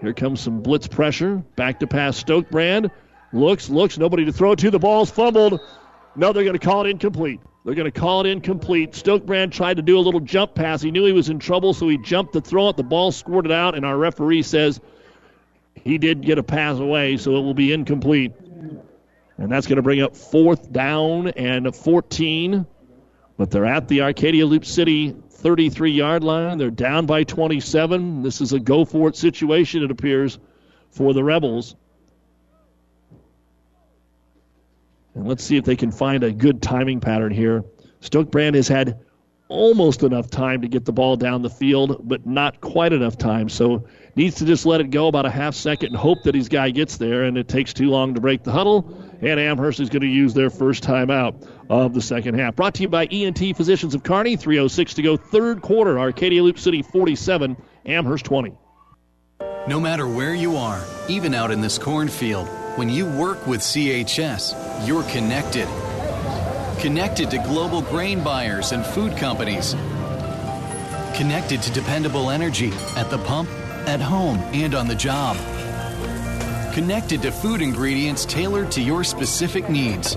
Here 0.00 0.12
comes 0.12 0.40
some 0.40 0.62
blitz 0.62 0.86
pressure. 0.86 1.36
Back 1.56 1.80
to 1.80 1.86
pass 1.86 2.22
Stokebrand. 2.22 2.90
Looks, 3.32 3.68
looks, 3.68 3.98
nobody 3.98 4.24
to 4.26 4.32
throw 4.32 4.54
to. 4.54 4.70
The 4.70 4.78
ball's 4.78 5.10
fumbled. 5.10 5.60
No, 6.14 6.32
they're 6.32 6.44
going 6.44 6.58
to 6.58 6.64
call 6.64 6.86
it 6.86 6.90
incomplete. 6.90 7.40
They're 7.66 7.74
going 7.74 7.90
to 7.90 8.00
call 8.00 8.20
it 8.20 8.28
incomplete. 8.28 8.92
Stokebrand 8.92 9.50
tried 9.50 9.78
to 9.78 9.82
do 9.82 9.98
a 9.98 10.00
little 10.00 10.20
jump 10.20 10.54
pass. 10.54 10.80
He 10.80 10.92
knew 10.92 11.04
he 11.04 11.10
was 11.10 11.30
in 11.30 11.40
trouble, 11.40 11.74
so 11.74 11.88
he 11.88 11.98
jumped 11.98 12.34
to 12.34 12.40
throw 12.40 12.68
it. 12.68 12.76
The 12.76 12.84
ball 12.84 13.10
squirted 13.10 13.50
out, 13.50 13.74
and 13.74 13.84
our 13.84 13.98
referee 13.98 14.44
says 14.44 14.80
he 15.74 15.98
did 15.98 16.22
get 16.22 16.38
a 16.38 16.44
pass 16.44 16.78
away, 16.78 17.16
so 17.16 17.32
it 17.32 17.40
will 17.40 17.54
be 17.54 17.72
incomplete. 17.72 18.34
And 19.36 19.50
that's 19.50 19.66
going 19.66 19.76
to 19.76 19.82
bring 19.82 20.00
up 20.00 20.16
fourth 20.16 20.70
down 20.70 21.26
and 21.30 21.74
14. 21.74 22.66
But 23.36 23.50
they're 23.50 23.66
at 23.66 23.88
the 23.88 24.02
Arcadia 24.02 24.46
Loup 24.46 24.64
City 24.64 25.16
33 25.28 25.90
yard 25.90 26.22
line. 26.22 26.58
They're 26.58 26.70
down 26.70 27.06
by 27.06 27.24
27. 27.24 28.22
This 28.22 28.40
is 28.40 28.52
a 28.52 28.60
go 28.60 28.84
for 28.84 29.08
it 29.08 29.16
situation, 29.16 29.82
it 29.82 29.90
appears, 29.90 30.38
for 30.90 31.12
the 31.12 31.24
Rebels. 31.24 31.74
And 35.16 35.26
let's 35.26 35.42
see 35.42 35.56
if 35.56 35.64
they 35.64 35.76
can 35.76 35.90
find 35.90 36.22
a 36.22 36.30
good 36.30 36.62
timing 36.62 37.00
pattern 37.00 37.32
here. 37.32 37.64
Stokebrand 38.02 38.54
has 38.54 38.68
had 38.68 39.00
almost 39.48 40.02
enough 40.02 40.28
time 40.30 40.60
to 40.60 40.68
get 40.68 40.84
the 40.84 40.92
ball 40.92 41.16
down 41.16 41.40
the 41.40 41.50
field, 41.50 42.06
but 42.06 42.26
not 42.26 42.60
quite 42.60 42.92
enough 42.92 43.16
time. 43.16 43.48
So 43.48 43.86
needs 44.14 44.36
to 44.36 44.44
just 44.44 44.66
let 44.66 44.80
it 44.80 44.90
go 44.90 45.08
about 45.08 45.24
a 45.24 45.30
half 45.30 45.54
second 45.54 45.88
and 45.88 45.96
hope 45.96 46.24
that 46.24 46.34
his 46.34 46.48
guy 46.48 46.70
gets 46.70 46.98
there, 46.98 47.24
and 47.24 47.38
it 47.38 47.48
takes 47.48 47.72
too 47.72 47.88
long 47.88 48.14
to 48.14 48.20
break 48.20 48.42
the 48.42 48.52
huddle. 48.52 49.02
And 49.22 49.40
Amherst 49.40 49.80
is 49.80 49.88
going 49.88 50.02
to 50.02 50.08
use 50.08 50.34
their 50.34 50.50
first 50.50 50.84
timeout 50.84 51.48
of 51.70 51.94
the 51.94 52.02
second 52.02 52.38
half. 52.38 52.54
Brought 52.54 52.74
to 52.74 52.82
you 52.82 52.88
by 52.88 53.06
ENT 53.06 53.56
Physicians 53.56 53.94
of 53.94 54.02
Kearney. 54.02 54.36
306 54.36 54.94
to 54.94 55.02
go, 55.02 55.16
third 55.16 55.62
quarter. 55.62 55.98
Arcadia 55.98 56.42
Loup 56.42 56.58
City 56.58 56.82
47, 56.82 57.56
Amherst 57.86 58.26
20. 58.26 58.52
No 59.68 59.80
matter 59.80 60.06
where 60.06 60.34
you 60.34 60.56
are, 60.56 60.84
even 61.08 61.34
out 61.34 61.50
in 61.50 61.60
this 61.60 61.78
cornfield, 61.78 62.48
when 62.76 62.88
you 62.88 63.06
work 63.06 63.46
with 63.46 63.60
CHS, 63.60 64.86
you're 64.86 65.02
connected. 65.04 65.68
Connected 66.80 67.30
to 67.30 67.38
global 67.38 67.82
grain 67.82 68.22
buyers 68.22 68.72
and 68.72 68.84
food 68.86 69.16
companies. 69.16 69.74
Connected 71.16 71.62
to 71.62 71.72
dependable 71.72 72.30
energy 72.30 72.70
at 72.96 73.10
the 73.10 73.18
pump, 73.18 73.48
at 73.88 74.00
home, 74.00 74.38
and 74.52 74.74
on 74.74 74.86
the 74.86 74.94
job 74.94 75.36
Connected 76.76 77.22
to 77.22 77.32
food 77.32 77.62
ingredients 77.62 78.26
tailored 78.26 78.70
to 78.72 78.82
your 78.82 79.02
specific 79.02 79.70
needs. 79.70 80.12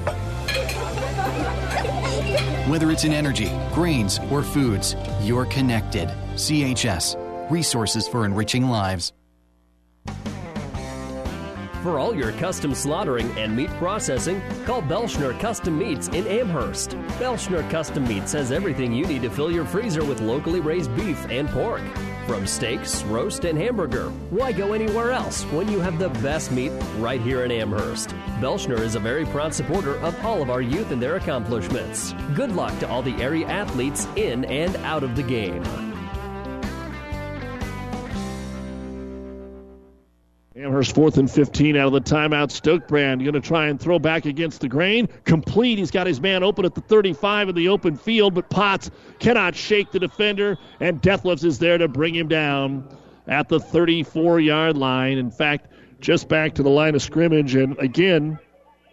Whether 2.67 2.91
it's 2.91 3.05
in 3.05 3.13
energy, 3.13 3.49
grains, 3.73 4.19
or 4.29 4.43
foods, 4.43 4.93
you're 5.21 5.45
connected. 5.45 6.09
CHS, 6.35 7.15
resources 7.49 8.09
for 8.09 8.25
enriching 8.25 8.67
lives. 8.67 9.13
For 11.81 11.97
all 11.97 12.13
your 12.13 12.33
custom 12.33 12.75
slaughtering 12.75 13.31
and 13.37 13.55
meat 13.55 13.69
processing, 13.77 14.41
call 14.65 14.81
Belschner 14.81 15.39
Custom 15.39 15.79
Meats 15.79 16.09
in 16.09 16.27
Amherst. 16.27 16.89
Belschner 17.19 17.67
Custom 17.69 18.05
Meats 18.05 18.33
has 18.33 18.51
everything 18.51 18.91
you 18.91 19.05
need 19.05 19.21
to 19.21 19.29
fill 19.29 19.49
your 19.49 19.63
freezer 19.63 20.03
with 20.03 20.19
locally 20.19 20.59
raised 20.59 20.93
beef 20.97 21.25
and 21.29 21.47
pork. 21.47 21.81
From 22.27 22.45
steaks, 22.45 23.01
roast, 23.03 23.45
and 23.45 23.57
hamburger, 23.57 24.09
why 24.29 24.51
go 24.51 24.73
anywhere 24.73 25.11
else 25.11 25.43
when 25.45 25.71
you 25.71 25.79
have 25.79 25.97
the 25.99 26.09
best 26.21 26.51
meat 26.51 26.73
right 26.97 27.21
here 27.21 27.45
in 27.45 27.51
Amherst? 27.51 28.09
Belschner 28.41 28.81
is 28.81 28.95
a 28.95 28.99
very 28.99 29.25
proud 29.27 29.53
supporter 29.53 29.95
of 29.99 30.25
all 30.25 30.41
of 30.41 30.49
our 30.49 30.61
youth 30.61 30.91
and 30.91 31.01
their 31.01 31.15
accomplishments. 31.15 32.13
Good 32.35 32.51
luck 32.51 32.77
to 32.79 32.89
all 32.89 33.01
the 33.01 33.15
area 33.23 33.47
athletes 33.47 34.05
in 34.17 34.43
and 34.45 34.75
out 34.77 35.03
of 35.03 35.15
the 35.15 35.23
game. 35.23 35.88
Amherst 40.59 40.93
fourth 40.93 41.17
and 41.17 41.31
15 41.31 41.77
out 41.77 41.87
of 41.87 41.93
the 41.93 42.01
timeout. 42.01 42.49
Stokebrand 42.49 43.19
going 43.19 43.33
to 43.33 43.39
try 43.39 43.67
and 43.67 43.79
throw 43.79 43.97
back 43.97 44.25
against 44.25 44.59
the 44.59 44.67
grain. 44.67 45.07
Complete. 45.23 45.77
He's 45.77 45.91
got 45.91 46.05
his 46.05 46.19
man 46.19 46.43
open 46.43 46.65
at 46.65 46.75
the 46.75 46.81
35 46.81 47.49
in 47.49 47.55
the 47.55 47.69
open 47.69 47.95
field, 47.95 48.33
but 48.33 48.49
Potts 48.49 48.91
cannot 49.19 49.55
shake 49.55 49.91
the 49.91 49.99
defender, 49.99 50.57
and 50.81 51.01
Dethlefs 51.01 51.45
is 51.45 51.59
there 51.59 51.77
to 51.77 51.87
bring 51.87 52.13
him 52.13 52.27
down 52.27 52.85
at 53.27 53.47
the 53.47 53.59
34 53.59 54.41
yard 54.41 54.75
line. 54.75 55.17
In 55.17 55.31
fact, 55.31 55.67
just 56.01 56.27
back 56.27 56.55
to 56.55 56.63
the 56.63 56.69
line 56.69 56.93
of 56.93 57.01
scrimmage, 57.01 57.55
and 57.55 57.77
again, 57.79 58.37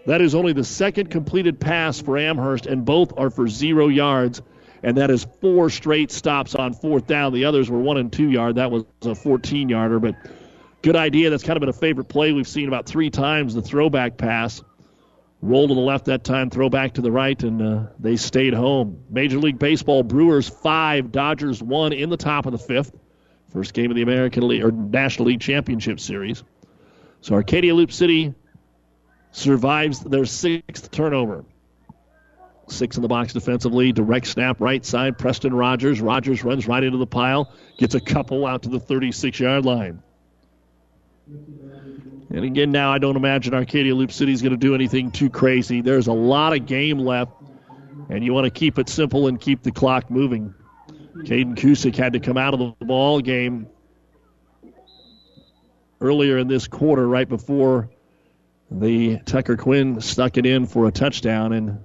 that 0.06 0.20
is 0.20 0.36
only 0.36 0.52
the 0.52 0.64
second 0.64 1.10
completed 1.10 1.58
pass 1.58 2.00
for 2.00 2.16
Amherst, 2.16 2.66
and 2.66 2.84
both 2.84 3.18
are 3.18 3.30
for 3.30 3.48
zero 3.48 3.88
yards. 3.88 4.40
And 4.84 4.98
that 4.98 5.10
is 5.10 5.26
four 5.40 5.68
straight 5.70 6.12
stops 6.12 6.54
on 6.54 6.74
fourth 6.74 7.08
down. 7.08 7.32
The 7.32 7.46
others 7.46 7.68
were 7.68 7.80
one 7.80 7.96
and 7.96 8.12
two 8.12 8.30
yard. 8.30 8.54
That 8.54 8.70
was 8.70 8.84
a 9.02 9.16
14 9.16 9.68
yarder, 9.68 9.98
but 9.98 10.14
Good 10.86 10.94
idea. 10.94 11.30
That's 11.30 11.42
kind 11.42 11.56
of 11.56 11.62
been 11.62 11.68
a 11.68 11.72
favorite 11.72 12.04
play 12.04 12.30
we've 12.30 12.46
seen 12.46 12.68
about 12.68 12.86
three 12.86 13.10
times 13.10 13.54
the 13.54 13.60
throwback 13.60 14.16
pass. 14.16 14.62
Roll 15.42 15.66
to 15.66 15.74
the 15.74 15.80
left 15.80 16.04
that 16.04 16.22
time, 16.22 16.48
throw 16.48 16.68
back 16.68 16.94
to 16.94 17.00
the 17.00 17.10
right, 17.10 17.42
and 17.42 17.60
uh, 17.60 17.86
they 17.98 18.14
stayed 18.14 18.54
home. 18.54 19.02
Major 19.10 19.40
League 19.40 19.58
Baseball 19.58 20.04
Brewers 20.04 20.48
five, 20.48 21.10
Dodgers 21.10 21.60
one 21.60 21.92
in 21.92 22.08
the 22.08 22.16
top 22.16 22.46
of 22.46 22.52
the 22.52 22.58
fifth. 22.58 22.92
First 23.52 23.74
game 23.74 23.90
of 23.90 23.96
the 23.96 24.02
American 24.02 24.46
League 24.46 24.62
or 24.62 24.70
National 24.70 25.26
League 25.26 25.40
Championship 25.40 25.98
Series. 25.98 26.44
So 27.20 27.34
Arcadia 27.34 27.74
Loup 27.74 27.90
City 27.90 28.32
survives 29.32 29.98
their 29.98 30.24
sixth 30.24 30.92
turnover. 30.92 31.44
Six 32.68 32.94
in 32.94 33.02
the 33.02 33.08
box 33.08 33.32
defensively. 33.32 33.90
Direct 33.90 34.28
snap 34.28 34.60
right 34.60 34.84
side. 34.86 35.18
Preston 35.18 35.52
Rogers. 35.52 36.00
Rogers 36.00 36.44
runs 36.44 36.68
right 36.68 36.84
into 36.84 36.98
the 36.98 37.08
pile. 37.08 37.52
Gets 37.76 37.96
a 37.96 38.00
couple 38.00 38.46
out 38.46 38.62
to 38.62 38.68
the 38.68 38.78
36 38.78 39.40
yard 39.40 39.64
line. 39.64 40.04
And 41.26 42.44
again, 42.44 42.70
now 42.70 42.92
I 42.92 42.98
don't 42.98 43.16
imagine 43.16 43.54
Arcadia 43.54 43.94
Loup 43.94 44.12
City 44.12 44.32
is 44.32 44.42
going 44.42 44.52
to 44.52 44.58
do 44.58 44.74
anything 44.74 45.10
too 45.10 45.28
crazy. 45.28 45.80
There's 45.80 46.06
a 46.06 46.12
lot 46.12 46.52
of 46.52 46.66
game 46.66 46.98
left, 46.98 47.32
and 48.08 48.24
you 48.24 48.32
want 48.32 48.44
to 48.44 48.50
keep 48.50 48.78
it 48.78 48.88
simple 48.88 49.26
and 49.26 49.40
keep 49.40 49.62
the 49.62 49.72
clock 49.72 50.10
moving. 50.10 50.54
Caden 51.16 51.56
Kusick 51.56 51.96
had 51.96 52.12
to 52.12 52.20
come 52.20 52.36
out 52.36 52.54
of 52.54 52.60
the 52.60 52.84
ball 52.84 53.20
game 53.20 53.66
earlier 56.00 56.38
in 56.38 56.46
this 56.46 56.68
quarter, 56.68 57.06
right 57.08 57.28
before 57.28 57.90
the 58.70 59.18
Tucker 59.18 59.56
Quinn 59.56 60.00
stuck 60.00 60.36
it 60.36 60.46
in 60.46 60.66
for 60.66 60.86
a 60.86 60.92
touchdown, 60.92 61.52
and 61.52 61.80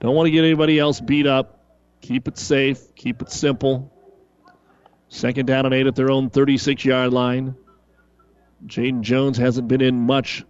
don't 0.00 0.14
want 0.14 0.26
to 0.26 0.30
get 0.30 0.44
anybody 0.44 0.78
else 0.78 1.00
beat 1.00 1.26
up. 1.26 1.64
Keep 2.00 2.28
it 2.28 2.38
safe, 2.38 2.94
keep 2.94 3.20
it 3.20 3.30
simple. 3.30 3.92
Second 5.08 5.46
down 5.46 5.66
and 5.66 5.74
eight 5.74 5.86
at 5.86 5.96
their 5.96 6.10
own 6.10 6.30
36 6.30 6.84
yard 6.84 7.12
line. 7.12 7.56
Jaden 8.66 9.02
Jones 9.02 9.38
hasn't 9.38 9.68
been 9.68 9.80
in 9.80 10.00
much 10.00 10.44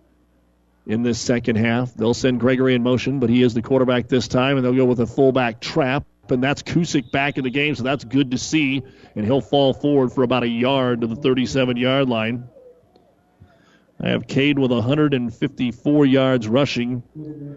in 0.86 1.02
this 1.02 1.20
second 1.20 1.56
half. 1.56 1.94
They'll 1.94 2.14
send 2.14 2.40
Gregory 2.40 2.74
in 2.74 2.82
motion, 2.82 3.20
but 3.20 3.30
he 3.30 3.42
is 3.42 3.54
the 3.54 3.62
quarterback 3.62 4.08
this 4.08 4.26
time, 4.26 4.56
and 4.56 4.64
they'll 4.64 4.74
go 4.74 4.86
with 4.86 5.00
a 5.00 5.06
fullback 5.06 5.60
trap. 5.60 6.06
And 6.30 6.42
that's 6.42 6.62
Kusick 6.62 7.10
back 7.10 7.38
in 7.38 7.44
the 7.44 7.50
game, 7.50 7.74
so 7.74 7.82
that's 7.82 8.04
good 8.04 8.32
to 8.32 8.38
see. 8.38 8.82
And 9.14 9.24
he'll 9.24 9.40
fall 9.40 9.72
forward 9.72 10.12
for 10.12 10.22
about 10.22 10.42
a 10.42 10.48
yard 10.48 11.02
to 11.02 11.06
the 11.06 11.16
37 11.16 11.76
yard 11.76 12.08
line. 12.08 12.48
I 14.00 14.10
have 14.10 14.26
Cade 14.28 14.58
with 14.58 14.70
154 14.70 16.06
yards 16.06 16.46
rushing 16.46 17.02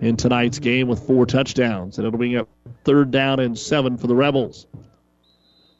in 0.01 0.17
tonight's 0.17 0.59
game 0.59 0.87
with 0.87 1.05
four 1.05 1.25
touchdowns. 1.25 1.97
And 1.97 2.07
it'll 2.07 2.19
be 2.19 2.35
a 2.35 2.47
third 2.83 3.11
down 3.11 3.39
and 3.39 3.57
seven 3.57 3.97
for 3.97 4.07
the 4.07 4.15
Rebels. 4.15 4.65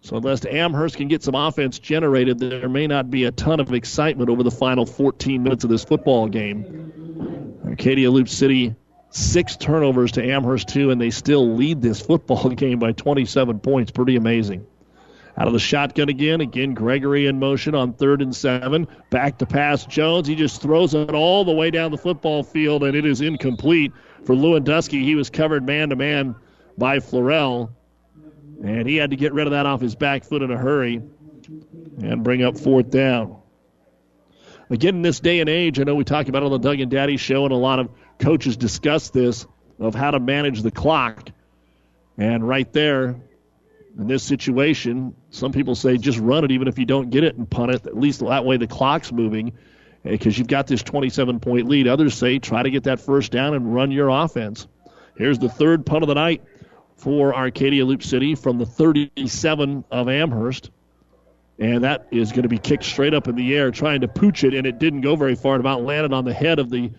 So 0.02 0.18
unless 0.18 0.46
Amherst 0.46 0.98
can 0.98 1.08
get 1.08 1.22
some 1.22 1.36
offense 1.36 1.78
generated, 1.78 2.40
there 2.40 2.68
may 2.68 2.88
not 2.88 3.12
be 3.12 3.26
a 3.26 3.32
ton 3.32 3.60
of 3.60 3.72
excitement 3.72 4.30
over 4.30 4.42
the 4.42 4.52
final 4.52 4.86
14 4.86 5.44
minutes 5.44 5.64
of 5.64 5.70
this 5.70 5.84
football 5.84 6.28
game. 6.28 7.60
Arcadia 7.68 8.10
Loup 8.10 8.28
City, 8.28 8.76
six 9.12 9.56
turnovers 9.56 10.14
to 10.14 10.24
Amherst, 10.24 10.70
two, 10.70 10.90
and 10.90 11.00
they 11.00 11.12
still 11.12 11.56
lead 11.56 11.84
this 11.84 12.02
football 12.02 12.50
game 12.56 12.80
by 12.80 12.94
27 12.94 13.60
points. 13.60 13.92
Pretty 13.92 14.16
amazing. 14.16 14.66
Out 15.38 15.48
of 15.48 15.54
the 15.54 15.60
shotgun 15.60 16.10
again. 16.10 16.42
Again, 16.42 16.74
Gregory 16.74 17.28
in 17.28 17.40
motion 17.40 17.76
on 17.76 17.94
third 17.94 18.24
and 18.24 18.36
seven. 18.36 18.88
Back 19.12 19.38
to 19.38 19.46
pass 19.46 19.86
Jones. 19.86 20.28
He 20.28 20.36
just 20.36 20.62
throws 20.62 20.96
it 20.96 21.12
all 21.12 21.46
the 21.46 21.54
way 21.54 21.70
down 21.70 21.92
the 21.92 21.98
football 21.98 22.44
field, 22.44 22.84
and 22.84 22.96
it 22.96 23.06
is 23.06 23.22
incomplete 23.22 23.94
for 24.26 24.36
Lewandowski. 24.36 25.04
He 25.04 25.16
was 25.16 25.30
covered 25.30 25.66
man 25.66 25.90
to 25.90 25.96
man 25.96 26.36
by 26.78 26.98
Florell. 26.98 27.70
And 28.64 28.88
he 28.88 28.96
had 28.96 29.10
to 29.10 29.16
get 29.16 29.34
rid 29.34 29.48
of 29.48 29.52
that 29.52 29.66
off 29.66 29.82
his 29.82 29.96
back 29.96 30.24
foot 30.24 30.42
in 30.42 30.52
a 30.52 30.58
hurry 30.58 31.02
and 32.02 32.24
bring 32.24 32.44
up 32.44 32.58
fourth 32.58 32.90
down. 32.90 33.38
Again, 34.70 34.96
in 34.96 35.02
this 35.02 35.20
day 35.20 35.40
and 35.40 35.50
age, 35.50 35.80
I 35.80 35.84
know 35.84 35.96
we 35.96 36.04
talk 36.04 36.30
about 36.30 36.44
it 36.44 36.46
on 36.46 36.52
the 36.52 36.60
Doug 36.60 36.80
and 36.80 36.90
Daddy 36.90 37.18
show, 37.18 37.44
and 37.44 37.52
a 37.52 37.58
lot 37.58 37.80
of 37.80 37.90
coaches 38.20 38.56
discuss 38.56 39.10
this 39.10 39.46
of 39.80 39.96
how 39.96 40.12
to 40.12 40.20
manage 40.20 40.62
the 40.62 40.72
clock. 40.72 41.30
And 42.18 42.48
right 42.48 42.72
there, 42.72 43.16
in 43.98 44.08
this 44.08 44.24
situation, 44.24 45.16
some 45.32 45.52
people 45.52 45.76
say 45.76 45.98
just 45.98 46.20
run 46.20 46.46
it 46.46 46.52
even 46.52 46.68
if 46.68 46.80
you 46.80 46.86
don't 46.86 47.10
get 47.10 47.24
it 47.24 47.36
and 47.36 47.50
punt 47.50 47.72
it. 47.72 47.86
At 47.86 47.98
least 47.98 48.20
that 48.20 48.46
way 48.46 48.58
the 48.58 48.68
clock's 48.68 49.12
moving 49.12 49.54
eh, 50.06 50.12
because 50.12 50.38
you've 50.38 50.48
got 50.48 50.68
this 50.68 50.84
27 50.84 51.40
point 51.40 51.68
lead. 51.68 51.88
Others 51.88 52.14
say 52.14 52.40
try 52.40 52.64
to 52.64 52.70
get 52.70 52.84
that 52.84 53.00
first 53.00 53.32
down 53.32 53.54
and 53.54 53.74
run 53.74 53.92
your 53.92 54.10
offense. 54.10 54.68
Here's 55.18 55.40
the 55.40 55.50
third 55.50 55.86
punt 55.86 56.04
of 56.04 56.08
the 56.08 56.16
night 56.16 56.44
for 57.02 57.36
Arcadia 57.36 57.84
Loup 57.84 58.04
City 58.04 58.36
from 58.36 58.60
the 58.60 58.66
37 58.66 59.84
of 59.90 60.08
Amherst. 60.08 60.70
And 61.58 61.84
that 61.84 62.08
is 62.12 62.32
going 62.32 62.44
to 62.44 62.50
be 62.50 62.60
kicked 62.60 62.84
straight 62.84 63.14
up 63.14 63.28
in 63.28 63.36
the 63.36 63.56
air, 63.56 63.72
trying 63.72 64.02
to 64.02 64.08
pooch 64.08 64.44
it, 64.44 64.54
and 64.54 64.68
it 64.68 64.80
didn't 64.80 65.02
go 65.02 65.16
very 65.16 65.36
far. 65.36 65.56
It 65.56 65.60
about 65.60 65.84
landed 65.84 66.14
on 66.14 66.26
the 66.26 66.34
head 66.34 66.60
of 66.60 66.70
the 66.70 66.92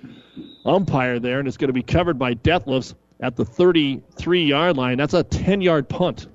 umpire 0.64 1.18
there, 1.18 1.38
and 1.38 1.46
it's 1.46 1.56
going 1.56 1.68
to 1.68 1.74
be 1.74 1.82
covered 1.82 2.18
by 2.18 2.34
Dethlefs 2.34 2.94
at 3.20 3.36
the 3.36 3.44
33 3.44 4.44
yard 4.44 4.76
line. 4.76 4.98
That's 4.98 5.14
a 5.14 5.22
10 5.22 5.60
yard 5.60 5.88
punt. 5.88 6.26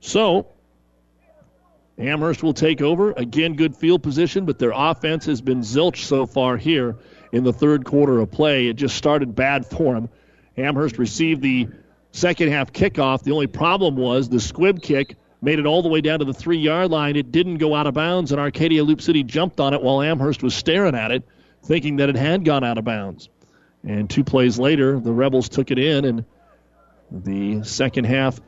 So, 0.00 0.46
Amherst 1.98 2.42
will 2.42 2.54
take 2.54 2.80
over. 2.80 3.12
Again, 3.12 3.54
good 3.54 3.76
field 3.76 4.02
position, 4.02 4.46
but 4.46 4.58
their 4.58 4.72
offense 4.74 5.26
has 5.26 5.42
been 5.42 5.60
zilch 5.60 6.04
so 6.04 6.24
far 6.24 6.56
here 6.56 6.96
in 7.32 7.44
the 7.44 7.52
third 7.52 7.84
quarter 7.84 8.18
of 8.18 8.30
play. 8.30 8.68
It 8.68 8.76
just 8.76 8.96
started 8.96 9.34
bad 9.34 9.66
for 9.66 9.94
them. 9.94 10.08
Amherst 10.56 10.98
received 10.98 11.42
the 11.42 11.68
second 12.12 12.50
half 12.50 12.72
kickoff. 12.72 13.22
The 13.22 13.32
only 13.32 13.46
problem 13.46 13.96
was 13.96 14.28
the 14.28 14.40
squib 14.40 14.82
kick 14.82 15.16
made 15.42 15.58
it 15.58 15.66
all 15.66 15.82
the 15.82 15.88
way 15.88 16.00
down 16.00 16.18
to 16.18 16.24
the 16.24 16.34
three 16.34 16.58
yard 16.58 16.90
line. 16.90 17.16
It 17.16 17.32
didn't 17.32 17.58
go 17.58 17.74
out 17.74 17.86
of 17.86 17.94
bounds, 17.94 18.32
and 18.32 18.40
Arcadia 18.40 18.84
Loup 18.84 19.00
City 19.00 19.22
jumped 19.22 19.60
on 19.60 19.74
it 19.74 19.82
while 19.82 20.02
Amherst 20.02 20.42
was 20.42 20.54
staring 20.54 20.94
at 20.94 21.10
it, 21.10 21.22
thinking 21.64 21.96
that 21.96 22.08
it 22.08 22.16
had 22.16 22.44
gone 22.44 22.64
out 22.64 22.78
of 22.78 22.84
bounds. 22.84 23.28
And 23.86 24.10
two 24.10 24.24
plays 24.24 24.58
later, 24.58 25.00
the 25.00 25.12
Rebels 25.12 25.48
took 25.48 25.70
it 25.70 25.78
in, 25.78 26.04
and 26.04 26.24
the 27.10 27.62
second 27.64 28.04
half 28.04 28.40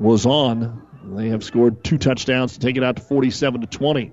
was 0.00 0.26
on. 0.26 0.86
They 1.04 1.28
have 1.28 1.44
scored 1.44 1.84
two 1.84 1.98
touchdowns 1.98 2.54
to 2.54 2.60
take 2.60 2.76
it 2.76 2.82
out 2.82 2.96
to 2.96 3.02
47 3.02 3.60
to 3.60 3.66
20. 3.66 4.12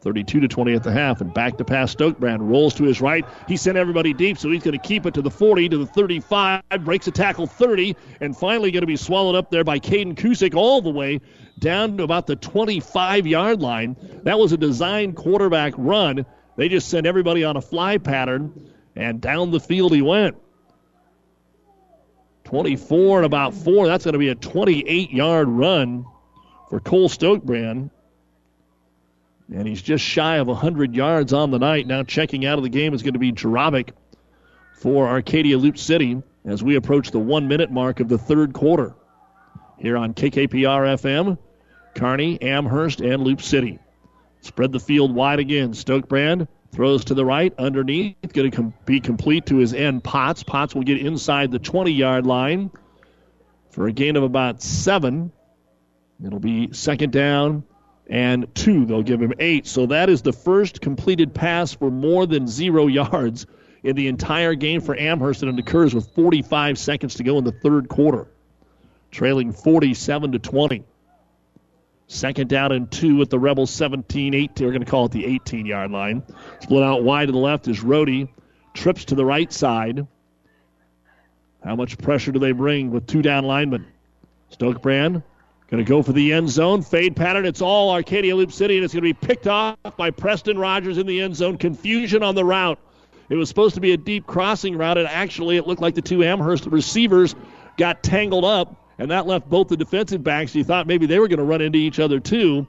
32 0.00 0.40
to 0.40 0.48
20 0.48 0.74
at 0.74 0.82
the 0.82 0.92
half, 0.92 1.20
and 1.20 1.34
back 1.34 1.56
to 1.58 1.64
pass 1.64 1.94
Stokebrand 1.94 2.38
rolls 2.40 2.74
to 2.74 2.84
his 2.84 3.00
right. 3.00 3.24
He 3.48 3.56
sent 3.56 3.76
everybody 3.76 4.12
deep, 4.12 4.38
so 4.38 4.50
he's 4.50 4.62
going 4.62 4.78
to 4.78 4.86
keep 4.86 5.06
it 5.06 5.14
to 5.14 5.22
the 5.22 5.30
40 5.30 5.68
to 5.70 5.78
the 5.78 5.86
35, 5.86 6.62
breaks 6.84 7.08
a 7.08 7.10
tackle 7.10 7.46
30, 7.46 7.96
and 8.20 8.36
finally 8.36 8.70
going 8.70 8.82
to 8.82 8.86
be 8.86 8.96
swallowed 8.96 9.34
up 9.34 9.50
there 9.50 9.64
by 9.64 9.78
Caden 9.80 10.14
Kusick 10.14 10.54
all 10.54 10.80
the 10.80 10.90
way 10.90 11.20
down 11.58 11.96
to 11.96 12.04
about 12.04 12.26
the 12.26 12.36
25 12.36 13.26
yard 13.26 13.60
line. 13.60 13.96
That 14.22 14.38
was 14.38 14.52
a 14.52 14.56
designed 14.56 15.16
quarterback 15.16 15.74
run. 15.76 16.24
They 16.56 16.68
just 16.68 16.88
sent 16.88 17.06
everybody 17.06 17.42
on 17.44 17.56
a 17.56 17.60
fly 17.60 17.98
pattern, 17.98 18.70
and 18.94 19.20
down 19.20 19.50
the 19.50 19.60
field 19.60 19.92
he 19.92 20.02
went. 20.02 20.36
24 22.44 23.18
and 23.18 23.26
about 23.26 23.52
four. 23.52 23.86
That's 23.86 24.04
going 24.04 24.14
to 24.14 24.18
be 24.18 24.28
a 24.28 24.34
28 24.34 25.10
yard 25.10 25.48
run 25.48 26.06
for 26.70 26.80
Cole 26.80 27.08
Stokebrand. 27.08 27.90
And 29.52 29.66
he's 29.66 29.80
just 29.80 30.04
shy 30.04 30.36
of 30.36 30.46
100 30.46 30.94
yards 30.94 31.32
on 31.32 31.50
the 31.50 31.58
night. 31.58 31.86
Now 31.86 32.02
checking 32.02 32.44
out 32.44 32.58
of 32.58 32.64
the 32.64 32.70
game 32.70 32.92
is 32.92 33.02
going 33.02 33.14
to 33.14 33.18
be 33.18 33.32
Jarabic 33.32 33.90
for 34.74 35.08
Arcadia 35.08 35.56
Loup 35.56 35.78
City 35.78 36.22
as 36.44 36.62
we 36.62 36.76
approach 36.76 37.10
the 37.10 37.18
one 37.18 37.48
minute 37.48 37.70
mark 37.70 38.00
of 38.00 38.08
the 38.08 38.18
third 38.18 38.52
quarter. 38.52 38.94
Here 39.78 39.96
on 39.96 40.12
KKPR 40.12 40.98
FM, 40.98 41.38
Kearney, 41.94 42.40
Amherst, 42.42 43.00
and 43.00 43.22
Loup 43.22 43.40
City. 43.40 43.78
Spread 44.40 44.72
the 44.72 44.80
field 44.80 45.14
wide 45.14 45.38
again. 45.38 45.72
Stokebrand 45.72 46.48
throws 46.72 47.06
to 47.06 47.14
the 47.14 47.24
right, 47.24 47.52
underneath, 47.58 48.16
going 48.32 48.50
to 48.50 48.56
com- 48.56 48.74
be 48.84 49.00
complete 49.00 49.46
to 49.46 49.56
his 49.56 49.72
end. 49.72 50.04
Potts. 50.04 50.42
Potts 50.42 50.74
will 50.74 50.82
get 50.82 50.98
inside 50.98 51.50
the 51.50 51.58
20 51.58 51.92
yard 51.92 52.26
line 52.26 52.70
for 53.70 53.86
a 53.86 53.92
gain 53.92 54.16
of 54.16 54.22
about 54.22 54.62
seven. 54.62 55.32
It'll 56.24 56.40
be 56.40 56.72
second 56.72 57.12
down 57.12 57.64
and 58.08 58.46
two. 58.54 58.86
They'll 58.86 59.02
give 59.02 59.20
him 59.20 59.34
eight. 59.38 59.66
So 59.66 59.86
that 59.86 60.08
is 60.08 60.22
the 60.22 60.32
first 60.32 60.80
completed 60.80 61.34
pass 61.34 61.72
for 61.74 61.90
more 61.90 62.26
than 62.26 62.46
zero 62.46 62.86
yards 62.86 63.46
in 63.82 63.96
the 63.96 64.08
entire 64.08 64.54
game 64.54 64.80
for 64.80 64.96
Amherst, 64.98 65.42
and 65.42 65.56
it 65.56 65.60
occurs 65.60 65.94
with 65.94 66.08
45 66.14 66.78
seconds 66.78 67.14
to 67.16 67.22
go 67.22 67.38
in 67.38 67.44
the 67.44 67.52
third 67.52 67.88
quarter, 67.88 68.28
trailing 69.10 69.52
47 69.52 70.32
to 70.32 70.38
20. 70.38 70.84
Second 72.10 72.48
down 72.48 72.72
and 72.72 72.90
two 72.90 73.20
at 73.20 73.28
the 73.28 73.38
Rebels 73.38 73.70
17 73.70 74.32
18. 74.32 74.66
We're 74.66 74.72
going 74.72 74.84
to 74.84 74.90
call 74.90 75.04
it 75.06 75.12
the 75.12 75.26
18 75.26 75.66
yard 75.66 75.90
line. 75.90 76.22
Split 76.60 76.82
out 76.82 77.04
wide 77.04 77.26
to 77.26 77.32
the 77.32 77.38
left 77.38 77.68
is 77.68 77.82
Rody. 77.82 78.32
Trips 78.72 79.04
to 79.06 79.14
the 79.14 79.24
right 79.24 79.52
side. 79.52 80.06
How 81.62 81.76
much 81.76 81.98
pressure 81.98 82.32
do 82.32 82.38
they 82.38 82.52
bring 82.52 82.90
with 82.90 83.06
two 83.06 83.20
down 83.20 83.44
linemen? 83.44 83.86
Stokebrand 84.50 85.22
going 85.70 85.84
to 85.84 85.88
go 85.88 86.02
for 86.02 86.12
the 86.12 86.32
end 86.32 86.48
zone. 86.50 86.82
Fade 86.82 87.16
pattern. 87.16 87.46
It's 87.46 87.62
all 87.62 87.90
Arcadia 87.90 88.34
Loup 88.34 88.52
City, 88.52 88.76
and 88.76 88.84
it's 88.84 88.94
going 88.94 89.04
to 89.04 89.14
be 89.14 89.26
picked 89.26 89.46
off 89.46 89.76
by 89.96 90.10
Preston 90.10 90.58
Rogers 90.58 90.98
in 90.98 91.06
the 91.06 91.20
end 91.20 91.36
zone. 91.36 91.58
Confusion 91.58 92.22
on 92.22 92.34
the 92.34 92.44
route. 92.44 92.78
It 93.28 93.36
was 93.36 93.48
supposed 93.48 93.74
to 93.74 93.80
be 93.80 93.92
a 93.92 93.96
deep 93.96 94.26
crossing 94.26 94.76
route, 94.78 94.96
and 94.96 95.06
actually 95.06 95.58
it 95.58 95.66
looked 95.66 95.82
like 95.82 95.94
the 95.94 96.02
two 96.02 96.24
Amherst 96.24 96.66
receivers 96.66 97.34
got 97.76 98.02
tangled 98.02 98.44
up 98.44 98.88
and 98.98 99.10
that 99.10 99.26
left 99.26 99.48
both 99.48 99.68
the 99.68 99.76
defensive 99.76 100.22
backs. 100.22 100.54
You 100.54 100.64
thought 100.64 100.86
maybe 100.86 101.06
they 101.06 101.18
were 101.18 101.28
going 101.28 101.38
to 101.38 101.44
run 101.44 101.60
into 101.60 101.78
each 101.78 102.00
other 102.00 102.20
too, 102.20 102.66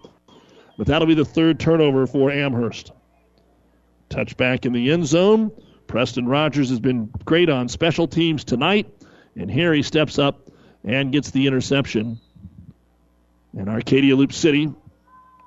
but 0.78 0.88
that'll 0.88 1.08
be 1.08 1.16
the 1.16 1.26
third 1.26 1.60
turnover 1.60 2.06
for 2.08 2.32
Amherst. 2.32 2.92
Touchback 4.10 4.66
in 4.66 4.74
the 4.74 4.92
end 4.92 5.06
zone. 5.06 5.52
Preston 5.88 6.28
Rogers 6.28 6.70
has 6.70 6.80
been 6.80 7.12
great 7.26 7.50
on 7.50 7.68
special 7.68 8.08
teams 8.08 8.44
tonight, 8.44 8.88
and 9.36 9.50
here 9.50 9.74
he 9.74 9.82
steps 9.82 10.20
up 10.20 10.50
and 10.84 11.12
gets 11.12 11.32
the 11.32 11.48
interception. 11.48 12.20
And 13.58 13.70
Arcadia 13.70 14.16
Loup 14.16 14.34
City 14.34 14.72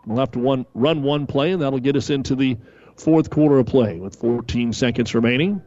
will 0.06 0.18
have 0.18 0.32
to 0.32 0.39
one, 0.39 0.66
run 0.74 1.02
one 1.02 1.26
play, 1.26 1.52
and 1.52 1.62
that'll 1.62 1.78
get 1.78 1.97
us 1.97 2.10
into 2.10 2.34
the 2.34 2.56
fourth 2.97 3.31
quarter 3.31 3.58
of 3.58 3.66
play 3.66 3.98
with 3.98 4.16
14 4.16 4.72
seconds 4.72 5.14
remaining. 5.14 5.62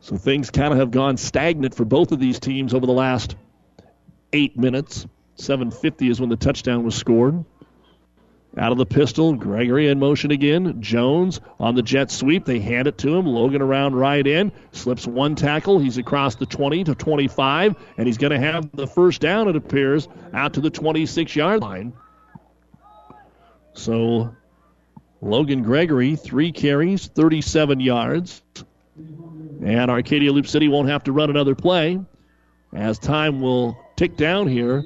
So 0.00 0.16
things 0.16 0.50
kind 0.50 0.72
of 0.72 0.78
have 0.78 0.90
gone 0.90 1.16
stagnant 1.16 1.74
for 1.74 1.84
both 1.84 2.12
of 2.12 2.20
these 2.20 2.38
teams 2.38 2.74
over 2.74 2.86
the 2.86 2.92
last 2.92 3.36
eight 4.32 4.56
minutes. 4.56 5.06
750 5.36 6.08
is 6.08 6.20
when 6.20 6.28
the 6.28 6.36
touchdown 6.36 6.84
was 6.84 6.94
scored. 6.94 7.44
Out 8.58 8.72
of 8.72 8.78
the 8.78 8.86
pistol, 8.86 9.34
Gregory 9.34 9.86
in 9.86 10.00
motion 10.00 10.32
again. 10.32 10.82
Jones 10.82 11.40
on 11.60 11.76
the 11.76 11.82
jet 11.82 12.10
sweep. 12.10 12.44
They 12.44 12.58
hand 12.58 12.88
it 12.88 12.98
to 12.98 13.16
him. 13.16 13.24
Logan 13.24 13.62
around 13.62 13.94
right 13.94 14.26
in. 14.26 14.50
Slips 14.72 15.06
one 15.06 15.36
tackle. 15.36 15.78
He's 15.78 15.96
across 15.96 16.34
the 16.34 16.46
20 16.46 16.84
to 16.84 16.94
25, 16.96 17.76
and 17.96 18.06
he's 18.06 18.18
going 18.18 18.32
to 18.32 18.38
have 18.40 18.68
the 18.72 18.88
first 18.88 19.20
down, 19.20 19.46
it 19.48 19.54
appears, 19.54 20.08
out 20.32 20.54
to 20.54 20.60
the 20.60 20.70
26 20.70 21.36
yard 21.36 21.60
line. 21.60 21.92
So 23.74 24.34
Logan 25.20 25.62
Gregory, 25.62 26.16
three 26.16 26.50
carries, 26.50 27.06
37 27.06 27.78
yards. 27.78 28.42
And 28.96 29.88
Arcadia 29.88 30.32
Loup 30.32 30.48
City 30.48 30.66
won't 30.66 30.88
have 30.88 31.04
to 31.04 31.12
run 31.12 31.30
another 31.30 31.54
play 31.54 32.00
as 32.74 32.98
time 32.98 33.40
will 33.40 33.78
tick 33.96 34.16
down 34.16 34.48
here 34.48 34.84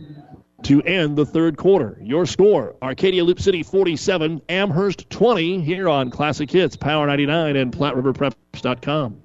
to 0.65 0.83
end 0.83 1.17
the 1.17 1.27
third 1.27 1.57
quarter. 1.57 1.99
Your 2.03 2.27
score 2.27 2.77
Arcadia 2.83 3.25
Loup 3.25 3.41
City 3.41 3.63
47, 3.63 4.43
Amherst 4.49 5.09
20 5.11 5.61
here 5.63 5.89
on 5.89 6.11
Classic 6.11 6.51
Hits, 6.51 6.77
Power 6.77 7.07
99, 7.07 7.57
and 7.57 7.73
PlatteRiverPreps.com. 7.73 9.23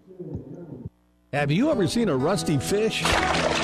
Have 1.34 1.52
you 1.52 1.70
ever 1.70 1.88
seen 1.88 2.10
a 2.10 2.16
rusty 2.16 2.58
fish? 2.58 3.04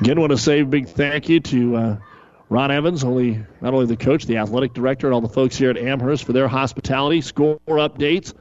Again, 0.00 0.20
want 0.20 0.32
to 0.32 0.38
say 0.38 0.60
a 0.60 0.66
big 0.66 0.88
thank 0.88 1.30
you 1.30 1.40
to 1.40 1.76
uh, 1.76 1.96
Ron 2.50 2.70
Evans, 2.70 3.02
only 3.02 3.42
not 3.62 3.72
only 3.72 3.86
the 3.86 3.96
coach, 3.96 4.26
the 4.26 4.36
athletic 4.36 4.74
director, 4.74 5.06
and 5.06 5.14
all 5.14 5.22
the 5.22 5.28
folks 5.28 5.56
here 5.56 5.70
at 5.70 5.78
Amherst 5.78 6.24
for 6.24 6.34
their 6.34 6.48
hospitality. 6.48 7.22
Score 7.22 7.58
updates. 7.66 8.34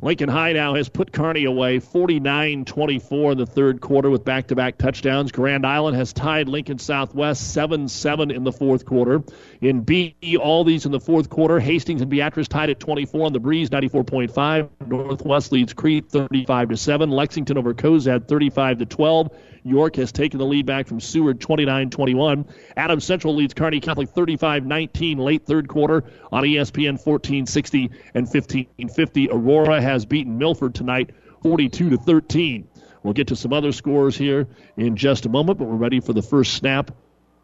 Lincoln 0.00 0.28
High 0.28 0.54
now 0.54 0.74
has 0.74 0.88
put 0.88 1.12
Kearney 1.12 1.44
away 1.44 1.78
49 1.78 2.64
24 2.64 3.32
in 3.32 3.38
the 3.38 3.46
third 3.46 3.80
quarter 3.80 4.10
with 4.10 4.24
back 4.24 4.48
to 4.48 4.56
back 4.56 4.76
touchdowns. 4.76 5.30
Grand 5.30 5.64
Island 5.64 5.96
has 5.96 6.12
tied 6.12 6.48
Lincoln 6.48 6.78
Southwest 6.78 7.52
7 7.52 7.86
7 7.86 8.32
in 8.32 8.42
the 8.42 8.50
fourth 8.50 8.84
quarter. 8.84 9.22
In 9.60 9.82
B, 9.82 10.16
all 10.40 10.64
these 10.64 10.86
in 10.86 10.90
the 10.90 10.98
fourth 10.98 11.28
quarter. 11.28 11.60
Hastings 11.60 12.00
and 12.00 12.10
Beatrice 12.10 12.48
tied 12.48 12.70
at 12.70 12.80
24 12.80 13.26
on 13.26 13.32
the 13.32 13.38
breeze, 13.38 13.70
94.5. 13.70 14.70
Northwest 14.88 15.52
leads 15.52 15.72
Crete 15.72 16.08
35 16.08 16.76
7. 16.80 17.10
Lexington 17.10 17.56
over 17.56 17.72
Cozad 17.72 18.26
35 18.26 18.88
12. 18.88 19.30
York 19.64 19.96
has 19.96 20.12
taken 20.12 20.38
the 20.38 20.46
lead 20.46 20.66
back 20.66 20.86
from 20.86 21.00
Seward 21.00 21.40
29 21.40 21.90
21. 21.90 22.46
Adams 22.76 23.04
Central 23.04 23.34
leads 23.34 23.54
Kearney 23.54 23.80
Catholic 23.80 24.08
35 24.08 24.66
19 24.66 25.18
late 25.18 25.46
third 25.46 25.68
quarter 25.68 26.04
on 26.32 26.42
ESPN 26.42 27.00
14 27.00 27.46
60 27.46 27.90
and 28.14 28.28
15 28.28 28.66
50. 28.94 29.28
Aurora 29.30 29.80
has 29.80 30.04
beaten 30.04 30.38
Milford 30.38 30.74
tonight 30.74 31.10
42 31.42 31.90
to 31.90 31.96
13. 31.96 32.68
We'll 33.02 33.14
get 33.14 33.28
to 33.28 33.36
some 33.36 33.52
other 33.52 33.72
scores 33.72 34.16
here 34.16 34.46
in 34.76 34.96
just 34.96 35.26
a 35.26 35.28
moment, 35.28 35.58
but 35.58 35.66
we're 35.66 35.76
ready 35.76 36.00
for 36.00 36.12
the 36.12 36.22
first 36.22 36.54
snap 36.54 36.92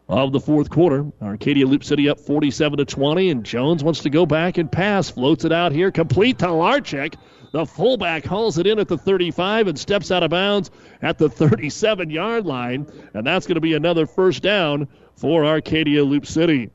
of 0.07 0.31
the 0.31 0.39
fourth 0.39 0.69
quarter. 0.69 1.05
Arcadia 1.21 1.67
Loup 1.67 1.83
City 1.83 2.09
up 2.09 2.19
47 2.19 2.79
to 2.79 2.85
20, 2.85 3.29
and 3.29 3.43
Jones 3.43 3.83
wants 3.83 4.01
to 4.01 4.09
go 4.09 4.25
back 4.25 4.57
and 4.57 4.71
pass. 4.71 5.09
Floats 5.09 5.45
it 5.45 5.51
out 5.51 5.71
here, 5.71 5.91
complete 5.91 6.39
to 6.39 6.47
Larchek. 6.47 7.15
The 7.51 7.65
fullback 7.65 8.25
hauls 8.25 8.57
it 8.59 8.67
in 8.67 8.77
at 8.77 8.87
the 8.87 8.97
35 8.97 9.67
and 9.67 9.79
steps 9.79 10.11
out 10.11 10.21
of 10.21 10.29
bounds 10.29 10.69
at 11.01 11.17
the 11.17 11.29
37 11.29 12.09
yard 12.11 12.45
line, 12.45 12.87
and 13.13 13.25
that's 13.25 13.47
going 13.47 13.55
to 13.55 13.61
be 13.61 13.73
another 13.73 14.05
first 14.05 14.43
down 14.43 14.87
for 15.15 15.45
Arcadia 15.45 16.03
Loup 16.03 16.27
City. 16.27 16.69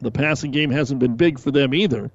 The 0.00 0.10
passing 0.10 0.50
game 0.50 0.70
hasn't 0.70 1.00
been 1.00 1.16
big 1.16 1.38
for 1.38 1.50
them 1.50 1.74
either, 1.74 2.10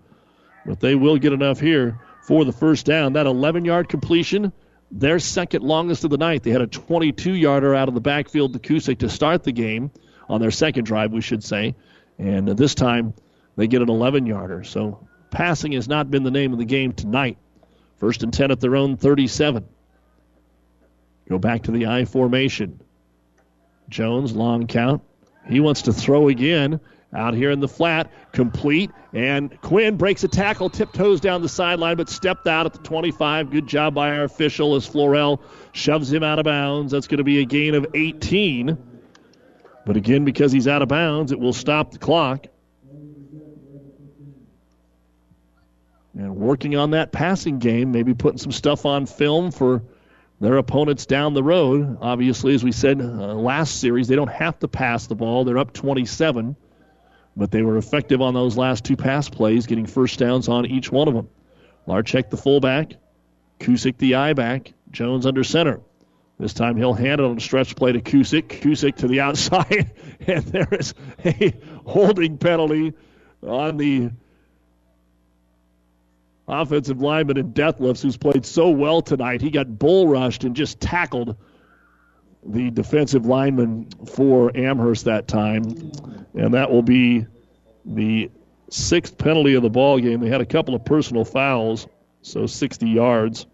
but 0.66 0.80
they 0.80 0.96
will 0.96 1.18
get 1.18 1.34
enough 1.34 1.60
here 1.60 2.00
for 2.24 2.46
the 2.46 2.52
first 2.52 2.86
down. 2.86 3.14
That 3.14 3.28
11 3.28 3.66
yard 3.66 3.90
completion, 3.90 4.54
their 4.92 5.20
second 5.20 5.64
longest 5.64 6.04
of 6.04 6.10
the 6.10 6.18
night. 6.18 6.44
They 6.44 6.52
had 6.52 6.62
a 6.62 6.68
22 6.68 7.34
yarder 7.34 7.76
out 7.76 7.88
of 7.88 7.94
the 7.94 8.02
backfield 8.02 8.54
to 8.54 8.60
Kusick 8.60 9.00
to 9.00 9.10
start 9.10 9.44
the 9.44 9.52
game 9.52 9.92
on 10.28 10.42
their 10.42 10.52
second 10.52 10.86
drive, 10.86 11.12
we 11.12 11.22
should 11.22 11.44
say. 11.44 11.76
And 12.18 12.48
this 12.48 12.76
time 12.76 13.14
they 13.56 13.68
get 13.68 13.82
an 13.82 13.90
11 13.90 14.26
yarder. 14.26 14.64
So 14.64 15.08
passing 15.30 15.74
has 15.74 15.88
not 15.88 16.10
been 16.12 16.24
the 16.24 16.32
name 16.32 16.54
of 16.54 16.60
the 16.60 16.66
game 16.66 16.94
tonight. 16.94 17.38
First 18.02 18.24
and 18.24 18.34
10 18.34 18.50
at 18.50 18.60
their 18.60 18.76
own 18.76 18.98
37. 18.98 19.64
Go 21.30 21.38
back 21.38 21.62
to 21.64 21.72
the 21.72 21.86
I 21.86 22.06
formation. 22.06 22.82
Jones, 23.90 24.36
long 24.36 24.66
count. 24.66 25.04
He 25.48 25.60
wants 25.60 25.84
to 25.84 25.94
throw 25.94 26.28
again 26.28 26.80
out 27.14 27.36
here 27.36 27.52
in 27.52 27.60
the 27.60 27.68
flat, 27.68 28.12
complete. 28.32 28.90
And 29.14 29.56
Quinn 29.62 29.98
breaks 29.98 30.24
a 30.24 30.28
tackle, 30.28 30.72
tiptoes 30.72 31.22
down 31.22 31.44
the 31.44 31.50
sideline, 31.50 31.96
but 31.96 32.10
stepped 32.10 32.48
out 32.48 32.66
at 32.66 32.74
the 32.74 32.80
25. 32.80 33.52
Good 33.52 33.68
job 33.68 33.94
by 33.94 34.18
our 34.18 34.24
official 34.24 34.74
as 34.74 34.90
Florell 34.90 35.40
shoves 35.72 36.12
him 36.12 36.24
out 36.24 36.40
of 36.40 36.46
bounds. 36.46 36.94
That's 36.94 37.06
going 37.06 37.20
to 37.20 37.24
be 37.24 37.40
a 37.42 37.46
gain 37.46 37.76
of 37.76 37.86
18. 37.94 38.80
But 39.86 39.96
again, 39.96 40.26
because 40.26 40.52
he's 40.52 40.68
out 40.68 40.82
of 40.82 40.88
bounds, 40.88 41.32
it 41.32 41.40
will 41.40 41.54
stop 41.54 41.92
the 41.92 42.00
clock. 42.00 42.48
And 46.14 46.36
working 46.36 46.76
on 46.76 46.92
that 46.92 47.12
passing 47.12 47.60
game, 47.60 47.92
maybe 47.92 48.14
putting 48.14 48.38
some 48.38 48.52
stuff 48.52 48.86
on 48.86 49.06
film 49.06 49.52
for 49.52 49.82
their 50.40 50.58
opponents 50.58 51.06
down 51.06 51.34
the 51.34 51.44
road. 51.44 51.98
Obviously, 52.02 52.54
as 52.54 52.64
we 52.64 52.72
said 52.72 53.00
uh, 53.00 53.34
last 53.34 53.80
series, 53.80 54.08
they 54.08 54.16
don't 54.16 54.32
have 54.32 54.60
to 54.60 54.68
pass 54.68 55.08
the 55.08 55.16
ball. 55.16 55.46
They're 55.46 55.58
up 55.58 55.74
27 55.74 56.56
but 57.36 57.52
they 57.52 57.62
were 57.62 57.78
effective 57.78 58.22
on 58.22 58.34
those 58.34 58.58
last 58.58 58.84
two 58.84 58.98
pass 58.98 59.30
plays, 59.30 59.68
getting 59.68 59.86
first 59.86 60.20
downs 60.20 60.50
on 60.50 60.66
each 60.66 60.92
one 60.92 61.08
of 61.08 61.14
them. 61.14 61.30
Larchek 61.88 62.30
the 62.30 62.38
fullback, 62.38 62.94
Kusick 63.60 63.98
the 63.98 64.16
I 64.16 64.34
back, 64.34 64.74
Jones 64.92 65.26
under 65.26 65.44
center. 65.44 65.82
This 66.38 66.54
time 66.54 66.76
he'll 66.76 66.94
hand 66.94 67.22
it 67.22 67.24
on 67.24 67.38
a 67.38 67.40
stretch 67.40 67.76
play 67.76 67.92
to 67.92 68.02
Kusick. 68.02 68.48
Kusick 68.48 68.98
to 68.98 69.08
the 69.08 69.22
outside, 69.22 69.92
and 70.28 70.44
there 70.46 70.68
is 70.72 70.94
a 71.24 71.54
holding 71.86 72.38
penalty 72.38 72.94
on 73.44 73.78
the 73.78 74.12
offensive 76.52 77.02
lineman 77.02 77.38
in 77.38 77.54
Dethlefs, 77.54 78.04
who's 78.04 78.18
played 78.18 78.46
so 78.46 78.70
well 78.70 79.02
tonight. 79.02 79.42
He 79.42 79.50
got 79.50 79.80
bull 79.80 80.08
rushed 80.08 80.44
and 80.44 80.56
just 80.56 80.80
tackled 80.80 81.38
the 82.46 82.70
defensive 82.72 83.26
lineman 83.26 83.88
for 84.06 84.56
Amherst 84.56 85.06
that 85.06 85.28
time, 85.28 85.64
and 86.36 86.54
that 86.54 86.72
will 86.72 86.82
be 86.82 87.26
the 87.86 88.30
sixth 88.70 89.18
penalty 89.18 89.54
of 89.54 89.64
the 89.64 89.70
ball 89.70 90.00
game. 90.00 90.20
They 90.20 90.30
had 90.30 90.42
a 90.42 90.46
couple 90.46 90.76
of 90.76 90.84
personal 90.84 91.24
fouls, 91.24 91.88
so 92.22 92.46
60 92.46 92.90
yards 92.90 93.46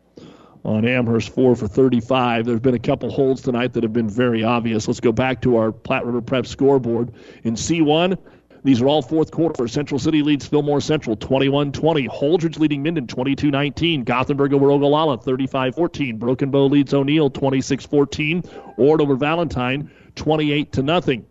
on 0.64 0.86
Amherst, 0.86 1.30
four 1.30 1.56
for 1.56 1.68
35. 1.68 2.46
There's 2.46 2.60
been 2.60 2.76
a 2.76 2.80
couple 2.80 3.10
holds 3.10 3.42
tonight 3.42 3.74
that 3.74 3.84
have 3.84 3.94
been 3.94 4.10
very 4.10 4.44
obvious. 4.44 4.88
Let's 4.88 5.00
go 5.00 5.12
back 5.12 5.42
to 5.44 5.58
our 5.58 5.72
Platte 5.72 6.06
River 6.06 6.22
Prep 6.22 6.46
scoreboard. 6.46 7.14
In 7.44 7.56
C1, 7.56 8.18
these 8.68 8.82
are 8.82 8.88
all 8.90 9.02
fourth 9.02 9.32
quarter. 9.32 9.66
Central 9.70 9.98
City 9.98 10.22
leads 10.22 10.46
Fillmore 10.46 10.82
Central 10.82 11.16
21 11.16 11.72
20. 11.72 12.10
Holdrege 12.10 12.60
leading 12.60 12.84
Minden 12.84 13.08
22 13.08 13.50
19. 13.50 14.04
Gothenburg 14.04 14.54
over 14.54 14.70
Ogallala 14.70 15.18
35 15.18 15.74
14. 15.74 16.18
Broken 16.18 16.52
Bow 16.52 16.66
leads 16.66 16.94
O'Neill 16.94 17.30
26 17.30 17.86
14. 17.86 18.44
Ord 18.76 19.00
over 19.00 19.16
Valentine 19.16 19.90
28 20.16 20.74
to 20.74 20.84
nothing. 20.84 21.26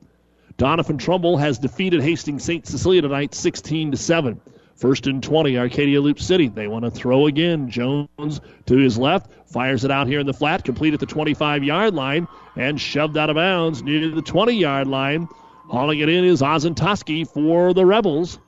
Doniphan 0.56 0.98
Trumbull 0.98 1.36
has 1.36 1.58
defeated 1.58 2.00
Hastings 2.00 2.42
St. 2.42 2.66
Cecilia 2.66 3.02
tonight 3.02 3.34
16 3.34 3.90
to 3.90 3.98
7. 3.98 4.40
First 4.76 5.06
and 5.06 5.22
20, 5.22 5.58
Arcadia 5.58 6.00
Loup 6.00 6.18
City. 6.18 6.48
They 6.48 6.68
want 6.68 6.86
to 6.86 6.90
throw 6.90 7.26
again. 7.26 7.68
Jones 7.68 8.40
to 8.64 8.76
his 8.78 8.96
left, 8.96 9.30
fires 9.52 9.84
it 9.84 9.90
out 9.90 10.06
here 10.06 10.20
in 10.20 10.26
the 10.26 10.32
flat, 10.32 10.64
complete 10.64 10.94
at 10.94 11.00
the 11.00 11.06
25 11.06 11.64
yard 11.64 11.92
line, 11.92 12.28
and 12.56 12.80
shoved 12.80 13.18
out 13.18 13.28
of 13.28 13.36
bounds 13.36 13.82
near 13.82 14.08
the 14.08 14.22
20 14.22 14.54
yard 14.54 14.86
line. 14.86 15.28
Hauling 15.68 15.98
it 15.98 16.08
in 16.08 16.24
is 16.24 16.42
Ozantoski 16.42 17.28
for 17.28 17.74
the 17.74 17.84
Rebels. 17.84 18.38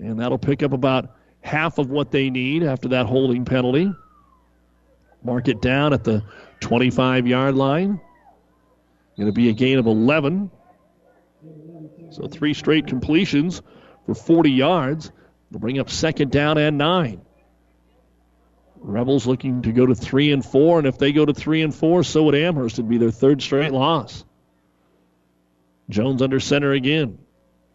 And 0.00 0.20
that'll 0.20 0.38
pick 0.38 0.62
up 0.62 0.72
about 0.72 1.16
half 1.40 1.78
of 1.78 1.90
what 1.90 2.10
they 2.10 2.30
need 2.30 2.62
after 2.62 2.88
that 2.88 3.06
holding 3.06 3.44
penalty. 3.44 3.92
Mark 5.22 5.48
it 5.48 5.60
down 5.60 5.92
at 5.92 6.04
the 6.04 6.24
25 6.60 7.26
yard 7.26 7.54
line. 7.54 8.00
Going 9.16 9.26
to 9.26 9.32
be 9.32 9.48
a 9.48 9.52
gain 9.52 9.78
of 9.78 9.86
11. 9.86 10.50
So 12.10 12.28
three 12.28 12.54
straight 12.54 12.86
completions 12.86 13.62
for 14.06 14.14
40 14.14 14.50
yards. 14.50 15.10
They'll 15.50 15.60
bring 15.60 15.78
up 15.78 15.90
second 15.90 16.30
down 16.30 16.58
and 16.58 16.78
nine. 16.78 17.22
Rebels 18.80 19.26
looking 19.26 19.62
to 19.62 19.72
go 19.72 19.86
to 19.86 19.94
three 19.94 20.30
and 20.30 20.44
four, 20.44 20.78
and 20.78 20.86
if 20.86 20.98
they 20.98 21.12
go 21.12 21.24
to 21.24 21.34
three 21.34 21.62
and 21.62 21.74
four, 21.74 22.04
so 22.04 22.24
would 22.24 22.36
Amherst. 22.36 22.78
It'd 22.78 22.88
be 22.88 22.98
their 22.98 23.10
third 23.10 23.42
straight 23.42 23.72
loss. 23.72 24.24
Jones 25.88 26.22
under 26.22 26.40
center 26.40 26.72
again. 26.72 27.18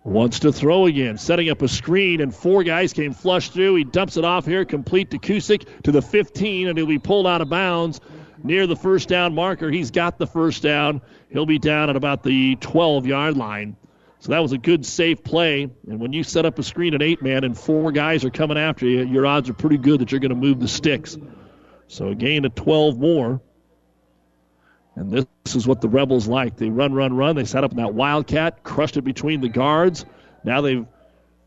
Wants 0.04 0.40
to 0.40 0.52
throw 0.52 0.86
again, 0.86 1.18
setting 1.18 1.50
up 1.50 1.62
a 1.62 1.68
screen, 1.68 2.20
and 2.20 2.36
four 2.36 2.64
guys 2.64 2.92
came 2.92 3.14
flush 3.14 3.50
through. 3.50 3.76
He 3.76 3.84
dumps 3.86 4.18
it 4.18 4.26
off 4.26 4.46
here, 4.46 4.66
complete 4.66 5.12
to 5.12 5.18
Kusick 5.18 5.66
to 5.84 5.94
the 5.94 6.02
15, 6.02 6.68
and 6.68 6.78
he'll 6.78 6.88
be 6.88 7.00
pulled 7.00 7.26
out 7.26 7.42
of 7.42 7.50
bounds 7.50 8.02
near 8.44 8.68
the 8.68 8.76
first 8.76 9.08
down 9.08 9.34
marker. 9.34 9.72
He's 9.72 9.92
got 9.92 10.18
the 10.18 10.28
first 10.28 10.62
down. 10.62 11.02
He'll 11.30 11.46
be 11.46 11.58
down 11.58 11.90
at 11.90 11.96
about 11.96 12.22
the 12.22 12.58
12 12.58 13.08
yard 13.08 13.38
line. 13.38 13.78
So 14.20 14.32
that 14.32 14.40
was 14.40 14.52
a 14.52 14.58
good, 14.58 14.86
safe 14.86 15.24
play. 15.24 15.70
And 15.88 16.00
when 16.00 16.14
you 16.14 16.24
set 16.24 16.46
up 16.46 16.60
a 16.60 16.64
screen 16.64 16.94
at 16.94 17.02
eight 17.02 17.22
man 17.22 17.44
and 17.44 17.58
four 17.58 17.92
guys 17.92 18.24
are 18.24 18.30
coming 18.30 18.58
after 18.58 18.86
you, 18.86 19.06
your 19.06 19.26
odds 19.26 19.50
are 19.50 19.54
pretty 19.54 19.78
good 19.78 20.02
that 20.02 20.12
you're 20.12 20.22
going 20.22 20.30
to 20.30 20.36
move 20.36 20.60
the 20.60 20.68
sticks. 20.68 21.18
So 21.88 22.10
a 22.10 22.16
gain 22.16 22.46
of 22.46 22.56
12 22.56 22.98
more. 22.98 23.42
And 24.96 25.12
this 25.12 25.56
is 25.56 25.68
what 25.68 25.82
the 25.82 25.90
Rebels 25.90 26.28
like. 26.28 26.56
They 26.56 26.70
run, 26.70 26.94
run, 26.94 27.16
run. 27.16 27.36
They 27.36 27.46
set 27.46 27.64
up 27.64 27.72
in 27.72 27.78
that 27.78 27.94
Wildcat, 27.94 28.64
crushed 28.64 28.98
it 28.98 29.02
between 29.02 29.42
the 29.42 29.50
guards. 29.50 30.06
Now 30.44 30.62
they've 30.62 30.86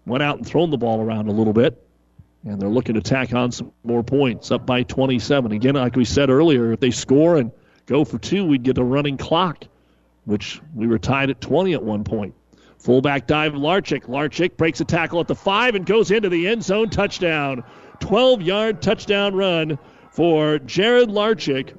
went 0.05 0.23
out 0.23 0.39
and 0.39 0.47
thrown 0.47 0.71
the 0.71 0.79
ball 0.79 1.01
around 1.01 1.29
a 1.29 1.33
little 1.33 1.53
bit. 1.53 1.83
And 2.45 2.61
they're 2.61 2.69
looking 2.69 2.95
to 2.95 3.01
tack 3.01 3.35
on 3.35 3.51
some 3.51 3.73
more 3.83 4.05
points, 4.05 4.51
up 4.51 4.67
by 4.67 4.85
27. 4.85 5.53
Again, 5.53 5.75
like 5.75 5.97
we 5.97 6.05
said 6.05 6.31
earlier, 6.31 6.73
if 6.73 6.81
they 6.81 6.93
score 6.93 7.37
and 7.37 7.51
go 7.87 8.05
for 8.05 8.19
two, 8.19 8.45
we'd 8.45 8.63
get 8.63 8.79
a 8.79 8.85
running 8.85 9.17
clock, 9.17 9.65
which 10.25 10.61
we 10.75 10.87
were 10.87 10.99
tied 10.99 11.31
at 11.31 11.41
20 11.41 11.75
at 11.75 11.83
one 11.83 12.05
point. 12.05 12.35
Fullback 12.79 13.27
dive, 13.27 13.55
Larchik. 13.55 14.05
Larchik 14.05 14.57
breaks 14.57 14.81
a 14.81 14.85
tackle 14.85 15.19
at 15.19 15.27
the 15.27 15.35
five 15.35 15.75
and 15.75 15.85
goes 15.85 16.11
into 16.11 16.29
the 16.29 16.47
end 16.47 16.63
zone. 16.63 16.89
Touchdown. 16.89 17.65
12 18.01 18.43
yard 18.43 18.83
touchdown 18.83 19.35
run 19.35 19.79
for 20.13 20.59
Jared 20.61 21.09
Larchik. 21.09 21.75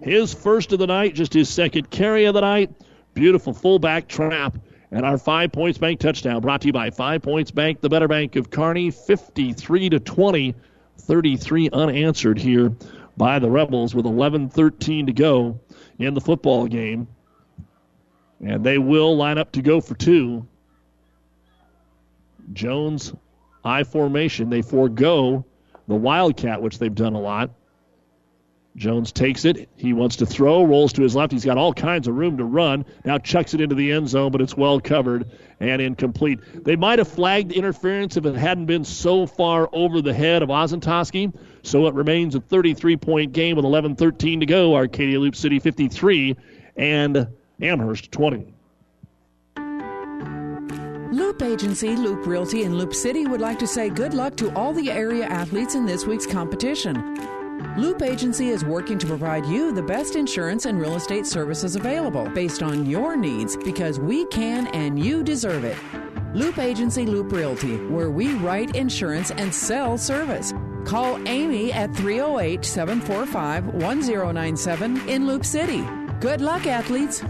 His 0.00 0.32
first 0.32 0.72
of 0.72 0.78
the 0.78 0.86
night, 0.86 1.14
just 1.14 1.32
his 1.32 1.48
second 1.48 1.90
carry 1.90 2.24
of 2.26 2.34
the 2.34 2.40
night. 2.40 2.70
Beautiful 3.14 3.52
fullback 3.52 4.08
trap. 4.08 4.58
And 4.90 5.04
our 5.04 5.18
Five 5.18 5.52
Points 5.52 5.78
Bank 5.78 6.00
touchdown 6.00 6.40
brought 6.40 6.62
to 6.62 6.68
you 6.68 6.72
by 6.72 6.90
Five 6.90 7.22
Points 7.22 7.50
Bank, 7.50 7.80
the 7.80 7.88
better 7.88 8.08
bank 8.08 8.36
of 8.36 8.50
Kearney, 8.50 8.90
53 8.90 9.90
to 9.90 10.00
20, 10.00 10.54
33 10.98 11.70
unanswered 11.72 12.38
here 12.38 12.72
by 13.16 13.38
the 13.38 13.50
Rebels 13.50 13.94
with 13.94 14.06
11-13 14.06 15.06
to 15.06 15.12
go 15.12 15.60
in 15.98 16.14
the 16.14 16.20
football 16.20 16.66
game. 16.66 17.08
And 18.40 18.64
they 18.64 18.78
will 18.78 19.16
line 19.16 19.36
up 19.36 19.52
to 19.52 19.62
go 19.62 19.80
for 19.80 19.94
two. 19.94 20.46
Jones, 22.52 23.12
I 23.64 23.82
formation. 23.84 24.48
They 24.48 24.62
forego 24.62 25.44
the 25.86 25.96
Wildcat, 25.96 26.62
which 26.62 26.78
they've 26.78 26.94
done 26.94 27.14
a 27.14 27.20
lot. 27.20 27.50
Jones 28.78 29.12
takes 29.12 29.44
it. 29.44 29.68
He 29.76 29.92
wants 29.92 30.16
to 30.16 30.26
throw, 30.26 30.64
rolls 30.64 30.92
to 30.94 31.02
his 31.02 31.14
left. 31.16 31.32
He's 31.32 31.44
got 31.44 31.58
all 31.58 31.74
kinds 31.74 32.08
of 32.08 32.14
room 32.14 32.36
to 32.38 32.44
run. 32.44 32.84
Now 33.04 33.18
chucks 33.18 33.52
it 33.52 33.60
into 33.60 33.74
the 33.74 33.92
end 33.92 34.08
zone, 34.08 34.32
but 34.32 34.40
it's 34.40 34.56
well 34.56 34.80
covered 34.80 35.30
and 35.60 35.82
incomplete. 35.82 36.38
They 36.64 36.76
might 36.76 36.98
have 36.98 37.08
flagged 37.08 37.52
interference 37.52 38.16
if 38.16 38.24
it 38.24 38.36
hadn't 38.36 38.66
been 38.66 38.84
so 38.84 39.26
far 39.26 39.68
over 39.72 40.00
the 40.00 40.14
head 40.14 40.42
of 40.42 40.48
Ozantoski. 40.48 41.36
So 41.62 41.86
it 41.86 41.94
remains 41.94 42.34
a 42.34 42.40
33 42.40 42.96
point 42.96 43.32
game 43.32 43.56
with 43.56 43.64
11 43.64 43.96
13 43.96 44.40
to 44.40 44.46
go. 44.46 44.74
Arcadia 44.74 45.18
Loup 45.18 45.34
City 45.34 45.58
53 45.58 46.36
and 46.76 47.28
Amherst 47.60 48.12
20. 48.12 48.54
Loop 51.10 51.42
Agency, 51.42 51.96
Loop 51.96 52.26
Realty, 52.26 52.62
and 52.64 52.78
Loup 52.78 52.94
City 52.94 53.26
would 53.26 53.40
like 53.40 53.58
to 53.58 53.66
say 53.66 53.88
good 53.88 54.14
luck 54.14 54.36
to 54.36 54.54
all 54.54 54.72
the 54.72 54.90
area 54.90 55.24
athletes 55.24 55.74
in 55.74 55.84
this 55.86 56.06
week's 56.06 56.26
competition. 56.26 57.37
Loop 57.76 58.02
Agency 58.02 58.48
is 58.48 58.64
working 58.64 58.98
to 58.98 59.06
provide 59.06 59.46
you 59.46 59.72
the 59.72 59.82
best 59.82 60.16
insurance 60.16 60.66
and 60.66 60.80
real 60.80 60.96
estate 60.96 61.26
services 61.26 61.76
available 61.76 62.28
based 62.30 62.62
on 62.62 62.86
your 62.86 63.16
needs 63.16 63.56
because 63.56 64.00
we 64.00 64.26
can 64.26 64.66
and 64.68 64.98
you 64.98 65.22
deserve 65.22 65.64
it. 65.64 65.76
Loop 66.34 66.58
Agency 66.58 67.06
Loop 67.06 67.32
Realty, 67.32 67.76
where 67.86 68.10
we 68.10 68.34
write 68.34 68.76
insurance 68.76 69.30
and 69.30 69.54
sell 69.54 69.96
service. 69.96 70.52
Call 70.84 71.18
Amy 71.28 71.72
at 71.72 71.94
308 71.94 72.64
745 72.64 73.66
1097 73.66 75.08
in 75.08 75.26
Loup 75.26 75.44
City. 75.44 75.84
Good 76.20 76.40
luck, 76.40 76.66
athletes. 76.66 77.22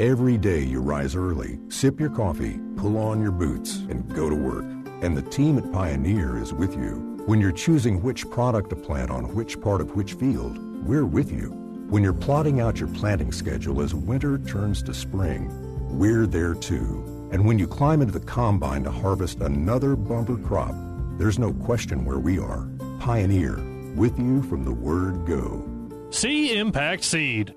Every 0.00 0.38
day 0.38 0.60
you 0.60 0.80
rise 0.80 1.16
early, 1.16 1.58
sip 1.68 1.98
your 1.98 2.10
coffee, 2.10 2.60
pull 2.76 2.96
on 2.96 3.20
your 3.20 3.32
boots, 3.32 3.78
and 3.88 4.08
go 4.14 4.30
to 4.30 4.36
work. 4.36 4.77
And 5.00 5.16
the 5.16 5.22
team 5.22 5.58
at 5.58 5.72
Pioneer 5.72 6.38
is 6.38 6.52
with 6.52 6.74
you. 6.74 7.22
When 7.26 7.40
you're 7.40 7.52
choosing 7.52 8.02
which 8.02 8.28
product 8.30 8.70
to 8.70 8.76
plant 8.76 9.10
on 9.10 9.34
which 9.34 9.60
part 9.60 9.80
of 9.80 9.94
which 9.94 10.14
field, 10.14 10.58
we're 10.84 11.06
with 11.06 11.30
you. 11.30 11.50
When 11.88 12.02
you're 12.02 12.12
plotting 12.12 12.60
out 12.60 12.80
your 12.80 12.88
planting 12.88 13.30
schedule 13.30 13.80
as 13.80 13.94
winter 13.94 14.38
turns 14.38 14.82
to 14.82 14.94
spring, 14.94 15.50
we're 15.96 16.26
there 16.26 16.54
too. 16.54 17.28
And 17.30 17.46
when 17.46 17.58
you 17.58 17.68
climb 17.68 18.00
into 18.02 18.18
the 18.18 18.26
combine 18.26 18.82
to 18.84 18.90
harvest 18.90 19.40
another 19.40 19.94
bumper 19.94 20.36
crop, 20.36 20.74
there's 21.16 21.38
no 21.38 21.52
question 21.52 22.04
where 22.04 22.18
we 22.18 22.38
are. 22.38 22.68
Pioneer, 22.98 23.58
with 23.94 24.18
you 24.18 24.42
from 24.42 24.64
the 24.64 24.72
word 24.72 25.26
go. 25.26 25.64
See 26.10 26.58
Impact 26.58 27.04
Seed. 27.04 27.54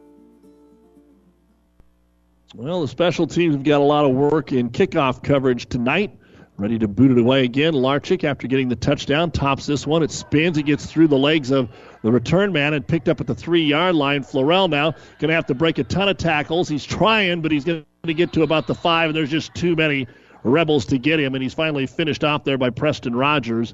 Well, 2.53 2.81
the 2.81 2.87
special 2.87 3.25
teams 3.25 3.55
have 3.55 3.63
got 3.63 3.81
a 3.81 3.83
lot 3.83 4.05
of 4.05 4.11
work 4.11 4.51
in 4.51 4.69
kickoff 4.69 5.23
coverage 5.23 5.69
tonight. 5.69 6.19
Ready 6.61 6.77
to 6.77 6.87
boot 6.87 7.09
it 7.09 7.17
away 7.17 7.43
again. 7.43 7.73
Larchik, 7.73 8.23
after 8.23 8.45
getting 8.45 8.69
the 8.69 8.75
touchdown, 8.75 9.31
tops 9.31 9.65
this 9.65 9.87
one. 9.87 10.03
It 10.03 10.11
spins. 10.11 10.59
It 10.59 10.67
gets 10.67 10.85
through 10.85 11.07
the 11.07 11.17
legs 11.17 11.49
of 11.49 11.67
the 12.03 12.11
return 12.11 12.53
man 12.53 12.75
and 12.75 12.87
picked 12.87 13.09
up 13.09 13.19
at 13.19 13.25
the 13.25 13.33
three 13.33 13.63
yard 13.63 13.95
line. 13.95 14.21
Florell 14.21 14.69
now 14.69 14.91
going 15.17 15.29
to 15.29 15.33
have 15.33 15.47
to 15.47 15.55
break 15.55 15.79
a 15.79 15.83
ton 15.83 16.07
of 16.07 16.17
tackles. 16.17 16.69
He's 16.69 16.85
trying, 16.85 17.41
but 17.41 17.51
he's 17.51 17.65
going 17.65 17.83
to 18.03 18.13
get 18.13 18.31
to 18.33 18.43
about 18.43 18.67
the 18.67 18.75
five, 18.75 19.09
and 19.09 19.15
there's 19.15 19.31
just 19.31 19.55
too 19.55 19.75
many 19.75 20.05
Rebels 20.43 20.85
to 20.85 20.99
get 20.99 21.19
him. 21.19 21.33
And 21.33 21.41
he's 21.41 21.55
finally 21.55 21.87
finished 21.87 22.23
off 22.23 22.43
there 22.43 22.59
by 22.59 22.69
Preston 22.69 23.15
Rogers. 23.15 23.73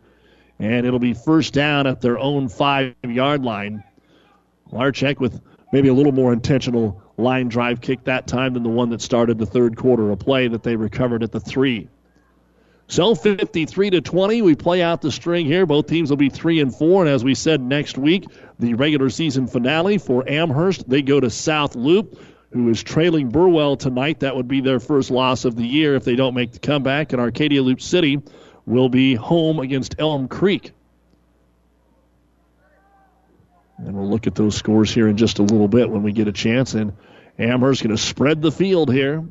And 0.58 0.86
it'll 0.86 0.98
be 0.98 1.14
first 1.14 1.54
down 1.54 1.88
at 1.88 2.00
their 2.00 2.18
own 2.18 2.48
five 2.48 2.96
yard 3.04 3.44
line. 3.44 3.84
Larchek 4.72 5.20
with 5.20 5.42
maybe 5.74 5.90
a 5.90 5.94
little 5.94 6.14
more 6.14 6.32
intentional 6.32 7.02
line 7.18 7.50
drive 7.50 7.82
kick 7.82 8.06
that 8.06 8.28
time 8.28 8.54
than 8.54 8.64
the 8.64 8.70
one 8.70 8.92
that 8.92 9.02
started 9.02 9.40
the 9.40 9.46
third 9.46 9.76
quarter, 9.76 10.10
a 10.10 10.16
play 10.16 10.48
that 10.48 10.64
they 10.64 10.78
recovered 10.78 11.22
at 11.22 11.34
the 11.34 11.42
three. 11.42 11.90
So 12.90 13.16
53 13.16 13.90
to 13.92 14.02
20, 14.02 14.42
we 14.42 14.56
play 14.56 14.82
out 14.82 15.02
the 15.02 15.12
string 15.12 15.46
here. 15.46 15.66
Both 15.66 15.88
teams 15.88 16.10
will 16.10 16.18
be 16.18 16.30
three 16.30 16.62
and 16.62 16.74
four, 16.74 17.04
and 17.04 17.10
as 17.14 17.24
we 17.24 17.36
said, 17.36 17.62
next 17.62 17.98
week 17.98 18.26
the 18.60 18.76
regular 18.76 19.10
season 19.10 19.48
finale 19.48 19.98
for 19.98 20.28
Amherst. 20.28 20.90
They 20.90 21.02
go 21.02 21.20
to 21.20 21.30
South 21.30 21.76
Loup, 21.76 22.18
who 22.54 22.70
is 22.70 22.82
trailing 22.82 23.30
Burwell 23.30 23.76
tonight. 23.76 24.22
That 24.22 24.38
would 24.38 24.48
be 24.48 24.62
their 24.62 24.80
first 24.80 25.12
loss 25.12 25.44
of 25.44 25.58
the 25.58 25.66
year 25.66 25.96
if 25.96 26.06
they 26.06 26.16
don't 26.16 26.34
make 26.34 26.54
the 26.54 26.60
comeback. 26.60 27.12
And 27.12 27.22
Arcadia 27.22 27.62
Loup 27.62 27.82
City 27.82 28.22
will 28.66 28.90
be 28.90 29.16
home 29.16 29.60
against 29.60 29.96
Elm 30.00 30.30
Creek. 30.30 30.72
And 33.80 33.96
we'll 33.96 34.10
look 34.10 34.28
at 34.28 34.36
those 34.36 34.56
scores 34.56 34.92
here 34.94 35.10
in 35.10 35.18
just 35.18 35.40
a 35.40 35.44
little 35.44 35.68
bit 35.68 35.90
when 35.90 36.04
we 36.04 36.14
get 36.14 36.30
a 36.30 36.32
chance. 36.32 36.74
And 36.74 36.94
Amherst 37.38 37.84
going 37.84 37.96
to 37.96 38.02
spread 38.02 38.42
the 38.42 38.52
field 38.52 38.92
here. 38.92 39.26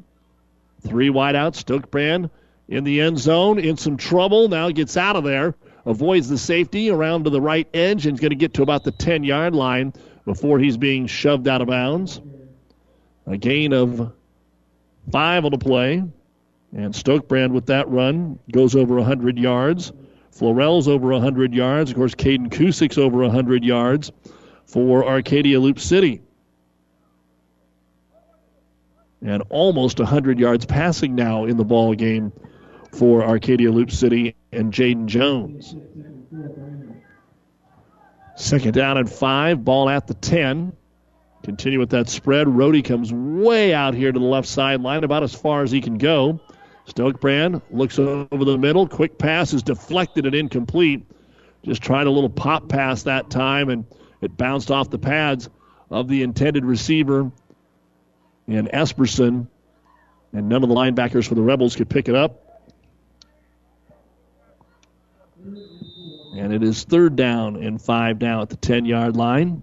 Three 0.82 1.08
wideouts. 1.08 1.64
Stokebrand 1.64 2.30
in 2.68 2.84
the 2.84 3.00
end 3.00 3.18
zone, 3.18 3.58
in 3.58 3.76
some 3.76 3.96
trouble. 3.96 4.48
Now 4.48 4.70
gets 4.70 4.96
out 4.96 5.16
of 5.16 5.24
there, 5.24 5.54
avoids 5.84 6.28
the 6.28 6.38
safety 6.38 6.90
around 6.90 7.24
to 7.24 7.30
the 7.30 7.40
right 7.40 7.68
edge, 7.72 8.06
and 8.06 8.14
is 8.14 8.20
going 8.20 8.30
to 8.30 8.36
get 8.36 8.54
to 8.54 8.62
about 8.62 8.84
the 8.84 8.92
10 8.92 9.24
yard 9.24 9.54
line 9.54 9.92
before 10.24 10.58
he's 10.58 10.76
being 10.76 11.06
shoved 11.06 11.46
out 11.48 11.62
of 11.62 11.68
bounds. 11.68 12.20
A 13.26 13.36
gain 13.36 13.72
of 13.72 14.12
five 15.10 15.44
on 15.44 15.52
the 15.52 15.58
play. 15.58 16.02
And 16.72 16.92
Stokebrand 16.92 17.52
with 17.52 17.66
that 17.66 17.88
run 17.88 18.38
goes 18.52 18.74
over 18.74 18.96
100 18.96 19.38
yards. 19.38 19.92
Florell's 20.30 20.88
over 20.88 21.08
100 21.08 21.54
yards. 21.54 21.90
Of 21.90 21.96
course, 21.96 22.14
Caden 22.14 22.50
Kusick's 22.50 22.98
over 22.98 23.18
100 23.18 23.64
yards 23.64 24.12
for 24.66 25.06
Arcadia 25.06 25.58
Loup 25.58 25.78
City. 25.78 26.20
And 29.22 29.42
almost 29.48 29.98
100 29.98 30.38
yards 30.38 30.66
passing 30.66 31.14
now 31.14 31.46
in 31.46 31.56
the 31.56 31.64
ball 31.64 31.94
game 31.94 32.32
for 32.96 33.22
Arcadia 33.22 33.70
Loup 33.70 33.90
City 33.90 34.34
and 34.52 34.72
Jaden 34.72 35.06
Jones. 35.06 35.76
Second 38.36 38.74
down 38.74 38.98
and 38.98 39.10
five, 39.10 39.64
ball 39.64 39.88
at 39.88 40.06
the 40.06 40.14
10. 40.14 40.72
Continue 41.42 41.78
with 41.78 41.90
that 41.90 42.08
spread. 42.08 42.48
Rody 42.48 42.82
comes 42.82 43.12
way 43.12 43.72
out 43.72 43.94
here 43.94 44.12
to 44.12 44.18
the 44.18 44.24
left 44.24 44.48
sideline, 44.48 45.04
about 45.04 45.22
as 45.22 45.34
far 45.34 45.62
as 45.62 45.70
he 45.70 45.80
can 45.80 45.96
go. 45.96 46.40
Stokebrand 46.86 47.62
looks 47.70 47.98
over 47.98 48.44
the 48.44 48.58
middle. 48.58 48.88
Quick 48.88 49.18
pass 49.18 49.52
is 49.52 49.62
deflected 49.62 50.26
and 50.26 50.34
incomplete. 50.34 51.04
Just 51.64 51.82
tried 51.82 52.06
a 52.06 52.10
little 52.10 52.30
pop 52.30 52.68
pass 52.68 53.04
that 53.04 53.30
time, 53.30 53.68
and 53.68 53.84
it 54.20 54.36
bounced 54.36 54.70
off 54.70 54.90
the 54.90 54.98
pads 54.98 55.48
of 55.90 56.08
the 56.08 56.22
intended 56.22 56.64
receiver 56.64 57.30
and 58.46 58.68
Esperson, 58.68 59.48
and 60.32 60.48
none 60.48 60.62
of 60.62 60.68
the 60.68 60.74
linebackers 60.74 61.26
for 61.26 61.34
the 61.34 61.42
Rebels 61.42 61.74
could 61.74 61.88
pick 61.88 62.08
it 62.08 62.14
up. 62.14 62.45
And 66.38 66.52
it 66.52 66.62
is 66.62 66.84
third 66.84 67.16
down 67.16 67.56
and 67.56 67.80
five 67.80 68.20
now 68.20 68.42
at 68.42 68.50
the 68.50 68.56
10 68.56 68.84
yard 68.84 69.16
line. 69.16 69.62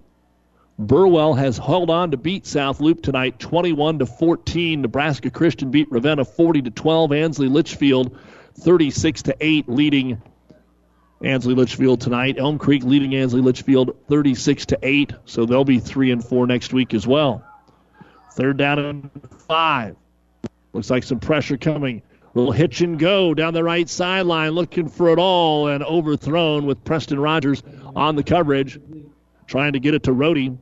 Burwell 0.78 1.34
has 1.34 1.56
held 1.56 1.88
on 1.88 2.10
to 2.10 2.16
beat 2.16 2.46
South 2.46 2.80
Loup 2.80 3.00
tonight 3.00 3.38
21 3.38 4.00
to 4.00 4.06
14. 4.06 4.82
Nebraska 4.82 5.30
Christian 5.30 5.70
beat 5.70 5.90
Ravenna 5.90 6.24
40 6.24 6.62
to 6.62 6.70
12. 6.70 7.12
Ansley 7.12 7.48
Litchfield 7.48 8.18
36 8.58 9.22
to 9.22 9.36
8 9.40 9.68
leading 9.68 10.20
Ansley 11.22 11.54
Litchfield 11.54 12.00
tonight. 12.00 12.36
Elm 12.38 12.58
Creek 12.58 12.82
leading 12.82 13.14
Ansley 13.14 13.40
Litchfield 13.40 13.96
36 14.08 14.66
to 14.66 14.78
8, 14.82 15.12
so 15.24 15.46
they'll 15.46 15.64
be 15.64 15.78
3 15.78 16.10
and 16.10 16.24
4 16.24 16.46
next 16.46 16.72
week 16.72 16.92
as 16.92 17.06
well. 17.06 17.44
Third 18.32 18.56
down 18.56 18.78
and 18.80 19.10
5. 19.46 19.96
Looks 20.72 20.90
like 20.90 21.04
some 21.04 21.20
pressure 21.20 21.56
coming. 21.56 22.02
Little 22.34 22.52
hitch 22.52 22.80
and 22.80 22.98
go 22.98 23.32
down 23.32 23.54
the 23.54 23.62
right 23.62 23.88
sideline, 23.88 24.50
looking 24.50 24.88
for 24.88 25.08
it 25.10 25.18
all, 25.20 25.68
and 25.68 25.84
overthrown 25.84 26.66
with 26.66 26.84
Preston 26.84 27.20
Rogers 27.20 27.62
on 27.94 28.16
the 28.16 28.24
coverage, 28.24 28.78
trying 29.46 29.72
to 29.74 29.80
get 29.80 29.94
it 29.94 30.02
to 30.04 30.12
Rody. 30.12 30.58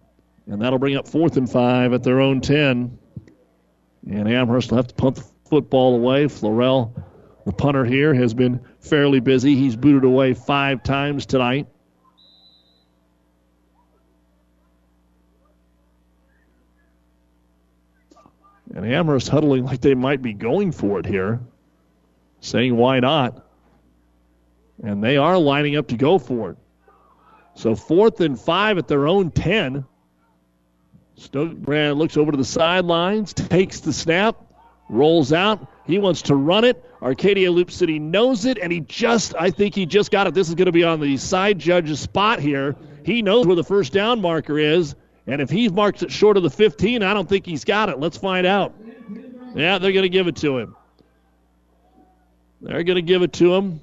And 0.46 0.60
that'll 0.60 0.78
bring 0.78 0.96
up 0.96 1.08
fourth 1.08 1.38
and 1.38 1.50
five 1.50 1.94
at 1.94 2.02
their 2.02 2.20
own 2.20 2.42
10. 2.42 2.98
And 4.10 4.28
Amherst 4.28 4.70
will 4.70 4.76
have 4.76 4.88
to 4.88 4.94
punt 4.94 5.16
the 5.16 5.24
football 5.48 5.94
away. 5.94 6.26
Florell, 6.26 6.92
the 7.46 7.52
punter 7.52 7.86
here, 7.86 8.12
has 8.12 8.34
been 8.34 8.60
fairly 8.80 9.20
busy. 9.20 9.54
He's 9.54 9.76
booted 9.76 10.04
away 10.04 10.34
five 10.34 10.82
times 10.82 11.24
tonight. 11.24 11.68
And 18.74 18.86
Amherst 18.86 19.28
huddling 19.28 19.64
like 19.64 19.80
they 19.80 19.94
might 19.94 20.22
be 20.22 20.32
going 20.32 20.72
for 20.72 20.98
it 20.98 21.06
here, 21.06 21.40
saying, 22.42 22.76
why 22.76 23.00
not? 23.00 23.46
And 24.82 25.02
they 25.02 25.16
are 25.16 25.38
lining 25.38 25.76
up 25.76 25.88
to 25.88 25.96
go 25.96 26.18
for 26.18 26.50
it. 26.50 26.58
So 27.54 27.74
fourth 27.74 28.20
and 28.20 28.38
five 28.38 28.76
at 28.76 28.88
their 28.88 29.06
own 29.06 29.30
10. 29.30 29.84
Stokebrand 31.18 31.96
looks 31.96 32.16
over 32.16 32.32
to 32.32 32.36
the 32.36 32.44
sidelines, 32.44 33.32
takes 33.32 33.80
the 33.80 33.92
snap, 33.92 34.36
rolls 34.88 35.32
out. 35.32 35.66
He 35.86 35.98
wants 35.98 36.22
to 36.22 36.34
run 36.34 36.64
it. 36.64 36.84
Arcadia 37.00 37.50
Loup 37.50 37.70
City 37.70 37.98
knows 37.98 38.44
it, 38.44 38.58
and 38.58 38.72
he 38.72 38.80
just, 38.80 39.34
I 39.38 39.50
think 39.50 39.74
he 39.74 39.86
just 39.86 40.10
got 40.10 40.26
it. 40.26 40.34
This 40.34 40.48
is 40.48 40.54
going 40.54 40.66
to 40.66 40.72
be 40.72 40.84
on 40.84 41.00
the 41.00 41.16
side 41.16 41.58
judge's 41.58 42.00
spot 42.00 42.40
here. 42.40 42.74
He 43.04 43.22
knows 43.22 43.46
where 43.46 43.56
the 43.56 43.64
first 43.64 43.92
down 43.92 44.20
marker 44.20 44.58
is, 44.58 44.94
and 45.26 45.40
if 45.40 45.50
he 45.50 45.68
marks 45.68 46.02
it 46.02 46.10
short 46.10 46.36
of 46.36 46.42
the 46.42 46.50
15, 46.50 47.02
I 47.02 47.14
don't 47.14 47.28
think 47.28 47.46
he's 47.46 47.64
got 47.64 47.88
it. 47.88 48.00
Let's 48.00 48.16
find 48.16 48.46
out. 48.46 48.74
Yeah, 49.54 49.78
they're 49.78 49.92
going 49.92 50.04
to 50.04 50.08
give 50.08 50.28
it 50.28 50.36
to 50.36 50.58
him. 50.58 50.76
They're 52.62 52.84
going 52.84 52.96
to 52.96 53.02
give 53.02 53.22
it 53.22 53.32
to 53.34 53.54
him 53.54 53.80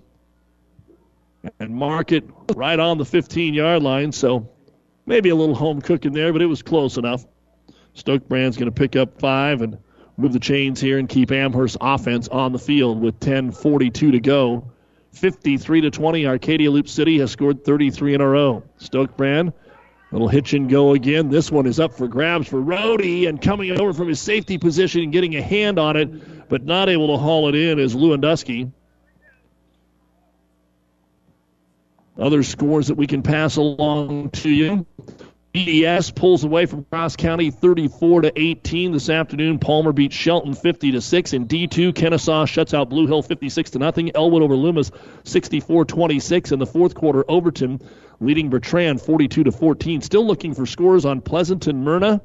and 1.60 1.76
mark 1.76 2.14
it 2.14 2.24
right 2.56 2.80
on 2.80 2.98
the 2.98 3.06
15 3.06 3.54
yard 3.54 3.84
line. 3.84 4.14
So 4.14 4.50
maybe 5.06 5.30
a 5.30 5.36
little 5.36 5.56
home 5.56 5.82
cooking 5.82 6.14
there, 6.14 6.32
but 6.32 6.42
it 6.42 6.46
was 6.46 6.62
close 6.62 6.98
enough. 6.98 7.26
Stokebrand's 7.96 8.56
going 8.56 8.72
to 8.72 8.78
pick 8.78 8.96
up 8.96 9.20
five 9.20 9.62
and 9.62 9.78
move 10.16 10.32
the 10.32 10.40
chains 10.40 10.80
here 10.80 10.98
and 10.98 11.10
keep 11.10 11.32
Amherst 11.32 11.78
offense 11.82 12.30
on 12.30 12.54
the 12.54 12.60
field 12.60 13.02
with 13.02 13.20
10:42 13.20 14.12
to 14.12 14.20
go. 14.20 14.72
53 15.12 15.82
to 15.82 15.92
20. 15.92 16.28
Arcadia 16.28 16.72
Loup 16.72 16.88
City 16.88 17.18
has 17.20 17.32
scored 17.32 17.66
33 17.66 18.14
in 18.14 18.22
a 18.22 18.28
row. 18.28 18.64
Stokebrand, 18.80 19.54
little 20.12 20.28
hitch 20.28 20.54
and 20.54 20.70
go 20.70 20.94
again. 20.94 21.30
This 21.30 21.52
one 21.52 21.68
is 21.68 21.80
up 21.80 21.94
for 21.94 22.08
grabs 22.08 22.48
for 22.48 22.60
Rody 22.60 23.28
and 23.28 23.42
coming 23.42 23.72
over 23.80 23.94
from 23.94 24.08
his 24.08 24.20
safety 24.20 24.58
position 24.58 25.04
and 25.04 25.12
getting 25.12 25.36
a 25.36 25.42
hand 25.42 25.78
on 25.78 25.96
it, 25.96 26.50
but 26.50 26.64
not 26.64 26.90
able 26.90 27.08
to 27.08 27.18
haul 27.18 27.48
it 27.50 27.56
in 27.56 27.80
is 27.80 27.96
Lewandowski. 27.96 28.72
Other 32.18 32.44
scores 32.44 32.88
that 32.88 32.96
we 32.96 33.08
can 33.08 33.22
pass 33.22 33.56
along 33.56 34.32
to 34.32 34.50
you. 34.50 34.86
BDS 35.54 36.14
pulls 36.14 36.44
away 36.44 36.68
from 36.68 36.84
Cross 36.84 37.16
County 37.16 37.50
34 37.50 38.22
to 38.22 38.40
18 38.40 38.92
this 38.92 39.10
afternoon. 39.10 39.58
Palmer 39.58 39.92
beats 39.92 40.16
Shelton 40.16 40.54
50 40.54 40.92
to 40.92 41.02
6 41.02 41.34
in 41.34 41.48
D2. 41.48 41.92
Kenesaw 41.94 42.48
shuts 42.48 42.76
out 42.76 42.90
Blue 42.90 43.08
Hill 43.08 43.24
56 43.24 43.72
to 43.72 43.80
nothing. 43.80 44.12
Elwood 44.16 44.44
over 44.44 44.56
Loomis 44.56 44.92
64-26 45.24 46.52
in 46.52 46.60
the 46.60 46.68
fourth 46.68 46.94
quarter. 46.94 47.26
Overton 47.28 47.82
leading 48.20 48.52
Bertrand 48.52 49.02
42 49.02 49.46
to 49.46 49.52
14. 49.52 50.02
Still 50.02 50.28
looking 50.28 50.54
for 50.54 50.68
scores 50.68 51.04
on 51.04 51.20
Pleasanton 51.20 51.84
Myrna 51.84 52.22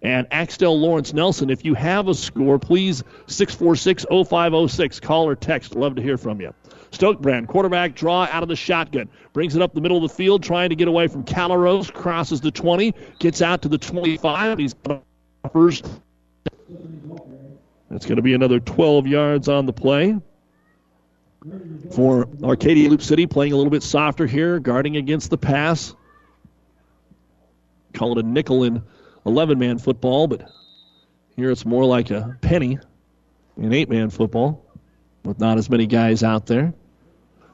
and 0.00 0.28
Axtell 0.30 0.78
Lawrence 0.78 1.12
Nelson. 1.12 1.50
If 1.50 1.64
you 1.64 1.74
have 1.74 2.06
a 2.06 2.14
score, 2.14 2.60
please 2.60 3.02
646-0506 3.26 5.02
call 5.02 5.28
or 5.28 5.34
text. 5.34 5.74
Love 5.74 5.96
to 5.96 6.02
hear 6.02 6.16
from 6.16 6.40
you. 6.40 6.54
Stokebrand, 6.90 7.46
quarterback 7.46 7.94
draw 7.94 8.24
out 8.30 8.42
of 8.42 8.48
the 8.48 8.56
shotgun. 8.56 9.08
Brings 9.32 9.54
it 9.54 9.62
up 9.62 9.74
the 9.74 9.80
middle 9.80 9.96
of 9.96 10.02
the 10.02 10.14
field, 10.14 10.42
trying 10.42 10.70
to 10.70 10.74
get 10.74 10.88
away 10.88 11.06
from 11.06 11.24
Calaros. 11.24 11.92
Crosses 11.92 12.40
the 12.40 12.50
20, 12.50 12.94
gets 13.18 13.42
out 13.42 13.62
to 13.62 13.68
the 13.68 13.78
25. 13.78 14.58
He's 14.58 14.74
first. 15.52 15.86
It's 17.90 18.06
going 18.06 18.16
to 18.16 18.22
be 18.22 18.34
another 18.34 18.60
12 18.60 19.06
yards 19.06 19.48
on 19.48 19.66
the 19.66 19.72
play. 19.72 20.16
For 21.94 22.28
Arcadia 22.42 22.90
Loup 22.90 23.00
City, 23.00 23.26
playing 23.26 23.52
a 23.52 23.56
little 23.56 23.70
bit 23.70 23.82
softer 23.82 24.26
here, 24.26 24.58
guarding 24.58 24.96
against 24.96 25.30
the 25.30 25.38
pass. 25.38 25.94
Call 27.94 28.18
it 28.18 28.24
a 28.24 28.28
nickel 28.28 28.64
in 28.64 28.82
11 29.24 29.58
man 29.58 29.78
football, 29.78 30.26
but 30.26 30.50
here 31.36 31.50
it's 31.50 31.64
more 31.64 31.84
like 31.84 32.10
a 32.10 32.36
penny 32.42 32.78
in 33.56 33.72
8 33.72 33.88
man 33.88 34.10
football 34.10 34.64
with 35.24 35.38
not 35.38 35.58
as 35.58 35.70
many 35.70 35.86
guys 35.86 36.22
out 36.22 36.46
there. 36.46 36.74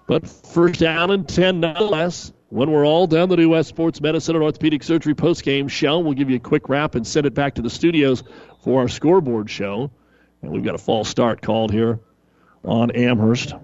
But 0.06 0.28
first 0.28 0.80
down 0.80 1.10
and 1.10 1.28
10 1.28 1.60
nonetheless. 1.60 2.32
When 2.48 2.70
we're 2.70 2.86
all 2.86 3.08
done, 3.08 3.28
the 3.28 3.36
new 3.36 3.48
West 3.48 3.68
Sports 3.68 4.00
Medicine 4.00 4.36
and 4.36 4.44
Orthopedic 4.44 4.84
Surgery 4.84 5.14
postgame 5.14 5.68
show, 5.68 5.98
we'll 5.98 6.14
give 6.14 6.30
you 6.30 6.36
a 6.36 6.40
quick 6.40 6.68
wrap 6.68 6.94
and 6.94 7.04
send 7.04 7.26
it 7.26 7.34
back 7.34 7.56
to 7.56 7.62
the 7.62 7.70
studios 7.70 8.22
for 8.62 8.82
our 8.82 8.88
scoreboard 8.88 9.50
show. 9.50 9.90
And 10.42 10.52
we've 10.52 10.64
got 10.64 10.76
a 10.76 10.78
false 10.78 11.08
start 11.08 11.42
called 11.42 11.72
here 11.72 11.98
on 12.64 12.92
Amherst. 12.92 13.54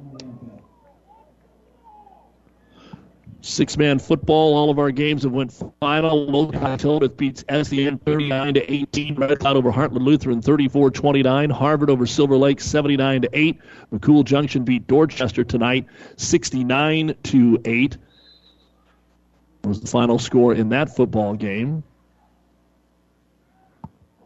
Six 3.45 3.77
man 3.77 3.99
football. 3.99 4.55
All 4.55 4.71
of 4.71 4.79
our 4.79 4.93
games 4.93 5.25
have 5.25 5.33
went 5.33 5.53
final. 5.81 6.29
Lokai 6.29 6.79
Tilbeth 6.79 7.17
beats 7.17 7.45
SEN 7.51 7.99
39 7.99 8.55
to 8.55 8.73
18. 8.73 9.17
Red 9.17 9.41
Cloud 9.41 9.57
over 9.57 9.73
Heartland 9.73 10.05
Lutheran 10.05 10.41
34 10.41 10.93
29. 10.93 11.51
Harvard 11.51 11.91
over 11.91 12.07
Silver 12.07 12.37
Lake 12.37 12.61
79 12.61 13.23
to 13.23 13.29
8. 13.33 13.59
McCool 13.93 14.25
Junction 14.25 14.63
beat 14.63 14.87
Dorchester 14.87 15.43
tonight 15.43 15.87
69 16.17 17.17
to 17.25 17.59
8. 17.65 17.97
Was 19.65 19.81
the 19.81 19.89
final 19.89 20.21
score 20.21 20.55
in 20.55 20.69
that 20.69 20.95
football 20.95 21.35
game. 21.35 21.83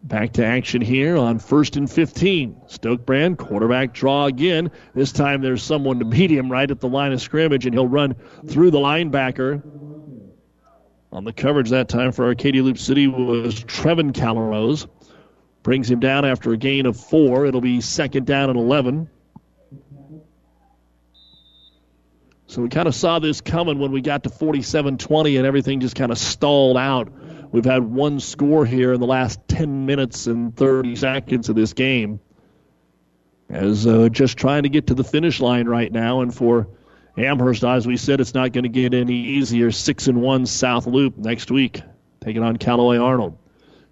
Back 0.06 0.34
to 0.34 0.46
action 0.46 0.82
here 0.82 1.16
on 1.16 1.40
first 1.40 1.74
and 1.74 1.90
15. 1.90 2.54
Stokebrand, 2.68 3.38
quarterback 3.38 3.92
draw 3.92 4.26
again. 4.26 4.70
This 4.94 5.10
time 5.10 5.42
there's 5.42 5.64
someone 5.64 5.98
to 5.98 6.04
beat 6.04 6.30
him 6.30 6.50
right 6.50 6.70
at 6.70 6.78
the 6.78 6.88
line 6.88 7.12
of 7.12 7.20
scrimmage, 7.20 7.66
and 7.66 7.74
he'll 7.74 7.88
run 7.88 8.14
through 8.46 8.70
the 8.70 8.78
linebacker. 8.78 9.62
On 11.10 11.24
the 11.24 11.32
coverage 11.32 11.70
that 11.70 11.88
time 11.88 12.12
for 12.12 12.24
Arcadia 12.26 12.62
Loup 12.62 12.78
City 12.78 13.08
was 13.08 13.64
Trevin 13.64 14.12
Calrose. 14.12 14.86
Brings 15.64 15.90
him 15.90 15.98
down 15.98 16.24
after 16.24 16.52
a 16.52 16.56
gain 16.56 16.86
of 16.86 16.96
four. 16.96 17.44
It'll 17.46 17.60
be 17.60 17.80
second 17.80 18.26
down 18.26 18.48
and 18.48 18.58
11. 18.60 19.10
So 22.46 22.62
we 22.62 22.68
kind 22.68 22.86
of 22.86 22.94
saw 22.94 23.18
this 23.18 23.40
coming 23.40 23.80
when 23.80 23.90
we 23.90 24.02
got 24.02 24.22
to 24.22 24.30
47 24.30 24.98
20 24.98 25.36
and 25.36 25.46
everything 25.46 25.80
just 25.80 25.96
kind 25.96 26.12
of 26.12 26.18
stalled 26.18 26.76
out 26.76 27.08
We've 27.56 27.64
had 27.64 27.84
one 27.84 28.20
score 28.20 28.66
here 28.66 28.92
in 28.92 29.00
the 29.00 29.06
last 29.06 29.40
10 29.48 29.86
minutes 29.86 30.26
and 30.26 30.54
30 30.54 30.94
seconds 30.94 31.48
of 31.48 31.56
this 31.56 31.72
game. 31.72 32.20
As 33.48 33.86
uh, 33.86 34.10
just 34.10 34.36
trying 34.36 34.64
to 34.64 34.68
get 34.68 34.88
to 34.88 34.94
the 34.94 35.02
finish 35.02 35.40
line 35.40 35.66
right 35.66 35.90
now, 35.90 36.20
and 36.20 36.34
for 36.34 36.68
Amherst, 37.16 37.64
as 37.64 37.86
we 37.86 37.96
said, 37.96 38.20
it's 38.20 38.34
not 38.34 38.52
going 38.52 38.64
to 38.64 38.68
get 38.68 38.92
any 38.92 39.14
easier. 39.14 39.70
Six 39.70 40.06
and 40.06 40.20
one 40.20 40.44
South 40.44 40.86
Loup 40.86 41.16
next 41.16 41.50
week, 41.50 41.80
taking 42.20 42.42
on 42.42 42.58
Callaway 42.58 42.98
Arnold. 42.98 43.38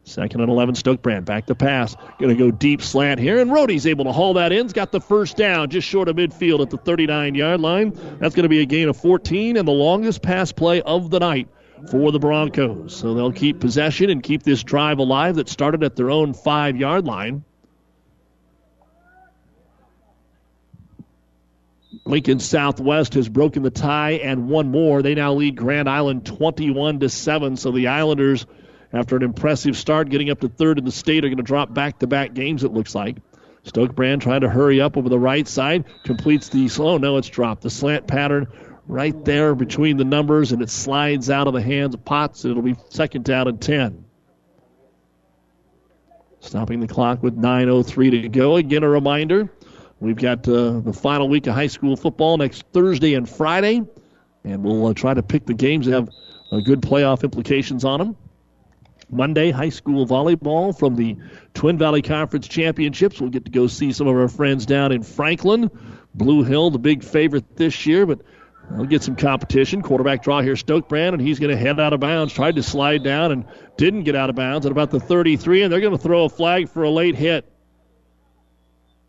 Second 0.03 0.43
and 0.43 0.51
11, 0.51 0.75
Stokebrand. 0.75 1.25
Back 1.25 1.47
to 1.47 1.55
pass. 1.55 1.97
Going 2.19 2.37
to 2.37 2.39
go 2.39 2.51
deep 2.51 2.83
slant 2.83 3.19
here, 3.19 3.39
and 3.39 3.51
Rody's 3.51 3.87
able 3.87 4.05
to 4.05 4.13
haul 4.13 4.35
that 4.35 4.53
in. 4.53 4.67
He's 4.67 4.75
got 4.75 4.93
the 4.93 5.01
first 5.01 5.39
down 5.39 5.71
just 5.71 5.89
short 5.89 6.09
of 6.09 6.17
midfield 6.17 6.61
at 6.61 6.69
the 6.69 6.77
39 6.77 7.35
yard 7.35 7.63
line. 7.63 7.99
That's 8.19 8.35
going 8.35 8.43
to 8.43 8.51
be 8.51 8.61
a 8.61 8.67
gain 8.67 8.91
of 8.91 8.99
14 8.99 9.57
and 9.57 9.67
the 9.67 9.73
longest 9.73 10.21
pass 10.21 10.53
play 10.53 10.83
of 10.83 11.09
the 11.09 11.21
night 11.21 11.49
for 11.91 12.13
the 12.13 12.19
Broncos. 12.19 12.97
So 12.97 13.15
they'll 13.15 13.33
keep 13.33 13.61
possession 13.61 14.11
and 14.11 14.23
keep 14.23 14.43
this 14.43 14.63
drive 14.63 14.99
alive 14.99 15.37
that 15.37 15.49
started 15.49 15.83
at 15.83 15.97
their 15.97 16.11
own 16.11 16.35
five 16.35 16.77
yard 16.77 17.05
line. 17.05 17.45
Lincoln 22.07 22.39
Southwest 22.39 23.15
has 23.15 23.29
broken 23.29 23.63
the 23.63 23.71
tie 23.71 24.13
and 24.13 24.49
one 24.49 24.71
more. 24.71 25.01
They 25.01 25.15
now 25.15 25.33
lead 25.33 25.57
Grand 25.57 25.89
Island 25.89 26.27
21 26.27 27.01
to 27.01 27.09
7. 27.09 27.57
So 27.57 27.71
the 27.71 27.89
Islanders, 27.89 28.47
after 28.93 29.17
an 29.17 29.23
impressive 29.23 29.77
start, 29.77 30.11
getting 30.11 30.29
up 30.29 30.41
to 30.41 30.49
third 30.49 30.79
in 30.79 30.85
the 30.85 30.93
state, 30.93 31.25
are 31.25 31.29
going 31.29 31.39
to 31.39 31.43
drop 31.43 31.73
back 31.73 32.01
to 32.01 32.07
back 32.07 32.35
games, 32.35 32.63
it 32.63 32.73
looks 32.73 32.95
like. 32.95 33.17
Stokebrand 33.65 34.21
trying 34.21 34.43
to 34.43 34.51
hurry 34.51 34.81
up 34.83 34.99
over 34.99 35.09
the 35.09 35.19
right 35.19 35.49
side, 35.49 35.85
completes 36.05 36.51
the 36.51 36.69
slow. 36.69 36.99
No, 36.99 37.17
it's 37.17 37.29
dropped. 37.29 37.63
The 37.63 37.71
slant 37.71 38.07
pattern 38.07 38.47
right 38.87 39.25
there 39.25 39.55
between 39.55 39.97
the 39.97 40.05
numbers, 40.05 40.53
and 40.53 40.63
it 40.63 40.71
slides 40.71 41.31
out 41.31 41.47
of 41.47 41.55
the 41.55 41.63
hands 41.63 41.95
of 41.95 42.05
Potts. 42.05 42.45
It'll 42.45 42.63
be 42.63 42.77
second 42.91 43.25
down 43.25 43.49
and 43.49 43.61
10. 43.61 44.05
Stopping 46.41 46.81
the 46.81 46.89
clock 46.89 47.23
with 47.23 47.37
9.03 47.37 48.23
to 48.23 48.29
go. 48.29 48.57
Again, 48.57 48.83
a 48.83 48.89
reminder 48.89 49.51
we've 50.01 50.17
got 50.17 50.47
uh, 50.47 50.81
the 50.81 50.93
final 50.93 51.29
week 51.29 51.47
of 51.47 51.55
high 51.55 51.67
school 51.67 51.97
football 51.97 52.37
next 52.37 52.65
Thursday 52.73 53.15
and 53.15 53.29
Friday, 53.29 53.83
and 54.45 54.63
we'll 54.63 54.87
uh, 54.87 54.95
try 54.95 55.15
to 55.15 55.23
pick 55.23 55.47
the 55.47 55.55
games 55.55 55.87
that 55.87 55.93
have 55.93 56.09
uh, 56.53 56.61
good 56.61 56.83
playoff 56.83 57.23
implications 57.23 57.85
on 57.85 57.99
them. 57.99 58.17
Monday, 59.11 59.51
high 59.51 59.69
school 59.69 60.07
volleyball 60.07 60.77
from 60.77 60.97
the 60.97 61.17
Twin 61.55 61.79
Valley 61.79 62.03
Conference 62.03 62.49
Championships. 62.49 63.21
We'll 63.21 63.31
get 63.31 63.45
to 63.45 63.51
go 63.51 63.67
see 63.67 63.93
some 63.93 64.07
of 64.07 64.17
our 64.17 64.29
friends 64.29 64.67
down 64.67 64.93
in 64.93 65.03
Franklin. 65.03 65.71
Blue 66.15 66.43
Hill, 66.43 66.71
the 66.71 66.79
big 66.79 67.03
favorite 67.03 67.57
this 67.57 67.87
year, 67.87 68.07
but 68.07 68.21
We'll 68.71 68.87
get 68.87 69.03
some 69.03 69.17
competition. 69.17 69.83
Quarterback 69.83 70.23
draw 70.23 70.41
here, 70.41 70.55
Stokebrand, 70.55 71.13
and 71.13 71.21
he's 71.21 71.39
going 71.39 71.51
to 71.51 71.57
head 71.57 71.79
out 71.79 71.93
of 71.93 72.01
bounds. 72.01 72.33
Tried 72.33 72.57
to 72.57 72.63
slide 72.63 73.05
down 73.05 73.31
and 73.31 73.45
didn't 73.77 74.05
get 74.05 74.17
out 74.17 74.31
of 74.31 74.37
bounds 74.37 74.67
at 74.67 74.73
about 74.73 74.91
the 74.91 75.01
33, 75.01 75.63
and 75.63 75.73
they're 75.73 75.81
going 75.81 75.97
to 75.97 76.03
throw 76.03 76.25
a 76.25 76.29
flag 76.29 76.69
for 76.69 76.83
a 76.83 76.91
late 76.91 77.15
hit. 77.15 77.51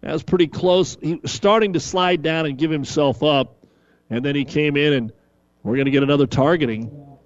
That 0.01 0.14
was 0.14 0.24
pretty 0.24 0.48
close. 0.48 0.98
He 1.01 1.16
was 1.16 1.32
starting 1.32 1.74
to 1.74 1.80
slide 1.80 2.22
down 2.22 2.45
and 2.45 2.58
give 2.58 2.69
himself 2.69 3.24
up, 3.24 3.66
and 4.09 4.24
then 4.24 4.35
he 4.35 4.45
came 4.45 4.77
in, 4.77 4.93
and 4.93 5.14
we're 5.64 5.75
going 5.75 5.85
to 5.85 5.92
get 5.92 6.03
another 6.03 6.27
targeting. 6.27 7.17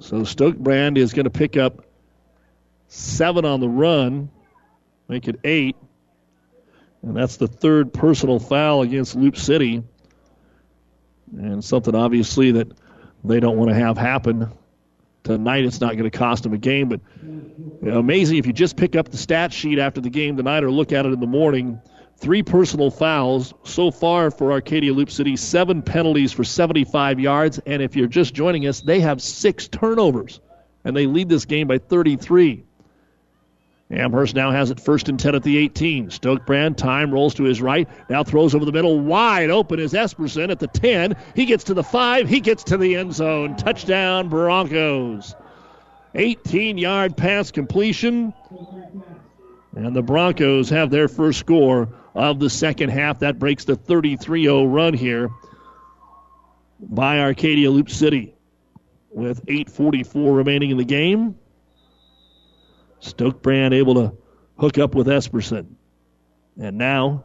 So 0.00 0.18
Stokebrand 0.18 0.96
is 0.96 1.12
going 1.12 1.24
to 1.24 1.30
pick 1.30 1.56
up 1.56 1.84
seven 2.86 3.44
on 3.44 3.60
the 3.60 3.68
run, 3.68 4.30
make 5.08 5.26
it 5.26 5.40
eight. 5.42 5.76
And 7.02 7.16
that's 7.16 7.36
the 7.36 7.48
third 7.48 7.92
personal 7.92 8.38
foul 8.38 8.82
against 8.82 9.16
Loup 9.16 9.36
City 9.36 9.82
and 11.36 11.64
something 11.64 11.94
obviously 11.94 12.52
that 12.52 12.68
they 13.24 13.40
don't 13.40 13.56
want 13.56 13.70
to 13.70 13.74
have 13.74 13.96
happen 13.96 14.50
tonight. 15.24 15.64
It's 15.64 15.80
not 15.80 15.92
going 15.92 16.10
to 16.10 16.16
cost 16.16 16.42
them 16.42 16.52
a 16.52 16.58
game, 16.58 16.88
but 16.88 17.00
amazing 17.88 18.38
if 18.38 18.46
you 18.46 18.52
just 18.52 18.76
pick 18.76 18.96
up 18.96 19.08
the 19.08 19.16
stat 19.16 19.52
sheet 19.52 19.78
after 19.78 20.00
the 20.00 20.10
game 20.10 20.36
tonight 20.36 20.64
or 20.64 20.70
look 20.70 20.92
at 20.92 21.06
it 21.06 21.12
in 21.12 21.20
the 21.20 21.26
morning. 21.26 21.80
Three 22.16 22.42
personal 22.42 22.90
fouls 22.90 23.54
so 23.62 23.92
far 23.92 24.32
for 24.32 24.50
Arcadia 24.50 24.92
Loup 24.92 25.10
City, 25.10 25.36
seven 25.36 25.82
penalties 25.82 26.32
for 26.32 26.42
75 26.42 27.20
yards, 27.20 27.60
and 27.64 27.80
if 27.80 27.94
you're 27.94 28.08
just 28.08 28.34
joining 28.34 28.66
us, 28.66 28.80
they 28.80 28.98
have 28.98 29.22
six 29.22 29.68
turnovers, 29.68 30.40
and 30.84 30.96
they 30.96 31.06
lead 31.06 31.28
this 31.28 31.44
game 31.44 31.68
by 31.68 31.78
33. 31.78 32.64
Amherst 33.90 34.34
now 34.34 34.50
has 34.50 34.70
it 34.70 34.80
first 34.80 35.08
and 35.08 35.18
10 35.18 35.34
at 35.34 35.42
the 35.42 35.56
18. 35.56 36.10
Stokebrand, 36.10 36.76
time 36.76 37.10
rolls 37.10 37.34
to 37.34 37.44
his 37.44 37.62
right. 37.62 37.88
Now 38.10 38.22
throws 38.22 38.54
over 38.54 38.66
the 38.66 38.72
middle. 38.72 39.00
Wide 39.00 39.48
open 39.48 39.80
is 39.80 39.94
Esperson 39.94 40.50
at 40.50 40.58
the 40.58 40.66
10. 40.66 41.16
He 41.34 41.46
gets 41.46 41.64
to 41.64 41.74
the 41.74 41.82
5. 41.82 42.28
He 42.28 42.40
gets 42.40 42.64
to 42.64 42.76
the 42.76 42.96
end 42.96 43.14
zone. 43.14 43.56
Touchdown, 43.56 44.28
Broncos. 44.28 45.34
18 46.14 46.76
yard 46.76 47.16
pass 47.16 47.50
completion. 47.50 48.34
And 49.74 49.96
the 49.96 50.02
Broncos 50.02 50.68
have 50.68 50.90
their 50.90 51.08
first 51.08 51.38
score 51.38 51.88
of 52.14 52.40
the 52.40 52.50
second 52.50 52.90
half. 52.90 53.20
That 53.20 53.38
breaks 53.38 53.64
the 53.64 53.76
33 53.76 54.44
0 54.44 54.66
run 54.66 54.92
here 54.92 55.30
by 56.80 57.20
Arcadia 57.20 57.70
Loup 57.70 57.88
City. 57.88 58.34
With 59.10 59.46
8.44 59.46 60.36
remaining 60.36 60.70
in 60.70 60.76
the 60.76 60.84
game. 60.84 61.36
Stokebrand 63.00 63.72
able 63.72 63.94
to 63.94 64.14
hook 64.58 64.78
up 64.78 64.94
with 64.94 65.06
Esperson. 65.06 65.74
And 66.60 66.78
now 66.78 67.24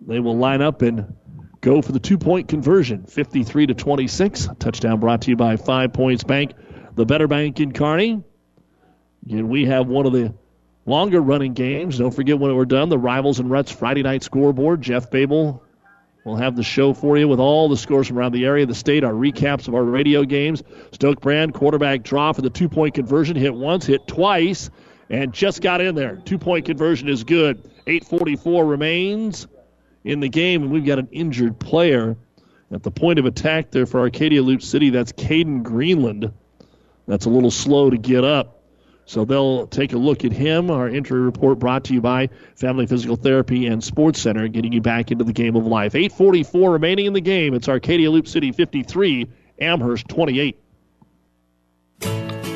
they 0.00 0.20
will 0.20 0.36
line 0.36 0.62
up 0.62 0.82
and 0.82 1.14
go 1.60 1.80
for 1.80 1.92
the 1.92 2.00
two 2.00 2.18
point 2.18 2.48
conversion 2.48 3.04
53 3.04 3.66
to 3.66 3.74
26. 3.74 4.48
Touchdown 4.58 5.00
brought 5.00 5.22
to 5.22 5.30
you 5.30 5.36
by 5.36 5.56
Five 5.56 5.92
Points 5.92 6.24
Bank, 6.24 6.52
the 6.94 7.06
better 7.06 7.28
bank 7.28 7.60
in 7.60 7.72
Kearney. 7.72 8.22
And 9.30 9.48
we 9.48 9.66
have 9.66 9.86
one 9.86 10.06
of 10.06 10.12
the 10.12 10.34
longer 10.84 11.20
running 11.20 11.54
games. 11.54 11.98
Don't 11.98 12.10
forget 12.10 12.38
when 12.38 12.54
we're 12.56 12.64
done, 12.64 12.88
the 12.88 12.98
Rivals 12.98 13.38
and 13.38 13.50
Ruts 13.50 13.70
Friday 13.70 14.02
night 14.02 14.24
scoreboard. 14.24 14.82
Jeff 14.82 15.10
Babel 15.10 15.62
will 16.24 16.36
have 16.36 16.56
the 16.56 16.62
show 16.62 16.94
for 16.94 17.18
you 17.18 17.26
with 17.26 17.40
all 17.40 17.68
the 17.68 17.76
scores 17.76 18.08
from 18.08 18.18
around 18.18 18.32
the 18.32 18.44
area, 18.44 18.64
the 18.66 18.74
state, 18.74 19.04
our 19.04 19.12
recaps 19.12 19.68
of 19.68 19.74
our 19.74 19.82
radio 19.82 20.24
games. 20.24 20.62
Stokebrand, 20.92 21.54
quarterback 21.54 22.02
draw 22.02 22.32
for 22.32 22.42
the 22.42 22.50
two 22.50 22.68
point 22.68 22.94
conversion. 22.94 23.36
Hit 23.36 23.54
once, 23.54 23.86
hit 23.86 24.06
twice, 24.06 24.70
and 25.10 25.32
just 25.32 25.62
got 25.62 25.80
in 25.80 25.94
there. 25.94 26.16
Two 26.24 26.38
point 26.38 26.64
conversion 26.66 27.08
is 27.08 27.24
good. 27.24 27.62
8.44 27.86 28.68
remains 28.68 29.48
in 30.04 30.20
the 30.20 30.28
game, 30.28 30.62
and 30.62 30.70
we've 30.70 30.84
got 30.84 30.98
an 30.98 31.08
injured 31.10 31.58
player 31.58 32.16
at 32.70 32.82
the 32.82 32.90
point 32.90 33.18
of 33.18 33.26
attack 33.26 33.70
there 33.70 33.86
for 33.86 34.00
Arcadia 34.00 34.42
Loup 34.42 34.62
City. 34.62 34.90
That's 34.90 35.12
Caden 35.12 35.62
Greenland. 35.62 36.32
That's 37.06 37.26
a 37.26 37.30
little 37.30 37.50
slow 37.50 37.90
to 37.90 37.98
get 37.98 38.24
up. 38.24 38.61
So 39.04 39.24
they'll 39.24 39.66
take 39.66 39.92
a 39.92 39.98
look 39.98 40.24
at 40.24 40.32
him. 40.32 40.70
Our 40.70 40.88
injury 40.88 41.20
report 41.20 41.58
brought 41.58 41.84
to 41.84 41.94
you 41.94 42.00
by 42.00 42.28
Family 42.54 42.86
Physical 42.86 43.16
Therapy 43.16 43.66
and 43.66 43.82
Sports 43.82 44.20
Center, 44.20 44.48
getting 44.48 44.72
you 44.72 44.80
back 44.80 45.10
into 45.10 45.24
the 45.24 45.32
game 45.32 45.56
of 45.56 45.66
life. 45.66 45.94
8:44 45.94 46.72
remaining 46.72 47.06
in 47.06 47.12
the 47.12 47.20
game. 47.20 47.54
It's 47.54 47.68
Arcadia 47.68 48.10
Loup 48.10 48.28
City 48.28 48.52
53, 48.52 49.28
Amherst 49.60 50.08
28. 50.08 50.58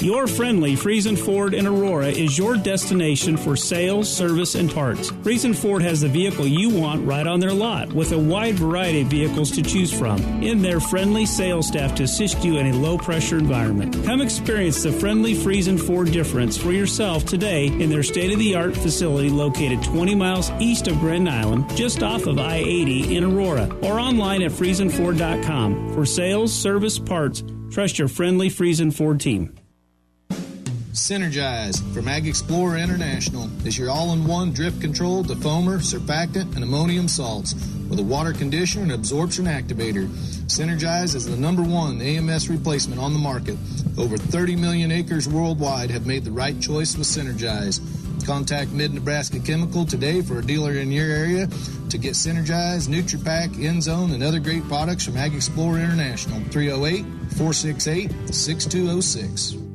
Your 0.01 0.27
friendly 0.27 0.75
Friesen 0.75 1.19
Ford 1.19 1.55
in 1.55 1.67
Aurora 1.67 2.09
is 2.09 2.37
your 2.37 2.57
destination 2.59 3.37
for 3.37 3.57
sales, 3.57 4.15
service, 4.15 4.55
and 4.55 4.73
parts. 4.73 5.11
Friesen 5.11 5.57
Ford 5.57 5.83
has 5.83 6.03
the 6.03 6.09
vehicle 6.09 6.47
you 6.47 6.69
want 6.69 7.05
right 7.07 7.27
on 7.27 7.41
their 7.41 7.53
lot 7.53 7.91
with 7.93 8.13
a 8.13 8.19
wide 8.19 8.57
variety 8.57 9.01
of 9.01 9.09
vehicles 9.09 9.51
to 9.53 9.63
choose 9.63 9.93
from 9.93 10.21
in 10.43 10.61
their 10.61 10.81
friendly 10.81 11.25
sales 11.25 11.69
staff 11.69 11.95
to 11.95 12.03
assist 12.03 12.45
you 12.45 12.59
in 12.59 12.67
a 12.67 12.77
low 12.77 12.99
pressure 12.99 13.39
environment. 13.39 14.05
Come 14.05 14.21
experience 14.21 14.83
the 14.83 14.93
friendly 14.93 15.35
Friesen 15.35 15.81
Ford 15.81 16.13
difference 16.13 16.59
for 16.59 16.73
yourself 16.73 17.25
today 17.25 17.67
in 17.67 17.89
their 17.89 18.03
state 18.03 18.33
of 18.33 18.39
the 18.39 18.55
art 18.55 18.77
facility 18.77 19.31
located 19.31 19.83
20 19.83 20.15
miles 20.15 20.51
east 20.61 20.89
of 20.89 21.01
Grand 21.01 21.29
Island, 21.29 21.75
just 21.75 22.03
off 22.03 22.27
of 22.27 22.39
I 22.39 22.57
80 22.57 23.17
in 23.17 23.25
Aurora, 23.25 23.75
or 23.83 23.99
online 23.99 24.43
at 24.43 24.53
FriesenFord.com. 24.53 25.95
For 25.95 26.05
sales, 26.05 26.53
service, 26.53 26.99
parts, 26.99 27.43
trust 27.71 27.99
your 27.99 28.09
friendly 28.09 28.51
Friesen 28.51 28.93
Ford 28.95 29.19
team. 29.21 29.55
Synergize 30.97 31.77
from 31.93 32.07
AgXplore 32.07 32.83
International 32.83 33.51
is 33.67 33.77
your 33.77 33.91
all 33.91 34.15
in 34.15 34.27
one 34.27 34.51
drip 34.51 34.81
control, 34.81 35.23
defoamer, 35.23 35.79
surfactant, 35.79 36.55
and 36.55 36.65
ammonium 36.65 37.07
salts 37.07 37.53
with 37.91 37.99
a 37.99 38.03
water 38.03 38.33
conditioner 38.33 38.85
and 38.85 38.93
absorption 38.93 39.45
activator. 39.45 40.09
Synergize 40.47 41.15
is 41.15 41.27
the 41.27 41.37
number 41.37 41.63
one 41.63 42.01
AMS 42.01 42.49
replacement 42.49 42.99
on 42.99 43.13
the 43.13 43.19
market. 43.19 43.59
Over 43.99 44.17
30 44.17 44.57
million 44.57 44.91
acres 44.91 45.29
worldwide 45.29 45.91
have 45.91 46.07
made 46.07 46.25
the 46.25 46.33
right 46.33 46.59
choice 46.63 46.97
with 46.97 47.07
Synergize. 47.07 47.79
Contact 48.25 48.71
Mid 48.71 48.95
Nebraska 48.95 49.39
Chemical 49.39 49.85
today 49.85 50.23
for 50.23 50.39
a 50.39 50.43
dealer 50.43 50.73
in 50.73 50.91
your 50.91 51.11
area 51.11 51.47
to 51.91 51.99
get 51.99 52.15
Synergize, 52.15 52.89
NutriPack, 52.89 53.51
Endzone, 53.51 54.15
and 54.15 54.23
other 54.23 54.41
great 54.41 54.65
products 54.65 55.05
from 55.05 55.15
AgXplore 55.15 55.79
International. 55.79 56.41
308 56.51 57.05
468 57.37 58.35
6206. 58.35 59.66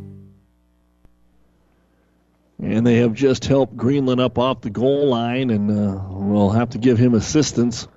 And 2.62 2.86
they 2.86 2.98
have 2.98 3.14
just 3.14 3.46
helped 3.46 3.76
Greenland 3.76 4.22
up 4.22 4.38
off 4.38 4.62
the 4.62 4.70
goal 4.70 5.08
line, 5.08 5.50
and 5.50 5.72
uh, 5.72 6.00
we'll 6.10 6.52
have 6.52 6.70
to 6.70 6.78
give 6.78 6.98
him 6.98 7.16
assistance 7.16 7.88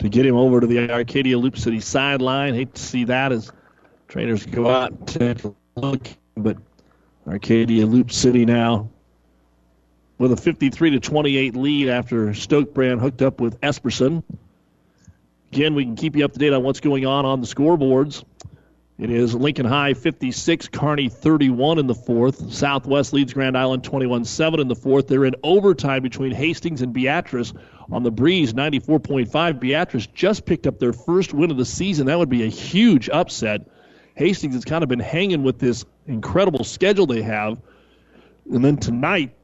to 0.00 0.08
get 0.08 0.26
him 0.26 0.36
over 0.36 0.60
to 0.60 0.66
the 0.66 0.90
Arcadia 0.90 1.38
Loup 1.38 1.56
City 1.56 1.80
sideline. 1.80 2.54
Hate 2.54 2.74
to 2.74 2.82
see 2.82 3.04
that 3.04 3.32
as 3.32 3.50
trainers 4.08 4.44
go 4.44 4.68
out 4.68 4.90
and 4.90 5.08
take 5.08 5.44
a 5.44 5.54
look, 5.76 6.08
but 6.36 6.58
Arcadia 7.26 7.86
Loup 7.86 8.12
City 8.12 8.44
now 8.44 8.90
with 10.18 10.32
a 10.32 10.36
53 10.36 10.90
to 10.90 11.00
28 11.00 11.56
lead 11.56 11.88
after 11.88 12.28
Stokebrand 12.28 13.00
hooked 13.00 13.22
up 13.22 13.40
with 13.40 13.60
Esperson. 13.60 14.22
Again, 15.52 15.74
we 15.74 15.84
can 15.84 15.96
keep 15.96 16.16
you 16.16 16.24
up 16.24 16.32
to 16.32 16.38
date 16.38 16.52
on 16.52 16.62
what's 16.62 16.80
going 16.80 17.06
on 17.06 17.24
on 17.24 17.40
the 17.40 17.46
scoreboards. 17.46 18.24
It 18.98 19.10
is 19.10 19.34
Lincoln 19.34 19.64
High 19.64 19.94
56, 19.94 20.68
Kearney 20.68 21.08
31 21.08 21.78
in 21.78 21.86
the 21.86 21.94
fourth. 21.94 22.52
Southwest 22.52 23.12
leads 23.14 23.32
Grand 23.32 23.56
Island 23.56 23.82
21 23.84 24.24
7 24.24 24.60
in 24.60 24.68
the 24.68 24.76
fourth. 24.76 25.08
They're 25.08 25.24
in 25.24 25.34
overtime 25.42 26.02
between 26.02 26.30
Hastings 26.32 26.82
and 26.82 26.92
Beatrice 26.92 27.54
on 27.90 28.02
the 28.02 28.10
breeze 28.10 28.52
94.5. 28.52 29.58
Beatrice 29.58 30.06
just 30.08 30.44
picked 30.44 30.66
up 30.66 30.78
their 30.78 30.92
first 30.92 31.32
win 31.32 31.50
of 31.50 31.56
the 31.56 31.64
season. 31.64 32.06
That 32.06 32.18
would 32.18 32.28
be 32.28 32.42
a 32.42 32.48
huge 32.48 33.08
upset. 33.08 33.62
Hastings 34.14 34.54
has 34.54 34.64
kind 34.64 34.82
of 34.82 34.90
been 34.90 35.00
hanging 35.00 35.42
with 35.42 35.58
this 35.58 35.86
incredible 36.06 36.62
schedule 36.62 37.06
they 37.06 37.22
have. 37.22 37.58
And 38.52 38.62
then 38.62 38.76
tonight, 38.76 39.34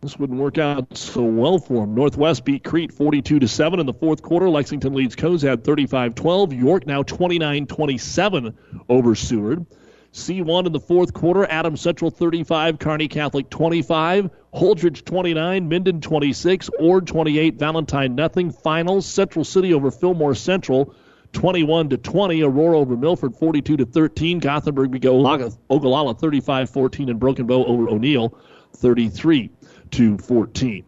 this 0.00 0.18
wouldn't 0.18 0.38
work 0.38 0.58
out 0.58 0.96
so 0.96 1.22
well 1.22 1.58
for 1.58 1.82
them. 1.82 1.94
Northwest 1.94 2.44
beat 2.44 2.62
Crete 2.62 2.92
42 2.92 3.40
to 3.40 3.48
7 3.48 3.80
in 3.80 3.86
the 3.86 3.92
fourth 3.92 4.22
quarter. 4.22 4.48
Lexington 4.48 4.94
leads 4.94 5.16
Cozad 5.16 5.58
35-12. 5.58 6.56
York 6.56 6.86
now 6.86 7.02
29-27 7.02 8.54
over 8.88 9.14
Seward. 9.14 9.66
C1 10.12 10.66
in 10.66 10.72
the 10.72 10.80
fourth 10.80 11.12
quarter. 11.12 11.44
Adams 11.50 11.80
Central 11.80 12.10
35, 12.10 12.78
Kearney 12.78 13.08
Catholic 13.08 13.50
25, 13.50 14.30
Holdrege 14.54 15.04
29, 15.04 15.68
Minden 15.68 16.00
26, 16.00 16.70
Ord 16.78 17.06
28, 17.06 17.56
Valentine 17.56 18.14
nothing. 18.14 18.52
Finals 18.52 19.04
Central 19.04 19.44
City 19.44 19.74
over 19.74 19.90
Fillmore 19.90 20.34
Central 20.34 20.94
21 21.32 21.90
to 21.90 21.98
20. 21.98 22.42
Aurora 22.42 22.78
over 22.78 22.96
Milford 22.96 23.34
42 23.34 23.78
to 23.78 23.84
13. 23.84 24.38
Gothenburg 24.38 24.92
beat 24.92 25.04
Ogallala 25.04 26.14
35-14 26.14 27.10
and 27.10 27.20
Broken 27.20 27.46
Bow 27.46 27.64
over 27.64 27.88
O'Neill 27.88 28.38
33 28.76 29.50
to 29.92 30.18
14. 30.18 30.84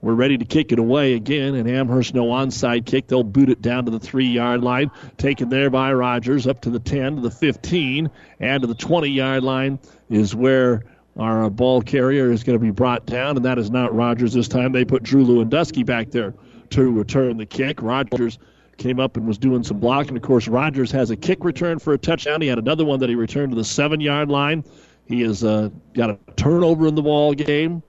We're 0.00 0.14
ready 0.14 0.38
to 0.38 0.44
kick 0.44 0.70
it 0.70 0.78
away 0.78 1.14
again, 1.14 1.56
and 1.56 1.68
Amherst 1.68 2.14
no 2.14 2.26
onside 2.26 2.86
kick. 2.86 3.08
They'll 3.08 3.24
boot 3.24 3.50
it 3.50 3.60
down 3.60 3.84
to 3.86 3.90
the 3.90 3.98
three 3.98 4.28
yard 4.28 4.62
line. 4.62 4.92
Taken 5.16 5.48
there 5.48 5.70
by 5.70 5.92
Rogers 5.92 6.46
up 6.46 6.60
to 6.62 6.70
the 6.70 6.78
10, 6.78 7.16
to 7.16 7.22
the 7.22 7.30
15, 7.30 8.08
and 8.38 8.60
to 8.60 8.66
the 8.68 8.76
20 8.76 9.08
yard 9.08 9.42
line 9.42 9.80
is 10.08 10.36
where 10.36 10.84
our 11.18 11.50
ball 11.50 11.82
carrier 11.82 12.30
is 12.30 12.44
going 12.44 12.56
to 12.56 12.64
be 12.64 12.70
brought 12.70 13.06
down, 13.06 13.36
and 13.36 13.44
that 13.44 13.58
is 13.58 13.72
not 13.72 13.92
Rogers 13.92 14.32
this 14.32 14.46
time. 14.46 14.70
They 14.70 14.84
put 14.84 15.02
Drew 15.02 15.24
Lewandowski 15.24 15.84
back 15.84 16.12
there 16.12 16.32
to 16.70 16.92
return 16.92 17.36
the 17.36 17.46
kick. 17.46 17.82
Rogers 17.82 18.38
came 18.76 19.00
up 19.00 19.16
and 19.16 19.26
was 19.26 19.36
doing 19.36 19.64
some 19.64 19.80
blocking. 19.80 20.16
Of 20.16 20.22
course, 20.22 20.46
Rogers 20.46 20.92
has 20.92 21.10
a 21.10 21.16
kick 21.16 21.44
return 21.44 21.80
for 21.80 21.92
a 21.92 21.98
touchdown. 21.98 22.40
He 22.40 22.46
had 22.46 22.58
another 22.58 22.84
one 22.84 23.00
that 23.00 23.08
he 23.08 23.16
returned 23.16 23.50
to 23.50 23.56
the 23.56 23.64
seven 23.64 24.00
yard 24.00 24.30
line. 24.30 24.64
He 25.06 25.22
has 25.22 25.42
uh, 25.42 25.70
got 25.94 26.10
a 26.10 26.18
turnover 26.36 26.86
in 26.86 26.94
the 26.94 27.02
ball 27.02 27.34
game. 27.34 27.82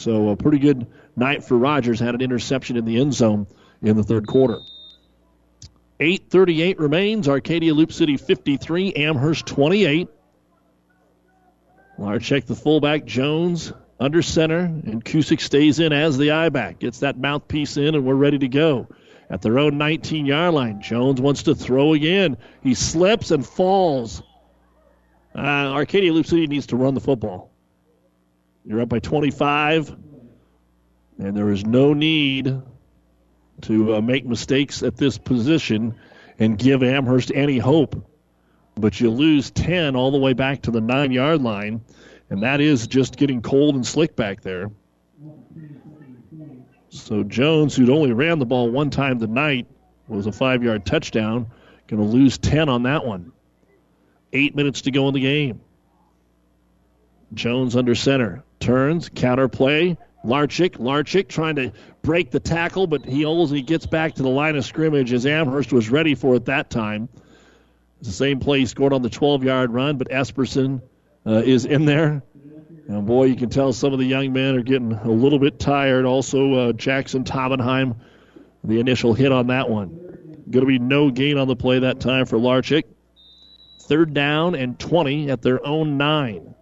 So 0.00 0.30
a 0.30 0.36
pretty 0.36 0.58
good 0.58 0.86
night 1.14 1.44
for 1.44 1.58
Rogers. 1.58 2.00
Had 2.00 2.14
an 2.14 2.22
interception 2.22 2.76
in 2.76 2.84
the 2.84 3.00
end 3.00 3.14
zone 3.14 3.46
in 3.82 3.96
the 3.96 4.02
third 4.02 4.26
quarter. 4.26 4.58
8:38 6.00 6.78
remains. 6.78 7.28
Arcadia 7.28 7.74
Loup 7.74 7.92
City 7.92 8.16
53, 8.16 8.94
Amherst 8.94 9.46
28. 9.46 10.08
Larchek, 11.98 12.46
the 12.46 12.54
fullback, 12.54 13.04
Jones 13.04 13.74
under 14.00 14.22
center, 14.22 14.60
and 14.60 15.04
Kusick 15.04 15.40
stays 15.42 15.78
in 15.78 15.92
as 15.92 16.16
the 16.16 16.30
I 16.30 16.48
back. 16.48 16.78
Gets 16.78 17.00
that 17.00 17.18
mouthpiece 17.18 17.76
in, 17.76 17.94
and 17.94 18.06
we're 18.06 18.14
ready 18.14 18.38
to 18.38 18.48
go. 18.48 18.88
At 19.28 19.42
their 19.42 19.58
own 19.58 19.76
19 19.76 20.24
yard 20.24 20.54
line, 20.54 20.80
Jones 20.80 21.20
wants 21.20 21.42
to 21.44 21.54
throw 21.54 21.92
again. 21.92 22.38
He 22.62 22.72
slips 22.74 23.30
and 23.30 23.46
falls. 23.46 24.22
Uh, 25.34 25.40
Arcadia 25.40 26.12
Loup 26.12 26.26
City 26.26 26.46
needs 26.46 26.68
to 26.68 26.76
run 26.76 26.94
the 26.94 27.00
football. 27.00 27.49
You're 28.64 28.82
up 28.82 28.88
by 28.90 28.98
25, 28.98 29.96
and 31.18 31.36
there 31.36 31.50
is 31.50 31.64
no 31.64 31.94
need 31.94 32.60
to 33.62 33.94
uh, 33.94 34.00
make 34.00 34.26
mistakes 34.26 34.82
at 34.82 34.96
this 34.96 35.18
position 35.18 35.94
and 36.38 36.58
give 36.58 36.82
Amherst 36.82 37.32
any 37.34 37.58
hope. 37.58 38.06
But 38.74 39.00
you 39.00 39.10
lose 39.10 39.50
10 39.50 39.96
all 39.96 40.10
the 40.10 40.18
way 40.18 40.32
back 40.32 40.62
to 40.62 40.70
the 40.70 40.80
nine 40.80 41.10
yard 41.10 41.42
line, 41.42 41.82
and 42.28 42.42
that 42.42 42.60
is 42.60 42.86
just 42.86 43.16
getting 43.16 43.42
cold 43.42 43.74
and 43.74 43.86
slick 43.86 44.14
back 44.14 44.42
there. 44.42 44.70
So 46.90 47.22
Jones, 47.22 47.76
who'd 47.76 47.90
only 47.90 48.12
ran 48.12 48.38
the 48.38 48.46
ball 48.46 48.70
one 48.70 48.90
time 48.90 49.18
tonight, 49.18 49.66
was 50.08 50.26
a 50.26 50.32
five 50.32 50.62
yard 50.62 50.84
touchdown. 50.84 51.46
Going 51.86 52.02
to 52.02 52.08
lose 52.08 52.38
10 52.38 52.68
on 52.68 52.84
that 52.84 53.04
one. 53.04 53.32
Eight 54.32 54.54
minutes 54.54 54.82
to 54.82 54.90
go 54.90 55.08
in 55.08 55.14
the 55.14 55.20
game. 55.20 55.60
Jones 57.32 57.74
under 57.76 57.94
center. 57.94 58.44
Turns, 58.60 59.08
counter 59.08 59.48
play. 59.48 59.96
Larchick 60.24 60.76
Larchik 60.76 61.28
trying 61.28 61.56
to 61.56 61.72
break 62.02 62.30
the 62.30 62.40
tackle, 62.40 62.86
but 62.86 63.04
he 63.06 63.24
only 63.24 63.62
gets 63.62 63.86
back 63.86 64.14
to 64.16 64.22
the 64.22 64.28
line 64.28 64.54
of 64.54 64.64
scrimmage 64.64 65.12
as 65.14 65.24
Amherst 65.24 65.72
was 65.72 65.88
ready 65.88 66.14
for 66.14 66.34
it 66.34 66.44
that 66.44 66.68
time. 66.68 67.08
It's 68.00 68.08
the 68.08 68.14
same 68.14 68.38
play 68.38 68.60
he 68.60 68.66
scored 68.66 68.92
on 68.92 69.02
the 69.02 69.10
12 69.10 69.44
yard 69.44 69.72
run, 69.72 69.96
but 69.96 70.10
Esperson 70.10 70.82
uh, 71.26 71.42
is 71.44 71.64
in 71.64 71.86
there. 71.86 72.22
And 72.88 73.06
boy, 73.06 73.24
you 73.24 73.36
can 73.36 73.50
tell 73.50 73.72
some 73.72 73.92
of 73.92 73.98
the 73.98 74.04
young 74.04 74.32
men 74.32 74.56
are 74.56 74.62
getting 74.62 74.92
a 74.92 75.10
little 75.10 75.38
bit 75.38 75.58
tired. 75.58 76.04
Also, 76.04 76.54
uh, 76.54 76.72
Jackson 76.72 77.24
Tobenheim, 77.24 77.96
the 78.64 78.80
initial 78.80 79.14
hit 79.14 79.32
on 79.32 79.46
that 79.46 79.70
one. 79.70 79.88
Going 80.50 80.64
to 80.64 80.66
be 80.66 80.78
no 80.78 81.10
gain 81.10 81.38
on 81.38 81.46
the 81.46 81.56
play 81.56 81.78
that 81.78 82.00
time 82.00 82.26
for 82.26 82.36
Larchick. 82.36 82.84
Third 83.82 84.12
down 84.12 84.54
and 84.54 84.78
20 84.78 85.30
at 85.30 85.40
their 85.40 85.64
own 85.64 85.96
nine. 85.96 86.54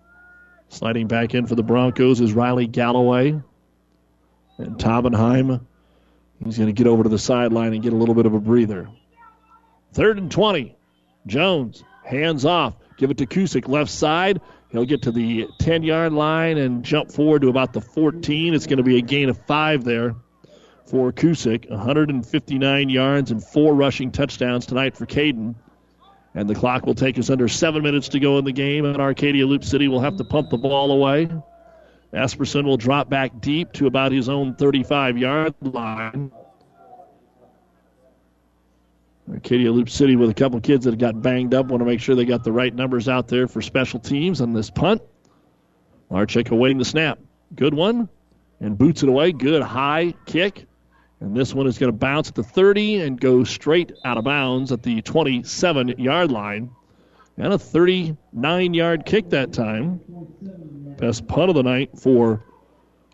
Sliding 0.68 1.06
back 1.06 1.34
in 1.34 1.46
for 1.46 1.54
the 1.54 1.62
Broncos 1.62 2.20
is 2.20 2.32
Riley 2.32 2.66
Galloway. 2.66 3.40
And 4.58 4.76
Tobenheim, 4.76 5.60
he's 6.44 6.58
going 6.58 6.66
to 6.68 6.72
get 6.72 6.86
over 6.86 7.04
to 7.04 7.08
the 7.08 7.18
sideline 7.18 7.72
and 7.72 7.82
get 7.82 7.92
a 7.92 7.96
little 7.96 8.14
bit 8.14 8.26
of 8.26 8.34
a 8.34 8.40
breather. 8.40 8.88
Third 9.92 10.18
and 10.18 10.30
20. 10.30 10.76
Jones, 11.26 11.84
hands 12.04 12.44
off. 12.44 12.74
Give 12.96 13.10
it 13.10 13.18
to 13.18 13.26
Kusick, 13.26 13.68
left 13.68 13.90
side. 13.90 14.40
He'll 14.70 14.84
get 14.84 15.02
to 15.02 15.12
the 15.12 15.48
10 15.60 15.82
yard 15.82 16.12
line 16.12 16.58
and 16.58 16.84
jump 16.84 17.10
forward 17.10 17.42
to 17.42 17.48
about 17.48 17.72
the 17.72 17.80
14. 17.80 18.54
It's 18.54 18.66
going 18.66 18.78
to 18.78 18.82
be 18.82 18.98
a 18.98 19.02
gain 19.02 19.28
of 19.28 19.38
five 19.46 19.84
there 19.84 20.14
for 20.86 21.12
Kusick. 21.12 21.70
159 21.70 22.88
yards 22.88 23.30
and 23.30 23.42
four 23.42 23.74
rushing 23.74 24.10
touchdowns 24.10 24.66
tonight 24.66 24.96
for 24.96 25.06
Caden. 25.06 25.54
And 26.38 26.48
the 26.48 26.54
clock 26.54 26.86
will 26.86 26.94
take 26.94 27.18
us 27.18 27.30
under 27.30 27.48
seven 27.48 27.82
minutes 27.82 28.10
to 28.10 28.20
go 28.20 28.38
in 28.38 28.44
the 28.44 28.52
game. 28.52 28.84
And 28.84 29.00
Arcadia 29.00 29.44
Loup 29.44 29.64
City 29.64 29.88
will 29.88 29.98
have 29.98 30.18
to 30.18 30.24
pump 30.24 30.50
the 30.50 30.56
ball 30.56 30.92
away. 30.92 31.28
Asperson 32.12 32.62
will 32.62 32.76
drop 32.76 33.10
back 33.10 33.40
deep 33.40 33.72
to 33.72 33.88
about 33.88 34.12
his 34.12 34.28
own 34.28 34.54
35 34.54 35.18
yard 35.18 35.52
line. 35.60 36.30
Arcadia 39.28 39.72
Loup 39.72 39.90
City 39.90 40.14
with 40.14 40.30
a 40.30 40.34
couple 40.34 40.60
kids 40.60 40.84
that 40.84 40.96
got 40.96 41.20
banged 41.20 41.54
up. 41.54 41.66
Want 41.66 41.80
to 41.80 41.84
make 41.84 42.00
sure 42.00 42.14
they 42.14 42.24
got 42.24 42.44
the 42.44 42.52
right 42.52 42.72
numbers 42.72 43.08
out 43.08 43.26
there 43.26 43.48
for 43.48 43.60
special 43.60 43.98
teams 43.98 44.40
on 44.40 44.52
this 44.52 44.70
punt. 44.70 45.02
Larchik 46.08 46.52
awaiting 46.52 46.78
the 46.78 46.84
snap. 46.84 47.18
Good 47.56 47.74
one. 47.74 48.08
And 48.60 48.78
boots 48.78 49.02
it 49.02 49.08
away. 49.08 49.32
Good 49.32 49.62
high 49.62 50.14
kick. 50.24 50.67
And 51.20 51.36
this 51.36 51.52
one 51.52 51.66
is 51.66 51.78
going 51.78 51.92
to 51.92 51.96
bounce 51.96 52.28
at 52.28 52.34
the 52.34 52.44
30 52.44 53.00
and 53.00 53.20
go 53.20 53.44
straight 53.44 53.92
out 54.04 54.18
of 54.18 54.24
bounds 54.24 54.70
at 54.70 54.82
the 54.82 55.02
27 55.02 55.88
yard 55.98 56.30
line. 56.30 56.70
And 57.36 57.52
a 57.52 57.58
39 57.58 58.74
yard 58.74 59.06
kick 59.06 59.30
that 59.30 59.52
time. 59.52 60.00
Best 60.98 61.26
punt 61.26 61.50
of 61.50 61.56
the 61.56 61.62
night 61.62 61.98
for 61.98 62.44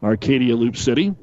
Arcadia 0.02 0.54
Loup 0.54 0.76
City. 0.76 1.14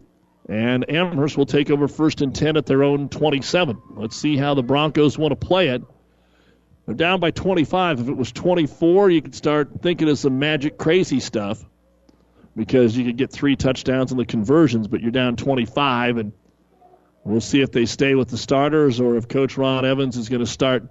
And 0.49 0.89
Amherst 0.89 1.37
will 1.37 1.45
take 1.45 1.69
over 1.69 1.87
first 1.87 2.21
and 2.21 2.33
10 2.33 2.57
at 2.57 2.65
their 2.65 2.83
own 2.83 3.09
27. 3.09 3.81
Let's 3.91 4.17
see 4.17 4.37
how 4.37 4.53
the 4.53 4.63
Broncos 4.63 5.17
want 5.17 5.31
to 5.31 5.35
play 5.35 5.69
it. 5.69 5.83
They're 6.85 6.95
down 6.95 7.19
by 7.19 7.31
25. 7.31 8.01
If 8.01 8.09
it 8.09 8.17
was 8.17 8.31
24, 8.31 9.11
you 9.11 9.21
could 9.21 9.35
start 9.35 9.69
thinking 9.81 10.09
of 10.09 10.17
some 10.17 10.39
magic 10.39 10.77
crazy 10.77 11.19
stuff 11.19 11.63
because 12.55 12.97
you 12.97 13.05
could 13.05 13.17
get 13.17 13.31
three 13.31 13.55
touchdowns 13.55 14.11
in 14.11 14.17
the 14.17 14.25
conversions, 14.25 14.87
but 14.87 15.01
you're 15.01 15.11
down 15.11 15.35
25, 15.37 16.17
and 16.17 16.33
we'll 17.23 17.41
see 17.41 17.61
if 17.61 17.71
they 17.71 17.85
stay 17.85 18.15
with 18.15 18.29
the 18.29 18.37
starters 18.37 18.99
or 18.99 19.15
if 19.15 19.27
Coach 19.27 19.57
Ron 19.57 19.85
Evans 19.85 20.17
is 20.17 20.29
going 20.29 20.39
to 20.39 20.47
start 20.47 20.83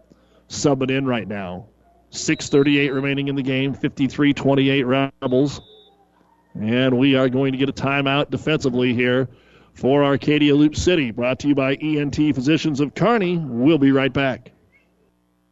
subbing 0.48 0.90
in 0.90 1.06
right 1.06 1.26
now. 1.26 1.66
6.38 2.12 2.92
remaining 2.92 3.28
in 3.28 3.36
the 3.36 3.42
game, 3.42 3.72
53 3.72 4.34
28 4.34 4.82
Rebels. 4.82 5.60
And 6.54 6.98
we 6.98 7.14
are 7.14 7.28
going 7.28 7.52
to 7.52 7.58
get 7.58 7.68
a 7.68 7.72
timeout 7.72 8.30
defensively 8.30 8.92
here 8.92 9.28
for 9.74 10.04
Arcadia 10.04 10.54
Loup 10.54 10.74
City. 10.74 11.12
Brought 11.12 11.38
to 11.40 11.48
you 11.48 11.54
by 11.54 11.74
ENT 11.76 12.16
Physicians 12.16 12.80
of 12.80 12.94
Kearney. 12.94 13.38
We'll 13.38 13.78
be 13.78 13.92
right 13.92 14.12
back. 14.12 14.50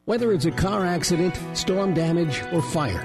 Whether 0.06 0.32
it's 0.32 0.46
a 0.46 0.50
car 0.50 0.84
accident, 0.84 1.38
storm 1.52 1.94
damage, 1.94 2.42
or 2.52 2.62
fire, 2.62 3.04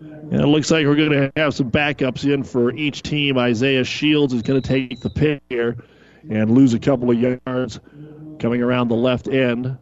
And 0.00 0.34
it 0.40 0.46
looks 0.46 0.70
like 0.70 0.86
we're 0.86 0.96
going 0.96 1.10
to 1.10 1.32
have 1.36 1.54
some 1.54 1.70
backups 1.70 2.30
in 2.30 2.44
for 2.44 2.72
each 2.72 3.02
team. 3.02 3.38
Isaiah 3.38 3.84
Shields 3.84 4.32
is 4.32 4.42
going 4.42 4.60
to 4.60 4.66
take 4.68 5.00
the 5.00 5.10
pick 5.10 5.42
here 5.48 5.76
and 6.28 6.50
lose 6.50 6.74
a 6.74 6.78
couple 6.78 7.10
of 7.10 7.18
yards 7.18 7.80
coming 8.38 8.62
around 8.62 8.88
the 8.88 8.96
left 8.96 9.28
end. 9.28 9.76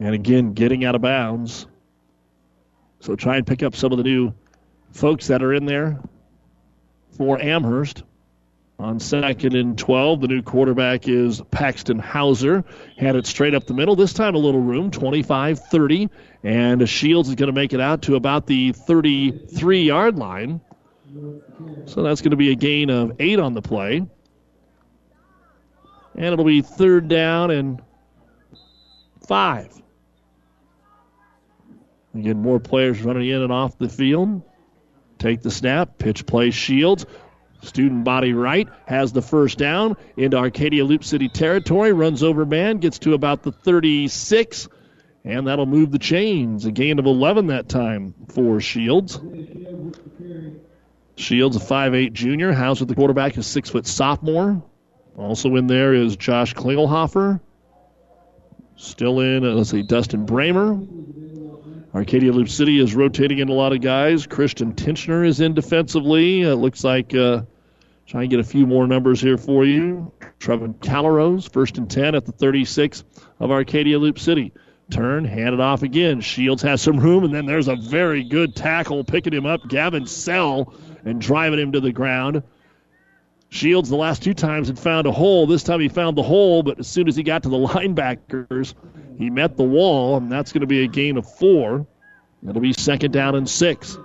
And 0.00 0.14
again, 0.14 0.54
getting 0.54 0.84
out 0.84 0.94
of 0.94 1.02
bounds. 1.02 1.66
So 3.00 3.16
try 3.16 3.36
and 3.36 3.46
pick 3.46 3.62
up 3.62 3.74
some 3.74 3.92
of 3.92 3.98
the 3.98 4.04
new 4.04 4.32
folks 4.92 5.26
that 5.26 5.42
are 5.42 5.52
in 5.52 5.66
there 5.66 6.00
for 7.16 7.40
Amherst. 7.40 8.04
On 8.82 8.98
second 8.98 9.54
and 9.54 9.78
12, 9.78 10.22
the 10.22 10.26
new 10.26 10.42
quarterback 10.42 11.06
is 11.06 11.40
Paxton 11.52 12.00
Hauser. 12.00 12.64
Had 12.98 13.14
it 13.14 13.26
straight 13.26 13.54
up 13.54 13.64
the 13.64 13.74
middle. 13.74 13.94
This 13.94 14.12
time 14.12 14.34
a 14.34 14.38
little 14.38 14.60
room, 14.60 14.90
25 14.90 15.60
30. 15.60 16.10
And 16.42 16.88
Shields 16.88 17.28
is 17.28 17.36
going 17.36 17.46
to 17.46 17.52
make 17.52 17.72
it 17.72 17.80
out 17.80 18.02
to 18.02 18.16
about 18.16 18.48
the 18.48 18.72
33 18.72 19.82
yard 19.82 20.18
line. 20.18 20.60
So 21.84 22.02
that's 22.02 22.22
going 22.22 22.32
to 22.32 22.36
be 22.36 22.50
a 22.50 22.56
gain 22.56 22.90
of 22.90 23.12
eight 23.20 23.38
on 23.38 23.54
the 23.54 23.62
play. 23.62 23.98
And 26.16 26.24
it'll 26.24 26.44
be 26.44 26.62
third 26.62 27.06
down 27.06 27.52
and 27.52 27.80
five. 29.28 29.80
Again, 32.16 32.42
more 32.42 32.58
players 32.58 33.00
running 33.00 33.28
in 33.28 33.42
and 33.42 33.52
off 33.52 33.78
the 33.78 33.88
field. 33.88 34.42
Take 35.18 35.40
the 35.40 35.52
snap, 35.52 35.98
pitch 35.98 36.26
play 36.26 36.50
Shields. 36.50 37.06
Student 37.62 38.02
body 38.02 38.32
right 38.32 38.68
has 38.86 39.12
the 39.12 39.22
first 39.22 39.56
down 39.56 39.96
into 40.16 40.36
Arcadia 40.36 40.84
Loup 40.84 41.04
City 41.04 41.28
territory, 41.28 41.92
runs 41.92 42.22
over 42.22 42.44
man, 42.44 42.78
gets 42.78 42.98
to 43.00 43.14
about 43.14 43.44
the 43.44 43.52
36, 43.52 44.68
and 45.24 45.46
that'll 45.46 45.66
move 45.66 45.92
the 45.92 45.98
chains. 46.00 46.64
A 46.64 46.72
gain 46.72 46.98
of 46.98 47.06
11 47.06 47.46
that 47.46 47.68
time 47.68 48.14
for 48.28 48.60
Shields. 48.60 49.20
Shields, 51.14 51.56
a 51.56 51.60
5'8 51.60 52.12
junior. 52.12 52.52
Hauser, 52.52 52.84
the 52.84 52.96
quarterback, 52.96 53.38
is 53.38 53.46
6 53.46 53.70
foot 53.70 53.86
sophomore. 53.86 54.60
Also 55.16 55.54
in 55.54 55.68
there 55.68 55.94
is 55.94 56.16
Josh 56.16 56.54
Klingelhofer. 56.54 57.40
Still 58.74 59.20
in, 59.20 59.44
uh, 59.44 59.50
let's 59.50 59.70
see, 59.70 59.82
Dustin 59.82 60.26
Bramer. 60.26 60.84
Arcadia 61.94 62.32
Loup 62.32 62.48
City 62.48 62.80
is 62.80 62.94
rotating 62.94 63.38
in 63.38 63.48
a 63.48 63.52
lot 63.52 63.72
of 63.72 63.80
guys. 63.80 64.26
Christian 64.26 64.74
Tinchner 64.74 65.26
is 65.26 65.40
in 65.40 65.54
defensively. 65.54 66.42
It 66.42 66.56
looks 66.56 66.84
like 66.84 67.14
uh, 67.14 67.42
Try 68.06 68.22
and 68.22 68.30
get 68.30 68.40
a 68.40 68.44
few 68.44 68.66
more 68.66 68.86
numbers 68.86 69.20
here 69.20 69.38
for 69.38 69.64
you. 69.64 70.12
Trevin 70.38 70.74
Calaros, 70.80 71.50
first 71.50 71.78
and 71.78 71.90
10 71.90 72.14
at 72.14 72.26
the 72.26 72.32
36 72.32 73.04
of 73.40 73.50
Arcadia 73.50 73.98
Loup 73.98 74.18
City. 74.18 74.52
Turn, 74.90 75.24
hand 75.24 75.54
it 75.54 75.60
off 75.60 75.82
again. 75.82 76.20
Shields 76.20 76.62
has 76.62 76.82
some 76.82 76.98
room, 76.98 77.24
and 77.24 77.32
then 77.32 77.46
there's 77.46 77.68
a 77.68 77.76
very 77.76 78.24
good 78.24 78.54
tackle 78.54 79.04
picking 79.04 79.32
him 79.32 79.46
up. 79.46 79.66
Gavin 79.68 80.06
Sell 80.06 80.74
and 81.04 81.20
driving 81.20 81.58
him 81.58 81.72
to 81.72 81.80
the 81.80 81.92
ground. 81.92 82.42
Shields, 83.52 83.90
the 83.90 83.96
last 83.96 84.22
two 84.22 84.32
times, 84.32 84.68
had 84.68 84.78
found 84.78 85.06
a 85.06 85.12
hole. 85.12 85.46
This 85.46 85.62
time 85.62 85.78
he 85.78 85.88
found 85.88 86.16
the 86.16 86.22
hole, 86.22 86.62
but 86.62 86.78
as 86.78 86.88
soon 86.88 87.06
as 87.06 87.14
he 87.14 87.22
got 87.22 87.42
to 87.42 87.50
the 87.50 87.58
linebackers, 87.58 88.72
he 89.18 89.28
met 89.28 89.58
the 89.58 89.62
wall, 89.62 90.16
and 90.16 90.32
that's 90.32 90.52
going 90.52 90.62
to 90.62 90.66
be 90.66 90.84
a 90.84 90.86
gain 90.86 91.18
of 91.18 91.30
four. 91.36 91.86
It'll 92.48 92.62
be 92.62 92.72
second 92.72 93.12
down 93.12 93.34
and 93.34 93.46
six. 93.46 93.98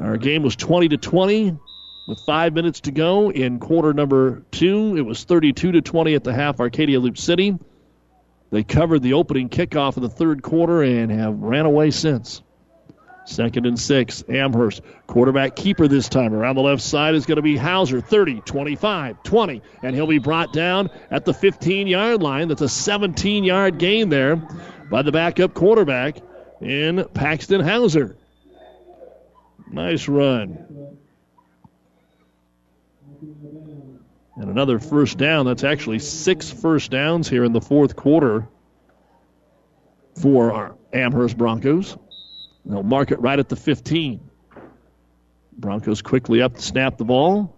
Our 0.00 0.16
game 0.18 0.44
was 0.44 0.54
20 0.54 0.90
to 0.90 0.96
20 0.96 1.58
with 2.06 2.20
five 2.26 2.54
minutes 2.54 2.78
to 2.82 2.92
go 2.92 3.32
in 3.32 3.58
quarter 3.58 3.92
number 3.92 4.44
two. 4.52 4.96
It 4.96 5.02
was 5.02 5.24
32 5.24 5.72
to 5.72 5.80
20 5.80 6.14
at 6.14 6.22
the 6.22 6.32
half, 6.32 6.60
Arcadia 6.60 7.00
Loup 7.00 7.18
City. 7.18 7.58
They 8.52 8.62
covered 8.62 9.02
the 9.02 9.14
opening 9.14 9.48
kickoff 9.48 9.96
of 9.96 10.04
the 10.04 10.08
third 10.08 10.44
quarter 10.44 10.80
and 10.84 11.10
have 11.10 11.40
ran 11.40 11.66
away 11.66 11.90
since. 11.90 12.40
Second 13.26 13.64
and 13.64 13.78
six, 13.78 14.22
Amherst. 14.28 14.82
Quarterback 15.06 15.56
keeper 15.56 15.88
this 15.88 16.08
time. 16.08 16.34
Around 16.34 16.56
the 16.56 16.62
left 16.62 16.82
side 16.82 17.14
is 17.14 17.24
going 17.24 17.36
to 17.36 17.42
be 17.42 17.56
Hauser, 17.56 18.00
30, 18.00 18.40
25, 18.42 19.22
20, 19.22 19.62
and 19.82 19.94
he'll 19.94 20.06
be 20.06 20.18
brought 20.18 20.52
down 20.52 20.90
at 21.10 21.24
the 21.24 21.32
15 21.32 21.86
yard 21.86 22.22
line. 22.22 22.48
That's 22.48 22.60
a 22.60 22.68
17 22.68 23.44
yard 23.44 23.78
gain 23.78 24.10
there 24.10 24.36
by 24.90 25.02
the 25.02 25.12
backup 25.12 25.54
quarterback 25.54 26.18
in 26.60 27.04
Paxton 27.14 27.60
Hauser. 27.60 28.16
Nice 29.70 30.06
run. 30.06 30.98
And 34.36 34.50
another 34.50 34.78
first 34.78 35.16
down. 35.16 35.46
That's 35.46 35.64
actually 35.64 36.00
six 36.00 36.50
first 36.50 36.90
downs 36.90 37.28
here 37.28 37.44
in 37.44 37.52
the 37.52 37.60
fourth 37.60 37.96
quarter 37.96 38.48
for 40.20 40.52
our 40.52 40.76
Amherst 40.92 41.38
Broncos. 41.38 41.96
They'll 42.66 42.82
mark 42.82 43.10
it 43.10 43.20
right 43.20 43.38
at 43.38 43.48
the 43.48 43.56
15. 43.56 44.20
Broncos 45.58 46.02
quickly 46.02 46.42
up 46.42 46.54
to 46.54 46.62
snap 46.62 46.96
the 46.96 47.04
ball. 47.04 47.54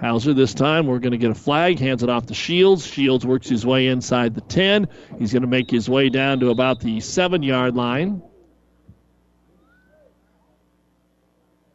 Hauser 0.00 0.34
this 0.34 0.52
time, 0.52 0.86
we're 0.86 0.98
going 0.98 1.12
to 1.12 1.18
get 1.18 1.30
a 1.30 1.34
flag, 1.34 1.78
hands 1.78 2.02
it 2.02 2.10
off 2.10 2.26
to 2.26 2.34
Shields. 2.34 2.86
Shields 2.86 3.24
works 3.24 3.48
his 3.48 3.64
way 3.64 3.86
inside 3.86 4.34
the 4.34 4.42
10. 4.42 4.88
He's 5.18 5.32
going 5.32 5.42
to 5.42 5.48
make 5.48 5.70
his 5.70 5.88
way 5.88 6.10
down 6.10 6.40
to 6.40 6.50
about 6.50 6.80
the 6.80 7.00
seven 7.00 7.42
yard 7.42 7.74
line. 7.74 8.22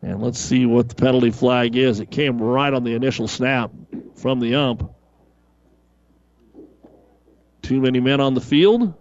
And 0.03 0.21
let's 0.21 0.39
see 0.39 0.65
what 0.65 0.89
the 0.89 0.95
penalty 0.95 1.31
flag 1.31 1.75
is. 1.75 1.99
It 1.99 2.11
came 2.11 2.39
right 2.39 2.73
on 2.73 2.83
the 2.83 2.93
initial 2.93 3.27
snap 3.27 3.71
from 4.15 4.39
the 4.39 4.55
ump. 4.55 4.91
Too 7.61 7.79
many 7.79 7.99
men 7.99 8.19
on 8.19 8.33
the 8.33 8.41
field 8.41 8.93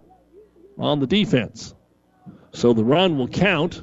on 0.77 0.99
the 0.99 1.07
defense. 1.07 1.75
So 2.53 2.73
the 2.73 2.83
run 2.83 3.17
will 3.17 3.27
count. 3.27 3.81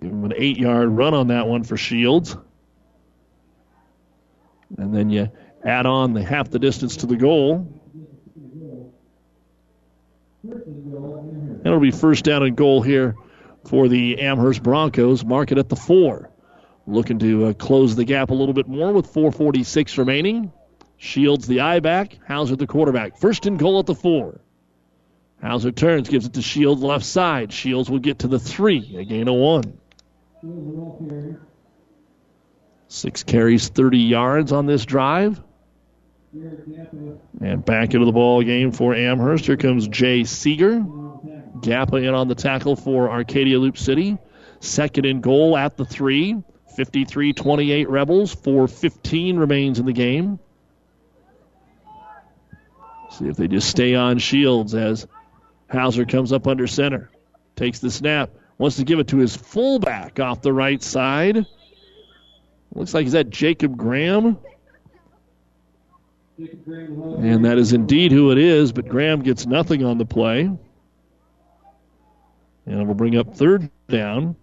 Give 0.00 0.10
him 0.10 0.24
an 0.24 0.34
eight 0.36 0.58
yard 0.58 0.90
run 0.90 1.14
on 1.14 1.28
that 1.28 1.46
one 1.46 1.64
for 1.64 1.76
Shields. 1.76 2.36
And 4.78 4.94
then 4.94 5.10
you 5.10 5.30
add 5.64 5.86
on 5.86 6.12
the 6.14 6.22
half 6.22 6.50
the 6.50 6.58
distance 6.58 6.98
to 6.98 7.06
the 7.06 7.16
goal. 7.16 7.72
And 10.42 11.66
It'll 11.66 11.80
be 11.80 11.90
first 11.90 12.24
down 12.24 12.42
and 12.42 12.56
goal 12.56 12.82
here 12.82 13.16
for 13.66 13.88
the 13.88 14.20
Amherst 14.20 14.62
Broncos. 14.62 15.24
Mark 15.24 15.52
it 15.52 15.58
at 15.58 15.68
the 15.68 15.76
four. 15.76 16.30
Looking 16.86 17.18
to 17.18 17.46
uh, 17.46 17.52
close 17.54 17.96
the 17.96 18.04
gap 18.04 18.30
a 18.30 18.34
little 18.34 18.54
bit 18.54 18.68
more 18.68 18.92
with 18.92 19.06
446 19.06 19.98
remaining. 19.98 20.52
Shields 20.98 21.46
the 21.46 21.60
I 21.60 21.80
back. 21.80 22.18
Hauser 22.26 22.56
the 22.56 22.66
quarterback. 22.66 23.18
First 23.18 23.46
and 23.46 23.58
goal 23.58 23.80
at 23.80 23.86
the 23.86 23.94
four. 23.94 24.40
Hauser 25.42 25.70
turns, 25.72 26.08
gives 26.08 26.26
it 26.26 26.34
to 26.34 26.42
Shields 26.42 26.82
left 26.82 27.04
side. 27.04 27.52
Shields 27.52 27.90
will 27.90 27.98
get 27.98 28.20
to 28.20 28.28
the 28.28 28.38
three, 28.38 28.96
a 28.96 29.04
gain 29.04 29.28
of 29.28 29.34
one. 29.34 29.78
Six 32.88 33.22
carries, 33.22 33.68
30 33.68 33.98
yards 33.98 34.52
on 34.52 34.66
this 34.66 34.84
drive. 34.84 35.40
And 37.40 37.64
back 37.64 37.94
into 37.94 38.06
the 38.06 38.12
ball 38.12 38.42
game 38.42 38.72
for 38.72 38.94
Amherst. 38.94 39.46
Here 39.46 39.56
comes 39.56 39.88
Jay 39.88 40.24
Seeger. 40.24 40.80
Gappa 41.60 42.06
in 42.06 42.14
on 42.14 42.28
the 42.28 42.34
tackle 42.34 42.76
for 42.76 43.10
Arcadia 43.10 43.58
Loup 43.58 43.78
City. 43.78 44.18
Second 44.60 45.06
and 45.06 45.22
goal 45.22 45.56
at 45.56 45.76
the 45.76 45.84
three. 45.84 46.42
53 46.76 47.32
28 47.32 47.88
Rebels. 47.88 48.34
4.15 48.34 49.38
remains 49.38 49.78
in 49.78 49.86
the 49.86 49.92
game. 49.92 50.38
See 53.10 53.28
if 53.28 53.36
they 53.36 53.48
just 53.48 53.68
stay 53.68 53.94
on 53.94 54.18
Shields 54.18 54.74
as 54.74 55.06
Hauser 55.70 56.04
comes 56.04 56.32
up 56.32 56.46
under 56.46 56.66
center. 56.66 57.10
Takes 57.56 57.78
the 57.78 57.90
snap. 57.90 58.30
Wants 58.58 58.76
to 58.76 58.84
give 58.84 58.98
it 58.98 59.08
to 59.08 59.18
his 59.18 59.36
fullback 59.36 60.20
off 60.20 60.42
the 60.42 60.52
right 60.52 60.82
side. 60.82 61.44
Looks 62.74 62.94
like 62.94 63.04
he's 63.04 63.14
at 63.14 63.30
Jacob 63.30 63.76
Graham. 63.76 64.38
And 66.38 67.44
that 67.44 67.58
is 67.58 67.72
indeed 67.72 68.12
who 68.12 68.30
it 68.30 68.38
is, 68.38 68.72
but 68.72 68.88
Graham 68.88 69.22
gets 69.22 69.46
nothing 69.46 69.84
on 69.84 69.96
the 69.98 70.04
play. 70.04 70.42
And 72.66 72.80
it 72.80 72.86
will 72.86 72.94
bring 72.94 73.16
up 73.16 73.34
third 73.34 73.70
down. 73.88 74.36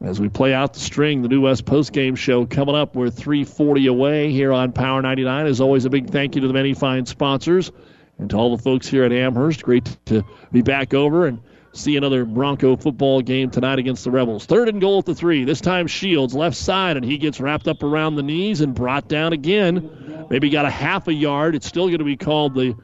As 0.00 0.20
we 0.20 0.28
play 0.28 0.54
out 0.54 0.74
the 0.74 0.80
string, 0.80 1.22
the 1.22 1.28
New 1.28 1.40
West 1.40 1.64
postgame 1.64 2.16
show 2.16 2.46
coming 2.46 2.76
up. 2.76 2.94
We're 2.94 3.10
340 3.10 3.88
away 3.88 4.30
here 4.30 4.52
on 4.52 4.72
Power 4.72 5.02
99. 5.02 5.46
As 5.46 5.60
always, 5.60 5.84
a 5.86 5.90
big 5.90 6.10
thank 6.10 6.36
you 6.36 6.40
to 6.40 6.46
the 6.46 6.52
many 6.52 6.72
fine 6.72 7.04
sponsors 7.04 7.72
and 8.18 8.30
to 8.30 8.36
all 8.36 8.56
the 8.56 8.62
folks 8.62 8.86
here 8.86 9.02
at 9.02 9.12
Amherst. 9.12 9.64
Great 9.64 9.96
to 10.06 10.24
be 10.52 10.62
back 10.62 10.94
over 10.94 11.26
and 11.26 11.40
see 11.72 11.96
another 11.96 12.24
Bronco 12.24 12.76
football 12.76 13.20
game 13.22 13.50
tonight 13.50 13.80
against 13.80 14.04
the 14.04 14.12
Rebels. 14.12 14.46
Third 14.46 14.68
and 14.68 14.80
goal 14.80 15.00
at 15.00 15.04
the 15.04 15.16
three. 15.16 15.42
This 15.42 15.60
time 15.60 15.88
Shields 15.88 16.32
left 16.32 16.56
side, 16.56 16.96
and 16.96 17.04
he 17.04 17.18
gets 17.18 17.40
wrapped 17.40 17.66
up 17.66 17.82
around 17.82 18.14
the 18.14 18.22
knees 18.22 18.60
and 18.60 18.76
brought 18.76 19.08
down 19.08 19.32
again. 19.32 20.26
Maybe 20.30 20.48
got 20.48 20.64
a 20.64 20.70
half 20.70 21.08
a 21.08 21.12
yard. 21.12 21.56
It's 21.56 21.66
still 21.66 21.86
going 21.88 21.98
to 21.98 22.04
be 22.04 22.16
called 22.16 22.54
the 22.54 22.76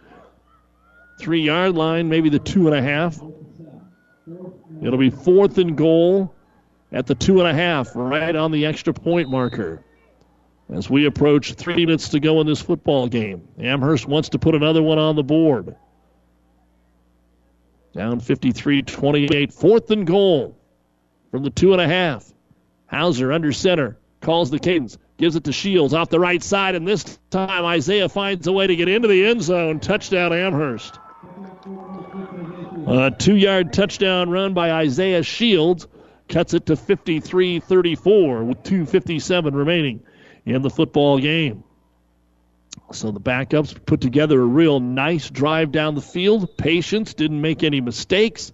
three 1.20 1.43
yard 1.43 1.76
line, 1.76 2.09
maybe 2.09 2.28
the 2.28 2.41
two 2.41 2.67
and 2.67 2.75
a 2.75 2.83
half. 2.83 3.20
It'll 4.83 4.99
be 4.99 5.10
fourth 5.10 5.59
and 5.59 5.76
goal 5.76 6.34
at 6.94 7.08
the 7.08 7.14
two 7.14 7.40
and 7.40 7.48
a 7.48 7.52
half, 7.52 7.90
right 7.97 8.34
on 8.34 8.52
the 8.52 8.64
extra 8.64 8.94
point 8.94 9.28
marker. 9.28 9.82
As 10.73 10.89
we 10.89 11.05
approach 11.05 11.55
three 11.55 11.84
minutes 11.84 12.10
to 12.10 12.20
go 12.20 12.40
in 12.40 12.47
this 12.47 12.62
football 12.62 13.08
game, 13.08 13.47
Amherst 13.58 14.06
wants 14.06 14.31
to 14.31 14.39
put 14.39 14.55
another 14.55 14.82
one 14.82 14.98
on 14.98 15.16
the 15.16 15.24
board. 15.24 15.74
Down 17.94 18.20
53 18.20 18.82
28. 18.82 19.52
Fourth 19.52 19.90
and 19.90 20.06
goal 20.06 20.56
from 21.31 21.42
the 21.42 21.50
two 21.50 21.73
and 21.73 21.82
a 21.82 21.89
half. 21.89 22.32
Hauser 22.86 23.32
under 23.32 23.52
center. 23.52 23.98
Calls 24.20 24.50
the 24.50 24.58
cadence. 24.58 24.97
Gives 25.18 25.36
it 25.36 25.44
to 25.44 25.52
Shields 25.52 25.94
off 25.94 26.08
the 26.08 26.20
right 26.20 26.42
side. 26.42 26.76
And 26.76 26.89
this 26.89 27.18
time 27.31 27.64
Isaiah 27.64 28.08
finds 28.08 28.47
a 28.47 28.52
way 28.52 28.66
to 28.66 28.74
get 28.74 28.89
into 28.89 29.08
the 29.08 29.26
end 29.26 29.42
zone. 29.42 29.81
Touchdown 29.81 30.32
Amherst. 30.32 30.98
A 32.86 33.10
two 33.10 33.36
yard 33.36 33.73
touchdown 33.73 34.31
run 34.31 34.55
by 34.55 34.73
Isaiah 34.73 35.23
Shields 35.23 35.86
cuts 36.34 36.52
it 36.52 36.66
to 36.66 36.74
53 36.74 37.60
34 37.60 38.42
with 38.42 38.60
2.57 38.64 39.54
remaining 39.54 40.02
in 40.44 40.62
the 40.62 40.68
football 40.68 41.20
game. 41.20 41.62
So 42.90 43.12
the 43.12 43.20
backups 43.20 43.72
put 43.86 44.00
together 44.00 44.42
a 44.42 44.44
real 44.44 44.80
nice 44.80 45.30
drive 45.30 45.70
down 45.70 45.94
the 45.94 46.00
field. 46.00 46.56
Patience, 46.58 47.14
didn't 47.14 47.40
make 47.40 47.62
any 47.62 47.80
mistakes. 47.80 48.52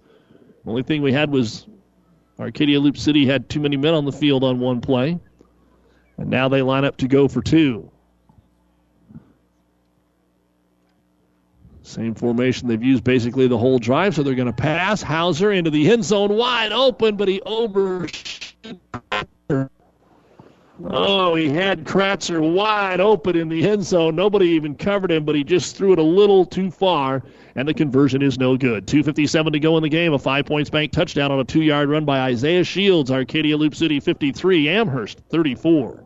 The 0.63 0.69
only 0.69 0.83
thing 0.83 1.01
we 1.01 1.11
had 1.11 1.31
was 1.31 1.65
Arcadia 2.39 2.79
Loup 2.79 2.97
City 2.97 3.25
had 3.25 3.49
too 3.49 3.59
many 3.59 3.77
men 3.77 3.95
on 3.95 4.05
the 4.05 4.11
field 4.11 4.43
on 4.43 4.59
one 4.59 4.79
play. 4.79 5.19
And 6.17 6.29
now 6.29 6.49
they 6.49 6.61
line 6.61 6.85
up 6.85 6.97
to 6.97 7.07
go 7.07 7.27
for 7.27 7.41
two. 7.41 7.90
Same 11.91 12.15
formation 12.15 12.69
they've 12.69 12.81
used 12.81 13.03
basically 13.03 13.47
the 13.47 13.57
whole 13.57 13.77
drive, 13.77 14.15
so 14.15 14.23
they're 14.23 14.33
going 14.33 14.45
to 14.45 14.53
pass. 14.53 15.01
Hauser 15.01 15.51
into 15.51 15.69
the 15.69 15.91
end 15.91 16.05
zone, 16.05 16.37
wide 16.37 16.71
open, 16.71 17.17
but 17.17 17.27
he 17.27 17.41
overshot. 17.41 18.53
Oh, 20.85 21.35
he 21.35 21.49
had 21.49 21.83
Kratzer 21.83 22.39
wide 22.53 23.01
open 23.01 23.35
in 23.35 23.49
the 23.49 23.67
end 23.67 23.83
zone. 23.83 24.15
Nobody 24.15 24.47
even 24.47 24.73
covered 24.73 25.11
him, 25.11 25.25
but 25.25 25.35
he 25.35 25.43
just 25.43 25.75
threw 25.75 25.91
it 25.91 25.99
a 25.99 26.03
little 26.03 26.45
too 26.45 26.71
far, 26.71 27.23
and 27.55 27.67
the 27.67 27.73
conversion 27.73 28.21
is 28.21 28.39
no 28.39 28.55
good. 28.55 28.87
2.57 28.87 29.51
to 29.51 29.59
go 29.59 29.75
in 29.75 29.83
the 29.83 29.89
game. 29.89 30.13
A 30.13 30.19
five 30.19 30.45
points 30.45 30.69
bank 30.69 30.93
touchdown 30.93 31.29
on 31.29 31.41
a 31.41 31.43
two 31.43 31.61
yard 31.61 31.89
run 31.89 32.05
by 32.05 32.21
Isaiah 32.21 32.63
Shields. 32.63 33.11
Arcadia 33.11 33.57
Loup 33.57 33.75
City 33.75 33.99
53, 33.99 34.69
Amherst 34.69 35.19
34. 35.29 36.05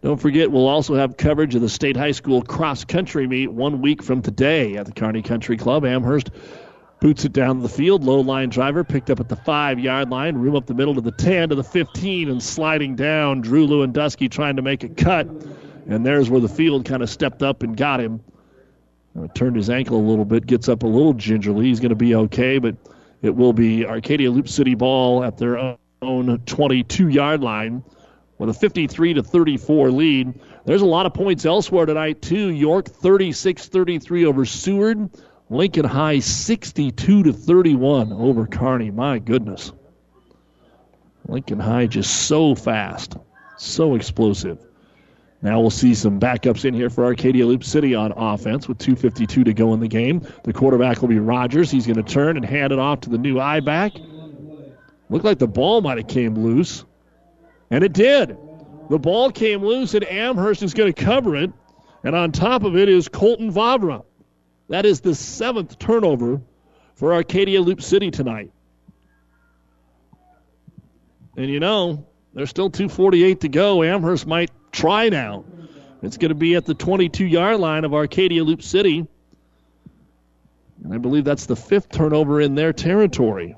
Don't 0.00 0.20
forget, 0.20 0.52
we'll 0.52 0.68
also 0.68 0.94
have 0.94 1.16
coverage 1.16 1.56
of 1.56 1.60
the 1.60 1.68
state 1.68 1.96
high 1.96 2.12
school 2.12 2.40
cross 2.42 2.84
country 2.84 3.26
meet 3.26 3.48
one 3.48 3.82
week 3.82 4.00
from 4.00 4.22
today 4.22 4.76
at 4.76 4.86
the 4.86 4.92
Kearney 4.92 5.22
Country 5.22 5.56
Club. 5.56 5.84
Amherst 5.84 6.30
boots 7.00 7.24
it 7.24 7.32
down 7.32 7.60
the 7.60 7.68
field. 7.68 8.04
Low 8.04 8.20
line 8.20 8.48
driver 8.48 8.84
picked 8.84 9.10
up 9.10 9.18
at 9.18 9.28
the 9.28 9.34
five 9.34 9.80
yard 9.80 10.08
line, 10.08 10.36
room 10.36 10.54
up 10.54 10.66
the 10.66 10.74
middle 10.74 10.94
to 10.94 11.00
the 11.00 11.10
10 11.10 11.48
to 11.48 11.56
the 11.56 11.64
15, 11.64 12.28
and 12.28 12.40
sliding 12.40 12.94
down. 12.94 13.40
Drew 13.40 13.66
Lewandowski 13.66 14.30
trying 14.30 14.54
to 14.54 14.62
make 14.62 14.84
a 14.84 14.88
cut. 14.88 15.26
And 15.88 16.06
there's 16.06 16.30
where 16.30 16.40
the 16.40 16.48
field 16.48 16.84
kind 16.84 17.02
of 17.02 17.10
stepped 17.10 17.42
up 17.42 17.64
and 17.64 17.76
got 17.76 17.98
him. 17.98 18.22
Turned 19.34 19.56
his 19.56 19.68
ankle 19.68 19.98
a 19.98 20.06
little 20.06 20.24
bit, 20.24 20.46
gets 20.46 20.68
up 20.68 20.84
a 20.84 20.86
little 20.86 21.14
gingerly. 21.14 21.66
He's 21.66 21.80
going 21.80 21.88
to 21.88 21.96
be 21.96 22.14
okay, 22.14 22.58
but 22.58 22.76
it 23.20 23.34
will 23.34 23.52
be 23.52 23.84
Arcadia 23.84 24.30
Loup 24.30 24.48
City 24.48 24.76
ball 24.76 25.24
at 25.24 25.38
their 25.38 25.76
own 26.02 26.38
22 26.46 27.08
yard 27.08 27.42
line 27.42 27.82
with 28.38 28.48
a 28.48 28.54
53 28.54 29.14
to 29.14 29.22
34 29.22 29.90
lead. 29.90 30.40
There's 30.64 30.82
a 30.82 30.86
lot 30.86 31.06
of 31.06 31.14
points 31.14 31.44
elsewhere 31.44 31.86
tonight 31.86 32.22
too. 32.22 32.50
York 32.50 32.86
36-33 32.86 34.26
over 34.26 34.44
Seward. 34.44 35.10
Lincoln 35.50 35.84
High 35.84 36.18
62 36.18 37.22
to 37.22 37.32
31 37.32 38.12
over 38.12 38.46
Kearney. 38.46 38.90
My 38.90 39.18
goodness. 39.18 39.72
Lincoln 41.26 41.60
High 41.60 41.86
just 41.86 42.26
so 42.26 42.54
fast, 42.54 43.16
so 43.56 43.94
explosive. 43.94 44.64
Now 45.40 45.60
we'll 45.60 45.70
see 45.70 45.94
some 45.94 46.18
backups 46.18 46.64
in 46.64 46.74
here 46.74 46.90
for 46.90 47.04
Arcadia 47.04 47.46
Loup 47.46 47.62
City 47.62 47.94
on 47.94 48.12
offense 48.12 48.66
with 48.66 48.78
2.52 48.78 49.44
to 49.44 49.54
go 49.54 49.72
in 49.72 49.80
the 49.80 49.88
game. 49.88 50.26
The 50.42 50.52
quarterback 50.52 51.00
will 51.00 51.08
be 51.08 51.18
Rogers. 51.18 51.70
He's 51.70 51.86
going 51.86 52.02
to 52.02 52.02
turn 52.02 52.36
and 52.36 52.44
hand 52.44 52.72
it 52.72 52.78
off 52.78 53.02
to 53.02 53.10
the 53.10 53.18
new 53.18 53.38
I 53.38 53.60
back. 53.60 53.92
Looked 55.10 55.24
like 55.24 55.38
the 55.38 55.46
ball 55.46 55.80
might 55.80 55.98
have 55.98 56.08
came 56.08 56.34
loose. 56.34 56.84
And 57.70 57.84
it 57.84 57.92
did. 57.92 58.36
The 58.88 58.98
ball 58.98 59.30
came 59.30 59.62
loose, 59.62 59.94
and 59.94 60.04
Amherst 60.04 60.62
is 60.62 60.74
going 60.74 60.92
to 60.92 61.04
cover 61.04 61.36
it. 61.36 61.52
And 62.02 62.14
on 62.14 62.32
top 62.32 62.64
of 62.64 62.76
it 62.76 62.88
is 62.88 63.08
Colton 63.08 63.52
Vavra. 63.52 64.04
That 64.68 64.86
is 64.86 65.00
the 65.00 65.14
seventh 65.14 65.78
turnover 65.78 66.40
for 66.94 67.14
Arcadia 67.14 67.60
Loup 67.60 67.82
City 67.82 68.10
tonight. 68.10 68.50
And 71.36 71.48
you 71.48 71.60
know, 71.60 72.06
there's 72.34 72.50
still 72.50 72.70
248 72.70 73.40
to 73.42 73.48
go. 73.48 73.82
Amherst 73.82 74.26
might 74.26 74.50
try 74.72 75.08
now. 75.08 75.44
It's 76.02 76.16
going 76.16 76.30
to 76.30 76.34
be 76.34 76.54
at 76.54 76.64
the 76.64 76.74
22 76.74 77.26
yard 77.26 77.58
line 77.60 77.84
of 77.84 77.94
Arcadia 77.94 78.44
Loup 78.44 78.62
City. 78.62 79.06
And 80.84 80.94
I 80.94 80.98
believe 80.98 81.24
that's 81.24 81.46
the 81.46 81.56
fifth 81.56 81.90
turnover 81.90 82.40
in 82.40 82.54
their 82.54 82.72
territory. 82.72 83.56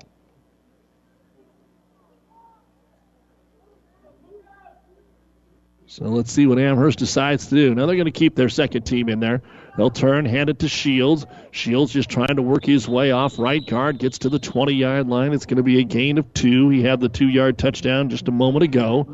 So 5.91 6.05
let's 6.05 6.31
see 6.31 6.47
what 6.47 6.57
Amherst 6.57 6.99
decides 6.99 7.47
to 7.47 7.55
do. 7.55 7.75
Now 7.75 7.85
they're 7.85 7.97
going 7.97 8.05
to 8.05 8.11
keep 8.11 8.33
their 8.33 8.47
second 8.47 8.83
team 8.83 9.09
in 9.09 9.19
there. 9.19 9.41
They'll 9.75 9.89
turn, 9.89 10.23
hand 10.23 10.49
it 10.49 10.59
to 10.59 10.69
Shields. 10.69 11.25
Shields 11.51 11.91
just 11.91 12.09
trying 12.09 12.37
to 12.37 12.41
work 12.41 12.63
his 12.63 12.87
way 12.87 13.11
off 13.11 13.37
right 13.37 13.61
guard, 13.65 13.99
gets 13.99 14.19
to 14.19 14.29
the 14.29 14.39
20 14.39 14.71
yard 14.71 15.09
line. 15.09 15.33
It's 15.33 15.45
going 15.45 15.57
to 15.57 15.63
be 15.63 15.79
a 15.79 15.83
gain 15.83 16.17
of 16.17 16.33
two. 16.33 16.69
He 16.69 16.81
had 16.81 17.01
the 17.01 17.09
two 17.09 17.27
yard 17.27 17.57
touchdown 17.57 18.09
just 18.09 18.29
a 18.29 18.31
moment 18.31 18.63
ago. 18.63 19.05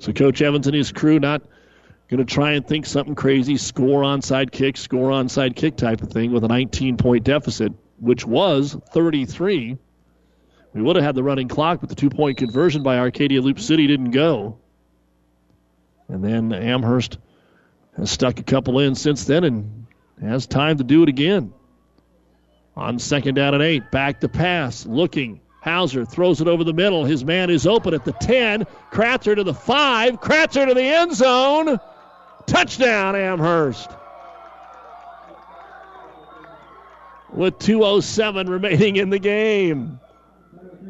So 0.00 0.12
Coach 0.12 0.42
Evans 0.42 0.66
and 0.66 0.74
his 0.74 0.90
crew 0.90 1.20
not 1.20 1.42
going 2.08 2.18
to 2.18 2.24
try 2.24 2.54
and 2.54 2.66
think 2.66 2.86
something 2.86 3.14
crazy, 3.14 3.56
score 3.56 4.02
onside 4.02 4.50
kick, 4.50 4.78
score 4.78 5.10
onside 5.10 5.54
kick 5.54 5.76
type 5.76 6.02
of 6.02 6.10
thing 6.10 6.32
with 6.32 6.42
a 6.42 6.48
19 6.48 6.96
point 6.96 7.22
deficit, 7.22 7.72
which 8.00 8.26
was 8.26 8.76
33. 8.92 9.78
We 10.72 10.82
would 10.82 10.96
have 10.96 11.04
had 11.04 11.14
the 11.14 11.22
running 11.22 11.46
clock, 11.46 11.78
but 11.78 11.88
the 11.88 11.94
two 11.94 12.10
point 12.10 12.36
conversion 12.36 12.82
by 12.82 12.98
Arcadia 12.98 13.40
Loup 13.40 13.60
City 13.60 13.86
didn't 13.86 14.10
go. 14.10 14.58
And 16.08 16.22
then 16.22 16.52
Amherst 16.52 17.18
has 17.96 18.10
stuck 18.10 18.38
a 18.38 18.42
couple 18.42 18.78
in 18.78 18.94
since 18.94 19.24
then 19.24 19.44
and 19.44 19.86
has 20.20 20.46
time 20.46 20.78
to 20.78 20.84
do 20.84 21.02
it 21.02 21.08
again. 21.08 21.52
On 22.76 22.98
second 22.98 23.34
down 23.34 23.54
and 23.54 23.62
eight, 23.62 23.90
back 23.90 24.20
to 24.20 24.28
pass, 24.28 24.86
looking. 24.86 25.40
Hauser 25.62 26.04
throws 26.04 26.40
it 26.40 26.46
over 26.46 26.62
the 26.62 26.72
middle. 26.72 27.04
His 27.04 27.24
man 27.24 27.50
is 27.50 27.66
open 27.66 27.92
at 27.92 28.04
the 28.04 28.12
10. 28.12 28.66
Kratzer 28.92 29.34
to 29.34 29.42
the 29.42 29.54
5. 29.54 30.20
Kratzer 30.20 30.68
to 30.68 30.74
the 30.74 30.82
end 30.82 31.12
zone. 31.12 31.80
Touchdown, 32.46 33.16
Amherst. 33.16 33.90
With 37.32 37.58
2.07 37.58 38.48
remaining 38.48 38.96
in 38.96 39.10
the 39.10 39.18
game. 39.18 39.98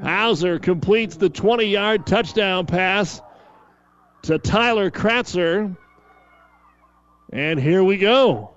Hauser 0.02 0.58
completes 0.58 1.16
the 1.16 1.30
20 1.30 1.64
yard 1.64 2.06
touchdown 2.06 2.66
pass 2.66 3.22
to 4.22 4.38
Tyler 4.38 4.90
Kratzer. 4.90 5.76
And 7.32 7.58
here 7.58 7.84
we 7.84 7.98
go. 7.98 8.50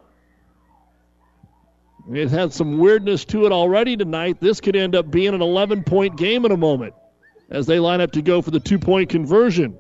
It 2.11 2.29
had 2.29 2.51
some 2.51 2.77
weirdness 2.79 3.23
to 3.25 3.45
it 3.45 3.51
already 3.51 3.95
tonight. 3.95 4.37
This 4.39 4.59
could 4.59 4.75
end 4.75 4.95
up 4.95 5.11
being 5.11 5.33
an 5.33 5.41
11 5.41 5.83
point 5.83 6.17
game 6.17 6.45
in 6.45 6.51
a 6.51 6.57
moment 6.57 6.93
as 7.49 7.67
they 7.67 7.79
line 7.79 8.01
up 8.01 8.11
to 8.13 8.21
go 8.21 8.41
for 8.41 8.51
the 8.51 8.59
two 8.59 8.79
point 8.79 9.09
conversion. 9.09 9.77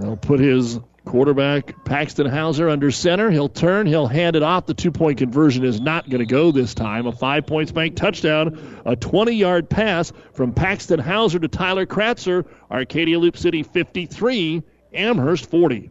They'll 0.00 0.16
put 0.16 0.40
his 0.40 0.80
Quarterback 1.04 1.84
Paxton 1.84 2.26
Hauser 2.26 2.68
under 2.68 2.90
center. 2.90 3.30
He'll 3.30 3.48
turn. 3.48 3.86
He'll 3.86 4.06
hand 4.06 4.36
it 4.36 4.42
off. 4.42 4.66
The 4.66 4.74
two 4.74 4.92
point 4.92 5.18
conversion 5.18 5.64
is 5.64 5.80
not 5.80 6.08
going 6.08 6.20
to 6.20 6.26
go 6.26 6.52
this 6.52 6.74
time. 6.74 7.06
A 7.06 7.12
five 7.12 7.46
points 7.46 7.72
bank 7.72 7.96
touchdown. 7.96 8.82
A 8.84 8.96
20 8.96 9.32
yard 9.32 9.68
pass 9.70 10.12
from 10.34 10.52
Paxton 10.52 11.00
Hauser 11.00 11.38
to 11.38 11.48
Tyler 11.48 11.86
Kratzer. 11.86 12.44
Arcadia 12.70 13.18
Loup 13.18 13.36
City 13.36 13.62
53, 13.62 14.62
Amherst 14.92 15.50
40. 15.50 15.90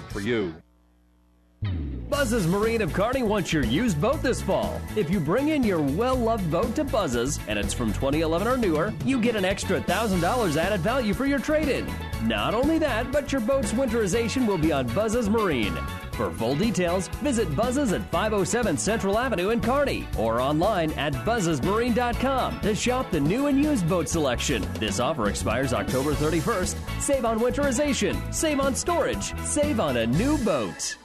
for 0.09 0.21
you. 0.21 0.53
Buzz's 2.09 2.45
Marine 2.45 2.81
of 2.81 2.91
Kearney 2.91 3.23
wants 3.23 3.53
your 3.53 3.63
used 3.63 4.01
boat 4.01 4.21
this 4.21 4.41
fall. 4.41 4.81
If 4.97 5.09
you 5.09 5.19
bring 5.19 5.47
in 5.49 5.63
your 5.63 5.81
well 5.81 6.15
loved 6.15 6.51
boat 6.51 6.75
to 6.75 6.83
Buzz's 6.83 7.39
and 7.47 7.57
it's 7.57 7.73
from 7.73 7.93
2011 7.93 8.47
or 8.47 8.57
newer, 8.57 8.93
you 9.05 9.21
get 9.21 9.37
an 9.37 9.45
extra 9.45 9.79
$1,000 9.79 10.57
added 10.57 10.81
value 10.81 11.13
for 11.13 11.25
your 11.25 11.39
trade 11.39 11.69
in. 11.69 11.87
Not 12.23 12.53
only 12.53 12.77
that, 12.79 13.11
but 13.13 13.31
your 13.31 13.39
boat's 13.41 13.71
winterization 13.71 14.45
will 14.45 14.57
be 14.57 14.73
on 14.73 14.87
Buzz's 14.87 15.29
Marine. 15.29 15.77
For 16.21 16.29
full 16.29 16.55
details, 16.55 17.07
visit 17.07 17.55
Buzz's 17.55 17.93
at 17.93 18.03
507 18.11 18.77
Central 18.77 19.17
Avenue 19.17 19.49
in 19.49 19.59
Kearney 19.59 20.07
or 20.19 20.39
online 20.39 20.91
at 20.91 21.13
buzzesmarine.com 21.13 22.61
to 22.61 22.75
shop 22.75 23.09
the 23.09 23.19
new 23.19 23.47
and 23.47 23.57
used 23.57 23.89
boat 23.89 24.07
selection. 24.07 24.63
This 24.75 24.99
offer 24.99 25.29
expires 25.29 25.73
October 25.73 26.13
31st. 26.13 27.01
Save 27.01 27.25
on 27.25 27.39
winterization, 27.39 28.31
save 28.31 28.59
on 28.59 28.75
storage, 28.75 29.35
save 29.45 29.79
on 29.79 29.97
a 29.97 30.05
new 30.05 30.37
boat. 30.45 30.95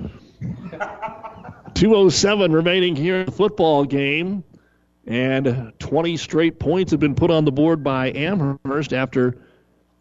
207 1.74 2.52
remaining 2.52 2.96
here 2.96 3.16
in 3.16 3.26
the 3.26 3.32
football 3.32 3.84
game. 3.84 4.42
And 5.06 5.74
20 5.78 6.16
straight 6.16 6.58
points 6.58 6.92
have 6.92 7.00
been 7.00 7.14
put 7.14 7.30
on 7.30 7.44
the 7.44 7.52
board 7.52 7.84
by 7.84 8.12
Amherst 8.12 8.94
after 8.94 9.42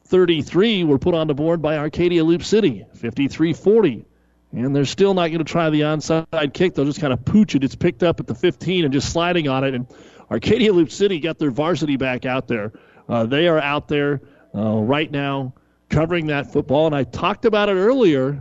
33 0.09 0.83
were 0.85 0.97
put 0.97 1.13
on 1.13 1.27
the 1.27 1.35
board 1.35 1.61
by 1.61 1.77
Arcadia 1.77 2.23
Loup 2.23 2.43
City, 2.43 2.85
53 2.95 3.53
40. 3.53 4.05
And 4.51 4.75
they're 4.75 4.85
still 4.85 5.13
not 5.13 5.27
going 5.27 5.37
to 5.37 5.43
try 5.43 5.69
the 5.69 5.81
onside 5.81 6.53
kick. 6.53 6.73
They'll 6.73 6.85
just 6.85 6.99
kind 6.99 7.13
of 7.13 7.23
pooch 7.23 7.53
it. 7.53 7.63
It's 7.63 7.75
picked 7.75 8.01
up 8.01 8.19
at 8.19 8.25
the 8.25 8.33
15 8.33 8.85
and 8.85 8.91
just 8.91 9.11
sliding 9.11 9.47
on 9.47 9.63
it. 9.63 9.75
And 9.75 9.85
Arcadia 10.31 10.73
Loup 10.73 10.91
City 10.91 11.19
got 11.19 11.37
their 11.37 11.51
varsity 11.51 11.97
back 11.97 12.25
out 12.25 12.47
there. 12.47 12.73
Uh, 13.07 13.27
they 13.27 13.47
are 13.47 13.59
out 13.59 13.87
there 13.87 14.21
uh, 14.55 14.77
right 14.79 15.11
now 15.11 15.53
covering 15.89 16.27
that 16.27 16.51
football. 16.51 16.87
And 16.87 16.95
I 16.95 17.03
talked 17.03 17.45
about 17.45 17.69
it 17.69 17.73
earlier. 17.73 18.39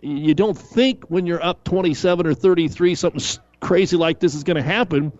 You 0.00 0.34
don't 0.34 0.56
think 0.56 1.04
when 1.06 1.26
you're 1.26 1.44
up 1.44 1.64
27 1.64 2.26
or 2.26 2.34
33 2.34 2.94
something 2.94 3.40
crazy 3.60 3.96
like 3.96 4.20
this 4.20 4.36
is 4.36 4.44
going 4.44 4.56
to 4.56 4.62
happen, 4.62 5.12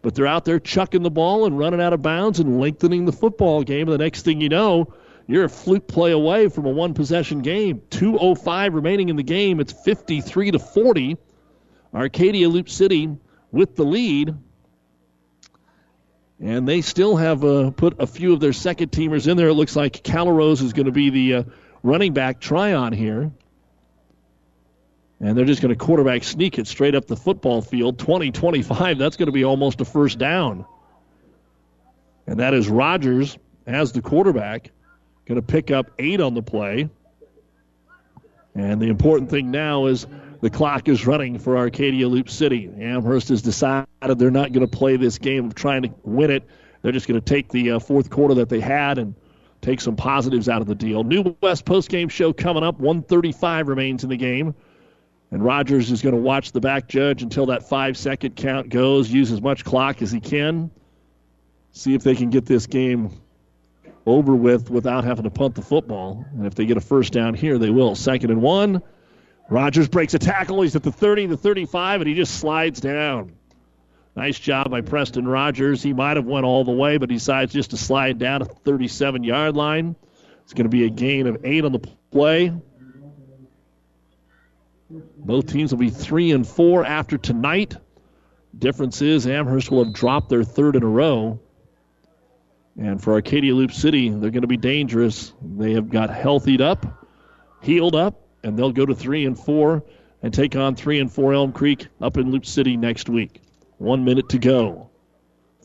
but 0.00 0.14
they're 0.14 0.26
out 0.26 0.46
there 0.46 0.58
chucking 0.58 1.02
the 1.02 1.10
ball 1.10 1.44
and 1.44 1.58
running 1.58 1.82
out 1.82 1.92
of 1.92 2.00
bounds 2.00 2.40
and 2.40 2.58
lengthening 2.58 3.04
the 3.04 3.12
football 3.12 3.62
game. 3.62 3.88
And 3.88 3.92
the 3.92 4.02
next 4.02 4.22
thing 4.22 4.40
you 4.40 4.48
know, 4.48 4.94
you're 5.28 5.44
a 5.44 5.48
fluke 5.48 5.86
play 5.86 6.10
away 6.10 6.48
from 6.48 6.64
a 6.64 6.70
one 6.70 6.94
possession 6.94 7.42
game. 7.42 7.82
205 7.90 8.72
remaining 8.72 9.10
in 9.10 9.16
the 9.16 9.22
game. 9.22 9.60
It's 9.60 9.72
53 9.72 10.52
to 10.52 10.58
40. 10.58 11.18
Arcadia 11.94 12.48
Loup 12.48 12.70
City 12.70 13.14
with 13.52 13.76
the 13.76 13.84
lead. 13.84 14.34
And 16.40 16.66
they 16.66 16.80
still 16.80 17.16
have 17.16 17.44
uh, 17.44 17.72
put 17.72 18.00
a 18.00 18.06
few 18.06 18.32
of 18.32 18.40
their 18.40 18.54
second 18.54 18.90
teamers 18.90 19.28
in 19.28 19.36
there. 19.36 19.48
It 19.48 19.54
looks 19.54 19.76
like 19.76 20.02
Calrose 20.02 20.62
is 20.62 20.72
going 20.72 20.86
to 20.86 20.92
be 20.92 21.10
the 21.10 21.34
uh, 21.34 21.42
running 21.82 22.14
back 22.14 22.40
try 22.40 22.72
on 22.72 22.94
here. 22.94 23.30
And 25.20 25.36
they're 25.36 25.44
just 25.44 25.60
going 25.60 25.76
to 25.76 25.84
quarterback 25.84 26.24
sneak 26.24 26.58
it 26.58 26.66
straight 26.66 26.94
up 26.94 27.06
the 27.06 27.16
football 27.16 27.60
field. 27.60 27.98
20 27.98 28.30
25. 28.30 28.96
That's 28.96 29.18
going 29.18 29.26
to 29.26 29.32
be 29.32 29.44
almost 29.44 29.82
a 29.82 29.84
first 29.84 30.18
down. 30.18 30.64
And 32.26 32.40
that 32.40 32.54
is 32.54 32.66
Rogers 32.70 33.36
as 33.66 33.92
the 33.92 34.00
quarterback. 34.00 34.70
Going 35.28 35.36
to 35.36 35.46
pick 35.46 35.70
up 35.70 35.90
eight 35.98 36.22
on 36.22 36.32
the 36.32 36.42
play. 36.42 36.88
And 38.54 38.80
the 38.80 38.86
important 38.86 39.28
thing 39.28 39.50
now 39.50 39.84
is 39.84 40.06
the 40.40 40.48
clock 40.48 40.88
is 40.88 41.06
running 41.06 41.38
for 41.38 41.58
Arcadia 41.58 42.08
Loup 42.08 42.30
City. 42.30 42.70
Amherst 42.78 43.28
has 43.28 43.42
decided 43.42 43.86
they're 44.00 44.30
not 44.30 44.52
going 44.52 44.66
to 44.66 44.76
play 44.76 44.96
this 44.96 45.18
game 45.18 45.44
of 45.44 45.54
trying 45.54 45.82
to 45.82 45.90
win 46.02 46.30
it. 46.30 46.44
They're 46.80 46.92
just 46.92 47.06
going 47.06 47.20
to 47.20 47.24
take 47.24 47.50
the 47.50 47.72
uh, 47.72 47.78
fourth 47.78 48.08
quarter 48.08 48.34
that 48.36 48.48
they 48.48 48.60
had 48.60 48.96
and 48.96 49.14
take 49.60 49.82
some 49.82 49.96
positives 49.96 50.48
out 50.48 50.62
of 50.62 50.66
the 50.66 50.74
deal. 50.74 51.04
New 51.04 51.36
West 51.42 51.66
postgame 51.66 52.10
show 52.10 52.32
coming 52.32 52.62
up. 52.62 52.80
135 52.80 53.68
remains 53.68 54.04
in 54.04 54.10
the 54.10 54.16
game. 54.16 54.54
And 55.30 55.44
Rogers 55.44 55.90
is 55.90 56.00
going 56.00 56.14
to 56.14 56.20
watch 56.20 56.52
the 56.52 56.60
back 56.60 56.88
judge 56.88 57.22
until 57.22 57.44
that 57.46 57.68
five 57.68 57.98
second 57.98 58.34
count 58.34 58.70
goes, 58.70 59.10
use 59.10 59.30
as 59.30 59.42
much 59.42 59.62
clock 59.62 60.00
as 60.00 60.10
he 60.10 60.20
can. 60.20 60.70
see 61.72 61.92
if 61.92 62.02
they 62.02 62.14
can 62.14 62.30
get 62.30 62.46
this 62.46 62.66
game 62.66 63.10
over 64.08 64.34
with 64.34 64.70
without 64.70 65.04
having 65.04 65.24
to 65.24 65.30
punt 65.30 65.54
the 65.54 65.62
football. 65.62 66.24
And 66.32 66.46
if 66.46 66.54
they 66.54 66.66
get 66.66 66.76
a 66.76 66.80
first 66.80 67.12
down 67.12 67.34
here, 67.34 67.58
they 67.58 67.70
will. 67.70 67.94
Second 67.94 68.30
and 68.30 68.42
one. 68.42 68.82
Rogers 69.50 69.88
breaks 69.88 70.14
a 70.14 70.18
tackle. 70.18 70.62
He's 70.62 70.76
at 70.76 70.82
the 70.82 70.92
30, 70.92 71.26
the 71.26 71.36
35, 71.36 72.02
and 72.02 72.08
he 72.08 72.14
just 72.14 72.38
slides 72.38 72.80
down. 72.80 73.32
Nice 74.14 74.38
job 74.38 74.70
by 74.70 74.80
Preston 74.80 75.26
Rogers. 75.26 75.82
He 75.82 75.92
might 75.92 76.16
have 76.16 76.26
went 76.26 76.44
all 76.44 76.64
the 76.64 76.72
way, 76.72 76.98
but 76.98 77.08
decides 77.08 77.52
just 77.52 77.70
to 77.70 77.76
slide 77.76 78.18
down 78.18 78.42
at 78.42 78.48
the 78.48 78.54
37 78.54 79.24
yard 79.24 79.56
line. 79.56 79.96
It's 80.42 80.54
going 80.54 80.64
to 80.64 80.70
be 80.70 80.84
a 80.84 80.90
gain 80.90 81.26
of 81.26 81.44
eight 81.44 81.64
on 81.64 81.72
the 81.72 81.80
play. 82.10 82.52
Both 84.90 85.52
teams 85.52 85.72
will 85.72 85.78
be 85.78 85.90
three 85.90 86.32
and 86.32 86.46
four 86.46 86.84
after 86.84 87.16
tonight. 87.18 87.76
Difference 88.58 89.02
is 89.02 89.26
Amherst 89.26 89.70
will 89.70 89.84
have 89.84 89.92
dropped 89.92 90.30
their 90.30 90.42
third 90.42 90.74
in 90.74 90.82
a 90.82 90.88
row. 90.88 91.38
And 92.78 93.02
for 93.02 93.14
Arcadia 93.14 93.54
Loup 93.54 93.72
City, 93.72 94.08
they're 94.08 94.30
going 94.30 94.42
to 94.42 94.46
be 94.46 94.56
dangerous. 94.56 95.32
They 95.42 95.72
have 95.72 95.90
got 95.90 96.10
healthied 96.10 96.60
up, 96.60 97.04
healed 97.60 97.96
up, 97.96 98.22
and 98.44 98.56
they'll 98.56 98.72
go 98.72 98.86
to 98.86 98.94
three 98.94 99.26
and 99.26 99.36
four 99.36 99.82
and 100.22 100.32
take 100.32 100.54
on 100.54 100.76
three 100.76 101.00
and 101.00 101.12
four 101.12 101.34
Elm 101.34 101.52
Creek 101.52 101.88
up 102.00 102.16
in 102.16 102.30
Loup 102.30 102.46
City 102.46 102.76
next 102.76 103.08
week. 103.08 103.42
One 103.78 104.04
minute 104.04 104.28
to 104.30 104.38
go. 104.38 104.90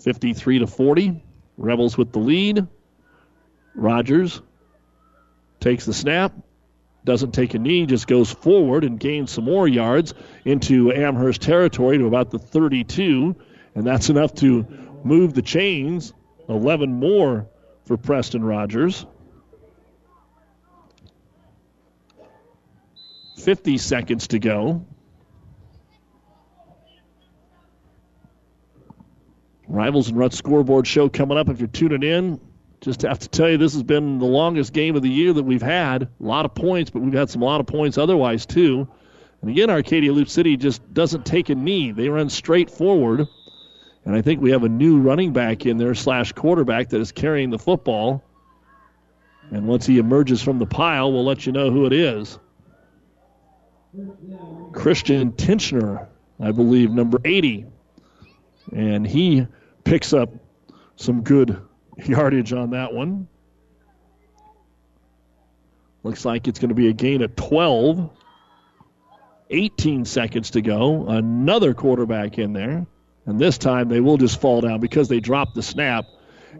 53 0.03 0.59
to 0.59 0.67
40. 0.67 1.24
Rebels 1.58 1.98
with 1.98 2.11
the 2.11 2.19
lead. 2.19 2.67
Rogers 3.75 4.42
takes 5.59 5.85
the 5.85 5.93
snap, 5.93 6.33
doesn't 7.06 7.32
take 7.32 7.53
a 7.53 7.59
knee, 7.59 7.85
just 7.85 8.08
goes 8.08 8.32
forward 8.32 8.83
and 8.83 9.00
gains 9.00 9.32
some 9.32 9.45
more 9.45 9.67
yards 9.67 10.14
into 10.45 10.92
Amherst 10.92 11.42
territory 11.42 11.98
to 11.98 12.06
about 12.06 12.32
the 12.32 12.40
32, 12.40 13.35
and 13.75 13.85
that's 13.85 14.09
enough 14.09 14.33
to 14.35 14.66
move 15.03 15.33
the 15.33 15.42
chains. 15.42 16.14
11 16.50 16.94
more 16.94 17.48
for 17.86 17.98
Preston 17.98 18.44
Rogers. 18.44 19.06
50 23.38 23.78
seconds 23.78 24.28
to 24.28 24.40
go. 24.40 24.86
Rivals 29.68 30.10
and 30.10 30.18
Ruts 30.18 30.38
scoreboard 30.38 30.86
show 30.86 31.10
coming 31.10 31.38
up 31.38 31.50
if 31.50 31.60
you're 31.60 31.68
tuning 31.68 32.04
in. 32.04 32.40
Just 32.82 33.02
have 33.04 33.20
to 33.20 33.30
tell 33.30 33.50
you, 33.50 33.58
this 33.58 33.74
has 33.74 33.84
been 33.84 34.20
the 34.20 34.26
longest 34.26 34.74
game 34.74 34.96
of 34.96 35.02
the 35.02 35.10
year 35.10 35.34
that 35.34 35.44
we've 35.44 35.62
had. 35.62 36.04
A 36.04 36.10
lot 36.20 36.46
of 36.46 36.54
points, 36.54 36.90
but 36.90 37.02
we've 37.02 37.14
had 37.14 37.30
some 37.30 37.42
a 37.42 37.46
lot 37.46 37.60
of 37.60 37.66
points 37.66 37.98
otherwise, 37.98 38.46
too. 38.46 38.88
And 39.42 39.50
again, 39.50 39.70
Arcadia 39.70 40.12
Loup 40.14 40.30
City 40.30 40.58
just 40.58 40.94
doesn't 40.94 41.26
take 41.26 41.50
a 41.50 41.56
knee. 41.56 41.92
They 41.92 42.10
run 42.10 42.30
straight 42.30 42.70
forward. 42.70 43.28
And 44.06 44.16
I 44.16 44.22
think 44.22 44.42
we 44.42 44.52
have 44.52 44.64
a 44.64 44.70
new 44.70 45.00
running 45.00 45.32
back 45.32 45.66
in 45.66 45.78
there, 45.78 45.96
slash 45.96 46.34
quarterback, 46.34 46.90
that 46.90 47.00
is 47.00 47.12
carrying 47.12 47.50
the 47.50 47.60
football. 47.60 48.24
And 49.52 49.68
once 49.68 49.86
he 49.86 49.98
emerges 49.98 50.42
from 50.42 50.60
the 50.60 50.66
pile, 50.66 51.12
we'll 51.12 51.26
let 51.26 51.46
you 51.46 51.52
know 51.52 51.72
who 51.72 51.86
it 51.86 51.94
is. 51.94 52.40
Christian 54.74 55.32
Tinchner, 55.34 56.08
I 56.40 56.52
believe, 56.52 56.92
number 56.92 57.20
80. 57.24 57.66
And 58.76 59.06
he 59.06 59.48
picks 59.84 60.14
up 60.14 60.30
some 60.96 61.22
good 61.22 61.62
yardage 62.06 62.54
on 62.54 62.72
that 62.72 62.94
one. 62.94 63.28
Looks 66.04 66.26
like 66.26 66.48
it's 66.48 66.60
going 66.60 66.70
to 66.70 66.76
be 66.76 66.90
a 66.90 66.94
gain 66.94 67.22
of 67.22 67.36
12. 67.36 68.10
18 69.50 70.06
seconds 70.06 70.52
to 70.52 70.62
go. 70.62 71.08
Another 71.08 71.74
quarterback 71.74 72.40
in 72.40 72.54
there. 72.54 72.88
And 73.26 73.40
this 73.40 73.58
time 73.58 73.90
they 73.90 74.00
will 74.00 74.18
just 74.18 74.40
fall 74.42 74.61
down 74.61 74.80
because 74.80 75.08
they 75.08 75.19
dropped 75.19 75.56
the 75.56 75.64
snap. 75.64 76.06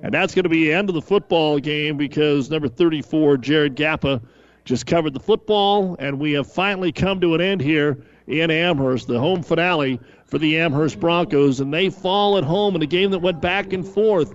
And 0.02 0.14
that's 0.14 0.34
going 0.34 0.44
to 0.44 0.50
be 0.50 0.66
the 0.66 0.74
end 0.74 0.90
of 0.90 0.96
the 0.96 1.02
football 1.02 1.60
game 1.60 1.98
because 1.98 2.50
number 2.50 2.68
34, 2.68 3.38
Jared 3.38 3.76
Gappa, 3.76 4.22
just 4.66 4.86
covered 4.88 5.14
the 5.14 5.20
football. 5.20 5.96
And 6.00 6.20
we 6.20 6.34
have 6.34 6.52
finally 6.52 6.92
come 6.92 7.20
to 7.22 7.36
an 7.36 7.42
end 7.42 7.62
here 7.62 7.98
in 8.28 8.50
Amherst, 8.50 9.08
the 9.08 9.20
home 9.20 9.44
finale 9.44 10.00
for 10.26 10.38
the 10.38 10.58
Amherst 10.58 11.00
Broncos. 11.00 11.60
And 11.60 11.74
they 11.74 11.90
fall 11.90 12.38
at 12.38 12.44
home 12.44 12.76
in 12.76 12.82
a 12.82 12.88
game 12.88 13.12
that 13.12 13.20
went 13.20 13.42
back 13.42 13.74
and 13.74 13.86
forth. 13.86 14.34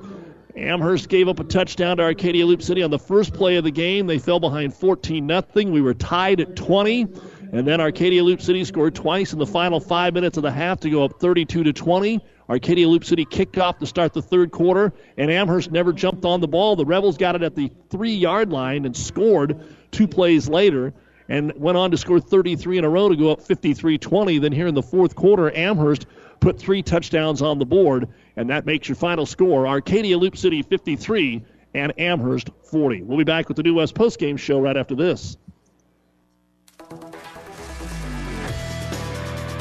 Amherst 0.56 1.08
gave 1.08 1.28
up 1.28 1.40
a 1.40 1.44
touchdown 1.44 1.96
to 1.98 2.02
Arcadia 2.02 2.44
Loup 2.44 2.62
City 2.62 2.82
on 2.82 2.90
the 2.90 2.98
first 2.98 3.32
play 3.32 3.56
of 3.56 3.64
the 3.64 3.70
game. 3.70 4.06
They 4.06 4.18
fell 4.18 4.40
behind 4.40 4.74
14 4.74 5.26
0. 5.28 5.42
We 5.70 5.80
were 5.80 5.94
tied 5.94 6.40
at 6.40 6.56
20. 6.56 7.08
And 7.52 7.66
then 7.66 7.80
Arcadia 7.80 8.22
Loup 8.22 8.42
City 8.42 8.64
scored 8.64 8.94
twice 8.94 9.32
in 9.32 9.38
the 9.38 9.46
final 9.46 9.80
five 9.80 10.12
minutes 10.12 10.36
of 10.36 10.42
the 10.42 10.50
half 10.50 10.80
to 10.80 10.90
go 10.90 11.04
up 11.04 11.18
32 11.18 11.64
to 11.64 11.72
20. 11.72 12.20
Arcadia 12.48 12.88
Loup 12.88 13.04
City 13.04 13.24
kicked 13.24 13.58
off 13.58 13.78
to 13.78 13.86
start 13.86 14.12
the 14.12 14.22
third 14.22 14.50
quarter, 14.50 14.92
and 15.16 15.30
Amherst 15.30 15.70
never 15.70 15.92
jumped 15.92 16.24
on 16.24 16.40
the 16.40 16.48
ball. 16.48 16.76
The 16.76 16.84
Rebels 16.84 17.16
got 17.16 17.34
it 17.36 17.42
at 17.42 17.54
the 17.54 17.70
three 17.90 18.14
yard 18.14 18.50
line 18.50 18.84
and 18.84 18.96
scored 18.96 19.60
two 19.90 20.06
plays 20.06 20.48
later 20.48 20.92
and 21.28 21.52
went 21.56 21.76
on 21.76 21.90
to 21.90 21.96
score 21.96 22.20
33 22.20 22.78
in 22.78 22.84
a 22.84 22.88
row 22.88 23.08
to 23.08 23.16
go 23.16 23.30
up 23.30 23.42
53 23.42 23.98
20. 23.98 24.38
Then 24.38 24.52
here 24.52 24.66
in 24.66 24.74
the 24.74 24.82
fourth 24.82 25.14
quarter, 25.14 25.54
Amherst 25.54 26.06
put 26.40 26.58
three 26.58 26.82
touchdowns 26.82 27.42
on 27.42 27.58
the 27.58 27.66
board, 27.66 28.08
and 28.36 28.50
that 28.50 28.66
makes 28.66 28.88
your 28.88 28.96
final 28.96 29.26
score 29.26 29.66
Arcadia 29.66 30.16
Loup 30.16 30.36
City 30.36 30.62
53 30.62 31.42
and 31.74 31.92
Amherst 31.98 32.50
40. 32.70 33.02
We'll 33.02 33.18
be 33.18 33.24
back 33.24 33.48
with 33.48 33.56
the 33.56 33.62
New 33.62 33.74
West 33.74 33.94
postgame 33.94 34.38
show 34.38 34.60
right 34.60 34.76
after 34.76 34.94
this. 34.94 35.36